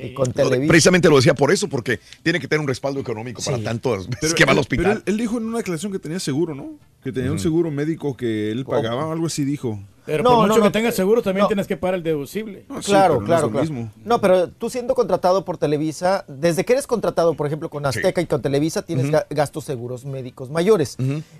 Y 0.00 0.14
con 0.14 0.30
Televisa. 0.32 0.68
Precisamente 0.68 1.08
lo 1.08 1.16
decía 1.16 1.34
por 1.34 1.50
eso, 1.50 1.68
porque 1.68 1.98
tiene 2.22 2.38
que 2.38 2.46
tener 2.46 2.60
un 2.60 2.68
respaldo 2.68 3.00
económico 3.00 3.42
para 3.42 3.58
tanto 3.58 3.98
veces 4.08 4.32
que 4.34 4.44
va 4.44 4.52
al 4.52 4.58
hospital. 4.60 4.84
pero 4.84 4.96
él, 4.98 5.02
él 5.06 5.16
dijo 5.16 5.38
en 5.38 5.46
una 5.46 5.58
declaración 5.58 5.90
que 5.90 5.98
tenía 5.98 6.20
seguro, 6.20 6.54
¿no? 6.54 6.74
Que 7.02 7.10
tenía 7.10 7.32
un 7.32 7.40
seguro 7.40 7.72
médico 7.72 8.16
que 8.16 8.52
él 8.52 8.64
pagaba, 8.64 9.10
algo 9.10 9.26
así 9.26 9.44
dijo. 9.44 9.80
Pero 10.08 10.24
No, 10.24 10.36
por 10.36 10.46
mucho 10.48 10.58
no, 10.60 10.64
que 10.64 10.70
tengas 10.70 10.94
seguro, 10.94 11.20
también 11.20 11.42
No. 11.42 11.48
tienes 11.48 11.66
que 11.66 11.76
pagar 11.76 11.96
el 11.96 12.02
deducible. 12.02 12.64
claro, 12.82 13.18
claro, 13.20 13.50
claro. 13.50 13.90
No, 14.06 14.20
pero 14.22 14.48
tú 14.48 14.70
siendo 14.70 14.94
contratado 14.94 15.44
por 15.44 15.58
Televisa, 15.58 16.24
desde 16.28 16.64
que 16.64 16.72
eres 16.72 16.86
contratado, 16.86 17.34
por 17.34 17.46
ejemplo, 17.46 17.68
con 17.68 17.84
Azteca 17.84 18.22
y 18.22 18.26
con 18.26 18.40
Televisa, 18.40 18.80
tienes 18.80 19.10
gastos 19.28 19.64
seguros 19.64 20.06
médicos 20.06 20.48
mayores. 20.48 20.96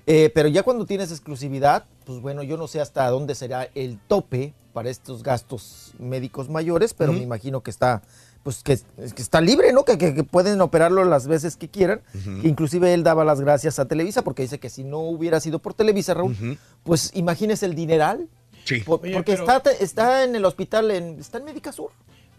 Eh, 0.07 0.31
pero 0.35 0.49
ya 0.51 0.63
cuando 0.65 0.85
tienes 0.85 1.11
exclusividad, 1.11 1.87
pues 2.05 2.21
bueno, 2.21 2.43
yo 2.43 2.59
no 2.59 2.67
sé 2.69 2.83
hasta 2.83 3.09
dónde 3.09 3.35
será 3.35 3.69
el 3.75 3.99
tope 4.07 4.53
para 4.75 4.91
estos 4.91 5.23
gastos 5.23 5.93
médicos 5.99 6.51
mayores, 6.51 6.93
pero 6.93 7.15
me 7.15 7.23
imagino 7.23 7.63
que 7.63 7.71
está, 7.71 8.03
pues 8.43 8.63
que, 8.63 8.77
que 9.15 9.23
está 9.23 9.41
libre, 9.41 9.73
¿no? 9.73 9.85
Que, 9.87 9.97
que- 9.97 10.15
que 10.15 10.25
pueden 10.25 10.61
operarlo 10.61 11.05
las 11.05 11.27
veces 11.27 11.57
que 11.57 11.69
quieran. 11.69 12.03
Que 12.43 12.49
inclusive 12.49 12.93
él 12.93 13.03
daba 13.03 13.25
las 13.25 13.41
gracias 13.41 13.79
a 13.79 13.87
Televisa 13.87 14.21
porque 14.23 14.43
dice 14.43 14.59
que 14.61 14.69
si 14.69 14.85
no 14.85 14.99
hubiera 15.01 15.41
sido 15.41 15.59
por 15.59 15.73
Televisa, 15.73 16.13
Raúl, 16.13 16.59
pues 16.85 17.13
imagínese 17.15 17.65
el 17.65 17.75
dineral. 17.75 18.29
Sí. 18.69 18.81
Por- 18.81 19.01
Oye, 19.03 19.15
porque 19.15 19.33
pero- 19.37 19.47
está, 19.51 19.71
está 19.73 20.25
en 20.25 20.37
el 20.37 20.45
hospital, 20.45 20.91
en, 20.91 21.19
está 21.19 21.39
en 21.39 21.45
Médica 21.45 21.73
Sur. 21.73 21.91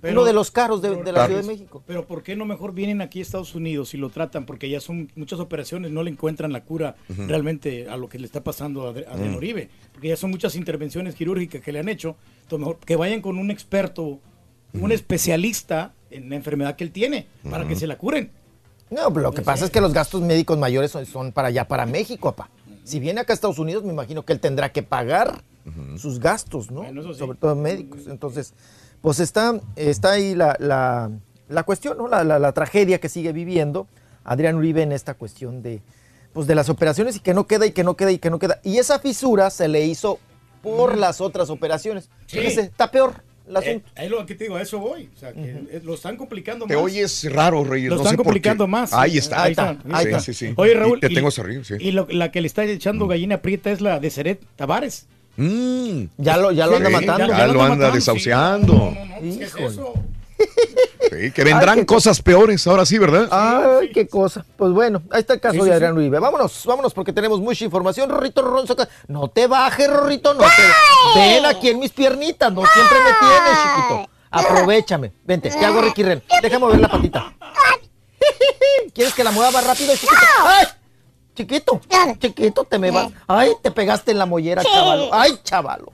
Pero- 0.02 0.14
uno 0.22 0.24
de 0.26 0.32
los 0.32 0.50
caros 0.50 0.82
de, 0.82 0.96
de 0.96 1.12
la. 1.12 1.26
Ciudad 1.26 1.42
de 1.42 1.48
México. 1.48 1.84
Pero 1.86 2.06
¿por 2.08 2.24
qué 2.24 2.36
no 2.38 2.46
mejor 2.46 2.74
vienen 2.74 3.02
aquí 3.02 3.20
a 3.20 3.22
Estados 3.22 3.54
Unidos 3.54 3.94
y 3.94 3.98
lo 3.98 4.10
tratan? 4.10 4.46
Porque 4.46 4.70
ya 4.70 4.80
son 4.80 5.12
muchas 5.16 5.40
operaciones, 5.42 5.92
no 5.92 6.04
le 6.04 6.12
encuentran 6.12 6.54
la 6.54 6.64
cura 6.64 6.96
realmente 7.10 7.90
a 7.90 7.98
lo 7.98 8.08
que 8.08 8.18
le 8.18 8.26
está 8.26 8.42
pasando 8.42 8.84
a 8.84 8.88
a 8.88 8.92
Adrián 8.92 9.32
Mm. 9.36 9.68
Porque 9.92 10.08
ya 10.08 10.16
son 10.16 10.30
muchas 10.30 10.56
intervenciones 10.56 11.16
quirúrgicas 11.16 11.62
que 11.62 11.72
le 11.74 11.80
han 11.80 11.90
hecho. 11.90 12.16
Entonces 12.44 12.60
mejor 12.60 12.78
que 12.78 12.96
vayan 12.96 13.22
con 13.22 13.38
un 13.38 13.52
experto, 13.52 14.20
un 14.74 14.92
especialista 14.94 15.94
en 16.12 16.30
la 16.30 16.36
enfermedad 16.38 16.76
que 16.78 16.84
él 16.86 16.92
tiene, 16.92 17.28
para 17.50 17.68
que 17.68 17.76
se 17.76 17.86
la 17.86 17.98
curen. 17.98 18.32
No, 18.90 19.12
pero 19.14 19.24
lo 19.24 19.32
que 19.34 19.42
pasa 19.42 19.66
es 19.66 19.72
que 19.72 19.82
los 19.82 19.94
gastos 19.94 20.22
médicos 20.22 20.58
mayores 20.58 20.92
son, 20.92 21.06
son 21.06 21.32
para 21.34 21.50
allá, 21.50 21.68
para 21.68 21.86
México, 21.86 22.34
papá. 22.34 22.50
Si 22.86 23.00
viene 23.00 23.20
acá 23.22 23.34
a 23.34 23.36
Estados 23.36 23.60
Unidos, 23.60 23.84
me 23.84 23.92
imagino 23.94 24.24
que 24.26 24.34
él 24.34 24.40
tendrá 24.40 24.72
que 24.72 24.82
pagar 24.82 25.44
sus 25.98 26.20
gastos, 26.20 26.72
¿no? 26.72 26.84
Sobre 27.14 27.38
todo 27.38 27.56
médicos. 27.56 28.08
Entonces, 28.08 28.54
pues 29.02 29.20
está, 29.20 29.60
está 29.76 30.12
ahí 30.14 30.36
la, 30.36 30.56
la- 30.60 31.12
la 31.48 31.64
cuestión, 31.64 31.98
¿no? 31.98 32.08
La, 32.08 32.24
la- 32.24 32.40
la 32.40 32.52
tragedia 32.54 33.00
que 33.00 33.10
sigue 33.10 33.32
viviendo 33.34 33.88
Adrián 34.24 34.56
Uribe 34.56 34.84
en 34.84 34.92
esta 34.92 35.14
cuestión 35.16 35.62
de, 35.64 35.82
pues, 36.34 36.46
de 36.48 36.54
las 36.56 36.70
operaciones 36.70 37.16
y 37.16 37.20
que 37.22 37.34
no 37.34 37.48
queda 37.48 37.66
y 37.66 37.72
que 37.72 37.84
no 37.84 37.96
queda 37.96 38.12
y 38.12 38.20
que 38.20 38.30
no 38.30 38.38
queda. 38.40 38.60
Y 38.64 38.78
esa 38.78 39.00
fisura 39.00 39.50
se 39.50 39.68
le 39.68 39.86
hizo 39.86 40.20
por 40.62 40.98
las 40.98 41.22
otras 41.22 41.50
operaciones. 41.50 42.10
Sí. 42.28 42.38
Fíjese, 42.38 42.62
está 42.62 42.92
peor 42.92 43.24
el 43.48 43.58
Eh, 43.96 44.10
lo 44.10 44.24
que 44.28 44.36
te 44.36 44.44
digo, 44.44 44.58
a 44.58 44.62
eso 44.62 44.78
voy. 44.78 45.10
O 45.16 45.18
sea, 45.18 45.34
que 45.34 45.82
lo 45.84 45.96
están 45.96 46.18
complicando 46.18 46.68
Te 46.68 46.76
más. 46.76 46.84
oyes 46.84 47.34
raro, 47.34 47.64
Reyes. 47.64 47.90
Lo 47.90 47.96
no 47.96 48.02
están 48.04 48.12
sé 48.12 48.18
por 48.18 48.26
qué. 48.26 48.28
complicando 48.28 48.68
más. 48.68 48.94
Ahí 48.94 49.18
está. 49.18 49.42
Ahí 49.42 49.52
está. 49.54 49.70
ahí 49.70 50.04
Sí, 50.04 50.10
está. 50.10 50.20
sí, 50.20 50.34
sí. 50.36 50.54
Oye, 50.56 50.74
Y 50.74 50.76
Raúl. 50.76 51.00
te 51.00 51.10
tengo 51.10 51.30
arriba, 51.36 51.64
sí. 51.64 51.74
Y 51.80 51.92
lo- 51.94 52.06
la 52.12 52.30
que 52.32 52.42
le 52.42 52.48
está 52.48 52.64
echando 52.66 53.08
gallina 53.08 53.42
prieta 53.42 53.72
es 53.72 53.82
la 53.82 54.00
de 54.00 54.12
Seret 54.12 54.46
Tavares. 54.56 55.08
Ya 56.18 56.38
lo, 56.38 56.52
ya 56.52 56.68
lo 56.68 56.78
anda 56.78 56.90
matando. 56.90 57.28
Ya, 57.28 57.48
lo 57.48 57.64
anda 57.64 57.92
desahuciando. 57.92 58.94
¿Qué 59.20 59.44
es 59.44 59.56
eso? 59.56 59.94
Sí, 61.12 61.32
que 61.32 61.44
vendrán 61.44 61.70
Ay, 61.70 61.80
qué 61.82 61.86
cosas 61.88 62.22
peores, 62.22 62.66
ahora 62.68 62.86
sí, 62.86 62.98
¿verdad? 62.98 63.28
Ay, 63.32 63.92
qué 63.92 64.08
cosa. 64.08 64.46
Pues 64.56 64.72
bueno, 64.72 65.02
ahí 65.12 65.22
está 65.22 65.34
el 65.34 65.40
caso 65.40 65.58
Sí, 65.64 65.66
de 65.66 65.74
Adrián. 65.74 65.98
Uribe. 65.98 66.20
Vámonos, 66.20 66.66
vámonos, 66.66 66.94
porque 66.94 67.12
tenemos 67.12 67.40
mucha 67.40 67.66
información. 67.66 68.10
Rorrito 68.10 68.42
Ronzo, 68.44 68.76
no 69.08 69.28
te 69.30 69.48
bajes, 69.48 69.90
Rorrito, 69.90 70.34
no 70.36 70.42
te... 70.44 71.20
Ven 71.20 71.46
aquí 71.46 71.70
en 71.70 71.80
mis 71.80 71.92
piernitas, 71.92 72.54
no 72.54 72.64
siempre 72.66 72.98
me 73.00 73.12
tienes, 73.20 73.60
chiquito. 73.64 74.10
Aprovechame. 74.30 75.12
Vente, 75.26 75.50
te 75.50 75.66
hago 75.66 75.82
Ricky 75.82 76.04
Ren. 76.04 76.24
Déjame 76.42 76.66
mover 76.66 76.80
la 76.80 76.90
patita. 76.90 77.34
¿Quieres 78.94 79.14
que 79.14 79.24
la 79.24 79.32
mueva 79.32 79.52
más 79.52 79.66
rápido, 79.66 79.94
chiquito? 79.94 80.14
¡Ay! 80.46 80.68
Chiquito, 81.40 81.80
chiquito, 82.20 82.66
te 82.66 82.78
me 82.78 82.92
vas. 82.92 83.14
Ay, 83.26 83.52
te 83.62 83.72
pegaste 83.72 84.12
en 84.12 84.18
la 84.18 84.26
mollera, 84.26 84.62
Sí. 84.62 84.68
chavalo. 84.74 85.10
Ay, 85.14 85.40
chavalo. 85.42 85.90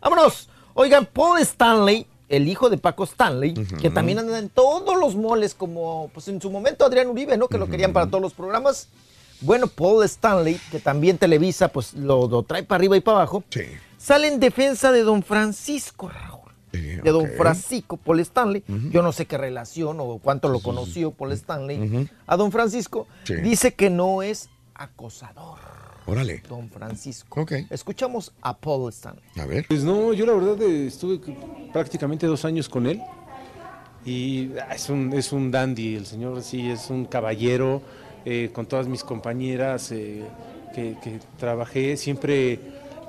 Vámonos. 0.00 0.48
Oigan, 0.72 1.04
Paul 1.04 1.38
Stanley, 1.40 2.06
el 2.30 2.48
hijo 2.48 2.70
de 2.70 2.78
Paco 2.78 3.04
Stanley, 3.04 3.52
que 3.52 3.90
también 3.90 4.20
anda 4.20 4.38
en 4.38 4.48
todos 4.48 4.96
los 4.98 5.16
moles, 5.16 5.52
como 5.52 6.10
pues 6.14 6.28
en 6.28 6.40
su 6.40 6.50
momento 6.50 6.86
Adrián 6.86 7.08
Uribe, 7.08 7.36
¿no? 7.36 7.46
Que 7.48 7.58
lo 7.58 7.68
querían 7.68 7.92
para 7.92 8.06
todos 8.06 8.22
los 8.22 8.32
programas. 8.32 8.88
Bueno, 9.42 9.66
Paul 9.66 10.02
Stanley, 10.04 10.58
que 10.70 10.78
también 10.78 11.18
Televisa, 11.18 11.68
pues 11.68 11.92
lo, 11.92 12.26
lo 12.26 12.42
trae 12.42 12.62
para 12.62 12.78
arriba 12.78 12.96
y 12.96 13.00
para 13.00 13.18
abajo, 13.18 13.44
sale 13.98 14.28
en 14.28 14.40
defensa 14.40 14.92
de 14.92 15.02
don 15.02 15.22
Francisco 15.22 16.08
Raúl. 16.08 16.37
De 16.72 17.10
don. 17.10 17.28
Francisco 17.36 17.96
Paul 17.96 18.20
Stanley. 18.20 18.62
Yo 18.90 19.02
no 19.02 19.12
sé 19.12 19.26
qué 19.26 19.38
relación 19.38 19.98
o 20.00 20.18
cuánto 20.18 20.48
lo 20.48 20.60
conoció 20.60 21.10
Paul 21.10 21.32
Stanley 21.32 22.08
a 22.26 22.36
don 22.36 22.52
Francisco. 22.52 23.06
Sí. 23.24 23.34
Dice 23.36 23.74
que 23.74 23.90
no 23.90 24.22
es 24.22 24.48
acosador, 24.74 25.58
Órale. 26.06 26.42
don 26.48 26.68
Francisco. 26.70 27.40
Ok. 27.40 27.52
Escuchamos 27.70 28.32
a 28.42 28.56
Paul 28.56 28.90
Stanley. 28.92 29.22
A 29.36 29.46
ver. 29.46 29.66
Pues 29.68 29.82
no, 29.82 30.12
yo 30.12 30.24
la 30.26 30.32
verdad 30.34 30.62
eh, 30.62 30.86
estuve 30.86 31.20
prácticamente 31.72 32.26
dos 32.26 32.44
años 32.44 32.68
con 32.68 32.86
él 32.86 33.02
y 34.04 34.50
ah, 34.58 34.74
es 34.74 34.88
un, 34.88 35.12
es 35.12 35.32
un 35.32 35.50
dandy, 35.50 35.96
el 35.96 36.06
señor 36.06 36.42
sí 36.42 36.70
es 36.70 36.90
un 36.90 37.04
caballero, 37.04 37.82
eh, 38.24 38.50
con 38.52 38.66
todas 38.66 38.86
mis 38.86 39.02
compañeras 39.04 39.90
eh, 39.92 40.24
que, 40.74 40.96
que 41.02 41.20
trabajé, 41.38 41.96
siempre 41.96 42.60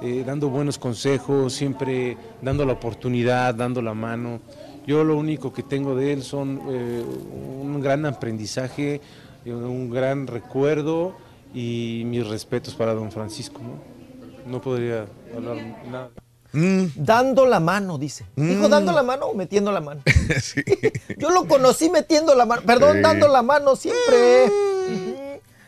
eh, 0.01 0.23
dando 0.25 0.49
buenos 0.49 0.77
consejos, 0.77 1.53
siempre 1.53 2.17
dando 2.41 2.65
la 2.65 2.73
oportunidad, 2.73 3.53
dando 3.55 3.81
la 3.81 3.93
mano. 3.93 4.39
Yo 4.87 5.03
lo 5.03 5.17
único 5.17 5.53
que 5.53 5.61
tengo 5.63 5.95
de 5.95 6.13
él 6.13 6.23
son 6.23 6.61
eh, 6.69 7.03
un 7.61 7.79
gran 7.81 8.05
aprendizaje, 8.05 9.01
eh, 9.45 9.53
un 9.53 9.89
gran 9.89 10.25
recuerdo 10.27 11.15
y 11.53 12.03
mis 12.05 12.25
respetos 12.27 12.75
para 12.75 12.93
don 12.93 13.11
Francisco. 13.11 13.59
No, 13.61 14.51
no 14.51 14.61
podría 14.61 15.05
hablar 15.35 15.57
nada. 15.89 16.09
Dando 16.95 17.45
la 17.45 17.59
mano, 17.59 17.99
dice. 17.99 18.25
¿Dijo 18.35 18.67
Mm. 18.67 18.71
dando 18.71 18.91
la 18.91 19.03
mano 19.03 19.27
o 19.27 19.35
metiendo 19.35 19.71
la 19.71 19.81
mano? 19.81 20.01
Yo 21.17 21.29
lo 21.29 21.45
conocí 21.45 21.89
metiendo 21.91 22.33
la 22.33 22.45
mano. 22.47 22.63
Perdón, 22.65 22.97
Sí. 22.97 23.01
dando 23.03 23.27
la 23.27 23.43
mano 23.43 23.75
siempre. 23.75 24.45
Ujú. 24.45 25.15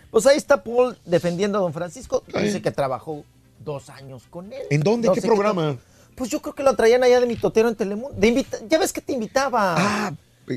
Pues 0.10 0.26
ahí 0.26 0.38
está 0.38 0.64
Paul 0.64 0.98
defendiendo 1.06 1.60
a 1.60 1.61
don 1.61 1.74
Francisco. 1.74 2.24
Dice 2.42 2.61
que 2.64 2.72
trabajó 2.72 3.24
dos 3.64 3.90
años 3.90 4.23
con 4.30 4.51
él. 4.51 4.61
¿En 4.69 4.81
dónde? 4.81 5.07
No 5.07 5.14
¿Qué 5.14 5.22
programa? 5.22 5.77
Pues 6.15 6.30
yo 6.30 6.41
creo 6.41 6.53
que 6.53 6.64
lo 6.64 6.75
traían 6.75 7.03
allá 7.03 7.19
de 7.19 7.25
mitotero 7.25 7.69
en 7.69 7.75
Telemundo. 7.75 8.15
De 8.19 8.27
invita- 8.27 8.57
ya 8.67 8.77
ves 8.80 8.91
que 8.93 9.01
te 9.01 9.14
invitaba. 9.14 9.75
Ah, 9.77 10.14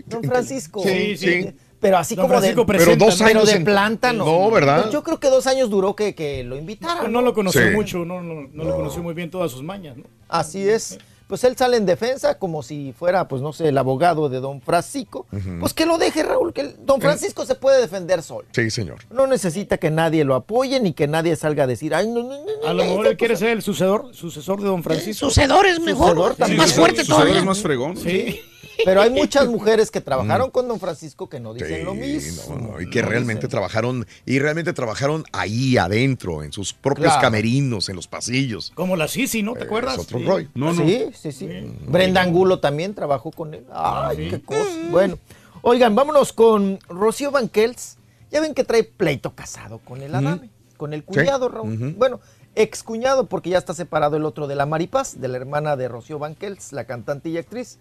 don 0.07 0.23
Francisco. 0.25 0.83
Sí, 0.83 1.17
sí. 1.17 1.55
Pero 1.81 1.99
así 1.99 2.15
Don 2.15 2.25
como 2.25 2.35
de, 2.41 2.47
Francisco 2.55 2.67
presenta, 2.67 2.95
Pero 2.95 3.05
dos 3.11 3.21
¿no? 3.21 3.27
pero 3.27 3.39
años 3.41 3.51
de 3.51 3.57
en- 3.57 3.65
planta 3.65 4.13
no. 4.15 4.25
No, 4.25 4.51
¿verdad? 4.51 4.83
Pues 4.83 4.93
yo 4.93 5.03
creo 5.03 5.21
que 5.21 5.29
dos 5.29 5.47
años 5.47 5.69
duró 5.69 5.95
que, 5.95 6.15
que 6.15 6.43
lo 6.43 6.57
invitaran. 6.57 6.99
Pues 7.01 7.11
no 7.13 7.21
lo 7.21 7.35
conoció 7.35 7.61
Sí. 7.63 7.75
mucho, 7.75 8.05
no, 8.07 8.23
no, 8.23 8.49
no 8.51 8.65
lo 8.65 8.75
conoció 8.77 9.03
muy 9.03 9.13
bien 9.13 9.31
todas 9.31 9.51
sus 9.51 9.63
mañas, 9.63 9.97
¿no? 9.97 10.05
Así 10.29 10.67
es. 10.67 10.99
Pues 11.27 11.43
él 11.45 11.57
sale 11.57 11.79
en 11.79 11.87
defensa 11.87 12.39
como 12.39 12.63
si 12.63 12.93
fuera, 12.99 13.29
pues 13.29 13.41
no 13.41 13.53
sé, 13.53 13.69
el 13.69 13.79
abogado 13.79 14.29
de 14.29 14.41
don 14.41 14.61
Francisco. 14.61 15.27
Pues 15.61 15.73
que 15.73 15.87
lo 15.87 15.97
deje, 15.97 16.23
Raúl, 16.23 16.53
que 16.53 16.75
don 16.85 17.01
Francisco 17.01 17.47
se 17.47 17.55
puede 17.55 17.81
defender 17.81 18.23
solo. 18.23 18.47
Sí, 18.53 18.71
señor. 18.71 18.99
No 19.11 19.27
necesita 19.27 19.79
que 19.79 19.91
nadie 19.91 20.25
lo 20.25 20.35
apoye 20.35 20.81
ni 20.81 20.93
que 20.93 21.09
nadie 21.09 21.35
salga 21.37 21.65
a 21.65 21.67
decir, 21.67 21.95
ay, 21.95 22.09
no, 22.09 22.23
no, 22.23 22.29
no, 22.45 22.69
A 22.69 22.75
lo 22.75 22.85
mejor 22.85 23.07
él 23.07 23.17
quiere 23.17 23.35
cosa". 23.35 23.47
ser 23.47 23.57
el 23.57 23.63
sucesor, 23.63 24.15
sucesor 24.15 24.61
de 24.61 24.67
don 24.67 24.83
Francisco. 24.83 25.27
Sucedor 25.27 25.67
es 25.67 25.81
mejor, 25.81 26.17
Sucedor 26.17 26.57
más 26.57 26.73
fuerte 26.75 26.99
Su 27.01 27.07
cerebro 27.07 27.17
todavía. 27.23 27.39
es 27.41 27.45
más 27.47 27.59
fregón. 27.63 27.97
Sí. 27.97 28.41
Pero 28.85 29.03
hay 29.03 29.11
muchas 29.11 29.47
mujeres 29.49 29.91
que 29.91 30.01
trabajaron 30.01 30.51
con 30.51 30.67
don 30.69 30.81
Francisco 30.81 31.29
que 31.29 31.39
no 31.41 31.55
dicen 31.55 31.79
Sí, 31.79 31.83
lo 31.85 31.95
mismo. 31.95 32.43
no, 32.57 32.73
no, 32.73 32.81
y 32.81 32.89
que 32.91 33.03
No 33.03 33.09
realmente 33.09 33.41
dicen. 33.41 33.51
trabajaron, 33.51 34.07
y 34.27 34.39
realmente 34.39 34.73
trabajaron 34.73 35.25
ahí 35.33 35.77
adentro, 35.77 36.43
en 36.43 36.53
sus 36.53 36.73
propios 36.73 37.09
Claro. 37.13 37.21
camerinos, 37.23 37.89
en 37.89 37.97
los 37.97 38.09
pasillos. 38.09 38.73
Como 38.75 38.97
la 38.97 39.09
Sisi, 39.09 39.43
¿no? 39.43 39.55
¿Te 39.55 39.65
acuerdas? 39.65 39.95
Es 39.95 40.01
otro 40.01 40.19
Sí. 40.39 40.49
No, 40.55 40.73
no. 40.73 40.85
Sí, 40.85 41.07
sí, 41.15 41.33
sí. 41.33 41.49
Brenda 41.87 42.23
Angulo 42.23 42.61
también 42.61 42.95
trabajó 42.95 43.31
con 43.31 43.55
él. 43.55 43.65
Ay, 43.73 44.29
qué 44.31 44.41
cosa. 44.43 44.61
Bueno, 44.91 45.19
oigan, 45.63 45.95
vámonos 45.95 46.33
con 46.33 46.79
Rocío 46.89 47.31
Banquels. 47.31 47.97
Ya 48.31 48.41
ven 48.41 48.55
que 48.55 48.65
trae 48.65 48.83
pleito 48.85 49.35
casado 49.35 49.79
con 49.79 50.03
el 50.03 50.15
Adame, 50.15 50.51
con 50.77 50.93
el 50.93 51.05
cuñado, 51.05 51.49
Raúl. 51.49 51.75
Ujú. 51.75 51.95
Bueno, 51.97 52.21
excuñado 52.57 53.27
porque 53.27 53.51
ya 53.51 53.59
está 53.59 53.75
separado 53.75 54.17
el 54.17 54.25
otro 54.25 54.47
de 54.47 54.55
la 54.57 54.67
Maripaz, 54.67 55.21
de 55.21 55.29
la 55.29 55.37
hermana 55.37 55.77
de 55.77 55.89
Rocío 55.89 56.19
Banquels, 56.19 56.73
la 56.73 56.85
cantante 56.85 57.29
y 57.29 57.37
actriz. 57.39 57.79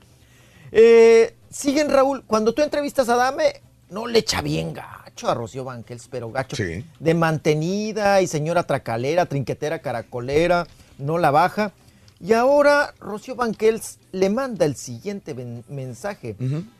Eh, 0.75 1.35
siguen, 1.51 1.89
Raúl, 1.89 2.23
cuando 2.25 2.53
tú 2.53 2.61
entrevistas 2.63 3.07
a 3.09 3.13
Adame, 3.13 3.61
no 3.89 4.07
le 4.07 4.19
echa 4.19 4.41
bien 4.41 4.73
gacho 4.73 5.29
a 5.29 5.35
Rocío 5.35 5.63
Banquels, 5.63 6.07
pero 6.09 6.31
gacho. 6.31 6.55
Sí. 6.55 6.83
De 6.99 7.13
mantenida 7.13 8.21
y 8.21 8.27
señora 8.27 8.63
tracalera, 8.63 9.27
trinquetera, 9.27 9.79
caracolera, 9.79 10.65
no 10.97 11.19
la 11.19 11.29
baja. 11.29 11.71
Y 12.19 12.33
ahora 12.33 12.93
Rocío 12.99 13.35
Banquels 13.35 13.99
le 14.11 14.29
manda 14.31 14.65
el 14.65 14.75
siguiente 14.75 15.35
mensaje 15.67 16.35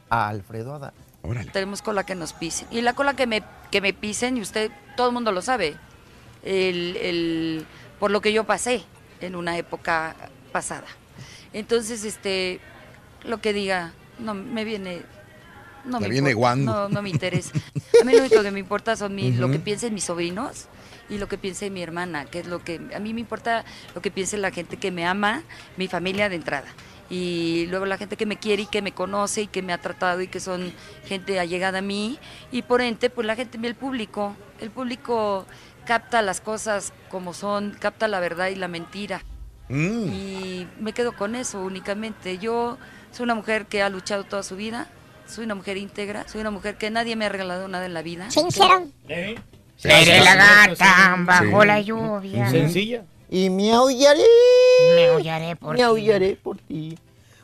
a 0.09 0.29
Alfredo 0.29 0.73
Adame. 0.73 0.93
Tenemos 1.53 1.81
cola 1.83 2.03
que 2.05 2.15
nos 2.15 2.33
pisen. 2.33 2.67
Y 2.71 2.81
la 2.81 2.93
cola 2.93 3.15
que 3.15 3.27
me, 3.27 3.43
que 3.69 3.79
me 3.79 3.93
pisen, 3.93 4.37
y 4.37 4.41
usted, 4.41 4.71
todo 4.97 5.07
el 5.07 5.13
mundo 5.13 5.31
lo 5.31 5.41
sabe, 5.43 5.75
el, 6.43 6.97
el- 6.97 7.65
por 7.99 8.09
lo 8.11 8.21
que 8.21 8.33
yo 8.33 8.43
pasé 8.43 8.83
en 9.21 9.35
una 9.35 9.57
época 9.57 10.15
pasada. 10.51 10.87
Entonces, 11.53 12.03
este, 12.03 12.59
lo 13.25 13.41
que 13.41 13.53
diga, 13.53 13.93
no 14.19 14.33
me 14.33 14.63
viene... 14.63 15.01
No 15.85 15.99
me 15.99 16.07
viene 16.07 16.33
guango. 16.33 16.71
No, 16.71 16.87
no 16.89 17.01
me 17.01 17.09
interesa. 17.09 17.51
A 18.01 18.05
mí 18.05 18.13
lo 18.13 18.19
único 18.19 18.41
que 18.41 18.51
me 18.51 18.59
importa 18.59 18.95
son 18.95 19.13
mi- 19.15 19.33
lo 19.33 19.51
que 19.51 19.59
piensen 19.59 19.93
mis 19.93 20.05
sobrinos 20.05 20.67
y 21.09 21.17
lo 21.17 21.27
que 21.27 21.37
piense 21.37 21.69
mi 21.69 21.83
hermana, 21.83 22.23
que 22.23 22.39
es 22.39 22.47
lo 22.47 22.63
que... 22.63 22.79
A 22.95 22.99
mí 22.99 23.13
me 23.13 23.19
importa 23.19 23.65
lo 23.93 24.01
que 24.01 24.09
piense 24.09 24.37
la 24.37 24.51
gente 24.51 24.77
que 24.77 24.91
me 24.91 25.05
ama, 25.05 25.43
mi 25.75 25.89
familia 25.89 26.29
de 26.29 26.35
entrada. 26.35 26.67
Y 27.09 27.65
luego 27.69 27.85
la 27.85 27.97
gente 27.97 28.15
que 28.15 28.25
me 28.25 28.37
quiere 28.37 28.61
y 28.63 28.65
que 28.65 28.81
me 28.81 28.93
conoce 28.93 29.41
y 29.41 29.47
que 29.47 29.61
me 29.61 29.73
ha 29.73 29.77
tratado 29.77 30.21
y 30.21 30.27
que 30.27 30.39
son 30.39 30.71
gente 31.05 31.37
allegada 31.37 31.79
a 31.79 31.81
mí. 31.81 32.17
Y 32.49 32.61
por 32.61 32.79
ende, 32.81 33.09
pues 33.09 33.27
la 33.27 33.35
gente, 33.35 33.59
el 33.61 33.75
público, 33.75 34.37
el 34.61 34.71
público 34.71 35.45
capta 35.85 36.21
las 36.21 36.39
cosas 36.39 36.93
como 37.09 37.33
son, 37.33 37.75
capta 37.77 38.07
la 38.07 38.21
verdad 38.21 38.47
y 38.47 38.55
la 38.55 38.69
mentira. 38.69 39.21
Mm. 39.67 40.07
Y 40.13 40.67
me 40.79 40.93
quedo 40.93 41.11
con 41.11 41.35
eso 41.35 41.61
únicamente. 41.61 42.37
Yo 42.37 42.77
soy 43.13 43.23
una 43.23 43.35
mujer 43.35 43.65
que 43.67 43.81
ha 43.81 43.89
luchado 43.89 44.25
toda 44.25 44.43
su 44.43 44.55
vida, 44.57 44.87
soy 45.27 45.45
una 45.45 45.55
mujer 45.55 45.77
íntegra, 45.77 46.27
soy 46.27 46.41
una 46.41 46.51
mujer 46.51 46.77
que 46.77 46.89
nadie 46.89 47.15
me 47.15 47.25
ha 47.25 47.29
regalado 47.29 47.67
nada 47.69 47.85
en 47.85 47.93
la 47.93 48.01
vida. 48.01 48.29
Sincero. 48.29 48.87
Seré 49.77 50.19
la 50.21 50.35
gata 50.35 51.15
bajo 51.19 51.61
Sí. 51.61 51.67
la 51.67 51.81
lluvia. 51.81 52.49
Sencilla. 52.49 53.03
Y 53.29 53.49
me 53.49 53.71
aullaré. 53.71 54.21
Me 54.95 55.07
aullaré 55.07 55.55
por 55.55 55.71
Me 55.71 55.77
ti. 55.77 55.81
aullaré 55.83 56.35
por 56.35 56.57
ti. 56.57 56.97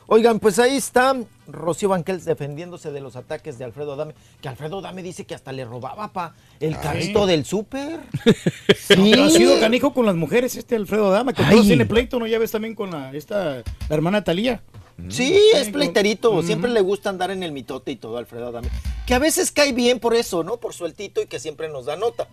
Oigan, 0.06 0.40
pues 0.40 0.58
ahí 0.58 0.76
está 0.76 1.14
Rocío 1.46 1.88
Banquels 1.88 2.24
defendiéndose 2.24 2.90
de 2.90 3.00
los 3.00 3.14
ataques 3.14 3.58
de 3.58 3.64
Alfredo 3.64 3.92
Adame. 3.92 4.14
Que 4.40 4.48
Alfredo 4.48 4.78
Adame 4.78 5.02
dice 5.04 5.24
que 5.24 5.34
hasta 5.36 5.52
le 5.52 5.64
robaba 5.64 6.12
pa 6.12 6.34
el 6.58 6.76
carrito 6.78 7.26
del 7.26 7.44
súper. 7.44 8.00
Sí. 8.76 9.12
ha 9.12 9.30
sido 9.30 9.60
canijo 9.60 9.92
con 9.92 10.06
las 10.06 10.16
mujeres 10.16 10.56
este 10.56 10.74
Alfredo 10.76 11.10
Dama, 11.10 11.32
que 11.32 11.44
todos 11.44 11.64
tiene 11.66 11.86
pleito, 11.86 12.18
¿no? 12.18 12.26
Ya 12.26 12.38
ves 12.40 12.50
también 12.50 12.74
con 12.74 12.90
la, 12.90 13.12
esta, 13.12 13.56
la 13.88 13.94
hermana 13.94 14.24
Talía. 14.24 14.62
Sí, 15.08 15.38
es 15.54 15.68
pleiterito. 15.70 16.42
Siempre 16.42 16.70
le 16.70 16.80
gusta 16.80 17.10
andar 17.10 17.30
en 17.30 17.42
el 17.42 17.52
mitote 17.52 17.92
y 17.92 17.96
todo, 17.96 18.18
Alfredo 18.18 18.48
Adame. 18.48 18.68
Que 19.06 19.14
a 19.14 19.18
veces 19.18 19.50
cae 19.50 19.72
bien 19.72 19.98
por 19.98 20.14
eso, 20.14 20.44
¿no? 20.44 20.58
Por 20.58 20.72
sueltito 20.74 21.20
y 21.20 21.26
que 21.26 21.38
siempre 21.40 21.68
nos 21.68 21.86
da 21.86 21.96
nota. 21.96 22.28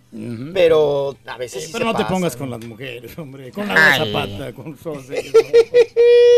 Pero 0.54 1.16
a 1.26 1.38
veces 1.38 1.64
sí 1.66 1.72
Pero 1.72 1.86
se 1.86 1.92
no 1.92 1.98
te 1.98 2.06
pongas 2.06 2.34
¿no? 2.34 2.40
con 2.40 2.50
las 2.52 2.64
mujeres, 2.66 3.18
hombre. 3.18 3.52
Con 3.52 3.68
la 3.68 3.98
zapata, 3.98 4.54
con 4.54 4.78
Sose. 4.78 5.32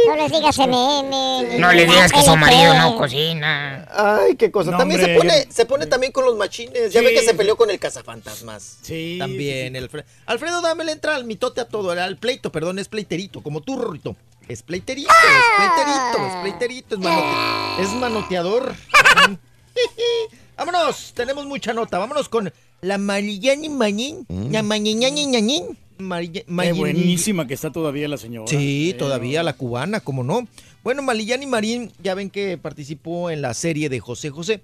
No 0.07 0.15
les 0.15 0.31
digas 0.31 0.57
MM. 0.57 1.59
No 1.59 1.71
le 1.73 1.85
digas 1.85 2.11
que 2.11 2.21
su 2.23 2.35
marido 2.35 2.73
no 2.73 2.97
cocina. 2.97 3.87
Ay, 3.91 4.35
qué 4.37 4.49
cosa. 4.49 4.71
No, 4.71 4.77
también 4.77 4.99
hombre, 5.01 5.13
se 5.13 5.19
pone, 5.19 5.45
yo- 5.45 5.51
se 5.51 5.65
pone 5.65 5.85
también 5.85 6.11
con 6.11 6.25
los 6.25 6.35
machines. 6.35 6.91
Ya 6.91 7.01
ve 7.01 7.13
que 7.13 7.21
se 7.21 7.33
peleó 7.33 7.55
con 7.57 7.69
el 7.69 7.79
cazafantasmas. 7.79 8.77
Sí. 8.81 9.17
También. 9.19 9.75
el 9.75 9.83
Alfredo, 9.83 10.05
Alfredo 10.25 10.61
Dame 10.61 10.85
le 10.85 10.93
entra 10.93 11.15
al 11.15 11.25
mitote 11.25 11.61
a 11.61 11.65
todo, 11.67 11.91
al 11.91 12.17
pleito, 12.17 12.51
perdón, 12.51 12.79
es 12.79 12.87
pleiterito, 12.87 13.41
como 13.41 13.61
tú, 13.61 13.77
Rorrito. 13.77 14.15
Es 14.49 14.63
pleiterito, 14.63 15.09
es 15.09 15.57
pleiterito, 15.57 16.27
es 16.27 16.35
pleiterito, 16.41 16.95
es, 16.95 17.01
manote- 17.01 17.81
es 17.83 17.93
manoteador. 17.93 18.73
Vámonos, 20.57 21.13
tenemos 21.15 21.45
mucha 21.45 21.71
nota. 21.73 21.99
Vámonos 21.99 22.27
con 22.29 22.51
la 22.81 22.97
Marillani 22.97 23.69
Mañín. 23.69 24.25
La 24.51 24.63
Mañiñani 24.63 25.25
Ñañín. 25.27 25.77
Marilla- 25.99 26.43
Qué 26.45 26.73
buenísima 26.73 27.45
que 27.45 27.53
está 27.53 27.71
todavía 27.71 28.07
la 28.07 28.17
señora. 28.17 28.47
Sí, 28.47 28.89
Eh, 28.91 28.93
todavía 28.95 29.43
la 29.43 29.53
cubana, 29.53 29.99
como 29.99 30.23
no. 30.23 30.47
Bueno, 30.83 31.01
Malillani 31.03 31.45
Marín, 31.45 31.91
ya 32.01 32.15
ven 32.15 32.29
que 32.31 32.57
participó 32.57 33.29
en 33.29 33.41
la 33.41 33.53
serie 33.53 33.87
de 33.89 33.99
José 33.99 34.29
José. 34.31 34.61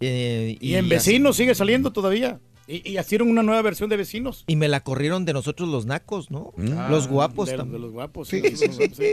eh, 0.00 0.56
Y 0.60 0.74
en 0.74 0.88
Vecinos 0.88 1.36
sigue 1.36 1.54
saliendo 1.54 1.92
todavía. 1.92 2.40
Y, 2.70 2.88
y 2.92 2.98
hicieron 2.98 3.28
una 3.28 3.42
nueva 3.42 3.62
versión 3.62 3.90
de 3.90 3.96
Vecinos. 3.96 4.44
Y 4.46 4.56
me 4.56 4.68
la 4.68 4.80
corrieron 4.84 5.24
de 5.24 5.32
nosotros 5.32 5.68
los 5.68 5.86
nacos, 5.86 6.30
¿no? 6.30 6.52
los 6.56 7.08
guapos 7.08 7.48
de, 7.48 7.56
también. 7.56 7.80
de 7.80 7.86
los 7.86 7.92
guapos, 7.92 8.28
Sí, 8.28 8.40
sí. 8.42 8.56
sí, 8.56 8.66
los 8.68 8.76
guapos, 8.78 8.96
sí. 8.96 9.04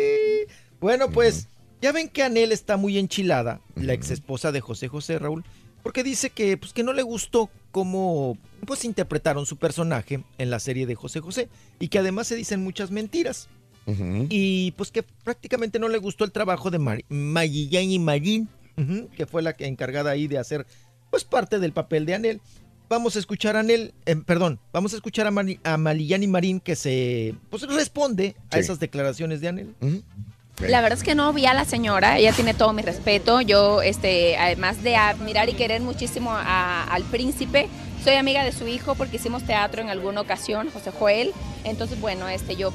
Bueno, 0.79 1.09
pues 1.09 1.47
ya 1.81 1.91
ven 1.91 2.09
que 2.09 2.23
Anel 2.23 2.51
está 2.51 2.77
muy 2.77 2.97
enchilada, 2.97 3.61
la 3.75 3.93
ex 3.93 4.11
esposa 4.11 4.51
de 4.51 4.61
José 4.61 4.87
José 4.87 5.17
Raúl, 5.19 5.43
porque 5.83 6.03
dice 6.03 6.29
que, 6.29 6.57
pues, 6.57 6.73
que 6.73 6.83
no 6.83 6.93
le 6.93 7.01
gustó 7.01 7.49
cómo 7.71 8.37
pues, 8.65 8.85
interpretaron 8.85 9.45
su 9.45 9.57
personaje 9.57 10.23
en 10.37 10.49
la 10.49 10.59
serie 10.59 10.85
de 10.85 10.95
José 10.95 11.19
José 11.19 11.49
y 11.79 11.87
que 11.87 11.99
además 11.99 12.27
se 12.27 12.35
dicen 12.35 12.63
muchas 12.63 12.91
mentiras. 12.91 13.49
Y 14.29 14.71
pues 14.73 14.91
que 14.91 15.01
prácticamente 15.01 15.79
no 15.79 15.87
le 15.87 15.97
gustó 15.97 16.25
el 16.25 16.33
trabajo 16.33 16.69
de 16.69 16.77
Mar 16.77 17.05
Mayillani 17.07 17.99
Marín, 17.99 18.49
ujú, 18.75 19.07
que 19.15 19.25
fue 19.25 19.41
la 19.41 19.55
que 19.55 19.65
encargada 19.65 20.11
ahí 20.11 20.27
de 20.27 20.37
hacer 20.37 20.65
pues 21.09 21.23
parte 21.23 21.57
del 21.59 21.71
papel 21.71 22.05
de 22.05 22.13
Anel. 22.15 22.41
Vamos 22.89 23.15
a 23.15 23.19
escuchar 23.19 23.55
a 23.57 23.59
Anel, 23.59 23.93
eh, 24.05 24.15
perdón, 24.15 24.59
vamos 24.71 24.93
a 24.93 24.95
escuchar 24.95 25.27
a, 25.27 25.31
Mari- 25.31 25.59
a 25.63 25.75
Malillani 25.77 26.27
Marín 26.27 26.59
que 26.61 26.75
se 26.75 27.35
pues 27.49 27.63
responde 27.63 28.35
a 28.49 28.59
esas 28.59 28.79
declaraciones 28.79 29.41
de 29.41 29.47
Anel. 29.49 29.75
La 30.61 30.81
verdad 30.81 30.97
es 30.97 31.03
que 31.03 31.13
no 31.13 31.31
vi 31.33 31.45
a 31.45 31.53
la 31.53 31.65
señora, 31.65 32.17
ella 32.17 32.31
tiene 32.33 32.53
todo 32.55 32.73
mi 32.73 32.81
respeto. 32.81 33.41
Yo, 33.41 33.81
este, 33.83 34.37
además 34.37 34.81
de 34.81 34.95
admirar 34.95 35.49
y 35.49 35.53
querer 35.53 35.81
muchísimo 35.81 36.31
a- 36.31 36.83
al 36.85 37.03
príncipe, 37.03 37.67
soy 38.03 38.15
amiga 38.15 38.43
de 38.43 38.51
su 38.51 38.67
hijo 38.67 38.95
porque 38.95 39.17
hicimos 39.17 39.43
teatro 39.43 39.81
en 39.81 39.89
alguna 39.89 40.21
ocasión, 40.21 40.69
José 40.71 40.91
Joel. 40.91 41.33
Entonces, 41.63 41.99
bueno, 41.99 42.27
este, 42.29 42.55
yo 42.55 42.73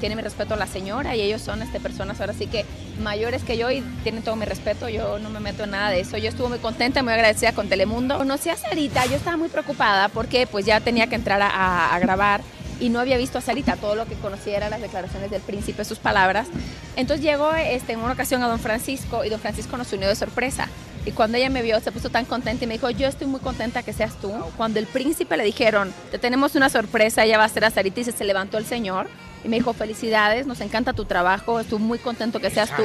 tiene 0.00 0.16
mi 0.16 0.22
respeto 0.22 0.54
a 0.54 0.56
la 0.56 0.66
señora 0.66 1.14
y 1.14 1.20
ellos 1.20 1.42
son 1.42 1.62
este, 1.62 1.80
personas 1.80 2.20
ahora 2.20 2.32
sí 2.32 2.46
que 2.46 2.64
mayores 3.00 3.44
que 3.44 3.56
yo 3.56 3.70
y 3.70 3.82
tienen 4.02 4.22
todo 4.22 4.36
mi 4.36 4.46
respeto. 4.46 4.88
Yo 4.88 5.18
no 5.18 5.30
me 5.30 5.40
meto 5.40 5.64
en 5.64 5.70
nada 5.70 5.90
de 5.90 6.00
eso. 6.00 6.16
Yo 6.16 6.28
estuve 6.28 6.48
muy 6.48 6.58
contenta, 6.58 7.02
muy 7.02 7.12
agradecida 7.12 7.52
con 7.52 7.68
Telemundo. 7.68 8.18
Conocí 8.18 8.48
a 8.48 8.56
Sarita, 8.56 9.06
yo 9.06 9.16
estaba 9.16 9.36
muy 9.36 9.48
preocupada 9.48 10.08
porque 10.08 10.46
pues 10.46 10.66
ya 10.66 10.80
tenía 10.80 11.06
que 11.06 11.14
entrar 11.14 11.40
a 11.42 11.98
grabar 12.00 12.40
y 12.84 12.90
no 12.90 13.00
había 13.00 13.16
visto 13.16 13.38
a 13.38 13.40
Sarita, 13.40 13.76
todo 13.76 13.94
lo 13.94 14.04
que 14.04 14.14
conocía 14.16 14.58
eran 14.58 14.68
las 14.68 14.82
declaraciones 14.82 15.30
del 15.30 15.40
príncipe, 15.40 15.86
sus 15.86 15.98
palabras. 15.98 16.48
Entonces 16.96 17.24
llegó 17.24 17.54
este, 17.54 17.94
en 17.94 18.00
una 18.00 18.12
ocasión 18.12 18.42
a 18.42 18.46
don 18.46 18.58
Francisco 18.58 19.24
y 19.24 19.30
don 19.30 19.40
Francisco 19.40 19.78
nos 19.78 19.90
unió 19.94 20.06
de 20.06 20.14
sorpresa. 20.14 20.68
Y 21.06 21.12
cuando 21.12 21.38
ella 21.38 21.48
me 21.48 21.62
vio, 21.62 21.80
se 21.80 21.92
puso 21.92 22.10
tan 22.10 22.26
contenta 22.26 22.62
y 22.62 22.66
me 22.66 22.74
dijo, 22.74 22.90
yo 22.90 23.08
estoy 23.08 23.26
muy 23.26 23.40
contenta 23.40 23.82
que 23.82 23.94
seas 23.94 24.20
tú. 24.20 24.30
Cuando 24.58 24.80
el 24.80 24.86
príncipe 24.86 25.34
le 25.38 25.44
dijeron, 25.44 25.94
te 26.10 26.18
tenemos 26.18 26.56
una 26.56 26.68
sorpresa, 26.68 27.24
ella 27.24 27.38
va 27.38 27.44
a 27.44 27.48
ser 27.48 27.64
a 27.64 27.70
Sarita 27.70 28.00
y 28.00 28.04
se, 28.04 28.12
se 28.12 28.24
levantó 28.24 28.58
el 28.58 28.66
señor. 28.66 29.08
Y 29.42 29.48
me 29.48 29.56
dijo, 29.56 29.72
felicidades, 29.72 30.46
nos 30.46 30.60
encanta 30.60 30.92
tu 30.92 31.06
trabajo, 31.06 31.60
estoy 31.60 31.78
muy 31.78 31.98
contento 31.98 32.38
que 32.38 32.50
seas 32.50 32.70
tú. 32.76 32.84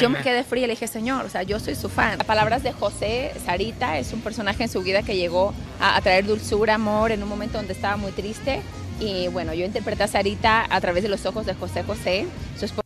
Yo 0.00 0.10
me 0.10 0.20
quedé 0.20 0.42
fría 0.42 0.64
y 0.64 0.66
le 0.66 0.72
dije, 0.72 0.88
señor, 0.88 1.26
o 1.26 1.28
sea, 1.28 1.44
yo 1.44 1.60
soy 1.60 1.76
su 1.76 1.88
fan. 1.88 2.18
Las 2.18 2.26
palabras 2.26 2.64
de 2.64 2.72
José, 2.72 3.32
Sarita, 3.44 3.98
es 3.98 4.12
un 4.12 4.20
personaje 4.20 4.64
en 4.64 4.68
su 4.68 4.82
vida 4.82 5.02
que 5.02 5.16
llegó 5.16 5.54
a, 5.80 5.96
a 5.96 6.00
traer 6.00 6.26
dulzura, 6.26 6.74
amor, 6.74 7.12
en 7.12 7.22
un 7.22 7.28
momento 7.28 7.58
donde 7.58 7.72
estaba 7.72 7.96
muy 7.96 8.10
triste. 8.10 8.62
Y 9.00 9.28
bueno, 9.28 9.54
yo 9.54 9.64
interpreté 9.64 10.02
a 10.04 10.08
Sarita 10.08 10.66
a 10.68 10.80
través 10.80 11.02
de 11.02 11.08
los 11.08 11.24
ojos 11.26 11.46
de 11.46 11.54
José 11.54 11.82
José, 11.84 12.26
su 12.58 12.64
esposo. 12.64 12.82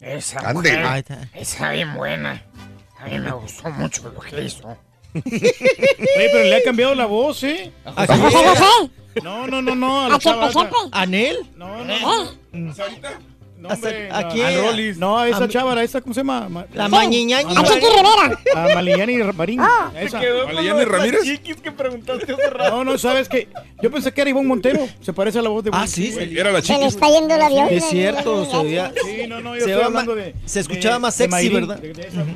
Esa 0.00 0.52
mujer, 0.52 1.04
está 1.34 1.70
bien 1.70 1.94
buena. 1.94 2.42
A 2.98 3.06
mí 3.06 3.18
me 3.18 3.32
gustó 3.32 3.70
mucho 3.70 4.08
lo 4.10 4.20
que 4.20 4.44
hizo. 4.44 4.68
Oye, 5.14 5.54
pero 6.32 6.44
le 6.44 6.56
ha 6.56 6.62
cambiado 6.62 6.94
la 6.94 7.06
voz, 7.06 7.42
¿eh? 7.42 7.72
¿A? 7.84 8.06
¿José 8.06 8.16
José? 8.16 8.90
No, 9.22 9.46
no, 9.46 9.62
no, 9.62 9.74
no. 9.74 10.02
A 10.02 10.08
la 10.10 10.14
¿A 10.16 10.18
Pepe? 10.18 10.46
esa. 10.48 10.70
¿Anel? 10.92 11.38
No, 11.56 11.84
no. 11.84 12.32
Mm. 12.52 12.70
No, 13.58 13.70
hombre, 13.70 14.08
¿A 14.12 14.22
no. 14.22 14.28
quién? 14.28 14.46
A 14.46 14.62
Rolis. 14.70 14.98
No, 14.98 15.18
a 15.18 15.22
A 15.22 15.28
esa 15.28 15.40
mi- 15.40 15.48
chava, 15.48 15.82
esa, 15.82 16.00
¿cómo 16.02 16.12
se 16.14 16.20
llama? 16.20 16.48
Ma- 16.48 16.66
La 16.74 16.84
Ah, 16.84 16.88
Mañiñañi 16.88 17.50
a 17.56 17.60
Marín. 17.62 17.72
Chiqui 17.72 17.86
Rivera. 17.86 18.40
A 18.54 18.74
Malillani 18.74 19.16
Marín. 19.32 19.60
Ah. 19.60 19.90
esa. 19.98 20.20
¿Malillani 20.52 20.84
Ramírez? 20.84 21.22
chiquis 21.24 21.56
que 21.56 21.72
preguntaste 21.72 22.32
hace 22.32 22.50
rato. 22.50 22.70
No, 22.70 22.84
no, 22.84 22.98
¿sabes 22.98 23.28
qué? 23.28 23.48
Yo 23.82 23.90
pensé 23.90 24.12
que 24.12 24.20
era 24.20 24.30
Ivonne 24.30 24.46
Montero. 24.48 24.86
Se 25.00 25.12
parece 25.12 25.38
a 25.38 25.42
la 25.42 25.48
voz 25.48 25.64
de 25.64 25.70
Ah, 25.72 25.78
Ivonne. 25.78 25.88
sí, 25.88 26.12
güey. 26.12 26.38
era 26.38 26.52
la 26.52 26.60
Se 26.62 26.78
le 26.78 26.86
está 26.86 27.08
yendo 27.08 27.34
el 27.34 27.42
avión. 27.42 27.66
Es 27.70 27.84
cierto, 27.88 28.44
se 28.44 28.56
oía. 28.56 28.92
Sí, 29.04 29.26
no, 29.26 29.40
no, 29.40 29.54
yo 29.56 29.64
se, 29.64 29.70
estoy 29.70 29.84
hablando 29.86 30.14
de- 30.14 30.34
se 30.44 30.60
escuchaba 30.60 30.98
más 30.98 31.14
sexy, 31.14 31.48
¿verdad? 31.48 31.80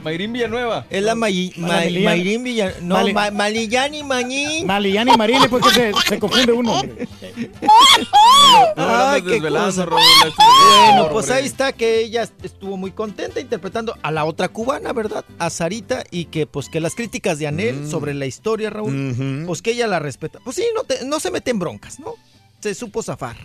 Mayrín 0.02 0.32
Villanueva. 0.32 0.86
Es 0.90 1.02
la. 1.02 1.15
Mayrín 1.15 2.42
Villa... 2.44 2.73
No, 2.81 2.94
Mali- 2.97 3.12
Ma- 3.12 3.31
Malillani 3.31 4.02
Mañín. 4.05 4.66
Malillani 4.66 5.16
Marín, 5.16 5.39
pues 5.50 5.62
que 5.66 5.92
se, 6.08 6.18
confunde 6.18 6.52
uno. 6.52 6.81
Ay, 8.76 9.23
qué 9.23 9.40
cosa. 9.40 9.86
Bueno, 9.86 11.09
pues 11.12 11.30
ahí 11.30 11.47
está 11.47 11.72
que 11.72 12.00
ella 12.00 12.28
estuvo 12.42 12.76
muy 12.76 12.92
contenta 12.92 13.40
interpretando 13.40 13.97
a 14.02 14.10
la 14.10 14.24
otra 14.24 14.48
cubana, 14.48 14.92
¿verdad? 14.92 15.24
A 15.39 15.50
Sarita 15.50 16.05
y 16.10 16.26
que 16.26 16.47
pues 16.47 16.68
que 16.68 16.80
las 16.80 16.94
críticas 16.94 17.39
de 17.39 17.47
Anel 17.47 17.89
sobre 17.89 18.14
la 18.14 18.26
historia, 18.26 18.70
Raúl, 18.70 19.44
pues 19.47 19.62
que 19.62 19.72
ella 19.72 19.86
la 19.86 19.98
respeta. 19.98 20.39
Pues 20.44 20.56
sí, 20.56 20.64
no, 20.74 20.84
te- 20.84 21.05
no 21.05 21.20
se 21.20 21.30
mete 21.30 21.50
en 21.50 21.58
broncas, 21.58 22.00
¿no? 22.00 22.14
Se 22.60 22.74
supo 22.74 23.02
zafar. 23.02 23.36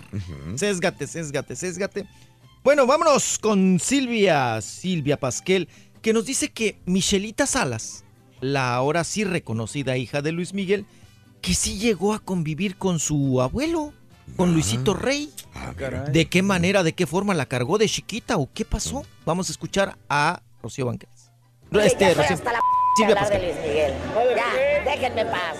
Sésgate, 0.56 1.08
sésgate, 1.08 1.56
sésgate. 1.56 2.08
Bueno, 2.64 2.86
vámonos 2.88 3.38
con 3.40 3.80
Silvia, 3.80 4.60
Silvia 4.62 5.18
Pasquel, 5.20 5.68
que 6.02 6.14
nos 6.14 6.26
dice 6.26 6.50
que 6.52 6.80
Michelita 6.86 7.46
Salas, 7.46 8.04
la 8.42 8.76
ahora 8.76 9.04
sí 9.04 9.24
reconocida 9.24 9.98
hija 9.98 10.22
de 10.22 10.32
Luis 10.32 10.54
Miguel, 10.54 10.86
que 11.42 11.54
sí 11.54 11.78
llegó 11.78 12.14
a 12.14 12.20
convivir 12.20 12.76
con 12.78 13.00
su 13.00 13.42
abuelo. 13.42 13.94
Con 14.38 14.54
Luisito 14.54 14.94
Rey. 14.94 15.32
¿De 16.12 16.26
qué 16.30 16.42
manera, 16.42 16.84
de 16.84 16.94
qué 16.94 17.06
forma 17.08 17.34
la 17.34 17.46
cargó 17.46 17.78
de 17.78 17.88
chiquita 17.88 18.38
o 18.38 18.50
qué 18.54 18.66
pasó? 18.66 19.04
Vamos 19.26 19.50
a 19.50 19.52
escuchar 19.54 19.98
a 20.10 20.42
Rocío 20.62 20.86
Banquets. 20.86 21.32
Este, 21.72 22.14
Rocío- 22.14 22.34
hasta 22.36 22.54
la 22.54 22.60
Silvia 22.98 23.16
de. 23.16 23.40
Luis 23.40 23.56
Miguel. 23.68 23.94
Ya, 24.36 24.92
déjenme 24.92 25.22
en 25.22 25.28
paz. 25.30 25.58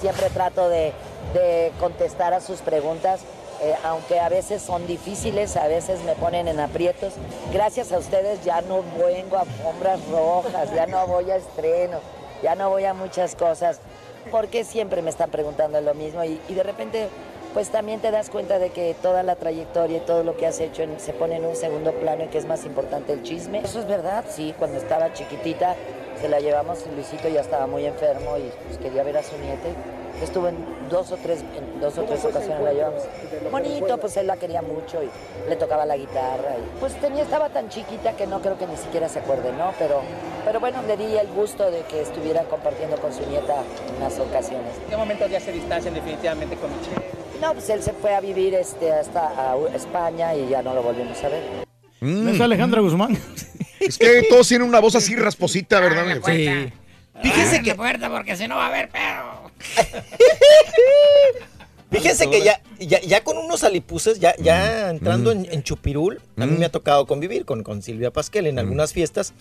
Siempre 0.00 0.30
trato 0.30 0.68
de, 0.68 0.92
de 1.34 1.72
contestar 1.80 2.32
a 2.34 2.40
sus 2.40 2.60
preguntas, 2.60 3.20
eh, 3.62 3.74
aunque 3.84 4.20
a 4.20 4.28
veces 4.28 4.62
son 4.62 4.86
difíciles, 4.86 5.56
a 5.56 5.66
veces 5.66 6.02
me 6.04 6.12
ponen 6.14 6.46
en 6.48 6.60
aprietos. 6.60 7.14
Gracias 7.52 7.90
a 7.92 7.98
ustedes 7.98 8.44
ya 8.44 8.60
no 8.62 8.82
vengo 8.98 9.36
a 9.38 9.40
alfombras 9.40 10.00
rojas, 10.08 10.72
ya 10.74 10.86
no 10.86 11.06
voy 11.06 11.30
a 11.30 11.36
estrenos, 11.36 12.02
ya 12.42 12.54
no 12.54 12.68
voy 12.70 12.84
a 12.84 12.94
muchas 12.94 13.34
cosas, 13.34 13.80
porque 14.30 14.64
siempre 14.64 15.02
me 15.02 15.10
están 15.10 15.30
preguntando 15.30 15.80
lo 15.80 15.94
mismo 15.94 16.22
y, 16.24 16.40
y 16.48 16.54
de 16.54 16.62
repente 16.62 17.08
pues 17.54 17.70
también 17.70 18.00
te 18.00 18.10
das 18.10 18.28
cuenta 18.28 18.58
de 18.58 18.68
que 18.68 18.94
toda 19.00 19.22
la 19.22 19.36
trayectoria 19.36 19.96
y 19.96 20.00
todo 20.00 20.22
lo 20.24 20.36
que 20.36 20.46
has 20.46 20.60
hecho 20.60 20.82
en- 20.82 21.00
se 21.00 21.14
pone 21.14 21.36
en 21.36 21.46
un 21.46 21.56
segundo 21.56 21.92
plano 21.92 22.24
y 22.24 22.28
que 22.28 22.36
es 22.36 22.44
más 22.46 22.66
importante 22.66 23.12
el 23.14 23.22
chisme. 23.22 23.60
Eso 23.60 23.78
es 23.80 23.86
verdad, 23.86 24.24
sí, 24.28 24.54
cuando 24.58 24.76
estaba 24.76 25.12
chiquitita 25.14 25.74
se 26.20 26.28
la 26.28 26.40
llevamos 26.40 26.84
y 26.86 26.94
Luisito 26.94 27.28
ya 27.28 27.40
estaba 27.40 27.66
muy 27.66 27.86
enfermo 27.86 28.36
y 28.36 28.50
pues, 28.66 28.78
quería 28.78 29.02
ver 29.04 29.16
a 29.16 29.22
su 29.22 29.36
nieta. 29.38 29.68
Estuvo 30.22 30.48
en 30.48 30.56
dos 30.90 31.12
o 31.12 31.16
tres, 31.18 31.40
en 31.56 31.78
dos 31.80 31.96
o 31.98 32.02
tres 32.04 32.24
ocasiones 32.24 32.62
la 32.62 32.72
llevamos. 32.72 33.02
Bonito, 33.50 33.98
pues 33.98 34.16
él 34.16 34.26
la 34.26 34.36
quería 34.38 34.62
mucho 34.62 35.02
y 35.02 35.10
le 35.48 35.56
tocaba 35.56 35.84
la 35.84 35.96
guitarra. 35.96 36.56
Y, 36.58 36.78
pues 36.80 36.94
tenía, 37.00 37.22
estaba 37.22 37.50
tan 37.50 37.68
chiquita 37.68 38.12
que 38.16 38.26
no 38.26 38.40
creo 38.40 38.56
que 38.58 38.66
ni 38.66 38.76
siquiera 38.78 39.10
se 39.10 39.18
acuerde, 39.18 39.52
¿no? 39.52 39.72
Pero, 39.78 40.00
pero 40.46 40.60
bueno, 40.60 40.80
le 40.86 40.96
di 40.96 41.16
el 41.16 41.26
gusto 41.26 41.72
de 41.72 41.82
que 41.90 42.02
estuviera 42.02 42.44
compartiendo 42.44 42.96
con 42.98 43.12
su 43.12 43.26
nieta 43.26 43.64
en 43.88 43.96
unas 43.96 44.16
ocasiones. 44.20 44.76
¿En 44.84 44.90
qué 44.90 44.96
momentos 44.96 45.28
ya 45.28 45.40
se 45.40 45.50
distancian 45.50 45.92
definitivamente 45.92 46.54
con 46.54 46.70
Michelle? 46.70 47.04
No, 47.40 47.52
pues 47.52 47.68
él 47.68 47.82
se 47.82 47.92
fue 47.92 48.14
a 48.14 48.20
vivir 48.20 48.54
este, 48.54 48.92
hasta 48.92 49.26
a 49.26 49.56
España 49.74 50.36
y 50.36 50.48
ya 50.48 50.62
no 50.62 50.72
lo 50.72 50.84
volvimos 50.84 51.18
a 51.24 51.28
ver. 51.30 51.42
¿No 52.00 52.30
es 52.30 52.40
Alejandra 52.40 52.80
Guzmán? 52.80 53.18
Es 53.80 53.98
que 53.98 54.26
todos 54.28 54.48
tienen 54.48 54.66
una 54.66 54.80
voz 54.80 54.96
así 54.96 55.14
rasposita, 55.14 55.78
¿verdad? 55.78 56.06
Sí. 56.24 56.72
Fíjese 57.22 57.62
que... 57.62 57.74
puerta 57.74 58.08
porque 58.08 58.34
si 58.34 58.48
no 58.48 58.56
va 58.56 58.64
a 58.64 58.68
haber 58.68 58.88
pedo. 58.88 59.52
Fíjense 61.96 62.28
que 62.30 62.42
ya, 62.42 62.60
ya, 62.78 63.00
ya 63.00 63.24
con 63.24 63.36
unos 63.38 63.64
alipuses, 63.64 64.18
ya, 64.20 64.34
ya 64.36 64.90
entrando 64.90 65.30
en, 65.32 65.46
en 65.50 65.62
Chupirul, 65.62 66.20
a 66.36 66.46
mí 66.46 66.56
me 66.58 66.64
ha 66.66 66.70
tocado 66.70 67.06
convivir 67.06 67.44
con, 67.44 67.62
con 67.62 67.82
Silvia 67.82 68.10
Pasquel 68.12 68.46
en 68.46 68.58
algunas 68.58 68.92
fiestas. 68.92 69.32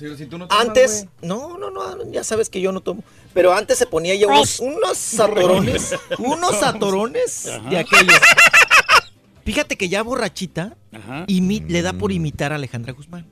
antes, 0.50 1.06
no, 1.22 1.58
no, 1.58 1.70
no, 1.72 2.12
ya 2.12 2.24
sabes 2.24 2.50
que 2.50 2.62
yo 2.62 2.72
no 2.72 2.82
tomo. 2.82 3.04
Pero 3.34 3.54
antes 3.54 3.78
se 3.78 3.86
ponía 3.86 4.16
ya 4.16 4.28
unos, 4.28 4.60
unos 4.60 5.20
atorones, 5.20 5.96
unos 6.20 6.64
atorones 6.64 7.50
de 7.70 7.78
aquellos. 7.78 8.16
Fíjate 9.44 9.78
que 9.78 9.90
ya 9.90 10.02
borrachita 10.02 10.76
imi- 11.28 11.68
le 11.68 11.84
da 11.84 11.94
por 11.94 12.12
imitar 12.12 12.52
a 12.52 12.56
Alejandra 12.56 12.94
Guzmán. 12.94 13.28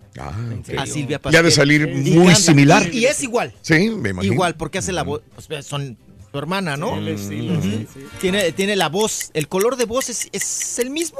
a 0.78 0.86
Silvia 0.86 1.18
Ya 1.18 1.20
Pasquel. 1.20 1.44
de 1.46 1.52
salir 1.52 1.88
muy 1.88 2.36
similar. 2.36 2.88
Y, 2.94 3.00
y 3.00 3.06
es 3.06 3.24
igual. 3.24 3.52
Sí, 3.62 3.90
me 3.90 4.10
imagino. 4.10 4.32
Igual, 4.34 4.56
porque 4.56 4.78
hace 4.78 4.92
la 4.92 5.02
voz. 5.04 5.22
pues, 5.48 5.66
son 5.66 5.98
su 6.34 6.40
hermana, 6.40 6.76
¿no? 6.78 6.96
El 6.98 7.10
estilo, 7.10 7.54
Ujú. 7.54 7.62
sí, 7.62 7.88
sí. 7.94 8.08
Tiene, 8.20 8.52
tiene 8.54 8.76
la 8.76 8.90
voz, 8.90 9.30
el 9.36 9.48
color 9.48 9.76
de 9.78 9.86
voz 9.86 10.10
es, 10.10 10.30
es 10.32 10.80
el 10.80 10.90
mismo 10.90 11.20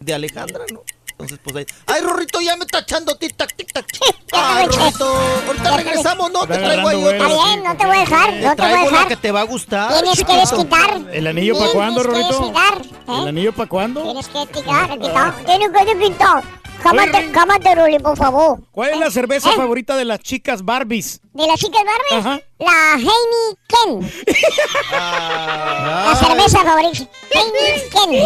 de 0.00 0.12
Alejandra, 0.12 0.64
¿no? 0.70 0.82
Entonces, 1.12 1.38
pues 1.42 1.56
ahí. 1.56 1.66
¡Ay, 1.86 2.02
Rorrito, 2.02 2.40
ya 2.42 2.56
me 2.56 2.64
está 2.64 2.80
echando 2.80 3.18
tic-tac, 3.18 3.54
tic-tac! 3.56 3.86
¡Ay, 4.32 4.66
Rorrito! 4.66 5.14
Ahorita 5.46 5.76
regresamos, 5.78 6.30
¿no? 6.30 6.46
Te 6.46 6.54
Está 6.54 6.64
traigo 6.66 6.88
ahí 6.88 6.96
vuelo. 7.02 7.10
Está 7.24 7.26
bien, 7.44 7.64
no 7.64 7.76
te 7.76 7.86
voy 7.86 7.96
a 7.96 8.00
dejar, 8.00 8.28
no 8.28 8.34
te 8.34 8.40
voy 8.40 8.46
a 8.50 8.56
traigo 8.56 8.76
la 8.76 8.90
dejar. 8.90 9.08
que 9.08 9.16
te 9.16 9.32
va 9.32 9.40
a 9.40 9.44
gustar. 9.44 9.92
Tienes 10.02 10.24
que 10.24 10.36
desquitar. 10.36 11.00
¿El 11.12 11.26
anillo 11.26 11.58
para 11.58 11.72
cuándo, 11.72 12.00
Tienes 12.02 12.18
que 12.26 12.32
Rorrito? 12.32 12.52
desquitar. 12.52 13.18
¿El 13.20 13.28
anillo 13.28 13.52
para 13.54 13.68
cuándo? 13.68 14.02
Tienes 14.02 14.28
que 14.28 14.38
desquitar, 14.40 14.88
desquitar. 14.98 15.44
Tienes 15.46 15.68
que 15.70 15.84
desquitar. 15.94 16.59
Cámate, 16.82 17.30
cámate, 17.32 17.74
Ruli, 17.74 17.98
por 17.98 18.16
favor. 18.16 18.60
¿Cuál 18.72 18.90
es 18.90 18.98
la 18.98 19.10
cerveza 19.10 19.50
¿Eh? 19.50 19.56
favorita 19.56 19.96
de 19.96 20.04
las 20.04 20.20
chicas 20.20 20.64
Barbies? 20.64 21.20
¿De 21.32 21.46
las 21.46 21.56
chicas 21.60 21.82
Barbies? 21.84 22.26
Ajá. 22.26 22.40
La 22.58 22.94
Heineken. 22.96 24.12
La 24.90 26.16
cerveza 26.16 26.58
favorita. 26.60 27.06
Heineken. 27.30 28.24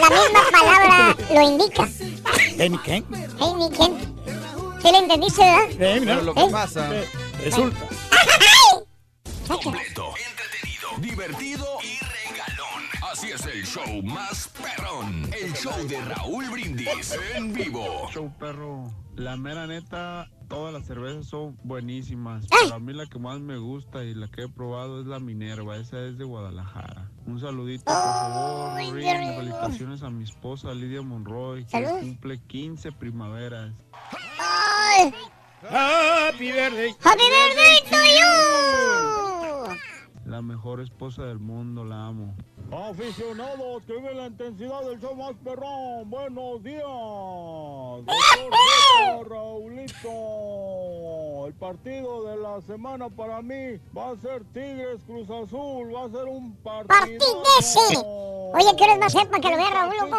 La 0.00 0.10
misma 0.10 0.40
palabra 0.52 1.16
lo 1.32 1.40
indica. 1.42 1.88
Heineken. 2.58 3.04
Heineken. 3.40 4.16
¿Sí 4.82 4.92
le 4.92 4.98
entendiste, 4.98 5.42
verdad? 5.42 5.68
Eh, 5.80 6.00
mira. 6.00 6.14
Pero 6.14 6.22
lo 6.26 6.34
que 6.34 6.42
¿Eh? 6.42 6.48
pasa. 6.50 6.88
Resulta. 7.42 7.86
Completo, 9.48 10.12
entretenido, 10.28 10.88
divertido 10.98 11.66
y. 11.82 12.15
Así 13.16 13.30
es 13.30 13.46
el 13.46 13.64
show 13.64 14.02
más 14.02 14.48
perrón. 14.48 15.26
El 15.32 15.50
show 15.54 15.72
de 15.88 15.98
Raúl 16.02 16.50
Brindis 16.50 17.16
en 17.34 17.50
vivo. 17.54 18.10
Show 18.12 18.30
perro. 18.38 18.92
La 19.14 19.38
mera 19.38 19.66
neta, 19.66 20.28
todas 20.50 20.74
las 20.74 20.84
cervezas 20.86 21.24
son 21.26 21.56
buenísimas. 21.64 22.44
Ah. 22.50 22.56
Pero 22.64 22.74
a 22.74 22.78
mí 22.78 22.92
la 22.92 23.06
que 23.06 23.18
más 23.18 23.40
me 23.40 23.56
gusta 23.56 24.04
y 24.04 24.12
la 24.14 24.28
que 24.28 24.42
he 24.42 24.48
probado 24.50 25.00
es 25.00 25.06
la 25.06 25.18
Minerva. 25.18 25.78
Esa 25.78 25.98
es 26.04 26.18
de 26.18 26.24
Guadalajara. 26.24 27.10
Un 27.24 27.40
saludito, 27.40 27.84
por 27.86 27.94
favor, 27.94 28.72
Ay, 28.78 28.90
Rin. 28.90 29.34
Felicitaciones 29.38 30.02
a 30.02 30.10
mi 30.10 30.24
esposa 30.24 30.74
Lidia 30.74 31.00
Monroy, 31.00 31.64
que 31.64 31.70
Salud. 31.70 32.00
cumple 32.00 32.38
15 32.46 32.92
primaveras. 32.92 33.72
¡Ay! 34.38 35.14
Happy 35.62 36.52
birthday. 36.52 36.94
¡Happy 37.02 37.22
birthday 37.22 37.80
to 37.88 37.96
you! 37.96 39.76
La 40.26 40.42
mejor 40.42 40.80
esposa 40.80 41.22
del 41.22 41.38
mundo, 41.38 41.84
la 41.84 42.08
amo. 42.08 42.34
Aficionados, 42.72 43.84
que 43.86 43.92
vive 43.92 44.12
la 44.12 44.26
intensidad 44.26 44.82
del 44.82 45.00
show 45.00 45.14
más 45.14 45.34
perrón. 45.44 46.10
Buenos 46.10 46.64
días. 46.64 46.82
Doctor 48.04 49.30
Raulito. 49.30 50.10
El 51.46 51.54
partido 51.54 52.24
de 52.24 52.38
la 52.38 52.60
semana 52.62 53.08
para 53.08 53.40
mí 53.40 53.78
va 53.96 54.10
a 54.10 54.16
ser 54.16 54.42
Tigres 54.52 55.00
Cruz 55.06 55.30
Azul. 55.30 55.94
Va 55.94 56.06
a 56.06 56.10
ser 56.10 56.24
un 56.24 56.56
partido. 56.56 56.88
Partidese. 56.88 57.98
Oye, 58.52 58.76
¿qué 58.76 58.82
hora 58.82 58.94
es 58.94 58.98
más 58.98 59.14
para 59.14 59.40
que 59.40 59.48
lo 59.48 59.56
vea 59.56 59.70
Raúl, 59.70 59.94
loco? 60.10 60.16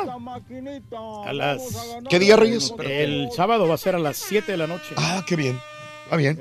A 1.25 1.33
las... 1.33 1.61
¿Qué 2.09 2.19
día, 2.19 2.37
Reyes? 2.37 2.73
El 2.79 3.29
sábado 3.35 3.67
va 3.67 3.73
a 3.73 3.77
ser 3.77 3.95
a 3.95 3.99
las 3.99 4.15
7 4.15 4.53
de 4.53 4.57
la 4.57 4.67
noche. 4.67 4.95
Ah, 4.95 5.21
qué 5.27 5.35
bien. 5.35 5.59
Está 6.05 6.15
bien. 6.15 6.39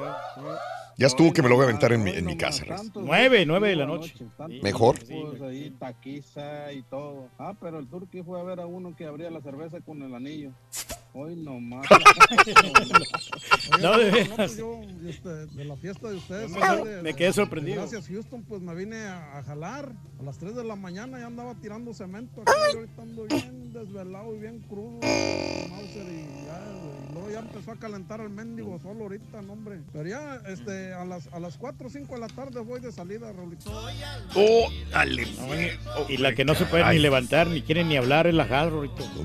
Ya 0.98 1.08
estuvo 1.08 1.30
que 1.32 1.42
me 1.42 1.48
lo 1.50 1.56
voy 1.56 1.64
a 1.64 1.68
aventar 1.68 1.92
en 1.92 2.02
mi, 2.02 2.10
en 2.10 2.24
mi 2.24 2.36
casa. 2.38 2.64
9, 2.94 3.44
9 3.46 3.68
de 3.68 3.76
la 3.76 3.84
noche. 3.86 4.14
Mejor. 4.62 4.96
Pues 5.04 5.42
ahí, 5.42 5.70
taquiza 5.78 6.72
y 6.72 6.82
todo. 6.84 7.28
Ah, 7.38 7.52
pero 7.60 7.78
el 7.78 7.86
turqui 7.86 8.22
fue 8.22 8.40
a 8.40 8.44
ver 8.44 8.60
a 8.60 8.66
uno 8.66 8.96
que 8.96 9.04
abría 9.04 9.30
la 9.30 9.42
cerveza 9.42 9.80
con 9.82 10.00
el 10.02 10.14
anillo. 10.14 10.52
Hoy 11.12 11.36
nomás. 11.36 11.86
No, 13.80 13.98
de 13.98 14.10
veras. 14.10 14.56
Yo, 14.56 14.80
este, 15.08 15.28
de 15.28 15.64
la 15.64 15.76
fiesta 15.76 16.08
de 16.08 16.16
ustedes. 16.16 16.50
Me- 16.50 16.62
allá 16.62 16.84
de- 16.84 17.02
me 17.02 17.14
quedé 17.14 17.32
sorprendido. 17.32 17.78
Gracias, 17.78 18.06
Houston, 18.08 18.42
pues 18.44 18.62
me 18.62 18.74
vine 18.74 18.96
a, 19.06 19.38
a 19.38 19.42
jalar. 19.42 19.92
A 20.20 20.22
las 20.22 20.38
3 20.38 20.54
de 20.54 20.64
la 20.64 20.76
mañana 20.76 21.18
ya 21.18 21.26
andaba 21.26 21.54
tirando 21.56 21.92
cemento. 21.92 22.42
Aquí, 22.42 22.76
ahorita 22.76 23.02
ando 23.02 23.24
bien 23.26 23.72
desvelado 23.72 24.34
y 24.34 24.38
bien 24.38 24.60
crudo. 24.60 25.00
Mauser, 25.70 26.06
y 26.06 26.46
ya, 26.46 26.62
y 27.10 27.12
luego 27.14 27.30
ya 27.30 27.40
empezó 27.40 27.72
a 27.72 27.76
calentar 27.76 28.20
el 28.20 28.30
mendigo 28.30 28.78
solo 28.80 29.02
ahorita, 29.04 29.42
no, 29.42 29.54
hombre. 29.54 29.80
Pero 29.92 30.08
ya, 30.08 30.40
este, 30.46 30.85
a 30.92 31.04
las, 31.04 31.32
a 31.32 31.40
las 31.40 31.56
4 31.56 31.86
o 31.86 31.90
5 31.90 32.14
de 32.14 32.20
la 32.20 32.26
tarde 32.28 32.60
voy 32.60 32.80
de 32.80 32.92
salida, 32.92 33.32
Raulito. 33.32 33.70
Oh, 34.34 34.68
dale. 34.90 35.26
Y 36.08 36.16
la 36.18 36.34
que 36.34 36.44
no 36.44 36.54
se 36.54 36.66
puede 36.66 36.84
ni 36.92 36.98
levantar, 36.98 37.46
ni 37.46 37.62
quiere 37.62 37.84
ni 37.84 37.96
hablar 37.96 38.26
es 38.26 38.34
la 38.34 38.46
Jal. 38.46 38.70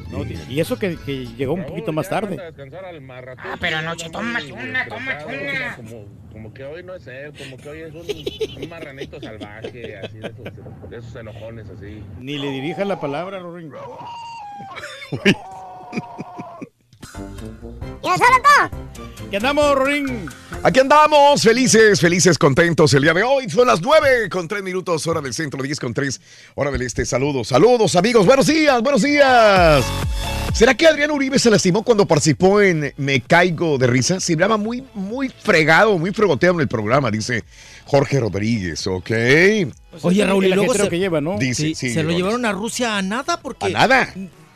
No, 0.09 0.25
y 0.49 0.59
eso 0.59 0.77
que, 0.77 0.97
que 0.97 1.25
llegó 1.37 1.53
un 1.53 1.65
poquito 1.65 1.91
más 1.91 2.09
tarde. 2.09 2.37
Ah, 3.37 3.57
pero 3.59 3.77
anoche 3.77 4.09
tómate 4.09 4.51
una, 4.51 4.87
tómate 4.87 5.25
una. 5.25 5.75
Como, 5.75 6.05
como 6.31 6.53
que 6.53 6.63
hoy 6.63 6.83
no 6.83 6.95
es 6.95 7.07
él, 7.07 7.33
como 7.37 7.57
que 7.57 7.69
hoy 7.69 7.81
es 7.81 7.93
un, 7.93 8.61
un 8.63 8.69
marranito 8.69 9.19
salvaje, 9.19 9.97
así 9.97 10.17
de 10.19 10.27
esos, 10.27 10.89
de 10.89 10.97
esos 10.97 11.15
enojones 11.15 11.69
así. 11.69 12.03
Ni 12.19 12.37
le 12.37 12.49
dirijas 12.51 12.87
la 12.87 12.99
palabra, 12.99 13.39
Rorín. 13.39 13.71
¡Ya 18.19 18.69
¿Qué 19.29 19.37
andamos, 19.37 19.73
Rorín? 19.75 20.29
Aquí 20.63 20.81
andamos, 20.81 21.41
felices, 21.41 22.01
felices, 22.01 22.37
contentos 22.37 22.93
el 22.93 23.03
día 23.03 23.13
de 23.13 23.23
hoy. 23.23 23.49
Son 23.49 23.65
las 23.65 23.81
9 23.81 24.27
con 24.29 24.49
3 24.49 24.61
minutos, 24.61 25.07
hora 25.07 25.21
del 25.21 25.33
centro, 25.33 25.63
10 25.63 25.79
con 25.79 25.93
3, 25.93 26.19
hora 26.55 26.71
del 26.71 26.81
este. 26.81 27.05
Saludos, 27.05 27.47
saludos, 27.47 27.95
amigos. 27.95 28.25
Buenos 28.25 28.47
días, 28.47 28.81
buenos 28.81 29.01
días. 29.01 29.85
¿Será 30.53 30.75
que 30.75 30.87
Adrián 30.87 31.11
Uribe 31.11 31.39
se 31.39 31.49
lastimó 31.49 31.83
cuando 31.83 32.05
participó 32.05 32.59
en 32.59 32.93
Me 32.97 33.21
Caigo 33.21 33.77
de 33.77 33.87
Risa? 33.87 34.19
Se 34.19 34.33
hablaba 34.33 34.57
muy, 34.57 34.83
muy 34.93 35.29
fregado, 35.29 35.97
muy 35.97 36.11
fregoteado 36.11 36.55
en 36.55 36.61
el 36.61 36.67
programa, 36.67 37.09
dice 37.09 37.45
Jorge 37.85 38.19
Rodríguez, 38.19 38.85
¿ok? 38.87 39.11
Oye, 40.01 40.25
Raúl, 40.25 40.45
y 40.45 40.49
luego 40.49 40.73
se, 40.73 40.89
que 40.89 40.99
lleva, 40.99 41.21
¿no? 41.21 41.37
Dice, 41.37 41.63
sí, 41.63 41.75
sí, 41.75 41.93
se 41.93 42.03
lo 42.03 42.11
llevaron 42.11 42.45
a 42.45 42.51
Rusia 42.51 42.97
a 42.97 43.01
nada 43.01 43.39
porque... 43.41 43.67
¿A 43.67 43.69
nada? 43.69 44.13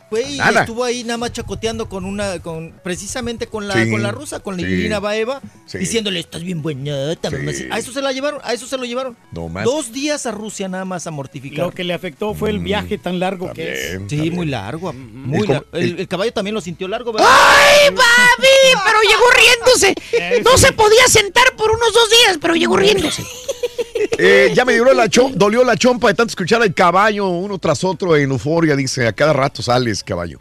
Fue 0.08 0.22
y 0.22 0.36
Nada. 0.38 0.60
estuvo 0.60 0.84
ahí 0.84 1.02
nada 1.02 1.16
más 1.18 1.32
chacoteando 1.32 1.88
con 1.88 2.04
una, 2.04 2.38
con 2.40 2.72
precisamente 2.84 3.48
con 3.48 3.66
la, 3.66 3.74
Sí, 3.74 3.90
con 3.90 4.02
la 4.04 4.12
rusa, 4.12 4.38
con 4.38 4.56
la 4.56 4.62
sí. 4.62 4.72
Irina 4.72 5.00
Baeva, 5.00 5.40
Sí. 5.66 5.78
diciéndole, 5.78 6.20
estás 6.20 6.42
bien 6.44 6.62
buenota, 6.62 7.28
Sí. 7.28 7.36
mamacita". 7.36 7.74
A 7.74 7.78
eso 7.78 7.92
se 7.92 8.00
la 8.02 8.12
llevaron, 8.12 8.40
a 8.44 8.52
eso 8.52 8.66
se 8.68 8.76
lo 8.78 8.84
llevaron. 8.84 9.16
No 9.32 9.48
más. 9.48 9.64
Dos 9.64 9.92
días 9.92 10.24
a 10.26 10.30
Rusia 10.30 10.68
nada 10.68 10.84
más 10.84 11.06
a 11.08 11.10
mortificar. 11.10 11.66
Lo 11.66 11.72
que 11.72 11.82
le 11.82 11.92
afectó 11.92 12.34
fue 12.34 12.50
el 12.50 12.60
viaje 12.60 12.98
tan 12.98 13.18
largo 13.18 13.52
que 13.52 13.72
es. 13.72 14.00
Sí, 14.08 14.30
Mm, 14.30 14.34
muy 14.34 14.46
largo. 14.46 14.92
Muy 14.92 15.40
El 15.40 15.48
largo. 15.48 15.66
El, 15.72 15.82
el- 15.82 16.00
el 16.00 16.08
caballo 16.08 16.32
también 16.32 16.54
lo 16.54 16.60
sintió 16.60 16.86
largo, 16.86 17.12
¿verdad? 17.12 17.28
¡Ay, 17.28 17.90
papi! 17.90 18.80
Pero 18.84 18.98
llegó 19.02 19.30
riéndose. 19.36 19.94
No 20.44 20.56
se 20.58 20.70
podía 20.72 21.06
sentar 21.08 21.44
por 21.56 21.70
unos 21.70 21.92
dos 21.92 22.08
días, 22.10 22.38
pero 22.40 22.54
llegó 22.54 22.76
riéndose. 22.76 23.24
Eh, 24.18 24.52
ya 24.54 24.64
me 24.64 24.72
dio 24.74 24.84
la 24.92 25.06
chom- 25.06 25.32
dolió 25.34 25.64
la 25.64 25.76
chompa 25.76 26.08
de 26.08 26.14
tanto 26.14 26.30
escuchar 26.30 26.62
al 26.62 26.72
caballo 26.74 27.28
uno 27.28 27.58
tras 27.58 27.84
otro 27.84 28.16
en 28.16 28.30
euforia, 28.30 28.76
dice, 28.76 29.06
a 29.06 29.12
cada 29.12 29.32
rato 29.32 29.62
sales, 29.62 30.02
caballo. 30.02 30.38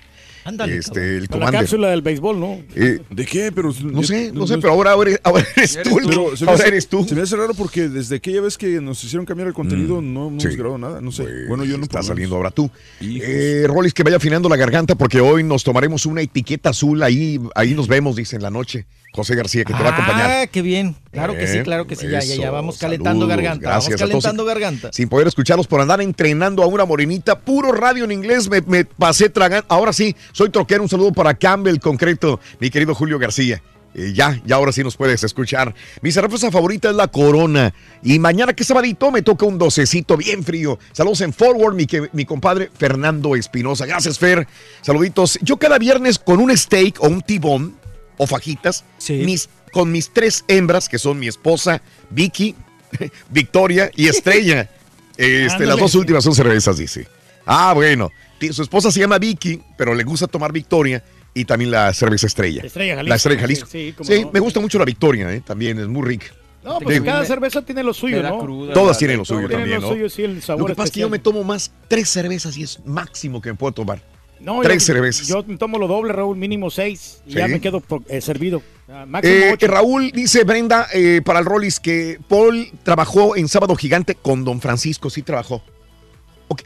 Ándale, 0.47 0.77
Este, 0.77 1.17
el 1.17 1.27
la 1.39 1.49
cápsula 1.51 1.87
del 1.89 2.03
béisbol, 2.03 2.39
¿no? 2.39 2.59
Eh, 2.75 2.99
¿De 3.09 3.25
qué? 3.25 3.51
Pero 3.51 3.73
no 3.83 4.03
sé, 4.03 4.31
no 4.31 4.45
sé, 4.45 4.59
pero 4.59 4.73
ahora, 4.73 4.93
eres- 5.01 5.19
ahora 5.23 5.43
eres 5.55 5.79
tú. 5.81 5.95
Pero 6.07 6.37
se 6.37 6.45
me, 6.45 6.51
ahora 6.51 6.63
hace, 6.63 6.67
eres 6.67 6.87
tú. 6.87 7.03
se 7.03 7.15
me 7.15 7.21
hace 7.23 7.35
raro 7.35 7.55
porque 7.55 7.89
desde 7.89 8.17
aquella 8.17 8.41
vez 8.41 8.55
que 8.55 8.79
nos 8.79 9.03
hicieron 9.03 9.25
cambiar 9.25 9.47
el 9.47 9.55
contenido 9.55 10.03
no, 10.03 10.29
no 10.29 10.39
Sí. 10.39 10.45
hemos 10.45 10.57
grabado 10.57 10.77
nada. 10.77 11.01
No 11.01 11.11
sé. 11.11 11.25
bueno, 11.47 11.65
yo 11.65 11.79
no 11.79 11.83
Está 11.85 12.03
saliendo 12.03 12.35
ahora 12.35 12.51
tú. 12.51 12.69
Eh, 13.01 13.63
Rolis, 13.67 13.91
que 13.95 14.03
vaya 14.03 14.17
afinando 14.17 14.47
la 14.47 14.55
garganta 14.55 14.93
porque 14.93 15.19
hoy 15.19 15.43
nos 15.43 15.63
tomaremos 15.63 16.05
una 16.05 16.21
etiqueta 16.21 16.69
azul. 16.69 17.01
Ahí, 17.01 17.39
ahí 17.55 17.73
nos 17.73 17.87
vemos, 17.87 18.15
dice 18.15 18.35
en 18.35 18.43
la 18.43 18.51
noche. 18.51 18.85
José 19.15 19.35
García, 19.35 19.63
que 19.63 19.73
te 19.73 19.81
va 19.81 19.89
a 19.89 19.93
acompañar. 19.93 20.29
Ah, 20.31 20.47
qué 20.47 20.61
bien. 20.61 20.95
Claro 21.11 21.33
que 21.33 21.47
sí, 21.47 21.53
Bien, 21.53 21.63
claro 21.65 21.87
que 21.87 21.95
sí. 21.95 22.07
Ya, 22.07 22.19
ya, 22.19 22.35
ya. 22.35 22.51
Vamos 22.51 22.77
calentando 22.77 23.21
saludos, 23.25 23.29
garganta. 23.29 23.61
gracias 23.69 23.85
Vamos 23.85 23.85
a 23.85 23.89
todos. 23.97 24.09
calentando 24.23 24.45
garganta. 24.45 24.89
Sin 24.91 25.09
poder 25.09 25.27
escucharlos 25.27 25.65
por 25.67 25.81
andar 25.81 26.01
entrenando 26.01 26.61
a 26.61 26.67
una 26.67 26.85
morenita. 26.85 27.39
Puro 27.39 27.71
radio 27.71 28.03
en 28.03 28.11
inglés. 28.11 28.49
Me, 28.49 28.61
me 28.61 28.85
pasé 28.85 29.29
tragando. 29.29 29.65
Ahora 29.69 29.93
sí, 29.93 30.15
soy 30.33 30.49
troquero. 30.49 30.83
Un 30.83 30.89
saludo 30.89 31.13
para 31.13 31.33
Campbell, 31.33 31.77
concreto, 31.79 32.39
mi 32.59 32.69
querido 32.69 32.93
Julio 32.93 33.17
García. 33.17 33.61
Eh, 33.97 34.11
ya, 34.13 34.41
ya 34.45 34.57
ahora 34.57 34.73
sí 34.73 34.83
nos 34.83 34.97
puedes 34.97 35.23
escuchar. 35.23 35.73
Mi 36.01 36.11
cerveza 36.11 36.51
favorita 36.51 36.89
es 36.89 36.95
la 36.97 37.07
Corona. 37.07 37.73
Y 38.03 38.19
mañana, 38.19 38.51
que 38.51 38.65
sabadito, 38.65 39.09
me 39.09 39.21
toca 39.21 39.45
un 39.45 39.57
docecito 39.57 40.17
bien 40.17 40.43
frío. 40.43 40.77
Saludos 40.91 41.21
en 41.21 41.31
Forward, 41.31 41.75
mi, 41.75 41.85
que- 41.85 42.09
mi 42.11 42.25
compadre 42.25 42.69
Fernando 42.77 43.37
Espinosa. 43.37 43.85
Gracias, 43.85 44.19
Fer. 44.19 44.47
Saluditos. 44.81 45.39
Yo 45.41 45.55
cada 45.55 45.77
viernes 45.79 46.19
con 46.19 46.41
un 46.41 46.55
steak 46.57 47.01
o 47.01 47.07
un 47.07 47.21
tibón 47.21 47.77
o 48.17 48.27
fajitas, 48.27 48.83
mis, 49.09 49.49
con 49.71 49.91
mis 49.91 50.11
tres 50.11 50.45
hembras, 50.47 50.89
que 50.89 50.99
son 50.99 51.19
mi 51.19 51.27
esposa, 51.27 51.81
Vicky, 52.09 52.55
Victoria 53.29 53.91
y 53.95 54.07
Estrella. 54.07 54.69
Este, 55.17 55.65
las 55.65 55.79
dos 55.79 55.95
últimas 55.95 56.25
son 56.25 56.35
cervezas, 56.35 56.77
dice. 56.77 57.07
Ah, 57.45 57.71
bueno. 57.73 58.11
Su 58.51 58.63
esposa 58.63 58.91
se 58.91 58.99
llama 58.99 59.17
Vicky, 59.17 59.61
pero 59.77 59.95
le 59.95 60.03
gusta 60.03 60.27
tomar 60.27 60.51
Victoria 60.51 61.01
y 61.33 61.45
también 61.45 61.71
la 61.71 61.93
cerveza 61.93 62.27
Estrella. 62.27 62.63
Estrella 62.65 62.95
Jalisco. 62.95 63.09
La 63.09 63.15
Estrella 63.15 63.39
Jalisco. 63.41 63.67
Sí, 63.67 63.87
sí, 63.87 63.93
cómo 63.93 64.09
Sí, 64.09 64.25
no. 64.25 64.31
me 64.33 64.39
gusta 64.41 64.59
mucho 64.59 64.77
la 64.77 64.83
Victoria, 64.83 65.31
eh, 65.31 65.39
también 65.39 65.79
es 65.79 65.87
muy 65.87 66.05
rica. 66.05 66.27
No, 66.65 66.79
pues 66.79 66.99
cada 67.01 67.23
cerveza 67.25 67.61
tiene 67.61 67.83
lo 67.83 67.93
suyo, 67.93 68.23
¿no? 68.23 68.39
cruda. 68.39 68.73
Todas 68.73 68.97
tienen 68.97 69.17
lo 69.17 69.23
suyo 69.25 69.47
Tienen 69.47 69.57
también, 69.59 69.81
lo 69.81 69.87
¿no? 69.87 69.93
suyo, 69.93 70.09
sí, 70.09 70.23
el 70.23 70.41
sabor 70.41 70.63
Lo 70.63 70.67
que 70.67 70.75
pasa 70.75 70.87
es 70.87 70.91
que 70.91 70.99
yo 71.01 71.09
me 71.09 71.19
tomo 71.19 71.43
más 71.43 71.71
tres 71.87 72.09
cervezas 72.09 72.57
y 72.57 72.63
es 72.63 72.83
máximo 72.85 73.39
que 73.41 73.49
me 73.51 73.55
puedo 73.55 73.71
tomar. 73.71 74.01
No, 74.45 74.61
tres 74.61 74.83
yo, 74.85 74.93
cervezas. 74.93 75.27
Yo 75.27 75.43
tomo 75.57 75.79
lo 75.79 75.87
doble, 75.87 76.13
Raúl, 76.13 76.37
mínimo 76.37 76.69
seis. 76.69 77.21
Y 77.25 77.33
ya 77.33 77.47
me 77.47 77.59
quedo 77.59 77.81
eh, 78.07 78.21
servido. 78.21 78.61
Ah, 78.87 79.05
Eh, 79.23 79.49
ocho. 79.53 79.67
Raúl 79.67 80.11
dice 80.11 80.43
Brenda 80.43 80.87
eh, 80.93 81.21
para 81.25 81.39
el 81.39 81.45
Rollis 81.45 81.79
que 81.79 82.19
Paul 82.27 82.67
trabajó 82.83 83.35
en 83.35 83.47
Sábado 83.47 83.75
Gigante 83.75 84.13
con 84.13 84.45
Don 84.45 84.61
Francisco, 84.61 85.09
sí 85.09 85.23
trabajó. 85.23 85.63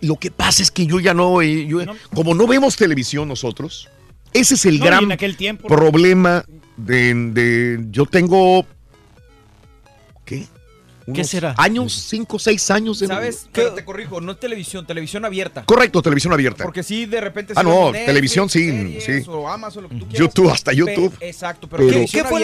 Lo 0.02 0.18
que 0.18 0.30
pasa 0.30 0.62
es 0.62 0.72
que 0.72 0.86
yo 0.86 1.00
ya 1.00 1.14
no, 1.14 1.42
eh, 1.42 1.66
yo- 1.66 1.80
como 2.14 2.36
no 2.36 2.46
vemos 2.48 2.76
televisión 2.76 3.30
nosotros, 3.30 3.88
ese 4.34 4.56
es 4.56 4.66
el 4.66 4.80
No, 4.80 4.86
gran 4.86 5.18
tiempo, 5.38 5.70
¿no? 5.70 5.76
problema 5.76 6.44
de, 6.76 7.14
de- 7.32 7.86
yo 7.90 8.06
tengo. 8.06 8.66
¿Qué 11.14 11.24
será? 11.24 11.56
Años, 11.58 11.94
cinco, 11.94 12.40
seis 12.40 12.70
años. 12.72 13.00
de- 13.00 13.08
¿Sabes? 13.08 13.48
Pero 13.52 13.74
te 13.74 13.84
corrijo, 13.86 14.22
no 14.22 14.34
es 14.34 14.40
televisión, 14.40 14.86
televisión 14.86 15.26
abierta. 15.26 15.64
Correcto, 15.66 16.02
televisión 16.02 16.34
abierta. 16.34 16.64
Porque 16.64 16.84
sí, 16.84 17.06
de 17.06 17.22
repente... 17.22 17.54
Ah, 17.56 17.64
no, 17.64 17.86
Netflix, 17.92 18.06
televisión 18.06 18.50
sí, 18.50 18.66
series, 18.70 19.04
sí. 19.04 19.30
O 19.30 19.48
Amazon, 19.50 19.84
lo 19.84 19.90
que 19.90 19.96
tú 19.96 20.08
quieras. 20.08 20.20
YouTube, 20.20 20.50
hasta 20.52 20.72
Pe- 20.72 20.78
YouTube. 20.78 21.14
exacto, 21.22 21.68
pero, 21.70 21.88
Pero- 21.88 22.06
¿Qué, 22.12 22.24
fue 22.24 22.42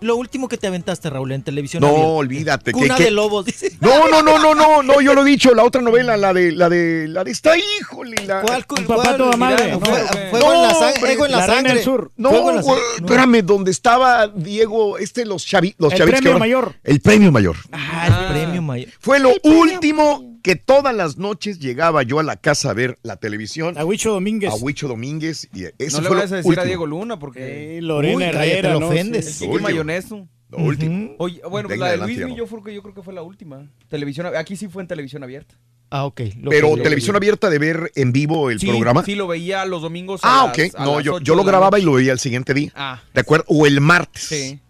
lo, 0.00 0.16
último 0.16 0.48
que 0.48 0.56
te 0.56 0.66
aventaste, 0.66 1.08
Raúl, 1.10 1.32
en 1.32 1.42
televisión? 1.42 1.80
No, 1.80 1.88
abierta? 1.88 2.08
olvídate. 2.08 2.72
Cuna 2.72 2.96
que- 2.96 3.04
de 3.04 3.10
lobos, 3.10 3.44
dice. 3.46 3.72
No, 3.80 4.08
no, 4.08 4.22
no, 4.22 4.38
no, 4.38 4.54
no, 4.54 4.82
no, 4.82 5.00
yo 5.00 5.14
lo 5.14 5.22
he 5.22 5.30
dicho, 5.30 5.54
la 5.54 5.64
otra 5.64 5.80
novela, 5.82 6.16
la 6.16 6.32
de, 6.32 6.52
la 6.52 6.68
de, 6.68 7.06
la 7.08 7.24
de 7.24 7.30
esta, 7.30 7.52
híjole, 7.56 8.16
la... 8.26 8.42
¿Cuál, 8.42 8.64
Un 8.78 8.84
papá 8.86 9.16
toda 9.16 9.36
madre. 9.36 9.78
Fue- 9.78 10.00
No, 10.02 10.30
Fuego 10.30 10.52
en 10.54 10.62
la 10.62 10.72
No, 10.72 10.78
sangre. 10.78 11.00
Fuego 11.00 11.26
en 11.26 11.32
la, 11.32 11.46
sangre. 11.46 11.82
Sur. 11.82 12.12
No, 12.16 12.50
en. 12.50 12.56
No. 12.56 12.76
espérame, 12.96 13.42
donde 13.42 13.70
estaba 13.70 14.28
Diego, 14.28 14.98
este, 14.98 15.24
los, 15.24 15.44
chavi, 15.44 15.74
los 15.78 15.92
El 15.92 15.98
chavitos 15.98 16.20
que 16.20 16.22
premio 16.24 16.38
mayor. 16.38 16.74
El 16.84 17.00
premio 17.00 17.32
mayor. 17.32 17.56
Ah, 17.72 18.05
el 18.06 18.32
premio 18.32 18.62
mayor. 18.62 18.88
Fue 19.00 19.18
lo 19.20 19.30
último 19.42 20.38
que 20.42 20.56
todas 20.56 20.94
las 20.94 21.16
noches 21.18 21.58
llegaba 21.58 22.02
yo 22.02 22.18
a 22.20 22.22
la 22.22 22.36
casa 22.36 22.70
a 22.70 22.74
ver 22.74 22.98
la 23.02 23.16
televisión. 23.16 23.76
A 23.78 23.84
Huicho 23.84 24.12
Domínguez. 24.12 24.52
A 24.52 24.54
Huicho 24.56 24.86
Domínguez. 24.88 25.48
Y 25.52 25.64
eso 25.78 25.98
No 26.00 26.02
le 26.02 26.08
fue 26.08 26.22
a 26.22 26.26
decir 26.26 26.60
a. 26.60 26.64
Diego 26.64 26.86
Luna 26.86 27.18
porque... 27.18 27.78
Eh, 27.78 27.82
Lorena 27.82 28.16
Uy, 28.16 28.22
cállate, 28.24 28.52
Herrera, 28.58 28.74
lo 28.74 28.80
¿no? 28.80 28.88
ofendes. 28.88 29.34
Sí. 29.34 29.44
Último. 29.46 29.68
Mayoneso. 29.68 30.28
Lo 30.48 30.58
último. 30.58 31.16
Oye, 31.18 31.40
bueno, 31.50 31.68
De 31.68 31.76
la 31.76 31.90
de 31.90 31.96
Luis 31.96 32.18
no. 32.18 32.36
yo, 32.36 32.46
creo 32.46 32.62
que, 32.62 32.72
yo 32.74 32.80
creo 32.82 32.94
que 32.94 33.02
fue 33.02 33.12
la 33.12 33.22
última. 33.22 33.68
Televisión, 33.88 34.28
aquí 34.36 34.54
sí 34.56 34.68
fue 34.68 34.82
en 34.82 34.88
televisión 34.88 35.24
abierta. 35.24 35.56
Ah, 35.90 36.04
ok. 36.04 36.20
lo 36.40 36.50
Pero 36.50 36.74
que- 36.76 36.82
televisión 36.82 37.16
abierta 37.16 37.50
de 37.50 37.58
ver 37.58 37.90
en 37.96 38.12
vivo 38.12 38.50
el 38.50 38.60
Sí, 38.60 38.66
programa. 38.68 39.04
Sí, 39.04 39.14
lo 39.16 39.26
veía 39.26 39.64
los 39.64 39.82
domingos 39.82 40.20
ah, 40.22 40.44
ok. 40.50 40.58
las- 40.58 40.74
a 40.76 40.84
No, 40.84 40.96
las 40.96 41.04
yo, 41.04 41.18
yo 41.20 41.34
lo 41.34 41.42
la 41.42 41.48
grababa 41.48 41.78
y 41.78 41.82
lo 41.82 41.92
veía 41.94 42.12
el 42.12 42.18
siguiente 42.20 42.54
día. 42.54 42.70
Ah. 42.76 43.02
¿De 43.12 43.20
acuerdo? 43.20 43.44
O 43.48 43.66
el 43.66 43.80
martes. 43.80 44.22
Sí. 44.22 44.60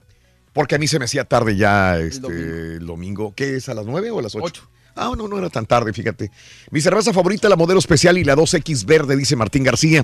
Porque 0.57 0.75
a 0.75 0.79
mí 0.79 0.89
se 0.89 0.99
me 0.99 1.05
hacía 1.05 1.25
tarde 1.25 1.55
ya 1.55 1.99
este, 1.99 2.23
domingo. 2.23 2.43
el 2.57 2.87
domingo. 2.87 3.35
¿Qué 3.37 3.57
es? 3.57 3.69
¿A 3.69 3.75
las 3.75 3.85
9 3.85 4.11
o 4.11 4.19
a 4.19 4.23
las 4.23 4.35
8? 4.35 4.45
Ocho. 4.45 4.69
Ah, 4.97 5.13
no, 5.15 5.29
no 5.29 5.37
era 5.39 5.51
tan 5.51 5.67
tarde, 5.67 5.93
fíjate. 5.93 6.31
Mi 6.71 6.81
cerveza 6.81 7.13
favorita, 7.13 7.51
la 7.51 7.57
modelo 7.57 7.79
especial 7.79 8.17
y 8.17 8.25
la 8.25 8.35
2X 8.35 8.87
verde, 8.87 9.15
dice 9.17 9.37
Martín 9.37 9.63
García. 9.63 10.03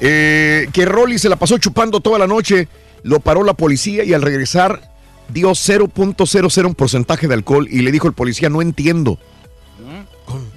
Eh, 0.00 0.68
que 0.72 0.86
Rolly 0.86 1.18
se 1.18 1.28
la 1.28 1.36
pasó 1.36 1.58
chupando 1.58 2.00
toda 2.00 2.18
la 2.18 2.26
noche, 2.26 2.66
lo 3.02 3.20
paró 3.20 3.44
la 3.44 3.52
policía 3.52 4.04
y 4.04 4.14
al 4.14 4.22
regresar 4.22 4.90
dio 5.28 5.50
0.00 5.50 6.64
un 6.66 6.74
porcentaje 6.74 7.28
de 7.28 7.34
alcohol 7.34 7.68
y 7.70 7.82
le 7.82 7.92
dijo 7.92 8.06
el 8.08 8.14
policía, 8.14 8.48
no 8.48 8.62
entiendo. 8.62 9.18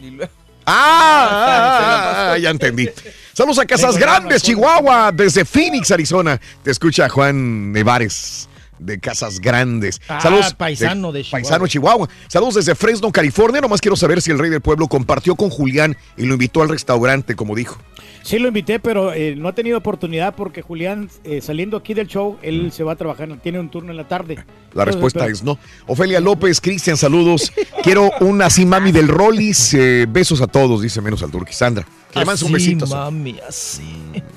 Y 0.02 0.12
luego- 0.12 0.32
Ah, 0.66 1.28
ah, 2.30 2.32
ah, 2.34 2.38
ya 2.38 2.52
entendí. 2.52 2.88
Saludos 3.34 3.60
a 3.60 3.66
Casas 3.66 3.98
Grandes, 3.98 4.44
Chihuahua, 4.44 5.12
desde 5.12 5.44
Phoenix, 5.44 5.92
Arizona. 5.92 6.40
Te 6.64 6.72
escucha 6.72 7.10
Juan 7.10 7.74
Nevares 7.74 8.48
de 8.82 9.00
Casas 9.00 9.40
Grandes. 9.40 10.02
Ah, 10.08 10.20
Saludos 10.22 10.54
paisano 10.54 11.12
de 11.12 11.24
Chihuahua. 11.24 11.42
Paisano 11.42 11.68
Chihuahua. 11.68 12.10
Saludos 12.28 12.56
desde 12.56 12.76
Fresno, 12.76 13.12
California. 13.12 13.62
Nomás 13.62 13.80
quiero 13.82 13.96
saber 13.96 14.22
si 14.22 14.32
el 14.32 14.40
rey 14.40 14.50
del 14.50 14.62
pueblo 14.62 14.88
compartió 14.88 15.36
con 15.36 15.50
Julián 15.50 15.96
y 16.18 16.26
lo 16.26 16.34
invitó 16.34 16.62
al 16.62 16.70
restaurante, 16.70 17.36
como 17.36 17.56
dijo. 17.56 17.78
Sí 18.24 18.38
lo 18.38 18.48
invité, 18.50 18.80
pero 18.80 19.14
eh, 19.14 19.36
no 19.36 19.48
ha 19.48 19.54
tenido 19.56 19.80
oportunidad 19.80 20.36
porque 20.36 20.62
Julián, 20.62 21.10
eh, 21.24 21.42
saliendo 21.42 21.76
aquí 21.78 21.96
del 21.96 22.06
show, 22.08 22.38
él 22.44 22.72
se 22.72 22.84
va 22.84 22.92
a 22.92 22.96
trabajar, 22.96 23.28
tiene 23.42 23.60
un 23.60 23.70
turno 23.70 23.90
en 23.90 23.98
la 23.98 24.08
tarde. 24.08 24.36
La 24.36 24.42
Entonces, 24.84 24.86
respuesta 24.94 25.20
pero- 25.22 25.32
es 25.34 25.44
no. 25.44 25.58
Ofelia 25.88 26.20
López, 26.20 26.62
Cristian, 26.62 26.98
saludos. 26.98 27.52
Quiero 27.84 28.12
una 28.20 28.46
así 28.46 28.64
mami 28.66 28.92
del 28.92 29.08
Rollis. 29.08 29.74
eh, 29.74 30.06
besos 30.08 30.40
a 30.42 30.48
todos, 30.48 30.82
dice 30.84 31.02
menos 31.02 31.24
al 31.24 31.32
Turqui. 31.32 31.54
Sandra, 31.54 31.84
que 32.12 32.20
le 32.20 32.26
mandes 32.26 32.44
un 32.44 32.56
Así, 32.56 32.76
besito. 32.76 32.86
mami, 32.88 33.40
así. 33.48 33.82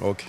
Ok. 0.00 0.20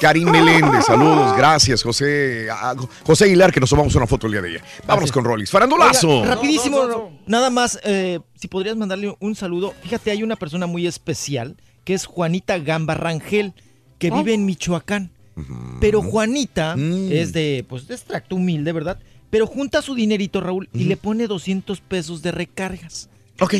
Karim 0.00 0.30
Meléndez, 0.30 0.84
saludos, 0.84 1.34
gracias, 1.36 1.82
José. 1.82 2.48
a- 2.50 2.74
José 3.04 3.24
Aguilar, 3.24 3.52
que 3.52 3.60
nos 3.60 3.70
tomamos 3.70 3.94
una 3.94 4.06
foto 4.06 4.26
el 4.26 4.32
día 4.34 4.42
de 4.42 4.50
ella. 4.50 4.64
Vámonos 4.86 5.10
con 5.10 5.24
Rollis. 5.24 5.50
Farandulazo. 5.50 6.20
Oiga, 6.20 6.34
rapidísimo, 6.34 7.10
nada 7.26 7.48
más, 7.50 7.80
eh, 7.82 8.20
si 8.34 8.48
podrías 8.48 8.76
mandarle 8.76 9.16
un 9.20 9.34
saludo. 9.34 9.72
Fíjate, 9.82 10.10
hay 10.10 10.22
una 10.22 10.36
persona 10.36 10.66
muy 10.66 10.86
especial 10.86 11.56
que 11.84 11.94
es 11.94 12.04
Juanita 12.06 12.58
Gamba 12.58 12.94
Rangel, 12.94 13.54
que 13.98 14.10
vive 14.10 14.34
en 14.34 14.44
Michoacán. 14.44 15.10
Pero 15.80 16.02
Juanita 16.02 16.76
Mm. 16.76 17.12
es 17.12 17.32
de, 17.32 17.64
pues, 17.68 17.86
de 17.88 17.94
extracto 17.94 18.36
humilde, 18.36 18.72
¿verdad? 18.72 18.98
Pero 19.30 19.46
junta 19.46 19.82
su 19.82 19.94
dinerito, 19.94 20.40
Raúl, 20.40 20.68
y 20.72 20.84
le 20.84 20.96
pone 20.96 21.26
200 21.26 21.80
pesos 21.80 22.22
de 22.22 22.32
recargas 22.32 23.08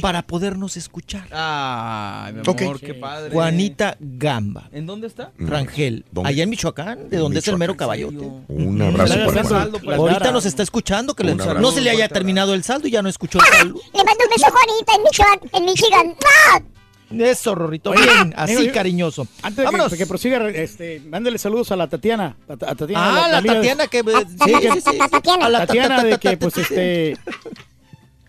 para 0.01 0.23
podernos 0.23 0.77
escuchar. 0.77 1.27
Ay, 1.31 2.33
mi 2.35 2.41
amor, 2.41 2.81
qué 2.81 2.95
padre. 2.95 3.31
Juanita 3.31 3.97
Gamba. 4.01 4.69
¿En 4.73 4.87
dónde 4.87 5.07
está? 5.07 5.33
Rangel, 5.39 6.05
¿Dónde? 6.11 6.31
allá 6.31 6.43
en 6.45 6.51
Michoacán, 6.51 7.09
de 7.11 7.17
donde 7.19 7.39
es 7.41 7.49
el 7.49 7.57
mero 7.59 7.77
caballote. 7.77 8.27
Un 8.49 8.81
abrazo 8.83 9.15
para 9.27 9.45
Saldo, 9.45 9.79
para 9.81 9.97
Ahorita 9.97 10.33
nos 10.33 10.47
está 10.47 10.63
escuchando, 10.63 11.15
que 11.15 11.25
le- 11.25 11.35
no 11.35 11.71
se 11.73 11.81
le 11.81 11.91
haya 11.91 12.09
terminado 12.09 12.55
el 12.55 12.63
saldo 12.65 12.89
y 12.89 12.91
ya 12.91 13.03
no 13.03 13.09
escuchó 13.09 13.39
el 13.39 13.45
saldo. 13.45 13.81
Le 13.93 14.05
mando 14.05 14.25
un 14.25 14.31
beso 14.31 14.47
a 14.47 14.51
Juanita 14.51 14.95
en 14.95 15.03
Michoacán. 15.03 15.51
En 15.53 15.65
Michigan. 15.65 16.15
¡Ah! 16.55 16.63
Eso, 17.09 17.55
Rorrito, 17.55 17.91
Oye, 17.91 18.03
bien, 18.03 18.35
amigo, 18.37 18.59
así 18.59 18.67
yo- 18.67 18.73
cariñoso. 18.73 19.29
Antes 19.41 19.59
de 19.59 19.65
Vámonos. 19.65 19.93
que, 19.93 19.99
que 19.99 20.07
prosiga, 20.07 20.49
este, 20.49 21.01
mándele 21.09 21.39
saludos 21.39 21.71
a 21.71 21.77
la 21.77 21.87
Tatiana. 21.89 22.37
A, 22.49 22.53
a 22.55 22.75
Tatiana 22.75 23.25
Ah, 23.27 23.29
la 23.29 23.41
de- 23.41 23.49
Tatiana 23.49 23.87
que... 23.87 24.03
Ta- 24.03 24.13
ta- 24.13 25.09
Tatiana. 25.09 25.47
A 25.47 25.49
la 25.49 25.67
Tatiana 25.67 25.89
ta- 25.89 25.97
ta- 25.99 26.05
de 26.05 26.11
ta- 26.11 26.19
que, 26.19 26.31
ta- 26.31 26.39
pues, 26.39 26.55
ta- 26.55 26.61
este... 26.63 27.17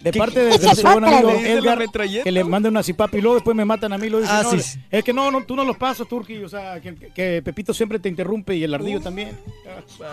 De 0.08 0.12
¿Qué- 0.14 0.20
parte 0.20 0.40
de 0.40 0.76
su 0.76 0.82
buen 0.84 1.04
amigo. 1.04 1.32
Edgar, 1.32 1.80
que 2.24 2.32
le 2.32 2.44
mande 2.44 2.70
una 2.70 2.82
cipapi 2.84 3.18
y 3.18 3.22
luego 3.22 3.36
después 3.36 3.56
me 3.58 3.66
matan 3.66 3.92
a 3.94 3.98
mí. 3.98 4.10
Lo 4.10 4.20
dicen, 4.20 4.36
Ah, 4.36 4.44
no, 4.44 4.60
sí. 4.60 4.80
Es 4.90 5.04
que 5.04 5.12
no, 5.14 5.30
no, 5.32 5.44
tú 5.44 5.56
no 5.56 5.64
los 5.66 5.78
pasas, 5.78 6.08
Turki. 6.08 6.38
O 6.38 6.50
sea, 6.50 6.80
que, 6.80 6.96
que 6.96 7.42
Pepito 7.44 7.74
siempre 7.74 8.00
te 8.00 8.08
interrumpe 8.10 8.56
y 8.56 8.64
el 8.64 8.74
ardillo 8.74 9.02
también. 9.02 9.38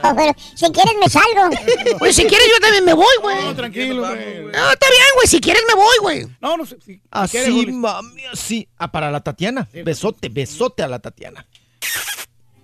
Oh, 0.02 0.14
pero 0.16 0.32
si 0.55 0.66
quieres 0.70 0.94
me 1.00 1.08
salgo. 1.08 1.50
Pues 1.98 2.16
si 2.16 2.24
quieres 2.24 2.48
yo 2.52 2.60
también 2.60 2.84
me 2.84 2.92
voy, 2.92 3.06
güey. 3.23 3.44
No, 3.44 3.55
tranquilo, 3.55 4.00
güey. 4.00 4.42
No, 4.44 4.70
está 4.73 4.86
bien, 4.90 5.06
güey. 5.14 5.26
Si 5.26 5.40
quieres 5.40 5.62
me 5.68 5.74
voy, 5.74 5.97
güey. 6.00 6.26
No, 6.40 6.56
no 6.56 6.66
sé. 6.66 6.76
si- 6.84 6.94
si 6.94 7.00
Así, 7.10 7.31
quieres, 7.39 7.52
Julis. 7.55 7.74
mami, 7.74 8.24
así. 8.32 8.68
Ah, 8.78 8.90
para 8.90 9.10
la 9.10 9.20
Tatiana. 9.20 9.68
Besote, 9.84 10.28
besote 10.28 10.82
a 10.82 10.89
la 10.89 10.98
Tatiana. 10.98 11.47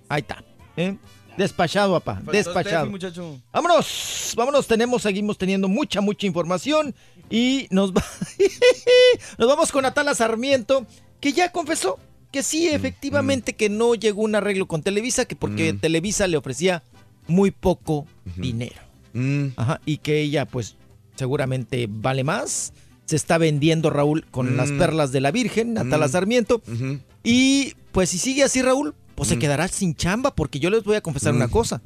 Ahí 0.09 0.21
está. 0.21 0.43
¿eh? 0.77 0.95
Despachado, 1.41 1.93
papá. 1.99 2.15
Faltó 2.15 2.31
Despachado. 2.31 2.85
Steffi, 2.85 2.89
muchacho. 2.91 3.41
Vámonos, 3.51 4.33
vámonos, 4.35 4.67
tenemos, 4.67 5.01
seguimos 5.01 5.37
teniendo 5.37 5.67
mucha, 5.67 6.01
mucha 6.01 6.25
información 6.27 6.93
y 7.29 7.67
nos, 7.71 7.91
va- 7.93 8.03
nos 9.37 9.47
vamos 9.47 9.71
con 9.71 9.85
Atala 9.85 10.15
Sarmiento, 10.15 10.85
que 11.19 11.33
ya 11.33 11.51
confesó 11.51 11.99
que 12.31 12.43
sí, 12.43 12.67
efectivamente, 12.69 13.53
que 13.53 13.69
no 13.69 13.93
llegó 13.95 14.21
un 14.21 14.35
arreglo 14.35 14.65
con 14.65 14.81
Televisa, 14.83 15.25
que 15.25 15.35
porque 15.35 15.73
Televisa 15.73 16.27
le 16.27 16.37
ofrecía 16.37 16.81
muy 17.27 17.51
poco 17.51 18.07
dinero. 18.37 18.79
Ajá, 19.57 19.81
y 19.85 19.97
que 19.97 20.21
ella, 20.21 20.45
pues, 20.45 20.75
seguramente 21.15 21.87
vale 21.89 22.23
más. 22.23 22.71
Se 23.05 23.17
está 23.17 23.37
vendiendo, 23.37 23.89
Raúl, 23.89 24.25
con 24.31 24.53
Mm. 24.53 24.55
las 24.57 24.71
perlas 24.71 25.11
de 25.11 25.19
la 25.19 25.31
Virgen, 25.31 25.77
Atala 25.77 26.07
Mm. 26.07 26.11
Sarmiento. 26.11 26.61
Y 27.23 27.73
pues 27.91 28.09
si 28.09 28.17
sigue 28.17 28.43
así, 28.43 28.61
Raúl, 28.61 28.95
pues 29.21 29.29
se 29.29 29.35
Mm. 29.35 29.39
quedará 29.39 29.67
sin 29.67 29.93
chamba, 29.95 30.33
porque 30.33 30.59
yo 30.59 30.71
les 30.71 30.83
voy 30.83 30.95
a 30.95 31.01
confesar 31.01 31.33
Mm. 31.33 31.35
una 31.35 31.47
cosa. 31.47 31.79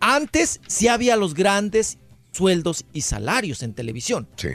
Antes 0.00 0.58
sí 0.66 0.88
había 0.88 1.16
los 1.16 1.34
grandes 1.34 1.98
sueldos 2.32 2.86
y 2.94 3.02
salarios 3.02 3.62
en 3.62 3.74
televisión. 3.74 4.26
Sí. 4.36 4.48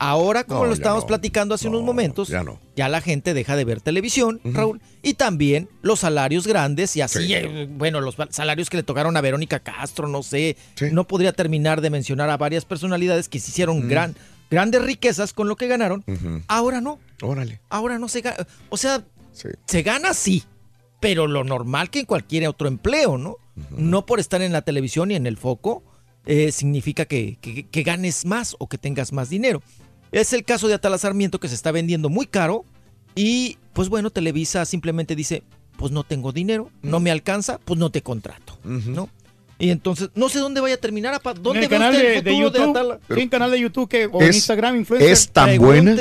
Ahora, 0.00 0.42
como 0.42 0.62
No, 0.62 0.66
lo 0.66 0.72
estábamos 0.72 1.04
no. 1.04 1.08
platicando 1.08 1.54
hace 1.54 1.68
unos 1.68 1.82
momentos, 1.84 2.26
ya 2.28 2.42
no. 2.42 2.58
ya 2.74 2.88
la 2.88 3.00
gente 3.00 3.34
deja 3.34 3.54
de 3.54 3.64
ver 3.64 3.80
televisión, 3.82 4.40
Raúl, 4.42 4.80
y 5.02 5.14
también 5.14 5.68
los 5.82 6.00
salarios 6.00 6.44
grandes 6.46 6.96
y 6.96 7.02
así, 7.02 7.24
Sí. 7.26 7.34
eh, 7.34 7.68
bueno, 7.70 8.00
los 8.00 8.16
salarios 8.30 8.68
que 8.68 8.78
le 8.78 8.82
tocaron 8.82 9.16
a 9.16 9.20
Verónica 9.20 9.60
Castro, 9.60 10.08
no 10.08 10.24
sé, 10.24 10.56
no 10.90 11.06
podría 11.06 11.32
terminar 11.34 11.82
de 11.82 11.90
mencionar 11.90 12.30
a 12.30 12.36
varias 12.36 12.64
personalidades 12.64 13.28
que 13.28 13.38
se 13.38 13.50
hicieron 13.52 13.88
gran, 13.88 14.16
grandes 14.50 14.82
riquezas 14.82 15.32
con 15.34 15.46
lo 15.48 15.54
que 15.54 15.68
ganaron. 15.68 16.02
Ahora 16.48 16.80
no. 16.80 16.98
Órale. 17.22 17.60
Ahora 17.68 17.98
no 18.00 18.08
se 18.08 18.22
gana. 18.22 18.44
O 18.70 18.76
sea, 18.76 19.04
se 19.66 19.82
gana 19.82 20.14
sí, 20.14 20.42
pero 21.00 21.26
lo 21.26 21.42
normal 21.44 21.90
que 21.90 22.00
en 22.00 22.06
cualquier 22.06 22.46
otro 22.48 22.68
empleo, 22.68 23.18
¿no? 23.18 23.36
No 23.70 24.06
por 24.06 24.20
estar 24.20 24.40
en 24.42 24.52
la 24.52 24.62
televisión 24.62 25.10
y 25.10 25.16
en 25.16 25.26
el 25.26 25.36
foco 25.36 25.82
eh, 26.26 26.52
significa 26.52 27.04
que, 27.06 27.38
que- 27.40 27.66
que 27.66 27.82
ganes 27.82 28.24
más 28.26 28.54
o 28.58 28.68
que 28.68 28.78
tengas 28.78 29.12
más 29.12 29.28
dinero. 29.30 29.62
Es 30.12 30.32
el 30.32 30.44
caso 30.44 30.68
de 30.68 30.74
Atala 30.74 30.98
Sarmiento 30.98 31.40
que 31.40 31.48
se 31.48 31.54
está 31.54 31.72
vendiendo 31.72 32.08
muy 32.08 32.26
caro 32.26 32.64
y 33.14 33.58
pues 33.72 33.88
bueno, 33.88 34.10
Televisa 34.10 34.64
simplemente 34.64 35.14
dice, 35.16 35.42
pues 35.76 35.92
no 35.92 36.04
tengo 36.04 36.32
dinero, 36.32 36.70
no 36.82 37.00
me 37.00 37.10
alcanza, 37.10 37.58
pues 37.64 37.78
no 37.78 37.90
te 37.90 38.02
contrato, 38.02 38.58
¿no? 38.64 39.08
Y 39.58 39.70
entonces, 39.70 40.08
no 40.14 40.28
sé 40.30 40.38
dónde 40.38 40.60
vaya 40.62 40.76
a 40.76 40.78
terminar, 40.78 41.12
apa. 41.12 41.32
En 41.32 41.42
¿Dónde 41.42 41.60
el 41.64 41.68
ve 41.68 41.76
canal 41.76 41.92
de, 41.92 42.16
el 42.18 42.24
de 42.24 42.30
futuro 42.30 42.50
de 42.50 42.58
YouTube. 42.58 42.70
Atala? 42.76 42.98
sí, 43.14 43.20
en 43.20 43.28
canal 43.28 43.50
de 43.50 43.60
YouTube 43.60 43.88
que, 43.90 44.06
o 44.06 44.22
en 44.22 44.28
Es- 44.30 44.36
Instagram, 44.36 44.76
influencer. 44.76 45.10
¿Es 45.12 45.28
tan 45.30 45.58
buena? 45.58 45.96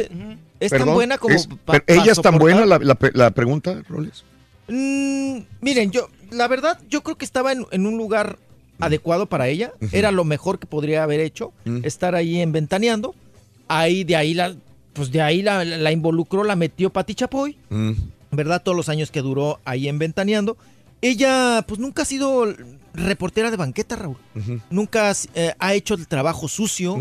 Es 0.61 0.71
tan 0.71 0.93
buena 0.93 1.17
como 1.17 1.35
es- 1.35 1.47
pa- 1.47 1.73
pero 1.73 1.85
pa 1.85 1.93
¿Ella 1.93 2.01
es 2.03 2.07
tan 2.07 2.15
soportar. 2.15 2.39
buena 2.39 2.65
la, 2.65 2.79
la 2.79 2.95
pe- 2.95 3.11
la 3.13 3.31
pregunta, 3.31 3.81
Roles? 3.89 4.23
Mm, 4.69 5.39
miren, 5.61 5.91
yo, 5.91 6.07
la 6.31 6.47
verdad, 6.47 6.79
yo 6.89 7.01
creo 7.03 7.17
que 7.17 7.25
estaba 7.25 7.51
en, 7.51 7.65
en 7.71 7.85
un 7.85 7.97
lugar 7.97 8.37
adecuado 8.79 9.25
para 9.27 9.47
ella. 9.47 9.73
Era 9.91 10.11
lo 10.11 10.23
mejor 10.23 10.59
que 10.59 10.67
podría 10.67 11.03
haber 11.03 11.19
hecho. 11.19 11.53
Estar 11.83 12.15
ahí 12.15 12.39
en 12.41 12.51
Ventaneando. 12.51 13.15
Ahí, 13.67 14.03
de 14.03 14.15
ahí 14.15 14.33
la, 14.33 14.55
pues 14.93 15.11
de 15.11 15.21
ahí 15.21 15.41
la, 15.41 15.63
la 15.63 15.91
involucró, 15.91 16.43
la 16.43 16.55
metió 16.55 16.89
Pati 16.89 17.15
Chapoy. 17.15 17.57
Mm. 17.69 17.91
¿Verdad? 18.31 18.61
Todos 18.63 18.77
los 18.77 18.89
años 18.89 19.11
que 19.11 19.21
duró 19.21 19.59
ahí 19.65 19.87
en 19.87 19.99
Ventaneando. 19.99 20.57
Ella, 21.01 21.63
pues 21.67 21.79
nunca 21.79 22.01
ha 22.01 22.05
sido 22.05 22.53
reportera 22.93 23.51
de 23.51 23.57
banqueta, 23.57 23.95
Raúl. 23.95 24.17
Nunca 24.69 25.13
eh, 25.33 25.53
ha 25.57 25.73
hecho 25.73 25.93
el 25.93 26.07
trabajo 26.07 26.47
sucio. 26.47 26.97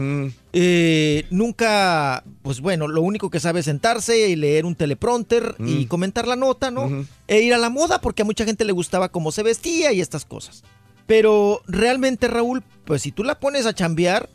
Eh, 0.61 1.25
nunca, 1.31 2.25
pues 2.43 2.61
bueno, 2.61 2.89
lo 2.89 3.01
único 3.03 3.31
que 3.31 3.39
sabe 3.39 3.61
es 3.61 3.67
sentarse 3.67 4.29
y 4.29 4.35
leer 4.35 4.67
un 4.67 4.75
teleprompter 4.75 5.55
y 5.61 5.85
Mm. 5.85 5.87
comentar 5.87 6.27
la 6.27 6.35
nota, 6.35 6.73
¿no? 6.73 7.07
E 7.29 7.43
ir 7.43 7.55
a 7.55 7.59
la 7.59 7.71
moda 7.71 8.01
porque 8.01 8.23
a 8.23 8.25
mucha 8.25 8.45
gente 8.45 8.65
le 8.65 8.73
gustaba 8.73 9.09
cómo 9.11 9.31
se 9.31 9.45
vestía 9.45 9.93
y 9.93 10.01
estas 10.01 10.25
cosas. 10.25 10.65
Pero 11.07 11.63
realmente, 11.69 12.27
Raúl, 12.27 12.65
pues 12.85 13.03
si 13.03 13.13
tú 13.13 13.23
la 13.23 13.39
pones 13.39 13.67
a 13.67 13.73
chambear, 13.73 14.29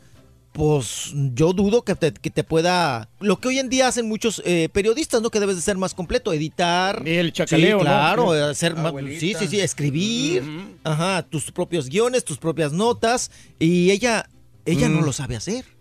pues 0.52 1.12
yo 1.34 1.52
dudo 1.52 1.82
que 1.82 1.94
te, 1.94 2.12
que 2.14 2.30
te 2.30 2.42
pueda... 2.42 3.10
Lo 3.20 3.38
que 3.38 3.48
hoy 3.48 3.58
en 3.58 3.68
día 3.68 3.88
hacen 3.88 4.08
muchos 4.08 4.40
eh, 4.46 4.70
periodistas, 4.72 5.20
¿no? 5.20 5.30
Que 5.30 5.40
debes 5.40 5.56
de 5.56 5.62
ser 5.62 5.76
más 5.76 5.92
completo, 5.92 6.32
editar. 6.32 7.02
Y 7.06 7.10
el 7.16 7.32
chacaleo, 7.34 7.80
sí, 7.80 7.84
claro, 7.84 8.32
hacer 8.32 8.76
más- 8.76 8.94
sí, 9.20 9.34
sí, 9.38 9.46
sí, 9.46 9.60
escribir, 9.60 10.42
ajá, 10.84 11.22
tus 11.22 11.50
propios 11.52 11.90
guiones, 11.90 12.24
tus 12.24 12.38
propias 12.38 12.72
notas. 12.72 13.30
Y 13.58 13.90
ella, 13.90 14.30
ella 14.64 14.88
no 14.88 15.02
Mm. 15.02 15.04
lo 15.04 15.12
sabe 15.12 15.36
hacer. 15.36 15.73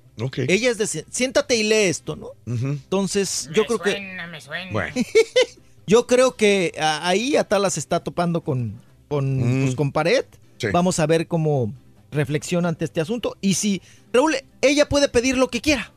Ella 0.48 0.70
es 0.72 0.78
de, 0.78 0.88
siéntate 1.10 1.56
y 1.56 1.64
lee 1.64 1.86
esto, 1.90 2.16
¿no? 2.16 2.30
Entonces, 2.46 3.50
yo 3.54 3.66
creo 3.66 3.80
que... 3.80 4.00
me 4.30 4.42
suena. 4.42 4.72
Bueno. 4.72 4.96
Yo 5.86 6.08
creo 6.08 6.36
que 6.38 6.74
a- 6.80 7.06
ahí 7.08 7.36
Atala 7.36 7.70
se 7.70 7.82
está 7.82 8.00
topando 8.02 8.42
con, 8.42 8.80
con, 9.10 9.38
Mm. 9.38 9.64
pues, 9.66 9.76
con 9.76 9.92
pared. 9.92 10.24
Sí. 10.58 10.68
Vamos 10.72 10.98
a 11.00 11.06
ver 11.08 11.28
cómo 11.28 11.74
reflexiona 12.10 12.70
ante 12.70 12.86
este 12.86 13.02
asunto. 13.02 13.36
Y 13.42 13.56
si, 13.56 13.82
Raúl, 14.14 14.34
ella 14.62 14.88
puede 14.88 15.10
pedir 15.10 15.38
lo 15.38 15.50
que 15.50 15.60
quiera, 15.60 15.92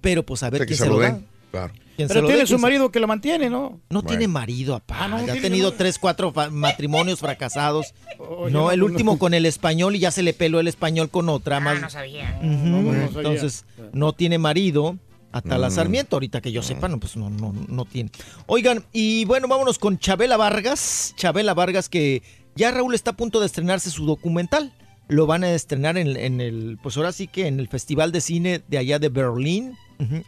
pero 0.00 0.24
pues 0.26 0.42
a 0.42 0.50
ver 0.50 0.66
quién 0.66 0.76
se 0.76 0.82
se 0.84 0.88
lo 0.90 0.96
lo 0.96 1.00
da. 1.02 1.20
Claro. 1.52 1.72
¿Quién 1.96 2.08
se 2.08 2.14
Pero 2.14 2.22
lo 2.22 2.28
tiene 2.28 2.42
su 2.46 2.46
¿Quién 2.48 2.58
se- 2.58 2.62
marido 2.62 2.90
que 2.90 2.98
la 2.98 3.06
mantiene, 3.06 3.48
¿no? 3.50 3.78
No 3.90 4.00
Bueno. 4.00 4.08
tiene 4.08 4.26
marido, 4.26 4.74
apá. 4.74 5.04
Ah, 5.04 5.08
no, 5.08 5.24
ya 5.24 5.34
ha 5.34 5.36
tenido 5.36 5.72
tres, 5.72 5.98
cuatro 5.98 6.32
matrimonios 6.50 7.20
fracasados. 7.20 7.92
Oye, 8.18 8.50
no, 8.52 8.62
no, 8.62 8.70
el 8.72 8.82
último 8.82 9.12
no. 9.12 9.18
con 9.18 9.34
el 9.34 9.44
español 9.46 9.94
y 9.94 9.98
ya 10.00 10.10
se 10.10 10.22
le 10.22 10.32
peló 10.32 10.58
el 10.58 10.66
español 10.68 11.10
con 11.10 11.28
otra. 11.28 11.60
más... 11.60 11.76
Ah, 11.76 11.80
no 11.82 11.90
sabía. 11.90 12.40
Ujú, 12.42 12.48
no, 12.48 12.82
no 12.82 12.92
sabía. 13.12 13.18
Entonces, 13.18 13.64
no 13.92 14.12
tiene 14.14 14.38
marido. 14.38 14.96
Hasta 15.30 15.56
la 15.56 15.68
Mm. 15.68 15.72
Sarmiento, 15.72 16.16
ahorita 16.16 16.42
que 16.42 16.52
yo 16.52 16.62
sepa, 16.62 16.88
no, 16.88 17.00
pues 17.00 17.16
no, 17.16 17.30
no, 17.30 17.54
no 17.68 17.84
tiene. 17.86 18.10
Oigan, 18.46 18.84
y 18.92 19.24
bueno, 19.24 19.48
vámonos 19.48 19.78
con 19.78 19.96
Chabela 19.98 20.36
Vargas. 20.36 21.14
Chabela 21.16 21.54
Vargas, 21.54 21.88
que 21.88 22.22
ya 22.54 22.70
Raúl 22.70 22.94
está 22.94 23.12
a 23.12 23.16
punto 23.16 23.40
de 23.40 23.46
estrenarse 23.46 23.88
su 23.90 24.04
documental. 24.04 24.74
Lo 25.08 25.26
van 25.26 25.42
a 25.44 25.52
estrenar 25.54 25.96
en, 25.96 26.16
en 26.18 26.42
el, 26.42 26.78
pues 26.82 26.98
ahora 26.98 27.12
sí 27.12 27.28
que 27.28 27.46
en 27.46 27.60
el 27.60 27.68
Festival 27.68 28.12
de 28.12 28.20
Cine 28.20 28.62
de 28.68 28.76
allá 28.78 28.98
de 28.98 29.08
Berlín, 29.08 29.74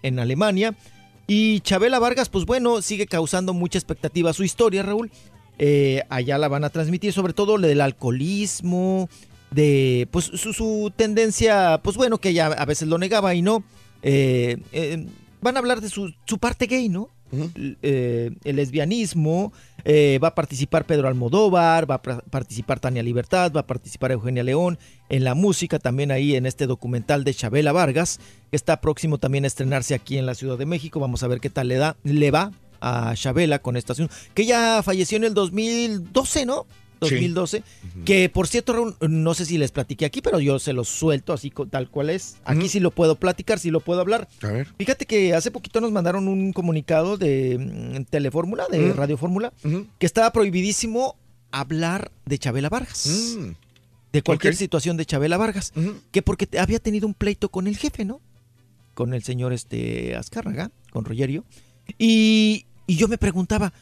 en 0.02 0.18
Alemania. 0.20 0.74
Y 1.26 1.60
Chabela 1.60 1.98
Vargas, 1.98 2.28
pues 2.28 2.44
bueno, 2.44 2.82
sigue 2.82 3.06
causando 3.06 3.54
mucha 3.54 3.78
expectativa 3.78 4.32
su 4.32 4.44
historia, 4.44 4.82
Raúl. 4.82 5.10
Eh, 5.58 6.02
allá 6.10 6.36
la 6.38 6.48
van 6.48 6.64
a 6.64 6.70
transmitir, 6.70 7.12
sobre 7.12 7.32
todo 7.32 7.58
del 7.58 7.80
alcoholismo, 7.80 9.08
de 9.50 10.08
pues 10.10 10.26
su, 10.26 10.52
su 10.52 10.92
tendencia, 10.94 11.80
pues 11.82 11.96
bueno, 11.96 12.18
que 12.18 12.30
ella 12.30 12.46
a 12.46 12.64
veces 12.64 12.88
lo 12.88 12.98
negaba 12.98 13.34
y 13.34 13.42
no. 13.42 13.64
Eh, 14.02 14.58
eh, 14.72 15.06
van 15.40 15.56
a 15.56 15.60
hablar 15.60 15.80
de 15.80 15.88
su, 15.88 16.12
su 16.26 16.38
parte 16.38 16.66
gay, 16.66 16.88
¿no? 16.88 17.08
Eh, 17.82 18.30
el 18.44 18.56
lesbianismo, 18.56 19.52
eh, 19.84 20.18
va 20.22 20.28
a 20.28 20.34
participar 20.34 20.86
Pedro 20.86 21.08
Almodóvar, 21.08 21.90
va 21.90 21.96
a 21.96 22.02
participar 22.02 22.80
Tania 22.80 23.02
Libertad, 23.02 23.52
va 23.52 23.60
a 23.60 23.66
participar 23.66 24.12
Eugenia 24.12 24.42
León, 24.42 24.78
en 25.08 25.24
la 25.24 25.34
música 25.34 25.78
también 25.78 26.10
ahí 26.10 26.36
en 26.36 26.46
este 26.46 26.66
documental 26.66 27.24
de 27.24 27.34
Chabela 27.34 27.72
Vargas, 27.72 28.20
que 28.50 28.56
está 28.56 28.80
próximo 28.80 29.18
también 29.18 29.44
a 29.44 29.48
estrenarse 29.48 29.94
aquí 29.94 30.18
en 30.18 30.26
la 30.26 30.34
Ciudad 30.34 30.58
de 30.58 30.66
México, 30.66 31.00
vamos 31.00 31.22
a 31.22 31.28
ver 31.28 31.40
qué 31.40 31.50
tal 31.50 31.68
le, 31.68 31.76
da, 31.76 31.96
le 32.02 32.30
va 32.30 32.50
a 32.80 33.14
Chabela 33.14 33.60
con 33.60 33.76
esta 33.76 33.94
que 34.34 34.42
ella 34.42 34.82
falleció 34.82 35.16
en 35.16 35.24
el 35.24 35.34
2012, 35.34 36.46
¿no? 36.46 36.66
2012, 37.00 37.62
que 38.04 38.28
por 38.28 38.46
cierto, 38.48 38.72
Raúl, 38.72 38.96
no 39.00 39.34
sé 39.34 39.44
si 39.44 39.58
les 39.58 39.70
platiqué 39.72 40.04
aquí, 40.04 40.20
pero 40.22 40.40
yo 40.40 40.58
se 40.58 40.72
los 40.72 40.88
suelto 40.88 41.32
así 41.32 41.52
tal 41.70 41.88
cual 41.90 42.10
es. 42.10 42.36
Aquí 42.44 42.60
Ujú. 42.60 42.68
sí 42.68 42.80
lo 42.80 42.90
puedo 42.90 43.16
platicar, 43.16 43.58
sí 43.58 43.70
lo 43.70 43.80
puedo 43.80 44.00
hablar. 44.00 44.28
A 44.42 44.48
ver. 44.48 44.68
Fíjate 44.78 45.06
que 45.06 45.34
hace 45.34 45.50
poquito 45.50 45.80
nos 45.80 45.92
mandaron 45.92 46.28
un 46.28 46.52
comunicado 46.52 47.16
de 47.16 47.58
mm, 47.98 48.04
Telefórmula, 48.10 48.66
de. 48.70 48.92
Radio 48.92 49.16
Fórmula, 49.16 49.52
que 49.98 50.06
estaba 50.06 50.32
prohibidísimo 50.32 51.16
hablar 51.50 52.10
de 52.26 52.38
Chabela 52.38 52.68
Vargas. 52.68 53.36
Mm. 53.38 53.50
De 54.12 54.22
cualquier 54.22 54.54
situación 54.54 54.96
de 54.96 55.04
Chabela 55.06 55.36
Vargas. 55.36 55.72
Que 56.12 56.22
porque 56.22 56.46
te- 56.46 56.60
había 56.60 56.78
tenido 56.78 57.06
un 57.06 57.14
pleito 57.14 57.48
con 57.50 57.66
el 57.66 57.76
jefe, 57.76 58.04
¿no? 58.04 58.20
Con 58.94 59.12
el 59.12 59.24
señor 59.24 59.52
este 59.52 60.14
Azcárraga, 60.14 60.70
con 60.90 61.04
Rogerio. 61.04 61.44
Y, 61.98 62.66
y 62.86 62.96
yo 62.96 63.08
me 63.08 63.18
preguntaba, 63.18 63.72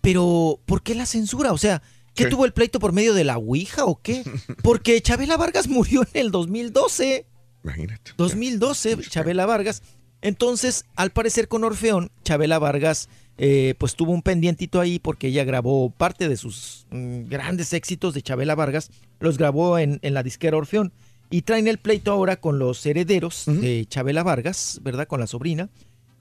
pero 0.00 0.58
¿por 0.66 0.82
qué 0.82 0.94
la 0.94 1.06
censura? 1.06 1.52
O 1.52 1.58
sea, 1.58 1.82
¿qué 2.16 2.24
Sí. 2.24 2.30
tuvo 2.30 2.44
el 2.44 2.52
pleito 2.52 2.80
por 2.80 2.92
medio 2.92 3.14
de 3.14 3.22
la 3.22 3.38
Ouija 3.38 3.84
o 3.84 4.00
qué? 4.02 4.24
Porque 4.64 5.00
Chabela 5.00 5.36
Vargas 5.36 5.68
murió 5.68 6.02
en 6.12 6.20
el 6.20 6.30
2012. 6.32 7.26
Imagínate. 7.62 8.12
2012, 8.16 8.98
Chabela 9.08 9.46
Vargas. 9.46 9.82
Entonces, 10.22 10.84
al 10.96 11.10
parecer 11.10 11.46
con 11.46 11.62
Orfeón, 11.62 12.10
Chabela 12.24 12.58
Vargas 12.58 13.08
eh, 13.38 13.74
pues 13.78 13.94
tuvo 13.94 14.12
un 14.12 14.22
pendientito 14.22 14.80
ahí 14.80 14.98
porque 14.98 15.28
ella 15.28 15.44
grabó 15.44 15.90
parte 15.90 16.28
de 16.28 16.36
sus 16.38 16.86
mm, 16.90 17.28
grandes 17.28 17.72
éxitos 17.74 18.14
de 18.14 18.22
Chabela 18.22 18.54
Vargas, 18.54 18.90
los 19.20 19.36
grabó 19.36 19.78
en, 19.78 19.98
en 20.02 20.14
la 20.14 20.22
disquera 20.22 20.56
Orfeón. 20.56 20.92
y 21.28 21.42
traen 21.42 21.66
el 21.68 21.76
pleito 21.78 22.12
ahora 22.12 22.36
con 22.40 22.58
los 22.58 22.84
herederos 22.86 23.44
de 23.46 23.84
Chabela 23.90 24.22
Vargas, 24.22 24.80
¿verdad? 24.82 25.06
Con 25.06 25.20
la 25.20 25.26
sobrina, 25.26 25.68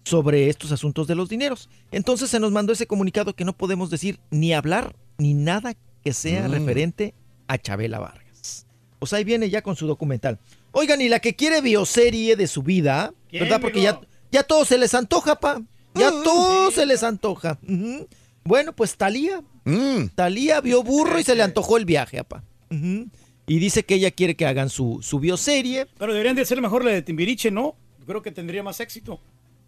sobre 0.05 0.49
estos 0.49 0.71
asuntos 0.71 1.07
de 1.07 1.15
los 1.15 1.27
dineros. 1.27 1.69
Entonces 1.91 2.29
se 2.29 2.39
nos 2.39 2.51
mandó 2.53 2.71
ese 2.71 2.87
comunicado 2.87 3.35
que 3.35 3.43
no 3.43 3.51
podemos 3.57 3.89
decir 3.89 4.19
ni 4.31 4.53
hablar 4.53 4.95
ni 5.17 5.33
nada 5.33 5.75
que 6.03 6.13
sea 6.13 6.47
Mm. 6.47 6.51
referente 6.51 7.13
a 7.47 7.57
Chabela 7.57 7.99
Vargas. 7.99 8.65
O 8.99 9.07
sea, 9.07 9.17
ahí 9.17 9.23
viene 9.25 9.49
ya 9.49 9.61
con 9.61 9.75
su 9.75 9.85
documental. 9.87 10.39
Oigan, 10.71 11.01
y 11.01 11.09
la 11.09 11.19
que 11.19 11.35
quiere 11.35 11.59
bioserie 11.61 12.35
de 12.35 12.47
su 12.47 12.63
vida, 12.63 13.13
¿Quién, 13.29 13.43
¿verdad? 13.43 13.59
Porque 13.59 13.81
ya, 13.81 13.99
ya 14.31 14.43
todo 14.43 14.63
se 14.65 14.77
les 14.77 14.93
antoja, 14.93 15.39
pa. 15.39 15.61
Ya 15.95 16.11
todo 16.11 16.69
se 16.71 16.85
les 16.85 17.03
antoja. 17.03 17.57
Bueno, 18.43 18.73
pues 18.75 18.95
Talía. 18.97 19.41
Mm. 19.63 20.07
Talía 20.13 20.61
vio 20.61 20.83
burro 20.83 21.17
y 21.19 21.23
se 21.23 21.33
le 21.35 21.41
antojó 21.43 21.77
el 21.77 21.85
viaje, 21.85 22.19
apa. 22.19 22.43
Y 22.69 23.59
dice 23.59 23.83
que 23.83 23.95
ella 23.95 24.11
quiere 24.11 24.35
que 24.35 24.45
hagan 24.45 24.69
su, 24.69 24.99
su 25.01 25.19
bioserie. 25.19 25.87
Pero 25.97 26.13
deberían 26.13 26.35
de 26.35 26.45
ser 26.45 26.61
mejor 26.61 26.83
la 26.83 26.91
de 26.91 27.01
Timbiriche, 27.01 27.49
¿no? 27.51 27.75
Yo 27.99 28.05
creo 28.05 28.21
que 28.21 28.31
tendría 28.31 28.61
más 28.63 28.79
éxito. 28.79 29.19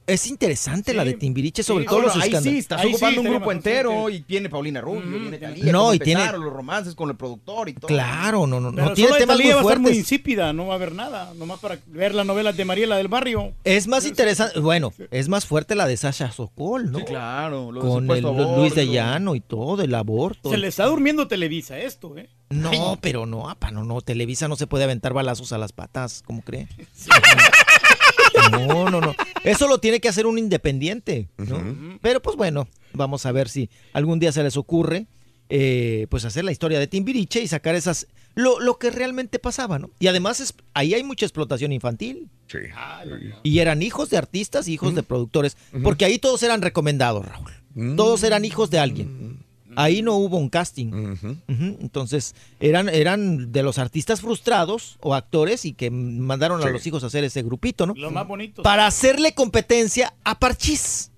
Es 0.07 0.25
interesante 0.27 0.93
la 0.93 1.03
de 1.03 1.13
Timbiriche, 1.15 1.63
sobre 1.63 1.83
Sí, 1.83 1.89
todo 1.89 2.01
los 2.03 2.13
ahí 2.15 2.19
escándalos. 2.29 2.43
sí, 2.53 2.57
estás 2.57 2.79
Ahí 2.81 2.87
sí, 2.87 2.93
ocupando 2.95 3.21
un 3.21 3.27
grupo 3.27 3.51
sí, 3.51 3.57
entero 3.57 4.05
sí. 4.07 4.15
y 4.15 4.21
tiene 4.21 4.49
Paulina 4.49 4.79
Rubio, 4.79 5.19
viene 5.19 5.37
Talía, 5.37 5.71
No, 5.73 5.93
y 5.93 5.99
tiene- 5.99 6.31
los 6.31 6.53
romances 6.53 6.95
con 6.95 7.09
el 7.09 7.17
productor 7.17 7.67
y 7.67 7.73
todo. 7.73 7.87
Claro, 7.87 8.47
no, 8.47 8.61
no, 8.61 8.71
Pero 8.73 8.87
no. 8.87 8.93
Tiene 8.93 9.17
temas 9.17 9.37
muy 9.37 9.49
va 9.51 9.73
a 9.73 9.75
muy 9.79 9.91
insípida, 9.91 10.53
no 10.53 10.67
va 10.67 10.73
a 10.73 10.77
haber 10.77 10.93
nada. 10.93 11.33
Nomás 11.35 11.59
para 11.59 11.77
ver 11.87 12.15
las 12.15 12.25
novelas 12.25 12.55
de 12.55 12.63
Mariela 12.63 12.95
del 12.95 13.09
Barrio. 13.09 13.51
Es 13.65 13.87
más 13.87 14.05
interesante, 14.05 14.59
bueno, 14.61 14.93
es 15.11 15.27
más 15.27 15.45
fuerte 15.45 15.75
la 15.75 15.85
de 15.85 15.97
Sasha 15.97 16.31
Sokol, 16.31 16.89
¿no? 16.89 16.99
Sí, 16.99 17.05
claro. 17.05 17.73
lo 17.73 17.81
Con 17.81 18.09
el 18.09 18.21
Luis 18.21 18.75
de. 18.75 18.87
Llano 18.87 19.35
y 19.35 19.41
todo, 19.41 19.83
el 19.83 19.93
aborto. 19.93 20.49
Se 20.49 20.57
le 20.57 20.67
está 20.69 20.85
durmiendo 20.85 21.27
Televisa 21.27 21.77
esto, 21.79 22.17
¿eh? 22.17 22.29
No, 22.49 22.97
pero 23.01 23.25
no, 23.25 23.49
apa, 23.49 23.71
no, 23.71 23.83
no. 23.83 23.99
Televisa 23.99 24.47
no 24.47 24.55
se 24.55 24.67
puede 24.67 24.85
aventar 24.85 25.11
balazos 25.11 25.51
a 25.51 25.57
las 25.57 25.73
patas, 25.73 26.23
¿cómo 26.25 26.41
cree? 26.41 26.69
No, 28.51 28.89
no, 28.89 29.01
no. 29.01 29.13
Eso 29.43 29.67
lo 29.67 29.79
tiene 29.79 29.99
que 29.99 30.09
hacer 30.09 30.25
un 30.25 30.37
independiente, 30.37 31.29
¿no? 31.37 31.99
Pero 32.01 32.21
pues 32.21 32.35
bueno, 32.35 32.67
vamos 32.93 33.25
a 33.25 33.31
ver 33.31 33.49
si 33.49 33.69
algún 33.93 34.19
día 34.19 34.31
se 34.31 34.43
les 34.43 34.57
ocurre, 34.57 35.07
eh, 35.49 36.07
pues 36.09 36.25
hacer 36.25 36.43
la 36.43 36.51
historia 36.51 36.79
de 36.79 36.87
Timbiriche 36.87 37.41
y 37.41 37.47
sacar 37.47 37.75
esas, 37.75 38.07
lo, 38.35 38.59
lo 38.59 38.77
que 38.77 38.91
realmente 38.91 39.39
pasaba, 39.39 39.79
¿no? 39.79 39.89
Y 39.99 40.07
además 40.07 40.39
es, 40.39 40.53
ahí 40.73 40.93
hay 40.93 41.03
mucha 41.03 41.25
explotación 41.25 41.71
infantil. 41.71 42.29
Sí. 42.47 42.59
Y 43.43 43.59
eran 43.59 43.81
hijos 43.81 44.09
de 44.09 44.17
artistas 44.17 44.67
y 44.67 44.73
hijos 44.73 44.95
de 44.95 45.03
productores, 45.03 45.57
porque 45.83 46.05
ahí 46.05 46.19
todos 46.19 46.43
eran 46.43 46.61
recomendados, 46.61 47.25
Raúl. 47.25 47.51
Todos 47.95 48.23
eran 48.23 48.43
hijos 48.43 48.69
de 48.69 48.79
alguien. 48.79 49.45
Ahí 49.79 50.01
no 50.01 50.15
hubo 50.15 50.37
un 50.37 50.49
casting. 50.49 51.15
Entonces, 51.47 52.33
eran, 52.59 52.89
eran 52.89 53.51
de 53.51 53.61
los 53.61 53.77
artistas 53.77 54.21
frustrados 54.21 54.97
o 55.01 55.13
actores 55.13 55.65
y 55.65 55.73
que 55.73 55.91
mandaron 55.91 56.63
a 56.63 56.69
los 56.71 56.87
hijos 56.87 57.03
a 57.03 57.07
hacer 57.07 57.23
ese 57.23 57.43
grupito, 57.43 57.85
¿no? 57.85 57.93
Lo 57.93 58.09
más 58.09 58.27
bonito. 58.27 58.63
Para 58.63 58.87
hacerle 58.87 59.35
competencia 59.35 60.15
a 60.23 60.39
Parchís. 60.39 61.11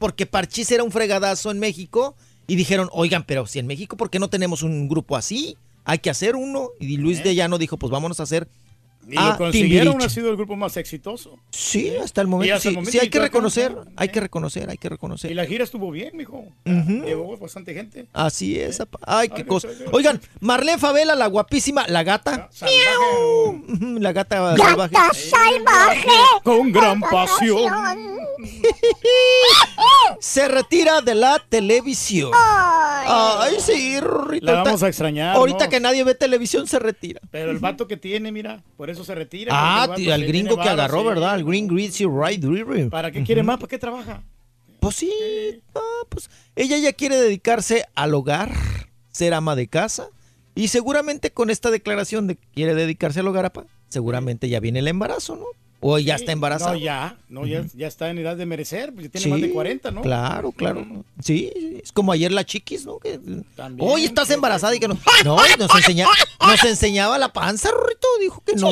Porque 0.00 0.26
Parchís 0.26 0.72
era 0.72 0.82
un 0.82 0.90
fregadazo 0.90 1.52
en 1.52 1.60
México 1.60 2.16
y 2.48 2.56
dijeron, 2.56 2.88
oigan, 2.90 3.22
pero 3.22 3.46
si 3.46 3.60
en 3.60 3.68
México, 3.68 3.96
¿por 3.96 4.10
qué 4.10 4.18
no 4.18 4.28
tenemos 4.28 4.64
un 4.64 4.88
grupo 4.88 5.14
así? 5.14 5.56
Hay 5.84 6.00
que 6.00 6.10
hacer 6.10 6.34
uno. 6.34 6.70
Y 6.80 6.96
Luis 6.96 7.22
de 7.22 7.36
Llano 7.36 7.56
dijo, 7.56 7.76
pues 7.76 7.92
vámonos 7.92 8.18
a 8.18 8.24
hacer 8.24 8.48
Y 9.08 9.16
a 9.16 9.30
lo 9.30 9.36
consiguieron, 9.38 9.92
Timbiriche. 9.94 10.06
ha 10.06 10.08
sido 10.10 10.30
el 10.30 10.36
grupo 10.36 10.54
más 10.56 10.76
exitoso. 10.76 11.38
Sí, 11.50 11.92
hasta 11.96 12.20
el 12.20 12.28
Y 12.28 12.30
momento. 12.30 12.54
hasta 12.54 12.68
el 12.68 12.72
sí, 12.72 12.76
momento 12.76 12.92
sí, 12.92 12.98
hay 13.00 13.10
que 13.10 13.18
reconocer, 13.18 13.72
no, 13.74 13.84
hay 13.96 14.08
que 14.08 14.20
reconocer, 14.20 14.70
hay 14.70 14.78
que 14.78 14.88
reconocer. 14.88 15.30
Y 15.30 15.34
la 15.34 15.44
gira 15.44 15.64
estuvo 15.64 15.90
bien, 15.90 16.16
mijo. 16.16 16.44
Llevó 16.64 17.36
bastante 17.36 17.74
gente. 17.74 18.06
Así 18.12 18.58
es. 18.60 18.80
Ay, 19.06 19.28
qué 19.28 19.42
Ay, 19.42 19.44
cosa. 19.44 19.68
Oigan, 19.90 20.20
Marlene 20.40 20.78
Favela, 20.78 21.14
la 21.14 21.26
guapísima, 21.26 21.86
la 21.88 22.02
gata. 22.04 22.48
La 23.98 24.12
gata 24.12 24.56
salvaje. 24.56 24.92
¡Gata 24.94 25.14
salvaje! 25.14 26.08
Con 26.44 26.70
gran 26.72 27.00
pasión. 27.00 27.70
Se 30.20 30.48
retira 30.48 31.00
de 31.00 31.14
la 31.14 31.42
televisión. 31.48 32.30
Ay, 32.34 33.56
sí, 33.58 33.98
Rorrito. 34.00 34.46
La 34.46 34.62
vamos 34.62 34.82
a 34.82 34.88
extrañar, 34.88 35.36
Ahorita 35.36 35.64
¿no? 35.64 35.70
que 35.70 35.80
nadie 35.80 36.04
ve 36.04 36.14
televisión, 36.14 36.66
se 36.66 36.78
retira. 36.78 37.20
Pero 37.30 37.50
el 37.50 37.58
vato 37.58 37.86
que 37.88 37.96
tiene, 37.96 38.30
mira, 38.32 38.62
por 38.76 38.90
eso 38.92 39.04
se 39.04 39.14
retira. 39.14 39.52
Ah, 39.54 39.92
tío, 39.96 40.10
vato 40.10 40.14
al 40.14 40.26
gringo 40.26 40.56
que 40.56 40.68
agarró, 40.68 41.00
sí. 41.00 41.06
¿verdad? 41.06 41.30
Al 41.30 41.44
Green 41.44 41.66
Greasy 41.66 42.04
Right 42.06 42.42
River. 42.44 42.90
¿Para 42.90 43.10
qué 43.10 43.22
quiere 43.24 43.42
más? 43.42 43.56
¿Para 43.56 43.68
qué 43.68 43.78
trabaja? 43.78 44.22
Pues 44.80 44.96
sí, 44.96 45.12
ah, 45.74 46.06
pues 46.08 46.28
ella 46.56 46.76
ya 46.76 46.92
quiere 46.92 47.16
dedicarse 47.16 47.84
al 47.94 48.14
hogar, 48.14 48.52
ser 49.10 49.34
ama 49.34 49.54
de 49.54 49.68
casa. 49.68 50.08
Y 50.54 50.68
seguramente 50.68 51.30
con 51.32 51.50
esta 51.50 51.70
declaración 51.70 52.26
de 52.26 52.36
que 52.36 52.46
quiere 52.52 52.74
dedicarse 52.74 53.20
al 53.20 53.28
hogar, 53.28 53.46
apa, 53.46 53.64
seguramente 53.88 54.48
ya 54.48 54.60
viene 54.60 54.80
el 54.80 54.88
embarazo, 54.88 55.36
¿no? 55.36 55.46
O 55.84 55.98
ya 55.98 56.14
está 56.14 56.30
embarazada. 56.30 56.72
No, 56.72 56.78
ya, 56.78 57.16
no, 57.28 57.44
ya, 57.44 57.64
ya 57.74 57.88
está 57.88 58.08
en 58.08 58.18
edad 58.18 58.36
de 58.36 58.46
merecer, 58.46 58.92
pues 58.92 59.06
ya 59.06 59.10
tiene 59.10 59.26
más 59.26 59.40
de 59.40 59.50
40, 59.50 59.90
¿no? 59.90 60.02
Claro, 60.02 60.52
claro. 60.52 60.86
Sí, 61.20 61.50
es 61.82 61.90
como 61.90 62.12
ayer 62.12 62.30
la 62.30 62.46
chiquis, 62.46 62.86
¿no? 62.86 63.00
Que, 63.00 63.18
También, 63.56 63.90
Hoy 63.90 64.04
estás 64.04 64.30
embarazada 64.30 64.76
y 64.76 64.78
que 64.78 64.86
no. 64.86 64.96
No, 65.24 65.36
nos, 65.58 65.74
enseña, 65.74 66.06
nos 66.40 66.64
enseñaba 66.64 67.18
la 67.18 67.32
panza, 67.32 67.70
Rorrito. 67.72 68.06
Dijo 68.20 68.42
que 68.46 68.54
no. 68.54 68.70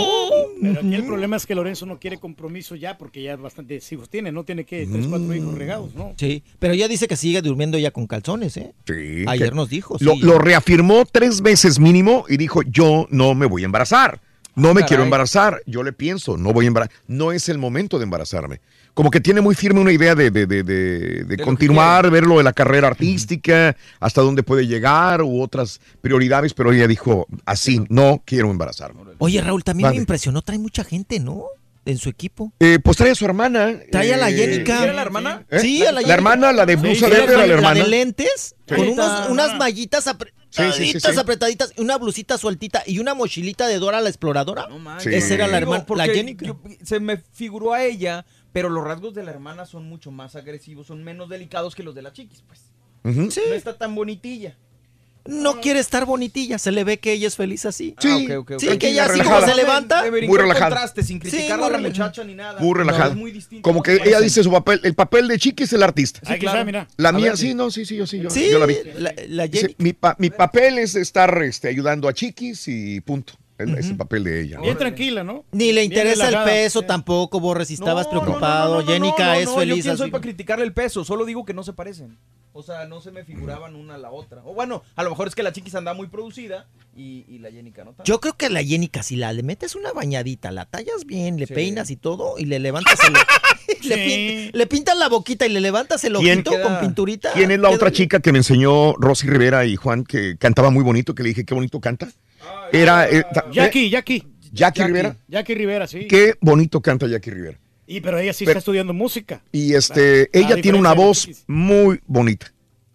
Pero 0.63 0.79
aquí 0.79 0.95
el 0.95 1.05
problema 1.05 1.37
es 1.37 1.47
que 1.47 1.57
Lorenzo 1.57 1.85
no 1.85 1.99
quiere 1.99 2.19
compromiso 2.19 2.77
ya 2.77 2.97
porque 2.97 3.23
ya 3.23 3.35
bastantes 3.35 3.91
hijos 3.91 4.09
tiene, 4.09 4.31
no 4.31 4.45
tiene 4.45 4.65
que 4.65 4.87
tres, 4.87 5.07
cuatro 5.09 5.35
hijos 5.35 5.55
regados, 5.55 5.95
¿no? 5.97 6.15
Sí, 6.17 6.45
pero 6.61 6.75
ella 6.75 6.87
dice 6.87 7.09
que 7.09 7.17
sigue 7.17 7.43
durmiendo 7.43 7.77
ya 7.77 7.91
con 7.91 8.07
calzones, 8.07 8.57
¿eh? 8.57 8.73
Sí, 8.87 9.25
Ayer 9.27 9.51
que 9.51 9.57
nos 9.57 9.69
dijo. 9.69 9.97
Lo, 9.99 10.13
sí. 10.13 10.21
lo 10.21 10.39
reafirmó 10.39 11.05
tres 11.11 11.41
veces 11.41 11.81
mínimo 11.81 12.25
y 12.29 12.37
dijo, 12.37 12.63
yo 12.63 13.09
no 13.11 13.35
me 13.35 13.47
voy 13.47 13.63
a 13.63 13.65
embarazar. 13.65 14.21
No 14.55 14.69
me 14.69 14.81
Caray. 14.81 14.89
quiero 14.89 15.03
embarazar. 15.05 15.62
Yo 15.67 15.83
le 15.83 15.93
pienso, 15.93 16.37
no 16.37 16.53
voy 16.53 16.65
a 16.67 16.69
embarazar. 16.69 16.95
No 17.07 17.33
es 17.33 17.49
el 17.49 17.59
momento 17.59 17.99
de 17.99 18.05
embarazarme. 18.05 18.61
Como 18.95 19.11
que 19.11 19.20
tiene 19.20 19.41
muy 19.41 19.55
firme 19.55 19.81
una 19.81 19.93
idea 19.93 20.15
de, 20.17 20.31
de, 20.33 20.47
de- 20.47 20.62
de- 20.62 21.37
continuar, 21.39 22.11
ver 22.11 22.25
lo 22.27 22.39
de 22.39 22.43
la 22.45 22.53
carrera 22.53 22.89
artística, 22.89 23.77
hasta 24.01 24.20
dónde 24.20 24.43
puede 24.43 24.67
llegar 24.67 25.23
u 25.23 25.41
otras 25.41 25.81
prioridades, 26.01 26.55
pero 26.55 26.73
ella 26.73 26.89
dijo, 26.89 27.27
así, 27.47 27.85
no 27.89 28.20
quiero 28.25 28.51
embarazarme. 28.51 29.03
Oye, 29.19 29.41
Raúl, 29.41 29.62
también 29.62 29.85
Vale. 29.87 29.97
me 29.97 30.01
impresionó. 30.01 30.43
Trae 30.43 30.59
mucha 30.59 30.83
gente, 30.85 31.20
¿no? 31.20 31.45
En 31.87 31.97
su 31.97 32.09
equipo. 32.11 32.53
Eh, 32.61 32.79
pues 32.83 32.97
trae 32.99 33.12
a 33.12 33.15
su 33.15 33.25
hermana. 33.25 33.73
Trae 33.91 34.12
a 34.12 34.17
la 34.19 34.29
eh, 34.29 34.35
Jenica. 34.37 34.83
¿Era 34.85 34.93
la 34.93 35.03
hermana? 35.03 35.45
¿eh? 35.51 35.61
Sí, 35.61 35.85
a 35.87 35.93
la 35.93 36.03
La 36.03 36.12
hermana, 36.15 36.53
la 36.53 36.67
de 36.67 36.77
blusa 36.77 37.07
sí, 37.07 37.12
verde, 37.12 37.25
era 37.35 37.39
la 37.39 37.47
La 37.47 37.55
hermana. 37.55 37.81
de 37.83 37.89
lentes, 37.89 38.55
Sí. 38.69 38.75
con 38.75 38.89
unos- 38.89 39.29
unas 39.31 39.57
mallitas 39.57 40.07
Sí, 40.51 40.62
sí, 40.73 40.73
sí, 40.73 40.99
apretaditas, 40.99 41.15
sí. 41.15 41.20
apretaditas, 41.20 41.73
una 41.79 41.97
blusita 41.97 42.37
sueltita 42.37 42.83
y 42.87 42.99
una 42.99 43.15
mochilita 43.15 43.67
de 43.69 43.79
Dora 43.79 44.01
la 44.01 44.09
exploradora. 44.09 44.67
Sí. 45.01 45.09
Esa 45.15 45.35
era 45.35 45.47
la 45.47 45.59
hermana, 45.59 45.85
la 45.97 46.07
yo- 46.47 46.61
se 46.83 46.99
me 47.01 47.19
figuró 47.19 47.73
a 47.73 47.85
ella, 47.85 48.27
pero 48.53 48.69
los 48.69 48.83
rasgos 48.85 49.15
de 49.15 49.23
la 49.23 49.31
hermana 49.31 49.65
son 49.65 49.85
mucho 49.89 50.11
más 50.11 50.35
agresivos, 50.37 50.89
son 50.89 51.05
menos 51.05 51.29
delicados 51.29 51.75
que 51.75 51.83
los 51.85 51.95
de 51.95 52.03
la 52.03 52.12
chiquis, 52.12 52.43
pues. 52.47 52.73
No 53.49 53.55
está 53.55 53.79
tan 53.79 53.95
bonitilla. 53.95 54.57
No 55.26 55.60
quiere 55.60 55.81
estar 55.81 56.07
bonitilla, 56.07 56.58
se 56.58 56.70
le 56.73 56.82
ve 56.84 56.99
que 56.99 57.12
ella 57.12 57.28
es 57.28 57.36
feliz 57.36 57.66
así. 57.66 57.94
Sí. 57.99 58.08
Ah, 58.08 58.16
ok, 58.16 58.31
ok, 58.39 58.50
ok. 58.52 58.60
Sí, 58.60 58.78
que 58.78 58.89
ella 58.89 59.05
así 59.05 59.12
relajada. 59.12 59.40
como 59.40 59.50
se 59.52 59.57
levanta. 59.57 60.05
Muy 60.26 60.39
relajada. 60.39 60.89
sin 61.02 61.18
criticar 61.18 61.58
muy 61.58 61.66
a 61.66 61.70
la 61.70 61.76
relajada. 61.76 61.89
muchacha 62.07 62.24
ni 62.24 62.34
nada. 62.34 62.60
Muy 62.60 62.74
relajada. 62.74 63.10
es 63.10 63.16
muy 63.16 63.31
distinto. 63.32 63.62
Como 63.62 63.82
que 63.82 63.94
ella 64.05 64.20
dice 64.20 64.42
su 64.42 64.50
papel, 64.50 64.81
el 64.82 64.94
papel 64.94 65.28
de 65.28 65.39
Chiqui 65.39 65.65
es 65.65 65.73
el 65.73 65.82
artista. 65.82 66.20
Aquí 66.26 66.47
está, 66.47 66.65
mira. 66.65 66.89
La 66.97 67.12
mía, 67.12 67.28
ver, 67.31 67.36
sí, 67.39 67.55
no, 67.55 67.70
sí, 67.70 67.84
sí, 67.84 67.97
yo 67.97 68.07
sí, 68.07 68.18
yo, 68.20 68.31
Sí, 68.31 68.49
yo 68.50 68.58
la 68.58 68.66
vi. 68.66 68.76
la, 68.97 69.15
la 69.28 69.47
Dice, 69.47 69.60
Jenica. 69.68 69.82
mi, 69.84 69.92
pa- 69.92 70.16
mi 70.18 70.31
papel 70.31 70.78
es 70.78 70.94
estar 70.94 71.42
este, 71.42 71.68
ayudando 71.68 72.08
a 72.08 72.12
Chiquis 72.15 72.66
y 72.68 73.00
punto. 73.00 73.34
Es, 73.63 73.69
es 73.71 73.87
el 73.91 73.97
papel 73.97 74.25
de 74.25 74.43
ella. 74.43 74.61
Bien 74.61 74.77
tranquila, 74.77 75.23
¿no? 75.25 75.45
Ni 75.53 75.73
le 75.73 75.85
interesa 75.85 76.29
el 76.29 76.45
peso 76.45 76.83
tampoco, 76.83 77.41
Borre, 77.41 77.65
si 77.65 77.75
estabas 77.75 78.07
No, 78.13 78.21
preocupado. 78.23 78.75
no, 78.77 78.81
no, 78.81 78.87
no, 78.87 78.93
Jenica 78.93 79.27
no, 79.27 79.33
no, 79.35 79.41
es 79.41 79.47
no, 79.47 79.55
feliz 79.57 79.77
Yo 79.79 79.83
quién 79.91 79.97
soy 79.99 80.11
para 80.11 80.23
criticarle 80.23 80.65
el 80.65 80.73
peso, 80.73 81.05
solo 81.05 81.25
digo 81.25 81.45
que 81.45 81.55
no 81.55 81.63
se 81.63 81.73
parecen. 81.73 82.19
O 82.53 82.65
sea, 82.65 82.85
no 82.87 83.01
se 83.01 83.13
me 83.13 83.23
figuraban 83.25 83.77
una 83.77 83.95
a 83.95 83.99
la 83.99 84.11
otra. 84.11 84.43
O 84.45 84.53
bueno, 84.55 84.83
a 84.97 85.05
lo 85.05 85.11
mejor 85.11 85.29
es 85.29 85.37
que 85.37 85.43
la 85.45 85.53
chiquis 85.53 85.73
anda 85.77 85.95
muy 85.95 86.09
producida 86.09 86.67
y, 86.97 87.25
y 87.29 87.39
la 87.39 87.49
Jenica 87.53 87.85
no 87.85 87.91
tanto. 87.93 88.03
Yo 88.05 88.21
creo 88.21 88.37
que 88.37 88.47
a 88.47 88.51
la 88.51 88.63
Jenica, 88.65 89.05
si 89.05 89.15
la 89.15 89.33
le 89.33 89.45
metes 89.45 89.77
una 89.77 89.93
bañadita, 89.93 90.51
la 90.51 90.65
tallas 90.65 91.05
bien, 91.07 91.39
le 91.39 91.47
Sí. 91.47 91.55
peinas 91.55 91.91
y 91.93 91.97
todo, 91.97 92.35
y 92.39 92.47
le 92.47 92.59
levantas 92.59 92.99
el, 93.07 93.13
le, 93.89 93.97
pin- 93.97 94.51
le 94.53 94.67
pintas 94.67 94.99
la 94.99 95.09
boquita 95.09 95.47
y 95.47 95.51
le 95.51 95.61
levantas 95.61 96.03
el 96.03 96.15
¿Quién 96.15 96.39
ojito 96.41 96.51
queda- 96.51 96.63
con 96.65 96.81
pinturita. 96.81 97.33
¿Quién 97.35 97.53
es 97.53 97.61
la 97.61 97.71
otra 97.71 97.91
bien. 97.91 97.99
chica 98.03 98.19
que 98.19 98.33
me 98.33 98.39
enseñó 98.39 98.95
Rosy 98.95 99.29
Rivera 99.29 99.65
y 99.65 99.77
Juan 99.77 100.03
que 100.03 100.37
cantaba 100.37 100.71
muy 100.71 100.83
bonito, 100.83 101.15
que 101.15 101.23
le 101.23 101.29
dije 101.29 101.45
qué 101.45 101.55
bonito 101.55 101.81
canta? 101.81 102.09
Era 102.73 103.09
eh, 103.09 103.25
ta- 103.33 103.47
Jackie, 103.53 103.91
Jackie. 103.91 104.17
eh, 104.17 104.49
Jackie 104.53 104.85
Rivera. 104.85 105.17
Jackie 105.29 105.55
Rivera, 105.55 105.87
sí. 105.87 106.07
Qué 106.09 106.35
bonito 106.41 106.81
canta 106.81 107.07
Jackie 107.07 107.31
Rivera. 107.31 107.59
Y 107.87 108.01
pero 108.01 108.19
ella 108.19 108.33
sí 108.33 108.45
Pero- 108.45 108.53
está 108.53 108.59
estudiando 108.61 108.93
música. 108.95 109.43
Y 109.53 109.75
este, 109.75 110.31
ella 110.39 110.61
tiene 110.61 110.79
una 110.79 110.93
voz 110.95 111.29
muy 111.49 112.01
bonita, 112.07 112.53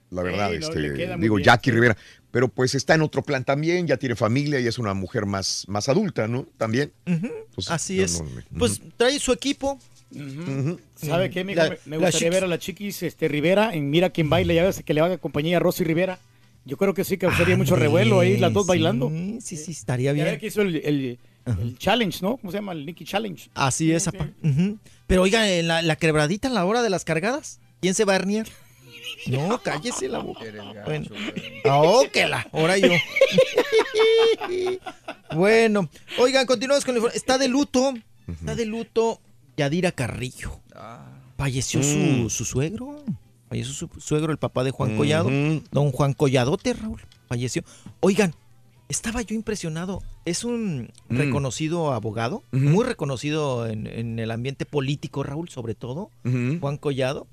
la 0.10 0.24
verdad. 0.24 0.50
Sí, 0.52 0.58
este, 0.62 1.18
digo, 1.18 1.36
bien, 1.36 1.46
Jackie 1.46 1.70
sí. 1.72 1.76
Rivera. 1.76 1.98
Pero 2.32 2.48
pues 2.50 2.76
está 2.76 2.96
en 2.96 3.02
otro 3.02 3.22
plan 3.22 3.44
también, 3.46 3.88
ya 3.88 3.96
tiene 3.98 4.16
familia 4.16 4.60
y 4.60 4.68
es 4.68 4.78
una 4.78 4.94
mujer 4.94 5.26
más, 5.26 5.64
más 5.70 5.88
adulta, 5.90 6.28
¿no? 6.28 6.46
También. 6.58 6.92
Pues, 7.54 7.70
Así 7.72 7.98
no, 7.98 8.04
es. 8.04 8.22
no, 8.22 8.30
no, 8.52 8.60
Pues 8.60 8.82
trae 8.98 9.18
su 9.20 9.32
equipo. 9.32 9.80
¿Sabe 10.96 11.30
qué, 11.30 11.44
mijo? 11.44 11.62
La- 11.62 11.78
me, 11.86 11.98
gustaría 11.98 12.30
ver 12.30 12.44
a 12.44 12.48
la 12.48 12.58
chiquis 12.60 13.04
este, 13.04 13.28
Rivera 13.28 13.74
en 13.74 13.90
Mira 13.90 14.10
quién 14.10 14.30
baila, 14.30 14.54
ya 14.54 14.64
ves 14.64 14.82
que 14.84 14.94
le 14.94 15.02
haga 15.02 15.18
compañía 15.18 15.58
a 15.58 15.60
Rosy 15.60 15.84
Rivera. 15.84 16.20
Yo 16.66 16.78
creo 16.78 16.94
que 16.96 17.04
sí 17.04 17.18
causaría 17.18 17.56
mucho 17.56 17.76
revuelo 17.76 18.20
ahí, 18.22 18.38
las 18.38 18.52
dos 18.52 18.66
bailando. 18.66 19.10
Sí, 19.10 19.38
sí, 19.42 19.58
sí, 19.58 19.72
estaría 19.72 20.12
Ya 20.14 20.24
bien. 20.26 20.40
que 20.40 20.48
hizo 20.48 20.62
el, 20.62 20.76
el- 20.78 21.20
el 21.46 21.78
challenge, 21.78 22.20
¿no? 22.24 22.38
¿Cómo 22.38 22.50
se 22.52 22.58
llama? 22.58 22.72
El 22.72 22.88
Nicky 22.88 23.06
Challenge. 23.06 23.50
Así 23.54 23.92
es, 23.92 24.08
apa. 24.08 24.32
Ujú. 24.44 24.80
Pero 25.06 25.22
oiga, 25.22 25.48
en 25.48 25.68
la, 25.68 25.84
la 25.84 25.96
quebradita 25.96 26.48
en 26.48 26.56
la 26.56 26.66
hora 26.66 26.82
de 26.82 26.90
las 26.90 27.06
cargadas, 27.06 27.60
¿quién 27.82 27.94
se 27.94 28.04
va 28.04 28.14
a 28.14 28.16
herniar? 28.16 28.48
No, 29.28 29.60
cállese 29.64 30.10
la 30.10 30.18
boca. 30.20 30.44
Bueno. 30.86 31.06
Oh, 31.66 32.04
que 32.12 32.26
la, 32.26 32.48
ahora 32.52 32.80
yo. 32.80 32.90
bueno, 35.36 35.90
oigan, 36.18 36.46
continuamos 36.46 36.86
con 36.86 36.96
la 36.96 37.00
información. 37.00 37.18
Está 37.22 37.38
de 37.38 37.48
luto, 37.48 37.94
está 38.28 38.56
de 38.56 38.66
luto 38.66 39.22
Yadira 39.58 39.92
Carrillo. 39.92 40.60
Falleció 41.38 41.84
su, 41.84 41.98
Mm. 41.98 42.30
su 42.30 42.46
suegro. 42.46 43.04
Falleció 43.64 43.74
su 43.74 44.02
suegro, 44.02 44.32
el 44.32 44.38
papá 44.38 44.64
de 44.64 44.72
Juan. 44.72 44.98
Collado. 44.98 45.30
Don 45.72 45.92
Juan 45.92 46.14
Colladote, 46.14 46.74
Raúl. 46.74 47.02
Falleció. 47.28 47.64
Oigan, 48.02 48.34
estaba 48.90 49.22
yo 49.22 49.36
impresionado. 49.36 50.02
Es 50.26 50.44
un 50.44 50.90
Mm. 51.10 51.18
reconocido 51.18 51.94
abogado, 51.94 52.44
muy 52.52 52.84
reconocido 52.86 53.68
en, 53.68 53.88
en 53.88 54.20
el 54.20 54.32
ambiente 54.32 54.66
político, 54.66 55.24
Raúl, 55.24 55.50
sobre 55.50 55.76
todo, 55.76 56.10
Juan 56.60 56.78
Collado. 56.78 57.28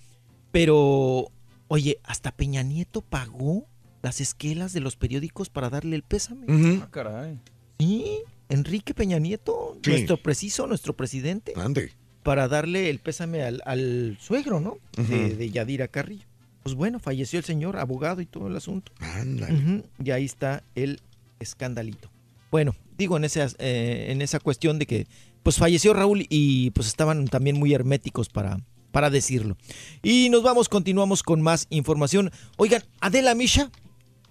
Pero, 0.50 1.28
oye, 1.68 1.98
hasta 2.04 2.30
Peña 2.32 2.62
Nieto 2.62 3.00
pagó 3.00 3.66
las 4.02 4.20
esquelas 4.20 4.72
de 4.72 4.80
los 4.80 4.96
periódicos 4.96 5.48
para 5.48 5.70
darle 5.70 5.96
el 5.96 6.02
pésame. 6.02 6.46
Ah, 6.82 6.88
caray. 6.90 7.38
Sí, 7.78 8.18
Enrique 8.48 8.94
Peña 8.94 9.18
Nieto, 9.18 9.78
Sí. 9.82 9.90
nuestro 9.90 10.16
preciso, 10.18 10.66
nuestro 10.66 10.94
presidente, 10.94 11.54
Ande. 11.56 11.92
Para 12.22 12.48
darle 12.48 12.90
el 12.90 12.98
pésame 12.98 13.42
al, 13.42 13.62
al 13.64 14.16
suegro, 14.20 14.60
¿no? 14.60 14.78
de, 14.96 15.50
Yadira 15.50 15.88
Carrillo. 15.88 16.24
Pues 16.62 16.74
bueno, 16.74 17.00
falleció 17.00 17.38
el 17.38 17.44
señor, 17.44 17.76
abogado 17.76 18.20
y 18.20 18.26
todo 18.26 18.46
el 18.46 18.56
asunto. 18.56 18.92
Ándale. 19.00 19.82
Y 20.02 20.10
ahí 20.12 20.24
está 20.24 20.62
el 20.74 21.00
escandalito. 21.40 22.08
Bueno, 22.50 22.76
digo 22.96 23.16
en 23.16 23.24
esa, 23.24 23.48
eh, 23.58 24.06
en 24.10 24.22
esa 24.22 24.38
cuestión 24.38 24.78
de 24.78 24.86
que 24.86 25.06
pues 25.42 25.56
falleció 25.56 25.92
Raúl 25.92 26.26
y 26.28 26.70
pues 26.70 26.86
estaban 26.86 27.26
también 27.26 27.58
muy 27.58 27.74
herméticos 27.74 28.28
para, 28.28 28.60
para 28.92 29.10
decirlo. 29.10 29.56
Y 30.02 30.28
nos 30.30 30.42
vamos, 30.44 30.68
continuamos 30.68 31.24
con 31.24 31.42
más 31.42 31.66
información. 31.70 32.30
Oigan, 32.58 32.84
Adela 33.00 33.34
Misha, 33.34 33.70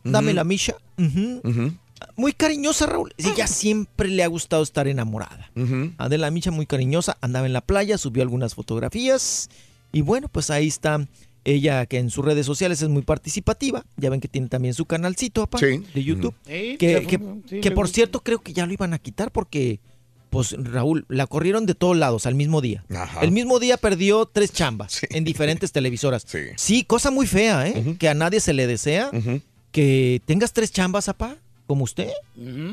dame 0.04 0.34
la 0.34 0.46
Misha. 0.46 0.76
Muy 2.16 2.34
cariñosa, 2.34 2.86
Raúl. 2.86 3.14
Ella 3.18 3.48
siempre 3.48 4.10
le 4.10 4.24
ha 4.24 4.28
gustado 4.28 4.64
estar 4.64 4.88
enamorada. 4.88 5.52
Adela 5.98 6.32
Micha, 6.32 6.52
muy 6.52 6.66
cariñosa, 6.66 7.18
andaba 7.22 7.46
en 7.46 7.54
la 7.54 7.62
playa, 7.62 7.98
subió 7.98 8.24
algunas 8.24 8.56
fotografías. 8.56 9.50
Y 9.92 10.02
bueno, 10.02 10.28
pues 10.30 10.50
ahí 10.50 10.68
está 10.68 11.06
ella 11.44 11.86
que 11.88 11.98
en 11.98 12.10
sus 12.12 12.24
redes 12.24 12.46
sociales 12.46 12.82
es 12.82 12.90
muy 12.90 13.02
participativa. 13.02 13.84
Ya 13.98 14.10
ven 14.10 14.22
que 14.22 14.28
tiene 14.28 14.48
también 14.48 14.74
su 14.74 14.86
canalcito, 14.86 15.42
papá, 15.48 15.58
Sí. 15.60 15.84
de 15.94 16.04
YouTube. 16.04 16.36
Sí, 16.46 16.78
Que, 16.78 17.00
sí, 17.02 17.06
que- 17.08 17.62
sí, 17.64 17.70
por 17.72 17.90
cierto 17.90 18.22
creo 18.22 18.40
que 18.40 18.54
ya 18.54 18.66
lo 18.66 18.74
iban 18.74 18.94
a 18.94 19.00
quitar 19.00 19.32
porque, 19.32 19.80
pues 20.30 20.56
Raúl, 20.58 21.06
la 21.10 21.26
corrieron 21.28 21.66
de 21.66 21.74
todos 21.76 21.98
lados 21.98 22.26
al 22.26 22.36
mismo 22.36 22.62
día. 22.62 22.86
Ajá. 22.96 23.22
El 23.22 23.32
mismo 23.32 23.60
día 23.60 23.78
perdió 23.78 24.28
tres 24.28 24.52
chambas 24.54 25.02
en 25.10 25.24
diferentes 25.24 25.72
televisoras. 25.72 26.26
Sí. 26.56 26.84
cosa 26.84 27.10
muy 27.12 27.26
fea, 27.28 27.68
¿eh? 27.68 27.96
Que 28.00 28.08
a 28.08 28.14
nadie 28.14 28.40
se 28.40 28.54
le 28.54 28.68
desea 28.68 29.10
que 29.72 30.22
tengas 30.26 30.54
tres 30.54 30.72
chambas, 30.72 31.06
papá, 31.08 31.38
como 31.72 31.86
usted. 31.86 32.10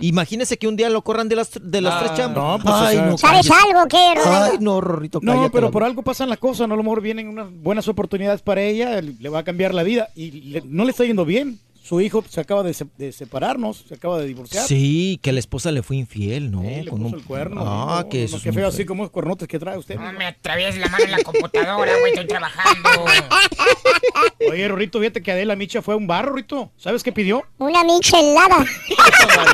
Imagínese 0.00 0.58
que 0.58 0.66
un 0.66 0.74
día 0.74 0.90
lo 0.90 1.02
corran 1.02 1.28
de 1.28 1.36
las, 1.36 1.50
de 1.62 1.80
las 1.80 1.94
Ah, 1.94 1.98
tres 2.00 2.14
chambas. 2.16 2.42
no, 2.42 2.58
pues, 2.62 2.74
o 2.74 2.78
Ay, 2.78 2.96
sea- 2.96 3.06
no, 3.06 3.16
¿Sabes 3.18 3.48
algo 3.50 3.86
qué, 3.88 4.14
Rolando? 4.16 4.52
Ay, 4.52 4.58
no, 4.60 4.80
Rorrito, 4.80 5.20
No, 5.22 5.50
pero 5.52 5.70
por 5.70 5.84
algo 5.84 6.02
pasan 6.02 6.28
las 6.28 6.38
cosas, 6.38 6.66
¿no? 6.66 6.74
a 6.74 6.76
lo 6.76 6.82
mejor 6.82 7.00
vienen 7.00 7.28
unas 7.28 7.48
buenas 7.62 7.86
oportunidades 7.86 8.42
para 8.42 8.60
ella, 8.62 9.00
le 9.00 9.28
va 9.28 9.38
a 9.40 9.44
cambiar 9.44 9.72
la 9.72 9.84
vida 9.84 10.08
y 10.16 10.30
le- 10.32 10.62
no 10.66 10.84
le 10.84 10.90
está 10.90 11.04
yendo 11.04 11.24
bien. 11.24 11.60
Su 11.88 12.00
hijo 12.02 12.22
se 12.28 12.40
acaba 12.40 12.62
de, 12.62 12.74
se- 12.74 12.86
de 12.98 13.12
separarnos, 13.12 13.84
se 13.88 13.94
acaba 13.94 14.18
de 14.18 14.26
divorciar. 14.26 14.66
Sí, 14.66 15.18
que 15.22 15.32
la 15.32 15.38
esposa 15.38 15.72
le 15.72 15.82
fue 15.82 15.96
infiel, 15.96 16.50
¿no? 16.50 16.62
le 16.62 16.84
Con 16.86 16.98
puso 17.00 17.14
un- 17.14 17.20
el 17.20 17.26
cuerno. 17.26 17.62
Ah, 17.64 18.02
no, 18.02 18.08
que 18.10 18.24
eso 18.24 18.36
no, 18.36 18.50
es 18.50 18.54
feo 18.54 18.68
así 18.68 18.84
como 18.84 19.04
los 19.04 19.10
cuernotes 19.10 19.48
que 19.48 19.58
trae 19.58 19.78
usted. 19.78 19.96
No 19.96 20.12
me 20.12 20.26
atravieses 20.26 20.78
la 20.80 20.88
mano 20.88 21.04
en 21.04 21.10
la 21.12 21.22
computadora, 21.22 21.98
güey, 21.98 22.12
estoy 22.12 22.26
trabajando. 22.26 22.90
Oye, 24.50 24.68
Rorrito, 24.68 24.98
fíjate 25.00 25.22
que 25.22 25.32
Adela 25.32 25.56
Micha 25.56 25.80
fue 25.80 25.94
a 25.94 25.96
un 25.96 26.06
bar, 26.06 26.26
Rorrito. 26.26 26.70
¿Sabes 26.76 27.02
qué 27.02 27.10
pidió? 27.12 27.44
Una 27.56 27.82
michelada. 27.84 28.66
está 28.88 29.44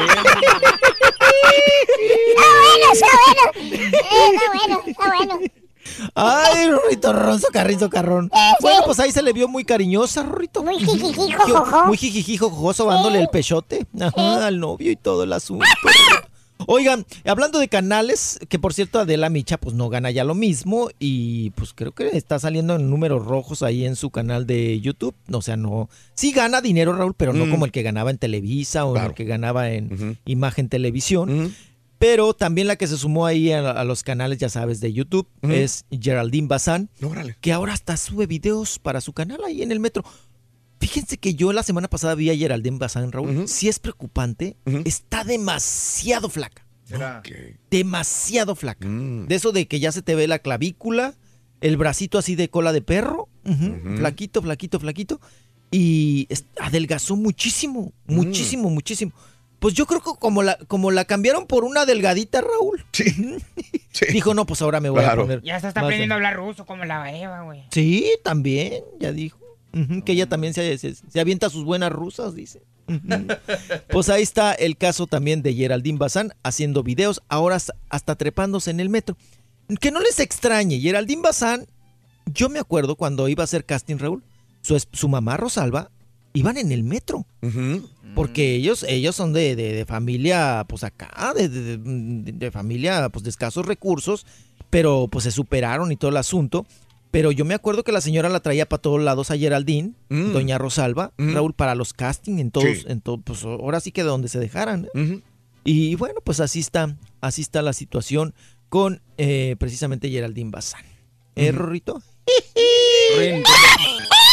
bueno, 2.58 2.92
está 2.92 3.06
bueno. 3.24 3.44
Eh, 3.56 3.90
está 4.32 4.46
bueno, 4.52 4.82
está 4.86 5.06
bueno. 5.16 5.38
Ay, 6.14 6.70
Rorrito, 6.70 7.12
Ronzo, 7.12 7.48
Carrizo, 7.52 7.90
Carrón. 7.90 8.30
Bueno, 8.60 8.80
pues 8.84 8.98
ahí 9.00 9.12
se 9.12 9.22
le 9.22 9.32
vio 9.32 9.48
muy 9.48 9.64
cariñosa, 9.64 10.22
Rorrito. 10.22 10.62
Muy 10.62 10.78
jijijijojojo. 10.78 11.86
Muy 11.86 11.96
jijijijojo, 11.96 12.72
sobándole 12.72 13.20
el 13.20 13.28
pechote 13.28 13.86
ajá, 14.00 14.46
al 14.46 14.60
novio 14.60 14.90
y 14.90 14.96
todo 14.96 15.22
el 15.24 15.32
asunto. 15.32 15.64
Oigan, 16.66 17.04
hablando 17.26 17.58
de 17.58 17.68
canales, 17.68 18.38
que 18.48 18.58
por 18.60 18.72
cierto 18.72 18.98
Adela 19.00 19.28
Micha 19.28 19.58
pues 19.58 19.74
no 19.74 19.88
gana 19.90 20.10
ya 20.12 20.22
lo 20.24 20.34
mismo 20.36 20.88
y 21.00 21.50
pues 21.50 21.72
creo 21.74 21.92
que 21.92 22.16
está 22.16 22.38
saliendo 22.38 22.76
en 22.76 22.88
números 22.88 23.26
rojos 23.26 23.62
ahí 23.62 23.84
en 23.84 23.96
su 23.96 24.10
canal 24.10 24.46
de 24.46 24.80
YouTube. 24.80 25.14
O 25.32 25.42
sea, 25.42 25.56
no, 25.56 25.90
sí 26.14 26.32
gana 26.32 26.60
dinero 26.62 26.92
Raúl, 26.94 27.12
pero 27.16 27.32
no 27.32 27.44
Mm. 27.46 27.50
como 27.50 27.64
el 27.66 27.72
que 27.72 27.82
ganaba 27.82 28.10
en 28.10 28.18
Televisa 28.18 28.86
o 28.86 28.96
el 28.96 29.14
que 29.14 29.24
ganaba 29.24 29.70
en 29.70 30.18
Imagen 30.24 30.68
Televisión. 30.68 31.44
Mm. 31.46 31.54
Pero 32.04 32.34
también 32.34 32.66
la 32.66 32.76
que 32.76 32.86
se 32.86 32.98
sumó 32.98 33.24
ahí 33.24 33.50
a, 33.50 33.70
a 33.70 33.82
los 33.82 34.02
canales, 34.02 34.36
ya 34.36 34.50
sabes, 34.50 34.78
de 34.80 34.92
YouTube 34.92 35.26
es 35.40 35.86
Geraldine 35.90 36.48
Bazán, 36.48 36.90
que 37.40 37.50
ahora 37.50 37.72
hasta 37.72 37.96
sube 37.96 38.26
videos 38.26 38.78
para 38.78 39.00
su 39.00 39.14
canal 39.14 39.42
ahí 39.42 39.62
en 39.62 39.72
el 39.72 39.80
metro. 39.80 40.04
Fíjense 40.80 41.16
que 41.16 41.34
yo 41.34 41.54
la 41.54 41.62
semana 41.62 41.88
pasada 41.88 42.14
vi 42.14 42.28
a 42.28 42.36
Geraldine 42.36 42.76
Bazán, 42.76 43.10
Raúl. 43.10 43.48
Sí 43.48 43.68
es 43.68 43.78
preocupante. 43.78 44.54
Está 44.84 45.24
demasiado 45.24 46.28
flaca. 46.28 46.66
Demasiado 47.70 48.54
flaca. 48.54 48.86
De 48.86 49.34
eso 49.34 49.52
de 49.52 49.66
que 49.66 49.80
ya 49.80 49.90
se 49.90 50.02
te 50.02 50.14
ve 50.14 50.28
la 50.28 50.40
clavícula, 50.40 51.14
el 51.62 51.78
bracito 51.78 52.18
así 52.18 52.34
de 52.36 52.50
cola 52.50 52.74
de 52.74 52.82
perro. 52.82 53.30
Flaquito, 53.96 54.42
flaquito, 54.42 54.78
flaquito. 54.78 55.22
Y 55.70 56.28
adelgazó 56.60 57.16
muchísimo, 57.16 57.94
muchísimo, 58.06 58.68
muchísimo. 58.68 59.12
Pues 59.64 59.72
yo 59.72 59.86
creo 59.86 60.02
que 60.02 60.10
como 60.18 60.42
la, 60.42 60.58
como 60.68 60.90
la 60.90 61.06
cambiaron 61.06 61.46
por 61.46 61.64
una 61.64 61.86
delgadita, 61.86 62.42
Raúl. 62.42 62.84
Dijo, 64.12 64.34
no, 64.34 64.44
pues 64.44 64.60
ahora 64.60 64.78
me 64.78 64.90
voy 64.90 65.00
Claro. 65.00 65.22
a 65.22 65.24
poner. 65.24 65.42
Ya 65.42 65.58
se 65.58 65.68
está 65.68 65.80
aprendiendo 65.80 66.14
a 66.14 66.16
hablar 66.16 66.36
ruso 66.36 66.66
como 66.66 66.84
la 66.84 67.10
Eva, 67.16 67.40
güey. 67.44 67.62
Sí, 67.70 68.10
también, 68.22 68.84
ya 69.00 69.10
dijo. 69.12 69.38
Que 70.04 70.12
ella 70.12 70.28
también 70.28 70.52
se, 70.52 70.76
se- 70.76 70.94
se 70.94 71.18
avienta 71.18 71.48
sus 71.48 71.64
buenas 71.64 71.90
rusas, 71.90 72.34
dice. 72.34 72.60
Pues 73.88 74.10
ahí 74.10 74.22
está 74.22 74.52
el 74.52 74.76
caso 74.76 75.06
también 75.06 75.40
de 75.40 75.54
Geraldine 75.54 75.96
Bazán 75.96 76.34
haciendo 76.42 76.82
videos, 76.82 77.22
ahora 77.30 77.56
hasta- 77.88 78.14
trepándose 78.16 78.70
en 78.70 78.80
el 78.80 78.90
metro. 78.90 79.16
Que 79.80 79.90
no 79.90 80.00
les 80.00 80.20
extrañe, 80.20 80.78
Geraldine 80.78 81.22
Bazán, 81.22 81.66
yo 82.26 82.50
me 82.50 82.58
acuerdo 82.58 82.96
cuando 82.96 83.28
iba 83.28 83.42
a 83.42 83.44
hacer 83.44 83.64
casting, 83.64 83.96
Raúl, 83.96 84.22
su 84.60 85.08
mamá 85.08 85.38
Rosalba 85.38 85.90
iban 86.34 86.58
en 86.58 86.70
el 86.72 86.82
metro. 86.84 87.26
Porque 88.14 88.54
ellos, 88.54 88.84
ellos 88.88 89.16
son 89.16 89.32
de, 89.32 89.56
de- 89.56 89.72
de 89.72 89.84
familia, 89.86 90.64
pues 90.68 90.84
acá, 90.84 91.32
de, 91.34 91.48
de- 91.48 91.78
de- 91.78 92.32
de 92.32 92.50
familia, 92.52 93.08
pues 93.08 93.24
de 93.24 93.30
escasos 93.30 93.66
recursos, 93.66 94.24
pero 94.70 95.08
pues 95.10 95.24
se 95.24 95.32
superaron 95.32 95.90
y 95.90 95.96
todo 95.96 96.10
el 96.10 96.16
asunto. 96.18 96.64
Pero 97.10 97.32
yo 97.32 97.44
me 97.44 97.54
acuerdo 97.54 97.82
que 97.84 97.92
la 97.92 98.00
señora 98.00 98.28
la 98.28 98.40
traía 98.40 98.68
para 98.68 98.82
todos 98.82 99.00
lados 99.00 99.30
a 99.30 99.36
Geraldine, 99.38 99.92
doña 100.10 100.58
Rosalba, 100.58 101.12
Raúl, 101.18 101.54
para 101.54 101.74
los 101.76 101.92
castings, 101.92 102.40
en 102.40 102.50
todos, 102.50 102.66
Sí. 102.78 102.84
en 102.88 103.00
todo, 103.00 103.18
pues 103.20 103.44
ahora 103.44 103.80
sí 103.80 103.90
que 103.92 104.02
de 104.02 104.08
donde 104.08 104.28
se 104.28 104.38
dejaran. 104.40 104.88
¿eh? 104.94 105.20
Y 105.64 105.94
bueno, 105.96 106.20
pues 106.24 106.40
así 106.40 106.58
está, 106.60 106.96
así 107.20 107.40
está 107.42 107.62
la 107.62 107.72
situación 107.72 108.34
con 108.68 109.00
eh, 109.18 109.54
precisamente 109.58 110.10
Geraldine 110.10 110.50
Bazán. 110.50 110.84
¿Eh, 111.36 111.50
Rorrito? 111.52 112.02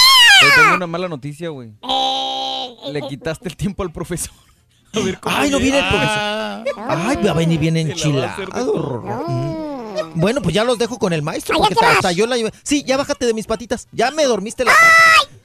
Tengo 0.55 0.75
una 0.75 0.87
mala 0.87 1.07
noticia, 1.07 1.49
güey. 1.49 1.71
Le 2.91 3.01
quitaste 3.07 3.47
el 3.49 3.55
tiempo 3.55 3.83
al 3.83 3.91
profesor. 3.91 4.33
A 4.93 4.99
ver 4.99 5.19
cómo 5.21 5.35
Ay, 5.37 5.49
no 5.49 5.57
viene 5.59 5.79
el 5.79 5.87
profesor. 5.87 6.89
Ay, 6.89 7.15
va 7.25 7.31
a 7.31 7.33
venir 7.33 7.57
bien 7.59 7.77
enchilado. 7.77 8.43
Mm. 8.53 10.19
Bueno, 10.19 10.41
pues 10.41 10.53
ya 10.53 10.65
los 10.65 10.77
dejo 10.77 10.99
con 10.99 11.13
el 11.13 11.21
maestro, 11.21 11.57
porque 11.57 11.75
hasta 11.85 12.11
yo 12.11 12.27
la 12.27 12.35
llevé. 12.35 12.51
Sí, 12.63 12.83
ya 12.83 12.97
bájate 12.97 13.25
de 13.25 13.33
mis 13.33 13.47
patitas. 13.47 13.87
Ya 13.93 14.11
me 14.11 14.25
dormiste 14.25 14.65
la. 14.65 14.73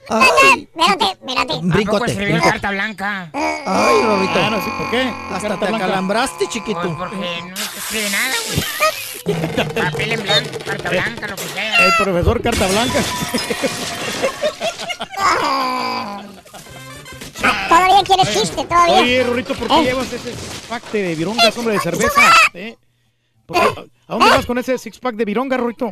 Ay. 0.09 0.67
Brincote, 0.73 1.17
Tampoco 1.21 2.05
escribió 2.05 2.33
brincote. 2.33 2.51
carta 2.51 2.71
blanca. 2.71 3.29
Ay, 3.33 4.01
Rorrito. 4.03 4.33
Ah, 4.35 4.49
no, 4.49 4.61
sí, 4.61 4.69
¿por 4.77 4.89
qué? 4.89 5.13
Hasta 5.31 5.49
te 5.49 5.55
blanca. 5.67 5.75
acalambraste, 5.77 6.47
chiquito. 6.49 6.81
Pues 6.81 6.95
porque 6.97 7.15
no 7.15 7.53
escribe 7.55 8.09
nada, 8.09 8.35
güey. 8.47 8.63
Papel 9.75 10.11
en 10.13 10.23
blanco, 10.23 10.57
carta 10.65 10.89
blanca, 10.89 11.27
lo 11.27 11.35
que 11.35 11.43
sea. 11.53 11.85
El 11.85 11.91
profesor 12.01 12.41
Carta 12.41 12.67
Blanca. 12.67 12.99
Todavía 17.69 18.03
quieres 18.05 18.33
chiste, 18.33 18.65
todavía. 18.65 18.99
Oye, 18.99 19.23
Rorrito, 19.23 19.53
¿por 19.55 19.67
qué 19.67 19.79
Eh. 19.79 19.83
llevas 19.83 20.11
ese 20.13 20.31
six-pack 20.35 20.91
de 20.91 21.15
virongas, 21.15 21.57
hombre, 21.57 21.73
de 21.73 21.79
cerveza? 21.79 22.21
¿Eh? 22.53 22.77
¿Por 23.45 23.57
qué- 23.59 23.91
¿A 24.07 24.13
dónde 24.13 24.29
vas 24.29 24.45
con 24.45 24.57
ese 24.57 24.77
six-pack 24.77 25.15
de 25.15 25.25
vironga, 25.25 25.57
Rorrito? 25.57 25.89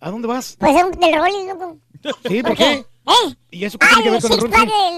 ¿A 0.00 0.10
dónde 0.10 0.28
vas? 0.28 0.56
Pues 0.58 0.76
es 0.76 0.82
un- 0.84 0.92
del 0.92 1.14
Rolling, 1.14 1.46
loco. 1.48 1.76
Sí, 2.28 2.42
¿por 2.42 2.56
qué? 2.56 2.84
¿Eh? 3.06 3.34
¿Y 3.50 3.64
eso 3.64 3.78
qué 3.78 3.86
tiene 3.88 4.02
que 4.04 4.10
ver 4.10 4.22
con 4.22 4.32
el 4.32 4.40
ron? 4.40 4.50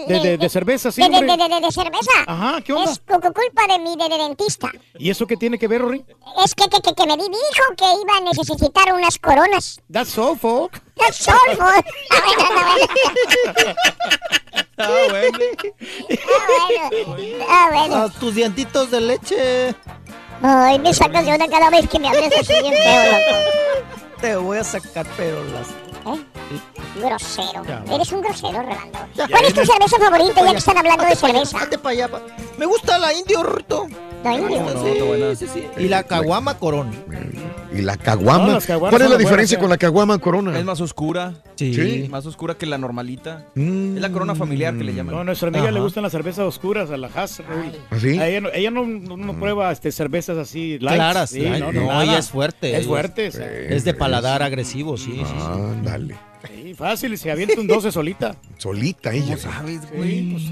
De, 0.09 0.21
de- 0.21 0.37
de 0.39 0.49
cerveza, 0.49 0.91
sí, 0.93 1.01
de, 1.01 1.09
de, 1.09 1.21
de- 1.25 1.37
de- 1.49 1.61
de 1.61 1.73
cerveza. 1.73 2.11
Ajá, 2.27 2.61
¿qué 2.61 2.73
onda? 2.73 2.91
Es 2.91 2.99
cu- 2.99 3.21
cu- 3.21 3.33
culpa 3.33 3.67
de 3.69 3.79
mi 3.79 3.97
de, 3.97 4.09
de 4.09 4.19
dentista. 4.19 4.71
¿Y 4.99 5.09
eso 5.09 5.27
qué 5.27 5.37
tiene 5.37 5.59
que 5.59 5.69
ver, 5.69 5.81
Rory? 5.81 6.05
Es 6.45 6.55
que, 6.55 6.69
que, 6.69 6.81
que, 6.83 6.95
que 6.95 7.07
me 7.07 7.17
di- 7.17 7.23
dijo 7.23 7.65
que 7.77 7.85
iba 7.85 8.17
a 8.19 8.21
necesitar 8.21 8.93
unas 8.93 9.19
coronas. 9.19 9.81
That's 9.91 10.19
all, 10.19 10.37
folk. 10.39 10.83
That's 10.97 11.27
all, 11.29 11.57
folk. 11.57 11.87
Ah, 14.79 14.89
bueno, 14.89 15.09
ah, 15.09 15.09
bueno. 15.09 15.09
Ah, 15.09 15.09
bueno. 15.11 15.39
Ah, 16.29 17.07
bueno. 17.07 17.45
Ah, 17.49 17.69
bueno. 17.71 17.97
A 17.97 18.09
tus 18.11 18.35
dientitos 18.35 18.91
de 18.91 19.01
leche. 19.01 19.75
Ay, 20.43 20.79
me 20.81 20.93
sacas 20.93 21.25
de 21.25 21.33
onda 21.33 21.47
cada 21.49 21.71
vez 21.71 21.89
que 21.89 21.99
me 22.01 22.09
hables 22.09 22.33
así 22.41 22.53
bien 22.63 22.75
feo, 22.75 23.13
loco. 23.13 24.21
Te 24.21 24.37
voy 24.37 24.59
a 24.59 24.65
sacar, 24.65 25.07
pero 25.17 25.43
las. 25.45 25.69
¿Eh? 26.19 26.25
Grosero. 27.01 27.65
Ya, 27.67 27.85
Eres 27.95 28.13
un 28.13 28.21
grosero, 28.23 28.53
Rolando. 28.63 28.99
Ya. 29.15 29.29
¿Cuál 29.29 29.45
es 29.45 29.55
tu 29.55 29.65
cerveza 29.65 29.97
favorita 29.99 30.45
ya 30.45 30.51
que 30.53 30.59
están 30.59 30.79
hablando 30.79 31.05
de 31.05 31.15
cerveza? 31.17 31.59
hazte 31.59 31.79
pa' 31.79 31.91
allá, 31.91 32.09
pa- 32.09 32.23
Me 32.59 32.67
gusta 32.67 32.99
la 32.99 33.13
indio, 33.13 33.43
Rito. 33.43 33.87
La 34.25 34.35
indio. 34.35 35.35
Sí, 35.35 35.47
sí, 35.47 35.53
sí. 35.53 35.65
Y 35.83 35.89
la 35.89 36.05
caguama 36.05 36.57
corona. 36.59 36.93
¿Y 37.75 37.81
la 37.83 37.97
caguama? 37.97 38.59
No, 38.69 38.81
¿Cuál 38.81 39.03
es 39.03 39.11
la 39.11 39.17
diferencia 39.17 39.57
buenas, 39.57 39.61
con 39.63 39.71
la 39.71 39.79
caguama 39.79 40.19
corona? 40.19 40.57
Es 40.59 40.65
más 40.65 40.81
oscura. 40.81 41.35
Sí. 41.57 42.07
Más 42.11 42.25
oscura 42.27 42.55
que 42.55 42.67
la 42.67 42.79
normalita. 42.79 43.47
Es 43.57 44.01
la 44.01 44.11
corona 44.13 44.35
familiar 44.35 44.77
que 44.77 44.85
le 44.85 44.95
llaman. 44.95 45.15
No, 45.15 45.21
a 45.23 45.25
nuestra 45.25 45.49
amiga 45.49 45.65
Ajá. 45.65 45.73
le 45.73 45.81
gustan 45.81 46.03
las 46.05 46.13
cervezas 46.13 46.45
oscuras, 46.45 46.91
a 46.91 46.97
la 46.97 47.09
Haas. 47.15 47.41
¿Ah, 47.41 47.97
sí? 47.99 48.19
A 48.19 48.29
ella 48.29 48.41
no, 48.43 48.49
ella 48.53 48.71
no, 48.71 48.87
no- 48.87 49.17
no 49.17 49.35
prueba 49.41 49.73
este, 49.73 49.91
cervezas 49.91 50.37
así 50.39 50.79
light. 50.79 50.97
Claras, 50.97 51.31
Sí, 51.31 51.41
light. 51.41 51.65
no, 51.65 52.03
ella 52.03 52.19
es 52.19 52.31
fuerte. 52.31 52.77
Es 52.77 52.87
fuerte. 52.87 53.29
o 53.29 53.33
sea. 53.33 53.51
Es 53.51 53.85
de 53.85 53.95
paladar 53.95 54.43
agresivo, 54.43 54.97
sí, 54.97 55.13
sí, 55.17 55.25
sí. 55.25 56.42
Sí, 56.47 56.75
fácil, 56.75 57.17
se 57.19 57.31
avienta 57.31 57.61
un 57.61 57.67
12 57.67 57.93
solita. 57.93 58.37
Solita 58.59 59.13
ella. 59.13 59.37
sabes, 59.37 59.91
güey? 59.91 60.33
Pues, 60.33 60.45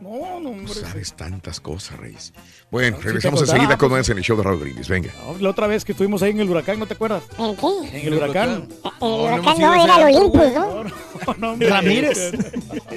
no, 0.00 0.40
no, 0.40 0.50
hombre. 0.50 0.74
Sabes 0.74 1.14
tantas 1.14 1.60
cosas, 1.60 1.98
Reyes. 1.98 2.32
Bueno, 2.70 2.98
regresamos 3.00 3.40
enseguida 3.40 3.78
con 3.78 3.90
pues. 3.90 4.00
más 4.00 4.08
en 4.08 4.18
el 4.18 4.24
show 4.24 4.36
de 4.36 4.42
Raúl 4.42 4.58
Brindis. 4.58 4.88
Venga. 4.88 5.10
No, 5.24 5.38
La 5.38 5.50
otra 5.50 5.66
vez 5.66 5.84
que 5.84 5.92
estuvimos 5.92 6.22
ahí 6.22 6.32
en 6.32 6.40
el 6.40 6.50
huracán, 6.50 6.78
¿no 6.78 6.86
te 6.86 6.94
acuerdas? 6.94 7.22
¿En 7.38 7.56
qué? 7.56 8.00
En 8.00 8.06
el 8.08 8.14
huracán. 8.14 8.68
El 9.00 9.08
huracán 9.08 9.58
no, 9.58 9.84
era 9.84 10.08
el 10.08 10.16
Olympus, 10.16 10.52
¿no? 10.54 10.84
No. 11.38 11.56
Ramírez. 11.56 12.32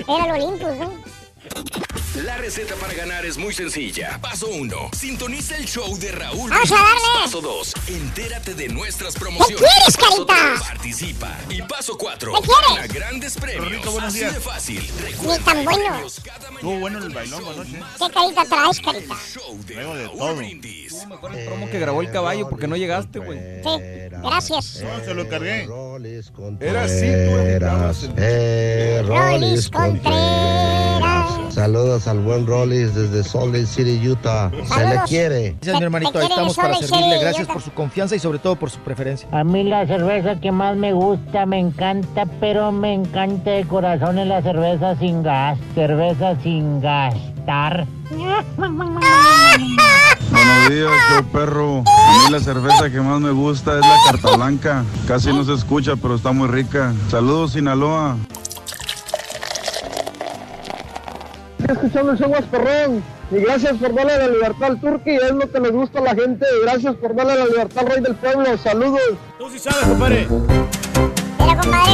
Era 0.07 0.25
el 0.35 0.43
Olympus, 0.43 0.77
¿no? 0.80 0.91
La 2.24 2.38
receta 2.38 2.76
para 2.76 2.94
ganar 2.94 3.26
es 3.26 3.38
muy 3.38 3.53
sencilla. 3.53 4.18
Paso 4.22 4.48
1. 4.48 4.92
Sintoniza 4.98 5.58
el 5.58 5.66
show 5.66 5.98
de 5.98 6.11
Raúl. 6.14 6.50
Vamos 6.50 6.72
a 6.72 6.76
darle. 6.76 7.24
Paso 7.26 7.42
2. 7.42 7.74
Entérate 7.88 8.53
de 8.53 8.69
nuestras 8.69 9.16
promociones. 9.16 9.58
quieres, 9.58 9.98
Paso 9.98 10.26
carita? 10.26 10.34
tres, 10.56 10.61
Participa. 10.68 11.38
Y 11.50 11.61
paso 11.64 11.98
4. 11.98 12.32
¿Qué 12.34 12.40
quieres? 12.48 12.69
Gana 12.76 12.88
grandes 12.88 13.34
premios. 13.38 13.69
Rico, 13.69 13.92
buenos 13.92 14.10
Así 14.11 14.19
días. 14.19 14.34
de 14.34 14.40
fácil. 14.40 14.92
Ni 15.27 15.40
tan 15.40 15.66
bueno. 15.66 16.06
Estuvo 16.06 16.80
bueno 16.80 17.00
el 17.00 17.10
bailongo 17.14 17.52
anoche. 17.52 17.72
¿Qué 17.74 18.10
carita 18.14 18.45
traes, 18.45 18.80
carita? 18.80 19.16
Luego 19.76 19.95
de 19.95 20.08
todo. 20.08 20.35
Mejor 21.10 21.35
el 21.35 21.45
promo 21.45 21.69
que 21.69 21.80
grabó 21.80 22.02
el 22.02 22.11
caballo 22.11 22.50
porque 22.50 22.68
no 22.68 22.77
llegaste, 22.77 23.19
güey. 23.19 23.40
Sí, 23.61 23.69
gracias. 24.22 24.82
No, 24.82 25.03
se 25.03 25.14
lo 25.14 25.22
encargué. 25.24 25.68
Era 26.61 26.84
así, 26.85 27.02
tú 27.02 28.14
Eh, 28.18 29.03
Rolis 29.06 29.69
Contreras. 29.69 31.53
Saludos 31.53 32.05
al 32.08 32.19
buen 32.19 32.45
Rolis 32.45 32.93
desde 32.93 33.24
Salt 33.24 33.53
Lake 33.53 33.66
City, 33.66 34.08
Utah. 34.08 34.51
Se 34.74 34.85
le 34.85 35.00
quiere. 35.08 35.56
Gracias, 35.61 35.80
mi 35.80 35.84
hermanito. 35.85 36.19
Ahí 36.19 36.27
estamos 36.27 36.56
para 36.56 36.75
servirle. 36.75 37.19
Gracias 37.19 37.48
por 37.48 37.61
su 37.61 37.72
confianza 37.72 38.16
y 38.16 38.19
sobre 38.19 38.40
todo 38.40 38.56
por 38.56 38.69
su 38.69 38.80
preferencia. 38.80 39.27
A 39.32 39.43
mí 39.43 39.64
la 39.64 39.85
cerveza 39.88 40.40
que 40.40 40.51
más 40.51 40.75
me 40.75 40.93
gusta, 40.93 41.45
me 41.45 41.59
encanta, 41.59 42.25
pero 42.40 42.72
me 42.72 42.93
encanta 42.93 43.51
de 43.51 43.66
corazón 43.66 44.19
es 44.19 44.27
la 44.27 44.42
cerveza 44.42 44.98
sin 44.98 45.24
gas. 45.24 45.58
Cerveza 45.74 46.35
sin 46.42 46.82
gastar. 46.82 47.88
Buenos 50.32 50.69
días, 50.69 50.92
yo 51.11 51.24
perro. 51.32 51.84
A 51.85 52.24
mí 52.24 52.32
la 52.32 52.40
cerveza 52.40 52.90
que 52.90 53.01
más 53.01 53.19
me 53.19 53.32
gusta 53.32 53.80
es 53.80 53.82
la 53.82 53.98
carta 54.06 54.35
blanca. 54.35 54.84
Casi 55.08 55.30
no 55.30 55.43
se 55.43 55.53
escucha, 55.53 55.95
pero 55.95 56.16
está 56.16 56.32
muy 56.32 56.48
rica. 56.48 56.93
Saludos, 57.09 57.53
Sinaloa. 57.53 58.17
Escuchando 61.72 62.11
el 62.11 62.18
show 62.18 62.30
más 62.30 62.44
perrón. 62.44 63.03
Y 63.32 63.38
gracias 63.38 63.77
por 63.77 63.94
darle 63.94 64.18
la 64.18 64.27
libertad 64.27 64.64
al 64.64 64.80
turqui, 64.80 65.16
es 65.16 65.32
lo 65.32 65.52
que 65.52 65.60
les 65.60 65.72
gusta 65.72 66.00
a 66.00 66.03
la 66.03 66.16
gente. 66.16 66.45
Gracias 66.64 66.95
por 66.95 67.16
darle 67.16 67.35
la 67.35 67.45
libertad 67.45 67.80
al 67.80 67.92
rey 67.92 68.02
del 68.02 68.16
pueblo. 68.16 68.58
Saludos. 68.58 69.02
Tú 69.40 69.50
sí 69.50 69.60
sabes, 69.60 69.88
compadre. 69.88 70.27
Mira, 71.40 71.61
compadre. 71.61 71.92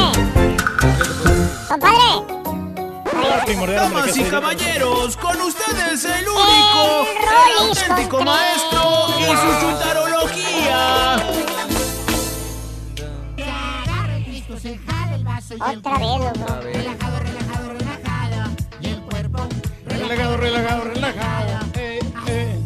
Compadre. 1.67 2.31
Damas 3.51 4.17
y 4.17 4.23
caballeros, 4.23 5.17
con 5.17 5.39
ustedes 5.41 6.05
el 6.05 6.27
único, 6.27 7.07
el 7.21 7.67
auténtico 7.67 8.23
maestro 8.23 9.07
y 9.19 9.23
su 9.25 9.59
chuntarología. 9.59 11.17
Otra 15.59 15.97
vez, 15.97 16.85
loco. 16.87 17.20
Relajado, 20.11 20.35
relajado, 20.35 20.83
relajado. 20.83 21.59
Eh, 21.77 21.99
eh. 22.27 22.59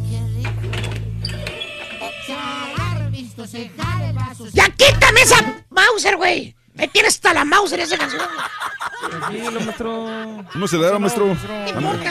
¡Ya 4.51 4.67
quítame 4.69 5.22
esa 5.22 5.64
Mauser, 5.69 6.17
güey! 6.17 6.56
Me 6.74 6.88
tiene 6.88 7.07
hasta 7.07 7.35
la 7.35 7.45
Mauser 7.45 7.82
esa 7.82 7.99
canción. 7.99 8.24
Tranquilo, 9.11 9.51
maestro. 9.61 10.07
¿Cómo 10.53 10.67
se 10.67 10.77
le 10.77 10.88
da, 10.88 10.98
maestro? 10.98 11.38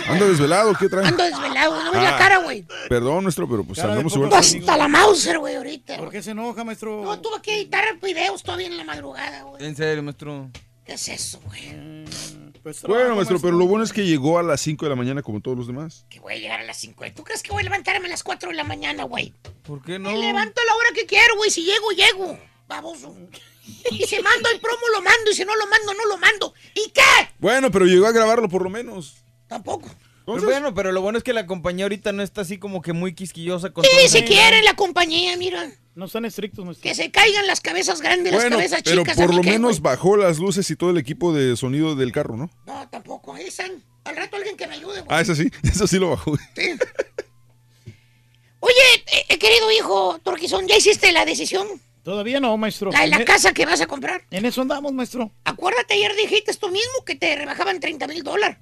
¿Anda, 0.08 0.24
desvelado? 0.26 0.72
¿Qué 0.78 0.88
trae? 0.88 1.04
Ando 1.04 1.24
desvelado, 1.24 1.82
no 1.82 1.90
ves 1.90 2.02
la 2.02 2.14
Ah. 2.14 2.18
cara, 2.18 2.36
güey. 2.38 2.64
Perdón, 2.88 3.24
maestro, 3.24 3.48
pero 3.48 3.64
pues 3.64 3.80
Cara 3.80 3.90
andamos 3.90 4.14
igual. 4.14 4.32
Hasta 4.32 4.76
la 4.76 4.86
Mauser, 4.86 5.40
güey, 5.40 5.56
ahorita. 5.56 5.96
¿Por 5.96 6.10
qué 6.10 6.22
se 6.22 6.30
enoja, 6.30 6.62
maestro? 6.62 7.02
No, 7.02 7.18
tuve 7.20 7.42
que 7.42 7.56
editar 7.56 7.84
videos 8.00 8.40
todavía 8.44 8.68
en 8.68 8.76
la 8.76 8.84
madrugada, 8.84 9.42
güey. 9.42 9.64
En 9.66 9.74
serio, 9.74 10.04
maestro. 10.04 10.48
¿Qué 10.86 10.92
es 10.92 11.08
eso, 11.08 11.40
güey? 11.44 12.04
Pues, 12.64 12.80
Bueno, 12.82 13.14
maestro, 13.14 13.38
pero 13.40 13.58
lo 13.58 13.66
bueno 13.66 13.84
es 13.84 13.92
que 13.92 14.06
llegó 14.06 14.38
a 14.38 14.42
las 14.42 14.58
5 14.62 14.86
de 14.86 14.88
la 14.88 14.96
mañana 14.96 15.22
como 15.22 15.42
todos 15.42 15.54
los 15.54 15.66
demás. 15.66 16.06
Que 16.08 16.18
voy 16.18 16.32
a 16.32 16.36
llegar 16.38 16.60
a 16.60 16.64
las 16.64 16.78
5. 16.78 17.04
¿Tú 17.14 17.22
crees 17.22 17.42
que 17.42 17.52
voy 17.52 17.60
a 17.60 17.64
levantarme 17.64 18.06
a 18.06 18.10
las 18.10 18.22
4 18.22 18.48
de 18.48 18.54
la 18.54 18.64
mañana, 18.64 19.04
güey? 19.04 19.34
¿Por 19.64 19.82
qué 19.82 19.98
no? 19.98 20.10
Me 20.10 20.16
levanto 20.16 20.62
a 20.62 20.64
la 20.64 20.74
hora 20.74 20.88
que 20.94 21.04
quiero, 21.04 21.36
güey. 21.36 21.50
Si 21.50 21.62
llego, 21.62 21.90
llego. 21.90 22.38
Baboso. 22.66 23.14
Y 23.90 24.04
si 24.06 24.20
mando 24.20 24.48
el 24.50 24.60
promo, 24.60 24.80
lo 24.94 25.00
mando. 25.00 25.30
Y 25.30 25.34
si 25.34 25.44
no 25.44 25.54
lo 25.56 25.66
mando, 25.66 25.94
no 25.94 26.06
lo 26.06 26.18
mando. 26.18 26.52
¿Y 26.74 26.90
qué? 26.90 27.02
Bueno, 27.38 27.70
pero 27.70 27.86
llegó 27.86 28.06
a 28.06 28.12
grabarlo 28.12 28.48
por 28.48 28.62
lo 28.62 28.68
menos. 28.70 29.16
Tampoco. 29.46 29.90
Pero 30.26 30.42
bueno, 30.42 30.74
pero 30.74 30.90
lo 30.92 31.02
bueno 31.02 31.18
es 31.18 31.24
que 31.24 31.32
la 31.34 31.46
compañía 31.46 31.84
ahorita 31.84 32.12
no 32.12 32.22
está 32.22 32.40
así 32.40 32.56
como 32.58 32.80
que 32.80 32.92
muy 32.94 33.14
quisquillosa 33.14 33.70
con 33.70 33.84
Sí, 33.84 33.90
si 34.08 34.18
eso. 34.18 34.26
quieren 34.26 34.64
la 34.64 34.74
compañía, 34.74 35.36
mira. 35.36 35.70
No 35.94 36.06
están 36.06 36.24
estrictos, 36.24 36.64
maestro. 36.64 36.82
Que 36.82 36.94
se 36.94 37.10
caigan 37.10 37.46
las 37.46 37.60
cabezas 37.60 38.00
grandes, 38.00 38.32
las 38.32 38.42
Bueno, 38.42 38.56
cabezas 38.56 38.80
pero 38.84 39.02
chicas. 39.02 39.16
por 39.16 39.24
¿a 39.26 39.28
mí 39.28 39.36
lo 39.36 39.42
qué, 39.42 39.50
menos 39.50 39.80
güey? 39.80 39.92
bajó 39.94 40.16
las 40.16 40.38
luces 40.38 40.68
y 40.70 40.76
todo 40.76 40.90
el 40.90 40.98
equipo 40.98 41.32
de 41.34 41.56
sonido 41.56 41.94
del 41.94 42.10
carro, 42.10 42.36
¿no? 42.36 42.50
No, 42.66 42.88
tampoco. 42.88 43.34
Ahí 43.34 43.44
están. 43.46 43.70
Al 44.04 44.16
rato 44.16 44.36
alguien 44.36 44.56
que 44.56 44.66
me 44.66 44.74
ayude, 44.74 45.02
güey. 45.02 45.06
Ah, 45.10 45.20
eso 45.20 45.34
sí, 45.34 45.50
eso 45.62 45.86
sí 45.86 45.98
lo 45.98 46.10
bajó. 46.10 46.36
Sí. 46.56 46.70
Oye, 48.60 48.74
eh, 49.12 49.24
eh, 49.28 49.38
querido 49.38 49.70
hijo 49.72 50.18
Torquizón, 50.22 50.66
¿ya 50.66 50.76
hiciste 50.76 51.12
la 51.12 51.24
decisión? 51.24 51.66
Todavía 52.02 52.40
no, 52.40 52.56
maestro. 52.56 52.90
La 52.92 53.02
de 53.02 53.06
la 53.08 53.16
En 53.16 53.22
e- 53.22 53.24
casa 53.26 53.52
que 53.52 53.66
vas 53.66 53.80
a 53.80 53.86
comprar. 53.86 54.24
En 54.30 54.44
eso 54.46 54.62
andamos, 54.62 54.92
maestro. 54.92 55.30
Acuérdate, 55.44 55.94
ayer 55.94 56.14
dijiste 56.16 56.52
tú 56.54 56.68
mismo 56.68 57.04
que 57.04 57.14
te 57.14 57.34
rebajaban 57.36 57.80
30 57.80 58.06
mil 58.08 58.22
dólares. 58.22 58.58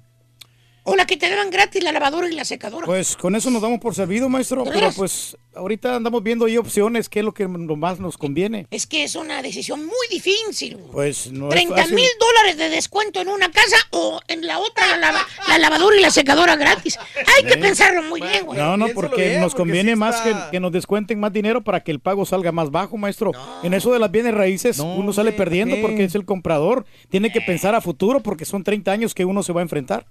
O 0.85 0.95
la 0.97 1.05
que 1.05 1.15
te 1.15 1.29
daban 1.29 1.49
gratis 1.49 1.81
la 1.81 1.91
lavadora 1.93 2.27
y 2.29 2.33
la 2.33 2.43
secadora. 2.43 2.85
Pues 2.85 3.15
con 3.15 3.35
eso 3.35 3.49
nos 3.49 3.61
damos 3.61 3.79
por 3.79 3.95
servido, 3.95 4.27
maestro. 4.27 4.65
¿De 4.65 4.71
Pero 4.71 4.91
pues 4.91 5.37
ahorita 5.55 5.95
andamos 5.95 6.21
viendo 6.23 6.43
ahí 6.45 6.57
opciones, 6.57 7.07
qué 7.07 7.19
es 7.19 7.25
lo 7.25 7.33
que 7.33 7.43
lo 7.45 7.75
más 7.77 7.99
nos 8.01 8.17
conviene. 8.17 8.67
Es 8.69 8.85
que 8.85 9.03
es 9.05 9.15
una 9.15 9.41
decisión 9.41 9.85
muy 9.85 10.07
difícil. 10.11 10.75
güey. 10.75 10.91
Pues 10.91 11.31
no 11.31 11.45
es 11.47 11.51
30 11.51 11.75
fácil. 11.77 11.95
mil 11.95 12.07
dólares 12.19 12.57
de 12.57 12.69
descuento 12.69 13.21
en 13.21 13.29
una 13.29 13.49
casa 13.49 13.77
o 13.91 14.19
en 14.27 14.45
la 14.45 14.59
otra 14.59 14.97
la, 14.97 14.97
lava- 15.11 15.25
la 15.47 15.57
lavadora 15.59 15.95
y 15.95 16.01
la 16.01 16.11
secadora 16.11 16.57
gratis. 16.57 16.97
Hay 17.37 17.45
que 17.45 17.57
pensarlo 17.57 18.03
muy 18.03 18.19
bien, 18.19 18.45
güey. 18.45 18.59
No, 18.59 18.75
no, 18.75 18.87
porque 18.93 19.29
bien, 19.29 19.39
nos 19.41 19.53
porque 19.53 19.61
conviene 19.69 19.91
sí 19.93 19.95
más 19.95 20.15
está- 20.25 20.45
que, 20.47 20.51
que 20.51 20.59
nos 20.59 20.71
descuenten 20.73 21.17
más 21.17 21.31
dinero 21.31 21.61
para 21.63 21.81
que 21.81 21.91
el 21.91 22.01
pago 22.01 22.25
salga 22.25 22.51
más 22.51 22.71
bajo, 22.71 22.97
maestro. 22.97 23.31
En 23.63 23.73
eso 23.73 23.93
de 23.93 23.99
las 23.99 24.11
bienes 24.11 24.33
raíces 24.33 24.79
uno 24.79 25.13
sale 25.13 25.31
perdiendo 25.31 25.77
porque 25.81 26.03
es 26.03 26.15
el 26.15 26.25
comprador. 26.25 26.85
Tiene 27.09 27.31
que 27.31 27.39
pensar 27.39 27.73
a 27.73 27.79
futuro 27.79 28.19
porque 28.19 28.43
son 28.43 28.65
30 28.65 28.91
años 28.91 29.13
que 29.15 29.23
uno 29.23 29.43
se 29.43 29.53
va 29.53 29.61
a 29.61 29.63
enfrentar. 29.63 30.05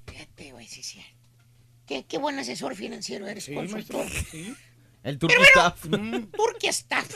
Qué, 1.93 2.07
qué 2.09 2.17
buen 2.17 2.39
asesor 2.39 2.75
financiero 2.75 3.27
eres, 3.29 3.51
consultor. 3.53 4.07
El 5.05 5.19
turco 5.19 5.35
bueno, 5.37 5.51
staff. 5.51 5.83
Turquía 6.37 6.71
Staff. 6.71 7.07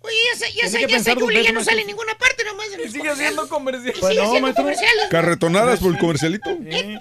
Oye, 0.00 0.16
ya 0.32 0.38
sé, 0.40 0.52
ya 0.52 0.86
que 0.88 0.98
ya 1.00 1.14
dos 1.14 1.22
Julia, 1.22 1.42
ya 1.42 1.52
no 1.52 1.62
sale 1.62 1.82
en 1.82 1.86
ninguna 1.86 2.18
parte, 2.18 2.42
nomás 2.44 2.66
los 2.76 2.90
sigue 2.90 3.08
haciendo 3.08 3.48
comerciales. 3.48 3.96
Y 3.96 4.00
Pues 4.00 4.10
sigue 4.10 4.20
no, 4.24 4.28
haciendo 4.28 4.46
maestro. 4.48 4.64
comerciales. 4.64 5.04
Carretonadas 5.08 5.78
por 5.78 5.92
el 5.92 5.98
comercialito. 6.00 6.50
Eh, 6.50 6.98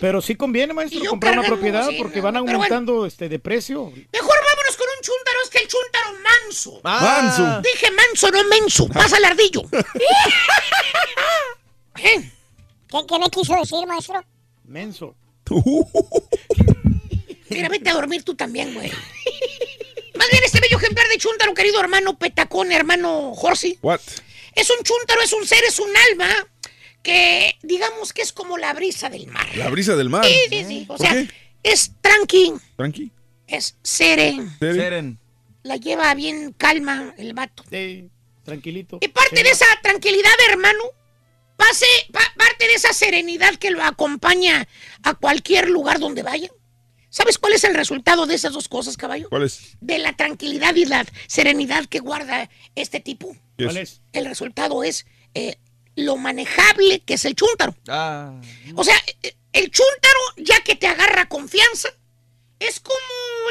Pero 0.00 0.20
sí 0.20 0.34
conviene, 0.34 0.74
maestro, 0.74 1.00
comprar 1.08 1.38
una 1.38 1.46
propiedad 1.46 1.88
porque 1.96 2.20
van 2.20 2.34
bueno. 2.34 2.50
aumentando 2.54 3.06
este 3.06 3.28
de 3.28 3.38
precio. 3.38 3.84
Mejor 3.84 4.02
vámonos 4.50 4.76
con 4.76 4.88
un 4.88 5.00
chúntaro, 5.00 5.38
es 5.44 5.50
que 5.50 5.58
el 5.58 5.68
chúntaro 5.68 6.12
manso. 6.24 6.80
Manso. 6.82 7.60
Dije 7.62 7.88
manso, 7.92 8.30
no 8.32 8.42
menso. 8.48 8.88
Pasa 8.88 9.16
el 9.18 9.24
ardillo. 9.26 9.62
¿Eh? 12.02 12.30
¿Qué, 12.88 12.98
qué 13.08 13.18
me 13.20 13.30
quiso 13.30 13.54
decir, 13.54 13.86
maestro? 13.86 14.24
Menso. 14.64 15.14
Mira, 17.48 17.68
vete 17.68 17.90
a 17.90 17.94
dormir 17.94 18.22
tú 18.22 18.34
también, 18.34 18.72
güey. 18.74 18.90
Más 20.16 20.28
bien 20.30 20.42
este 20.44 20.60
bello 20.60 20.76
ejemplar 20.78 21.06
de 21.08 21.18
chúntaro, 21.18 21.54
querido 21.54 21.80
hermano 21.80 22.18
Petacón, 22.18 22.72
hermano 22.72 23.34
Jorsi. 23.34 23.78
What? 23.82 24.00
Es 24.54 24.70
un 24.70 24.76
chúntaro, 24.84 25.22
es 25.22 25.32
un 25.32 25.46
ser, 25.46 25.62
es 25.64 25.78
un 25.78 25.90
alma 26.10 26.28
que 27.02 27.56
digamos 27.62 28.12
que 28.12 28.22
es 28.22 28.32
como 28.32 28.58
la 28.58 28.72
brisa 28.74 29.08
del 29.10 29.26
mar. 29.26 29.46
La 29.56 29.68
brisa 29.70 29.96
del 29.96 30.08
mar. 30.10 30.24
Sí, 30.24 30.36
sí, 30.50 30.64
sí. 30.66 30.84
O 30.84 30.96
¿Por 30.96 30.98
sea, 30.98 31.12
qué? 31.12 31.28
es 31.62 31.92
tranqui, 32.00 32.52
Tranqui. 32.76 33.10
es 33.46 33.76
seren. 33.82 34.56
Seren. 34.58 35.18
La 35.62 35.76
lleva 35.76 36.12
bien 36.14 36.52
calma 36.56 37.14
el 37.18 37.34
vato. 37.34 37.64
Sí, 37.70 38.08
tranquilito. 38.44 38.98
Y 39.00 39.08
parte 39.08 39.42
de 39.42 39.50
esa 39.50 39.66
tranquilidad, 39.82 40.30
hermano, 40.50 40.82
pase, 41.68 41.86
pa- 42.12 42.32
parte 42.36 42.66
de 42.66 42.74
esa 42.74 42.92
serenidad 42.92 43.54
que 43.56 43.70
lo 43.70 43.82
acompaña 43.82 44.66
a 45.02 45.14
cualquier 45.14 45.68
lugar 45.68 45.98
donde 46.00 46.22
vaya. 46.22 46.50
¿Sabes 47.10 47.36
cuál 47.38 47.52
es 47.52 47.64
el 47.64 47.74
resultado 47.74 48.26
de 48.26 48.34
esas 48.34 48.52
dos 48.54 48.68
cosas, 48.68 48.96
caballo? 48.96 49.28
¿Cuál 49.28 49.42
es? 49.44 49.76
De 49.80 49.98
la 49.98 50.16
tranquilidad 50.16 50.74
y 50.76 50.86
la 50.86 51.04
serenidad 51.26 51.84
que 51.86 51.98
guarda 52.00 52.48
este 52.74 53.00
tipo. 53.00 53.36
¿Qué 53.58 53.64
¿Cuál 53.64 53.76
es? 53.76 54.00
El 54.12 54.24
resultado 54.24 54.82
es 54.82 55.04
eh, 55.34 55.56
lo 55.94 56.16
manejable 56.16 57.00
que 57.00 57.14
es 57.14 57.24
el 57.26 57.34
chúntaro. 57.34 57.76
Ah. 57.88 58.40
O 58.74 58.82
sea, 58.82 58.96
el 59.52 59.70
chúntaro, 59.70 60.20
ya 60.38 60.62
que 60.64 60.74
te 60.74 60.86
agarra 60.86 61.28
confianza, 61.28 61.90
es 62.58 62.80
como 62.80 62.96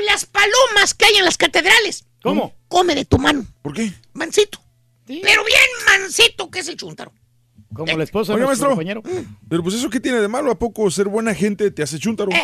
las 0.08 0.26
palomas 0.26 0.94
que 0.96 1.06
hay 1.06 1.16
en 1.18 1.26
las 1.26 1.38
catedrales. 1.38 2.06
¿Cómo? 2.24 2.56
Come 2.68 2.96
de 2.96 3.06
tu 3.06 3.20
mano. 3.20 3.46
¿Por 3.62 3.74
qué? 3.76 3.92
Mansito. 4.14 4.60
Pero 5.06 5.44
bien 5.44 5.70
mansito 5.86 6.50
que 6.50 6.60
es 6.60 6.68
el 6.68 6.78
chúntaro. 6.78 7.14
Como 7.74 7.98
la 7.98 8.04
esposa 8.04 8.34
de 8.36 8.42
nuestro 8.42 8.76
maestro. 8.76 9.02
compañero. 9.02 9.34
Pero 9.50 9.64
pues 9.64 9.76
eso 9.76 9.90
qué 9.90 10.00
tiene 10.00 10.20
de 10.20 10.28
malo, 10.28 10.52
¿a 10.52 10.60
poco 10.60 10.90
ser 10.92 11.08
buena 11.08 11.34
gente 11.34 11.72
te 11.72 11.84
hace 11.84 11.98
chúntaro? 12.00 12.30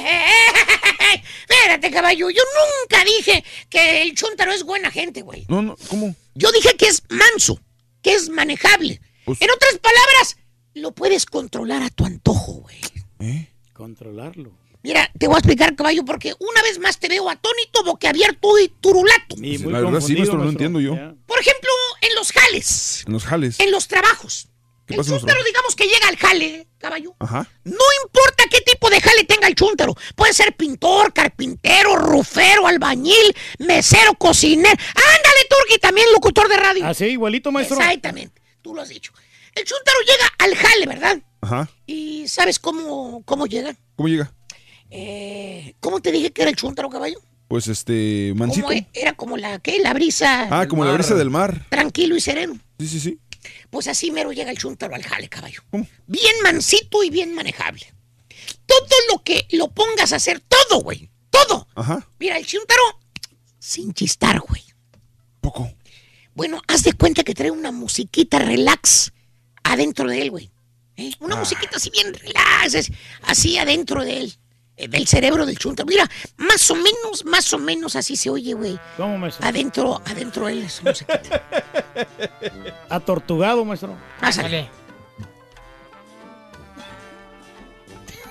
Espérate, 1.49 1.91
caballo. 1.91 2.29
Yo 2.29 2.41
nunca 2.81 3.03
dije 3.03 3.43
que 3.69 4.01
el 4.03 4.15
chúntaro 4.15 4.51
es 4.51 4.63
buena 4.63 4.91
gente, 4.91 5.21
güey. 5.21 5.45
No, 5.49 5.61
no, 5.61 5.75
¿cómo? 5.89 6.15
Yo 6.35 6.51
dije 6.51 6.75
que 6.77 6.87
es 6.87 7.03
manso, 7.09 7.59
que 8.01 8.13
es 8.13 8.29
manejable. 8.29 9.01
Pues- 9.25 9.41
En 9.41 9.49
otras 9.51 9.77
palabras, 9.79 10.37
lo 10.73 10.91
puedes 10.93 11.25
controlar 11.25 11.81
a 11.83 11.89
tu 11.89 12.05
antojo, 12.05 12.53
güey. 12.61 12.77
¿Eh? 13.19 13.47
Controlarlo. 13.73 14.51
Mira, 14.83 15.09
te 15.17 15.27
voy 15.27 15.35
a 15.35 15.39
explicar, 15.39 15.75
caballo, 15.75 16.05
porque 16.05 16.33
una 16.39 16.61
vez 16.61 16.79
más 16.79 16.99
te 16.99 17.09
veo 17.09 17.29
atónito, 17.29 17.83
boquiabierto 17.83 18.59
y 18.59 18.69
turulato. 18.79 19.35
Y 19.37 19.57
muy 19.57 19.73
La 19.73 19.79
verdad 19.81 19.99
sí, 19.99 20.15
confundido, 20.15 20.17
maestro, 20.19 20.37
no 20.37 20.43
maestro. 20.45 20.49
entiendo 20.51 20.79
yo. 20.79 20.95
Ya. 20.95 21.15
Por 21.25 21.39
ejemplo, 21.39 21.69
en 22.01 22.15
los 22.15 22.31
jales, 22.31 23.03
En 23.07 23.13
los 23.13 23.25
jales. 23.25 23.59
en 23.59 23.71
los 23.71 23.87
trabajos. 23.87 24.47
¿Qué 24.87 24.93
El 24.93 24.99
pasa 24.99 25.17
chúntaro, 25.17 25.43
digamos 25.43 25.75
que 25.75 25.83
llega 25.83 26.07
al 26.07 26.15
jale, 26.15 26.67
caballo. 26.77 27.13
Ajá. 27.19 27.45
No 27.65 27.85
importa 28.05 28.45
qué 28.49 28.61
tipo 28.61 28.89
de 28.89 29.01
jale 29.01 29.25
tenga 29.25 29.47
el 29.47 29.55
chúntaro. 29.55 29.93
Puede 30.15 30.33
ser 30.33 30.55
pintor, 30.55 31.11
carpintero, 31.13 31.97
rufero, 31.97 32.67
albañil, 32.67 33.35
mesero, 33.59 34.13
cocinero. 34.13 34.69
Ándale, 34.69 35.47
Turki, 35.49 35.77
también 35.79 36.07
locutor 36.13 36.47
de 36.47 36.55
radio. 36.57 36.85
Así, 36.87 37.05
igualito, 37.05 37.51
maestro. 37.51 37.77
Exactamente, 37.77 38.41
tú 38.61 38.73
lo 38.73 38.81
has 38.81 38.87
dicho. 38.89 39.11
El 39.53 39.65
chúntaro 39.65 39.97
llega 40.07 40.25
al 40.37 40.55
jale, 40.55 40.85
¿verdad? 40.85 41.21
Ajá. 41.41 41.69
¿Y 41.85 42.27
sabes 42.29 42.57
cómo, 42.57 43.23
cómo 43.25 43.45
llega? 43.45 43.75
¿Cómo 43.97 44.07
llega? 44.07 44.31
Eh, 44.89 45.75
¿Cómo 45.81 45.99
te 45.99 46.11
dije 46.13 46.31
que 46.31 46.43
era 46.43 46.51
el 46.51 46.55
chúntaro, 46.55 46.89
caballo? 46.89 47.19
Pues 47.49 47.67
este, 47.67 48.33
mansito. 48.35 48.67
¿Cómo 48.67 48.77
e- 48.77 48.87
era 48.93 49.13
como 49.13 49.35
la, 49.37 49.59
¿qué? 49.59 49.79
La 49.79 49.93
brisa. 49.93 50.47
Ah, 50.49 50.67
como 50.67 50.85
la 50.85 50.91
brisa 50.93 51.15
del 51.15 51.29
mar. 51.29 51.65
Tranquilo 51.69 52.15
y 52.15 52.21
sereno. 52.21 52.57
Sí, 52.79 52.87
sí, 52.87 52.99
sí. 52.99 53.19
Pues 53.69 53.87
así 53.87 54.11
mero 54.11 54.31
llega 54.31 54.51
el 54.51 54.57
chúntaro 54.57 54.95
al 54.95 55.03
jale, 55.03 55.29
caballo. 55.29 55.61
Bien 56.07 56.35
mansito 56.43 57.03
y 57.03 57.09
bien 57.09 57.33
manejable. 57.33 57.93
Todo 58.65 58.95
lo 59.11 59.23
que 59.23 59.47
lo 59.51 59.69
pongas 59.69 60.13
a 60.13 60.17
hacer, 60.17 60.39
todo, 60.41 60.81
güey. 60.81 61.09
Todo. 61.29 61.67
Ajá. 61.75 62.07
Mira, 62.19 62.37
el 62.37 62.45
chúntaro, 62.45 62.81
sin 63.59 63.93
chistar, 63.93 64.39
güey. 64.39 64.63
Poco. 65.41 65.71
Bueno, 66.33 66.61
haz 66.67 66.83
de 66.83 66.93
cuenta 66.93 67.23
que 67.23 67.33
trae 67.33 67.51
una 67.51 67.71
musiquita 67.71 68.39
relax 68.39 69.11
adentro 69.63 70.09
de 70.09 70.21
él, 70.21 70.31
güey. 70.31 70.51
¿Eh? 70.97 71.11
Una 71.19 71.35
Ah. 71.35 71.39
musiquita 71.39 71.77
así 71.77 71.89
bien 71.89 72.13
relax, 72.13 72.91
así 73.23 73.57
adentro 73.57 74.03
de 74.03 74.17
él. 74.21 74.33
Eh, 74.77 74.87
Del 74.87 75.07
cerebro 75.07 75.45
del 75.45 75.57
chúntaro. 75.57 75.87
Mira, 75.87 76.07
más 76.37 76.69
o 76.69 76.75
menos, 76.75 77.25
más 77.25 77.51
o 77.53 77.57
menos 77.57 77.95
así 77.95 78.15
se 78.15 78.29
oye, 78.29 78.53
güey. 78.53 78.79
¿Cómo, 78.95 79.17
maestro? 79.17 79.45
Adentro, 79.45 80.01
adentro 80.05 80.45
de 80.45 80.53
él 80.53 80.63
esa 80.63 80.83
musiquita. 80.83 81.43
Atortugado, 82.89 83.65
maestro. 83.65 83.97
Pásale. 84.21 84.69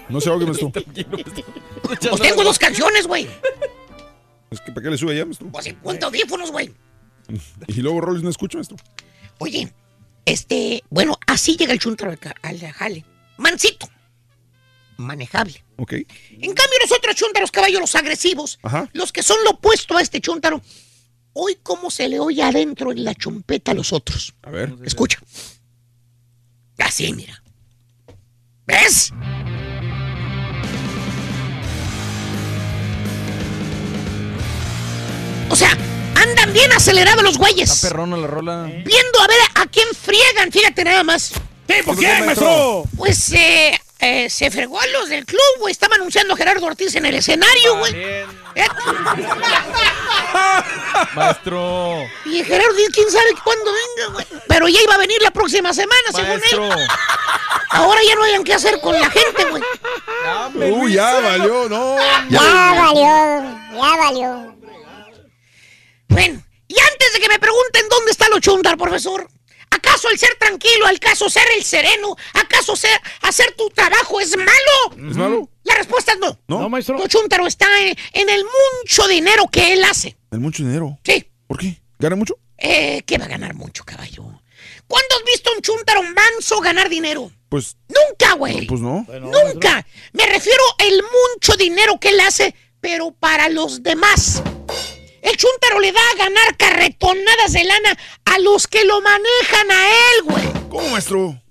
No 0.09 0.21
se 0.21 0.31
ahogue, 0.31 0.47
maestro. 0.47 0.73
Pues 1.83 2.01
tengo 2.21 2.43
dos 2.43 2.59
canciones, 2.59 3.07
güey. 3.07 3.29
Es 4.51 4.61
que 4.61 4.73
¿para 4.73 4.85
qué 4.85 4.91
le 4.91 4.99
sube 4.99 5.13
allá, 5.13 5.25
maestro? 5.25 5.49
Pues 5.51 5.67
en 5.67 5.77
cuenta 5.77 6.07
audífonos, 6.07 6.51
güey. 6.51 6.73
Y 7.67 7.81
luego 7.81 8.01
Rollins 8.01 8.23
no 8.25 8.31
escucha, 8.31 8.59
maestro. 8.59 8.77
Oye, 9.39 9.73
este, 10.25 10.83
bueno, 10.91 11.19
así 11.27 11.57
llega 11.57 11.73
el 11.73 11.79
chúntaro 11.81 12.13
al, 12.13 12.19
al 12.43 12.73
jale. 12.73 13.05
Mansito. 13.37 13.89
Manejable. 14.97 15.66
Ok. 15.79 15.93
En 15.93 16.53
cambio, 16.55 16.79
los 16.83 16.93
otros 16.93 17.15
chúntaros, 17.17 17.51
caballos, 17.51 17.81
los 17.81 17.95
agresivos, 17.95 18.59
Ajá. 18.63 18.89
los 18.93 19.13
que 19.13 19.23
son 19.23 19.37
lo 19.45 19.51
opuesto 19.51 19.97
a 19.97 20.03
este 20.03 20.21
chúntaro, 20.21 20.63
hoy 21.35 21.59
cómo 21.63 21.91
se 21.91 22.09
le 22.09 22.19
oye 22.19 22.43
adentro 22.43 22.93
en 22.93 23.05
la 23.05 23.15
chompeta 23.15 23.73
a 23.73 23.75
los 23.75 23.93
otros. 23.93 24.35
A 24.43 24.51
ver. 24.51 24.75
Escucha. 24.85 25.19
Así, 26.79 27.13
mira. 27.13 27.43
¿Ves? 28.67 29.13
O 35.49 35.57
sea, 35.57 35.71
andan 36.17 36.53
bien 36.53 36.73
acelerados 36.73 37.23
los 37.23 37.39
güeyes. 37.39 37.71
Está 37.71 37.89
perrona 37.89 38.17
la 38.17 38.27
rola. 38.27 38.65
Viendo 38.65 39.21
a 39.21 39.27
ver 39.27 39.37
a 39.55 39.67
quién 39.67 39.87
friegan, 39.95 40.51
fíjate 40.51 40.85
nada 40.85 41.05
más. 41.05 41.33
¿Qué? 41.67 41.83
¿Por 41.85 41.99
qué, 41.99 42.23
maestro? 42.25 42.85
Pues 42.97 43.33
eh, 43.33 43.79
eh, 43.99 44.29
se 44.31 44.51
fregó 44.51 44.81
a 44.81 44.87
los 44.89 45.09
del 45.09 45.25
club, 45.25 45.41
güey. 45.59 45.73
Estaba 45.73 45.97
anunciando 45.97 46.35
a 46.35 46.37
Gerardo 46.37 46.67
Ortiz 46.67 46.95
en 46.97 47.07
el 47.07 47.15
escenario, 47.15 47.79
güey. 47.79 47.93
Eh, 47.95 48.27
Maestro. 51.15 52.05
Y 52.25 52.45
Gerardo 52.45 52.71
Ortiz, 52.71 52.89
quién 52.93 53.11
sabe 53.11 53.35
cuándo 53.43 53.71
venga, 53.73 54.13
güey. 54.13 54.27
Pero 54.49 54.69
ya 54.69 54.81
iba 54.83 54.95
a 54.95 54.99
venir 54.99 55.21
la 55.23 55.31
próxima 55.31 55.73
semana, 55.73 56.01
Maestro. 56.13 56.39
según 56.49 56.73
él. 56.73 56.89
Ahora 57.71 58.01
ya 58.07 58.15
no 58.15 58.23
hayan 58.25 58.45
qué 58.45 58.55
hacer 58.55 58.81
con 58.81 58.99
la 58.99 59.11
gente, 59.11 59.45
güey. 59.47 59.63
Uy, 60.73 60.95
ya 60.95 61.21
valió, 61.21 61.69
no. 61.69 61.97
Ya 62.31 62.41
valió, 62.41 63.43
ya 63.75 63.97
valió. 63.97 64.57
Bueno, 66.09 66.43
y 66.69 66.79
antes 66.79 67.13
de 67.13 67.21
que 67.21 67.29
me 67.29 67.39
pregunten 67.39 67.89
dónde 67.89 68.11
está 68.11 68.29
lo 68.29 68.41
chundar, 68.41 68.77
profesor, 68.77 69.29
¿acaso 69.71 70.09
el 70.11 70.19
ser 70.19 70.35
tranquilo, 70.39 70.87
acaso 70.87 71.29
ser 71.29 71.47
el 71.57 71.65
sereno, 71.65 72.17
acaso 72.35 72.77
ser, 72.77 72.99
hacer 73.23 73.53
tu 73.57 73.69
trabajo 73.71 74.21
es 74.21 74.37
malo? 74.37 75.09
¿Es 75.11 75.17
malo? 75.17 75.51
La 75.65 75.75
respuesta 75.75 76.13
es 76.13 76.19
no. 76.19 76.39
No. 76.49 76.61
No, 76.61 76.69
maestro. 76.69 77.07
Chuntaro 77.09 77.47
está 77.47 77.67
en, 77.81 77.97
en 78.13 78.29
el 78.29 78.45
mucho 78.45 79.07
dinero 79.09 79.49
que 79.51 79.73
él 79.73 79.85
hace. 79.85 80.17
El 80.31 80.41
mucho 80.41 80.63
dinero. 80.65 80.99
Sí. 81.05 81.27
¿Por 81.47 81.59
qué? 81.59 81.81
¿Gana 81.99 82.17
mucho? 82.17 82.37
Eh, 82.59 83.03
¿Qué 83.07 83.19
va 83.19 83.25
a 83.27 83.29
ganar 83.29 83.55
mucho, 83.55 83.85
caballo? 83.85 84.25
¿Cuándo 84.87 85.17
has 85.17 85.25
visto 85.25 85.51
a 85.51 85.55
un 85.55 85.63
chuntaro 85.63 86.03
manso 86.03 86.61
ganar 86.61 86.89
dinero? 86.89 87.31
Pues, 87.49 87.77
Nunca, 87.89 88.35
güey. 88.35 88.67
pues 88.67 88.81
no. 88.81 89.07
Nunca. 89.21 89.87
Me 90.13 90.27
refiero 90.27 90.63
el 90.79 91.03
mucho 91.03 91.57
dinero 91.57 91.99
que 92.01 92.11
él 92.11 92.21
hace, 92.21 92.55
pero 92.81 93.11
para 93.13 93.49
los 93.49 93.83
demás. 93.83 94.43
El 95.27 95.37
chúntaro 95.37 95.81
le 95.81 95.91
da 95.91 96.01
a 96.01 96.17
ganar 96.19 96.57
carretonadas 96.57 97.53
de 97.53 97.65
lana 97.65 97.99
a 98.27 98.39
los 98.39 98.69
que 98.69 98.85
lo 98.85 99.01
manejan 99.01 99.71
a 99.73 99.89
él, 99.89 100.23
güey. 100.25 100.45
¿Cómo, 100.71 100.89
maestro? 100.91 101.43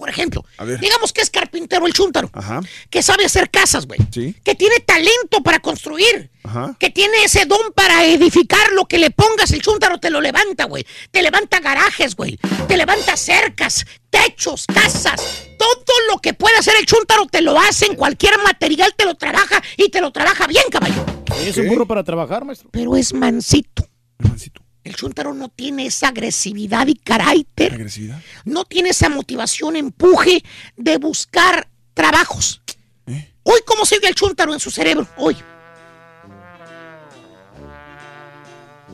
Por 0.00 0.08
ejemplo, 0.08 0.42
A 0.56 0.64
ver. 0.64 0.80
digamos 0.80 1.12
que 1.12 1.20
es 1.20 1.28
carpintero 1.28 1.86
el 1.86 1.92
chúntaro, 1.92 2.30
Ajá. 2.32 2.60
que 2.88 3.02
sabe 3.02 3.26
hacer 3.26 3.50
casas, 3.50 3.86
güey. 3.86 4.00
Sí. 4.10 4.34
Que 4.42 4.54
tiene 4.54 4.76
talento 4.80 5.42
para 5.42 5.58
construir. 5.60 6.30
Ajá. 6.42 6.74
Que 6.80 6.88
tiene 6.88 7.22
ese 7.22 7.44
don 7.44 7.60
para 7.74 8.06
edificar 8.06 8.72
lo 8.72 8.86
que 8.86 8.98
le 8.98 9.10
pongas, 9.10 9.50
el 9.52 9.60
chúntaro 9.60 9.98
te 10.00 10.08
lo 10.08 10.22
levanta, 10.22 10.64
güey. 10.64 10.86
Te 11.10 11.22
levanta 11.22 11.60
garajes, 11.60 12.16
güey. 12.16 12.38
Te 12.66 12.78
levanta 12.78 13.14
cercas, 13.18 13.84
techos, 14.08 14.64
casas. 14.72 15.20
Todo 15.58 15.94
lo 16.10 16.18
que 16.18 16.32
puede 16.32 16.56
hacer 16.56 16.76
el 16.80 16.86
chúntaro 16.86 17.26
te 17.26 17.42
lo 17.42 17.60
hace 17.60 17.84
en 17.84 17.94
cualquier 17.94 18.38
material, 18.42 18.94
te 18.96 19.04
lo 19.04 19.16
trabaja 19.16 19.62
y 19.76 19.90
te 19.90 20.00
lo 20.00 20.12
trabaja 20.12 20.46
bien, 20.46 20.64
caballo. 20.70 21.04
Es 21.44 21.58
un 21.58 21.68
burro 21.68 21.86
para 21.86 22.02
trabajar, 22.04 22.42
maestro. 22.46 22.70
Pero 22.72 22.96
es 22.96 23.12
mansito. 23.12 23.86
Mansito. 24.18 24.62
El 24.82 24.96
chúntaro 24.96 25.34
no 25.34 25.48
tiene 25.48 25.86
esa 25.86 26.08
agresividad 26.08 26.86
y 26.86 26.94
carácter. 26.94 27.74
Agresividad. 27.74 28.20
No 28.44 28.64
tiene 28.64 28.90
esa 28.90 29.08
motivación, 29.08 29.76
empuje 29.76 30.42
de 30.76 30.96
buscar 30.98 31.68
trabajos. 31.94 32.62
¿Eh? 33.06 33.34
Hoy, 33.42 33.60
¿cómo 33.66 33.84
se 33.84 33.96
oye 33.96 34.08
el 34.08 34.14
chúntaro 34.14 34.52
en 34.54 34.60
su 34.60 34.70
cerebro? 34.70 35.06
Hoy. 35.16 35.36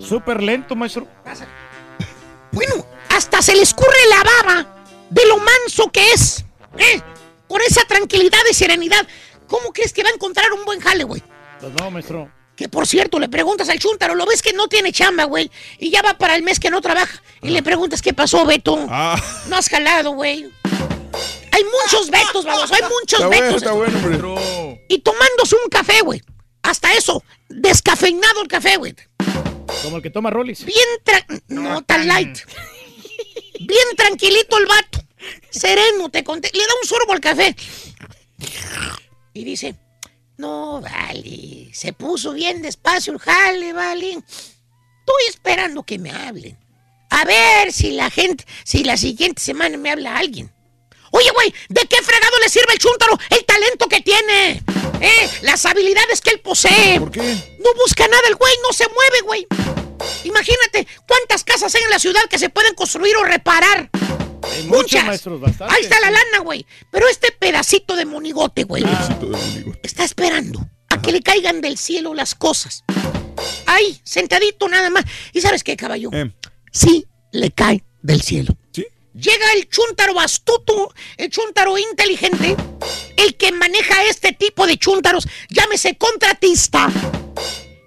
Súper 0.01 0.43
lento, 0.43 0.75
maestro. 0.75 1.09
Bueno, 2.53 2.87
hasta 3.11 3.41
se 3.41 3.55
le 3.55 3.63
escurre 3.63 3.97
la 4.11 4.23
baba 4.23 4.85
de 5.11 5.27
lo 5.27 5.39
manso 5.39 5.91
que 5.91 6.11
es. 6.13 6.45
¿eh? 6.79 7.03
con 7.49 7.61
esa 7.63 7.85
tranquilidad 7.85 8.41
y 8.51 8.55
serenidad, 8.55 9.07
¿cómo 9.47 9.73
crees 9.73 9.93
que 9.93 10.03
va 10.03 10.11
a 10.11 10.13
encontrar 10.13 10.53
un 10.53 10.65
buen 10.65 10.81
jale, 10.81 11.05
güey? 11.05 11.23
Pues 11.61 11.73
no, 11.75 11.91
maestro. 11.91 12.31
Que 12.57 12.69
por 12.71 12.87
cierto, 12.87 13.19
le 13.19 13.29
preguntas 13.29 13.69
al 13.69 13.79
Chuntaro, 13.79 14.15
lo 14.15 14.25
ves 14.25 14.41
que 14.41 14.55
no 14.55 14.67
tiene 14.67 14.91
chamba, 14.91 15.25
güey, 15.25 15.51
y 15.79 15.91
ya 15.91 16.01
va 16.03 16.17
para 16.17 16.35
el 16.37 16.43
mes 16.43 16.59
que 16.59 16.71
no 16.71 16.81
trabaja. 16.81 17.23
Y 17.43 17.51
le 17.51 17.63
preguntas, 17.63 18.01
¿qué 18.01 18.15
pasó, 18.15 18.47
Beto? 18.47 18.79
Ah. 18.89 19.21
No 19.49 19.57
has 19.57 19.69
jalado, 19.69 20.13
güey. 20.13 20.51
Hay 21.53 21.63
muchos 21.65 22.11
Betos, 22.11 22.45
vamos, 22.45 22.71
hay 22.73 22.83
muchos 22.83 23.21
Está 23.21 23.27
bueno, 23.27 23.43
Betos. 23.47 23.57
está 23.63 23.73
bueno, 23.73 23.99
hombre. 23.99 24.85
Y 24.89 24.99
tomándose 25.01 25.57
un 25.63 25.69
café, 25.71 26.01
güey. 26.01 26.23
Hasta 26.63 26.93
eso, 26.95 27.23
descafeinado 27.49 28.43
el 28.43 28.49
café, 28.49 28.77
güey. 28.77 28.95
Como 29.83 29.97
el 29.99 30.03
que 30.03 30.11
toma 30.11 30.31
Rollis. 30.31 30.65
Bien 30.65 30.89
tra- 31.05 31.43
no 31.49 31.83
tan 31.83 32.07
light. 32.09 32.39
Bien 33.61 33.89
tranquilito 33.97 34.59
el 34.59 34.67
vato. 34.67 35.03
Sereno, 35.51 36.11
te 36.11 36.25
conté. 36.25 36.51
Le 36.53 36.61
da 36.61 36.73
un 36.83 36.89
sorbo 36.89 37.13
al 37.13 37.21
café. 37.21 37.55
Y 39.33 39.45
dice, 39.45 39.75
no, 40.37 40.81
vale. 40.81 41.71
Se 41.73 41.93
puso 41.93 42.33
bien 42.33 42.63
despacio 42.63 43.13
el 43.13 43.19
jale, 43.19 43.73
vale. 43.73 44.11
Estoy 44.11 45.25
esperando 45.29 45.83
que 45.83 45.99
me 45.99 46.11
hablen. 46.11 46.59
A 47.11 47.25
ver 47.25 47.73
si 47.73 47.93
la 47.93 48.11
gente, 48.11 48.45
si 48.65 48.85
la 48.85 48.97
siguiente 48.97 49.41
semana 49.41 49.77
me 49.79 49.91
habla 49.91 50.17
alguien. 50.17 50.53
Oye, 51.13 51.31
güey, 51.31 51.55
¿de 51.69 51.87
qué 51.87 52.03
fregado 52.03 52.39
le 52.41 52.49
sirve 52.49 52.73
el 52.73 52.79
chúntaro 52.79 53.19
el 53.31 53.45
talento 53.45 53.89
que 53.89 54.01
tiene? 54.01 54.63
¿Eh? 55.01 55.31
Las 55.43 55.65
habilidades 55.65 56.21
que 56.21 56.31
él 56.31 56.41
posee. 56.41 56.99
¿Por 56.99 57.11
qué? 57.11 57.23
No 57.61 57.73
busca 57.75 58.07
nada 58.07 58.29
el 58.29 58.35
güey, 58.35 58.53
no 58.63 58.73
se 58.73 58.87
mueve, 58.89 59.21
güey. 59.23 59.47
Imagínate 60.25 60.87
cuántas 61.07 61.45
casas 61.45 61.75
hay 61.75 61.83
en 61.83 61.91
la 61.91 61.99
ciudad 61.99 62.23
que 62.29 62.39
se 62.39 62.51
pueden 62.51 62.75
construir 62.75 63.17
o 63.17 63.25
reparar. 63.25 63.89
Hay 64.53 64.65
Muchas. 64.65 65.05
maestros. 65.05 65.41
Ahí 65.61 65.83
está 65.83 66.01
la 66.01 66.11
lana, 66.11 66.39
güey. 66.43 66.67
Pero 66.91 67.09
este 67.09 67.33
pedacito 67.33 67.97
de 67.97 68.05
monigote, 68.05 68.65
güey, 68.65 68.85
Ah. 68.87 69.09
está 69.83 70.05
esperando 70.05 70.69
a 70.91 71.01
que 71.01 71.13
le 71.13 71.21
caigan 71.23 71.61
del 71.61 71.79
cielo 71.79 72.15
las 72.15 72.35
cosas. 72.35 72.85
Ahí, 73.67 74.01
sentadito 74.05 74.69
nada 74.69 74.91
más. 74.91 75.05
¿Y 75.33 75.41
sabes 75.41 75.63
qué, 75.65 75.77
caballo? 75.77 76.11
Eh. 76.13 76.33
Sí, 76.73 77.07
le 77.33 77.51
cae 77.51 77.85
del 78.03 78.23
cielo. 78.23 78.57
¿Sí? 78.73 78.87
Llega 79.15 79.53
el 79.55 79.69
chúntaro 79.69 80.19
astuto, 80.21 80.93
el 81.17 81.31
chúntaro 81.31 81.77
inteligente, 81.79 82.57
el 83.17 83.37
que 83.37 83.51
maneja 83.53 84.05
este 84.05 84.33
tipo 84.33 84.67
de 84.67 84.77
chúntaros, 84.79 85.27
llámese 85.49 85.97
contratista. 85.97 86.91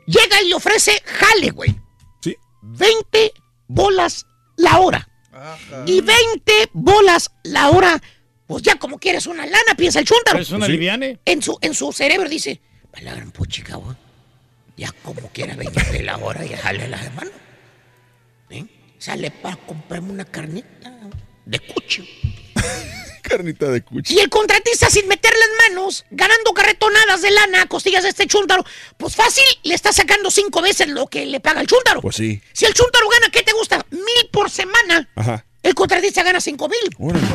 Llega 0.07 0.41
y 0.41 0.49
le 0.49 0.55
ofrece 0.55 1.01
jale, 1.05 1.51
güey. 1.51 1.79
Sí. 2.21 2.35
20 2.63 3.31
bolas 3.67 4.25
la 4.57 4.79
hora. 4.79 5.07
Y 5.85 6.01
20 6.01 6.69
bolas 6.73 7.31
la 7.43 7.69
hora. 7.69 8.01
Pues 8.47 8.63
ya 8.63 8.75
como 8.75 8.97
quieres 8.97 9.27
una 9.27 9.45
lana, 9.45 9.75
piensa 9.77 9.99
el 9.99 10.05
chúntaro. 10.05 10.39
Es 10.39 10.49
una 10.51 10.67
liviane. 10.67 11.19
En 11.25 11.41
su, 11.41 11.57
en 11.61 11.73
su 11.75 11.91
cerebro 11.91 12.27
dice, 12.27 12.59
"Pa' 12.91 13.01
la 13.01 13.13
gran 13.13 13.31
puchica, 13.31 13.75
güey. 13.75 13.95
Ya 14.75 14.91
como 15.03 15.27
quiera 15.29 15.55
20 15.55 16.03
la 16.03 16.17
hora, 16.17 16.45
ya 16.45 16.57
jale 16.57 16.87
la 16.87 16.97
mano. 17.11 17.31
¿Eh? 18.49 18.65
Sale 18.97 19.29
para 19.29 19.55
comprarme 19.57 20.11
una 20.11 20.25
carnita 20.25 20.91
de 21.45 21.59
cucho. 21.59 22.03
Carnita 23.29 23.67
de 23.67 23.83
cuchi. 23.83 24.15
Y 24.15 24.19
el 24.19 24.29
contratista 24.29 24.89
sin 24.89 25.07
meter 25.07 25.31
las 25.31 25.69
manos, 25.69 26.05
ganando 26.11 26.51
carretonadas 26.53 27.21
de 27.21 27.31
lana 27.31 27.61
a 27.63 27.65
costillas 27.67 28.03
de 28.03 28.09
este 28.09 28.27
chúntaro, 28.27 28.63
pues 28.97 29.15
fácil, 29.15 29.43
le 29.63 29.75
está 29.75 29.93
sacando 29.93 30.31
cinco 30.31 30.61
veces 30.61 30.87
lo 30.87 31.07
que 31.07 31.25
le 31.25 31.39
paga 31.39 31.61
el 31.61 31.67
chúntaro. 31.67 32.01
Pues 32.01 32.15
sí. 32.15 32.41
Si 32.53 32.65
el 32.65 32.73
chúntaro 32.73 33.07
gana, 33.09 33.29
¿qué 33.31 33.43
te 33.43 33.53
gusta? 33.53 33.85
Mil 33.91 34.29
por 34.31 34.49
semana. 34.49 35.09
Ajá. 35.15 35.45
El 35.61 35.75
contratista 35.75 36.23
gana 36.23 36.41
cinco 36.41 36.67
mil. 36.67 36.95
Órale. 36.97 37.27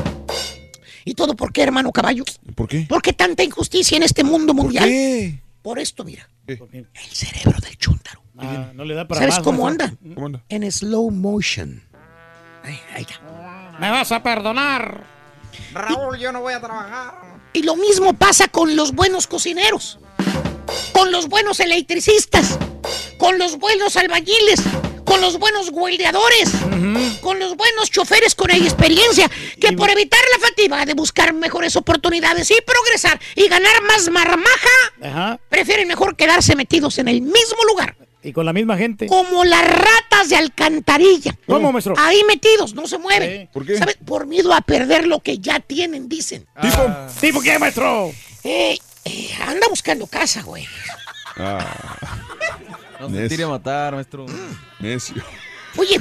¿Y 1.05 1.15
todo 1.15 1.37
por 1.37 1.53
qué, 1.53 1.63
hermano 1.63 1.93
caballo? 1.93 2.25
¿Por 2.55 2.67
qué? 2.69 2.87
Porque 2.89 3.13
tanta 3.13 3.43
injusticia 3.43 3.97
en 3.97 4.03
este 4.03 4.25
mundo 4.25 4.55
mundial. 4.55 4.85
qué? 4.87 5.39
Por 5.63 5.79
esto, 5.79 6.05
mira. 6.05 6.29
¿Qué? 6.47 6.59
El 6.73 7.11
cerebro 7.11 7.59
del 7.61 7.77
chúntaro. 7.77 8.23
Ah, 8.39 8.73
no 8.75 8.85
le 8.85 8.95
da 8.95 9.07
para 9.07 9.21
¿Sabes 9.21 9.37
más, 9.37 9.45
cómo 9.45 9.69
anda? 9.69 9.95
¿Cómo 10.15 10.27
anda? 10.27 10.45
En 10.49 10.71
slow 10.71 11.11
motion. 11.11 11.83
Ahí, 12.65 12.81
ahí 12.95 13.03
está. 13.03 13.21
Me 13.79 13.91
vas 13.91 14.11
a 14.13 14.23
perdonar. 14.23 15.05
Raúl, 15.73 16.18
yo 16.18 16.33
no 16.33 16.41
voy 16.41 16.55
a 16.55 16.60
trabajar. 16.60 17.15
Y 17.52 17.62
lo 17.62 17.76
mismo 17.76 18.15
pasa 18.15 18.49
con 18.49 18.76
los 18.76 18.92
buenos 18.92 19.26
cocineros, 19.26 19.99
con 20.92 21.12
los 21.12 21.28
buenos 21.28 21.60
electricistas, 21.60 22.58
con 23.18 23.39
los 23.39 23.58
buenos 23.58 23.97
albañiles, 23.97 24.60
con 25.05 25.20
los 25.20 25.39
buenos 25.39 25.70
guardiadores, 25.70 26.50
con 27.20 27.39
los 27.39 27.57
buenos 27.57 27.91
choferes 27.91 28.34
con 28.34 28.50
experiencia, 28.50 29.31
que 29.60 29.73
por 29.73 29.91
evitar 29.91 30.20
la 30.33 30.47
fatiga 30.47 30.84
de 30.84 30.94
buscar 30.94 31.33
mejores 31.33 31.76
oportunidades 31.76 32.50
y 32.50 32.57
progresar 32.66 33.20
y 33.36 33.49
ganar 33.49 33.83
más 33.83 34.10
marmaja, 34.10 35.39
prefieren 35.49 35.86
mejor 35.89 36.16
quedarse 36.16 36.57
metidos 36.57 36.99
en 36.99 37.08
el 37.08 37.23
mismo 37.23 37.65
lugar. 37.68 37.97
Y 38.25 38.33
con 38.33 38.47
la 38.47 38.53
misma 38.55 38.77
gente. 38.78 39.07
Como 39.07 39.44
las 39.44 39.65
ratas 39.69 40.31
de 40.31 40.36
alcantarilla. 40.36 41.36
¿Cómo, 41.47 41.70
maestro? 41.73 41.94
Ahí 41.99 42.23
metidos, 42.27 42.75
no 42.75 42.86
se 42.89 42.97
mueven. 42.99 43.43
Sí. 43.43 43.49
¿Por 43.53 43.67
qué? 43.67 43.77
¿Sabes? 43.77 43.99
Por 44.05 44.27
miedo 44.27 44.53
a 44.55 44.62
perder 44.62 45.07
lo 45.07 45.20
que 45.20 45.39
ya 45.39 45.61
tienen, 45.61 46.09
dicen. 46.09 46.47
¿Tipo? 46.61 46.97
¿Tipo 47.20 47.41
qué, 47.43 47.59
maestro? 47.59 48.11
Eh, 48.43 48.78
eh, 49.05 49.31
anda 49.47 49.69
buscando 49.69 50.07
casa, 50.07 50.43
güey. 50.43 50.67
Ah, 51.36 51.99
No 53.01 53.11
se 53.11 53.28
tire 53.28 53.44
a 53.44 53.49
matar, 53.49 53.94
maestro. 53.94 54.25
necio. 54.81 55.23
Oye. 55.77 56.01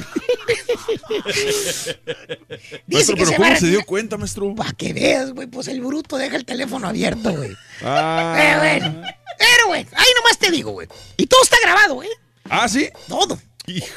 Dice 2.86 3.14
Maestro, 3.14 3.16
pero 3.16 3.26
se 3.26 3.36
¿cómo 3.36 3.56
se 3.56 3.66
dio 3.66 3.84
cuenta, 3.84 4.16
maestro? 4.16 4.54
Para 4.54 4.72
que 4.72 4.92
veas, 4.92 5.32
güey, 5.32 5.46
pues 5.46 5.68
el 5.68 5.80
bruto 5.80 6.16
deja 6.16 6.36
el 6.36 6.44
teléfono 6.44 6.88
abierto, 6.88 7.32
güey. 7.32 7.50
Ah. 7.82 8.34
Pero 8.36 8.58
bueno, 8.58 9.02
pero 9.38 9.66
güey, 9.68 9.86
ahí 9.92 10.06
nomás 10.16 10.38
te 10.38 10.50
digo, 10.50 10.72
güey. 10.72 10.88
Y 11.16 11.26
todo 11.26 11.42
está 11.42 11.56
grabado, 11.62 12.02
¿eh? 12.02 12.10
¿Ah, 12.48 12.68
sí? 12.68 12.88
Todo. 13.08 13.38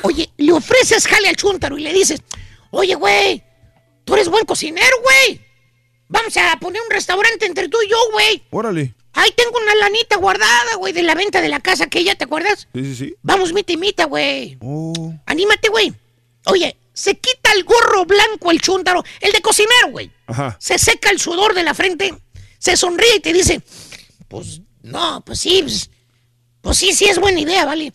Oye, 0.03 0.31
le 0.37 0.51
ofreces 0.53 1.05
jale 1.05 1.27
al 1.29 1.35
chúntaro 1.35 1.77
y 1.77 1.83
le 1.83 1.93
dices, 1.93 2.21
oye, 2.71 2.95
güey, 2.95 3.43
tú 4.05 4.15
eres 4.15 4.29
buen 4.29 4.45
cocinero, 4.45 4.95
güey. 5.03 5.41
Vamos 6.07 6.35
a 6.37 6.57
poner 6.59 6.81
un 6.81 6.89
restaurante 6.89 7.45
entre 7.45 7.67
tú 7.67 7.77
y 7.85 7.89
yo, 7.89 7.97
güey. 8.13 8.43
Órale. 8.49 8.95
Ahí 9.17 9.31
tengo 9.35 9.57
una 9.57 9.73
lanita 9.73 10.15
guardada, 10.17 10.75
güey, 10.75 10.93
de 10.93 11.01
la 11.01 11.15
venta 11.15 11.41
de 11.41 11.49
la 11.49 11.59
casa 11.59 11.85
aquella, 11.85 12.13
¿te 12.13 12.25
acuerdas? 12.25 12.67
Sí, 12.71 12.85
sí, 12.85 12.95
sí. 12.95 13.15
Vamos, 13.23 13.51
mita 13.51 13.73
y 13.73 13.77
mita, 13.77 14.05
güey. 14.05 14.59
Oh. 14.61 15.11
Anímate, 15.25 15.69
güey. 15.69 15.91
Oye, 16.45 16.77
se 16.93 17.17
quita 17.17 17.51
el 17.53 17.63
gorro 17.63 18.05
blanco 18.05 18.51
el 18.51 18.61
chúntaro, 18.61 19.03
el 19.19 19.31
de 19.31 19.41
cocinero, 19.41 19.89
güey. 19.89 20.11
Ajá. 20.27 20.55
Se 20.59 20.77
seca 20.77 21.09
el 21.09 21.19
sudor 21.19 21.55
de 21.55 21.63
la 21.63 21.73
frente, 21.73 22.13
se 22.59 22.77
sonríe 22.77 23.15
y 23.15 23.19
te 23.19 23.33
dice, 23.33 23.59
pues, 24.27 24.61
no, 24.83 25.23
pues 25.25 25.39
sí, 25.39 25.63
pues, 25.63 25.89
pues 26.61 26.77
sí, 26.77 26.93
sí 26.93 27.05
es 27.05 27.17
buena 27.17 27.39
idea, 27.39 27.65
¿vale? 27.65 27.91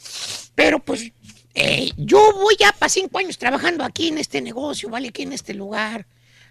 Pero 0.56 0.80
pues, 0.80 1.12
eh, 1.54 1.92
yo 1.98 2.32
voy 2.32 2.56
ya 2.58 2.72
para 2.72 2.90
cinco 2.90 3.18
años 3.18 3.38
trabajando 3.38 3.84
aquí 3.84 4.08
en 4.08 4.18
este 4.18 4.40
negocio, 4.40 4.88
¿vale? 4.88 5.10
Aquí 5.10 5.22
en 5.22 5.34
este 5.34 5.54
lugar. 5.54 6.04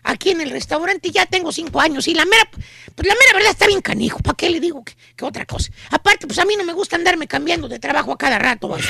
Aquí 0.04 0.32
en 0.32 0.42
el 0.42 0.50
restaurante 0.50 1.10
y 1.10 1.12
ya 1.12 1.26
tengo 1.26 1.52
cinco 1.52 1.80
años. 1.80 2.08
Y 2.08 2.14
la 2.14 2.26
mera, 2.26 2.50
pues 2.96 3.08
la 3.08 3.14
mera 3.14 3.34
verdad 3.34 3.52
está 3.52 3.68
bien 3.68 3.82
canijo. 3.82 4.20
¿Para 4.20 4.36
qué 4.36 4.50
le 4.50 4.60
digo 4.60 4.84
que, 4.84 4.94
que 5.16 5.26
otra 5.26 5.46
cosa? 5.46 5.72
Aparte, 5.92 6.28
pues 6.28 6.40
a 6.40 6.46
mí 6.46 6.56
no 6.56 6.64
me 6.64 6.74
gusta 6.74 6.96
andarme 6.96 7.28
cambiando 7.28 7.68
de 7.68 7.80
trabajo 7.80 8.14
a 8.14 8.18
cada 8.18 8.40
rato. 8.40 8.68
¿vale? 8.68 8.84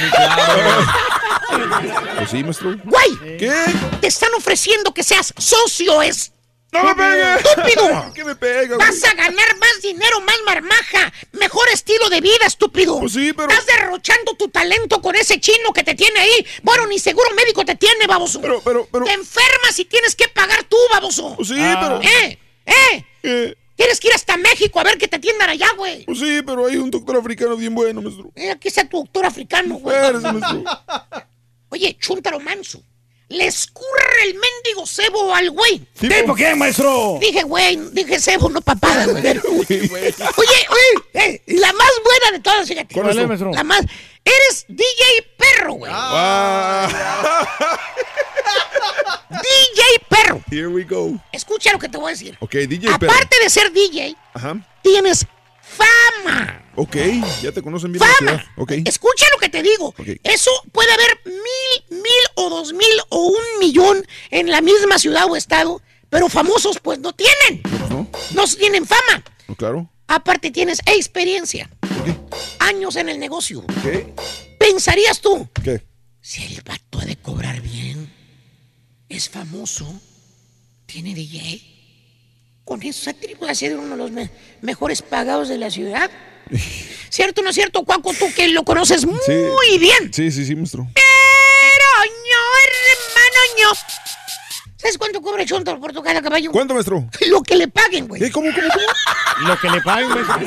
Pues 2.18 2.30
sí, 2.30 2.44
maestro. 2.44 2.78
¡Güey! 2.84 3.38
¿Qué? 3.38 3.54
Te 4.00 4.08
están 4.08 4.34
ofreciendo 4.38 4.94
que 4.94 5.04
seas 5.04 5.34
socio, 5.38 6.02
es. 6.02 6.32
¡No 6.72 6.84
me 6.86 6.96
pegue! 6.96 7.36
¡Estúpido! 7.36 8.12
¿Qué 8.16 8.24
me 8.24 8.36
pega, 8.36 8.76
güey? 8.76 8.78
Vas 8.78 9.04
a 9.04 9.14
ganar 9.14 9.58
más 9.60 9.82
dinero, 9.82 10.22
más 10.22 10.38
marmaja, 10.46 11.12
mejor 11.34 11.68
estilo 11.70 12.10
de 12.10 12.22
vida, 12.22 12.46
estúpido. 12.48 12.98
Pues 13.00 13.12
sí, 13.14 13.34
pero- 13.34 13.50
Estás 13.52 13.66
derrochando 13.66 14.36
tu 14.36 14.48
talento 14.48 15.02
con 15.02 15.16
ese 15.16 15.40
chino 15.40 15.74
que 15.74 15.84
te 15.84 15.96
tiene 15.96 16.20
ahí. 16.20 16.46
Bueno, 16.64 16.88
ni 16.88 16.98
seguro 17.00 17.30
médico 17.36 17.66
te 17.66 17.76
tiene, 17.76 18.08
baboso. 18.08 18.40
Pero, 18.42 18.62
pero, 18.64 18.88
pero. 18.92 19.04
Te 19.06 19.12
enfermas 19.14 19.78
y 19.80 19.86
tienes 19.86 20.16
que 20.16 20.28
pagar 20.30 20.64
tú, 20.64 20.78
baboso. 20.92 21.36
Pues 21.36 21.50
sí, 21.50 21.56
Ah. 21.60 21.80
pero. 21.82 22.02
¿Eh? 22.02 22.40
¿Eh? 22.66 23.06
Eh, 23.24 23.56
Tienes 23.76 24.00
que 24.00 24.10
ir 24.10 24.14
hasta 24.14 24.38
México 24.38 24.80
a 24.80 24.84
ver 24.84 24.98
que 25.00 25.08
te 25.08 25.16
atiendan 25.16 25.50
allá, 25.50 25.68
güey. 25.76 26.06
pues 26.06 26.20
sí, 26.20 26.42
pero 26.46 26.68
hay 26.68 26.78
un 26.78 26.92
doctor 26.92 27.18
africano 27.18 27.56
bien 27.58 27.74
bueno, 27.74 28.00
maestro. 28.02 28.32
Eh, 28.36 28.52
aquí 28.52 28.68
está 28.68 28.88
tu 28.88 28.98
doctor 28.98 29.26
africano, 29.26 29.76
güey. 29.76 29.96
Espérese, 29.98 30.32
maestro. 30.32 30.64
Oye, 31.70 31.98
chúntaro 32.00 32.40
manso. 32.40 32.84
Le 33.32 33.46
escurre 33.48 34.24
el 34.26 34.34
mendigo 34.34 34.86
cebo 34.86 35.34
al 35.34 35.50
güey. 35.52 35.80
¿Tipo 36.00 36.36
qué, 36.36 36.54
maestro? 36.54 37.18
Dije, 37.22 37.44
güey, 37.44 37.78
dije 37.94 38.20
cebo, 38.20 38.50
no 38.50 38.60
papada, 38.62 39.06
güey. 39.08 39.24
Oye, 39.26 39.38
oye, 40.70 41.02
eh, 41.14 41.42
la 41.48 41.72
más 41.72 41.92
buena 42.04 42.32
de 42.34 42.40
todas, 42.42 42.68
fíjate. 42.68 42.94
¿Cuál 42.94 43.18
es, 43.18 43.28
maestro? 43.28 43.52
La 43.54 43.64
más. 43.64 43.82
Eres 44.26 44.66
DJ 44.68 45.34
perro, 45.38 45.74
güey. 45.74 45.92
Ah. 45.96 46.90
DJ 49.30 49.82
perro. 50.10 50.42
Here 50.52 50.68
we 50.68 50.84
go. 50.84 51.18
Escucha 51.32 51.72
lo 51.72 51.80
que 51.80 51.88
te 51.90 51.98
voy 51.98 52.10
a 52.10 52.12
decir. 52.12 52.38
Ok, 52.42 52.52
DJ 52.52 52.98
Perro. 53.00 53.12
Aparte 53.12 53.38
de 53.42 53.50
ser 53.50 53.72
DJ, 53.72 54.16
Ajá. 54.34 54.58
tienes 54.84 55.26
fama. 55.72 56.66
Ok, 56.76 56.96
ya 57.42 57.52
te 57.52 57.62
conocen 57.62 57.92
bien. 57.92 58.04
Fama. 58.04 58.54
Ok. 58.58 58.72
Escucha 58.86 59.26
lo 59.34 59.40
que 59.40 59.50
te 59.50 59.62
digo. 59.62 59.88
Ok. 59.88 60.08
Eso 60.24 60.52
puede 60.72 60.92
haber 60.92 61.20
mil, 61.26 62.02
mil 62.02 62.24
o 62.36 62.50
dos 62.50 62.74
mil 62.74 63.02
o 63.10 63.28
un 63.28 63.60
millón 63.60 64.06
en 64.30 64.50
la 64.50 64.62
misma 64.62 64.98
ciudad 64.98 65.26
o 65.30 65.36
estado, 65.36 65.82
Pero 66.10 66.28
famosos, 66.28 66.80
pues 66.82 67.00
no 67.00 67.14
tienen. 67.14 67.62
¿No? 67.90 68.08
No 68.34 68.46
tienen 68.48 68.86
fama. 68.86 69.24
¿No, 69.48 69.56
claro. 69.56 69.90
Aparte 70.08 70.52
tienes 70.52 70.80
experiencia. 70.86 71.70
Años 72.60 72.96
en 72.98 73.10
el 73.10 73.20
negocio. 73.20 73.64
¿Qué? 73.82 74.14
¿Pensarías 74.60 75.22
tú? 75.22 75.48
¿Qué? 75.64 75.86
Si 76.20 76.44
el 76.44 76.62
vato 76.62 77.00
ha 77.00 77.06
de 77.06 77.16
cobrar 77.16 77.62
bien, 77.62 78.12
es 79.10 79.30
famoso, 79.30 79.92
tiene 80.86 81.16
DJ, 81.16 81.62
con 82.72 82.82
eso 82.84 83.04
se 83.04 83.14
puede 83.36 83.54
ser 83.54 83.76
uno 83.78 83.90
de 83.90 83.98
los 83.98 84.12
me- 84.12 84.30
mejores 84.62 85.02
pagados 85.02 85.50
de 85.50 85.58
la 85.58 85.70
ciudad. 85.70 86.10
¿Cierto 87.10 87.42
o 87.42 87.44
no 87.44 87.50
es 87.50 87.56
cierto, 87.56 87.84
Cuaco? 87.84 88.14
Tú 88.14 88.34
que 88.34 88.48
lo 88.48 88.64
conoces 88.64 89.06
muy 89.06 89.20
Sí. 89.26 89.78
bien. 89.78 90.14
Sí, 90.14 90.32
sí, 90.32 90.46
sí, 90.46 90.56
maestro. 90.56 90.88
Pero 90.96 92.06
no, 92.06 92.42
hermano, 92.64 93.72
no. 93.74 93.74
¿Sabes 94.78 94.98
cuánto 94.98 95.22
cobra 95.22 95.46
Chonto 95.46 95.78
por 95.82 95.92
tocar 95.92 96.16
a 96.16 96.22
caballo? 96.22 96.50
¿Cuánto, 96.54 96.74
maestro? 96.74 97.10
Lo 97.28 97.44
que 97.44 97.56
le 97.58 97.68
paguen, 97.68 98.08
güey. 98.08 98.32
¿Cómo, 98.32 98.50
cómo, 98.56 98.68
cómo? 98.70 98.86
Lo 99.50 99.60
que 99.60 99.70
le 99.70 99.82
paguen, 99.82 100.08
maestro. 100.08 100.40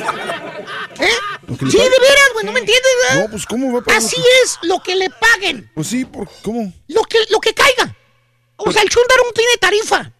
¿Eh? 1.05 1.09
¿Lo 1.45 1.57
que 1.57 1.65
le 1.65 1.71
Sí, 1.71 1.77
de 1.77 1.83
veras, 1.89 2.29
güey, 2.33 2.45
no 2.47 2.51
me 2.53 2.59
entiendes, 2.61 2.91
¿verdad? 3.07 3.23
No, 3.25 3.29
pues, 3.29 3.45
¿cómo 3.45 3.71
va 3.71 3.79
a 3.81 3.83
pagar? 3.83 4.01
Así 4.01 4.17
es, 4.43 4.57
lo 4.63 4.79
que 4.81 4.95
le 4.95 5.11
paguen. 5.11 5.69
Pues 5.75 5.85
sí, 5.85 6.05
¿por 6.05 6.27
cómo? 6.41 6.73
Lo 6.87 7.03
que, 7.03 7.19
lo 7.29 7.39
que 7.39 7.53
caiga. 7.53 7.95
O 8.55 8.71
sea, 8.71 8.81
el 8.81 8.89
Chundaro 8.89 9.23
no 9.27 9.31
tiene 9.31 9.57
tarifa. 9.61 10.11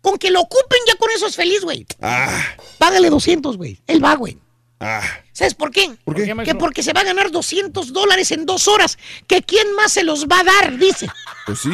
Con 0.00 0.16
que 0.18 0.30
lo 0.30 0.40
ocupen 0.40 0.78
ya 0.86 0.94
con 0.96 1.10
eso 1.10 1.26
es 1.26 1.36
feliz, 1.36 1.60
güey. 1.62 1.86
Ah, 2.00 2.42
Págale 2.78 3.10
200, 3.10 3.56
güey. 3.56 3.78
Él 3.86 4.02
va, 4.04 4.14
güey. 4.16 4.38
ah. 4.80 5.02
¿Sabes 5.32 5.54
por 5.54 5.70
qué? 5.70 5.90
¿Por 6.04 6.14
qué? 6.14 6.34
Que 6.44 6.54
porque 6.54 6.82
se 6.82 6.92
va 6.92 7.00
a 7.00 7.04
ganar 7.04 7.30
200 7.30 7.94
dólares 7.94 8.30
en 8.30 8.44
dos 8.44 8.68
horas. 8.68 8.98
¿Que 9.26 9.40
quién 9.42 9.72
más 9.74 9.90
se 9.92 10.02
los 10.04 10.26
va 10.26 10.40
a 10.40 10.44
dar? 10.44 10.76
Dice. 10.78 11.08
Pues 11.46 11.60
sí. 11.60 11.70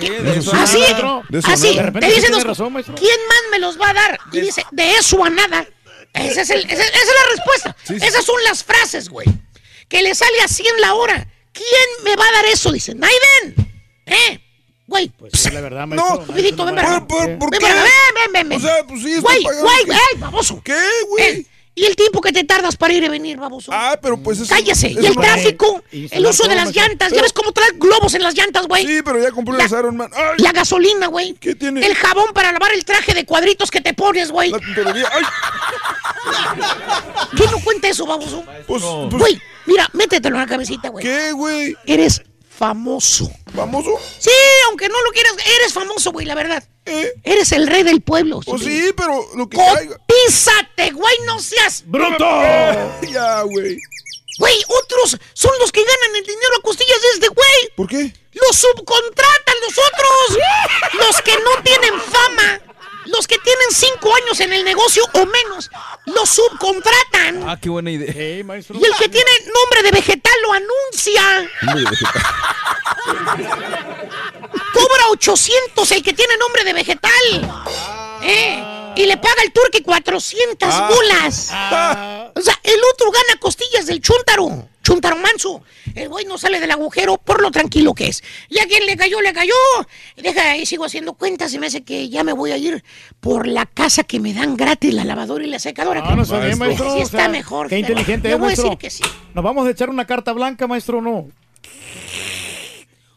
de 0.00 0.38
eso 0.38 0.52
Así, 0.54 0.78
nada. 0.78 1.22
De 1.28 1.38
eso 1.40 1.48
así. 1.50 1.74
De 1.74 1.82
repente 1.82 2.00
Te 2.06 2.06
sí 2.06 2.14
dice 2.20 2.26
tiene 2.28 2.36
dos 2.36 2.44
razón, 2.46 2.72
maestro. 2.72 2.94
¿Quién 2.94 3.18
más 3.28 3.38
me 3.50 3.58
los 3.58 3.80
va 3.80 3.90
a 3.90 3.94
dar? 3.94 4.18
Y 4.32 4.40
dice, 4.40 4.64
de 4.70 4.92
eso 4.92 5.24
a 5.24 5.30
nada. 5.30 5.66
Esa 6.14 6.42
es, 6.42 6.50
el- 6.50 6.64
esa- 6.64 6.74
esa 6.84 6.84
es 6.84 7.06
la 7.06 7.30
respuesta. 7.36 7.76
Sí, 7.84 7.98
sí. 7.98 8.06
Esas 8.06 8.24
son 8.24 8.36
las 8.44 8.62
frases, 8.62 9.08
güey. 9.08 9.26
Que 9.88 10.00
le 10.02 10.14
sale 10.14 10.40
así 10.44 10.64
en 10.66 10.80
la 10.80 10.94
hora. 10.94 11.26
¿Quién 11.52 12.04
me 12.04 12.14
va 12.14 12.24
a 12.24 12.32
dar 12.32 12.44
eso? 12.46 12.70
Dice, 12.70 12.94
Naiden. 12.94 13.82
¿Eh? 14.06 14.40
Güey. 14.88 15.10
Pues 15.10 15.32
sí, 15.34 15.50
la 15.50 15.60
verdad, 15.60 15.86
maestro. 15.86 16.24
Rapidito, 16.26 16.64
ven 16.64 16.74
para 16.74 16.96
acá. 16.96 17.06
¿Por, 17.06 17.50
qué? 17.50 17.58
ven, 17.60 18.32
ven, 18.32 18.48
ven. 18.48 18.58
O 18.58 18.60
sea, 18.60 18.84
pues 18.88 19.02
sí, 19.02 19.12
estoy 19.12 19.42
Güey, 19.42 19.56
güey, 19.60 19.84
¿Qué? 19.84 19.92
ey, 19.92 20.18
baboso. 20.18 20.60
¿Qué, 20.64 20.80
güey? 21.10 21.24
Eh, 21.24 21.46
¿Y 21.74 21.84
el 21.84 21.94
tiempo 21.94 22.20
que 22.20 22.32
te 22.32 22.42
tardas 22.42 22.76
para 22.76 22.92
ir 22.94 23.04
y 23.04 23.08
venir, 23.08 23.36
baboso? 23.36 23.70
Ah, 23.72 23.96
pero 24.02 24.16
pues 24.20 24.40
eso... 24.40 24.52
Cállese. 24.52 24.88
eso 24.88 25.00
Y 25.00 25.06
el 25.06 25.14
no- 25.14 25.20
tráfico, 25.20 25.84
Y 25.92 26.12
el 26.12 26.26
uso 26.26 26.48
de 26.48 26.56
las 26.56 26.74
llantas. 26.74 27.12
¿Ya 27.12 27.22
ves 27.22 27.32
cómo 27.32 27.52
trae 27.52 27.68
globos 27.76 28.14
en 28.14 28.22
las 28.22 28.34
llantas, 28.34 28.66
güey? 28.66 28.84
Sí, 28.84 29.00
pero 29.04 29.22
ya 29.22 29.30
compré 29.30 29.56
las 29.56 29.70
Iron 29.70 29.96
Man. 29.96 30.10
¡Ay! 30.12 30.38
La 30.38 30.50
gasolina, 30.50 31.06
güey. 31.06 31.34
¿Qué 31.34 31.54
tiene? 31.54 31.86
El 31.86 31.94
jabón 31.94 32.32
para 32.34 32.50
lavar 32.50 32.72
el 32.72 32.84
traje 32.84 33.14
de 33.14 33.24
cuadritos 33.24 33.70
que 33.70 33.80
te 33.80 33.94
pones, 33.94 34.32
güey. 34.32 34.50
La 34.50 34.58
tintorería. 34.58 35.08
¡Ay! 35.12 35.22
¿Qué 37.36 37.44
no 37.50 37.60
cuenta 37.62 37.88
eso, 37.88 38.06
baboso? 38.06 38.42
Pues, 38.66 38.82
pues, 38.82 39.10
Güey, 39.20 39.40
mira, 39.66 39.88
métetelo 39.92 40.36
en 40.36 40.42
la 40.42 40.48
cabecita, 40.48 40.88
güey. 40.88 41.04
¿qué, 41.04 41.30
güey? 41.32 41.76
Eres 41.86 42.22
famoso. 42.58 43.30
¿Famoso? 43.54 43.90
Sí, 44.18 44.30
aunque 44.68 44.88
no 44.88 45.00
lo 45.02 45.12
quieras, 45.12 45.32
eres 45.60 45.72
famoso, 45.72 46.10
güey, 46.10 46.26
la 46.26 46.34
verdad. 46.34 46.62
¿Eh? 46.84 47.12
Eres 47.22 47.52
el 47.52 47.68
rey 47.68 47.84
del 47.84 48.00
pueblo. 48.00 48.40
Pues 48.44 48.62
sí. 48.62 48.86
sí, 48.86 48.92
pero 48.96 49.24
lo 49.36 49.48
que 49.48 49.56
caiga. 49.56 49.96
Cotízate, 49.98 50.90
güey, 50.90 51.14
no 51.26 51.38
seas... 51.38 51.84
¡Bruto! 51.86 52.26
Ya, 53.10 53.42
güey. 53.42 53.78
Güey, 54.38 54.56
otros 54.68 55.16
son 55.34 55.52
los 55.60 55.72
que 55.72 55.82
ganan 55.82 56.16
el 56.16 56.22
dinero 56.22 56.56
a 56.58 56.62
costillas 56.62 57.00
de 57.00 57.08
este 57.14 57.28
güey. 57.28 57.70
¿Por 57.76 57.88
qué? 57.88 58.12
Los 58.32 58.56
subcontratan 58.56 59.54
los 59.62 59.78
otros. 59.78 60.38
Los 60.94 61.22
que 61.22 61.32
no 61.32 61.62
tienen 61.62 62.00
fama. 62.00 62.60
Los 63.10 63.26
que 63.26 63.38
tienen 63.38 63.70
cinco 63.70 64.14
años 64.14 64.40
en 64.40 64.52
el 64.52 64.64
negocio 64.64 65.02
o 65.12 65.26
menos. 65.26 65.70
Los 66.06 66.28
subcontratan. 66.28 67.48
Ah, 67.48 67.58
qué 67.60 67.68
buena 67.68 67.90
idea. 67.90 68.12
Y 68.12 68.40
el 68.40 68.94
que 68.98 69.08
tiene 69.08 69.30
nombre 69.54 69.82
de 69.82 69.90
vegetal 69.92 70.32
lo 70.42 70.52
anuncia. 70.52 71.50
Hombre 71.62 71.84
de 71.84 71.90
vegetal. 71.90 72.22
Cobra 74.74 75.08
800 75.10 75.92
el 75.92 76.02
que 76.02 76.12
tiene 76.12 76.36
nombre 76.36 76.64
de 76.64 76.72
vegetal. 76.72 77.64
¿Eh? 78.22 78.64
Y 78.96 79.06
le 79.06 79.16
paga 79.16 79.42
el 79.44 79.52
turque 79.52 79.82
400 79.82 80.68
Ah. 80.72 80.88
bolas. 80.92 81.50
Ah, 81.52 82.32
O 82.34 82.40
sea, 82.40 82.58
el 82.64 82.78
otro 82.92 83.10
gana 83.10 83.38
costillas 83.40 83.86
del 83.86 84.00
chúntaro. 84.00 84.68
Chúntaro 84.82 85.16
manso. 85.16 85.62
El 85.94 86.08
güey 86.08 86.24
no 86.24 86.38
sale 86.38 86.60
del 86.60 86.70
agujero 86.70 87.18
por 87.18 87.42
lo 87.42 87.50
tranquilo 87.50 87.94
que 87.94 88.06
es. 88.08 88.22
Y 88.48 88.58
a 88.58 88.66
quien 88.66 88.86
le 88.86 88.96
cayó, 88.96 89.20
le 89.20 89.32
cayó. 89.32 89.52
Deja 90.16 90.52
ahí, 90.52 90.64
sigo 90.66 90.84
haciendo 90.84 91.12
cuentas 91.14 91.52
y 91.52 91.58
me 91.58 91.66
hace 91.66 91.82
que 91.84 92.08
ya 92.08 92.24
me 92.24 92.32
voy 92.32 92.52
a 92.52 92.56
ir 92.56 92.82
por 93.20 93.46
la 93.46 93.66
casa 93.66 94.02
que 94.04 94.18
me 94.18 94.32
dan 94.32 94.56
gratis, 94.56 94.94
la 94.94 95.04
lavadora 95.04 95.44
y 95.44 95.48
la 95.48 95.58
secadora. 95.58 96.02
Ah, 96.04 96.16
no 96.16 96.22
está 96.22 96.38
bien, 96.40 96.58
Maestro. 96.58 96.86
maestro. 96.86 96.92
Sí 96.94 96.98
o 97.00 97.02
está 97.02 97.18
sea, 97.18 97.28
mejor. 97.28 97.68
Qué 97.68 97.78
inteligente 97.78 98.28
es, 98.30 98.34
voy 98.38 98.44
a 98.44 98.46
maestro. 98.46 98.64
decir 98.64 98.78
que 98.78 98.90
sí. 98.90 99.02
¿Nos 99.34 99.44
vamos 99.44 99.66
a 99.66 99.70
echar 99.70 99.90
una 99.90 100.06
carta 100.06 100.32
blanca, 100.32 100.66
maestro, 100.66 100.98
o 100.98 101.02
no? 101.02 101.28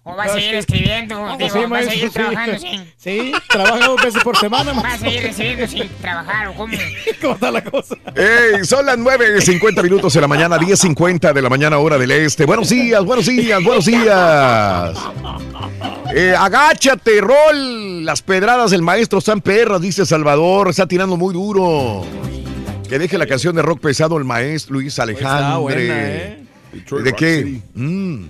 O 0.03 0.15
va 0.15 0.23
a 0.23 0.29
seguir 0.29 0.55
escribiendo, 0.55 1.15
digo, 1.37 1.49
Sí, 1.53 1.59
va 1.71 1.77
a 1.77 1.83
seguir 1.83 2.07
sí. 2.07 2.09
trabajando 2.09 2.57
sin... 2.57 2.91
Sí, 2.97 3.31
trabaja 3.47 3.85
dos 3.85 4.01
veces 4.03 4.23
por 4.23 4.35
semana, 4.35 4.73
Va 4.73 4.93
a 4.93 4.97
seguir 4.97 5.21
recibiendo 5.21 5.67
sin 5.67 5.87
trabajar, 6.01 6.47
¿o 6.47 6.53
cómo? 6.55 6.73
¿Cómo 7.21 7.33
está 7.35 7.51
la 7.51 7.63
cosa? 7.63 7.95
Ey, 8.15 8.65
son 8.65 8.87
las 8.87 8.97
9.50 8.97 9.83
minutos 9.83 10.11
de 10.13 10.21
la 10.21 10.27
mañana, 10.27 10.57
10.50 10.57 11.33
de 11.33 11.41
la 11.43 11.49
mañana, 11.49 11.77
hora 11.77 11.99
del 11.99 12.09
este. 12.09 12.45
Buenos 12.47 12.69
días, 12.69 13.05
buenos 13.05 13.27
días, 13.27 13.63
buenos 13.63 13.85
días. 13.85 14.97
Eh, 16.15 16.33
agáchate, 16.35 17.21
rol. 17.21 18.03
Las 18.03 18.23
pedradas 18.23 18.71
del 18.71 18.81
maestro 18.81 19.19
están 19.19 19.39
perras, 19.39 19.81
dice 19.81 20.07
Salvador. 20.07 20.69
Está 20.69 20.87
tirando 20.87 21.15
muy 21.15 21.31
duro. 21.31 22.03
Que 22.89 22.97
deje 22.97 23.19
la 23.19 23.27
canción 23.27 23.55
de 23.55 23.61
rock 23.61 23.79
pesado 23.81 24.17
el 24.17 24.23
maestro 24.25 24.73
Luis 24.73 24.97
Alejandro. 24.97 25.61
buena, 25.61 25.79
¿eh? 25.79 26.43
Detroit 26.73 27.05
¿De 27.05 27.13
qué? 27.13 27.37
City. 27.43 27.61
Mm. 27.75 28.25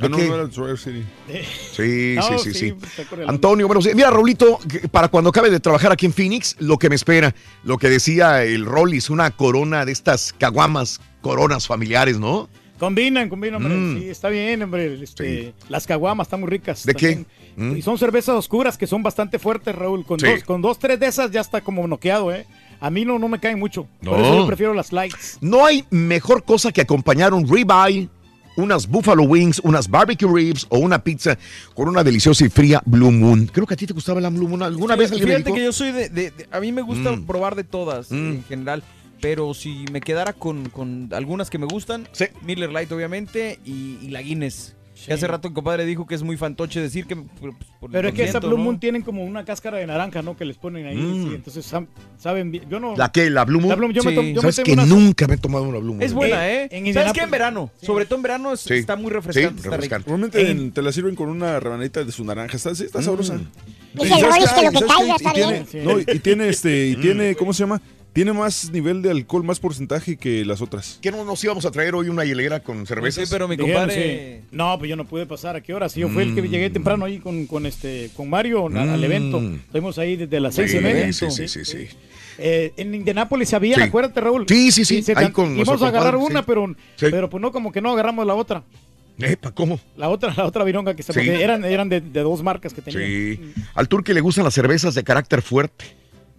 Ah, 0.00 0.04
¿De 0.04 0.08
no, 0.08 0.16
no 0.18 0.34
era 0.34 0.44
Detroit 0.46 0.76
City. 0.78 1.04
Sí, 1.76 2.14
No, 2.16 2.38
sí, 2.38 2.52
sí, 2.52 2.54
sí, 2.58 2.74
el- 3.18 3.28
Antonio, 3.28 3.66
bueno, 3.66 3.80
mira, 3.94 4.10
Raulito, 4.10 4.58
que 4.68 4.88
para 4.88 5.08
cuando 5.08 5.30
acabe 5.30 5.50
de 5.50 5.60
trabajar 5.60 5.92
aquí 5.92 6.06
en 6.06 6.12
Phoenix, 6.12 6.56
lo 6.58 6.78
que 6.78 6.88
me 6.88 6.94
espera, 6.94 7.34
lo 7.64 7.78
que 7.78 7.88
decía 7.88 8.42
el 8.44 8.64
Rollis, 8.64 9.10
una 9.10 9.30
corona 9.30 9.84
de 9.84 9.92
estas 9.92 10.32
caguamas, 10.38 11.00
coronas 11.20 11.66
familiares, 11.66 12.18
¿no? 12.18 12.48
Combinan, 12.78 13.28
combinan, 13.28 13.56
hombre. 13.62 13.76
Mm. 13.78 13.98
Sí, 14.00 14.08
está 14.08 14.30
bien, 14.30 14.62
hombre. 14.62 14.98
Este, 15.02 15.52
Las 15.68 15.86
caguamas 15.86 16.26
están 16.28 16.40
muy 16.40 16.48
ricas. 16.48 16.86
¿De 16.86 16.94
qué? 16.94 17.26
Mm. 17.56 17.76
Y 17.76 17.82
son 17.82 17.98
cervezas 17.98 18.34
oscuras 18.34 18.78
que 18.78 18.86
son 18.86 19.02
bastante 19.02 19.38
fuertes, 19.38 19.74
Raúl. 19.74 20.06
Con, 20.06 20.18
Sí. 20.18 20.26
dos, 20.26 20.44
con 20.44 20.62
dos, 20.62 20.78
tres 20.78 20.98
de 20.98 21.06
esas 21.06 21.30
ya 21.30 21.42
está 21.42 21.60
como 21.60 21.86
noqueado, 21.86 22.32
¿eh? 22.32 22.46
A 22.80 22.88
mí 22.88 23.04
no, 23.04 23.18
no 23.18 23.28
me 23.28 23.38
caen 23.38 23.58
mucho. 23.58 23.86
Por 24.02 24.18
eso 24.18 24.34
yo 24.34 24.46
prefiero 24.46 24.72
las 24.72 24.92
lights. 24.94 25.36
No 25.42 25.66
hay 25.66 25.84
mejor 25.90 26.42
cosa 26.42 26.72
que 26.72 26.80
acompañar 26.80 27.34
un 27.34 27.46
ribeye, 27.46 28.08
unas 28.60 28.86
buffalo 28.88 29.24
wings, 29.24 29.60
unas 29.64 29.88
barbecue 29.88 30.28
ribs 30.32 30.66
o 30.68 30.78
una 30.78 31.02
pizza 31.02 31.36
con 31.74 31.88
una 31.88 32.04
deliciosa 32.04 32.44
y 32.44 32.48
fría 32.48 32.82
Blue 32.86 33.10
Moon. 33.10 33.46
Creo 33.52 33.66
que 33.66 33.74
a 33.74 33.76
ti 33.76 33.86
te 33.86 33.92
gustaba 33.94 34.20
la 34.20 34.30
Blue 34.30 34.48
Moon. 34.48 34.62
¿Alguna 34.62 34.96
vez 34.96 35.10
Fíjate 35.10 35.52
que 35.52 35.64
yo 35.64 35.72
soy 35.72 35.92
de, 35.92 36.08
de- 36.08 36.30
de- 36.30 36.48
A 36.50 36.60
mí 36.60 36.70
me 36.72 36.82
gusta 36.82 37.12
Mm. 37.12 37.26
probar 37.26 37.54
de 37.56 37.64
todas 37.64 38.10
Mm. 38.10 38.14
en 38.32 38.44
general. 38.44 38.82
Pero 39.20 39.52
si 39.52 39.84
me 39.92 40.00
quedara 40.00 40.32
con, 40.32 40.70
con 40.70 41.10
algunas 41.12 41.50
que 41.50 41.58
me 41.58 41.66
gustan, 41.66 42.08
Miller 42.42 42.72
Light 42.72 42.90
obviamente 42.90 43.58
y, 43.66 43.98
y 44.00 44.08
la 44.08 44.22
Guinness. 44.22 44.76
Que 45.06 45.12
hace 45.14 45.26
rato 45.26 45.48
el 45.48 45.54
compadre 45.54 45.84
dijo 45.86 46.06
que 46.06 46.14
es 46.14 46.22
muy 46.22 46.36
fantoche 46.36 46.80
decir 46.80 47.06
que... 47.06 47.16
por- 47.16 47.54
por 47.80 47.88
el 47.88 47.92
Pero 47.92 48.08
es 48.08 48.14
que 48.14 48.24
esa 48.24 48.40
Blue 48.40 48.50
¿no? 48.58 48.64
Moon 48.64 48.78
tienen 48.80 49.02
como 49.02 49.24
una 49.24 49.44
cáscara 49.44 49.78
de 49.78 49.86
naranja, 49.86 50.22
¿no? 50.22 50.36
Que 50.36 50.44
les 50.44 50.56
ponen 50.56 50.86
ahí. 50.86 50.96
Mm. 50.96 51.28
sí, 51.28 51.34
entonces 51.34 51.72
sam- 51.72 51.86
saben 52.18 52.50
bien. 52.50 52.64
Yo 52.68 52.78
no. 52.80 52.96
¿La 52.96 53.10
qué? 53.10 53.30
¿La 53.30 53.44
Blue 53.44 53.60
Moon? 53.60 53.68
La 53.70 53.76
Blue 53.76 53.86
Moon, 53.88 53.94
yo 53.94 54.02
me 54.02 54.12
to- 54.14 54.22
yo 54.22 54.34
me 54.34 54.40
¿Sabes 54.52 54.56
tengo 54.56 54.82
que 54.82 54.88
nunca 54.88 55.26
me 55.26 55.34
he 55.34 55.38
tomado 55.38 55.64
una 55.64 55.78
Blue 55.78 55.94
Moon? 55.94 56.02
Es 56.02 56.12
buena, 56.12 56.48
Eh, 56.48 56.64
¿eh? 56.64 56.68
en 56.72 56.92
¿Sabes 56.94 57.12
qué? 57.12 57.20
En 57.22 57.30
verano. 57.30 57.70
Sobre 57.82 58.04
todo 58.04 58.16
en 58.16 58.22
verano 58.22 58.52
es- 58.52 58.60
Sí. 58.60 58.74
está 58.74 58.96
muy 58.96 59.06
Sí, 59.08 59.12
refrescante. 59.14 59.48
está 59.48 59.62
rico. 59.62 59.70
refrescante. 59.76 60.10
Normalmente 60.10 60.50
en- 60.50 60.72
te 60.72 60.82
la 60.82 60.92
sirven 60.92 61.14
con 61.14 61.28
una 61.28 61.58
rebanadita 61.60 62.04
de 62.04 62.12
su 62.12 62.24
naranja. 62.24 62.56
Está, 62.56 62.74
sí, 62.74 62.82
Mm. 62.82 62.86
está 62.86 63.02
sabrosa. 63.02 63.34
Dice 63.36 63.48
¿Y 63.94 64.02
el 64.02 64.08
sabes 64.08 64.24
Rollis 64.26 64.48
qué 64.50 64.54
que 64.54 64.60
hay? 64.60 64.72
lo 64.74 64.80
que 64.80 64.86
caiga 64.86 65.16
está 65.16 65.32
bien. 65.32 65.66
No, 65.84 65.98
y 65.98 66.18
tiene 66.20 66.48
este, 66.48 66.88
y 66.88 66.96
Mm. 66.96 67.00
tiene, 67.00 67.34
¿cómo 67.36 67.52
se 67.52 67.60
llama? 67.64 67.80
Tiene 68.12 68.32
más 68.32 68.70
nivel 68.72 69.02
de 69.02 69.10
alcohol, 69.10 69.44
más 69.44 69.60
porcentaje 69.60 70.16
que 70.16 70.44
las 70.44 70.60
otras. 70.60 70.98
¿Qué 71.00 71.12
no 71.12 71.24
nos 71.24 71.42
íbamos 71.44 71.64
a 71.64 71.70
traer 71.70 71.94
hoy 71.94 72.08
una 72.08 72.24
hielera 72.24 72.58
con 72.60 72.84
cervezas? 72.86 73.28
Sí, 73.28 73.32
pero 73.32 73.46
mi 73.46 73.56
compadre... 73.56 74.40
sí. 74.42 74.46
No, 74.50 74.76
pues 74.78 74.88
yo 74.88 74.96
no 74.96 75.06
pude 75.06 75.26
pasar. 75.26 75.54
¿A 75.54 75.60
qué 75.60 75.72
hora? 75.72 75.88
Sí, 75.88 76.00
yo 76.00 76.08
fui 76.08 76.24
el 76.24 76.34
que 76.34 76.42
Mm. 76.42 76.46
llegué 76.50 76.70
temprano 76.70 77.04
ahí 77.04 77.18
con, 77.20 77.46
con 77.46 77.66
este 77.66 78.10
con 78.16 78.28
Mario 78.28 78.66
al- 78.66 78.76
al 78.76 79.00
Mm. 79.00 79.04
evento. 79.04 79.38
Estuvimos 79.40 79.96
ahí 79.98 80.16
desde 80.16 80.40
las 80.40 80.56
seis 80.56 80.74
y 80.74 80.78
Sí, 80.78 80.82
media. 80.82 81.12
sí, 81.12 81.30
sí, 81.30 81.46
sí, 81.48 81.64
sí. 81.64 81.86
Eh, 82.38 82.72
en 82.78 82.94
Indianápolis 82.94 83.52
había, 83.54 83.76
Sí. 83.76 83.82
acuérdate, 83.82 84.20
Raúl. 84.20 84.44
Sí, 84.48 84.72
sí, 84.72 84.84
sí, 84.84 85.04
ahí 85.14 85.30
con 85.30 85.56
Íbamos 85.56 85.80
a 85.82 85.88
agarrar 85.88 86.14
compadre, 86.14 86.32
una, 86.32 86.40
sí. 86.40 86.44
pero, 86.48 86.66
Sí. 86.96 87.06
pero 87.10 87.30
pues 87.30 87.40
no, 87.40 87.52
como 87.52 87.70
que 87.70 87.80
no 87.80 87.92
agarramos 87.92 88.26
la 88.26 88.34
otra. 88.34 88.64
Epa, 89.18 89.52
¿cómo? 89.52 89.78
La 89.96 90.08
otra, 90.08 90.32
la 90.36 90.46
otra 90.46 90.64
vironga 90.64 90.94
que 90.96 91.02
se 91.02 91.42
eran, 91.44 91.64
eran 91.64 91.88
de, 91.90 92.00
de 92.00 92.20
dos 92.22 92.42
marcas 92.42 92.72
que 92.72 92.80
tenían. 92.80 93.02
Sí. 93.04 93.52
Al 93.74 93.86
turque 93.88 94.14
le 94.14 94.20
gustan 94.22 94.44
las 94.44 94.54
cervezas 94.54 94.94
de 94.94 95.04
carácter 95.04 95.42
fuerte. 95.42 95.84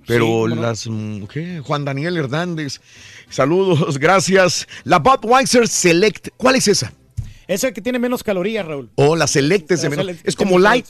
Pero 0.07 0.47
las. 0.47 0.87
mm, 0.87 1.23
¿Qué? 1.25 1.59
Juan 1.63 1.85
Daniel 1.85 2.17
Hernández. 2.17 2.81
Saludos, 3.29 3.97
gracias. 3.99 4.67
La 4.83 4.99
Budweiser 4.99 5.67
Select. 5.67 6.29
¿Cuál 6.37 6.55
es 6.55 6.67
esa? 6.67 6.91
Esa 7.47 7.71
que 7.73 7.81
tiene 7.81 7.99
menos 7.99 8.23
calorías, 8.23 8.65
Raúl. 8.65 8.89
O 8.95 9.15
la 9.15 9.27
Select 9.27 9.71
es 9.71 9.81
de 9.81 9.89
menos. 9.89 10.07
Es 10.23 10.35
como 10.35 10.57
light. 10.59 10.85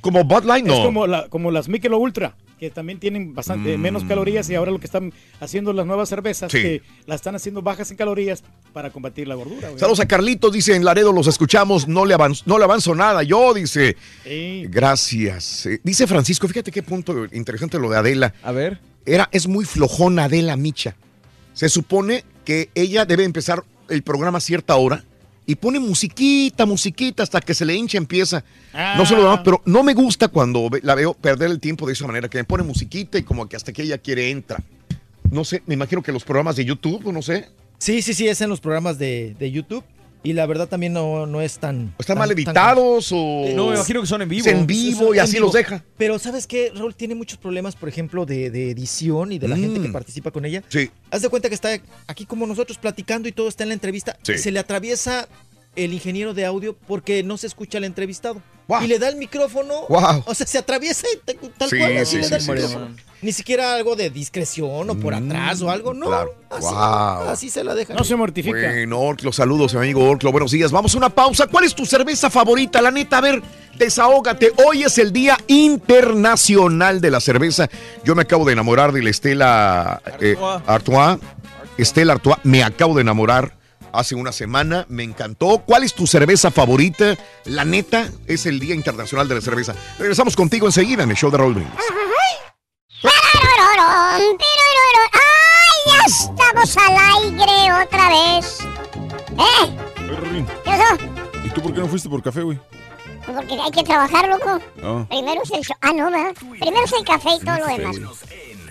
Como 0.00 0.24
Bud 0.24 0.44
Light, 0.44 0.64
no. 0.66 0.74
Es 0.74 0.80
como, 0.80 1.06
la- 1.06 1.28
como 1.28 1.50
las 1.50 1.68
Michelob 1.68 2.00
Ultra, 2.00 2.36
que 2.58 2.70
también 2.70 2.98
tienen 2.98 3.34
bastante 3.34 3.76
Mm. 3.76 3.80
menos 3.80 4.04
calorías 4.04 4.48
y 4.48 4.54
ahora 4.54 4.70
lo 4.70 4.78
que 4.78 4.86
están 4.86 5.12
haciendo 5.40 5.72
las 5.72 5.84
nuevas 5.86 6.08
cervezas, 6.08 6.50
Sí. 6.50 6.62
que 6.62 6.82
las 7.06 7.16
están 7.16 7.34
haciendo 7.34 7.60
bajas 7.62 7.90
en 7.90 7.96
calorías 7.96 8.42
para 8.72 8.90
combatir 8.90 9.28
la 9.28 9.34
gordura. 9.34 9.70
Saludos 9.76 10.00
a 10.00 10.06
Carlitos, 10.08 10.52
dice 10.52 10.74
en 10.74 10.84
Laredo, 10.84 11.12
los 11.12 11.26
escuchamos, 11.26 11.86
no 11.86 12.04
le, 12.06 12.14
avanzo, 12.14 12.42
no 12.46 12.56
le 12.58 12.64
avanzo 12.64 12.94
nada. 12.94 13.22
Yo, 13.22 13.52
dice, 13.52 13.96
Sí. 14.24 14.64
gracias. 14.68 15.66
Eh, 15.66 15.80
dice 15.82 16.06
Francisco, 16.06 16.48
fíjate 16.48 16.70
qué 16.72 16.82
punto 16.82 17.26
interesante 17.32 17.78
lo 17.78 17.90
de 17.90 17.96
Adela. 17.98 18.32
A 18.42 18.52
ver. 18.52 18.80
Era, 19.04 19.28
es 19.32 19.46
muy 19.46 19.64
flojona 19.64 20.24
Adela 20.24 20.56
Micha. 20.56 20.96
Se 21.52 21.68
supone 21.68 22.24
que 22.44 22.70
ella 22.74 23.04
debe 23.04 23.24
empezar 23.24 23.62
el 23.88 24.02
programa 24.02 24.38
a 24.38 24.40
cierta 24.40 24.76
hora 24.76 25.04
y 25.46 25.54
pone 25.54 25.78
musiquita, 25.78 26.66
musiquita, 26.66 27.22
hasta 27.22 27.40
que 27.40 27.54
se 27.54 27.64
le 27.64 27.74
hincha 27.74 27.98
empieza. 27.98 28.44
No 28.96 29.06
se 29.06 29.14
lo 29.14 29.30
Ah. 29.30 29.36
da, 29.36 29.42
pero 29.42 29.62
no 29.64 29.82
me 29.82 29.94
gusta 29.94 30.28
cuando 30.28 30.68
la 30.82 30.94
veo 30.94 31.14
perder 31.14 31.50
el 31.50 31.60
tiempo 31.60 31.86
de 31.86 31.92
esa 31.92 32.06
manera, 32.06 32.28
que 32.28 32.38
me 32.38 32.44
pone 32.44 32.62
musiquita 32.64 33.16
y 33.18 33.22
como 33.22 33.48
que 33.48 33.56
hasta 33.56 33.72
que 33.72 33.82
ella 33.82 33.98
quiere 33.98 34.30
entra. 34.30 34.62
No 35.30 35.44
sé, 35.44 35.62
me 35.66 35.74
imagino 35.74 36.02
que 36.02 36.12
los 36.12 36.24
programas 36.24 36.56
de 36.56 36.64
YouTube, 36.64 37.12
no 37.12 37.22
sé. 37.22 37.48
Sí, 37.78 38.02
sí, 38.02 38.14
sí, 38.14 38.26
es 38.28 38.40
en 38.40 38.48
los 38.50 38.60
programas 38.60 38.98
de, 38.98 39.34
de 39.38 39.50
YouTube. 39.50 39.84
Y 40.26 40.32
la 40.32 40.44
verdad 40.46 40.68
también 40.68 40.92
no, 40.92 41.24
no 41.26 41.40
es 41.40 41.58
tan... 41.58 41.94
¿Están 41.98 42.14
tan- 42.14 42.18
mal 42.18 42.28
tan- 42.30 42.36
editados 42.38 43.10
o...? 43.12 43.44
No, 43.54 43.68
me 43.68 43.74
imagino 43.76 44.00
que 44.00 44.06
son 44.08 44.22
en 44.22 44.28
vivo. 44.28 44.46
Es 44.46 44.52
en 44.52 44.66
vivo 44.66 45.14
y 45.14 45.18
en 45.18 45.22
así 45.24 45.34
vivo. 45.34 45.46
los 45.46 45.52
deja. 45.54 45.84
Pero 45.96 46.18
¿sabes 46.18 46.46
qué? 46.48 46.72
Raúl 46.74 46.94
tiene 46.96 47.14
muchos 47.14 47.38
problemas, 47.38 47.76
por 47.76 47.88
ejemplo, 47.88 48.26
de, 48.26 48.50
de 48.50 48.70
edición 48.72 49.30
y 49.30 49.38
de 49.38 49.46
la 49.48 49.56
gente 49.56 49.80
que 49.80 49.88
Mm. 49.88 49.92
participa 49.92 50.30
con 50.32 50.44
ella. 50.44 50.64
Sí. 50.68 50.90
Haz 51.12 51.22
de 51.22 51.28
cuenta 51.28 51.48
que 51.48 51.54
está 51.54 51.68
aquí 52.08 52.26
como 52.26 52.44
nosotros 52.46 52.76
platicando 52.78 53.28
y 53.28 53.32
todo 53.32 53.46
está 53.48 53.62
en 53.62 53.68
la 53.68 53.74
entrevista. 53.74 54.18
Sí. 54.22 54.36
Se 54.38 54.50
le 54.50 54.58
atraviesa 54.58 55.28
el 55.76 55.92
ingeniero 55.92 56.34
de 56.34 56.44
audio 56.44 56.76
porque 56.88 57.22
no 57.22 57.36
se 57.36 57.46
escucha 57.46 57.78
al 57.78 57.84
entrevistado. 57.84 58.42
Y 58.82 58.88
le 58.88 58.98
da 58.98 59.08
el 59.08 59.14
micrófono. 59.16 59.82
Guau. 59.88 60.24
O 60.26 60.34
sea, 60.34 60.44
se 60.44 60.58
atraviesa 60.58 61.06
y 61.14 61.18
tal 61.56 61.70
Sí, 61.70 61.76
cual 61.78 61.90
sí, 62.04 62.16
le 62.16 62.24
sí, 62.24 62.30
da 62.30 62.36
el 62.36 62.42
sí, 62.42 62.50
micrófono. 62.50 62.96
Ni 63.22 63.32
siquiera 63.32 63.74
algo 63.74 63.96
de 63.96 64.10
discreción 64.10 64.90
o 64.90 64.94
por 64.94 65.14
atrás 65.14 65.62
o 65.62 65.70
algo. 65.70 65.94
No, 65.94 66.06
Claro. 66.06 66.34
así, 66.50 66.62
Wow. 66.66 67.28
así 67.30 67.50
se 67.50 67.64
la 67.64 67.74
deja. 67.74 67.94
No 67.94 68.04
se 68.04 68.14
mortifica. 68.14 68.56
Bueno, 68.56 69.00
Orclo, 69.00 69.32
saludos, 69.32 69.72
mi 69.74 69.80
amigo 69.80 70.04
Orclo. 70.08 70.30
Buenos 70.32 70.50
días. 70.52 70.70
Vamos 70.70 70.94
a 70.94 70.98
una 70.98 71.08
pausa. 71.10 71.46
¿Cuál 71.46 71.64
es 71.64 71.74
tu 71.74 71.86
cerveza 71.86 72.28
favorita? 72.30 72.82
La 72.82 72.90
neta, 72.90 73.18
a 73.18 73.20
ver, 73.22 73.42
desahógate. 73.78 74.52
Hoy 74.66 74.82
es 74.82 74.98
el 74.98 75.12
Día 75.12 75.38
Internacional 75.46 77.00
de 77.00 77.10
la 77.10 77.20
Cerveza. 77.20 77.68
Yo 78.04 78.14
me 78.14 78.22
acabo 78.22 78.44
de 78.44 78.52
enamorar 78.52 78.92
de 78.92 79.02
la 79.02 79.10
Estela 79.10 80.02
eh, 80.20 80.36
Artois. 80.66 81.18
Estela 81.78 82.12
Artois, 82.14 82.36
me 82.44 82.62
acabo 82.62 82.94
de 82.94 83.00
enamorar 83.00 83.56
hace 83.92 84.14
una 84.14 84.30
semana. 84.32 84.84
Me 84.88 85.02
encantó. 85.04 85.62
¿Cuál 85.66 85.84
es 85.84 85.94
tu 85.94 86.06
cerveza 86.06 86.50
favorita? 86.50 87.16
La 87.46 87.64
neta, 87.64 88.08
es 88.26 88.44
el 88.46 88.60
Día 88.60 88.74
Internacional 88.74 89.26
de 89.26 89.36
la 89.36 89.40
Cerveza. 89.40 89.74
Regresamos 89.98 90.36
contigo 90.36 90.66
enseguida 90.66 91.02
en 91.02 91.10
el 91.10 91.16
show 91.16 91.30
de 91.30 91.38
Raúl 91.38 91.54
Brindis. 91.54 91.74
¡Ay, 93.02 94.22
ya 95.86 96.00
estamos 96.06 96.76
al 96.76 96.96
aire 97.22 97.72
otra 97.84 98.08
vez! 98.08 98.58
¿Eh? 99.38 99.66
¿Qué 100.64 100.70
pasó? 100.70 100.96
¿Y 101.44 101.50
tú 101.50 101.62
por 101.62 101.74
qué 101.74 101.80
no 101.80 101.88
fuiste 101.88 102.08
por 102.08 102.22
café, 102.22 102.42
güey? 102.42 102.58
Porque 103.26 103.54
hay 103.60 103.70
que 103.70 103.82
trabajar, 103.82 104.28
loco. 104.28 104.60
Ah. 104.82 105.04
Primero 105.08 105.42
es 105.42 105.50
el 105.50 105.62
show. 105.62 105.76
Ah, 105.80 105.92
no, 105.92 106.10
¿verdad? 106.10 106.34
Primero 106.60 106.84
es 106.84 106.92
el 106.92 107.04
café 107.04 107.30
y 107.40 107.44
todo 107.44 107.58
lo 107.58 107.66
demás. 107.66 107.96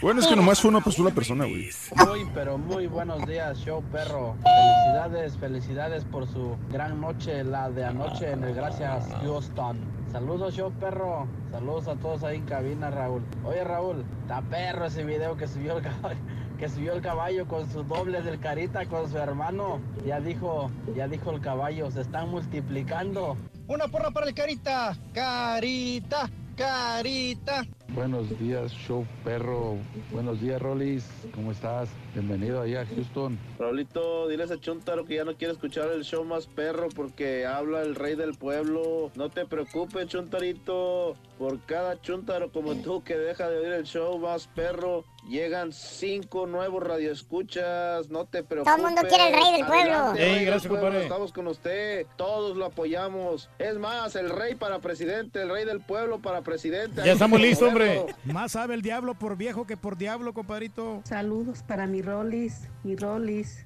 Bueno, 0.05 0.21
es 0.21 0.27
que 0.27 0.35
nomás 0.35 0.61
fue 0.61 0.69
una 0.69 0.83
sola 0.83 1.09
persona, 1.09 1.45
güey. 1.45 1.71
Muy, 2.05 2.29
pero 2.31 2.59
muy 2.59 2.85
buenos 2.85 3.25
días, 3.25 3.57
show 3.57 3.81
perro. 3.91 4.35
Felicidades, 4.43 5.35
felicidades 5.35 6.05
por 6.05 6.27
su 6.27 6.55
gran 6.71 7.01
noche, 7.01 7.43
la 7.43 7.71
de 7.71 7.85
anoche 7.85 8.29
en 8.29 8.43
el 8.43 8.53
Gracias 8.53 9.07
Houston. 9.23 9.79
Saludos, 10.11 10.53
show 10.53 10.71
perro. 10.73 11.25
Saludos 11.49 11.87
a 11.87 11.95
todos 11.95 12.23
ahí 12.23 12.35
en 12.35 12.45
cabina, 12.45 12.91
Raúl. 12.91 13.23
Oye, 13.43 13.63
Raúl, 13.63 14.05
está 14.21 14.43
perro 14.43 14.85
ese 14.85 15.03
video 15.03 15.37
que 15.37 15.47
subió 15.47 15.77
el 15.77 15.83
caballo. 15.83 16.19
Que 16.59 16.69
subió 16.69 16.93
el 16.93 17.01
caballo 17.01 17.47
con 17.47 17.67
su 17.71 17.81
doble 17.81 18.21
del 18.21 18.39
carita 18.39 18.85
con 18.85 19.09
su 19.09 19.17
hermano. 19.17 19.79
Ya 20.05 20.19
dijo, 20.19 20.69
ya 20.95 21.07
dijo 21.07 21.31
el 21.31 21.41
caballo, 21.41 21.89
se 21.89 22.01
están 22.01 22.29
multiplicando. 22.29 23.37
Una 23.67 23.87
porra 23.87 24.11
para 24.11 24.27
el 24.27 24.35
Carita. 24.35 24.95
Carita, 25.11 26.29
Carita. 26.55 27.65
Buenos 27.89 28.37
días, 28.39 28.71
show 28.71 29.05
perro. 29.23 29.77
Buenos 30.11 30.41
días, 30.41 30.61
Rolis. 30.61 31.05
¿Cómo 31.33 31.51
estás? 31.51 31.89
Bienvenido 32.13 32.61
allá 32.61 32.81
a 32.81 32.85
Houston. 32.85 33.37
Raulito, 33.59 34.27
diles 34.27 34.51
a 34.51 34.59
Chuntaro 34.59 35.05
que 35.05 35.15
ya 35.15 35.23
no 35.23 35.35
quiere 35.35 35.53
escuchar 35.53 35.91
el 35.91 36.03
show 36.03 36.23
más 36.23 36.47
perro 36.47 36.89
porque 36.95 37.45
habla 37.45 37.81
el 37.81 37.95
rey 37.95 38.15
del 38.15 38.33
pueblo. 38.37 39.11
No 39.15 39.29
te 39.29 39.45
preocupes, 39.45 40.07
Chuntarito. 40.07 41.15
Por 41.37 41.59
cada 41.65 42.01
Chuntaro 42.01 42.51
como 42.51 42.75
tú 42.75 43.03
que 43.03 43.17
deja 43.17 43.49
de 43.49 43.59
oír 43.59 43.73
el 43.73 43.85
show 43.85 44.17
más 44.17 44.47
perro, 44.47 45.05
llegan 45.27 45.71
cinco 45.73 46.45
nuevos 46.47 46.83
radioescuchas. 46.83 48.09
No 48.09 48.25
te 48.25 48.43
preocupes. 48.43 48.73
Todo 48.75 48.87
el 48.87 48.93
mundo 48.95 49.07
quiere 49.07 49.27
el 49.27 49.33
rey 49.33 49.51
del 49.53 49.65
pueblo. 49.65 49.93
Adelante, 49.93 50.21
Ey, 50.23 50.29
rey 50.29 50.35
del 50.35 50.45
gracias, 50.45 50.67
pueblo, 50.67 50.85
compadre. 50.85 51.03
Estamos 51.03 51.33
con 51.33 51.47
usted. 51.47 52.05
Todos 52.15 52.57
lo 52.57 52.65
apoyamos. 52.65 53.49
Es 53.59 53.77
más, 53.77 54.15
el 54.15 54.29
rey 54.29 54.55
para 54.55 54.79
presidente, 54.79 55.41
el 55.41 55.49
rey 55.49 55.65
del 55.65 55.81
pueblo 55.81 56.19
para 56.19 56.41
presidente. 56.41 57.01
Ya 57.05 57.13
estamos 57.13 57.39
listos, 57.39 57.67
hombre. 57.67 58.05
Más 58.23 58.53
sabe 58.53 58.75
el 58.75 58.81
diablo 58.81 59.15
por 59.15 59.37
viejo 59.37 59.65
que 59.65 59.77
por 59.77 59.97
diablo, 59.97 60.33
compadrito. 60.33 61.01
Saludos 61.03 61.63
para 61.67 61.87
mi 61.87 62.01
Rolis, 62.01 62.67
mi 62.83 62.95
Rolis. 62.95 63.65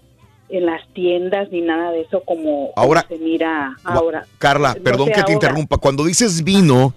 en 0.49 0.65
las 0.65 0.87
tiendas 0.93 1.51
ni 1.51 1.61
nada 1.61 1.91
de 1.91 2.01
eso 2.01 2.21
como, 2.21 2.71
como 2.71 2.73
Ahora- 2.75 3.05
se 3.07 3.17
mira 3.17 3.75
ahora. 3.83 4.25
Carla, 4.39 4.73
No 4.77 4.83
perdón 4.83 5.07
que 5.07 5.13
te 5.15 5.19
ahora. 5.21 5.33
interrumpa. 5.33 5.77
Cuando 5.77 6.03
dices 6.05 6.43
vino, 6.43 6.93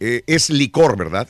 eh, 0.00 0.22
es 0.26 0.50
licor, 0.50 0.96
¿verdad? 0.96 1.28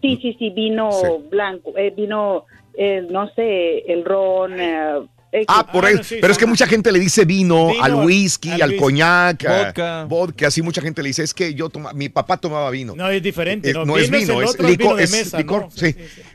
Sí, 0.00 0.18
sí, 0.22 0.36
sí, 0.38 0.50
vino 0.50 0.92
Sí. 0.92 1.06
blanco, 1.30 1.72
eh, 1.76 1.92
vino, 1.96 2.44
eh, 2.74 3.04
no 3.10 3.28
sé, 3.30 3.78
el 3.92 4.04
ron. 4.04 4.52
Ah, 5.48 5.66
por 5.70 5.84
ah, 5.84 5.90
pero 6.20 6.32
es 6.32 6.38
que 6.38 6.46
mucha 6.46 6.66
gente 6.66 6.90
le 6.92 6.98
dice 6.98 7.24
vino, 7.24 7.70
al 7.82 7.94
whisky, 7.94 8.52
al, 8.52 8.62
al 8.62 8.76
coñac, 8.76 9.44
vodka. 9.44 10.04
vodka. 10.04 10.46
Así 10.46 10.62
mucha 10.62 10.80
gente 10.80 11.02
le 11.02 11.08
dice, 11.08 11.22
es 11.22 11.34
que 11.34 11.52
yo 11.54 11.68
toma, 11.68 11.92
mi 11.92 12.08
papá 12.08 12.36
tomaba 12.36 12.70
vino. 12.70 12.94
No, 12.96 13.10
es 13.10 13.22
diferente. 13.22 13.70
Eh, 13.70 13.74
no, 13.74 13.84
no 13.84 13.98
es 13.98 14.10
vino, 14.10 14.40
es, 14.40 14.50
otro, 14.50 14.68
licor. 14.68 15.68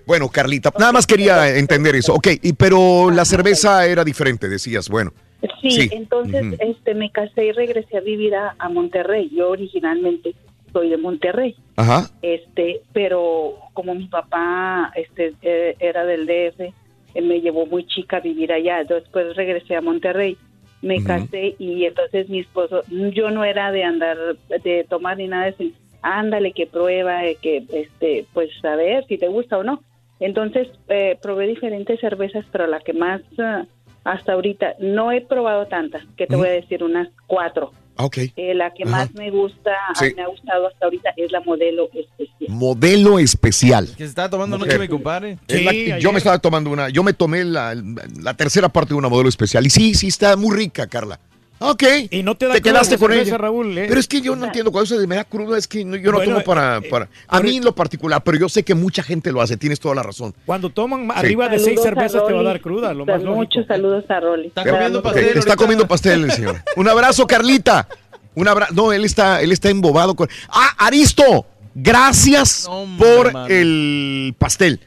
bueno, 0.05 0.29
Carlita, 0.29 0.71
nada 0.77 0.91
más 0.91 1.07
quería 1.07 1.57
entender 1.57 1.95
eso. 1.95 2.13
Ok, 2.13 2.27
y, 2.41 2.53
pero 2.53 3.09
la 3.09 3.25
cerveza 3.25 3.85
era 3.85 4.03
diferente, 4.03 4.49
decías, 4.49 4.89
bueno. 4.89 5.13
Sí, 5.61 5.89
entonces 5.91 6.55
este, 6.59 6.93
me 6.93 7.11
casé 7.11 7.45
y 7.45 7.51
regresé 7.51 7.97
a 7.97 8.01
vivir 8.01 8.35
a, 8.35 8.55
a 8.59 8.69
Monterrey. 8.69 9.31
Yo 9.35 9.49
originalmente 9.49 10.35
soy 10.71 10.89
de 10.89 10.97
Monterrey. 10.97 11.55
Ajá. 11.75 12.09
Este, 12.21 12.81
pero 12.93 13.55
como 13.73 13.95
mi 13.95 14.07
papá 14.07 14.91
este, 14.95 15.33
eh, 15.41 15.75
era 15.79 16.05
del 16.05 16.25
DF, 16.25 16.73
eh, 17.13 17.21
me 17.21 17.41
llevó 17.41 17.65
muy 17.65 17.85
chica 17.85 18.17
a 18.17 18.21
vivir 18.21 18.51
allá. 18.51 18.83
Después 18.83 19.35
regresé 19.35 19.75
a 19.75 19.81
Monterrey, 19.81 20.37
me 20.81 21.03
casé 21.03 21.55
y 21.59 21.85
entonces 21.85 22.29
mi 22.29 22.39
esposo, 22.39 22.83
yo 22.89 23.29
no 23.29 23.43
era 23.45 23.71
de 23.71 23.83
andar, 23.83 24.17
de 24.63 24.85
tomar 24.89 25.17
ni 25.17 25.27
nada, 25.27 25.51
de 25.51 25.73
ándale, 26.01 26.53
que 26.53 26.65
prueba, 26.65 27.25
eh, 27.25 27.37
que 27.41 27.63
este, 27.71 28.25
pues 28.33 28.49
a 28.65 28.75
ver 28.75 29.05
si 29.05 29.17
te 29.17 29.27
gusta 29.27 29.57
o 29.57 29.63
no. 29.63 29.83
Entonces 30.19 30.69
eh, 30.87 31.17
probé 31.21 31.47
diferentes 31.47 31.99
cervezas, 31.99 32.45
pero 32.51 32.67
la 32.67 32.79
que 32.79 32.93
más 32.93 33.21
ah, 33.39 33.65
hasta 34.03 34.33
ahorita 34.33 34.75
no 34.79 35.11
he 35.11 35.21
probado 35.21 35.67
tantas, 35.67 36.03
que 36.17 36.27
te 36.27 36.35
voy 36.35 36.47
a 36.47 36.53
decir 36.53 36.83
unas 36.83 37.09
cuatro. 37.27 37.71
Okay. 37.97 38.33
Eh, 38.35 38.53
la 38.53 38.73
que 38.73 38.83
Ajá. 38.83 38.91
más 38.91 39.13
me 39.13 39.29
gusta, 39.29 39.71
sí. 39.95 40.13
me 40.15 40.23
ha 40.23 40.27
gustado 40.27 40.67
hasta 40.67 40.85
ahorita, 40.85 41.11
es 41.17 41.31
la 41.31 41.41
modelo 41.41 41.89
especial. 41.93 42.49
Modelo 42.49 43.19
especial. 43.19 43.87
Que 43.89 44.03
se 44.03 44.09
estaba 44.09 44.29
tomando 44.29 44.57
Mujer. 44.57 44.73
noche, 44.73 44.81
mi 44.81 44.87
compadre. 44.87 45.37
Sí, 45.47 45.63
la, 45.63 45.99
yo 45.99 46.11
me 46.11 46.17
estaba 46.17 46.39
tomando 46.39 46.69
una, 46.69 46.89
yo 46.89 47.03
me 47.03 47.13
tomé 47.13 47.43
la, 47.43 47.75
la, 47.75 48.33
tercera 48.33 48.69
parte 48.69 48.89
de 48.89 48.95
una 48.95 49.09
modelo 49.09 49.29
especial. 49.29 49.65
Y 49.65 49.69
sí, 49.69 49.93
sí, 49.93 50.07
está 50.07 50.35
muy 50.35 50.55
rica, 50.55 50.87
Carla. 50.87 51.19
Ok. 51.63 51.83
Y 52.09 52.23
no 52.23 52.35
te 52.35 52.47
da 52.47 52.53
te 52.53 52.61
cruda, 52.61 52.73
quedaste 52.73 52.97
con 52.97 53.13
ella. 53.13 53.37
Raúl, 53.37 53.77
¿eh? 53.77 53.85
Pero 53.87 53.99
es 53.99 54.07
que 54.07 54.19
yo 54.19 54.35
no 54.35 54.45
entiendo 54.45 54.71
cuando 54.71 54.87
se 54.87 55.05
me 55.05 55.15
da 55.15 55.23
crudo, 55.23 55.55
es 55.55 55.67
que 55.67 55.79
yo 55.79 55.85
no 55.85 56.17
bueno, 56.17 56.33
tomo 56.33 56.43
para, 56.43 56.77
eh, 56.77 56.89
para... 56.89 57.07
a 57.27 57.39
mí 57.41 57.57
en 57.57 57.63
lo 57.63 57.75
particular, 57.75 58.23
pero 58.23 58.37
yo 58.39 58.49
sé 58.49 58.63
que 58.63 58.73
mucha 58.73 59.03
gente 59.03 59.31
lo 59.31 59.41
hace, 59.41 59.57
tienes 59.57 59.79
toda 59.79 59.93
la 59.93 60.03
razón. 60.03 60.33
Cuando 60.45 60.71
toman 60.71 61.09
arriba 61.11 61.49
de 61.49 61.59
seis 61.59 61.79
cervezas 61.81 62.25
te 62.25 62.33
va 62.33 62.39
a 62.39 62.43
dar 62.43 62.61
cruda, 62.61 62.93
lo 62.93 63.05
más 63.05 63.21
Muchos 63.21 63.67
saludos 63.67 64.05
a 64.09 64.19
Rolly. 64.19 64.47
Está 64.47 64.63
comiendo 64.63 65.01
pastel. 65.01 65.37
Está 65.37 65.55
comiendo 65.55 65.87
pastel 65.87 66.31
señor. 66.31 66.61
Un 66.75 66.87
abrazo, 66.87 67.27
Carlita. 67.27 67.87
Un 68.35 68.47
abrazo. 68.47 68.73
No, 68.73 68.91
él 68.91 69.05
está, 69.05 69.41
él 69.41 69.51
está 69.51 69.69
embobado 69.69 70.15
con. 70.15 70.29
¡Ah, 70.49 70.71
Aristo! 70.77 71.45
Gracias 71.73 72.69
por 72.97 73.31
el 73.49 74.35
pastel. 74.37 74.79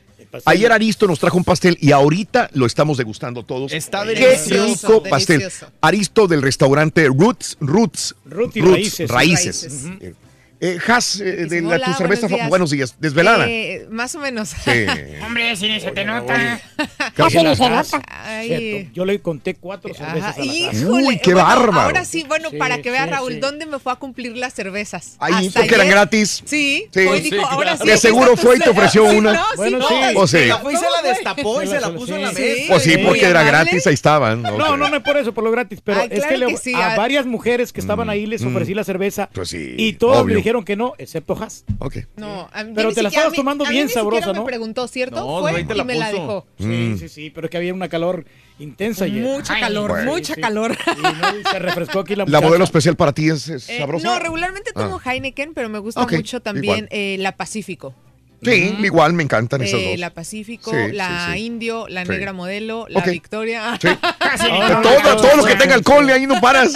Ayer 0.44 0.72
Aristo 0.72 1.06
nos 1.06 1.18
trajo 1.18 1.36
un 1.36 1.44
pastel 1.44 1.76
y 1.80 1.92
ahorita 1.92 2.50
lo 2.54 2.66
estamos 2.66 2.98
degustando 2.98 3.42
todos. 3.42 3.72
Está 3.72 4.04
delicioso. 4.04 4.48
Qué 4.48 4.64
rico 4.64 5.02
pastel. 5.02 5.44
Aristo 5.80 6.26
del 6.26 6.42
restaurante 6.42 7.06
Roots, 7.06 7.56
Roots, 7.60 8.14
Roots, 8.24 8.56
Roots 8.56 8.98
Raíces. 9.08 9.10
Raíces. 9.10 9.84
Eh, 10.64 10.78
Has, 10.88 11.20
eh, 11.20 11.44
de 11.44 11.60
la, 11.60 11.78
tu 11.78 11.92
cerveza. 11.92 12.26
Buenos 12.48 12.70
días. 12.70 12.96
Desvelada. 12.98 13.46
Eh, 13.46 13.86
más 13.90 14.14
o 14.14 14.18
menos. 14.18 14.48
Sí. 14.48 14.86
Hombre, 15.22 15.54
si 15.56 15.68
ni 15.68 15.78
se 15.78 15.90
te 15.90 16.06
nota. 16.06 16.58
Casi 17.14 17.42
ni 17.42 17.54
se 17.54 17.68
nota. 17.68 18.00
Yo 18.94 19.04
le 19.04 19.20
conté 19.20 19.56
cuatro 19.56 19.92
cervezas. 19.92 20.38
Híjole. 20.38 20.86
Uy, 20.86 21.18
qué 21.18 21.34
bueno, 21.34 21.46
bárbaro. 21.46 21.80
Ahora 21.80 22.06
sí, 22.06 22.24
bueno, 22.26 22.48
para 22.58 22.80
que 22.80 22.90
vea 22.90 23.04
Raúl, 23.04 23.40
¿dónde 23.40 23.66
me 23.66 23.78
fue 23.78 23.92
a 23.92 23.96
cumplir 23.96 24.38
las 24.38 24.54
cervezas? 24.54 25.16
Ahí, 25.18 25.50
porque 25.50 25.68
ayer. 25.68 25.74
eran 25.74 25.88
gratis. 25.90 26.42
Sí. 26.46 26.88
Hoy 26.96 27.20
dijo, 27.20 27.46
ahora 27.46 27.76
sí. 27.76 27.86
De 27.86 27.98
seguro 27.98 28.34
fue 28.34 28.56
y 28.56 28.60
te 28.60 28.70
ofreció 28.70 29.04
una. 29.04 29.34
No, 29.34 29.44
bueno, 29.56 29.86
sí. 29.86 29.94
O 30.16 30.26
sea, 30.26 30.56
fue 30.60 30.72
pues 30.72 30.76
y 30.76 30.78
se 30.78 30.90
la 30.90 31.08
destapó 31.10 31.62
y 31.62 31.66
se 31.66 31.78
la 31.78 31.92
puso 31.92 32.16
en 32.16 32.22
la 32.22 32.32
mesa. 32.32 32.62
Pues 32.68 32.82
sí, 32.84 32.96
porque 33.04 33.26
era 33.26 33.42
gratis, 33.42 33.86
ahí 33.86 33.92
estaban. 33.94 34.40
No, 34.40 34.78
no, 34.78 34.88
no 34.88 34.96
es 34.96 35.02
por 35.02 35.18
eso, 35.18 35.34
por 35.34 35.44
lo 35.44 35.50
gratis. 35.50 35.80
Pero 35.84 36.00
es 36.04 36.24
que 36.24 36.74
a 36.74 36.96
varias 36.96 37.26
mujeres 37.26 37.70
que 37.70 37.80
estaban 37.80 38.06
mm. 38.06 38.10
ahí 38.10 38.24
les 38.24 38.42
mm. 38.42 38.48
ofrecí 38.48 38.72
la 38.72 38.84
cerveza. 38.84 39.28
Pues 39.30 39.50
sí. 39.50 39.74
Y 39.76 39.92
todos 39.94 40.24
me 40.24 40.34
dijeron 40.34 40.53
dijeron 40.54 40.64
que 40.64 40.76
no, 40.76 40.94
excepto 40.98 41.36
Haas. 41.40 41.64
Ok. 41.78 41.98
No, 42.16 42.48
a 42.52 42.64
mí, 42.64 42.72
pero 42.74 42.92
te 42.92 43.02
la 43.02 43.08
estabas 43.08 43.32
tomando 43.32 43.64
bien 43.66 43.88
sabrosa, 43.88 44.32
¿no? 44.32 44.40
me 44.40 44.46
preguntó, 44.46 44.86
¿cierto? 44.86 45.16
No, 45.16 45.40
Fue 45.40 45.60
y 45.60 45.64
la 45.64 45.84
me 45.84 45.94
la 45.94 46.12
dejó. 46.12 46.46
Mm. 46.58 46.64
Sí, 46.64 46.98
sí, 46.98 47.08
sí, 47.08 47.30
pero 47.30 47.46
es 47.46 47.50
que 47.50 47.56
había 47.56 47.74
una 47.74 47.88
calor 47.88 48.24
intensa 48.58 49.06
ayer. 49.06 49.22
Mucha 49.22 49.54
Ay, 49.54 49.60
calor, 49.60 50.04
mucha 50.04 50.34
sí, 50.34 50.40
calor. 50.40 50.76
Y 50.96 51.02
no, 51.02 51.50
se 51.50 51.58
refrescó 51.58 52.00
aquí 52.00 52.14
la 52.14 52.24
La 52.28 52.40
modelo 52.40 52.64
especial 52.64 52.96
para 52.96 53.12
ti 53.12 53.28
es, 53.28 53.48
es 53.48 53.68
eh, 53.68 53.78
sabrosa. 53.78 54.06
no, 54.06 54.18
regularmente 54.18 54.72
tomo 54.72 55.00
ah. 55.04 55.12
Heineken, 55.12 55.54
pero 55.54 55.68
me 55.68 55.78
gusta 55.78 56.02
okay, 56.02 56.18
mucho 56.18 56.40
también 56.40 56.88
eh, 56.90 57.16
la 57.18 57.36
Pacífico. 57.36 57.94
Sí, 58.44 58.76
igual 58.82 59.12
me 59.12 59.22
encantan 59.22 59.62
eh, 59.62 59.66
esas 59.66 59.82
dos. 59.82 59.98
La 59.98 60.10
Pacífico, 60.10 60.72
la. 60.92 61.36
Indio, 61.36 61.86
la 61.88 62.04
Negra 62.04 62.32
Modelo, 62.32 62.86
la. 62.88 63.02
Victoria. 63.02 63.78
Sí. 63.80 63.88
no, 63.88 64.80
todo, 64.82 65.02
no, 65.02 65.16
todo 65.16 65.36
lo 65.36 65.44
que 65.44 65.54
tenga 65.56 65.74
alcohol, 65.74 66.08
ahí 66.10 66.26
no 66.26 66.40
paras. 66.40 66.72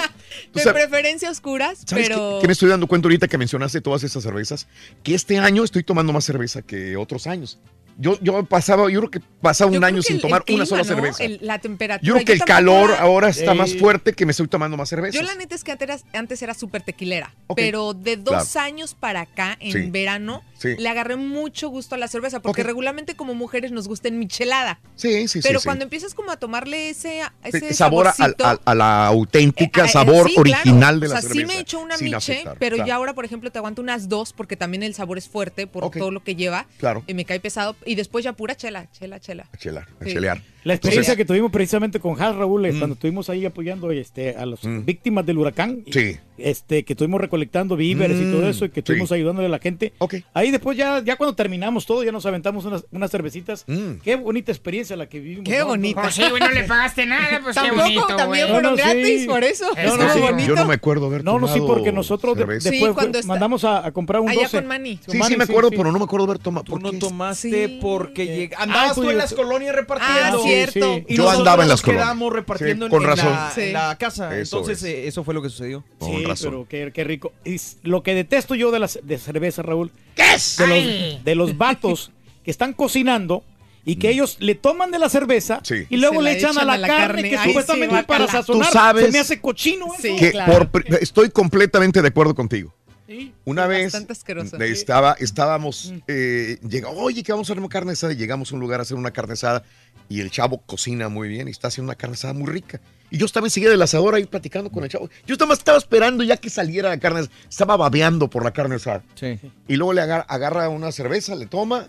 De 0.55 0.72
preferencia 0.72 1.30
oscuras, 1.30 1.82
¿sabes 1.86 2.08
pero. 2.08 2.36
Que, 2.36 2.42
que, 2.42 2.47
me 2.48 2.52
estoy 2.52 2.68
dando 2.68 2.86
cuenta 2.86 3.06
ahorita 3.06 3.28
que 3.28 3.38
mencionaste 3.38 3.80
todas 3.80 4.02
esas 4.02 4.22
cervezas, 4.22 4.66
que 5.02 5.14
este 5.14 5.38
año 5.38 5.64
estoy 5.64 5.82
tomando 5.82 6.12
más 6.12 6.24
cerveza 6.24 6.62
que 6.62 6.97
otros 6.97 7.26
años. 7.26 7.58
Yo, 8.00 8.16
yo 8.20 8.44
pasaba, 8.44 8.88
yo 8.88 9.00
creo 9.00 9.10
que 9.10 9.20
pasaba 9.42 9.72
un 9.72 9.82
año 9.82 10.02
sin 10.02 10.20
tomar 10.20 10.44
una 10.48 10.64
sola 10.66 10.84
cerveza. 10.84 11.24
La 11.40 11.58
temperatura. 11.58 12.06
Yo 12.06 12.14
creo 12.14 12.24
que 12.24 12.32
el 12.34 12.44
calor 12.44 12.92
ahora 12.92 13.28
está 13.28 13.55
más 13.55 13.74
fuerte 13.74 14.12
que 14.12 14.24
me 14.24 14.30
estoy 14.30 14.47
tomando 14.47 14.76
más 14.76 14.88
cerveza. 14.88 15.18
Yo 15.18 15.22
la 15.22 15.34
neta 15.34 15.56
es 15.56 15.64
que 15.64 15.76
antes 16.12 16.40
era 16.40 16.55
súper 16.55 16.82
tequilera, 16.82 17.34
pero 17.56 17.94
de 17.94 18.16
dos 18.16 18.55
años 18.55 18.94
para 18.94 19.22
acá, 19.22 19.56
en 19.58 19.90
verano, 19.90 20.44
le 20.62 20.88
agarré 20.88 21.16
mucho 21.16 21.68
gusto 21.68 21.94
a 21.94 21.98
la 21.98 22.08
cerveza, 22.08 22.40
porque 22.40 22.62
regularmente 22.62 23.14
como 23.14 23.34
mujeres 23.34 23.72
nos 23.72 23.88
gusta 23.88 24.08
en 24.08 24.18
michelada. 24.18 24.80
Sí, 24.96 25.28
sí, 25.28 25.40
sí. 25.40 25.48
Pero 25.48 25.60
cuando 25.62 25.84
empiezas 25.84 26.14
como 26.14 26.30
a 26.30 26.36
tomarle 26.36 26.90
ese, 26.90 27.22
ese 27.44 27.74
sabor 27.74 28.08
a, 28.08 28.74
la 28.74 29.06
auténtica, 29.06 29.82
eh, 29.82 29.86
eh, 29.86 29.88
sabor 29.88 30.28
original 30.36 31.00
de 31.00 31.08
la 31.08 31.18
o 31.18 31.20
sea, 31.20 31.28
cerveza. 31.28 31.40
Sí 31.40 31.46
me 31.46 31.58
he 31.58 31.60
hecho 31.60 31.78
una 31.78 31.96
miche, 31.98 32.44
pero 32.58 32.84
ya 32.84 32.96
ahora, 32.96 33.14
por 33.14 33.24
ejemplo, 33.24 33.50
te 33.50 33.58
aguanto 33.58 33.82
unas 33.82 34.08
dos, 34.08 34.32
porque 34.32 34.56
también 34.56 34.82
el 34.82 34.94
sabor 34.94 35.18
es 35.18 35.28
fuerte 35.28 35.66
por 35.66 35.90
todo 35.90 36.10
lo 36.10 36.22
que 36.22 36.34
lleva. 36.34 36.66
Claro. 36.78 37.04
Y 37.06 37.14
me 37.14 37.24
cae 37.24 37.40
pesado. 37.40 37.76
Y 37.84 37.94
después 37.94 38.24
ya 38.24 38.32
pura 38.32 38.56
chela, 38.56 38.90
chela, 38.92 39.20
chela. 39.20 39.48
A 39.52 39.56
chelar, 39.56 39.86
a 40.00 40.04
chelear. 40.04 40.42
La 40.68 40.74
experiencia 40.74 41.16
que 41.16 41.24
tuvimos 41.24 41.50
precisamente 41.50 41.98
con 41.98 42.20
Has 42.20 42.36
Raúl 42.36 42.66
eh, 42.66 42.72
mm. 42.72 42.78
cuando 42.78 42.92
estuvimos 42.92 43.30
ahí 43.30 43.47
apoyando 43.47 43.90
este, 43.90 44.36
a 44.36 44.44
las 44.44 44.62
mm. 44.62 44.84
víctimas 44.84 45.24
del 45.24 45.38
huracán. 45.38 45.82
Este, 46.36 46.84
que 46.84 46.92
estuvimos 46.92 47.20
recolectando 47.20 47.74
víveres 47.74 48.20
y 48.20 48.30
todo 48.30 48.42
mm. 48.42 48.50
eso 48.50 48.64
y 48.66 48.68
que 48.68 48.80
estuvimos 48.80 49.08
sí. 49.08 49.14
ayudándole 49.14 49.47
a 49.47 49.50
la 49.50 49.58
gente. 49.58 49.94
Okay. 49.98 50.24
Ahí 50.34 50.50
después 50.50 50.76
ya, 50.76 51.02
ya 51.02 51.16
cuando 51.16 51.34
terminamos 51.34 51.86
todo, 51.86 52.05
ya 52.05 52.12
nos 52.12 52.26
aventamos 52.26 52.66
unas, 52.66 52.84
unas 52.92 53.10
cervecitas. 53.10 53.64
Qué 54.05 54.16
bonita 54.16 54.52
experiencia 54.52 54.94
la 54.94 55.08
que 55.08 55.20
vivimos. 55.20 55.44
Qué 55.47 55.58
¿no? 55.60 55.68
bonita. 55.68 56.02
Pues 56.02 56.14
sí, 56.14 56.22
güey, 56.28 56.40
no 56.40 56.50
le 56.50 56.64
pagaste 56.64 57.06
nada, 57.06 57.40
pues 57.42 57.56
Tampoco, 57.56 58.14
también 58.14 58.47
güey. 58.47 58.60
fueron 58.60 58.76
gratis, 58.76 59.26
por 59.26 59.42
eso. 59.42 59.66
No, 59.74 59.97
no, 59.97 60.12
sí, 60.12 60.20
bonito. 60.20 60.48
Yo 60.48 60.55
no 60.55 60.66
me 60.66 60.74
acuerdo 60.74 61.06
haber 61.06 61.24
No, 61.24 61.38
no, 61.38 61.48
sí, 61.48 61.60
porque 61.66 61.92
nosotros 61.92 62.36
después 62.36 63.24
mandamos 63.24 63.64
a, 63.64 63.90
comprar 63.92 64.20
un 64.20 64.28
Allá 64.28 64.42
12. 64.42 64.58
con 64.58 64.66
Manny. 64.66 65.00
Sí, 65.08 65.18
sí, 65.26 65.36
me 65.36 65.44
acuerdo, 65.44 65.70
pero 65.70 65.90
no 65.90 65.98
me 65.98 66.05
acuerdo 66.05 66.26
haber 66.26 66.38
tomado. 66.38 66.64
Tú 66.64 66.78
no 66.78 66.92
tomaste 66.92 67.78
porque 67.80 68.44
eh, 68.44 68.50
andabas 68.58 68.90
ah, 68.90 68.94
tú 68.94 69.00
en 69.00 69.06
pues, 69.06 69.16
las 69.16 69.32
colonias 69.32 69.74
repartiendo. 69.74 70.42
Ah, 70.44 70.57
y 71.08 71.16
Yo 71.16 71.30
andaba 71.30 71.62
en 71.62 71.68
las 71.68 71.82
colonias. 71.82 72.06
quedamos 72.06 72.32
repartiendo 72.32 72.86
sí, 72.86 72.90
con 72.90 73.02
en, 73.02 73.08
razón. 73.08 73.32
La, 73.32 73.52
en 73.56 73.72
la 73.72 73.98
casa. 73.98 74.38
Entonces, 74.38 74.82
eh, 74.82 75.06
eso 75.06 75.24
fue 75.24 75.34
lo 75.34 75.42
que 75.42 75.50
sucedió. 75.50 75.84
Con 75.98 76.10
sí, 76.10 76.24
razón. 76.24 76.66
pero 76.68 76.92
qué, 76.92 77.04
rico. 77.04 77.32
Es 77.44 77.78
lo 77.82 78.02
que 78.02 78.14
detesto 78.14 78.54
yo 78.54 78.70
de 78.70 78.78
la 78.78 78.90
de 79.02 79.18
cerveza, 79.18 79.62
Raúl. 79.62 79.90
¿Qué 80.14 80.34
es? 80.34 80.56
De 80.56 80.66
los, 80.66 81.24
de 81.24 81.34
los 81.34 81.56
vatos 81.56 82.12
que 82.44 82.50
están 82.50 82.72
cocinando 82.72 83.44
y 83.88 83.96
que 83.96 84.08
mm. 84.08 84.10
ellos 84.10 84.36
le 84.40 84.54
toman 84.54 84.90
de 84.90 84.98
la 84.98 85.08
cerveza 85.08 85.62
y 85.88 85.96
luego 85.96 86.20
le 86.20 86.32
echan, 86.32 86.58
a 86.58 86.64
la, 86.64 86.86
carne, 86.86 87.30
que 87.30 87.38
supuestamente 87.38 87.96
sí, 87.96 88.02
para 88.06 88.26
sazonar. 88.26 88.66
¿Tú 88.66 88.72
sabes 88.72 89.06
se 89.06 89.12
me 89.12 89.18
hace 89.18 89.40
cochino 89.40 89.86
estoy 91.00 91.30
completamente 91.30 92.02
de 92.02 92.08
acuerdo 92.08 92.34
contigo. 92.34 92.74
Una 93.46 93.66
vez 93.66 93.94
estaba, 94.70 95.16
estábamos, 95.18 95.94
eh, 96.06 96.58
llega, 96.68 96.90
oye, 96.90 97.22
que 97.22 97.32
vamos 97.32 97.48
a 97.48 97.52
hacer 97.52 97.60
una 97.60 97.70
carnesada. 97.70 98.12
Y 98.12 98.16
llegamos 98.16 98.52
a 98.52 98.54
un 98.54 98.60
lugar 98.60 98.80
a 98.80 98.82
hacer 98.82 98.96
una 98.96 99.10
carnesada 99.10 99.64
y 100.10 100.20
el 100.20 100.30
chavo 100.30 100.58
cocina 100.58 101.08
muy 101.08 101.28
bien 101.28 101.48
y 101.48 101.50
está 101.50 101.68
haciendo 101.68 101.90
una 101.90 101.96
carnesada 101.96 102.34
muy 102.34 102.46
rica. 102.46 102.80
Y 103.10 103.16
yo 103.16 103.24
estaba 103.24 103.46
enseguida 103.46 103.70
del 103.70 103.80
asador 103.80 104.14
ahí 104.14 104.26
platicando 104.26 104.70
con 104.70 104.84
el 104.84 104.90
chavo. 104.90 105.08
Yo 105.26 105.34
estaba, 105.34 105.54
estaba 105.54 105.78
esperando 105.78 106.22
ya 106.22 106.36
que 106.36 106.50
saliera 106.50 106.90
la 106.90 106.98
carnesada. 106.98 107.34
Estaba 107.48 107.76
babeando 107.78 108.28
por 108.28 108.44
la 108.44 108.52
carnesada 108.52 109.02
Y 109.66 109.76
luego 109.76 109.94
le 109.94 110.02
agarra, 110.02 110.68
una 110.68 110.92
cerveza, 110.92 111.34
le 111.34 111.46
toma 111.46 111.88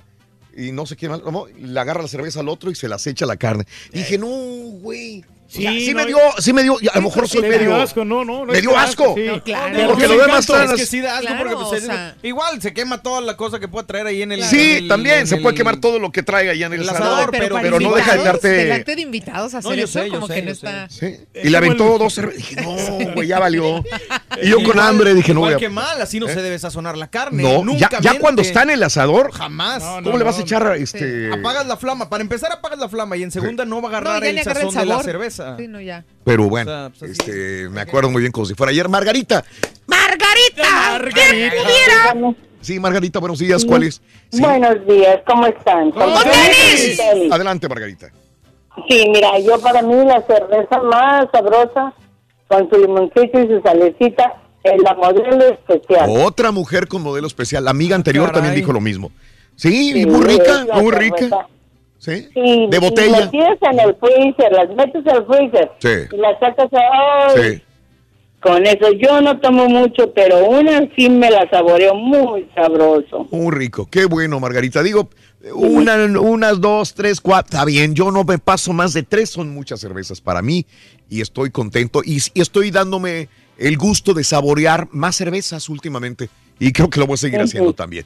y 0.56 0.72
no 0.72 0.86
sé 0.86 0.96
qué 0.96 1.10
más. 1.10 1.22
Le 1.58 1.80
agarra 1.80 2.02
la 2.02 2.08
cerveza 2.08 2.40
al 2.40 2.48
otro 2.48 2.72
y 2.72 2.76
se 2.76 2.88
las 2.88 3.06
echa 3.08 3.26
la 3.26 3.36
carne. 3.36 3.66
Y 3.92 4.00
dije, 4.00 4.18
no, 4.18 4.28
güey 4.28 5.26
Sí, 5.50 5.66
o 5.66 5.72
sea, 5.72 5.80
sí 5.80 5.94
no, 5.94 6.00
me 6.00 6.06
dio, 6.06 6.18
sí 6.38 6.54
me 6.54 6.62
dio, 6.62 6.78
a 6.78 6.96
lo 6.98 7.02
mejor 7.02 7.28
sí 7.28 7.42
me 7.42 7.58
dio 7.58 7.76
asco, 7.76 8.06
no, 8.06 8.24
no, 8.24 8.46
no 8.46 8.54
me 8.54 8.62
dio 8.62 8.78
asco. 8.78 9.16
Sí, 9.16 9.28
claro. 9.44 9.88
Porque 9.88 10.08
lo 10.08 10.18
demás 10.20 10.48
es 10.48 10.74
que 10.74 10.86
sí 10.86 11.02
da 11.02 11.18
asco 11.18 11.28
claro, 11.28 11.40
porque 11.40 11.56
pues, 11.56 11.84
o 11.84 11.86
sea, 11.88 12.16
igual 12.22 12.62
se 12.62 12.72
quema 12.72 13.02
toda 13.02 13.22
la 13.22 13.36
cosa 13.36 13.60
que 13.60 13.68
pueda 13.68 13.88
traer 13.88 14.06
ahí 14.06 14.22
en 14.22 14.32
el 14.32 14.44
Sí, 14.44 14.74
en 14.74 14.84
el, 14.84 14.88
también 14.88 15.26
se 15.26 15.38
puede 15.38 15.56
quemar 15.56 15.78
todo 15.78 15.98
lo 15.98 16.12
que 16.12 16.22
traiga 16.22 16.52
ahí 16.52 16.62
en 16.62 16.74
el, 16.74 16.82
el 16.82 16.90
asador, 16.90 17.32
pero, 17.32 17.56
pero, 17.56 17.62
pero 17.62 17.80
no 17.80 17.96
deja 17.96 18.16
de 18.16 18.24
darte 18.24 18.62
el 18.62 18.72
acto 18.74 18.96
de 18.96 19.02
invitados 19.02 19.56
a 19.56 19.58
hacer 19.58 19.76
yo 19.76 19.86
eso 19.86 20.00
sé, 20.00 20.06
yo 20.06 20.14
como 20.14 20.28
sé, 20.28 20.36
que 20.36 20.42
no 20.44 20.52
está. 20.52 20.88
Sí. 20.88 21.18
Y 21.44 21.50
le 21.50 21.58
aventó 21.58 21.98
dos 21.98 22.14
cervezas, 22.14 22.38
dije, 22.50 22.62
"No, 22.62 23.14
güey, 23.14 23.28
ya 23.28 23.40
valió." 23.40 23.84
Y 24.42 24.50
yo 24.50 24.64
con 24.64 24.80
hambre 24.80 25.14
dije, 25.14 25.34
"No, 25.34 25.42
güey, 25.42 25.58
qué 25.58 25.68
mal, 25.68 26.02
así 26.02 26.20
no 26.20 26.28
se 26.28 26.42
debe 26.42 26.58
sazonar 26.60 26.96
la 26.96 27.10
carne." 27.10 27.44
No, 27.44 27.64
nunca. 27.64 27.90
ya 28.00 28.20
cuando 28.20 28.42
está 28.42 28.64
en 28.64 28.70
el 28.70 28.84
asador, 28.84 29.32
jamás. 29.32 29.84
¿Cómo 30.04 30.18
le 30.18 30.24
vas 30.24 30.38
a 30.38 30.42
echar 30.42 30.76
este 30.78 31.34
Apagas 31.34 31.66
la 31.66 31.76
flama, 31.76 32.10
para 32.10 32.22
empezar 32.22 32.52
apagas 32.52 32.80
la 32.80 32.88
flama 32.88 33.18
y 33.18 33.24
en 33.24 33.32
segunda 33.32 33.66
no 33.66 33.82
va 33.82 33.90
a 33.90 33.92
agarrar 33.92 34.24
el 34.24 34.44
sazón 34.44 34.76
de 34.76 34.86
la 34.86 35.04
cerveza. 35.04 35.39
Pero 36.24 36.50
bueno, 36.50 36.92
este, 37.02 37.70
me 37.70 37.82
acuerdo 37.82 38.10
muy 38.10 38.22
bien 38.22 38.32
como 38.32 38.46
si 38.46 38.54
fuera 38.54 38.72
ayer. 38.72 38.88
Margarita. 38.90 39.44
Margarita. 39.88 41.00
Margarita. 41.00 42.38
Sí, 42.62 42.80
Margarita, 42.80 43.20
buenos 43.20 43.40
días. 43.40 43.64
¿Cuál 43.66 43.84
es? 43.84 44.02
Buenos 44.32 44.86
días, 44.86 45.20
¿cómo 45.26 45.48
están? 45.48 45.94
Adelante, 47.32 47.70
Margarita. 47.70 48.12
Sí, 48.88 49.06
mira, 49.10 49.40
yo 49.40 49.60
para 49.60 49.82
mí 49.82 49.96
la 50.06 50.22
cerveza 50.26 50.82
más 50.84 51.28
sabrosa 51.32 51.94
con 52.48 52.70
su 52.70 52.78
limoncito 52.78 53.40
y 53.40 53.48
su 53.48 53.62
salecita 53.62 54.42
es 54.64 54.82
la 54.82 54.94
modelo 54.96 55.46
especial. 55.46 56.10
Otra 56.10 56.52
mujer 56.52 56.88
con 56.88 57.02
modelo 57.02 57.28
especial. 57.28 57.66
La 57.66 57.72
amiga 57.72 57.96
anterior 57.96 58.32
también 58.32 58.56
dijo 58.56 58.74
lo 58.74 58.82
mismo. 58.82 59.12
Sí, 59.56 59.94
sí 59.94 60.06
muy 60.06 60.26
rica, 60.26 60.66
muy 60.74 60.92
rica. 60.92 61.48
Sí. 62.00 62.28
Sí, 62.34 62.68
De 62.72 62.78
y 62.78 62.80
botella. 62.80 63.20
las 63.20 63.32
tienes 63.32 63.60
en 63.62 63.80
el 63.80 63.96
freezer, 63.96 64.52
las 64.52 64.70
metes 64.76 65.06
al 65.08 65.26
freezer. 65.28 65.72
Sí. 65.80 66.16
Y 66.16 66.18
las 66.18 66.40
sacas. 66.40 66.70
Sí. 67.36 67.62
Con 68.42 68.66
eso 68.66 68.92
yo 68.94 69.20
no 69.22 69.38
tomo 69.42 69.68
mucho, 69.68 70.14
pero 70.14 70.46
una 70.48 70.88
sí 70.96 71.10
me 71.10 71.30
la 71.30 71.50
saboreo 71.50 71.94
muy 71.94 72.50
sabroso. 72.56 73.28
Muy 73.32 73.54
rico. 73.54 73.86
Qué 73.92 74.06
bueno, 74.06 74.40
Margarita. 74.40 74.82
Digo, 74.82 75.10
una, 75.54 75.96
unas 76.22 76.62
dos, 76.62 76.94
tres, 76.94 77.20
cuatro. 77.20 77.50
Está 77.52 77.66
bien, 77.66 77.96
yo 77.96 78.12
no 78.12 78.24
me 78.24 78.38
paso 78.40 78.72
más 78.72 78.94
de 78.94 79.04
tres. 79.04 79.30
Son 79.30 79.54
muchas 79.54 79.82
cervezas 79.82 80.22
para 80.22 80.42
mí 80.42 80.66
y 81.10 81.20
estoy 81.20 81.50
contento. 81.50 82.02
Y, 82.06 82.20
y 82.34 82.40
estoy 82.40 82.72
dándome 82.72 83.28
el 83.58 83.78
gusto 83.78 84.14
de 84.14 84.24
saborear 84.24 84.88
más 84.92 85.18
cervezas 85.18 85.68
últimamente. 85.68 86.30
Y 86.60 86.72
creo 86.74 86.90
que 86.90 87.00
lo 87.00 87.08
voy 87.08 87.14
a 87.16 87.18
seguir 87.18 87.40
haciendo 87.40 87.74
también. 87.74 88.06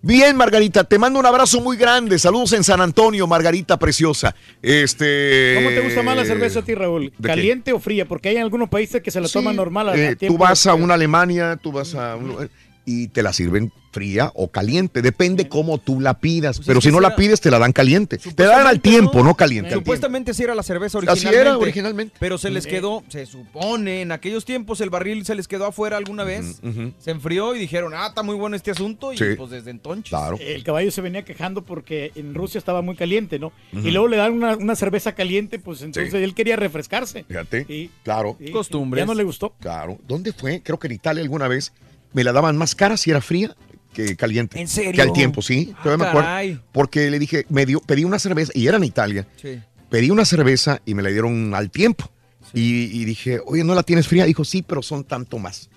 Bien, 0.00 0.36
Margarita, 0.36 0.84
te 0.84 0.96
mando 0.96 1.18
un 1.18 1.26
abrazo 1.26 1.60
muy 1.60 1.76
grande. 1.76 2.18
Saludos 2.20 2.52
en 2.52 2.62
San 2.62 2.80
Antonio, 2.80 3.26
Margarita 3.26 3.76
preciosa. 3.78 4.32
Este. 4.62 5.54
¿Cómo 5.56 5.70
te 5.70 5.80
gusta 5.80 6.02
más 6.04 6.16
la 6.16 6.24
cerveza 6.24 6.60
a 6.60 6.62
ti, 6.62 6.74
Raúl? 6.74 7.10
qué? 7.20 7.22
¿Caliente 7.26 7.72
o 7.72 7.80
fría? 7.80 8.06
Porque 8.06 8.28
hay 8.28 8.36
algunos 8.36 8.68
países 8.68 9.02
que 9.02 9.10
se 9.10 9.20
la 9.20 9.28
toman 9.28 9.56
normal. 9.56 9.88
a- 9.88 9.96
Eh, 9.96 10.14
tú 10.14 10.38
vas 10.38 10.66
a 10.66 10.74
una 10.74 10.94
Alemania, 10.94 11.58
tú 11.60 11.72
vas 11.72 11.94
a 11.96 12.14
un 12.14 12.28
lugar 12.28 12.48
y 12.86 13.08
te 13.08 13.22
la 13.24 13.32
sirven 13.32 13.72
fría 13.90 14.30
o 14.34 14.48
caliente, 14.48 15.02
depende 15.02 15.48
cómo 15.48 15.78
tú 15.78 16.00
la 16.00 16.18
pidas, 16.18 16.60
pero 16.66 16.78
es 16.78 16.84
si 16.84 16.90
no 16.90 16.98
si 16.98 17.02
la 17.02 17.16
pides 17.16 17.40
te 17.40 17.50
la 17.50 17.58
dan 17.58 17.72
caliente. 17.72 18.18
Te 18.18 18.44
la 18.44 18.58
dan 18.58 18.66
al 18.66 18.80
tiempo, 18.80 19.22
no 19.24 19.34
caliente. 19.34 19.72
Supuestamente 19.72 20.34
sí 20.34 20.42
era 20.44 20.54
la 20.54 20.62
cerveza 20.62 20.98
Así 20.98 21.06
originalmente. 21.08 21.40
era 21.40 21.58
originalmente. 21.58 22.16
Pero 22.18 22.38
se 22.38 22.50
les 22.50 22.66
quedó, 22.66 23.02
se 23.08 23.26
supone, 23.26 24.02
en 24.02 24.12
aquellos 24.12 24.44
tiempos 24.44 24.80
el 24.80 24.90
barril 24.90 25.24
se 25.24 25.34
les 25.34 25.48
quedó 25.48 25.66
afuera 25.66 25.96
alguna 25.96 26.24
vez. 26.24 26.60
Se 26.98 27.10
enfrió 27.10 27.54
y 27.54 27.58
dijeron, 27.58 27.92
ah, 27.94 28.06
está 28.08 28.22
muy 28.22 28.34
bueno 28.34 28.56
este 28.56 28.70
asunto. 28.70 29.12
Y 29.12 29.18
Sí. 29.18 29.24
pues 29.36 29.50
desde 29.50 29.70
entonces. 29.70 30.12
El 30.40 30.64
caballo 30.64 30.90
se 30.90 31.00
venía 31.00 31.24
quejando 31.24 31.62
porque 31.64 32.12
en 32.14 32.34
Rusia 32.34 32.58
estaba 32.58 32.82
muy 32.82 32.96
caliente, 32.96 33.38
¿no? 33.38 33.52
Y 33.72 33.90
luego 33.90 34.08
le 34.08 34.16
dan 34.16 34.32
una, 34.32 34.56
una 34.56 34.76
cerveza 34.76 35.14
caliente, 35.14 35.58
pues 35.58 35.82
entonces 35.82 36.14
él 36.14 36.34
quería 36.34 36.56
refrescarse. 36.56 37.24
Fíjate, 37.24 37.90
claro. 38.02 38.36
Sí, 38.38 38.52
Ya 38.96 39.06
no 39.06 39.14
le 39.14 39.24
gustó. 39.24 39.54
Claro. 39.60 39.98
¿Dónde 40.06 40.32
fue? 40.32 40.62
Creo 40.62 40.78
que 40.78 40.86
en 40.88 40.92
Italia 40.94 41.22
alguna 41.22 41.48
vez 41.48 41.72
me 42.12 42.24
la 42.24 42.32
daban 42.32 42.56
más 42.56 42.74
cara 42.74 42.96
si 42.96 43.10
era 43.10 43.20
fría 43.20 43.54
que 43.92 44.16
caliente. 44.16 44.60
¿En 44.60 44.68
serio? 44.68 44.92
Que 44.92 45.02
al 45.02 45.12
tiempo, 45.12 45.42
sí. 45.42 45.72
Ah, 45.74 45.82
Todavía 45.82 46.04
me 46.04 46.08
acuerdo. 46.10 46.28
caray. 46.28 46.60
Porque 46.72 47.10
le 47.10 47.18
dije, 47.18 47.46
me 47.48 47.66
dio, 47.66 47.80
pedí 47.80 48.04
una 48.04 48.18
cerveza, 48.18 48.52
y 48.54 48.66
era 48.66 48.76
en 48.76 48.84
Italia. 48.84 49.26
Sí. 49.40 49.60
Pedí 49.90 50.10
una 50.10 50.24
cerveza 50.24 50.80
y 50.84 50.94
me 50.94 51.02
la 51.02 51.08
dieron 51.10 51.54
al 51.54 51.70
tiempo. 51.70 52.10
Y, 52.54 52.84
y 53.00 53.04
dije, 53.04 53.40
oye, 53.46 53.64
¿no 53.64 53.74
la 53.74 53.82
tienes 53.82 54.06
fría? 54.08 54.24
Dijo, 54.24 54.44
sí, 54.44 54.62
pero 54.62 54.82
son 54.82 55.04
tanto 55.04 55.38
más. 55.38 55.68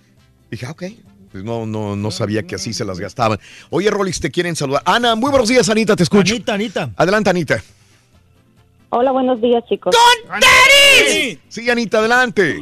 Dije, 0.49 0.65
ah, 0.65 0.71
ok. 0.71 0.83
Pues 1.31 1.43
no, 1.45 1.65
no, 1.65 1.95
no 1.95 2.11
sabía 2.11 2.43
que 2.43 2.55
así 2.55 2.73
se 2.73 2.83
las 2.83 2.99
gastaban. 2.99 3.39
Oye, 3.69 3.89
Rolis, 3.89 4.19
te 4.19 4.29
quieren 4.31 4.55
saludar. 4.55 4.81
Ana, 4.85 5.15
muy 5.15 5.29
buenos 5.31 5.47
días, 5.47 5.69
Anita, 5.69 5.95
te 5.95 6.03
escucho. 6.03 6.33
Anita, 6.33 6.53
Anita. 6.53 6.91
Adelante, 6.97 7.29
Anita. 7.29 7.63
Hola, 8.89 9.13
buenos 9.13 9.41
días, 9.41 9.63
chicos. 9.69 9.95
Sí, 11.07 11.39
sí, 11.47 11.69
Anita, 11.69 11.99
adelante. 11.99 12.61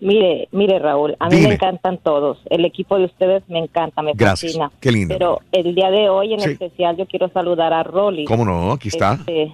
Mire, 0.00 0.48
mire, 0.52 0.78
Raúl, 0.78 1.14
a 1.20 1.28
mí 1.28 1.36
Dime. 1.36 1.48
me 1.48 1.54
encantan 1.54 1.98
todos. 1.98 2.38
El 2.48 2.64
equipo 2.64 2.96
de 2.98 3.04
ustedes 3.04 3.42
me 3.48 3.58
encanta, 3.58 4.00
me 4.00 4.12
Gracias. 4.14 4.52
fascina. 4.52 4.70
Qué 4.80 4.90
lindo. 4.92 5.14
Pero 5.16 5.40
el 5.52 5.74
día 5.74 5.90
de 5.90 6.08
hoy 6.08 6.32
en 6.32 6.40
Sí. 6.40 6.50
especial 6.52 6.96
yo 6.96 7.06
quiero 7.06 7.28
saludar 7.28 7.72
a 7.74 7.82
Rolly. 7.82 8.24
¿Cómo 8.24 8.44
no? 8.46 8.72
Aquí 8.72 8.88
está. 8.88 9.14
Este, 9.14 9.52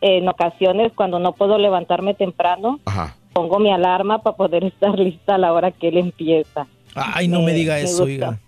en 0.00 0.28
ocasiones, 0.28 0.92
cuando 0.94 1.18
no 1.20 1.32
puedo 1.32 1.58
levantarme 1.58 2.14
temprano, 2.14 2.80
Ajá. 2.86 3.14
pongo 3.32 3.58
mi 3.60 3.70
alarma 3.72 4.18
para 4.22 4.36
poder 4.36 4.64
estar 4.64 4.98
lista 4.98 5.36
a 5.36 5.38
la 5.38 5.52
hora 5.52 5.70
que 5.70 5.88
él 5.88 5.98
empieza. 5.98 6.66
Ay, 6.94 7.28
no 7.28 7.42
me 7.42 7.52
diga 7.52 7.74
me 7.74 7.82
eso, 7.82 8.04
gusta. 8.04 8.04
oiga. 8.04 8.38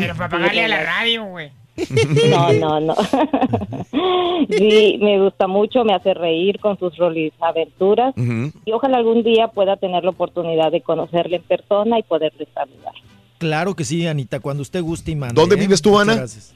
Pero 0.00 0.14
para 0.16 0.28
pagarle 0.28 0.64
a 0.64 0.68
la 0.68 0.82
radio, 0.82 1.24
güey. 1.26 1.50
No, 2.30 2.52
no, 2.52 2.80
no. 2.80 2.94
sí, 4.50 4.98
me 5.00 5.20
gusta 5.20 5.46
mucho, 5.46 5.84
me 5.84 5.94
hace 5.94 6.14
reír 6.14 6.58
con 6.58 6.78
sus 6.78 6.96
rolis 6.96 7.32
aventuras 7.40 8.14
y 8.16 8.72
ojalá 8.72 8.98
algún 8.98 9.22
día 9.22 9.48
pueda 9.48 9.76
tener 9.76 10.04
la 10.04 10.10
oportunidad 10.10 10.72
de 10.72 10.80
conocerle 10.80 11.36
en 11.36 11.42
persona 11.42 11.98
y 11.98 12.02
poderle 12.02 12.46
saludar. 12.54 12.94
Claro 13.38 13.74
que 13.74 13.84
sí, 13.84 14.06
Anita, 14.06 14.40
cuando 14.40 14.62
usted 14.62 14.82
guste 14.82 15.10
y 15.10 15.16
mande. 15.16 15.34
¿Dónde 15.38 15.56
¿eh? 15.56 15.60
vives 15.60 15.82
tú, 15.82 15.90
Muchas 15.90 16.08
Ana? 16.08 16.14
gracias. 16.16 16.54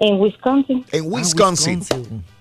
En 0.00 0.18
Wisconsin. 0.18 0.84
En 0.92 1.12
Wisconsin. 1.12 1.82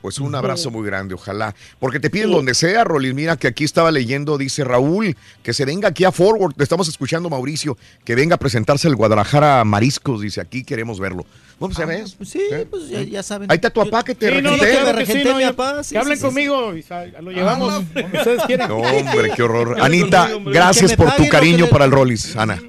Pues 0.01 0.17
un 0.19 0.33
abrazo 0.33 0.71
muy 0.71 0.85
grande, 0.85 1.13
ojalá. 1.13 1.53
Porque 1.77 1.99
te 1.99 2.09
piden 2.09 2.31
donde 2.31 2.53
sea, 2.53 2.85
Rolis. 2.85 3.13
Mira 3.13 3.35
que 3.35 3.47
aquí 3.47 3.65
estaba 3.65 3.91
leyendo, 3.91 4.37
dice 4.37 4.63
Raúl, 4.63 5.17
que 5.43 5.51
se 5.53 5.65
venga 5.65 5.89
aquí 5.89 6.05
a 6.05 6.13
Forward. 6.13 6.53
Te 6.55 6.63
estamos 6.63 6.87
escuchando, 6.87 7.29
Mauricio, 7.29 7.77
que 8.05 8.15
venga 8.15 8.35
a 8.35 8.37
presentarse 8.37 8.87
el 8.87 8.95
Guadalajara 8.95 9.65
Mariscos. 9.65 10.21
Dice, 10.21 10.39
aquí 10.39 10.63
queremos 10.63 11.01
verlo. 11.01 11.25
Vamos 11.59 11.77
a 11.79 11.85
ver. 11.85 12.07
Sí, 12.07 12.41
pues 12.69 12.87
ya, 12.87 13.01
ya 13.01 13.21
saben. 13.21 13.51
Ahí 13.51 13.55
está 13.55 13.69
tu 13.69 13.81
papá 13.83 14.03
que 14.03 14.15
te 14.15 14.29
Sí, 14.29 14.41
no, 14.41 14.51
no, 14.51 14.57
regentea. 14.57 14.81
claro 14.81 14.97
que 14.97 15.05
sí, 15.05 15.11
regenté 15.11 15.29
no, 15.31 15.37
mi 15.37 15.43
papá, 15.53 15.83
sí, 15.83 15.91
que 15.95 15.99
hablen 15.99 16.19
conmigo 16.19 16.73
y 16.73 16.85
lo 17.21 17.31
llevamos 17.31 17.73
donde 17.73 18.17
ustedes 18.17 18.43
quieran. 18.43 18.69
No, 18.69 18.77
hombre, 18.77 19.33
qué 19.35 19.43
horror. 19.43 19.75
Anita, 19.81 20.29
gracias 20.45 20.95
por 20.95 21.13
tu 21.17 21.27
cariño 21.27 21.67
para 21.67 21.83
el 21.83 21.91
Rolis, 21.91 22.37
Ana. 22.37 22.61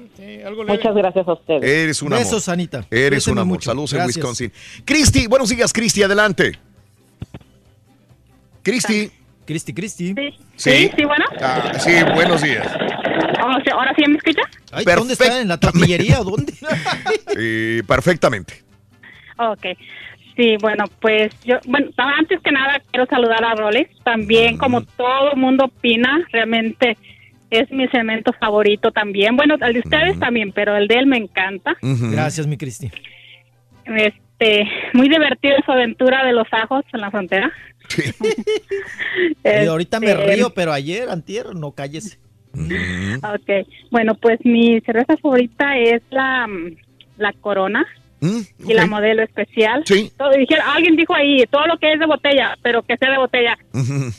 Muchas 0.67 0.95
gracias 0.95 1.27
a 1.27 1.33
ustedes. 1.33 1.63
Eres 1.63 2.01
un 2.01 2.13
amor. 2.13 2.23
Besos, 2.25 2.49
Anita. 2.49 2.79
Eres 2.89 3.09
Cuídense 3.09 3.31
un 3.31 3.37
amor. 3.39 3.55
mucho. 3.57 3.69
Saludos 3.69 3.93
en 3.93 3.97
Gracias. 3.99 4.17
Wisconsin. 4.17 4.51
Cristi, 4.85 5.27
buenos 5.27 5.49
días, 5.49 5.71
Cristi, 5.73 6.03
adelante. 6.03 6.57
Cristi. 8.63 9.11
Cristi, 9.45 9.73
Cristi. 9.73 10.15
Sí. 10.55 10.91
sí, 10.95 11.05
bueno. 11.05 11.25
Ah, 11.41 11.73
sí, 11.79 11.91
buenos 12.13 12.41
días. 12.41 12.67
Oh, 13.43 13.57
sí, 13.63 13.71
¿Ahora 13.71 13.93
sí 13.95 14.03
me 14.07 14.17
escucha? 14.17 14.41
Ay, 14.71 14.85
¿Dónde 14.85 15.13
está? 15.13 15.41
¿En 15.41 15.47
la 15.47 15.57
tortillería 15.57 16.21
o 16.21 16.23
dónde? 16.23 16.53
Sí, 17.35 17.81
perfectamente. 17.87 18.63
Ok. 19.37 19.65
Sí, 20.35 20.55
bueno, 20.61 20.85
pues 21.01 21.33
yo, 21.43 21.57
bueno, 21.65 21.87
antes 21.97 22.39
que 22.41 22.51
nada 22.51 22.81
quiero 22.91 23.05
saludar 23.07 23.43
a 23.43 23.55
Rolex. 23.55 23.89
También, 24.03 24.57
como 24.57 24.81
todo 24.83 25.35
mundo 25.35 25.65
opina, 25.65 26.25
realmente 26.31 26.97
es 27.51 27.69
mi 27.71 27.87
segmento 27.89 28.33
favorito 28.33 28.91
también. 28.91 29.35
Bueno, 29.35 29.55
el 29.61 29.73
de 29.73 29.79
ustedes 29.79 30.17
también, 30.19 30.51
pero 30.51 30.75
el 30.75 30.87
de 30.87 30.95
él 30.95 31.05
me 31.05 31.17
encanta. 31.17 31.75
Gracias, 31.81 32.47
mi 32.47 32.57
Cristi. 32.57 32.89
Este, 33.85 34.67
muy 34.93 35.07
divertida 35.09 35.55
su 35.65 35.71
aventura 35.71 36.25
de 36.25 36.33
los 36.33 36.47
ajos 36.51 36.83
en 36.93 37.01
la 37.01 37.11
frontera. 37.11 37.51
Y 39.43 39.67
ahorita 39.67 39.99
me 39.99 40.11
Este, 40.11 40.35
río, 40.35 40.53
pero 40.53 40.71
ayer, 40.71 41.09
antier, 41.09 41.53
no 41.55 41.71
cállese. 41.73 42.17
Ok, 42.53 43.67
bueno, 43.91 44.15
pues 44.15 44.39
mi 44.43 44.79
cerveza 44.81 45.15
favorita 45.17 45.77
es 45.77 46.01
la, 46.09 46.47
mm, 46.47 46.75
la 47.17 47.33
Corona 47.33 47.85
y 48.21 48.73
la 48.73 48.85
modelo 48.85 49.23
especial. 49.23 49.83
Sí. 49.85 50.11
Todo, 50.17 50.31
dijeron- 50.31 50.65
alguien 50.67 50.95
dijo 50.95 51.13
ahí, 51.15 51.43
todo 51.49 51.65
lo 51.67 51.77
que 51.77 51.93
es 51.93 51.99
de 51.99 52.05
botella, 52.05 52.57
pero 52.61 52.83
que 52.83 52.95
sea 52.97 53.11
de 53.11 53.17
botella. 53.17 53.57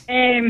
Eh, 0.07 0.41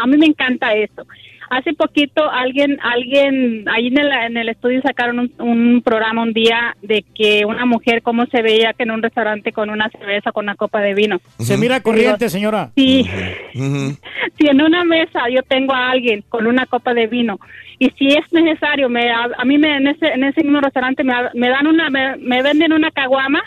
a 0.00 0.06
mí 0.06 0.16
me 0.16 0.26
encanta 0.26 0.72
eso. 0.74 1.06
Hace 1.50 1.74
poquito 1.74 2.28
alguien, 2.30 2.78
alguien, 2.82 3.68
ahí 3.68 3.88
en 3.88 3.98
el, 3.98 4.12
en 4.12 4.36
el 4.36 4.48
estudio 4.48 4.80
sacaron 4.82 5.18
un, 5.18 5.32
un 5.38 5.82
programa 5.82 6.22
un 6.22 6.32
día 6.32 6.76
de 6.82 7.04
que 7.14 7.44
una 7.44 7.66
mujer 7.66 8.02
cómo 8.02 8.26
se 8.26 8.42
veía 8.42 8.72
que 8.72 8.82
en 8.82 8.90
un 8.90 9.02
restaurante 9.02 9.52
con 9.52 9.70
una 9.70 9.88
cerveza, 9.90 10.32
con 10.32 10.44
una 10.44 10.54
copa 10.54 10.80
de 10.80 10.94
vino. 10.94 11.18
Se 11.38 11.56
mira 11.56 11.80
corriente, 11.80 12.28
señora. 12.28 12.70
Sí, 12.76 13.06
si 13.52 14.46
en 14.46 14.62
una 14.62 14.84
mesa 14.84 15.28
yo 15.30 15.42
tengo 15.42 15.72
a 15.74 15.90
alguien 15.90 16.22
con 16.28 16.46
una 16.46 16.66
copa 16.66 16.94
de 16.94 17.06
vino 17.06 17.38
y 17.78 17.90
si 17.90 18.08
es 18.08 18.32
necesario, 18.32 18.88
me, 18.88 19.10
a, 19.10 19.28
a 19.36 19.44
mí 19.44 19.58
me, 19.58 19.76
en 19.76 19.88
ese 19.88 20.06
en 20.06 20.24
ese 20.24 20.42
mismo 20.42 20.60
restaurante 20.60 21.04
me, 21.04 21.12
me 21.34 21.48
dan 21.48 21.66
una, 21.66 21.90
me, 21.90 22.16
me 22.16 22.42
venden 22.42 22.72
una 22.72 22.90
caguama, 22.90 23.42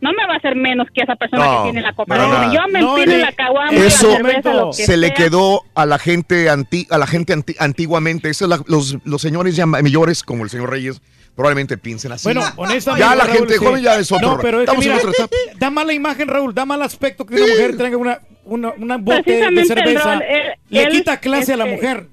no 0.00 0.12
me 0.12 0.26
va 0.26 0.34
a 0.34 0.36
hacer 0.36 0.56
menos 0.56 0.88
que 0.94 1.02
esa 1.02 1.14
persona 1.16 1.44
No, 1.44 1.56
que 1.58 1.70
tiene 1.70 1.82
la 1.82 1.92
copa 1.94 2.16
nada. 2.16 2.52
Yo 2.52 2.60
me 2.70 2.80
No, 2.80 2.96
eh, 2.98 3.06
la 3.06 3.32
caguama, 3.32 3.72
Eso 3.72 4.08
la 4.10 4.16
cerveza, 4.16 4.54
lo 4.54 4.70
que 4.70 4.84
se 4.84 4.96
le 4.96 5.12
quedó 5.14 5.62
a 5.74 5.86
la 5.86 5.98
gente 5.98 6.48
anti, 6.50 6.86
a 6.90 6.98
la 6.98 7.06
gente 7.06 7.32
anti- 7.32 7.56
antiguamente. 7.58 8.30
Eso 8.30 8.44
es 8.46 8.48
la- 8.50 8.62
los, 8.66 8.96
los 9.04 9.20
señores 9.22 9.56
ya 9.56 9.66
mayores, 9.66 10.22
como 10.22 10.44
el 10.44 10.50
señor 10.50 10.70
Reyes, 10.70 11.00
probablemente 11.36 11.76
piensen 11.78 12.12
así. 12.12 12.24
Bueno, 12.24 12.42
honestamente. 12.56 13.06
Ya 13.08 13.14
la 13.14 13.24
Raúl, 13.24 13.36
gente 13.38 13.54
sí. 13.54 13.64
joven 13.64 13.82
ya 13.82 13.98
es 13.98 14.10
otro. 14.12 14.32
No, 14.32 14.38
pero 14.40 14.60
es 14.62 14.70
que 14.70 14.76
Estamos 14.76 14.84
en 14.86 14.92
mira, 14.92 15.02
otra 15.08 15.24
etapa. 15.24 15.36
Da 15.58 15.70
mala 15.70 15.92
imagen, 15.92 16.28
Raúl. 16.28 16.54
Da 16.54 16.64
mal 16.64 16.82
aspecto 16.82 17.24
que 17.26 17.34
una 17.34 17.46
mujer 17.46 17.76
tenga 17.76 17.96
una, 17.96 18.18
una, 18.44 18.72
una 18.78 18.96
bote 18.96 19.50
de 19.50 19.64
cerveza. 19.64 20.14
él- 20.14 20.52
Le 20.70 20.82
él, 20.84 20.88
quita 20.90 21.18
clase 21.18 21.52
a 21.52 21.56
la 21.56 21.64
este, 21.64 21.76
mujer. 21.76 22.06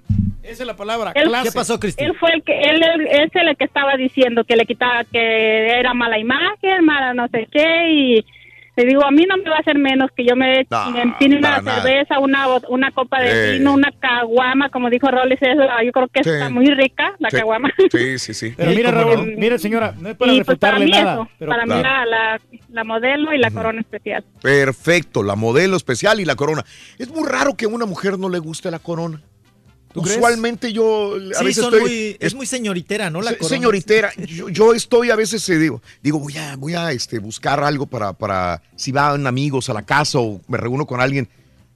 Esa 0.47 0.63
es 0.63 0.67
la 0.67 0.75
palabra. 0.75 1.11
Él- 1.15 1.27
clase. 1.27 1.49
Él 1.97 2.13
fue 2.19 2.31
el 2.33 2.43
que, 2.43 2.59
él, 2.61 2.81
él 2.83 3.07
es 3.09 3.31
el 3.35 3.55
que 3.57 3.65
estaba 3.65 3.95
diciendo 3.97 4.43
que 4.43 4.55
le 4.55 4.65
quitaba, 4.65 5.03
que 5.03 5.67
era 5.79 5.93
mala 5.93 6.17
imagen, 6.17 6.83
mala 6.85 7.13
no 7.13 7.27
sé 7.27 7.47
qué, 7.51 7.89
y 7.91 8.25
le 8.77 8.85
digo, 8.85 9.03
a 9.03 9.09
mí 9.09 9.25
no 9.27 9.37
me 9.37 9.49
va 9.49 9.55
a 9.57 9.59
hacer 9.59 9.75
menos 9.77 10.11
que 10.15 10.23
yo 10.23 10.35
me, 10.35 10.65
No, 10.69 10.91
me 10.91 11.01
empine 11.01 11.37
una 11.37 11.49
para 11.49 11.61
nada. 11.63 11.81
cerveza, 11.81 12.19
una, 12.19 12.45
una 12.69 12.91
copa 12.91 13.19
de 13.21 13.29
Eh. 13.31 13.57
vino, 13.57 13.73
una 13.73 13.91
caguama, 13.99 14.69
como 14.69 14.91
dijo 14.91 15.07
Roles, 15.09 15.39
es 15.41 15.57
la- 15.57 15.83
yo 15.83 15.91
creo 15.91 16.07
que 16.09 16.23
Sí. 16.23 16.29
está 16.29 16.49
muy 16.51 16.67
rica 16.67 17.13
la 17.17 17.31
Sí. 17.31 17.37
caguama. 17.37 17.71
Sí, 17.91 18.19
sí, 18.19 18.33
sí. 18.35 18.53
Pero 18.55 18.71
mira, 18.71 18.91
Raúl, 18.91 19.33
mira, 19.35 19.57
señora, 19.57 19.95
no 19.99 20.09
es 20.09 20.15
para 20.15 20.31
y 20.31 20.43
pues 20.43 20.59
para 20.59 20.77
mí 20.77 20.91
nada. 20.91 21.13
eso, 21.13 21.29
pero 21.39 21.49
para 21.51 21.65
mí 21.65 21.73
la, 21.81 22.05
la, 22.05 22.39
la 22.71 22.83
modelo 22.83 23.33
y 23.33 23.39
la 23.39 23.49
corona 23.49 23.81
especial. 23.81 24.23
Perfecto, 24.43 25.23
la 25.23 25.35
modelo 25.35 25.75
especial 25.75 26.19
y 26.19 26.25
la 26.25 26.35
corona. 26.35 26.63
Es 26.99 27.09
muy 27.09 27.27
raro 27.27 27.55
que 27.57 27.65
a 27.65 27.69
una 27.69 27.87
mujer 27.87 28.19
no 28.19 28.29
le 28.29 28.37
guste 28.37 28.69
la 28.69 28.77
corona. 28.79 29.21
Usualmente 30.01 30.71
yo 30.73 31.15
a 31.15 31.39
Sí, 31.39 31.45
veces 31.45 31.63
son 31.63 31.73
estoy... 31.73 31.81
muy- 31.89 32.17
es 32.19 32.33
muy 32.33 32.45
señoritera, 32.45 33.09
¿no? 33.09 33.21
La 33.21 33.31
Se- 33.31 33.43
señoritera, 33.43 34.11
yo, 34.27 34.49
yo 34.49 34.73
estoy 34.73 35.09
a 35.11 35.15
veces 35.15 35.47
eh, 35.49 35.57
digo, 35.57 35.81
digo 36.03 36.19
voy 36.19 36.37
a, 36.37 36.55
voy 36.55 36.73
a 36.75 36.91
este, 36.91 37.19
buscar 37.19 37.63
algo 37.63 37.85
para, 37.87 38.13
para 38.13 38.61
si 38.75 38.91
van 38.91 39.25
amigos 39.27 39.69
a 39.69 39.73
la 39.73 39.83
casa 39.85 40.19
o 40.19 40.41
me 40.47 40.57
reúno 40.57 40.85
con 40.85 41.01
alguien 41.01 41.27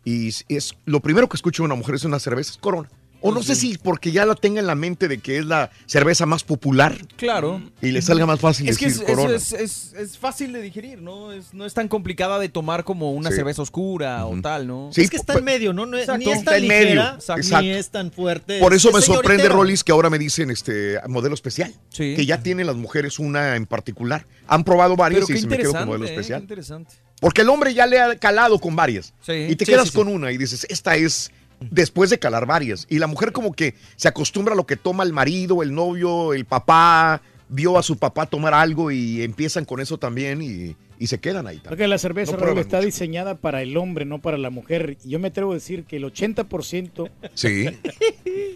y 0.04 0.30
es, 0.30 0.46
es- 0.50 0.76
lo 0.86 1.00
primero 1.00 1.28
que 1.30 1.38
escucho 1.38 1.64
de 1.64 1.66
una 1.68 1.76
mujer 1.76 1.96
es 1.96 2.04
una 2.04 2.20
cerveza, 2.20 2.52
es 2.52 2.58
Corona. 2.58 2.90
O 3.22 3.32
no 3.32 3.44
sé 3.44 3.56
si 3.56 3.78
porque 3.78 4.12
ya 4.12 4.26
la 4.26 4.36
tenga 4.36 4.60
en 4.60 4.68
la 4.68 4.76
mente 4.76 5.08
de 5.08 5.20
que 5.20 5.38
es 5.38 5.46
la 5.46 5.70
cerveza 5.86 6.26
más 6.26 6.44
popular 6.44 6.98
Claro. 7.18 7.62
y 7.82 7.92
le 7.92 8.02
salga 8.02 8.26
más 8.26 8.40
fácil 8.40 8.68
Es 8.68 8.78
que 8.78 8.86
decir 8.88 9.04
es, 9.04 9.10
eso 9.10 9.16
Corona. 9.18 9.36
es, 9.38 9.54
es- 9.54 9.94
es 9.94 10.18
fácil 10.18 10.52
de 10.54 10.62
digerir, 10.62 11.02
¿no? 11.02 11.32
Es, 11.32 11.54
no 11.54 11.66
es 11.66 11.74
tan 11.74 11.88
complicada 11.88 12.40
de 12.40 12.50
tomar 12.50 12.84
como 12.84 13.12
una 13.14 13.30
Sí. 13.30 13.36
cerveza 13.36 13.62
oscura 13.62 14.26
o 14.26 14.40
tal, 14.42 14.66
¿no? 14.68 14.90
Sí, 14.92 15.02
es 15.02 15.10
que 15.10 15.18
está 15.18 15.34
en 15.38 15.44
medio, 15.44 15.72
¿no? 15.72 15.86
No 15.86 15.98
es- 15.98 16.08
ni 16.18 16.30
es 16.32 16.44
tan 16.44 16.66
medio, 16.68 16.86
ligera, 16.90 17.14
exacto. 17.16 17.62
ni 17.62 17.70
es 17.70 17.90
tan 17.90 18.12
fuerte. 18.12 18.60
Por 18.60 18.74
eso 18.74 18.90
es 18.90 18.96
me 18.96 19.02
sorprende. 19.02 19.48
Rolis, 19.50 19.84
que 19.84 19.92
ahora 19.92 20.10
me 20.10 20.18
dicen 20.18 20.50
este 20.50 21.00
modelo 21.08 21.36
especial. 21.36 21.74
Sí. 21.90 22.14
Que 22.16 22.26
ya 22.26 22.42
tienen 22.42 22.66
las 22.68 22.76
mujeres 22.76 23.20
una 23.20 23.56
en 23.56 23.66
particular. 23.66 24.26
Han 24.48 24.64
probado 24.64 24.96
varias 24.96 25.26
Pero 25.28 25.38
y 25.38 25.42
se 25.42 25.48
me 25.48 25.58
quedo 25.58 25.74
con 25.74 25.86
modelo 25.86 26.06
¿eh? 26.06 26.08
Qué 26.08 26.14
especial. 26.14 26.42
interesante. 26.42 26.96
Porque 27.20 27.42
el 27.42 27.50
hombre 27.50 27.74
ya 27.76 27.86
le 27.86 28.00
ha 28.00 28.16
calado 28.18 28.58
con 28.58 28.76
varias. 28.76 29.14
Sí. 29.22 29.34
Y 29.50 29.56
te 29.56 29.66
Sí, 29.66 29.72
quedas 29.74 29.86
sí, 29.86 29.92
sí. 29.92 29.98
con 29.98 30.08
una 30.08 30.32
y 30.32 30.38
dices, 30.40 30.66
esta 30.70 30.96
es 30.96 31.30
después 31.70 32.10
de 32.10 32.20
calar 32.20 32.46
varias. 32.46 32.86
Y 32.90 33.00
la 33.00 33.08
mujer 33.08 33.32
como 33.32 33.54
que 33.54 33.76
se 33.96 34.08
acostumbra 34.08 34.54
a 34.54 34.58
lo 34.58 34.66
que 34.66 34.76
toma 34.78 35.04
el 35.04 35.14
marido, 35.14 35.62
el 35.64 35.74
novio, 35.74 36.34
el 36.34 36.46
papá, 36.46 37.22
vio 37.50 37.78
a 37.78 37.84
su 37.84 37.98
papá 37.98 38.26
tomar 38.26 38.54
algo 38.54 38.92
y 38.92 39.22
empiezan 39.22 39.66
con 39.66 39.80
eso 39.82 39.98
también 39.98 40.42
y, 40.42 40.76
y 40.98 41.08
se 41.08 41.20
quedan 41.20 41.48
ahí. 41.48 41.62
Porque 41.64 41.88
la 41.88 41.98
cerveza 41.98 42.32
No 42.32 42.38
Raúl, 42.38 42.54
prueban 42.54 42.62
está 42.64 42.80
diseñada 42.80 43.36
para 43.36 43.62
el 43.62 43.76
hombre, 43.78 44.06
no 44.06 44.20
para 44.20 44.38
la 44.38 44.50
mujer. 44.50 44.98
Y 45.04 45.10
yo 45.10 45.20
me 45.20 45.28
atrevo 45.28 45.52
a 45.52 45.56
decir 45.56 45.84
que 45.84 45.98
el 45.98 46.06
80% 46.06 47.10
Sí. 47.34 47.66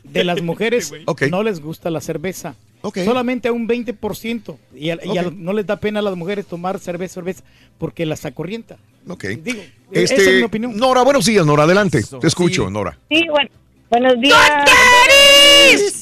de 0.03 0.23
las 0.23 0.41
mujeres 0.41 0.91
no 1.29 1.43
les 1.43 1.59
gusta 1.59 1.89
la 1.89 2.01
cerveza. 2.01 2.55
Ok. 2.85 2.99
Solamente 3.03 3.47
a 3.47 3.51
un 3.51 3.67
20%. 3.67 4.57
Y, 4.75 4.91
a- 4.91 4.99
y 5.03 5.17
a- 5.17 5.31
no 5.35 5.53
les 5.53 5.65
da 5.65 5.77
pena 5.77 5.99
a 5.99 6.01
las 6.03 6.15
mujeres 6.15 6.45
tomar 6.45 6.79
cerveza, 6.79 7.15
cerveza, 7.15 7.43
porque 7.79 8.05
las 8.05 8.25
acorrienta. 8.25 8.77
Ok. 9.07 9.25
Digo, 9.43 9.61
esa 9.91 10.13
es 10.13 10.19
Este, 10.21 10.37
mi 10.37 10.43
opinión. 10.43 10.77
Nora, 10.77 11.01
buenos 11.01 11.25
días, 11.25 11.45
Nora, 11.45 11.63
adelante. 11.63 12.01
Te 12.21 12.27
escucho, 12.27 12.69
Nora. 12.69 12.97
Sí, 13.09 13.23
bueno, 13.29 13.49
buenos 13.89 14.21
días. 14.21 14.39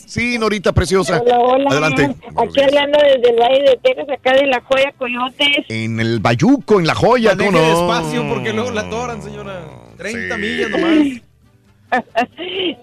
Sí, 0.05 0.37
Norita 0.37 0.73
preciosa. 0.73 1.19
Hola, 1.21 1.39
hola. 1.39 1.69
Adelante. 1.71 2.03
Aquí 2.37 2.61
hablando 2.61 2.97
desde 3.01 3.29
el 3.29 3.39
Valle 3.39 3.63
de 3.63 3.79
Texas, 3.81 4.05
acá 4.09 4.33
de 4.33 4.45
La 4.47 4.61
Joya, 4.61 4.93
Coyotes. 4.97 5.65
En 5.69 5.99
el 5.99 6.19
Bayuco, 6.19 6.79
en 6.79 6.85
La 6.87 6.93
Joya, 6.95 7.31
Maneje 7.35 7.51
¿cómo 7.51 7.61
no? 7.61 7.67
despacio 7.87 8.29
porque 8.29 8.53
luego 8.53 8.71
la 8.71 8.81
atoran, 8.81 9.23
señora. 9.23 9.61
30 9.97 10.37
millas 10.37 10.69
nomás. 10.69 10.97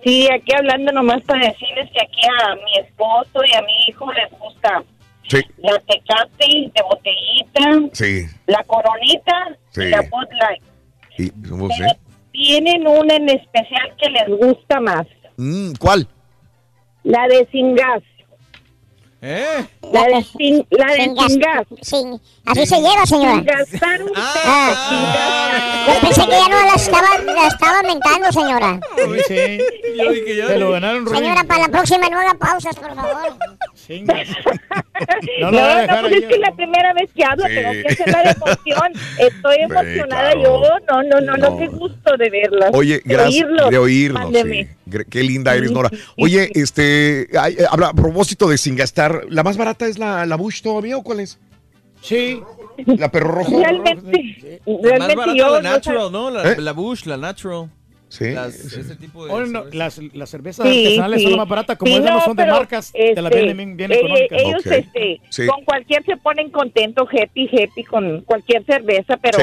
Sí, 0.05 0.29
aquí 0.33 0.53
hablando 0.57 0.93
nomás 0.93 1.23
para 1.23 1.47
decirles 1.47 1.91
que 1.93 2.01
aquí 2.03 2.21
a 2.43 2.55
mi 2.57 2.79
esposo 2.87 3.45
y 3.45 3.55
a 3.55 3.63
mi 3.63 3.73
hijo 3.89 4.11
les 4.13 4.31
gusta 4.39 4.83
Sí. 5.29 5.39
la 5.59 5.79
tecate 5.81 6.71
de 6.75 6.83
botellita, 6.83 7.89
Sí. 7.93 8.27
la 8.47 8.63
coronita 8.65 9.57
Sí. 9.71 9.83
y 9.83 9.89
la 9.89 10.01
Bud 10.03 10.29
Light. 10.41 10.63
Sí, 11.17 11.33
somos, 11.49 11.73
Pero 11.79 11.93
tienen 12.33 12.87
una 12.87 13.15
en 13.17 13.29
especial 13.29 13.95
que 14.01 14.11
les 14.11 14.29
gusta 14.29 14.81
más, 14.81 15.07
Mm, 15.37 15.73
¿Cuál? 15.79 16.07
la 17.05 17.27
de 17.29 17.49
sin 17.53 17.75
gas. 17.75 18.03
¿Eh? 19.23 19.67
La 19.93 20.05
de 20.05 20.23
sin, 20.25 20.67
la 20.71 20.87
de 20.87 20.95
Sin 21.03 21.17
sin, 21.17 21.39
gas- 21.41 21.67
gas. 21.69 21.79
sin- 21.83 22.21
así 22.47 22.67
se 22.67 22.77
lleva, 22.81 23.07
señora. 23.07 23.35
Sin 23.37 23.45
gastar 23.45 24.03
un 24.03 24.11
Ah. 24.17 25.87
Yo 25.87 26.01
pensé 26.01 26.23
que 26.25 26.31
ya 26.31 26.49
no 26.49 26.67
la 26.67 26.75
estaba, 26.75 27.19
la 27.25 27.47
estaba 27.47 27.83
mentando, 27.83 28.33
señora. 28.33 28.81
Yo 28.97 29.13
dije 30.13 30.37
ya. 30.37 30.47
Se 30.49 30.59
lo 30.59 30.71
ganaron, 30.73 31.07
Ruin. 31.07 31.19
Señora, 31.23 31.45
para 31.45 31.63
la 31.63 31.69
próxima 31.69 32.09
no 32.09 32.19
haga 32.19 32.35
pausas, 32.35 32.77
por 32.77 32.95
favor. 32.95 33.17
No 35.41 35.51
No, 35.51 35.51
la 35.51 35.73
a 35.73 35.75
no, 35.75 35.81
dejar 35.81 36.01
pues 36.03 36.13
ahí. 36.13 36.19
es 36.21 36.27
que 36.29 36.35
es 36.35 36.41
la 36.41 36.55
primera 36.55 36.93
vez 36.93 37.11
que 37.15 37.25
hablo, 37.25 37.47
Sí. 37.49 37.55
tengo 37.55 37.73
que 37.73 37.89
hacerla 37.89 38.23
de 38.23 38.31
emoción. 38.31 38.93
Estoy 39.19 39.57
emocionada 39.63 40.33
claro. 40.33 40.43
yo. 40.43 40.63
No, 40.91 41.03
no, 41.03 41.21
no, 41.21 41.37
no, 41.37 41.59
qué 41.59 41.67
gusto 41.69 42.17
de 42.17 42.31
verlas. 42.31 42.71
Oye, 42.75 43.01
de 43.05 43.15
gracias 43.15 43.45
oírlos. 43.45 43.71
de 43.71 43.79
oírnos. 43.79 44.33
Sí. 44.33 44.69
Qué 45.09 45.23
linda 45.23 45.55
eres, 45.55 45.71
Nora. 45.73 45.91
Oye, 46.19 46.51
este, 46.55 47.23
eh, 47.35 47.67
habla, 47.71 47.89
a 47.89 47.95
propósito 47.95 48.49
de 48.49 48.59
sin 48.59 48.77
gastar, 48.77 49.23
¿la 49.29 49.43
más 49.43 49.57
barata 49.57 49.87
es 49.87 49.99
la, 49.99 50.27
la 50.27 50.37
Bush 50.37 50.61
todavía 50.63 50.97
o 50.97 51.03
cuál 51.03 51.21
es? 51.21 51.39
Sí. 52.01 52.43
¿La 52.87 53.11
perro 53.11 53.33
rojo? 53.33 53.59
Realmente, 53.61 54.63
Más 54.67 54.83
realmente 54.83 55.17
barata 55.17 55.37
yo 55.37 55.61
la 55.61 55.63
natural, 55.63 56.13
¿no? 56.13 56.31
La, 56.31 56.53
¿Eh? 56.53 56.61
la 56.61 56.73
Bush, 56.73 57.05
la 57.05 57.17
natural. 57.17 57.71
Sí. 58.11 58.31
Las- 58.33 58.55
ese 58.57 58.97
tipo 58.97 59.25
de. 59.25 59.33
Oh, 59.33 59.47
no, 59.47 59.65
las, 59.73 59.99
las 60.13 60.29
cervezas 60.29 60.67
Sí, 60.69 60.79
artesanales 60.85 61.19
sí. 61.21 61.23
son 61.23 61.33
las 61.33 61.39
más 61.39 61.49
baratas, 61.49 61.79
como 61.79 61.91
Sí, 61.93 61.99
esas 61.99 62.11
no 62.11 62.19
no, 62.19 62.25
son 62.25 62.37
de 62.37 62.47
marcas, 62.47 62.93
te 62.93 63.15
las 63.23 63.33
este, 63.33 63.37
venden 63.47 63.57
bien, 63.57 63.77
bien 63.77 63.93
eh, 63.93 63.95
económicas. 64.01 64.39
Ellos, 64.43 64.67
Ok. 64.67 64.73
este, 64.73 65.21
Sí. 65.31 65.47
con 65.47 65.65
cualquier 65.65 66.05
se 66.05 66.17
ponen 66.17 66.51
contentos, 66.51 67.09
happy, 67.09 67.49
happy, 67.49 67.85
con 67.85 68.21
cualquier 68.23 68.65
cerveza, 68.67 69.17
pero 69.17 69.39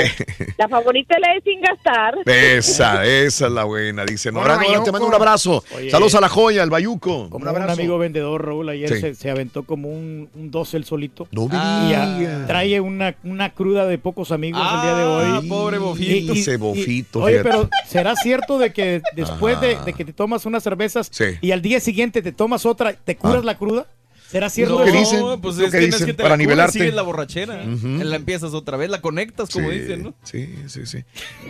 la 0.57 0.67
favorita 0.67 1.15
es 1.15 1.21
la 1.21 1.33
de 1.33 1.41
sin 1.41 1.61
gastar. 1.61 2.15
Esa, 2.25 3.05
esa 3.05 3.45
es 3.47 3.51
la 3.51 3.63
buena, 3.63 4.05
dice 4.05 4.31
Nora. 4.31 4.55
Bueno, 4.57 4.71
Nora, 4.73 4.83
te 4.83 4.91
mando 4.91 5.07
un 5.07 5.13
abrazo. 5.13 5.63
Oye. 5.75 5.89
Saludos 5.89 6.15
a 6.15 6.21
la 6.21 6.29
joya, 6.29 6.61
al 6.61 6.69
Bayuco. 6.69 7.29
Como 7.29 7.49
un 7.49 7.55
un, 7.57 7.69
amigo 7.69 7.97
vendedor, 7.97 8.45
Raúl, 8.45 8.67
ayer 8.69 8.89
Sí. 8.89 8.99
se, 8.99 9.15
se 9.15 9.29
aventó 9.29 9.63
como 9.63 9.87
un, 9.89 10.29
un 10.35 10.51
12 10.51 10.75
el 10.77 10.83
solito. 10.83 11.27
No 11.31 11.45
Y 11.45 11.49
ah, 11.53 12.15
digas. 12.19 12.47
trae 12.47 12.79
una, 12.81 13.15
una 13.23 13.51
cruda 13.53 13.85
de 13.85 13.97
pocos 13.97 14.31
amigos 14.31 14.61
el 14.61 14.81
día 14.81 14.95
de 14.95 15.03
Ah, 15.03 15.39
hoy. 15.39 15.47
pobre 15.47 15.77
bofito. 15.77 16.33
Ese 16.33 16.57
bofito, 16.57 17.21
oye, 17.21 17.39
pero 17.43 17.69
¿será 17.87 18.15
cierto 18.15 18.56
de 18.57 18.73
que 18.73 19.01
después 19.15 19.59
de, 19.61 19.77
que 19.93 20.05
te 20.05 20.13
tomas 20.13 20.45
unas 20.45 20.63
cervezas 20.63 21.07
Sí. 21.11 21.25
y 21.41 21.51
al 21.51 21.61
día 21.61 21.79
siguiente 21.79 22.21
te 22.21 22.31
tomas 22.31 22.65
otra, 22.65 22.93
te 22.93 23.15
curas 23.15 23.41
Ah. 23.41 23.45
la 23.45 23.57
cruda? 23.57 23.85
¿Será 24.29 24.49
cierto 24.49 24.79
lo 24.79 24.83
que 24.83 24.91
dicen, 24.91 25.23
pues 25.41 25.55
lo 25.55 25.67
es 25.67 25.71
que 25.71 25.77
que 25.79 25.87
no 25.87 25.87
es 25.87 25.91
dicen, 25.93 26.05
que 26.07 26.13
te 26.13 26.17
para 26.23 26.31
la 26.31 26.37
nivelarte. 26.37 26.73
sigues 26.79 26.93
la 26.93 27.01
borrachera. 27.01 27.63
Ujú. 27.65 27.87
La 28.03 28.17
empiezas 28.17 28.53
otra 28.53 28.75
vez, 28.75 28.89
la 28.89 28.99
conectas, 28.99 29.49
como 29.49 29.69
Sí, 29.71 29.79
dicen, 29.79 30.03
¿no? 30.03 30.13
Sí, 30.23 30.53
sí, 30.67 30.85
sí. 30.85 31.05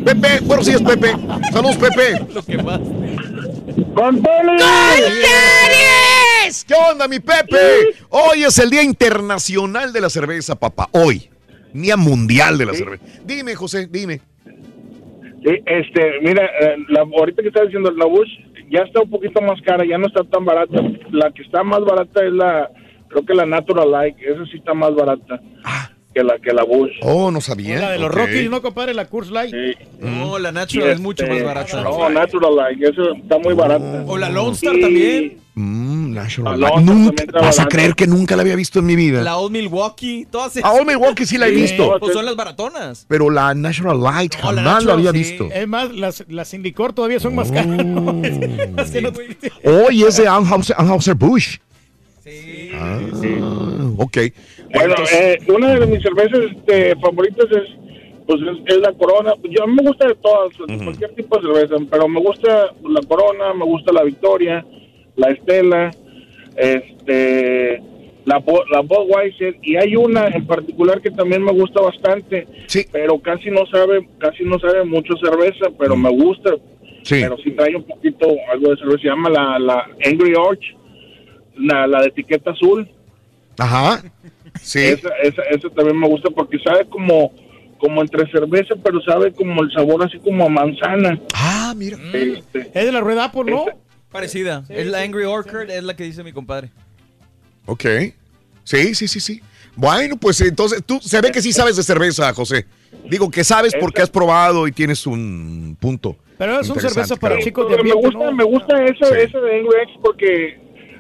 Pepe, 0.06 0.42
buenos 0.42 0.68
días, 0.68 0.84
Pepe. 0.84 1.12
Saludos, 1.52 1.76
Pepe. 1.78 2.24
Lo 2.36 2.46
que 2.46 2.58
más. 2.62 2.80
¡Con 3.96 4.22
¿Qué 6.68 6.74
onda, 6.92 7.08
mi 7.08 7.20
Pepe? 7.20 7.58
Hoy 8.10 8.44
es 8.44 8.58
el 8.60 8.70
Día 8.70 8.84
Internacional 8.84 9.92
de 9.92 10.02
la 10.02 10.10
Cerveza, 10.10 10.56
papá. 10.56 10.88
Hoy. 10.92 11.30
Día 11.74 11.98
Mundial 11.98 12.58
de 12.58 12.66
la 12.68 12.74
Cerveza. 12.74 13.04
Dime, 13.26 13.56
José, 13.56 13.88
dime. 13.92 14.22
Este, 15.66 16.20
mira, 16.22 16.46
eh, 16.46 16.78
la, 16.90 17.02
ahorita 17.02 17.42
que 17.42 17.50
estás 17.50 17.66
diciendo 17.66 17.92
la 17.92 18.06
Bush 18.06 18.30
ya 18.70 18.82
está 18.82 19.02
un 19.02 19.10
poquito 19.10 19.42
más 19.42 19.62
cara, 19.62 19.86
ya 19.86 19.98
no 19.98 20.08
está 20.08 20.24
tan 20.24 20.46
barata. 20.46 20.82
La 21.12 21.32
que 21.32 21.44
está 21.44 21.64
más 21.64 21.82
barata 21.82 22.26
es 22.26 22.34
la, 22.34 22.70
creo 23.08 23.26
que 23.26 23.34
la 23.34 23.46
Natural 23.46 23.90
Light, 23.90 24.18
esa 24.20 24.46
sí 24.46 24.58
está 24.58 24.74
más 24.74 24.94
barata 24.96 25.42
que 26.18 26.24
la 26.24 26.40
que 26.40 26.52
la 26.54 26.64
Bush. 26.64 26.92
Oh, 27.02 27.30
no 27.32 27.42
sabía. 27.42 27.80
La 27.80 27.92
de 27.92 28.00
los 28.00 28.10
Ok. 28.10 28.16
Rockies, 28.16 28.50
¿no, 28.50 28.62
compadre? 28.62 28.94
La 28.94 29.06
Coors 29.06 29.30
Light. 29.30 29.54
No, 30.00 30.40
la 30.40 30.52
natural 30.52 30.90
es 30.90 31.00
mucho 31.00 31.24
este, 31.24 31.36
más 31.36 31.44
barata. 31.44 31.82
No, 31.82 32.10
Natural 32.10 32.56
Light, 32.56 32.82
esa 32.84 33.02
está 33.16 33.38
muy 33.38 33.54
barata. 33.54 34.04
O 34.08 34.18
la 34.18 34.30
Lone 34.30 34.54
Star 34.54 34.76
Y- 34.76 34.82
también. 34.82 35.38
Mm, 35.60 36.14
National 36.14 36.60
La 36.60 36.70
Light. 36.70 36.86
Nunca 36.86 37.24
vas 37.40 37.60
a 37.60 37.66
creer 37.68 37.96
que 37.96 38.06
nunca 38.06 38.36
la 38.36 38.44
había 38.44 38.56
visto 38.56 38.78
en 38.80 38.86
mi 38.86 38.96
vida. 38.96 39.22
La 39.24 39.38
Old 39.38 39.52
Milwaukee. 39.52 40.28
Todas 40.32 40.56
A 40.64 40.72
Old 40.72 40.88
Milwaukee 40.88 41.26
sí 41.26 41.38
la 41.38 41.48
he 41.48 41.50
Sí. 41.50 41.56
visto. 41.62 41.98
Pues 42.00 42.14
son 42.14 42.26
las 42.26 42.36
baratonas. 42.36 43.06
Pero 43.08 43.30
la 43.32 43.54
National 43.56 44.00
Light 44.02 44.36
No, 44.36 44.52
la 44.52 44.62
jamás 44.62 44.64
la 44.64 44.94
Natural, 44.94 44.98
había 45.00 45.12
sí. 45.12 45.18
visto. 45.18 45.50
Es 45.54 45.68
más, 45.68 45.92
las, 45.92 46.24
las 46.30 46.48
sin 46.48 46.62
licor 46.64 46.94
todavía 46.94 47.20
son 47.20 47.36
más 47.36 47.52
caras. 47.52 47.68
No- 47.86 48.22
Hoy 49.64 50.04
es 50.04 50.18
de 50.18 50.28
Anheuser, 50.28 51.16
Busch. 51.16 51.60
Ah, 52.76 53.00
ok. 53.98 54.18
Bueno, 54.74 54.90
Entonces- 54.98 55.38
eh, 55.48 55.52
una 55.52 55.80
de 55.80 55.86
mis 55.88 56.02
cervezas 56.02 56.40
este, 56.56 56.96
favoritas 56.98 57.46
es, 57.52 57.70
pues 58.26 58.42
es, 58.42 58.76
es 58.76 58.82
la 58.82 58.92
Corona. 58.94 59.34
Yo 59.50 59.64
a 59.64 59.68
mí 59.68 59.74
me 59.76 59.84
gusta 59.88 60.08
de 60.08 60.16
todas, 60.16 60.56
cualquier 60.84 61.16
tipo 61.16 61.38
de 61.40 61.48
cerveza, 61.48 61.76
pero 61.90 62.08
me 62.08 62.20
gusta 62.20 62.72
la 62.84 63.02
Corona, 63.08 63.54
me 63.54 63.66
gusta 63.66 63.94
la 63.94 64.04
Victoria, 64.04 64.66
la 65.16 65.30
Estela, 65.32 65.92
este, 66.58 67.82
la 68.26 68.44
la 68.72 68.82
Budweiser 68.82 69.56
y 69.62 69.78
hay 69.78 69.96
una 69.96 70.28
en 70.28 70.46
particular 70.46 71.00
que 71.02 71.12
también 71.12 71.44
me 71.44 71.54
gusta 71.54 71.82
bastante, 71.82 72.46
pero 72.92 73.20
casi 73.20 73.50
no 73.50 73.66
sabe, 73.68 74.06
casi 74.18 74.44
no 74.44 74.60
sabe 74.60 74.84
mucho 74.84 75.14
cerveza, 75.18 75.68
pero 75.80 75.96
me 75.96 76.10
gusta. 76.10 76.52
Sí. 77.04 77.20
Pero 77.22 77.38
sí 77.38 77.52
trae 77.52 77.74
un 77.74 77.84
poquito 77.84 78.28
algo 78.52 78.70
de 78.72 78.76
cerveza. 78.78 79.00
Se 79.02 79.08
llama 79.08 79.30
la, 79.30 79.58
la 79.60 79.88
Angry 80.06 80.34
Orch, 80.36 80.76
la, 81.58 81.88
la 81.88 82.02
de 82.02 82.08
etiqueta 82.08 82.52
azul. 82.52 82.86
Ajá. 83.58 84.04
Sí. 84.62 84.80
Esa, 84.84 85.10
esa, 85.24 85.42
esa 85.44 85.70
también 85.70 86.00
me 86.00 86.08
gusta 86.08 86.30
porque 86.30 86.58
sabe 86.60 86.88
como, 86.90 87.32
como 87.80 88.02
entre 88.02 88.30
cerveza, 88.32 88.76
pero 88.84 89.02
sabe 89.02 89.32
como 89.34 89.64
el 89.64 89.72
sabor 89.72 90.04
así 90.04 90.18
como 90.20 90.46
a 90.46 90.50
manzana. 90.50 91.20
Ah, 91.34 91.74
mira. 91.76 91.98
Este, 92.14 92.60
Es 92.74 92.86
de 92.86 92.92
la 92.92 93.02
Red 93.02 93.18
Apple, 93.20 93.44
¿no? 93.46 93.66
Parecida. 94.12 94.64
es 94.70 94.88
la 94.88 95.02
Angry 95.02 95.26
Orchard, 95.26 95.70
es 95.70 95.84
la 95.84 95.96
que 95.96 96.04
dice 96.04 96.24
mi 96.24 96.32
compadre. 96.32 96.70
Ok. 97.66 97.86
Sí, 98.64 98.96
sí, 98.96 99.08
sí, 99.08 99.20
sí. 99.20 99.42
Bueno, 99.76 100.18
pues 100.18 100.42
entonces 100.42 100.82
tú 100.86 101.00
se 101.02 101.22
ve 101.22 101.32
que 101.32 101.42
sí 101.42 101.54
sabes 101.54 101.76
de 101.76 101.84
cerveza, 101.84 102.34
José. 102.34 102.66
Digo 103.10 103.30
que 103.30 103.44
sabes 103.44 103.74
porque 103.80 104.02
has 104.02 104.10
probado 104.10 104.68
y 104.68 104.72
tienes 104.72 105.06
un 105.06 105.78
punto. 105.80 106.16
Pero 106.38 106.54
es 106.60 106.68
una 106.70 106.76
Interesante, 106.76 106.94
cerveza 106.94 107.16
para 107.16 107.36
claro. 107.36 107.46
chicos 107.46 107.66
de 107.70 107.76
Pero 107.76 107.84
me 107.84 107.92
ambiente, 107.92 108.18
gusta, 108.18 108.32
¿no? 108.32 108.36
me 108.36 108.44
gusta 108.44 108.84
ese, 108.86 109.06
Sí. 109.06 109.22
ese 109.30 109.38
de 109.40 109.60
Angry 109.60 109.82
X 109.84 109.96
porque 110.02 110.60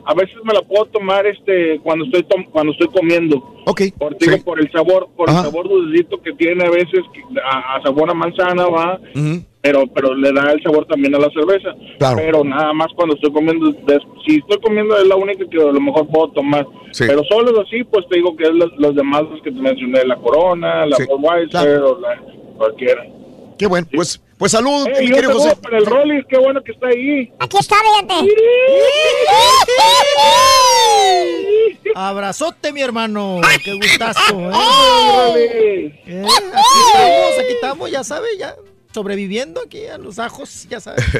a 0.10 0.14
veces 0.14 0.36
me 0.44 0.54
la 0.54 0.62
puedo 0.62 0.86
tomar 0.86 1.26
este 1.28 1.80
cuando 1.84 2.06
estoy 2.06 2.24
tom- 2.24 2.46
cuando 2.52 2.72
estoy 2.72 2.88
comiendo. 2.88 3.38
Ok. 3.66 3.82
Por, 4.00 4.18
digo, 4.18 4.38
por 4.44 4.60
el 4.60 4.72
sabor, 4.72 5.10
por 5.18 5.30
Ajá. 5.30 5.40
el 5.40 5.46
sabor 5.48 5.68
dulcito 5.68 6.22
que 6.22 6.32
tiene 6.34 6.66
a 6.66 6.70
veces 6.70 7.02
a, 7.44 7.76
a 7.76 7.82
sabor 7.84 8.10
a 8.10 8.14
manzana 8.14 8.66
va, 8.68 9.00
pero 9.62 9.84
pero 9.94 10.16
le 10.16 10.32
da 10.32 10.52
el 10.54 10.64
sabor 10.64 10.86
también 10.86 11.14
a 11.16 11.20
la 11.20 11.30
cerveza. 11.32 11.76
Claro. 12.00 12.16
Pero 12.18 12.44
nada 12.46 12.72
más 12.72 12.88
cuando 12.96 13.16
estoy 13.16 13.32
comiendo, 13.34 13.70
si 14.26 14.38
estoy 14.38 14.60
comiendo 14.62 14.98
es 14.98 15.06
la 15.08 15.18
única 15.18 15.44
que 15.50 15.58
a 15.62 15.72
lo 15.72 15.82
mejor 15.82 16.08
puedo 16.08 16.30
tomar. 16.32 16.66
Sí. 16.92 17.04
Pero 17.06 17.24
solo 17.26 17.60
así, 17.62 17.84
pues 17.84 18.08
te 18.10 18.16
digo 18.16 18.36
que 18.38 18.44
es 18.46 18.54
los, 18.54 18.72
los 18.78 18.96
demás 18.96 19.24
los 19.30 19.42
que 19.42 19.52
te 19.52 19.60
mencioné, 19.60 20.06
la 20.06 20.16
Corona, 20.16 20.86
la 20.86 20.96
Sí, 20.96 21.04
Budweiser 21.10 21.82
o 21.82 22.00
la 22.00 22.22
cualquiera. 22.58 23.06
Qué 23.58 23.68
bueno. 23.68 23.88
Pues, 23.94 24.24
pues 24.38 24.52
salud, 24.52 24.88
Ey, 24.88 25.08
mi 25.08 25.14
querido 25.16 25.34
José. 25.34 25.56
para 25.62 25.78
el 25.78 25.86
Rollis, 25.86 26.26
qué 26.30 26.38
bueno 26.38 26.62
que 26.64 26.72
está 26.72 26.88
ahí. 26.88 27.32
Aquí 27.40 27.58
está, 27.60 27.76
fíjate. 27.76 28.32
Abrazote, 31.96 32.72
mi 32.72 32.82
hermano. 32.82 33.42
Qué 33.64 33.74
gustazo. 33.74 34.40
¿eh? 35.36 35.92
Eh, 36.06 36.26
Aquí 36.26 36.80
estamos, 36.94 37.40
aquí 37.40 37.54
estamos, 37.54 37.92
ya 37.92 38.04
sabe, 38.04 38.28
ya 38.38 38.56
sobreviviendo 38.94 39.62
aquí 39.66 39.86
a 39.88 39.98
los 39.98 40.20
ajos, 40.20 40.68
ya 40.70 40.80
sabe. 40.80 41.02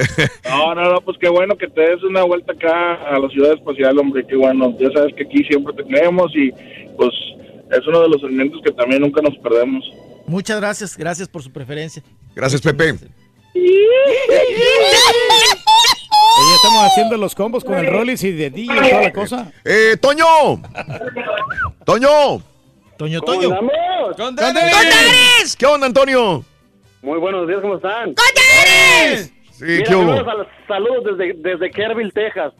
No, 0.50 0.74
no, 0.76 0.94
no, 0.94 1.02
pues 1.02 1.18
qué 1.20 1.30
bueno 1.30 1.56
que 1.56 1.68
te 1.68 1.82
des 1.82 2.04
una 2.04 2.24
vuelta 2.24 2.54
acá 2.54 2.94
a 3.10 3.20
la 3.20 3.30
ciudad 3.30 3.54
espacial, 3.54 3.98
hombre, 4.00 4.26
qué 4.28 4.36
bueno. 4.36 4.76
Ya 4.80 4.90
sabes 4.92 5.14
que 5.16 5.24
aquí 5.24 5.44
siempre 5.44 5.74
te 5.76 5.84
tenemos 5.84 6.32
y 6.36 6.52
pues 6.96 7.12
es 7.72 7.86
uno 7.88 8.02
de 8.02 8.10
los 8.10 8.24
alimentos 8.24 8.62
que 8.64 8.72
también 8.72 9.02
nunca 9.02 9.22
nos 9.22 9.38
perdemos. 9.38 9.84
Muchas 10.28 10.60
gracias, 10.60 10.98
gracias 10.98 11.28
por 11.28 11.42
su 11.42 11.52
preferencia. 11.52 12.04
Gracias, 12.36 12.62
Pepe. 12.62 12.96
Ya 16.46 16.56
estamos 16.56 16.84
haciendo 16.86 17.18
los 17.18 17.34
combos 17.34 17.64
con 17.64 17.76
el 17.76 17.88
Rollis 17.88 18.24
y 18.24 18.32
de 18.34 18.50
DJ 18.50 18.76
y 18.76 18.90
toda 18.90 19.02
la 19.04 19.14
cosa. 19.14 19.52
Eh, 19.66 19.96
Toño. 20.00 20.26
Toño. 21.86 22.42
Toño, 22.98 23.22
¿Cómo 23.22 23.34
Toño. 23.40 23.48
andamos? 23.58 24.16
¿Qué 25.58 25.66
onda, 25.66 25.88
Antonio? 25.88 26.44
Muy 27.02 27.20
buenos 27.20 27.48
días, 27.48 27.62
¿cómo 27.62 27.76
están? 27.78 28.16
Sí, 29.52 29.64
Mira, 29.66 29.84
¿qué 29.86 29.96
hubo? 29.96 30.16
saludos 30.68 31.18
desde, 31.18 31.34
desde 31.42 31.72
Kerrville, 31.72 32.12
Texas. 32.12 32.54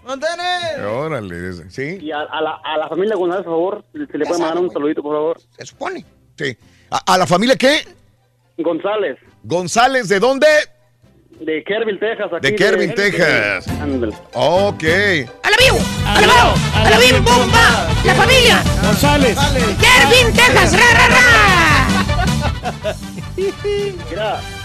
Órale, 0.88 1.54
sí. 1.70 2.00
Y 2.02 2.12
a, 2.12 2.22
a 2.22 2.42
la, 2.42 2.60
a 2.64 2.78
la 2.78 2.88
familia 2.88 3.16
González, 3.16 3.46
por 3.46 3.54
favor, 3.54 3.84
si 3.94 4.18
le 4.18 4.26
pueden 4.26 4.42
mandar 4.42 4.64
un 4.64 4.72
saludito, 4.72 5.04
por 5.04 5.16
favor. 5.16 5.40
Se 5.58 5.66
supone. 5.66 6.06
Sí. 6.38 6.58
¿A, 6.92 7.14
a 7.14 7.18
la 7.18 7.28
familia 7.28 7.56
qué? 7.56 7.88
González, 8.58 9.18
González, 9.44 10.08
¿de 10.10 10.20
dónde? 10.20 10.48
de 11.40 11.64
Kerrville, 11.64 12.00
Texas. 12.00 12.32
Aquí 12.34 12.48
De 12.48 12.56
Kerrville, 12.56 12.94
Texas. 12.94 13.66
Ok. 14.34 14.84
¡A 15.44 15.50
la 15.52 15.58
vivo! 15.58 15.80
¡A 16.06 16.14
la 16.16 16.20
vivo! 16.22 16.54
¡A 16.74 16.90
la 16.90 16.98
vivo, 16.98 17.22
bomba! 17.22 17.88
¡La 18.06 18.16
familia! 18.16 18.64
González. 18.82 19.38
¡Kervin, 19.80 20.34
Texas! 20.34 20.74
¡Ra, 20.74 20.94
ra, 20.94 21.08
ra! 21.08 22.96
Mira, 23.36 23.54
¿Qué 24.10 24.16
hubo? 24.16 24.57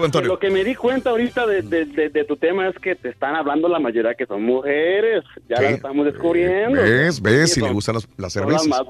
¿Qué 0.00 0.04
Antonio? 0.04 0.28
lo 0.28 0.38
que 0.38 0.50
me 0.50 0.64
di 0.64 0.74
cuenta 0.74 1.10
ahorita 1.10 1.46
de, 1.46 1.62
de, 1.62 1.84
de- 1.86 2.08
de 2.10 2.24
tu 2.24 2.36
tema 2.36 2.68
es 2.68 2.76
que 2.78 2.94
te 2.94 3.08
están 3.10 3.34
hablando 3.36 3.68
la 3.68 3.78
mayoría 3.78 4.14
que 4.14 4.26
son 4.26 4.42
mujeres. 4.44 5.24
Ya 5.48 5.56
Sí. 5.56 5.62
las 5.64 5.72
estamos 5.74 6.04
descubriendo. 6.06 6.80
¿Ves? 6.82 7.20
¿Ves? 7.20 7.50
Sí, 7.52 7.60
Si 7.60 7.66
le 7.66 7.72
gustan 7.72 7.94
las, 7.96 8.08
las 8.16 8.32
son 8.32 8.42
las 8.50 8.62
cervezas. 8.62 8.68
más 8.68 8.86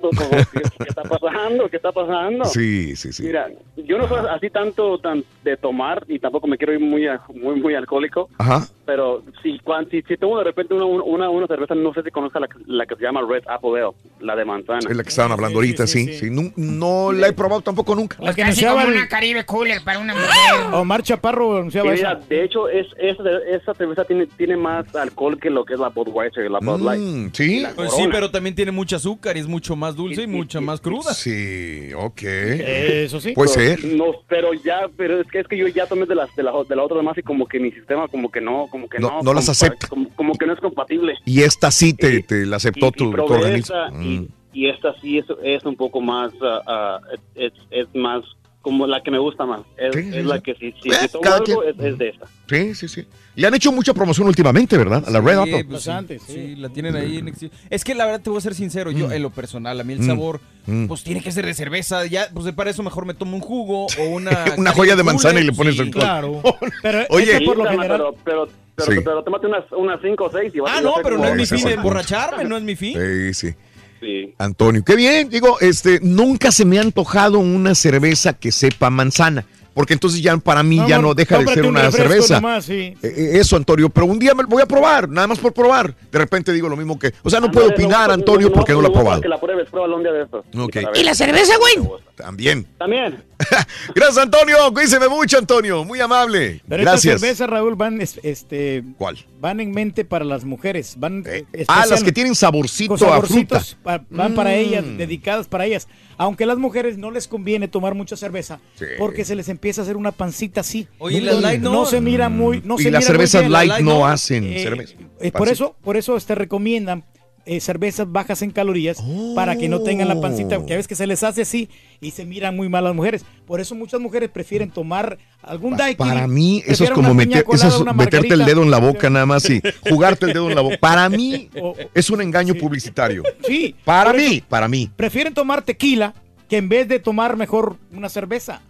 todo- 0.00 0.30
¿Qué, 0.52 0.60
qué 0.78 0.84
está 0.88 1.02
pasando? 1.02 1.68
¿Qué 1.68 1.76
está 1.76 1.92
pasando? 1.92 2.44
Sí, 2.46 2.96
sí, 2.96 3.12
sí. 3.12 3.22
Mira, 3.24 3.48
yo 3.76 3.98
no 3.98 4.08
soy 4.08 4.18
así 4.30 4.50
tanto 4.50 4.98
tan 4.98 5.24
de 5.44 5.56
tomar 5.56 6.04
y 6.08 6.18
tampoco 6.18 6.46
me 6.46 6.56
quiero 6.58 6.72
ir 6.72 6.80
muy 6.80 7.06
muy 7.34 7.60
muy 7.60 7.74
alcohólico, 7.74 8.28
Ajá. 8.38 8.66
pero 8.86 9.22
si 9.42 9.58
cuan- 9.60 9.88
si, 9.90 10.02
si 10.02 10.16
tomo 10.16 10.38
de 10.38 10.44
repente 10.44 10.74
una, 10.74 10.84
una, 10.84 11.30
una 11.30 11.46
cerveza, 11.46 11.74
no 11.74 11.92
sé 11.94 12.02
si 12.02 12.10
conozca 12.10 12.40
la, 12.40 12.48
que- 12.48 12.58
la 12.66 12.86
que 12.86 12.96
se 12.96 13.02
llama 13.02 13.20
Red 13.28 13.44
Apple 13.48 13.80
Ale, 13.80 13.90
la 14.20 14.36
de 14.36 14.44
manzana. 14.44 14.80
Es 14.88 14.96
la 14.96 15.02
que 15.02 15.08
estaban 15.08 15.32
hablando 15.32 15.58
ahorita, 15.58 15.86
sí. 15.86 16.12
sí, 16.14 16.30
Nu- 16.30 16.52
No, 16.56 17.12
la 17.12 17.28
he 17.28 17.32
probado 17.32 17.60
tampoco 17.62 17.94
nunca. 17.94 18.16
La 18.20 18.34
que 18.34 18.42
el- 18.42 18.96
una 18.96 19.08
Caribe 19.08 19.44
Cooler 19.44 19.82
para 19.84 19.98
una 19.98 20.14
mujer. 20.14 20.28
Omar 20.72 21.02
Chaparro 21.02 21.56
Y 21.56 21.58
anunciaba 21.58 21.90
mira, 21.92 22.12
eso. 22.12 22.26
de 22.28 22.44
hecho, 22.44 22.68
es, 22.68 22.86
esa, 22.98 23.22
esa 23.50 23.74
cerveza 23.74 24.04
tiene, 24.04 24.26
tiene 24.26 24.56
más 24.56 24.94
alcohol 24.94 25.38
que 25.38 25.50
lo 25.50 25.64
que 25.64 25.74
es 25.74 25.80
la 25.80 25.88
Budweiser 25.88 26.44
y 26.46 26.48
la 26.48 26.58
Bud 26.60 26.80
Light. 26.80 27.00
Mm, 27.02 27.30
sí. 27.32 27.64
Pues 27.76 27.92
sí, 27.94 28.04
pero 28.10 28.30
también 28.30 28.54
tiene 28.54 28.72
mucho 28.72 28.96
azúcar 28.96 29.36
y 29.36 29.40
es 29.40 29.46
mucho 29.46 29.76
más 29.76 29.94
dulce 29.96 30.22
y 30.22 30.26
mucha 30.26 30.60
más 30.60 30.80
cruda. 30.80 31.14
Sí, 31.14 31.90
ok. 31.96 32.22
Eso 32.22 33.20
sí. 33.20 33.32
Puede 33.32 33.48
ser. 33.48 33.84
No, 33.84 34.06
pero 34.28 34.52
ya, 34.54 34.88
pero 34.96 35.20
es 35.20 35.26
que 35.28 35.40
es 35.40 35.48
que 35.48 35.56
yo 35.56 35.68
ya 35.68 35.86
tomé 35.86 36.06
de 36.06 36.14
las 36.14 36.34
de 36.36 36.42
la, 36.42 36.52
de 36.68 36.76
la 36.76 36.82
otra 36.82 36.96
demás 36.98 37.16
y 37.18 37.22
como 37.22 37.46
que 37.46 37.58
mi 37.60 37.70
sistema 37.72 38.08
como 38.08 38.30
que 38.30 38.40
no, 38.40 38.66
como 38.70 38.88
que 38.88 38.98
No- 38.98 39.08
no, 39.10 39.22
no 39.22 39.34
las 39.34 39.48
acepta. 39.48 39.88
Como, 39.88 40.08
como 40.14 40.34
que 40.34 40.46
no 40.46 40.52
es 40.54 40.60
compatible. 40.60 41.14
Y 41.24 41.42
esta 41.42 41.70
sí 41.70 41.94
te, 41.94 42.22
te 42.22 42.46
la 42.46 42.56
aceptó 42.56 42.86
y, 42.86 42.88
y 42.88 42.92
tu, 42.92 43.12
tu 43.12 43.22
organismo. 43.22 43.56
esta, 43.56 43.90
Mm. 43.90 44.02
y, 44.04 44.28
y 44.54 44.68
esta 44.68 44.94
sí 45.00 45.18
es, 45.18 45.24
es 45.42 45.64
un 45.64 45.76
poco 45.76 46.00
más, 46.00 46.32
ah, 46.42 46.60
ah, 46.66 47.00
es, 47.34 47.52
es 47.70 47.86
más 47.94 48.22
como 48.62 48.86
la 48.86 49.02
que 49.02 49.10
me 49.10 49.18
gusta 49.18 49.44
más. 49.44 49.60
Es, 49.76 49.94
Sí, 49.94 50.02
sí, 50.10 50.18
es 50.18 50.24
la 50.24 50.36
sí. 50.36 50.42
que 50.42 50.54
si, 50.54 50.72
si, 50.80 50.88
Eh, 50.88 50.94
si 51.02 51.08
tomo 51.08 51.22
cada 51.22 51.36
algo 51.36 51.44
quien. 51.62 51.80
es, 51.80 51.92
es 51.92 51.98
de 51.98 52.08
esta. 52.08 52.26
Sí, 52.48 52.74
sí, 52.74 52.88
sí. 52.88 53.06
Le 53.34 53.46
han 53.46 53.54
hecho 53.54 53.72
mucha 53.72 53.92
promoción 53.92 54.28
últimamente, 54.28 54.78
¿verdad? 54.78 55.02
A 55.06 55.10
la 55.10 55.20
Red 55.20 55.38
Apple. 55.38 55.64
pues 55.64 55.82
sí, 55.82 55.88
Bastante, 55.90 56.18
sí. 56.20 56.32
sí, 56.32 56.54
la 56.56 56.68
tienen 56.68 56.94
ahí 56.96 57.18
en 57.18 57.32
Es 57.70 57.82
que 57.84 57.94
la 57.94 58.04
verdad 58.06 58.20
te 58.22 58.30
voy 58.30 58.38
a 58.38 58.40
ser 58.42 58.54
sincero, 58.54 58.90
yo 58.90 59.10
en 59.10 59.20
lo 59.22 59.30
personal, 59.30 59.78
a 59.80 59.84
mí 59.84 59.92
el 59.94 60.00
Mm. 60.00 60.06
sabor, 60.06 60.40
Mm. 60.66 60.86
pues 60.86 61.02
tiene 61.02 61.20
que 61.22 61.32
ser 61.32 61.44
de 61.44 61.54
cerveza, 61.54 62.06
ya, 62.06 62.28
pues 62.32 62.50
para 62.54 62.70
eso 62.70 62.82
mejor 62.82 63.04
me 63.04 63.14
tomo 63.14 63.34
un 63.36 63.42
jugo 63.42 63.86
o 63.86 64.04
una... 64.10 64.44
Una 64.56 64.72
joya 64.72 64.94
de 64.96 65.02
manzana 65.02 65.40
y 65.40 65.44
le 65.44 65.52
pones 65.52 65.74
sí. 65.74 65.80
alcohol. 65.82 66.02
Claro. 66.02 66.42
Pero 66.82 67.04
Oye. 67.10 67.32
esta 67.32 67.44
por 67.44 67.56
lo 67.56 67.64
Sí, 67.64 67.70
general. 67.70 67.98
pero, 67.98 68.14
pero, 68.24 68.48
pero, 68.76 68.90
Sí. 68.92 68.98
pero 69.04 69.22
tómate 69.24 69.46
unas, 69.48 69.64
unas 69.72 70.00
cinco 70.02 70.24
o 70.26 70.30
seis 70.30 70.54
y 70.54 70.60
vas 70.60 70.72
Ah, 70.76 70.80
no, 70.80 70.94
pero 71.02 71.18
no 71.18 71.24
es 71.26 71.34
mi 71.36 71.44
fin 71.46 71.58
el 71.58 71.62
punto. 71.64 71.76
emborracharme, 71.78 72.44
no 72.44 72.56
es 72.56 72.62
mi 72.62 72.74
fin. 72.76 72.96
Sí, 72.98 73.34
sí. 73.34 73.54
Sí. 74.02 74.34
Antonio, 74.38 74.82
qué 74.84 74.96
bien. 74.96 75.28
Digo, 75.30 75.58
este, 75.60 76.00
nunca 76.02 76.50
se 76.50 76.64
me 76.64 76.78
ha 76.78 76.82
antojado 76.82 77.38
una 77.38 77.74
cerveza 77.76 78.32
que 78.32 78.50
sepa 78.50 78.90
manzana. 78.90 79.46
Porque 79.74 79.94
entonces 79.94 80.20
ya 80.20 80.36
para 80.36 80.62
mí 80.62 80.82
ya 80.86 80.98
no 80.98 81.14
deja 81.14 81.38
de 81.38 81.46
ser 81.46 81.62
un 81.62 81.70
una 81.70 81.90
cerveza. 81.90 82.34
nomás, 82.34 82.64
sí. 82.66 82.74
Eh, 82.74 82.96
eh, 83.02 83.30
Eso, 83.34 83.56
Antonio, 83.56 83.88
pero 83.88 84.06
un 84.06 84.18
día 84.18 84.34
me 84.34 84.42
lo 84.42 84.48
voy 84.50 84.60
a 84.62 84.66
probar, 84.66 85.08
nada 85.08 85.26
más 85.26 85.38
por 85.38 85.54
probar. 85.54 85.94
De 86.10 86.18
repente 86.18 86.52
digo 86.52 86.68
lo 86.68 86.76
mismo 86.76 86.98
que. 86.98 87.14
O 87.22 87.30
sea, 87.30 87.40
no 87.40 87.50
puedo 87.50 87.68
Ándale, 87.68 87.84
opinar, 87.84 88.08
no, 88.08 88.14
Antonio, 88.14 88.48
no, 88.48 88.52
porque 88.52 88.72
no 88.72 88.82
lo 88.82 88.88
he 88.88 88.90
probado. 88.90 89.22
Que 89.22 89.28
la 89.28 89.40
pruebes, 89.40 89.70
pruébalo 89.70 89.96
un 89.96 90.02
día 90.02 90.12
de 90.12 90.24
estos. 90.24 90.44
Ok. 90.58 90.74
para 90.74 90.90
ver. 90.90 91.00
¿Y 91.00 91.04
la 91.04 91.14
cerveza, 91.14 91.54
güey? 91.58 91.88
También. 92.22 92.66
También. 92.78 93.22
Gracias, 93.94 94.18
Antonio. 94.18 94.56
Cuídese 94.72 95.08
mucho, 95.08 95.38
Antonio. 95.38 95.84
Muy 95.84 96.00
amable. 96.00 96.62
Pero 96.68 96.82
Gracias. 96.82 97.04
estas 97.16 97.20
cervezas, 97.20 97.50
Raúl, 97.50 97.74
van, 97.74 98.00
es- 98.00 98.20
este, 98.22 98.84
¿Cuál? 98.96 99.18
van 99.40 99.58
en 99.60 99.72
mente 99.72 100.04
para 100.04 100.24
las 100.24 100.44
mujeres. 100.44 100.94
Van 100.98 101.24
Ah, 101.26 101.30
especial- 101.52 101.90
las 101.90 102.04
que 102.04 102.12
tienen 102.12 102.34
saborcito 102.34 102.94
a 103.12 103.20
fruta. 103.22 103.60
pa- 103.82 104.04
van 104.10 104.34
para 104.34 104.50
Mm. 104.50 104.54
ellas, 104.54 104.84
dedicadas 104.96 105.48
para 105.48 105.66
ellas. 105.66 105.88
Aunque 106.16 106.44
a 106.44 106.46
las 106.46 106.58
mujeres 106.58 106.96
no 106.98 107.10
les 107.10 107.26
conviene 107.26 107.66
tomar 107.66 107.94
mucha 107.94 108.16
cerveza, 108.16 108.60
Sí. 108.76 108.84
porque 108.98 109.24
se 109.24 109.34
les 109.34 109.48
empieza 109.48 109.80
a 109.80 109.84
hacer 109.84 109.96
una 109.96 110.12
pancita 110.12 110.60
así. 110.60 110.86
Oye, 110.98 111.20
las 111.20 111.40
light 111.40 111.60
no. 111.60 111.72
No 111.72 111.86
se 111.86 112.00
mira 112.00 112.28
muy, 112.28 112.62
no 112.64 112.76
y 112.78 112.84
se 112.84 112.90
las 112.92 113.00
mira 113.00 113.06
cervezas 113.12 113.50
light, 113.50 113.68
light 113.70 113.84
no, 113.84 113.98
no. 114.00 114.06
hacen 114.06 114.44
Eh, 114.44 114.62
cerveza. 114.62 114.94
eh, 115.20 115.32
por 115.32 115.48
eso, 115.48 115.74
por 115.82 115.96
eso 115.96 116.16
te 116.20 116.34
recomiendan 116.36 117.04
eh, 117.44 117.60
cervezas 117.60 118.10
bajas 118.10 118.40
en 118.42 118.50
calorías 118.50 119.02
para 119.34 119.56
que 119.56 119.68
no 119.68 119.80
tengan 119.80 120.08
la 120.08 120.20
pancita, 120.20 120.64
que 120.64 120.74
a 120.74 120.76
veces 120.76 120.86
que 120.88 120.94
se 120.94 121.06
les 121.06 121.22
hace 121.22 121.42
así 121.42 121.68
y 122.00 122.12
se 122.12 122.24
miran 122.24 122.54
muy 122.56 122.68
mal 122.68 122.84
las 122.84 122.94
mujeres. 122.94 123.24
Por 123.46 123.60
eso 123.60 123.74
muchas 123.74 124.00
mujeres 124.00 124.30
prefieren 124.30 124.70
tomar 124.70 125.18
algún 125.42 125.76
daiquiri. 125.76 126.08
Para 126.08 126.26
mí, 126.28 126.62
eso 126.66 126.84
es 126.84 126.90
como 126.90 127.14
meter, 127.14 127.44
colada, 127.44 127.68
eso 127.68 127.86
es 127.88 127.94
meterte 127.96 128.34
el 128.34 128.44
dedo 128.44 128.62
en 128.62 128.70
la 128.70 128.78
boca 128.78 129.10
nada 129.10 129.26
más 129.26 129.48
y 129.50 129.60
jugarte 129.88 130.26
el 130.26 130.32
dedo 130.34 130.48
en 130.48 130.54
la 130.54 130.60
boca. 130.60 130.76
Para 130.80 131.08
mí, 131.08 131.50
es 131.94 132.10
un 132.10 132.20
engaño 132.20 132.54
publicitario. 132.54 133.22
Sí. 133.46 133.74
Para 133.84 134.10
eso 134.12 134.30
mí, 134.30 134.42
para 134.48 134.68
mí. 134.68 134.90
Prefieren 134.94 135.34
tomar 135.34 135.62
tequila 135.62 136.14
que 136.48 136.56
en 136.58 136.68
vez 136.68 136.86
de 136.86 136.98
tomar 137.00 137.36
mejor 137.36 137.76
una 137.92 138.08
cerveza 138.08 138.60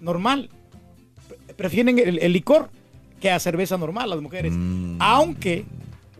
normal. 0.00 0.48
Pre- 1.28 1.54
Prefieren 1.54 1.98
el, 1.98 2.18
el 2.18 2.32
licor 2.32 2.68
que 3.20 3.30
a 3.30 3.38
cerveza 3.38 3.78
normal 3.78 4.10
las 4.10 4.20
mujeres. 4.20 4.52
Mm. 4.54 4.96
Aunque 5.00 5.64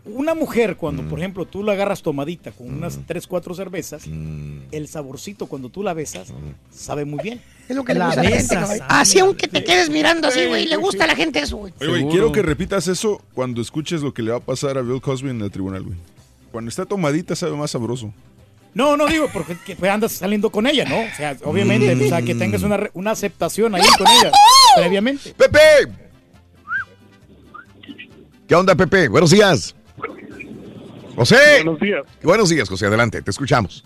una 0.05 0.33
mujer, 0.35 0.75
cuando 0.75 1.03
por 1.03 1.19
ejemplo 1.19 1.45
tú 1.45 1.63
la 1.63 1.71
agarras 1.73 2.01
tomadita 2.01 2.51
con 2.51 2.67
unas 2.73 2.99
3, 3.05 3.25
4 3.25 3.53
cervezas, 3.55 4.05
Mm. 4.07 4.59
el 4.71 4.87
saborcito 4.87 5.45
cuando 5.47 5.69
tú 5.69 5.81
la 5.83 5.93
besas 5.93 6.33
sabe 6.71 7.05
muy 7.05 7.19
bien. 7.23 7.41
Es 7.69 7.75
lo 7.77 7.85
que 7.85 7.93
le 7.93 8.01
gusta 8.03 8.19
a 8.19 8.23
la 8.23 8.29
gente, 8.29 8.83
Así, 8.89 9.19
aunque 9.19 9.47
te 9.47 9.63
quedes 9.63 9.89
mirando 9.89 10.27
así, 10.27 10.45
güey. 10.47 10.65
Le 10.67 10.75
gusta 10.75 11.05
a 11.05 11.07
la 11.07 11.15
gente 11.15 11.39
eso, 11.39 11.55
güey. 11.55 11.71
Oye, 11.79 11.89
güey, 11.89 12.07
quiero 12.09 12.31
que 12.33 12.41
repitas 12.41 12.89
eso 12.89 13.21
cuando 13.33 13.61
escuches 13.61 14.01
lo 14.01 14.13
que 14.13 14.21
le 14.21 14.31
va 14.31 14.37
a 14.37 14.41
pasar 14.41 14.77
a 14.77 14.81
Bill 14.81 14.99
Cosby 14.99 15.29
en 15.29 15.39
el 15.41 15.49
tribunal, 15.49 15.83
güey. 15.83 15.95
Cuando 16.51 16.67
está 16.67 16.85
tomadita 16.85 17.37
sabe 17.37 17.55
más 17.55 17.71
sabroso. 17.71 18.13
No, 18.73 18.97
no 18.97 19.07
digo 19.07 19.29
porque 19.31 19.55
que 19.65 19.77
pues, 19.77 19.89
andas 19.89 20.11
saliendo 20.11 20.49
con 20.49 20.67
ella, 20.67 20.83
¿no? 20.83 20.99
O 20.99 21.15
sea, 21.15 21.37
obviamente, 21.45 21.93
o 22.05 22.09
sea, 22.09 22.21
que 22.21 22.35
tengas 22.35 22.63
una, 22.63 22.75
re- 22.75 22.91
una 22.95 23.11
aceptación 23.11 23.73
ahí 23.75 23.81
con 23.97 24.07
ella 24.07 24.31
previamente. 24.75 25.33
Pepe. 25.37 25.59
¿Qué 28.47 28.55
onda, 28.55 28.75
Pepe? 28.75 29.07
Buenos 29.07 29.31
días. 29.31 29.73
José. 31.15 31.35
Buenos 31.63 31.79
días. 31.79 32.03
Buenos 32.23 32.49
días, 32.49 32.69
José. 32.69 32.87
Adelante, 32.87 33.21
te 33.21 33.31
escuchamos. 33.31 33.83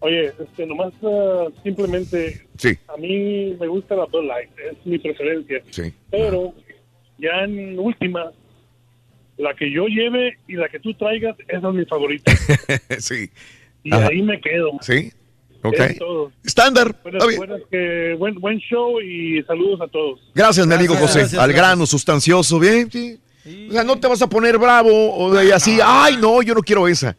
Oye, 0.00 0.32
este, 0.38 0.66
nomás 0.66 0.92
ah, 1.02 1.46
simplemente 1.62 2.46
Sí. 2.56 2.76
a 2.88 2.96
mí 2.96 3.56
me 3.58 3.66
gusta 3.66 3.96
la 3.96 4.04
Bud 4.06 4.24
Light, 4.26 4.50
es 4.70 4.86
mi 4.86 4.98
preferencia. 4.98 5.62
Sí. 5.70 5.92
Pero 6.10 6.52
ya 7.18 7.44
en 7.44 7.78
última, 7.78 8.30
la 9.38 9.54
que 9.54 9.70
yo 9.70 9.86
lleve 9.86 10.38
y 10.46 10.54
la 10.54 10.68
que 10.68 10.78
tú 10.80 10.94
traigas, 10.94 11.36
esa 11.48 11.68
es 11.68 11.74
mi 11.74 11.84
favorita. 11.86 12.32
sí. 12.98 13.30
Y 13.82 13.92
Ajá. 13.94 14.08
ahí 14.08 14.22
me 14.22 14.40
quedo. 14.40 14.70
Sí. 14.80 15.12
Ok. 15.62 15.80
Estándar. 16.44 16.94
Buenas, 17.02 17.22
Está 17.22 17.26
bien. 17.26 17.38
buenas 17.38 17.60
que, 17.70 18.14
buen, 18.18 18.34
buen 18.36 18.58
show 18.58 19.00
y 19.00 19.42
saludos 19.44 19.80
a 19.80 19.88
todos. 19.88 20.20
Gracias, 20.34 20.66
mi 20.66 20.74
amigo 20.74 20.94
José. 20.94 21.20
gracias, 21.20 21.32
Al 21.40 21.48
gracias. 21.50 21.56
grano, 21.56 21.86
sustancioso, 21.86 22.60
bien. 22.60 22.90
sí. 22.90 23.18
O 23.68 23.72
sea, 23.72 23.84
no 23.84 23.98
te 23.98 24.08
vas 24.08 24.20
a 24.22 24.26
poner 24.28 24.58
bravo 24.58 24.90
o 25.16 25.32
de 25.34 25.52
así, 25.52 25.78
ay, 25.82 26.16
no, 26.16 26.42
yo 26.42 26.54
no 26.54 26.62
quiero 26.62 26.88
esa. 26.88 27.16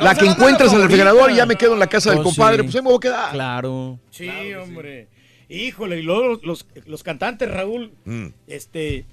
la 0.00 0.14
que 0.14 0.26
encuentres 0.26 0.70
en 0.72 0.76
el 0.76 0.82
refrigerador 0.82 1.30
y 1.30 1.36
ya 1.36 1.46
me 1.46 1.56
quedo 1.56 1.72
en 1.72 1.78
la 1.78 1.86
casa 1.86 2.10
del 2.10 2.18
Oh, 2.20 2.24
compadre, 2.24 2.58
sí. 2.58 2.62
pues 2.64 2.76
ahí 2.76 2.82
me 2.82 2.88
voy 2.88 2.96
a 2.98 3.00
quedar. 3.00 3.32
Claro. 3.32 3.98
Sí, 4.10 4.28
hombre. 4.54 5.08
Híjole, 5.48 5.98
y 5.98 6.02
luego 6.02 6.26
los, 6.28 6.42
los, 6.44 6.66
los 6.86 7.02
cantantes, 7.02 7.50
Raúl, 7.50 7.92
Mm. 8.04 8.26
este, 8.46 9.04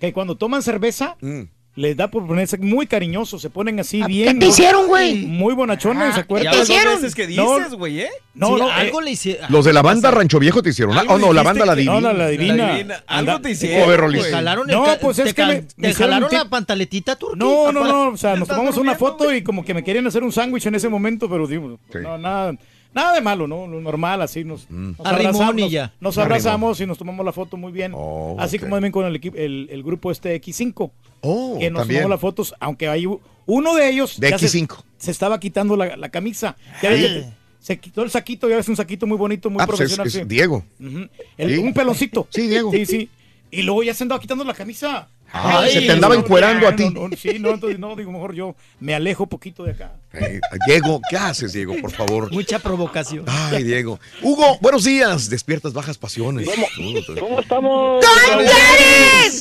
que 0.00 0.12
cuando 0.12 0.34
toman 0.36 0.62
cerveza, 0.62 1.16
les 1.76 1.94
da 1.96 2.10
por 2.10 2.26
ponerse 2.26 2.56
muy 2.58 2.86
cariñosos, 2.86 3.40
se 3.42 3.50
ponen 3.50 3.78
así 3.78 4.02
bien. 4.04 4.38
te 4.38 4.46
¿no? 4.46 4.50
hicieron, 4.50 4.86
güey? 4.86 5.26
Muy 5.26 5.54
bonachones, 5.54 6.14
¿se 6.14 6.20
acuerdan? 6.20 6.52
Ya 6.52 6.58
las 6.58 6.68
dos 6.68 6.78
veces 7.02 7.14
que 7.14 7.26
dices, 7.26 7.74
güey, 7.74 8.00
¿eh? 8.00 8.10
No, 8.34 8.48
Sí, 8.48 8.54
no, 8.62 8.70
algo 8.70 9.00
eh, 9.00 9.04
le 9.04 9.10
hicieron. 9.12 9.46
Los 9.52 9.64
de 9.66 9.72
la 9.72 9.82
banda 9.82 10.10
Rancho 10.10 10.38
Viejo 10.38 10.62
te 10.62 10.70
hicieron. 10.70 10.96
Algo 10.96 11.14
Oh, 11.14 11.18
no, 11.18 11.32
la 11.32 11.42
banda 11.42 11.64
La 11.66 11.74
Divina. 11.74 12.00
no, 12.00 12.12
la 12.12 12.28
Divina. 12.28 12.72
Divina. 12.72 13.02
Anda- 13.06 13.32
Algo 13.32 13.32
te 13.36 13.42
¿Cómo 13.42 13.52
hicieron. 13.52 14.12
güey. 14.14 14.30
Jalaron 14.32 14.70
el 14.70 14.76
No, 14.76 14.84
pues 15.00 15.16
te 15.18 15.22
es 15.24 15.34
que 15.34 15.42
me- 15.44 15.54
me 15.54 15.60
te 15.62 15.90
hicieron 15.90 15.94
jalaron 16.14 16.30
la 16.32 16.48
pantaletita 16.48 17.16
turquita. 17.16 17.44
No, 17.44 17.72
no, 17.72 17.84
no, 17.84 18.08
o 18.10 18.16
sea, 18.16 18.30
nos 18.32 18.42
¿Estás 18.42 18.56
tomamos 18.56 18.76
una 18.78 18.94
foto 18.94 19.32
y 19.34 19.42
como 19.42 19.64
que 19.64 19.74
me 19.74 19.84
querían 19.84 20.06
hacer 20.06 20.22
un 20.24 20.32
sándwich 20.32 20.66
en 20.66 20.74
ese 20.76 20.88
momento, 20.88 21.28
pero 21.28 21.46
digo, 21.46 21.78
no, 22.02 22.18
nada, 22.18 22.56
nada 22.96 23.14
de 23.14 23.20
malo, 23.20 23.46
¿no? 23.46 23.66
Lo 23.68 23.80
normal, 23.80 24.20
así 24.22 24.42
nos, 24.42 24.68
nos 24.70 24.98
Arrimón 25.06 25.26
abrazamos, 25.36 25.58
y 25.58 25.60
nos- 25.60 25.70
ya. 25.70 25.92
nos 26.00 26.18
abrazamos 26.18 26.80
y 26.80 26.86
nos 26.86 26.98
tomamos 26.98 27.24
la 27.24 27.32
foto 27.32 27.56
muy 27.56 27.70
bien. 27.70 27.92
así 28.38 28.58
como 28.58 28.74
también 28.74 28.90
con 28.90 29.06
el, 29.06 29.14
equipo, 29.14 29.36
el, 29.36 29.68
el 29.70 29.82
grupo 29.84 30.10
este 30.10 30.34
X5, 30.40 30.90
Oh, 31.20 31.56
que 31.60 31.70
nos 31.70 31.82
también. 31.82 32.00
tomamos 32.02 32.10
las 32.16 32.20
fotos, 32.20 32.54
aunque 32.58 32.88
hay 32.88 33.06
uno 33.46 33.74
de 33.76 33.88
ellos 33.90 34.18
De 34.18 34.30
ya 34.30 34.38
se- 34.38 34.46
X5. 34.46 34.82
Se, 34.98 35.10
estaba 35.12 35.38
quitando 35.38 35.76
la, 35.76 35.96
la 35.96 36.08
camisa. 36.08 36.56
Ya 36.82 36.90
ves, 36.90 37.04
Ay. 37.24 37.32
se 37.60 37.78
quitó 37.78 38.02
el 38.02 38.10
saquito, 38.10 38.48
ya 38.48 38.56
ves 38.56 38.68
un 38.68 38.76
saquito 38.76 39.06
muy 39.06 39.16
bonito, 39.18 39.50
muy 39.50 39.60
Ah, 39.62 39.66
pues 39.66 39.80
es- 39.80 39.94
profesional. 39.94 40.22
es. 40.24 40.28
Diego. 40.28 40.64
Ujú. 40.80 41.06
El- 41.36 41.54
Sí. 41.54 41.58
Un 41.58 41.74
peloncito. 41.74 42.26
Sí, 42.30 42.48
Diego. 42.48 42.70
Sí, 42.72 42.86
sí. 42.86 43.08
Y 43.50 43.62
luego 43.62 43.82
ya 43.82 43.94
se 43.94 44.02
andaba 44.04 44.20
quitando 44.20 44.42
la 44.44 44.54
camisa. 44.54 45.08
Ay, 45.32 45.70
se 45.70 45.80
te 45.82 45.92
andaba 45.92 46.14
encuerando 46.14 46.66
a 46.68 46.74
ti. 46.76 46.88
no, 46.90 47.08
no, 47.08 47.16
sí, 47.16 47.38
no, 47.38 47.50
entonces 47.50 47.78
no, 47.78 47.94
digo, 47.96 48.10
mejor 48.12 48.34
yo 48.34 48.54
me 48.80 48.94
alejo 48.94 49.24
un 49.24 49.28
poquito 49.28 49.64
de 49.64 49.72
acá. 49.72 49.92
Eh, 50.12 50.40
Diego, 50.66 51.00
¿qué 51.10 51.16
haces, 51.16 51.52
Diego, 51.52 51.74
por 51.80 51.90
favor? 51.90 52.32
Mucha 52.32 52.58
provocación. 52.58 53.24
Ay, 53.28 53.62
Diego. 53.64 53.98
Hugo, 54.22 54.58
buenos 54.60 54.84
días. 54.84 55.28
Despiertas 55.28 55.72
bajas 55.74 55.98
pasiones. 55.98 56.48
¿Cómo 57.20 57.40
estamos? 57.40 58.04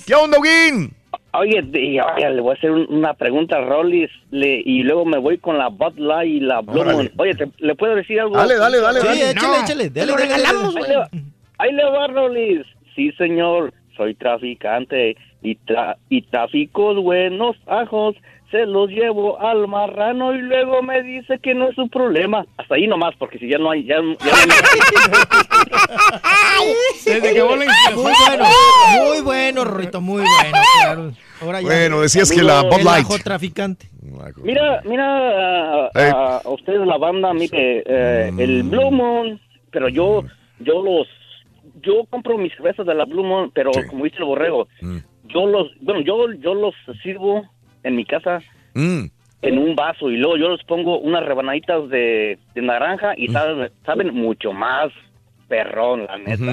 ¿Qué 0.05 0.15
onda, 0.15 0.37
Huguín? 0.39 0.93
Oye, 1.33 1.61
le 1.61 2.41
voy 2.41 2.51
a 2.51 2.57
hacer 2.57 2.71
un- 2.71 2.87
una 2.89 3.13
pregunta 3.13 3.57
a 3.57 3.61
Rollis 3.61 4.09
le- 4.31 4.61
y 4.65 4.83
luego 4.83 5.05
me 5.05 5.17
voy 5.17 5.37
con 5.37 5.57
la 5.57 5.67
Bud 5.67 5.97
Light 5.97 6.31
y 6.35 6.39
la 6.39 6.61
Blue. 6.61 6.83
Moon. 6.85 7.11
Oye, 7.17 7.33
¿te- 7.35 7.49
¿le 7.57 7.75
puedo 7.75 7.93
decir 7.95 8.19
algo? 8.21 8.37
Dale, 8.37 8.55
dale, 8.55 8.79
dale, 8.79 9.01
Sí, 9.01 9.07
dale. 9.07 9.31
échale, 9.31 9.59
échale. 9.61 9.89
Dale, 9.89 10.05
lo 10.11 10.13
dale, 10.17 10.27
dale. 10.29 10.43
regalamos, 10.43 10.75
Ahí 10.75 10.79
güey. 10.81 10.89
le, 10.91 10.97
va- 10.97 11.09
ahí 11.57 11.71
le 11.73 11.83
va, 11.85 12.07
Rollis. 12.07 12.61
Sí, 12.95 13.11
señor, 13.17 13.73
soy 13.97 14.15
traficante 14.15 15.17
y, 15.41 15.55
tra- 15.57 15.97
y 16.09 16.21
trafico 16.23 16.93
buenos 17.01 17.55
ajos. 17.67 18.15
Se 18.51 18.65
los 18.65 18.89
llevo 18.89 19.39
al 19.41 19.67
marrano 19.67 20.33
y 20.33 20.37
luego 20.41 20.81
me 20.83 21.01
dice 21.03 21.39
que 21.39 21.53
no 21.55 21.67
es 21.67 21.75
su 21.75 21.89
problema. 21.89 22.45
Hasta 22.57 22.75
ahí 22.75 22.87
nomás, 22.87 23.13
porque 23.17 23.37
si 23.39 23.49
ya 23.49 23.57
no 23.57 23.71
hay... 23.71 23.83
Ya, 23.83 23.95
ya 23.95 24.01
no 24.01 24.15
Desde 27.05 27.33
que 27.33 27.41
vos 27.41 27.57
le 27.57 27.65
Muy 27.95 28.03
bueno, 28.03 28.45
muy 29.07 29.21
bueno, 29.21 29.63
Rorrito, 29.65 30.01
muy 30.01 30.21
bueno, 30.21 30.57
claro. 30.81 31.11
Ahora 31.41 31.61
ya. 31.61 31.67
Bueno, 31.67 32.01
decías 32.01 32.31
que 32.31 32.41
la 32.43 32.61
Bud 32.63 32.79
El 32.79 32.85
Light. 32.85 33.05
ajo 33.05 33.17
traficante. 33.19 33.89
Mira, 34.37 34.81
mira, 34.85 35.05
a, 35.87 35.89
Eh. 35.95 36.11
a- 36.13 36.37
a 36.45 36.49
ustedes 36.49 36.85
la 36.85 36.97
banda, 36.97 37.33
mire, 37.33 37.83
eh, 37.85 38.31
el 38.37 38.63
Blue 38.63 38.91
Moon, 38.91 39.39
pero 39.71 39.89
yo, 39.89 40.23
yo 40.59 40.81
los, 40.83 41.07
yo 41.81 42.05
compro 42.09 42.37
mis 42.37 42.53
cervezas 42.55 42.85
de 42.85 42.93
la 42.95 43.05
Blue 43.05 43.23
Moon, 43.23 43.51
pero 43.53 43.71
como 43.89 44.05
dice 44.05 44.17
el 44.19 44.25
borrego, 44.25 44.67
yo 45.35 45.45
los, 45.45 45.67
bueno, 45.81 45.99
yo, 46.01 46.31
yo 46.33 46.53
los 46.55 46.73
sirvo 47.03 47.43
en 47.83 47.95
mi 47.95 48.05
casa 48.05 48.39
Mm. 48.73 49.05
en 49.41 49.57
un 49.57 49.75
vaso 49.75 50.09
y 50.09 50.17
luego 50.17 50.37
yo 50.37 50.49
les 50.49 50.63
pongo 50.65 50.97
unas 50.99 51.23
rebanaditas 51.25 51.87
de, 51.89 52.39
de 52.55 52.61
naranja 52.61 53.13
y 53.17 53.27
saben, 53.27 53.69
saben 53.85 54.13
mucho 54.13 54.51
más 54.53 54.91
perrón, 55.47 56.05
la 56.07 56.17
neta. 56.17 56.51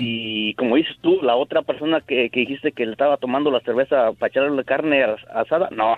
Y 0.00 0.54
como 0.54 0.76
dices 0.76 0.96
tú, 1.00 1.20
la 1.22 1.34
otra 1.34 1.62
persona 1.62 2.00
que, 2.00 2.30
que 2.30 2.40
dijiste 2.40 2.72
que 2.72 2.84
le 2.86 2.92
estaba 2.92 3.16
tomando 3.16 3.50
la 3.50 3.60
cerveza 3.60 4.12
para 4.12 4.28
echarle 4.28 4.64
carne 4.64 5.02
as- 5.02 5.24
asada, 5.34 5.68
no. 5.72 5.96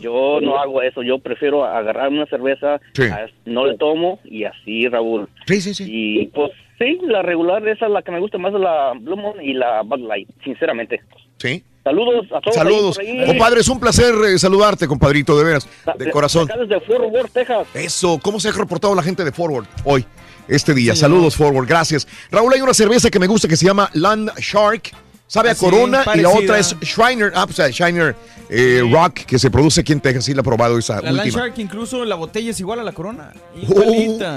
Yo 0.00 0.40
no 0.42 0.58
hago 0.58 0.82
eso, 0.82 1.02
yo 1.02 1.18
prefiero 1.18 1.64
agarrar 1.64 2.08
una 2.08 2.26
cerveza, 2.26 2.80
Sí. 2.92 3.02
a- 3.04 3.26
no 3.46 3.66
le 3.66 3.76
tomo 3.78 4.18
y 4.24 4.44
así, 4.44 4.86
Raúl. 4.88 5.28
Sí, 5.46 5.60
sí, 5.60 5.74
sí. 5.74 5.84
Y 5.88 6.26
pues 6.28 6.50
sí, 6.80 6.98
la 7.06 7.22
regular, 7.22 7.66
esa 7.68 7.86
es 7.86 7.92
la 7.92 8.02
que 8.02 8.10
me 8.10 8.18
gusta 8.20 8.38
más, 8.38 8.52
la 8.54 8.92
Blue 8.98 9.16
Moon 9.16 9.40
y 9.40 9.52
la 9.52 9.82
Bud 9.82 10.00
Light, 10.08 10.28
sinceramente. 10.42 11.00
Sí. 11.38 11.62
Saludos 11.84 12.26
a 12.34 12.40
todos. 12.40 12.54
Saludos. 12.54 12.98
Compadre, 13.26 13.60
es 13.60 13.68
un 13.68 13.80
placer 13.80 14.14
eh, 14.26 14.38
saludarte, 14.38 14.86
compadrito, 14.86 15.38
de 15.38 15.44
veras, 15.44 15.68
de 15.96 16.04
De- 16.06 16.10
corazón. 16.10 16.46
desde 16.48 16.78
Fort 16.80 17.04
Worth, 17.10 17.32
Texas. 17.32 17.66
Eso, 17.74 18.18
¿cómo 18.22 18.38
se 18.40 18.48
ha 18.48 18.52
reportado 18.52 18.94
la 18.94 19.02
gente 19.02 19.24
de 19.24 19.32
Forward 19.32 19.66
hoy, 19.84 20.04
este 20.48 20.74
día? 20.74 20.94
Saludos, 20.94 21.36
Forward, 21.36 21.66
gracias. 21.66 22.06
Raúl, 22.30 22.52
hay 22.52 22.60
una 22.60 22.74
cerveza 22.74 23.08
que 23.10 23.18
me 23.18 23.26
gusta 23.26 23.48
que 23.48 23.56
se 23.56 23.64
llama 23.66 23.88
Land 23.94 24.32
Shark. 24.38 24.90
Sabe 25.30 25.50
a 25.50 25.54
sí, 25.54 25.60
Corona 25.60 26.04
y 26.12 26.18
la 26.22 26.30
otra 26.30 26.58
es 26.58 26.74
Shriner, 26.80 27.30
ah, 27.36 27.46
pues, 27.46 27.56
Shriner 27.72 28.16
eh, 28.48 28.82
Rock, 28.90 29.20
que 29.20 29.38
se 29.38 29.48
produce 29.48 29.82
aquí 29.82 29.92
en 29.92 30.00
Texas. 30.00 30.24
Sí, 30.24 30.34
la 30.34 30.40
he 30.40 30.42
probado 30.42 30.76
esa 30.76 30.96
La 30.96 31.12
Land 31.12 31.26
última. 31.26 31.42
Shark, 31.44 31.58
incluso 31.58 32.04
la 32.04 32.16
botella 32.16 32.50
es 32.50 32.58
igual 32.58 32.80
a 32.80 32.82
la 32.82 32.90
corona. 32.90 33.32
Oh, 33.68 33.80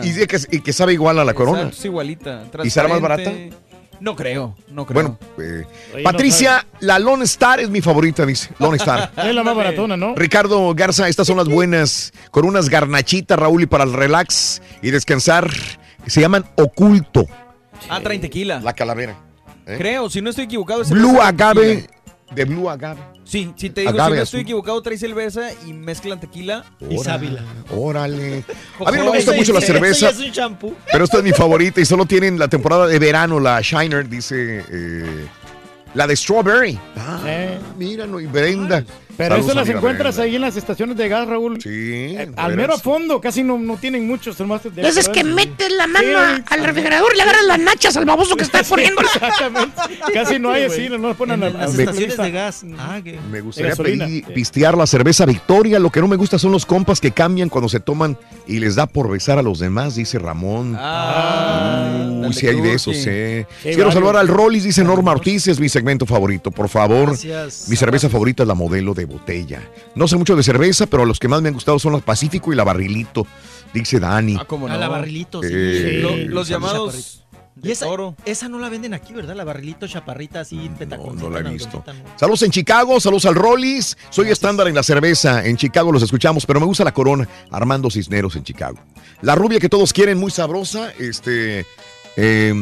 y, 0.04 0.28
que, 0.28 0.40
y 0.52 0.60
que 0.60 0.72
sabe 0.72 0.94
igual 0.94 1.18
a 1.18 1.26
la 1.26 1.34
Corona. 1.34 1.62
Exacto, 1.62 1.80
es 1.80 1.86
igualita. 1.86 2.44
¿Y 2.64 2.70
será 2.70 2.88
más 2.90 3.00
transparente. 3.00 3.54
No 4.02 4.16
creo, 4.16 4.56
no 4.70 4.86
creo. 4.86 4.94
Bueno, 4.94 5.20
eh, 5.40 6.04
Patricia, 6.04 6.64
la 6.82 7.00
Lone 7.00 7.24
Star 7.24 7.60
es 7.60 7.72
mi 7.72 7.82
favorita, 7.82 8.24
dice. 8.24 8.52
Lone 8.60 8.78
Star. 8.78 9.14
Es 9.18 9.34
la 9.34 9.42
más 9.42 9.56
baratona, 9.56 9.98
¿no? 9.98 10.14
Ricardo 10.14 10.76
Garza, 10.76 11.10
estas 11.10 11.26
son 11.26 11.38
las 11.38 11.48
buenas, 11.48 12.14
con 12.30 12.46
unas 12.46 12.70
garnachitas, 12.70 13.40
Raúl, 13.40 13.64
y 13.64 13.66
para 13.66 13.84
el 13.86 13.94
relax 13.94 14.62
y 14.84 14.92
descansar. 14.92 15.50
Se 16.06 16.22
llaman 16.22 16.46
Oculto. 16.56 17.26
Ah, 17.90 18.00
traen 18.00 18.22
tequila. 18.22 18.60
La 18.60 18.74
calavera. 18.74 19.33
¿Eh? 19.66 19.76
Creo, 19.78 20.10
si 20.10 20.22
no 20.22 20.30
estoy 20.30 20.46
equivocado. 20.46 20.82
es 20.82 20.90
Blue 20.90 21.22
Agave, 21.22 21.88
de 22.34 22.46
Blue 22.46 22.70
Agave. 22.70 23.00
Sí, 23.24 23.54
si 23.56 23.70
te 23.70 23.82
digo, 23.82 23.92
Agave 23.92 24.10
si 24.12 24.16
no 24.18 24.22
azul. 24.24 24.24
estoy 24.24 24.40
equivocado, 24.42 24.82
trae 24.82 24.98
cerveza 24.98 25.50
y 25.66 25.74
mezclan 25.74 26.20
tequila. 26.20 26.66
Y 26.90 26.98
sábila. 26.98 27.42
Órale. 27.72 28.44
A 28.86 28.92
mí 28.92 28.98
no 28.98 29.06
me 29.12 29.18
gusta 29.18 29.34
mucho 29.34 29.54
la 29.54 29.62
cerveza, 29.62 30.10
es 30.10 30.20
un 30.38 30.58
pero 30.92 31.06
esta 31.06 31.18
es 31.18 31.24
mi 31.24 31.32
favorita 31.32 31.80
y 31.82 31.86
solo 31.86 32.06
tienen 32.06 32.38
la 32.38 32.48
temporada 32.48 32.88
de 32.88 33.00
verano, 33.00 33.40
la 33.40 33.62
Shiner, 33.62 34.08
dice 34.10 34.64
eh, 34.70 35.28
la 35.94 36.08
de 36.08 36.16
Strawberry. 36.16 36.78
Ah, 36.98 37.22
Eh, 37.26 37.60
mira, 37.78 38.06
no, 38.06 38.20
y 38.20 38.26
Brenda. 38.26 38.84
Pero 39.18 39.36
Saludos, 39.36 39.52
eso 39.52 39.60
las 39.60 39.70
encuentras 39.70 40.16
Brenda. 40.16 40.24
ahí 40.30 40.36
en 40.36 40.42
las 40.42 40.56
estaciones 40.58 40.98
de 40.98 41.08
gas, 41.10 41.28
Raúl. 41.28 41.62
Sí. 41.62 42.16
Al 42.36 42.56
mero 42.56 42.78
fondo, 42.78 43.20
casi 43.22 43.44
no, 43.44 43.58
no 43.60 43.78
tienen 43.78 44.08
muchos. 44.08 44.40
nomás 44.40 44.64
de- 44.64 44.70
Entonces 44.70 45.10
que 45.10 45.24
metes 45.24 45.72
la 45.72 45.88
mano 45.88 46.08
Sí, 46.36 46.44
al 46.50 46.64
refrigerador 46.64 47.12
y 47.14 47.18
le 47.18 47.24
agarras 47.24 47.46
las 47.46 47.60
nachas 47.60 47.96
al 47.98 48.06
baboso 48.06 48.36
que 48.36 48.44
está 48.44 48.64
poniendo. 48.64 49.02
Exactamente. 49.02 49.82
Casi 50.14 50.40
no 50.40 50.52
hay 50.52 50.64
así, 50.64 50.90
no 50.90 50.98
nos 50.98 51.16
ponen 51.18 51.44
a, 51.44 51.50
las 51.50 51.78
estaciones 51.78 52.18
de 52.18 52.32
gas. 52.32 52.66
Ah, 52.78 53.00
que. 53.04 53.20
Me 53.32 53.42
gustaría 53.42 53.76
pedir- 53.76 54.26
pistear 54.34 54.78
la 54.78 54.88
cerveza 54.88 55.26
Victoria. 55.26 55.80
Lo 55.80 55.90
que 55.92 56.02
no 56.02 56.08
me 56.08 56.16
gusta 56.16 56.38
son 56.40 56.52
los 56.52 56.66
compas 56.66 57.00
que 57.00 57.12
cambian 57.12 57.50
cuando 57.50 57.70
se 57.70 57.80
toman 57.80 58.18
y 58.48 58.60
les 58.60 58.76
da 58.76 58.88
por 58.88 59.10
besar 59.12 59.38
a 59.38 59.42
los 59.42 59.60
demás, 59.60 59.96
dice 59.96 60.20
Ramón. 60.20 60.76
Ah, 60.78 62.10
Uy, 62.28 62.34
sí 62.34 62.48
hay 62.48 62.56
de 62.56 62.62
Turki. 62.62 62.76
esos, 62.76 62.96
eh. 63.08 63.46
Sí, 63.50 63.58
Quiero 63.64 63.78
varios. 63.80 63.94
saludar 63.94 64.18
al 64.18 64.28
Rollis, 64.28 64.64
dice 64.64 64.84
Norma 64.84 65.12
Ortiz, 65.12 65.48
es 65.48 65.60
mi 65.60 65.70
segmento 65.70 66.06
favorito, 66.06 66.52
por 66.52 66.70
favor. 66.70 67.10
Gracias. 67.10 67.68
Mi 67.70 67.76
cerveza 67.76 68.10
favorita 68.10 68.44
es 68.44 68.48
la 68.48 68.54
modelo 68.56 68.94
de 68.94 69.03
botella. 69.06 69.62
No 69.96 70.08
sé 70.08 70.18
mucho 70.18 70.36
de 70.36 70.44
cerveza, 70.44 70.86
pero 70.88 71.06
los 71.06 71.20
que 71.20 71.28
más 71.28 71.42
me 71.42 71.48
han 71.50 71.54
gustado 71.54 71.80
son 71.80 71.94
la 71.94 72.00
Pacífico 72.00 72.52
y 72.54 72.56
la 72.56 72.64
Barrilito, 72.64 73.26
dice 73.74 74.00
Dani. 74.00 74.38
Ah, 74.40 74.46
cómo 74.46 74.68
A 74.68 74.74
no. 74.74 74.78
la 74.78 74.88
barrilito, 74.88 75.42
sí. 75.42 75.50
Eh, 75.52 76.04
Sí. 76.08 76.26
los 76.26 76.48
llamados 76.48 77.20
Y 77.62 77.70
esa, 77.70 77.86
esa 78.26 78.50
no 78.50 78.58
la 78.58 78.68
venden 78.68 78.94
aquí, 78.96 79.14
¿verdad? 79.14 79.36
La 79.36 79.44
barrilito 79.44 79.88
chaparrita 79.88 80.40
así, 80.40 80.72
No, 80.90 81.14
no 81.14 81.30
la 81.30 81.40
he 81.40 81.54
visto. 81.54 81.84
¿no? 81.86 81.94
Saludos 82.18 82.42
en 82.42 82.52
Chicago, 82.52 83.00
saludos 83.00 83.26
al 83.26 83.36
Rollis. 83.36 83.96
Soy 84.10 84.30
estándar 84.30 84.68
en 84.68 84.74
la 84.76 84.82
cerveza. 84.84 85.46
En 85.46 85.56
Chicago 85.56 85.92
los 85.92 86.02
escuchamos, 86.02 86.46
pero 86.48 86.60
me 86.60 86.66
gusta 86.66 86.84
la 86.84 86.94
corona. 86.94 87.28
Armando 87.52 87.92
Cisneros 87.92 88.36
en 88.36 88.44
Chicago. 88.44 88.80
La 89.22 89.36
rubia 89.36 89.60
que 89.60 89.70
todos 89.70 89.94
quieren, 89.94 90.18
muy 90.18 90.32
sabrosa. 90.32 90.92
Este. 91.00 91.66
Eh, 92.16 92.54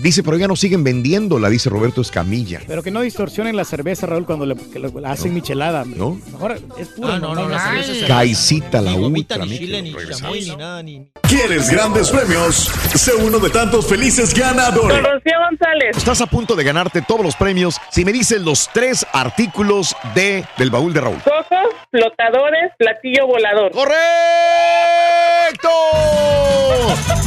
dice, 0.00 0.22
pero 0.22 0.36
ya 0.36 0.46
no 0.46 0.54
siguen 0.54 0.84
vendiéndola, 0.84 1.48
dice 1.48 1.68
Roberto 1.68 2.00
Escamilla. 2.02 2.60
Pero 2.68 2.82
que 2.84 2.92
no 2.92 3.00
distorsionen 3.00 3.56
la 3.56 3.64
cerveza, 3.64 4.06
Raúl, 4.06 4.24
cuando 4.26 4.46
le, 4.46 4.54
que 4.54 4.78
le- 4.78 4.92
la 5.00 5.10
hacen 5.12 5.34
michelada. 5.34 5.82
hombre. 5.82 5.98
¿No? 5.98 6.20
Mejor 6.32 6.58
es 6.78 6.88
pura. 6.88 7.14
Ah, 7.14 7.18
no, 7.18 7.34
no, 7.34 7.48
la 7.48 7.58
cerveza 7.82 8.06
Caicita, 8.06 8.80
la 8.80 8.94
ultra. 8.94 9.44
ni 9.44 9.58
chile, 9.58 9.82
ni 9.82 9.92
chamoy, 10.16 10.40
ni 10.42 10.56
nada, 10.56 10.82
ni... 10.84 11.08
¿Quieres 11.22 11.68
grandes 11.70 12.10
premios? 12.10 12.70
Sé 12.94 13.14
uno 13.14 13.38
de 13.40 13.48
tantos 13.50 13.86
felices 13.88 14.34
ganadores. 14.34 14.98
Rocío 14.98 15.32
González. 15.50 15.96
Estás 15.96 16.20
a 16.20 16.26
punto 16.26 16.54
de 16.54 16.62
ganarte 16.62 17.00
todos 17.02 17.22
los 17.22 17.34
premios 17.36 17.78
si 17.90 18.04
me 18.04 18.12
dices 18.12 18.40
los 18.42 18.68
tres 18.72 19.04
artículos 19.12 19.96
de 20.14 20.44
del 20.58 20.70
baúl 20.70 20.92
de 20.92 21.00
Raúl. 21.00 21.22
Cojos, 21.24 21.74
flotadores, 21.90 22.70
platillo 22.78 23.26
volador. 23.26 23.72
¡Correcto! 23.72 24.02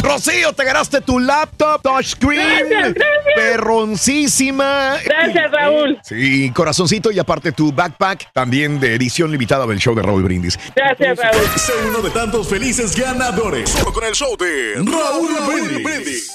Rocío, 0.04 0.54
te 0.54 0.64
ganaste 0.64 1.02
tu 1.02 1.18
laptop 1.20 1.65
touchscreen. 1.82 2.70
Gracias, 2.70 2.94
gracias. 2.94 3.36
Perroncísima. 3.36 4.98
Gracias, 5.04 5.52
Raúl. 5.52 6.00
Sí, 6.04 6.52
corazoncito 6.52 7.12
y 7.12 7.20
aparte 7.20 7.52
tu 7.52 7.72
backpack 7.72 8.32
también 8.34 8.80
de 8.80 8.96
edición 8.96 9.32
limitada 9.32 9.66
del 9.66 9.80
show 9.80 9.96
de 9.96 10.02
Raúl 10.02 10.24
Brindis. 10.24 10.58
Gracias, 10.76 11.18
Raúl. 11.18 11.48
Sé 11.58 11.74
uno 11.88 12.02
de 12.02 12.10
tantos 12.12 12.48
felices 12.48 12.96
ganadores. 12.96 13.70
Solo 13.70 13.94
con 13.94 14.04
el 14.06 14.14
show 14.14 14.36
de 14.38 14.76
Raúl 14.76 15.84
Brindis. 15.84 16.32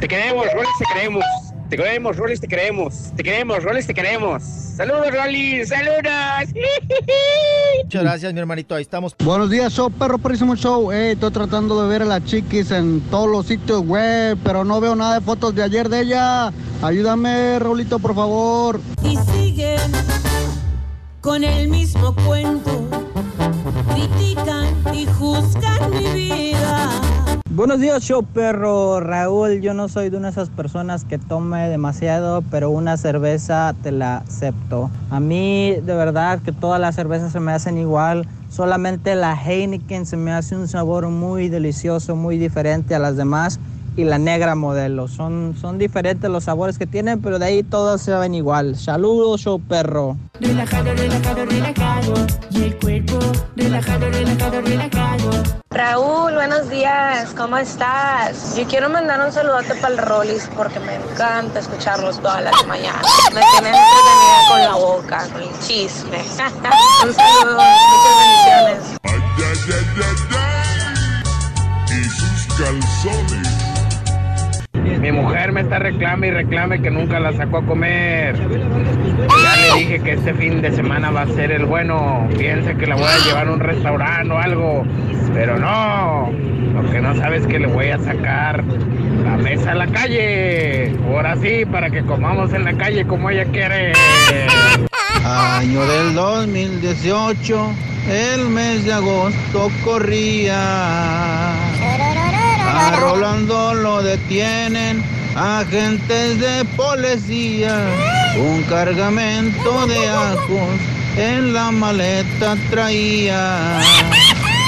Te 0.00 0.08
queremos, 0.08 0.46
Rolis, 0.54 0.70
te 0.78 0.84
queremos. 0.94 1.24
Te 1.70 1.76
queremos, 1.76 2.16
Rolis, 2.16 2.40
te 2.40 2.48
queremos. 2.48 3.12
Te 3.14 3.22
queremos, 3.22 3.62
Rolis, 3.62 3.86
te 3.86 3.94
queremos. 3.94 4.42
Saludos, 4.42 5.06
Rolis, 5.12 5.68
saludos. 5.68 6.02
Muchas 7.84 8.02
gracias, 8.02 8.34
mi 8.34 8.40
hermanito. 8.40 8.74
Ahí 8.74 8.82
estamos. 8.82 9.14
Buenos 9.24 9.50
días, 9.50 9.72
show, 9.72 9.88
perro, 9.88 10.18
perrísimo 10.18 10.56
show. 10.56 10.90
Eh, 10.90 11.12
estoy 11.12 11.30
tratando 11.30 11.80
de 11.80 11.88
ver 11.88 12.02
a 12.02 12.06
las 12.06 12.24
chiquis 12.24 12.72
en 12.72 13.00
todos 13.02 13.30
los 13.30 13.46
sitios 13.46 13.86
web, 13.86 14.36
pero 14.42 14.64
no 14.64 14.80
veo 14.80 14.96
nada 14.96 15.14
de 15.14 15.20
fotos 15.20 15.54
de 15.54 15.62
ayer 15.62 15.88
de 15.88 16.00
ella. 16.00 16.52
Ayúdame, 16.82 17.60
Raulito, 17.60 18.00
por 18.00 18.16
favor. 18.16 18.80
y 19.04 19.16
siguen 19.32 19.92
con 21.20 21.44
el 21.44 21.68
mismo 21.68 22.16
cuento. 22.26 22.88
Critican 23.94 24.74
y 24.92 25.06
juzgan. 25.06 25.89
Buenos 27.52 27.80
días, 27.80 28.04
show 28.04 28.22
perro. 28.22 29.00
Raúl, 29.00 29.60
yo 29.60 29.74
no 29.74 29.88
soy 29.88 30.08
de 30.08 30.16
una 30.16 30.28
de 30.28 30.30
esas 30.30 30.50
personas 30.50 31.04
que 31.04 31.18
tome 31.18 31.68
demasiado, 31.68 32.42
pero 32.48 32.70
una 32.70 32.96
cerveza 32.96 33.74
te 33.82 33.90
la 33.90 34.18
acepto. 34.18 34.88
A 35.10 35.18
mí, 35.18 35.72
de 35.72 35.94
verdad, 35.96 36.38
que 36.42 36.52
todas 36.52 36.80
las 36.80 36.94
cervezas 36.94 37.32
se 37.32 37.40
me 37.40 37.50
hacen 37.50 37.76
igual. 37.76 38.28
Solamente 38.50 39.16
la 39.16 39.34
Heineken 39.34 40.06
se 40.06 40.16
me 40.16 40.30
hace 40.30 40.54
un 40.54 40.68
sabor 40.68 41.08
muy 41.08 41.48
delicioso, 41.48 42.14
muy 42.14 42.38
diferente 42.38 42.94
a 42.94 43.00
las 43.00 43.16
demás. 43.16 43.58
Y 44.00 44.04
la 44.04 44.18
negra 44.18 44.54
modelo. 44.54 45.08
Son, 45.08 45.54
son 45.60 45.76
diferentes 45.76 46.30
los 46.30 46.44
sabores 46.44 46.78
que 46.78 46.86
tienen, 46.86 47.20
pero 47.20 47.38
de 47.38 47.44
ahí 47.44 47.62
todas 47.62 48.00
se 48.00 48.14
ven 48.14 48.34
igual. 48.34 48.76
Saludos, 48.76 49.42
show 49.42 49.60
perro. 49.60 50.16
Relajado, 50.40 50.94
relajado, 50.94 51.44
relajado. 51.44 52.14
Y 52.50 52.62
el 52.62 52.78
cuerpo 52.78 53.18
relajado, 53.56 54.08
relajado, 54.08 54.60
relajado. 54.62 55.30
Raúl, 55.68 56.32
buenos 56.32 56.70
días, 56.70 57.34
¿cómo 57.36 57.58
estás? 57.58 58.56
Yo 58.56 58.66
quiero 58.66 58.88
mandar 58.88 59.20
un 59.20 59.32
saludote 59.32 59.74
para 59.74 59.92
el 59.92 59.98
Rollis 59.98 60.48
porque 60.56 60.80
me 60.80 60.94
encanta 60.94 61.60
escucharlos 61.60 62.20
todas 62.20 62.42
las 62.42 62.66
mañanas. 62.66 63.02
Me 63.34 63.42
tienen 63.52 63.74
entretenida 63.74 64.48
con 64.48 64.60
la 64.60 64.74
boca, 64.76 65.28
con 65.30 65.42
el 65.42 65.60
chisme. 65.60 66.18
un 67.04 67.12
saludo, 67.12 67.60
muchas 67.92 68.16
bendiciones. 68.16 68.98
Y 71.90 72.04
sus 72.04 72.46
calzones. 72.56 73.49
Mi 75.00 75.12
mujer 75.12 75.52
me 75.52 75.62
está 75.62 75.78
reclame 75.78 76.28
y 76.28 76.30
reclame 76.30 76.80
que 76.82 76.90
nunca 76.90 77.20
la 77.20 77.32
sacó 77.32 77.58
a 77.58 77.66
comer. 77.66 78.36
Ya 78.36 79.74
le 79.74 79.80
dije 79.80 80.00
que 80.00 80.12
este 80.12 80.34
fin 80.34 80.60
de 80.62 80.72
semana 80.72 81.10
va 81.10 81.22
a 81.22 81.26
ser 81.28 81.52
el 81.52 81.64
bueno. 81.64 82.28
Piensa 82.36 82.74
que 82.74 82.86
la 82.86 82.96
voy 82.96 83.04
a 83.04 83.18
llevar 83.26 83.48
a 83.48 83.52
un 83.52 83.60
restaurante 83.60 84.32
o 84.32 84.38
algo. 84.38 84.84
Pero 85.34 85.58
no. 85.58 86.30
Lo 86.74 86.90
que 86.90 87.00
no 87.00 87.14
sabes 87.16 87.42
es 87.42 87.46
que 87.46 87.58
le 87.58 87.66
voy 87.66 87.88
a 87.88 87.98
sacar 87.98 88.64
la 89.24 89.36
mesa 89.36 89.72
a 89.72 89.74
la 89.74 89.86
calle. 89.86 90.96
Ahora 91.06 91.36
sí, 91.36 91.64
para 91.64 91.90
que 91.90 92.02
comamos 92.02 92.52
en 92.52 92.64
la 92.64 92.72
calle 92.74 93.06
como 93.06 93.30
ella 93.30 93.44
quiere. 93.46 93.92
Año 95.24 95.84
del 95.86 96.14
2018, 96.14 97.72
el 98.10 98.48
mes 98.48 98.84
de 98.84 98.92
agosto 98.92 99.70
corría. 99.84 101.69
A 102.72 102.92
Rolando 102.92 103.74
lo 103.74 104.02
detienen 104.02 105.02
agentes 105.34 106.40
de 106.40 106.64
policía. 106.76 107.76
Un 108.38 108.62
cargamento 108.62 109.86
de 109.86 110.08
ajos 110.08 110.78
en 111.16 111.52
la 111.52 111.70
maleta 111.72 112.56
traía. 112.70 113.80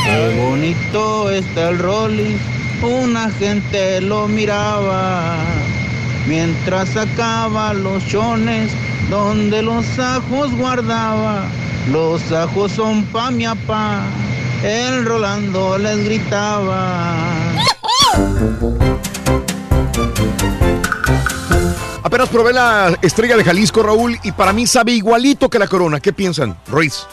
Qué 0.05 0.35
bonito 0.37 1.31
está 1.31 1.69
el 1.69 1.79
Rolling, 1.79 2.37
un 2.83 3.17
agente 3.17 4.01
lo 4.01 4.27
miraba. 4.27 5.37
Mientras 6.27 6.89
sacaba 6.89 7.73
los 7.73 8.05
chones 8.09 8.73
donde 9.11 9.63
los 9.63 9.87
ajos 9.99 10.53
guardaba. 10.57 11.45
Los 11.91 12.33
ajos 12.33 12.73
son 12.73 13.05
pa' 13.07 13.31
mi 13.31 13.45
apá. 13.45 14.01
El 14.65 15.05
Rolando 15.05 15.79
les 15.79 16.05
gritaba. 16.05 17.42
Apenas 22.03 22.29
probé 22.29 22.53
la 22.53 22.99
estrella 23.01 23.37
de 23.37 23.45
Jalisco, 23.45 23.83
Raúl, 23.83 24.19
y 24.23 24.33
para 24.33 24.53
mí 24.53 24.67
sabe 24.67 24.93
igualito 24.93 25.49
que 25.49 25.59
la 25.59 25.67
corona. 25.67 26.01
¿Qué 26.01 26.13
piensan, 26.13 26.59
Ruiz? 26.69 27.07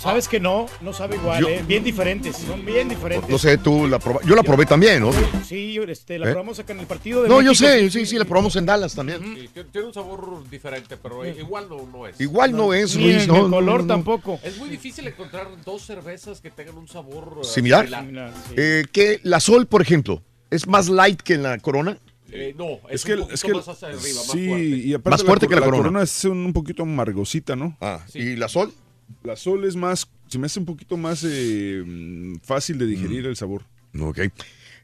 Sabes 0.00 0.28
que 0.28 0.38
no, 0.38 0.66
no 0.82 0.92
sabe 0.92 1.16
igual, 1.16 1.40
Yo- 1.40 1.48
¿eh? 1.48 1.64
Bien 1.66 1.82
diferentes, 1.82 2.36
son 2.36 2.64
bien 2.64 2.88
diferentes. 2.88 3.28
No 3.30 3.38
sé, 3.38 3.58
tú 3.58 3.88
la 3.88 3.98
probaste. 3.98 4.28
Yo 4.28 4.36
la 4.36 4.42
probé 4.42 4.66
también, 4.66 5.00
¿no? 5.00 5.10
Sí, 5.44 5.78
este, 5.88 6.18
la 6.18 6.26
¿Eh? 6.26 6.32
probamos 6.32 6.58
acá 6.58 6.72
en 6.74 6.80
el 6.80 6.86
partido 6.86 7.22
de 7.22 7.28
No, 7.28 7.40
yo 7.40 7.54
sé, 7.54 7.90
sí, 7.90 8.04
sí, 8.06 8.16
la 8.18 8.24
probamos 8.24 8.54
en 8.56 8.66
Dallas 8.66 8.94
también. 8.94 9.20
Sí, 9.22 9.48
tiene- 9.72 9.86
un 9.86 9.94
sabor 9.94 10.48
diferente, 10.50 10.96
pero 10.96 11.24
igual 11.26 11.66
no, 11.68 11.86
no 11.90 12.06
es. 12.06 12.20
Igual 12.20 12.52
no 12.52 12.74
es, 12.74 12.94
Ni 12.96 13.04
Luis, 13.04 13.22
en 13.22 13.28
no, 13.28 13.46
el 13.46 13.50
color 13.50 13.80
no, 13.80 13.86
no. 13.86 13.94
tampoco. 13.94 14.38
Es 14.42 14.58
muy 14.58 14.68
difícil 14.68 15.06
encontrar 15.08 15.48
dos 15.64 15.82
cervezas 15.86 16.40
que 16.40 16.50
tengan 16.50 16.76
un 16.76 16.88
sabor 16.88 17.38
eh, 17.40 17.44
¿Similar? 17.44 17.88
Eh, 18.56 18.84
que 18.92 19.20
la 19.22 19.40
Sol, 19.40 19.66
por 19.66 19.80
ejemplo, 19.82 20.22
es 20.50 20.66
más 20.66 20.88
light 20.88 21.20
que 21.22 21.36
la 21.38 21.58
corona. 21.58 21.98
Eh, 22.30 22.54
no, 22.58 22.80
Es 22.90 22.96
es, 22.96 23.04
que, 23.04 23.14
un 23.14 23.30
es 23.32 23.42
que 23.42 23.54
más 23.54 23.68
hacia 23.68 23.88
arriba, 23.88 24.00
más 24.02 24.26
sí, 24.30 24.46
fuerte. 24.48 24.64
y 24.64 24.94
aparte 24.94 25.10
Más 25.10 25.24
fuerte 25.24 25.46
co- 25.46 25.50
que 25.54 25.60
la 25.60 25.66
corona. 25.66 26.02
es 26.02 26.24
un, 26.24 26.38
un 26.46 26.52
poquito 26.52 26.82
amargosita, 26.82 27.54
¿no? 27.56 27.76
Ah, 27.80 28.00
¿y 28.14 28.34
la 28.36 28.48
sol? 28.48 28.72
La 29.24 29.36
sol 29.36 29.64
es 29.64 29.76
más, 29.76 30.08
se 30.28 30.38
me 30.38 30.46
hace 30.46 30.58
un 30.60 30.66
poquito 30.66 30.96
más 30.96 31.24
eh, 31.26 31.82
mm, 31.84 32.36
fácil 32.42 32.78
de 32.78 32.86
digerir 32.86 33.26
el 33.26 33.36
sabor. 33.36 33.62
Ok. 34.00 34.20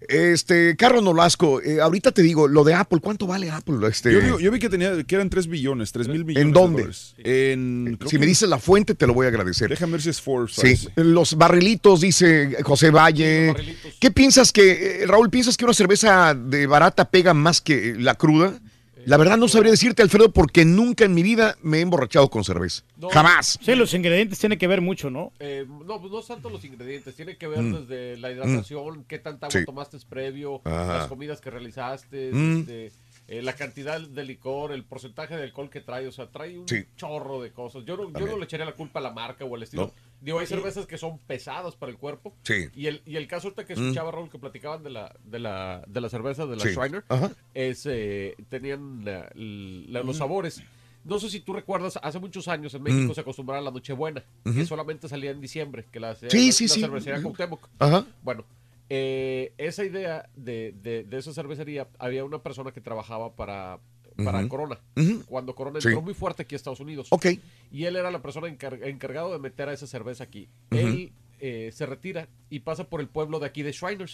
Este, 0.09 0.75
Carlos 0.77 1.05
Nolasco, 1.05 1.63
eh, 1.63 1.81
ahorita 1.81 2.11
te 2.11 2.23
digo, 2.23 2.49
lo 2.49 2.65
de 2.65 2.75
Apple, 2.75 2.99
¿cuánto 3.01 3.27
vale 3.29 3.51
Apple? 3.51 3.77
Este, 3.89 4.13
Yo, 4.13 4.21
digo- 4.21 4.41
yo 4.41 4.51
vi 4.51 4.59
que 4.59 4.69
tenía 4.69 5.01
que 5.05 5.15
eran 5.15 5.31
3 5.31 5.47
billones, 5.47 5.93
3 5.93 6.09
mil 6.09 6.25
billones. 6.25 6.45
¿En 6.47 6.53
de 6.53 6.59
dónde? 6.61 6.83
dólares. 6.83 7.15
En, 7.19 7.99
si 8.07 8.19
me 8.19 8.27
dices 8.27 8.49
la 8.49 8.59
fuente, 8.59 8.95
te 8.97 9.07
lo 9.07 9.15
voy 9.15 9.27
a 9.27 9.29
agradecer. 9.29 9.69
Déjame 9.69 9.93
ver 9.93 10.03
si 10.03 10.11
es 10.11 10.21
Forbes. 10.21 10.55
Sí, 10.57 10.89
los 10.97 11.37
barrilitos, 11.37 12.01
dice 12.01 12.57
José 12.65 12.91
Valle. 12.91 13.55
¿Qué 14.01 14.11
piensas 14.11 14.51
que, 14.53 15.03
eh, 15.03 15.07
Raúl, 15.07 15.31
piensas 15.31 15.57
que 15.57 15.65
una 15.65 15.75
cerveza 15.75 16.35
de 16.35 16.67
barata 16.67 17.09
pega 17.09 17.33
más 17.33 17.61
que 17.61 17.95
la 17.97 18.17
cruda? 18.17 18.59
La 19.07 19.17
verdad 19.17 19.37
no 19.37 19.49
sabría 19.49 19.71
decirte, 19.73 20.03
Alfredo, 20.03 20.33
porque 20.33 20.65
nunca 20.65 21.05
en 21.05 21.15
mi 21.15 21.23
vida 21.23 21.57
me 21.63 21.79
he 21.79 21.81
emborrachado 21.81 22.31
con 22.31 22.45
cerveza. 22.45 22.83
No. 22.97 23.09
Jamás. 23.09 23.59
Sí, 23.63 23.75
los 23.75 23.93
ingredientes 23.95 24.39
tienen 24.39 24.59
que 24.59 24.67
ver 24.67 24.81
mucho, 24.81 25.11
¿no? 25.11 25.33
Eh, 25.41 25.67
no, 25.69 26.01
pues 26.01 26.13
no 26.13 26.21
tanto 26.23 26.51
los 26.51 26.65
ingredientes, 26.65 27.15
tiene 27.15 27.37
que 27.37 27.47
ver 27.49 27.61
Mm. 27.63 27.75
desde 27.87 28.17
la 28.19 28.31
hidratación, 28.31 29.05
qué 29.05 29.19
tanta 29.19 29.47
agua 29.47 29.59
Sí. 29.61 29.65
tomaste 29.67 29.99
previo, 30.09 30.61
Ajá. 30.65 30.99
las 30.99 31.07
comidas 31.09 31.41
que 31.41 31.51
realizaste, 31.51 32.31
Mm. 32.33 32.61
este, 32.61 32.93
eh, 33.29 33.43
la 33.43 33.55
cantidad 33.55 34.01
de 34.01 34.25
licor, 34.25 34.73
el 34.73 34.85
porcentaje 34.85 35.37
de 35.37 35.45
alcohol 35.45 35.71
que 35.71 35.81
trae, 35.81 36.07
o 36.07 36.13
sea, 36.13 36.29
trae 36.31 36.59
un 36.59 36.69
Sí. 36.69 36.85
chorro 36.97 37.41
de 37.43 37.53
cosas. 37.53 37.85
Yo 37.85 37.97
no, 37.97 38.11
yo 38.19 38.27
no 38.27 38.37
le 38.39 38.45
echaría 38.45 38.67
la 38.67 38.73
culpa 38.73 39.01
a 39.01 39.03
la 39.03 39.11
marca 39.13 39.45
o 39.45 39.55
al 39.57 39.63
estilo. 39.63 39.87
No. 39.87 39.93
Digo, 40.23 40.39
hay 40.39 40.47
cervezas 40.47 40.87
que 40.87 40.97
son 40.99 41.19
pesadas 41.19 41.75
para 41.75 41.91
el 41.91 41.99
cuerpo. 41.99 42.33
Sí. 42.45 42.69
Y 42.75 42.87
el, 42.87 43.03
y 43.05 43.17
el 43.17 43.27
caso 43.27 43.49
ahorita 43.49 43.65
que 43.67 43.75
Mm. 43.75 43.81
escuchaba, 43.83 44.11
Raúl, 44.13 44.31
que 44.31 44.39
platicaban 44.39 44.83
de 44.85 44.91
la, 44.91 45.15
de 45.25 45.39
la, 45.41 45.83
de 45.89 46.01
la 46.01 46.09
cerveza 46.09 46.47
de 46.47 46.57
la 46.57 46.63
Sí. 46.63 46.71
Schreiner, 46.71 47.05
Ajá. 47.09 47.33
es, 47.55 47.85
eh, 47.91 48.37
tenían 48.49 49.05
la- 49.05 49.31
la- 49.35 50.03
los 50.05 50.17
sabores. 50.19 50.63
No 51.05 51.19
sé 51.19 51.29
si 51.29 51.41
tú 51.41 51.53
recuerdas, 51.53 51.99
hace 52.01 52.21
muchos 52.21 52.47
años 52.47 52.73
en 52.75 52.85
México 52.85 53.11
Mm. 53.11 53.15
se 53.17 53.21
acostumbraba 53.21 53.59
a 53.59 53.65
la 53.65 53.73
Nochebuena, 53.73 54.23
Ujú. 54.45 54.55
que 54.55 54.65
solamente 54.65 55.09
salía 55.09 55.33
en 55.33 55.41
diciembre, 55.41 55.87
que 55.91 55.99
la, 55.99 56.15
Sí, 56.15 56.27
la, 56.27 56.31
sí, 56.31 56.69
la 56.69 56.75
sí. 56.75 56.81
cervecería. 56.81 57.21
Cuauhtémoc. 57.21 57.69
Ajá. 57.81 58.07
Bueno, 58.23 58.45
eh, 58.89 59.53
esa 59.59 59.85
idea 59.85 60.29
de, 60.37 60.73
de- 60.83 61.03
de 61.03 61.19
esa 61.19 61.33
cervecería, 61.33 61.89
había 61.99 62.25
una 62.25 62.41
persona 62.43 62.71
que 62.71 62.81
trabajaba 62.81 63.35
para, 63.35 63.81
para. 64.17 64.47
Corona, 64.49 64.79
cuando 65.27 65.55
Corona 65.55 65.81
Sí. 65.81 65.89
entró 65.89 66.03
muy 66.03 66.15
fuerte 66.15 66.43
aquí 66.43 66.55
a 66.55 66.57
Estados 66.57 66.81
Unidos. 66.81 67.09
Ok. 67.11 67.27
Y 67.71 67.85
él 67.85 67.97
era 67.97 68.11
la 68.11 68.23
persona 68.23 68.49
encar- 68.49 68.81
encargado 68.85 69.33
de 69.33 69.39
meter 69.39 69.69
a 69.69 69.73
esa 69.73 69.87
cerveza 69.87 70.25
aquí. 70.25 70.49
Él 70.71 71.13
eh, 71.45 71.71
se 71.73 71.87
retira 71.87 72.29
y 72.51 72.61
pasa 72.61 72.85
por 72.85 73.01
el 73.01 73.09
pueblo 73.09 73.41
de 73.41 73.47
aquí 73.47 73.63
de 73.63 73.73
Shriners. 73.73 74.13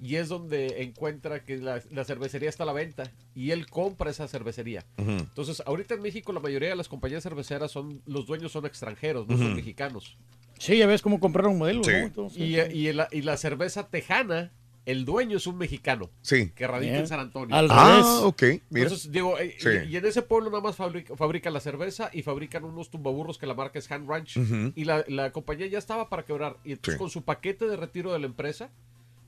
Y 0.00 0.16
es 0.16 0.28
donde 0.28 0.82
encuentra 0.84 1.42
que 1.44 1.56
la, 1.56 1.82
la 1.90 2.04
cervecería 2.04 2.48
está 2.48 2.62
a 2.62 2.66
la 2.66 2.72
venta 2.72 3.10
y 3.34 3.50
él 3.50 3.66
compra 3.66 4.10
esa 4.10 4.28
cervecería. 4.28 4.84
Entonces, 4.96 5.62
ahorita 5.66 5.94
en 5.94 6.02
México 6.02 6.32
la 6.32 6.38
mayoría 6.40 6.68
de 6.68 6.76
las 6.76 6.88
compañías 6.88 7.22
cerveceras 7.24 7.72
son, 7.72 8.02
los 8.06 8.26
dueños 8.26 8.52
son 8.52 8.66
extranjeros, 8.66 9.26
no 9.26 9.36
son 9.36 9.54
mexicanos. 9.56 10.16
Sí, 10.58 10.78
ya 10.78 10.86
ves 10.86 11.02
cómo 11.02 11.18
compraron 11.18 11.58
Sí. 11.82 11.90
Entonces, 11.90 12.38
Y, 12.38 12.54
y 12.60 12.92
la, 12.92 13.08
y 13.10 13.22
la 13.22 13.36
cerveza 13.36 13.88
tejana, 13.88 14.52
el 14.86 15.04
dueño 15.04 15.36
es 15.38 15.46
un 15.46 15.56
mexicano. 15.56 16.10
Sí. 16.22 16.50
Que 16.54 16.66
radica 16.66 16.90
Bien. 16.92 17.02
en 17.02 17.08
San 17.08 17.20
Antonio. 17.20 17.54
Al 17.56 17.68
Ah, 17.70 17.88
revés. 17.88 18.06
ok, 18.24 18.42
mira. 18.70 18.84
Entonces, 18.86 19.10
digo, 19.12 19.38
eh, 19.38 19.56
Sí. 19.58 19.68
y, 19.88 19.92
y 19.92 19.96
en 19.96 20.04
ese 20.06 20.22
pueblo 20.22 20.50
nada 20.50 20.62
más 20.62 20.76
fabrica- 20.76 21.16
fabrican 21.16 21.52
la 21.52 21.60
cerveza 21.60 22.10
y 22.12 22.22
fabrican 22.22 22.64
unos 22.64 22.90
tumbaburros 22.90 23.38
que 23.38 23.46
la 23.46 23.54
marca 23.54 23.78
es 23.78 23.90
Hand 23.90 24.08
Ranch. 24.08 24.36
Y 24.74 24.84
la, 24.84 25.04
la 25.08 25.32
compañía 25.32 25.66
ya 25.66 25.78
estaba 25.78 26.08
para 26.08 26.24
quebrar. 26.24 26.56
Y 26.64 26.72
entonces 26.72 26.94
Sí. 26.94 26.98
con 26.98 27.10
su 27.10 27.22
paquete 27.22 27.66
de 27.66 27.76
retiro 27.76 28.12
de 28.12 28.18
la 28.18 28.26
empresa, 28.26 28.70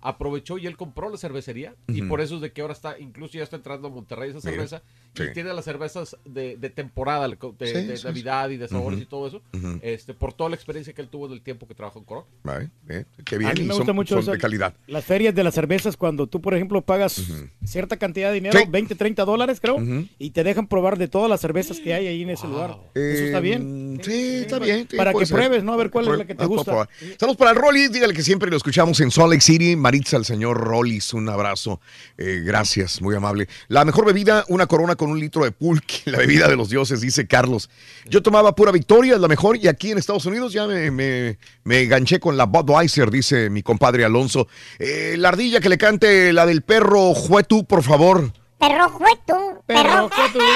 aprovechó 0.09 0.59
y 0.59 0.67
él 0.67 0.76
compró 0.76 1.09
la 1.10 1.17
cervecería. 1.17 1.75
Y 1.89 2.02
por 2.02 2.20
eso 2.20 2.36
es 2.36 2.41
de 2.41 2.52
que 2.52 2.60
ahora 2.60 2.73
está, 2.75 2.99
incluso 2.99 3.35
ya 3.35 3.43
está 3.44 3.57
entrando 3.57 3.89
a 3.89 3.91
Monterrey 3.91 4.31
esa 4.31 4.39
Mira. 4.39 4.51
cerveza. 4.52 4.83
Sí. 5.15 5.23
Y 5.31 5.33
tiene 5.33 5.52
las 5.55 5.65
cervezas 5.65 6.17
de, 6.25 6.57
de 6.57 6.70
temporada, 6.70 7.26
de, 7.26 7.36
Sí, 7.36 7.73
de 7.86 7.97
sí, 7.97 8.07
Navidad 8.07 8.49
sí. 8.49 8.55
y 8.55 8.57
de 8.59 8.68
sabores 8.68 9.01
y 9.01 9.07
todo 9.07 9.26
eso. 9.28 9.43
Este 9.83 10.15
Por 10.15 10.33
toda 10.35 10.51
la 10.51 10.57
experiencia 10.57 10.93
que 10.93 11.01
él 11.02 11.09
tuvo 11.09 11.26
en 11.26 11.33
el 11.33 11.41
tiempo 11.43 11.67
que 11.67 11.75
trabajó 11.75 11.99
en 11.99 12.05
Corona. 12.05 12.26
Vale, 12.44 12.70
eh, 12.89 13.05
qué 13.25 13.39
bien. 13.39 13.51
A 13.51 13.55
mí 13.55 13.60
me 13.62 13.68
son, 13.68 13.76
gusta 13.78 13.93
mucho 13.93 14.15
son 14.17 14.23
eso, 14.23 14.33
de 14.33 14.39
calidad. 14.39 14.75
Las 14.86 15.05
ferias 15.05 15.35
de 15.35 15.43
las 15.44 15.55
cervezas, 15.55 15.97
cuando 15.97 16.26
tú, 16.26 16.41
por 16.41 16.55
ejemplo, 16.55 16.83
pagas 16.83 17.23
cierta 17.65 17.97
cantidad 17.97 18.28
de 18.28 18.35
dinero, 18.35 18.59
Sí. 18.59 18.65
20, 18.68 18.94
30 18.94 19.25
dólares, 19.25 19.59
creo, 19.60 19.76
y 20.18 20.31
te 20.31 20.44
dejan 20.44 20.67
probar 20.67 20.99
de 20.99 21.09
todas 21.09 21.28
las 21.31 21.41
cervezas 21.41 21.81
que 21.81 21.94
hay 21.94 22.07
ahí 22.07 22.23
en 22.23 22.31
ese 22.31 22.47
lugar. 22.47 22.76
Eso 22.94 23.25
está 23.25 23.41
bien. 23.41 23.97
Eh, 24.01 24.02
Sí, 24.05 24.35
está 24.43 24.59
bien. 24.59 24.86
sí, 24.91 24.97
Para 24.97 25.12
que 25.15 25.25
ser. 25.26 25.36
pruebes, 25.36 25.65
¿no? 25.65 25.73
A 25.73 25.76
ver 25.76 25.91
cuál 25.91 26.09
es 26.09 26.18
la 26.18 26.26
que 26.26 26.35
te 26.35 26.44
ah, 26.44 26.47
gusta. 26.47 26.89
Saludos 27.18 27.36
para 27.36 27.51
el 27.52 27.57
Rollis, 27.57 27.91
dígale 27.93 28.12
que 28.15 28.23
siempre 28.23 28.51
lo 28.51 28.57
escuchamos 28.57 29.01
en 29.01 29.10
Salt 29.10 29.31
Lake 29.31 29.41
City. 29.41 29.75
El 30.12 30.25
señor 30.25 30.58
Rollis, 30.58 31.15
un 31.15 31.28
abrazo. 31.28 31.81
Eh, 32.18 32.42
gracias, 32.44 33.00
muy 33.00 33.15
amable. 33.15 33.49
La 33.68 33.84
mejor 33.84 34.05
bebida, 34.05 34.44
una 34.49 34.66
corona 34.66 34.94
con 34.94 35.10
un 35.10 35.18
litro 35.18 35.42
de 35.44 35.52
pulque, 35.52 36.02
la 36.05 36.18
bebida 36.18 36.49
de 36.49 36.57
los 36.57 36.68
dioses, 36.68 37.00
dice 37.00 37.26
Carlos. 37.26 37.70
Yo 38.05 38.23
tomaba 38.23 38.55
pura 38.55 38.73
victoria, 38.73 39.15
es 39.15 39.20
la 39.20 39.28
mejor, 39.28 39.57
y 39.57 39.68
aquí 39.68 39.91
en 39.91 39.99
Estados 39.99 40.26
Unidos 40.26 40.52
ya 40.52 40.66
me, 40.66 40.91
me, 40.91 41.39
me 41.65 41.83
enganché 41.83 42.20
con 42.20 42.36
la 42.36 42.44
Budweiser, 42.44 43.10
dice 43.10 43.49
mi 43.49 43.62
compadre 43.62 44.05
Alonso. 44.05 44.49
Eh, 44.78 45.15
la 45.18 45.28
ardilla 45.28 45.60
que 45.60 45.68
le 45.68 45.78
cante 45.78 46.33
la 46.33 46.44
del 46.44 46.62
perro 46.62 47.15
Juetu, 47.15 47.65
por 47.65 47.83
favor. 47.83 48.33
Perro 48.59 48.89
jueto, 48.89 49.62
perro. 49.67 50.09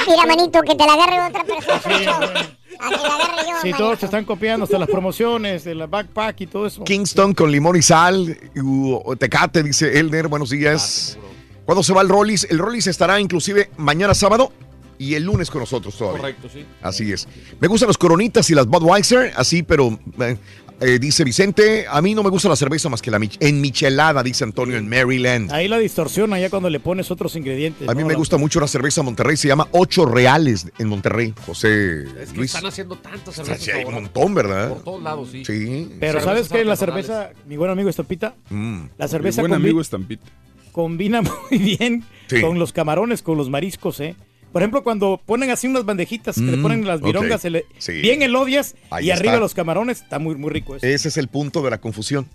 Mira, 0.09 0.27
manito, 0.27 0.63
que 0.63 0.75
te 0.75 0.87
la 0.87 0.95
agarre 0.95 1.21
otra 1.29 1.45
persona. 1.45 1.77
A 1.77 2.89
que 2.89 2.97
la 2.97 3.15
agarre 3.15 3.37
yo, 3.43 3.57
Sí, 3.61 3.69
manito. 3.69 3.77
todos 3.79 3.99
te 3.99 4.07
están 4.07 4.25
copiando, 4.25 4.65
hasta 4.65 4.79
las 4.79 4.89
promociones, 4.89 5.65
de 5.65 5.75
la 5.75 5.87
backpack 5.87 6.41
y 6.41 6.47
todo 6.47 6.67
eso. 6.67 6.83
Kingston 6.85 7.35
con 7.35 7.51
limón 7.53 7.77
y 7.77 7.83
sal. 7.83 8.39
u- 8.57 9.15
Tecate, 9.17 9.63
dice 9.63 9.99
Elner. 9.99 10.29
Buenos 10.29 10.51
días. 10.51 11.19
¿Cuándo 11.67 11.83
se 11.83 11.93
va 11.93 12.01
el 12.03 12.09
Rollis? 12.09 12.45
El 12.51 12.59
Rollis 12.59 12.87
estará 12.87 13.21
inclusive 13.21 13.71
mañana 13.77 14.15
sábado 14.15 14.51
y 14.99 15.15
el 15.15 15.25
lunes 15.25 15.51
con 15.51 15.61
nosotros 15.61 15.97
todavía. 15.97 16.21
Correcto, 16.21 16.49
sí. 16.53 16.65
Así 16.83 17.13
es. 17.13 17.29
Me 17.61 17.69
gustan 17.69 17.87
los 17.87 17.97
coronitas 17.99 18.49
y 18.51 18.55
las 18.55 18.67
Budweiser, 18.67 19.33
así, 19.37 19.63
pero 19.63 19.99
eh, 20.21 20.37
eh, 20.81 20.99
dice 20.99 21.25
Vicente, 21.25 21.87
a 21.89 22.01
mí 22.03 22.15
no 22.15 22.23
me 22.23 22.31
gusta 22.31 22.49
la 22.49 22.57
cerveza 22.57 22.89
más 22.89 23.03
que 23.03 23.11
la 23.11 23.19
mich- 23.19 23.37
en 23.41 23.61
michelada, 23.61 24.23
dice 24.23 24.45
Antonio 24.45 24.77
en 24.77 24.89
Maryland. 24.89 25.53
Ahí 25.53 25.69
la 25.69 25.79
distorsiona 25.79 26.39
ya 26.41 26.51
cuando 26.51 26.71
le 26.71 26.81
pones 26.81 27.11
otros 27.11 27.37
ingredientes. 27.37 27.89
A 27.89 27.95
mí 27.95 28.03
¿no? 28.03 28.09
me 28.09 28.15
gusta 28.15 28.37
mucho 28.39 28.61
la 28.61 28.67
cerveza 28.69 29.03
Monterrey, 29.03 29.37
se 29.37 29.49
llama 29.49 29.69
Ocho 29.73 30.07
Reales 30.07 30.67
en 30.79 30.89
Monterrey, 30.89 31.35
José 31.47 32.03
Es 32.23 32.31
que 32.31 32.37
Luis. 32.37 32.55
están 32.55 32.67
haciendo 32.67 32.97
tantas 32.97 33.35
Sí, 33.35 33.43
cervezas 33.43 33.65
sí, 33.65 33.71
hay 33.71 33.85
un 33.85 33.95
montón, 33.95 34.35
¿verdad? 34.35 34.71
Por 34.71 34.83
todos 34.83 35.03
lados, 35.03 35.29
sí. 35.31 35.45
Sí. 35.45 35.91
Pero. 36.01 36.21
¿sabes 36.21 36.49
qué? 36.49 36.65
La 36.65 36.77
cerveza, 36.77 37.31
mi 37.47 37.57
buen 37.57 37.71
amigo 37.71 37.89
Estampita, 37.91 38.35
Mm. 38.49 38.85
la 38.99 39.09
cerveza 39.09 39.43
Mi 39.43 39.49
buen 39.49 39.61
amigo 39.61 39.81
Estampita. 39.81 40.25
combina 40.73 41.21
muy 41.51 41.59
bien 41.59 42.05
Sí. 42.29 42.41
con 42.41 42.59
los 42.59 42.73
camarones, 42.73 43.23
con 43.23 43.37
los 43.37 43.51
mariscos, 43.51 44.01
¿eh? 44.01 44.15
Por 44.53 44.63
ejemplo, 44.63 44.83
cuando 44.83 45.21
ponen 45.25 45.51
así 45.51 45.67
unas 45.69 45.85
bandejitas 45.85 46.35
que 46.35 46.41
le 46.43 46.57
Mm, 46.57 46.63
ponen 46.63 46.87
las 46.87 47.01
virongas, 47.01 47.37
ok. 47.37 47.41
se 47.43 47.51
le- 47.51 47.67
Sí. 47.79 47.93
bien 48.01 48.23
elodias 48.23 48.75
Ahí 48.91 49.07
y 49.07 49.11
arriba 49.13 49.37
los 49.37 49.55
camarones, 49.55 50.03
está 50.03 50.19
muy, 50.19 50.35
muy 50.35 50.51
rico 50.51 50.75
eso. 50.77 50.85
Ese 50.87 51.09
es 51.09 51.17
el 51.17 51.29
punto 51.29 51.63
de 51.63 51.71
la 51.71 51.79
confusión. 51.81 52.29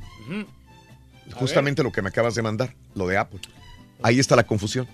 Justamente 1.34 1.84
lo 1.84 1.92
que 1.92 2.02
me 2.02 2.10
acabas 2.10 2.35
de 2.35 2.42
mandar, 2.42 2.74
lo 2.94 3.08
de 3.08 3.18
Apple. 3.18 3.40
Ahí 4.02 4.19
está 4.19 4.35
la 4.35 4.44
confusión. 4.45 4.88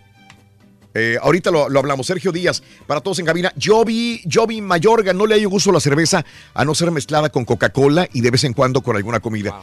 Eh, 0.93 1.17
ahorita 1.21 1.51
lo, 1.51 1.69
lo 1.69 1.79
hablamos. 1.79 2.07
Sergio 2.07 2.31
Díaz, 2.31 2.63
para 2.87 2.99
todos 3.01 3.19
en 3.19 3.25
cabina. 3.25 3.53
Joby, 3.61 4.21
Joby 4.31 4.59
Mayorga, 4.61 5.13
no 5.13 5.25
le 5.25 5.35
hay 5.35 5.45
gusto 5.45 5.69
a 5.69 5.73
la 5.73 5.79
cerveza 5.79 6.25
a 6.53 6.65
no 6.65 6.75
ser 6.75 6.91
mezclada 6.91 7.29
con 7.29 7.45
Coca-Cola 7.45 8.09
y 8.11 8.19
de 8.21 8.31
vez 8.31 8.43
en 8.43 8.53
cuando 8.53 8.81
con 8.81 8.95
alguna 8.97 9.19
comida. 9.19 9.61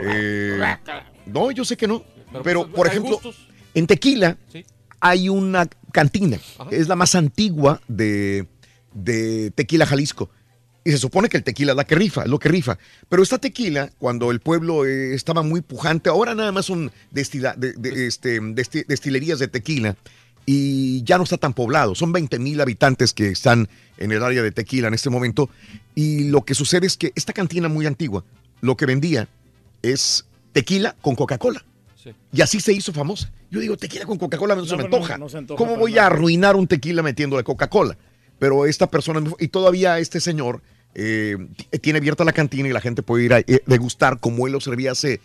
Eh, 0.00 0.58
no, 1.26 1.50
yo 1.52 1.64
sé 1.64 1.76
que 1.76 1.86
no. 1.86 2.02
Pero, 2.32 2.42
Pero, 2.42 2.62
pues, 2.64 2.74
por 2.74 2.86
ejemplo, 2.88 3.12
gustos. 3.12 3.46
en 3.74 3.86
Tequila 3.86 4.36
Sí. 4.50 4.64
Hay 5.08 5.28
una 5.28 5.68
cantina. 5.92 6.38
Ajá. 6.58 6.70
Es 6.70 6.88
la 6.88 6.96
más 6.96 7.14
antigua 7.14 7.80
de, 7.88 8.46
de 8.94 9.50
Tequila, 9.54 9.86
Jalisco. 9.86 10.30
Y 10.84 10.92
se 10.92 10.98
supone 10.98 11.28
que 11.28 11.36
el 11.36 11.42
tequila 11.42 11.72
es 11.72 11.76
la 11.76 11.84
que 11.84 11.96
rifa, 11.96 12.22
es 12.22 12.28
lo 12.28 12.38
que 12.38 12.48
rifa. 12.48 12.78
Pero 13.08 13.20
esta 13.22 13.38
tequila, 13.38 13.90
cuando 13.98 14.30
el 14.30 14.38
pueblo 14.38 14.86
eh, 14.86 15.14
estaba 15.14 15.42
muy 15.42 15.60
pujante, 15.60 16.10
ahora 16.10 16.36
nada 16.36 16.52
más 16.52 16.66
son 16.66 16.92
destila- 17.12 17.56
de- 17.56 17.72
de- 17.72 18.06
este, 18.06 18.40
desti- 18.40 18.86
destilerías 18.86 19.40
de 19.40 19.48
tequila 19.48 19.96
y 20.48 21.02
ya 21.02 21.18
no 21.18 21.24
está 21.24 21.38
tan 21.38 21.54
poblado. 21.54 21.96
Son 21.96 22.12
20 22.12 22.38
mil 22.38 22.60
habitantes 22.60 23.12
que 23.12 23.30
están 23.30 23.68
en 23.98 24.12
el 24.12 24.22
área 24.22 24.44
de 24.44 24.52
tequila 24.52 24.86
en 24.86 24.94
este 24.94 25.10
momento. 25.10 25.50
Y 25.96 26.28
lo 26.28 26.42
que 26.44 26.54
sucede 26.54 26.86
es 26.86 26.96
que 26.96 27.10
esta 27.16 27.32
cantina 27.32 27.66
muy 27.68 27.84
antigua, 27.86 28.22
lo 28.60 28.76
que 28.76 28.86
vendía 28.86 29.28
es 29.82 30.24
tequila 30.52 30.94
con 31.02 31.16
Coca-Cola. 31.16 31.64
Sí. 32.06 32.14
Y 32.32 32.40
así 32.40 32.60
se 32.60 32.72
hizo 32.72 32.92
famosa. 32.92 33.32
Yo 33.50 33.58
digo, 33.60 33.76
tequila 33.76 34.06
con 34.06 34.16
Coca-Cola 34.18 34.54
no, 34.54 34.64
se 34.64 34.76
me 34.76 34.84
no, 34.84 34.88
no, 34.88 34.96
antoja. 34.96 35.18
no 35.18 35.28
se 35.28 35.38
antoja 35.38 35.58
¿Cómo 35.58 35.76
voy 35.76 35.92
nada. 35.92 36.04
a 36.04 36.06
arruinar 36.06 36.54
un 36.56 36.66
tequila 36.68 37.02
metiéndole 37.02 37.42
Coca-Cola? 37.44 37.96
Pero 38.38 38.66
esta 38.66 38.88
persona, 38.90 39.22
y 39.40 39.48
todavía 39.48 39.98
este 39.98 40.20
señor, 40.20 40.62
eh, 40.94 41.36
tiene 41.80 41.98
abierta 41.98 42.24
la 42.24 42.32
cantina 42.32 42.68
y 42.68 42.72
la 42.72 42.80
gente 42.80 43.02
puede 43.02 43.24
ir 43.24 43.32
a 43.34 43.40
eh, 43.40 43.60
degustar 43.66 44.20
como 44.20 44.46
él 44.46 44.52
lo 44.52 44.60
servía 44.60 44.92
hace 44.92 45.20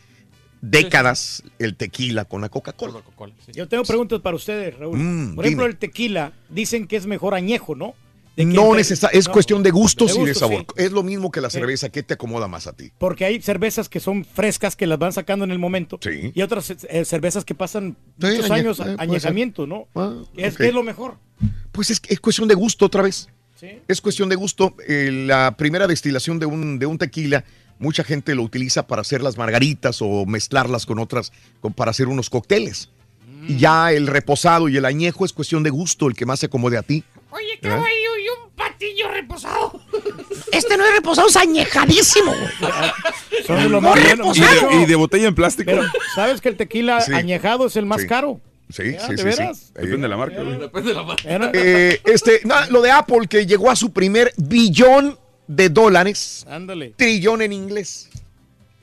décadas 0.61 1.43
el 1.60 1.76
tequila 1.76 2.26
con 2.26 2.42
la 2.42 2.50
Coca-Cola. 2.50 3.01
Sí. 3.45 3.51
Yo 3.53 3.68
tengo 3.68 3.84
preguntas 3.84 4.19
para 4.22 4.35
ustedes, 4.35 4.77
Raúl. 4.77 4.98
Mm, 4.98 5.35
Por 5.35 5.45
ejemplo, 5.45 5.66
dime. 5.66 5.74
el 5.74 5.77
tequila, 5.77 6.34
dicen 6.50 6.88
que 6.88 6.95
es 6.98 7.06
mejor 7.08 7.34
añejo, 7.34 7.76
¿no? 7.76 7.95
No 8.38 8.74
necesita, 8.76 9.08
es 9.10 9.27
no, 9.27 9.34
cuestión 9.34 9.61
de 9.61 9.72
gustos 9.72 10.16
de 10.16 10.22
y 10.22 10.26
de 10.26 10.34
sabor. 10.34 10.61
sí. 10.76 10.84
Es 10.84 10.92
lo 10.92 11.03
mismo 11.03 11.32
que 11.32 11.42
la 11.42 11.50
Sí. 11.50 11.60
cerveza. 11.60 11.90
¿Qué 11.90 12.01
te 12.01 12.14
acomoda 12.14 12.48
más 12.48 12.66
a 12.66 12.74
ti? 12.74 12.92
Porque 12.98 13.26
hay 13.26 13.42
cervezas 13.42 13.90
que 13.90 14.00
son 14.00 14.24
frescas, 14.26 14.76
que 14.76 14.88
las 14.88 14.98
van 14.98 15.11
sacando 15.14 15.43
en 15.45 15.51
el 15.51 15.60
momento. 15.60 16.00
Sí. 16.01 16.32
Y 16.34 16.42
otras 16.42 16.69
eh, 16.90 17.06
cervezas 17.06 17.43
que 17.45 17.53
pasan 17.56 17.98
Sí, 18.19 18.27
muchos 18.27 18.50
añe- 18.50 18.53
años 18.60 18.80
eh, 18.80 18.95
añejamiento, 18.98 19.68
¿no? 19.68 19.88
Ah, 19.95 20.14
¿Qué 20.35 20.45
es, 20.48 20.74
lo 20.74 20.82
mejor? 20.84 21.18
Pues 21.72 21.92
es, 21.92 22.01
es 22.08 22.19
cuestión 22.19 22.48
de 22.48 22.56
gusto 22.56 22.85
otra 22.85 23.01
vez. 23.01 23.27
Sí. 23.60 23.68
Es 23.88 24.01
cuestión 24.01 24.30
de 24.30 24.35
gusto. 24.38 24.76
Eh, 24.88 25.11
la 25.27 25.56
primera 25.58 25.85
destilación 25.85 26.40
de 26.40 26.45
un, 26.48 26.80
de 26.80 26.85
un 26.85 26.98
tequila, 26.98 27.43
mucha 27.80 28.03
gente 28.03 28.34
lo 28.34 28.43
utiliza 28.43 28.88
para 28.88 29.01
hacer 29.01 29.22
las 29.22 29.38
margaritas 29.38 29.98
o 30.01 30.26
mezclarlas 30.26 30.85
con 30.85 31.00
otras, 31.00 31.32
con- 31.60 31.74
para 31.74 31.92
hacer 31.92 32.08
unos 32.08 32.30
cócteles. 32.30 32.90
Mm. 33.27 33.51
Y 33.51 33.58
ya 33.58 33.92
el 33.92 34.08
reposado 34.08 34.69
y 34.69 34.77
el 34.77 34.85
añejo 34.85 35.26
es 35.26 35.34
cuestión 35.34 35.64
de 35.64 35.69
gusto, 35.69 36.08
el 36.08 36.16
que 36.16 36.26
más 36.26 36.40
se 36.40 36.45
acomode 36.48 36.77
a 36.77 36.82
ti. 36.84 37.03
Oye, 37.32 37.53
¿Eh? 37.53 37.60
caballo, 37.61 38.18
y 38.18 38.27
un 38.43 38.51
patillo 38.56 39.10
reposado. 39.10 39.82
Este 40.51 40.76
no 40.77 40.85
es 40.85 40.93
reposado, 40.95 41.27
es 41.30 41.38
añejadísimo. 41.38 42.34
Son 43.48 43.56
de 43.58 43.64
lo 43.64 43.69
No 43.69 43.82
más 43.82 43.92
bueno. 44.01 44.34
Y 44.34 44.40
reposado. 44.40 44.69
de, 44.69 44.76
y 44.82 44.85
de 44.85 44.95
botella 44.95 45.27
en 45.27 45.35
plástico. 45.35 45.72
Pero, 45.72 45.84
¿sabes 46.16 46.42
que 46.42 46.50
el 46.50 46.58
tequila 46.58 47.00
Sí. 47.01 47.14
añejado 47.14 47.68
es 47.68 47.76
el 47.77 47.85
más 47.85 48.01
Sí. 48.01 48.08
caro? 48.08 48.42
Sí, 48.69 48.93
Ya, 48.93 49.00
sí, 49.08 49.11
¿de 49.11 49.18
sí, 49.18 49.24
veras? 49.24 49.58
sí. 49.60 49.66
Depende 49.74 49.98
de 50.03 50.08
la 50.10 50.18
marca. 50.18 50.43
güey. 50.43 50.58
Depende 50.58 50.90
de 50.90 50.95
la 50.95 51.03
marca. 51.03 51.30
Era- 51.30 51.51
Eh, 51.53 52.01
este, 52.06 52.42
no, 52.43 52.56
lo 52.69 52.82
de 52.82 52.92
Apple 52.92 53.27
que 53.30 53.45
llegó 53.45 53.69
a 53.72 53.76
su 53.76 53.92
primer 53.93 54.34
billón 54.38 55.18
de 55.48 55.69
dólares, 55.69 56.45
Ándale. 56.50 56.93
trillón 56.98 57.42
en 57.42 57.51
inglés. 57.53 58.10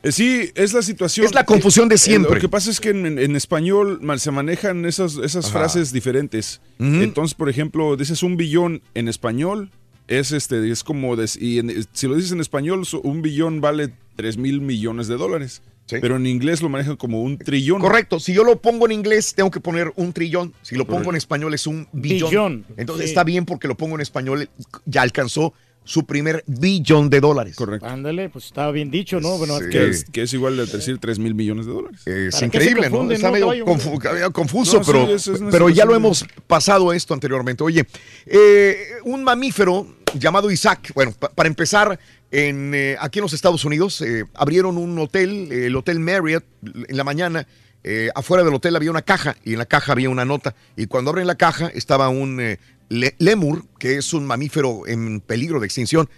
Eh, 0.02 0.12
Sí, 0.12 0.50
es 0.54 0.72
la 0.72 0.82
situación. 0.82 1.26
Es 1.26 1.34
la 1.34 1.44
confusión 1.44 1.88
de 1.88 1.96
Eh, 1.96 1.98
siempre. 1.98 2.34
Lo 2.36 2.40
que 2.40 2.48
pasa 2.48 2.70
es 2.70 2.80
que 2.80 2.90
en, 2.90 3.18
en 3.18 3.36
español 3.36 3.98
mal- 4.02 4.20
se 4.20 4.30
manejan 4.30 4.84
esas, 4.86 5.16
esas 5.16 5.46
Ajá. 5.46 5.58
frases 5.58 5.92
diferentes. 5.92 6.60
Entonces, 6.78 7.34
por 7.34 7.48
ejemplo, 7.48 7.96
dices 7.96 8.22
un 8.22 8.36
billón 8.36 8.82
en 8.94 9.08
español, 9.08 9.70
es 10.06 10.32
este, 10.32 10.70
es 10.70 10.84
como, 10.84 11.16
y 11.40 11.58
en- 11.58 11.86
si 11.92 12.06
lo 12.06 12.14
dices 12.14 12.32
en 12.32 12.40
español, 12.40 12.86
so- 12.86 13.00
un 13.02 13.22
billón 13.22 13.60
vale 13.60 13.92
3 14.16 14.36
mil 14.38 14.60
millones 14.60 15.08
de 15.08 15.16
dólares. 15.16 15.62
Sí. 15.86 15.96
Pero 16.02 16.16
en 16.16 16.26
inglés 16.26 16.60
lo 16.60 16.68
manejan 16.68 16.96
como 16.96 17.22
un 17.22 17.38
trillón. 17.38 17.80
Correcto, 17.80 18.20
si 18.20 18.34
yo 18.34 18.44
lo 18.44 18.60
pongo 18.60 18.84
en 18.84 18.92
inglés, 18.92 19.32
tengo 19.34 19.50
que 19.50 19.58
poner 19.58 19.90
un 19.96 20.12
trillón. 20.12 20.52
Si 20.60 20.74
lo 20.76 20.84
pongo 20.84 20.96
Correcto. 20.98 21.10
en 21.12 21.16
español, 21.16 21.54
es 21.54 21.66
un 21.66 21.88
billón. 21.92 22.28
Billón, 22.30 22.64
Entonces 22.76 23.06
sí. 23.06 23.10
está 23.10 23.24
bien 23.24 23.46
porque 23.46 23.68
lo 23.68 23.74
pongo 23.74 23.94
en 23.94 24.02
español, 24.02 24.50
ya 24.84 25.00
alcanzó 25.00 25.54
su 25.88 26.04
primer 26.04 26.44
billón 26.46 27.08
de 27.08 27.18
dólares. 27.20 27.56
Correcto. 27.56 27.86
Ándale, 27.86 28.28
pues 28.28 28.44
estaba 28.44 28.70
bien 28.72 28.90
dicho, 28.90 29.20
¿no? 29.20 29.38
Bueno, 29.38 29.56
Sí. 29.58 29.64
es 29.64 29.70
Que 29.70 29.88
es, 29.88 30.04
que 30.04 30.22
es 30.22 30.32
igual 30.34 30.58
de 30.58 30.66
decir 30.66 30.98
3 30.98 31.18
mil 31.18 31.34
millones 31.34 31.64
de 31.64 31.72
dólares. 31.72 32.06
Es 32.06 32.34
¿Para 32.34 32.40
qué 32.50 32.58
increíble, 32.58 32.90
¿no? 32.90 33.10
Está 33.10 33.28
no, 33.28 33.32
medio 33.32 33.64
confu- 33.64 34.32
confuso, 34.32 34.80
No, 34.80 34.84
pero, 34.84 35.08
es 35.14 35.30
pero 35.50 35.70
ya 35.70 35.86
lo 35.86 35.94
hemos 35.94 36.26
pasado 36.46 36.92
esto 36.92 37.14
anteriormente. 37.14 37.64
Oye, 37.64 37.86
eh, 38.26 38.76
un 39.04 39.24
mamífero 39.24 39.86
llamado 40.18 40.50
Isaac. 40.50 40.92
Bueno, 40.94 41.12
pa- 41.18 41.30
para 41.30 41.48
empezar, 41.48 41.98
en, 42.30 42.74
eh, 42.74 42.96
aquí 43.00 43.20
en 43.20 43.22
los 43.22 43.32
Estados 43.32 43.64
Unidos 43.64 44.02
eh, 44.02 44.24
abrieron 44.34 44.76
un 44.76 44.98
hotel, 44.98 45.48
eh, 45.50 45.66
el 45.66 45.76
Hotel 45.76 46.00
Marriott, 46.00 46.44
en 46.86 46.96
la 46.96 47.04
mañana. 47.04 47.46
eh, 47.84 48.10
afuera 48.16 48.42
del 48.44 48.52
hotel 48.52 48.74
había 48.74 48.90
una 48.90 49.02
caja 49.02 49.36
y 49.44 49.52
en 49.52 49.58
la 49.58 49.64
caja 49.64 49.92
había 49.92 50.10
una 50.10 50.24
nota. 50.24 50.54
Y 50.76 50.86
cuando 50.86 51.10
abren 51.10 51.28
la 51.28 51.36
caja 51.36 51.68
estaba 51.68 52.08
un 52.08 52.40
eh, 52.40 52.58
le- 52.88 53.14
lemur, 53.18 53.64
que 53.78 53.96
es 53.96 54.12
un 54.12 54.26
mamífero 54.26 54.86
en 54.86 55.20
peligro 55.20 55.60
de 55.60 55.66
extinción. 55.66 56.08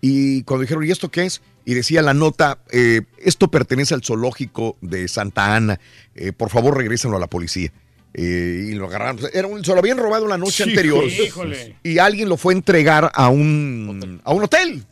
Y 0.00 0.42
cuando 0.42 0.62
dijeron, 0.62 0.84
¿y 0.84 0.90
esto 0.90 1.10
qué 1.10 1.24
es? 1.24 1.40
Y 1.64 1.72
decía 1.74 2.02
la 2.02 2.12
nota, 2.12 2.58
eh, 2.70 3.02
esto 3.18 3.48
pertenece 3.48 3.94
al 3.94 4.02
zoológico 4.04 4.76
de 4.82 5.08
Santa 5.08 5.56
Ana. 5.56 5.80
Eh, 6.14 6.32
por 6.32 6.50
favor, 6.50 6.76
regrésenlo 6.76 7.16
a 7.16 7.20
la 7.20 7.26
policía. 7.26 7.72
Eh, 8.16 8.68
y 8.70 8.74
lo 8.74 8.86
agarraron. 8.86 9.18
Era 9.32 9.48
un, 9.48 9.64
se 9.64 9.72
lo 9.72 9.78
habían 9.78 9.96
robado 9.98 10.28
la 10.28 10.38
noche 10.38 10.62
anterior. 10.62 11.04
Híjole. 11.04 11.76
Y 11.82 11.98
alguien 11.98 12.28
lo 12.28 12.36
fue 12.36 12.52
a 12.54 12.56
entregar 12.56 13.10
a 13.14 13.28
un, 13.28 14.20
a 14.24 14.32
un 14.32 14.44
hotel. 14.44 14.84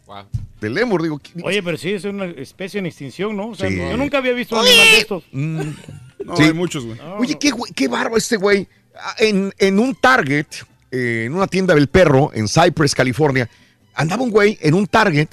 Del 0.61 0.75
lemur, 0.75 1.03
digo. 1.03 1.19
¿qué- 1.19 1.41
Oye, 1.43 1.63
pero 1.63 1.77
sí, 1.77 1.93
es 1.93 2.05
una 2.05 2.25
especie 2.27 2.79
en 2.81 2.87
extinción, 2.87 3.37
¿no? 3.37 3.49
O 3.51 3.55
sea, 3.55 3.69
Sí. 3.69 3.77
yo 3.77 3.97
nunca 3.97 4.19
había 4.19 4.33
visto 4.33 4.55
un 4.59 4.67
animal 4.67 4.87
de 4.93 4.99
estos. 4.99 5.25
No, 5.33 6.37
Sí. 6.37 6.43
hay 6.45 6.53
muchos, 6.53 6.85
güey. 6.87 6.99
Oye, 7.19 7.37
qué, 7.39 7.53
qué 7.75 7.89
barba 7.89 8.17
este 8.17 8.37
güey. 8.37 8.67
Ah, 8.97 9.15
En, 9.19 9.53
en 9.59 9.79
un 9.79 9.95
Target, 9.95 10.47
eh, 10.93 11.25
en 11.27 11.35
una 11.35 11.49
tienda 11.49 11.75
del 11.75 11.89
perro, 11.89 12.31
en 12.35 12.47
Cypress, 12.49 12.95
California, 12.95 13.49
andaba 13.95 14.23
un 14.23 14.31
güey 14.31 14.57
en 14.61 14.75
un 14.75 14.87
Target 14.87 15.29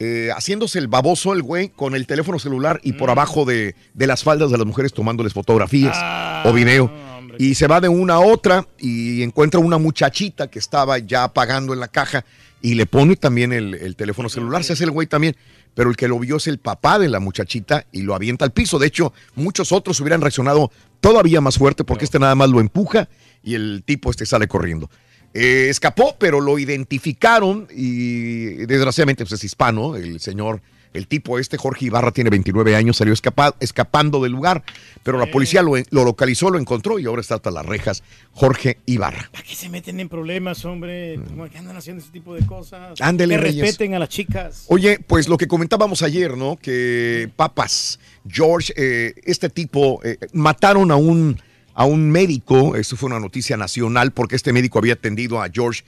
eh, 0.00 0.30
haciéndose 0.36 0.78
el 0.80 0.88
baboso, 0.88 1.32
el 1.32 1.42
güey, 1.42 1.68
con 1.70 1.94
el 1.94 2.06
teléfono 2.06 2.38
celular 2.38 2.80
y 2.82 2.92
Mm. 2.92 2.96
por 2.98 3.10
abajo 3.10 3.44
de, 3.44 3.74
de 3.94 4.06
las 4.06 4.22
faldas 4.24 4.50
de 4.50 4.58
las 4.58 4.66
mujeres 4.66 4.92
tomándoles 4.92 5.32
fotografías 5.32 5.96
Ah, 5.96 6.42
o 6.46 6.52
video. 6.52 6.90
Y 7.38 7.54
se 7.54 7.66
va 7.66 7.80
de 7.80 7.88
una 7.88 8.14
a 8.14 8.20
otra 8.20 8.66
y 8.78 9.22
encuentra 9.22 9.58
una 9.60 9.78
muchachita 9.78 10.48
que 10.48 10.58
estaba 10.58 10.98
ya 10.98 11.28
pagando 11.32 11.72
en 11.72 11.80
la 11.80 11.88
caja 11.88 12.24
y 12.60 12.74
le 12.74 12.86
pone 12.86 13.16
también 13.16 13.52
el, 13.52 13.74
el 13.74 13.96
teléfono 13.96 14.28
celular. 14.28 14.62
Se 14.64 14.72
hace 14.74 14.84
el 14.84 14.90
güey 14.90 15.06
también. 15.06 15.36
Pero 15.74 15.90
el 15.90 15.96
que 15.96 16.06
lo 16.06 16.18
vio 16.20 16.36
es 16.36 16.46
el 16.46 16.58
papá 16.58 17.00
de 17.00 17.08
la 17.08 17.18
muchachita 17.18 17.86
y 17.90 18.02
lo 18.02 18.14
avienta 18.14 18.44
al 18.44 18.52
piso. 18.52 18.78
De 18.78 18.86
hecho, 18.86 19.12
muchos 19.34 19.72
otros 19.72 19.98
hubieran 20.00 20.20
reaccionado 20.20 20.70
todavía 21.00 21.40
más 21.40 21.58
fuerte 21.58 21.82
porque 21.82 22.04
este 22.04 22.20
nada 22.20 22.36
más 22.36 22.48
lo 22.50 22.60
empuja 22.60 23.08
y 23.42 23.54
el 23.56 23.82
tipo 23.84 24.10
este 24.10 24.24
sale 24.26 24.46
corriendo. 24.46 24.88
Eh, 25.34 25.66
escapó, 25.68 26.14
pero 26.18 26.40
lo 26.40 26.58
identificaron 26.60 27.66
y 27.74 28.44
desgraciadamente 28.66 29.24
pues, 29.24 29.32
es 29.32 29.44
hispano, 29.44 29.96
el 29.96 30.20
señor, 30.20 30.62
el 30.92 31.08
tipo 31.08 31.40
este, 31.40 31.56
Jorge 31.56 31.86
Ibarra, 31.86 32.12
tiene 32.12 32.30
29 32.30 32.76
años, 32.76 32.98
salió 32.98 33.12
escapa- 33.12 33.56
escapando 33.58 34.22
del 34.22 34.30
lugar, 34.30 34.62
pero 35.02 35.18
la 35.18 35.26
policía 35.26 35.60
lo, 35.60 35.72
lo 35.90 36.04
localizó, 36.04 36.50
lo 36.50 36.58
encontró 36.60 37.00
y 37.00 37.06
ahora 37.06 37.20
está 37.20 37.34
hasta 37.34 37.50
las 37.50 37.66
rejas, 37.66 38.04
Jorge 38.30 38.78
Ibarra. 38.86 39.28
¿Para 39.32 39.42
qué 39.42 39.56
se 39.56 39.68
meten 39.68 39.98
en 39.98 40.08
problemas, 40.08 40.64
hombre? 40.64 41.18
¿Cómo 41.26 41.50
que 41.50 41.58
andan 41.58 41.76
haciendo 41.76 42.00
ese 42.00 42.12
tipo 42.12 42.32
de 42.32 42.46
cosas? 42.46 43.00
Mm. 43.00 43.02
Ándele, 43.02 43.34
que 43.34 43.40
Reyes. 43.40 43.62
respeten 43.62 43.94
a 43.94 43.98
las 43.98 44.08
chicas. 44.10 44.66
Oye, 44.68 45.00
pues 45.04 45.28
lo 45.28 45.36
que 45.36 45.48
comentábamos 45.48 46.02
ayer, 46.02 46.36
¿no? 46.36 46.56
Que 46.62 47.28
papas, 47.34 47.98
George, 48.28 48.72
eh, 48.76 49.14
este 49.24 49.48
tipo, 49.50 50.00
eh, 50.04 50.16
mataron 50.32 50.92
a 50.92 50.96
un, 50.96 51.40
a 51.74 51.84
un 51.84 52.10
médico, 52.10 52.76
esto 52.76 52.96
fue 52.96 53.08
una 53.08 53.20
noticia 53.20 53.56
nacional, 53.56 54.12
porque 54.12 54.36
este 54.36 54.52
médico 54.52 54.78
había 54.78 54.94
atendido 54.94 55.42
a 55.42 55.48
George 55.52 55.82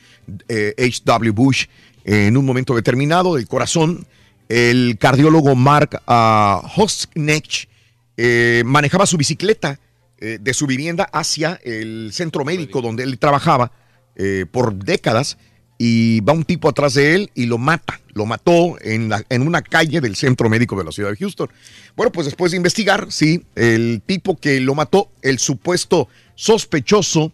eh, 0.48 0.74
H.W. 0.78 1.31
Bush 1.31 1.66
en 2.05 2.36
un 2.36 2.44
momento 2.44 2.74
determinado 2.74 3.34
del 3.36 3.47
corazón. 3.48 4.06
El 4.48 4.97
cardiólogo 4.98 5.55
Mark 5.56 6.02
Hosknech 6.06 7.68
eh, 8.16 8.62
manejaba 8.65 9.06
su 9.06 9.16
bicicleta 9.16 9.78
eh, 10.18 10.39
de 10.40 10.55
su 10.55 10.66
vivienda 10.66 11.05
hacia 11.12 11.60
el 11.62 12.10
centro 12.12 12.44
médico 12.44 12.81
donde 12.81 13.02
él 13.02 13.18
trabajaba 13.18 13.73
eh, 14.15 14.47
por 14.50 14.74
décadas 14.74 15.36
y 15.78 16.20
va 16.20 16.32
un 16.32 16.44
tipo 16.44 16.68
atrás 16.68 16.94
de 16.94 17.14
él 17.14 17.30
y 17.34 17.46
lo 17.46 17.58
mata. 17.58 18.00
Lo 18.14 18.24
mató 18.24 18.76
en, 18.80 19.12
una 19.42 19.62
calle 19.62 20.00
del 20.00 20.16
centro 20.16 20.48
médico 20.48 20.76
de 20.76 20.84
la 20.84 20.92
ciudad 20.92 21.10
de 21.10 21.16
Houston. 21.16 21.50
Bueno, 21.94 22.10
pues 22.12 22.26
después 22.26 22.52
de 22.52 22.56
investigar, 22.56 23.08
sí, 23.10 23.44
el 23.55 24.02
tipo 24.05 24.38
que 24.38 24.60
lo 24.60 24.74
mató, 24.74 25.10
el 25.20 25.38
supuesto 25.38 26.08
sospechoso, 26.34 27.32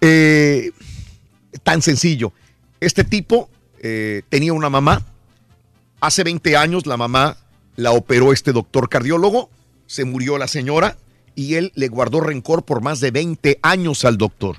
eh, 0.00 0.70
tan 1.62 1.82
sencillo. 1.82 2.32
Este 2.80 3.04
tipo 3.04 3.50
eh, 3.80 4.22
tenía 4.28 4.54
una 4.54 4.70
mamá. 4.70 5.04
Hace 6.00 6.24
20 6.24 6.56
años 6.56 6.86
la 6.86 6.96
mamá 6.96 7.36
la 7.76 7.92
operó 7.92 8.32
este 8.32 8.52
doctor 8.52 8.88
cardiólogo. 8.88 9.50
Se 9.86 10.06
murió 10.06 10.38
la 10.38 10.48
señora 10.48 10.96
y 11.34 11.54
él 11.54 11.72
le 11.74 11.88
guardó 11.88 12.20
rencor 12.20 12.64
por 12.64 12.80
más 12.80 13.00
de 13.00 13.10
20 13.10 13.58
años 13.62 14.04
al 14.06 14.16
doctor. 14.16 14.56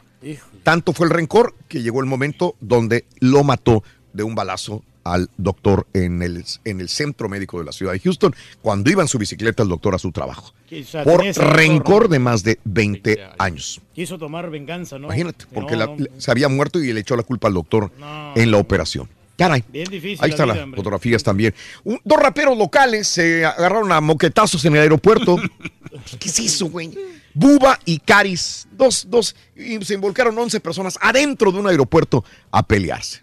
Tanto 0.63 0.93
fue 0.93 1.07
el 1.07 1.11
rencor 1.13 1.53
que 1.67 1.81
llegó 1.81 1.99
el 1.99 2.05
momento 2.05 2.55
donde 2.61 3.05
lo 3.19 3.43
mató 3.43 3.83
de 4.13 4.23
un 4.23 4.35
balazo 4.35 4.83
al 5.03 5.29
doctor 5.37 5.85
en 5.93 6.21
el, 6.21 6.45
en 6.63 6.79
el 6.79 6.87
centro 6.87 7.27
médico 7.27 7.59
de 7.59 7.65
la 7.65 7.73
ciudad 7.73 7.91
de 7.91 7.99
Houston, 7.99 8.33
cuando 8.61 8.89
iba 8.89 9.01
en 9.01 9.09
su 9.09 9.17
bicicleta 9.17 9.61
el 9.63 9.67
doctor 9.67 9.93
a 9.95 9.99
su 9.99 10.13
trabajo. 10.13 10.53
Quizá 10.65 11.03
Por 11.03 11.21
rencor, 11.21 12.07
de 12.07 12.19
más 12.19 12.43
de 12.43 12.57
20 12.63 13.21
años. 13.37 13.81
Quiso 13.93 14.17
tomar 14.17 14.49
venganza, 14.49 14.97
¿no? 14.97 15.07
Imagínate, 15.07 15.45
Que 15.45 15.53
porque 15.53 15.73
no, 15.73 15.79
la- 15.79 15.85
no, 15.87 16.05
se 16.17 16.31
había 16.31 16.47
muerto 16.47 16.79
y 16.79 16.93
le 16.93 17.01
echó 17.01 17.17
la 17.17 17.23
culpa 17.23 17.49
al 17.49 17.53
doctor 17.53 17.91
en 18.35 18.51
la 18.51 18.57
operación. 18.57 19.09
Caray. 19.47 19.63
Bien 19.69 19.85
difícil 19.89 20.19
Ahí 20.21 20.29
están 20.31 20.47
las 20.47 20.57
hombre. 20.59 20.77
fotografías 20.77 21.23
también. 21.23 21.53
Un- 21.83 21.99
dos 22.03 22.19
raperos 22.19 22.57
locales 22.57 23.07
se 23.07 23.45
agarraron 23.45 23.91
a 23.91 23.99
moquetazos 24.01 24.63
en 24.65 24.75
el 24.75 24.81
aeropuerto. 24.83 25.37
¿Qué 26.19 26.29
es 26.29 26.39
eso, 26.39 26.67
güey? 26.69 26.91
Buba 27.33 27.79
y 27.85 27.99
Caris, 27.99 28.67
dos, 28.71 29.05
dos, 29.09 29.35
y 29.55 29.83
se 29.83 29.95
involucraron 29.95 30.37
11 30.37 30.59
personas 30.59 30.97
adentro 31.01 31.51
de 31.51 31.59
un 31.59 31.67
aeropuerto 31.67 32.23
a 32.51 32.65
pelearse. 32.65 33.21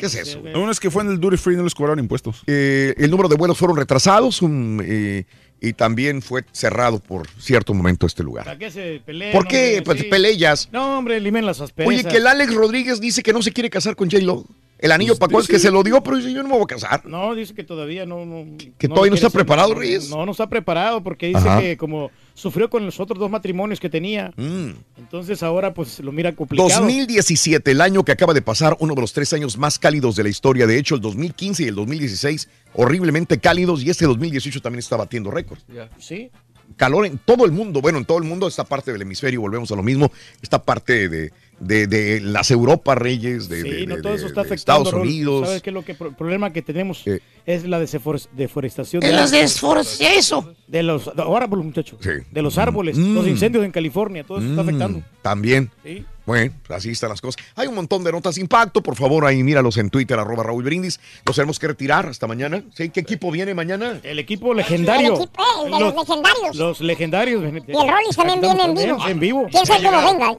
¿Qué 0.00 0.06
es 0.06 0.14
eso? 0.14 0.40
güey? 0.40 0.54
Uno 0.54 0.70
es 0.72 0.80
que 0.80 0.90
fue 0.90 1.02
en 1.02 1.10
el 1.10 1.20
duty 1.20 1.36
free 1.36 1.54
y 1.54 1.56
no 1.58 1.64
les 1.64 1.74
cobraron 1.74 1.98
impuestos. 1.98 2.42
Eh, 2.46 2.94
el 2.98 3.10
número 3.10 3.28
de 3.28 3.36
vuelos 3.36 3.58
fueron 3.58 3.76
retrasados 3.76 4.42
un, 4.42 4.82
eh, 4.84 5.24
y 5.60 5.72
también 5.74 6.22
fue 6.22 6.44
cerrado 6.52 6.98
por 7.00 7.28
cierto 7.38 7.74
momento 7.74 8.06
este 8.06 8.22
lugar. 8.22 8.44
¿Para 8.46 8.58
qué 8.58 8.70
se 8.70 9.00
pelean? 9.04 9.32
¿Por 9.32 9.46
qué? 9.46 9.68
hombre? 9.78 9.82
Pues 9.82 10.00
Sí. 10.00 10.06
peleas. 10.06 10.68
No, 10.72 10.98
hombre, 10.98 11.20
limen 11.20 11.44
las 11.46 11.60
asperezas. 11.60 11.94
Oye, 11.96 12.08
que 12.08 12.16
el 12.16 12.26
Alex 12.26 12.54
Rodríguez 12.54 13.00
dice 13.00 13.22
que 13.22 13.32
no 13.32 13.42
se 13.42 13.52
quiere 13.52 13.68
casar 13.70 13.94
con 13.94 14.10
J-Lo. 14.10 14.44
El 14.78 14.92
anillo 14.92 15.10
Pues, 15.12 15.18
para 15.20 15.32
cuál 15.32 15.42
es 15.42 15.48
que 15.48 15.58
se 15.58 15.70
lo 15.72 15.82
dio, 15.82 16.00
pero 16.02 16.16
dice, 16.18 16.32
yo 16.32 16.42
no 16.42 16.48
me 16.48 16.54
voy 16.54 16.62
a 16.62 16.66
casar. 16.66 17.04
No, 17.04 17.34
dice 17.34 17.52
que 17.54 17.64
todavía 17.64 18.06
no. 18.06 18.24
no 18.24 18.56
Que 18.78 18.86
no 18.88 18.94
todavía 18.94 19.10
no 19.10 19.16
está 19.16 19.30
preparado, 19.30 19.70
no, 19.74 19.80
Reyes. 19.80 20.08
No, 20.08 20.24
no 20.24 20.32
está 20.32 20.48
preparado 20.48 21.02
porque 21.02 21.26
dice 21.28 21.38
Ajá. 21.40 21.60
que 21.60 21.76
como 21.76 22.10
sufrió 22.34 22.70
con 22.70 22.86
los 22.86 23.00
otros 23.00 23.18
dos 23.18 23.28
matrimonios 23.30 23.80
que 23.80 23.90
tenía, 23.90 24.32
Mm. 24.36 24.70
entonces 24.98 25.42
ahora 25.42 25.74
pues 25.74 25.98
lo 25.98 26.12
mira 26.12 26.32
complicado. 26.36 26.68
2017, 26.68 27.70
el 27.72 27.80
año 27.80 28.04
que 28.04 28.12
acaba 28.12 28.32
de 28.34 28.42
pasar, 28.42 28.76
uno 28.78 28.94
de 28.94 29.00
los 29.00 29.12
tres 29.12 29.32
años 29.32 29.58
más 29.58 29.78
cálidos 29.80 30.14
de 30.14 30.22
la 30.22 30.28
historia. 30.28 30.66
De 30.68 30.78
hecho, 30.78 30.94
el 30.94 31.00
2015 31.00 31.64
y 31.64 31.66
el 31.66 31.74
2016, 31.74 32.48
horriblemente 32.74 33.38
cálidos, 33.38 33.82
y 33.82 33.90
este 33.90 34.04
2018 34.06 34.60
también 34.62 34.78
está 34.78 34.96
batiendo 34.96 35.30
récords. 35.32 35.64
Sí. 35.98 36.30
Calor 36.76 37.06
en 37.06 37.18
todo 37.18 37.44
el 37.44 37.52
mundo. 37.52 37.80
Bueno, 37.80 37.98
en 37.98 38.04
todo 38.04 38.18
el 38.18 38.24
mundo, 38.24 38.46
esta 38.46 38.64
parte 38.64 38.92
del 38.92 39.02
hemisferio, 39.02 39.40
volvemos 39.40 39.70
a 39.72 39.76
lo 39.76 39.82
mismo. 39.82 40.12
Esta 40.42 40.62
parte 40.62 41.08
de, 41.08 41.32
de- 41.58 41.86
de 41.88 42.20
las 42.20 42.50
Europas, 42.50 42.96
Reyes, 42.96 43.48
de, 43.48 43.62
Sí, 43.62 43.68
de- 43.70 43.86
no, 43.86 43.96
de- 43.96 44.02
todo 44.02 44.14
eso 44.14 44.24
de- 44.24 44.28
está 44.28 44.42
de 44.42 44.48
afectando. 44.48 44.84
Estados. 44.90 45.06
Unidos. 45.06 45.46
¿Sabes 45.48 45.62
qué 45.62 45.70
es 45.70 45.74
lo 45.74 45.84
que 45.84 45.92
el 45.92 46.14
problema 46.14 46.52
que 46.52 46.62
tenemos? 46.62 47.04
Eh. 47.06 47.20
Es 47.46 47.64
la 47.66 47.80
deforestación. 47.80 49.02
Es 49.02 49.08
de 49.08 49.16
la 49.16 49.22
árboles. 49.24 49.40
desforestación, 49.40 50.12
eso. 50.18 50.54
De 50.66 50.82
los 50.82 51.08
árboles, 51.08 51.64
muchachos. 51.64 51.98
Sí. 52.02 52.10
De 52.30 52.42
los 52.42 52.58
árboles, 52.58 52.96
Mm. 52.96 53.14
los 53.14 53.26
incendios 53.26 53.64
en 53.64 53.70
California, 53.72 54.22
todo 54.24 54.38
eso 54.38 54.48
está 54.50 54.62
Mm, 54.62 54.66
afectando. 54.68 55.02
También. 55.22 55.70
Sí. 55.84 56.04
Bueno, 56.28 56.52
así 56.68 56.90
están 56.90 57.08
las 57.08 57.22
cosas. 57.22 57.42
Hay 57.56 57.68
un 57.68 57.74
montón 57.74 58.04
de 58.04 58.12
notas 58.12 58.34
de 58.34 58.42
impacto. 58.42 58.82
Por 58.82 58.94
favor, 58.96 59.24
ahí 59.24 59.42
míralos 59.42 59.78
en 59.78 59.88
Twitter, 59.88 60.18
arroba 60.18 60.42
Raúl 60.44 60.62
Brindis. 60.62 61.00
Los 61.24 61.34
tenemos 61.34 61.58
que 61.58 61.68
retirar 61.68 62.06
hasta 62.06 62.26
mañana. 62.26 62.62
¿Sí? 62.74 62.90
¿Qué 62.90 63.00
equipo 63.00 63.30
viene 63.30 63.54
mañana? 63.54 63.98
El 64.02 64.18
equipo 64.18 64.52
legendario. 64.52 65.14
El 65.14 65.22
equipo, 65.22 65.42
eh, 65.42 65.64
de 65.64 65.70
los 65.80 65.94
legendarios. 65.96 66.56
Los 66.56 66.80
legendarios. 66.82 67.42
Y 67.42 67.46
el 67.70 67.88
Rollis 67.88 68.14
también 68.14 68.40
viene 68.42 68.62
en 68.62 68.74
vivo. 68.74 69.08
En 69.08 69.20
vivo. 69.20 69.46
¿Quién 69.50 69.64
sabe 69.64 69.84
cómo 69.84 70.04
venga? 70.12 70.32
eh? 70.32 70.38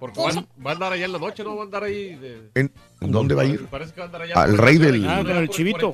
Porque 0.00 0.20
van, 0.20 0.48
va 0.66 0.70
a 0.70 0.74
andar 0.74 0.92
allá 0.92 1.04
en 1.04 1.12
la 1.12 1.18
noche, 1.20 1.44
¿no? 1.44 1.54
Va 1.54 1.62
a 1.62 1.64
andar 1.66 1.84
ahí. 1.84 2.16
De... 2.16 2.50
¿En 2.56 2.72
dónde 3.00 3.36
va 3.36 3.42
a 3.42 3.44
ir? 3.44 3.64
Parece 3.66 3.92
que 3.92 4.00
va 4.00 4.04
a 4.04 4.06
andar 4.06 4.22
allá. 4.22 4.34
Al 4.34 4.58
rey 4.58 4.78
del- 4.78 5.08
Ah, 5.08 5.22
con 5.24 5.36
el 5.36 5.48
chivito. 5.50 5.92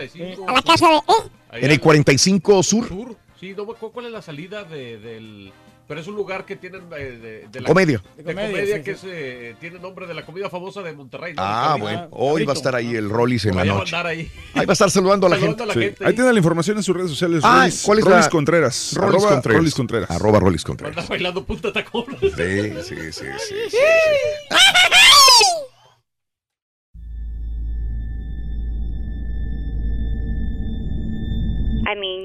A 0.48 0.52
la 0.54 0.62
casa 0.62 0.88
de. 0.88 0.96
¿eh? 0.96 1.64
En 1.64 1.70
el 1.70 1.80
45 1.80 2.62
Sur. 2.62 2.88
Sur. 2.88 3.16
Sí, 3.38 3.52
no 3.54 3.66
cuál 3.66 4.06
es 4.06 4.12
la 4.12 4.22
salida 4.22 4.64
de, 4.64 4.98
del. 4.98 5.52
Pero 5.86 6.00
es 6.00 6.06
un 6.06 6.14
lugar 6.14 6.46
que 6.46 6.56
tienen 6.56 6.82
eh, 6.96 7.18
de, 7.20 7.48
de 7.50 7.60
la 7.60 7.68
Comedia. 7.68 8.02
De 8.16 8.22
De 8.22 8.32
comedia, 8.34 8.50
comedia, 8.52 8.76
sí, 8.78 8.82
que 8.82 8.94
sí. 8.94 9.06
es, 9.06 9.12
eh, 9.14 9.56
tiene 9.60 9.78
nombre 9.78 10.06
de 10.06 10.14
la 10.14 10.24
comida 10.24 10.48
famosa 10.48 10.82
de 10.82 10.94
Monterrey. 10.94 11.34
¿no? 11.34 11.42
Ah, 11.42 11.76
bueno. 11.78 12.08
Hoy 12.12 12.44
va 12.46 12.52
a 12.52 12.56
estar 12.56 12.74
ahí 12.74 12.94
el 12.96 13.10
Rollis 13.10 13.44
en 13.44 13.56
la 13.56 13.62
Allá 13.62 13.72
va 13.72 13.76
a 13.76 13.80
noche. 13.80 13.94
andar 13.96 14.06
ahí. 14.10 14.30
Ahí 14.54 14.64
va 14.64 14.72
a 14.72 14.74
estar 14.74 14.90
saludando 14.90 15.26
a 15.26 15.30
la 15.30 15.36
Saludando 15.36 15.58
gente. 15.58 15.62
a 15.62 15.66
la 15.66 15.72
Sí. 15.74 15.80
gente. 15.80 16.06
Ahí 16.06 16.14
tiene 16.14 16.32
la 16.32 16.38
información 16.38 16.76
en 16.78 16.82
sus 16.82 16.96
redes 16.96 17.10
sociales. 17.10 17.42
Ah, 17.44 17.58
Rollis, 17.64 17.82
¿cuál 17.84 17.98
es 17.98 18.04
Rollis 18.06 18.24
la- 18.24 18.30
Contreras. 18.30 18.92
Rollis 18.94 19.14
arroba 19.14 19.28
Contreras. 19.34 19.58
Rollis 19.58 19.74
Contreras. 19.74 20.10
Arroba 20.10 20.40
Rollis 20.40 20.60
Va 20.62 20.64
a 20.64 20.68
Contreras. 20.68 21.08
bailando 21.08 21.44
punta 21.44 21.72
tacón. 21.72 22.04
Sí, 22.20 22.30
sí, 22.82 22.96
sí, 23.12 23.26
sí, 23.38 23.54
sí. 23.70 23.76
I 31.86 31.94
mean, 31.96 32.24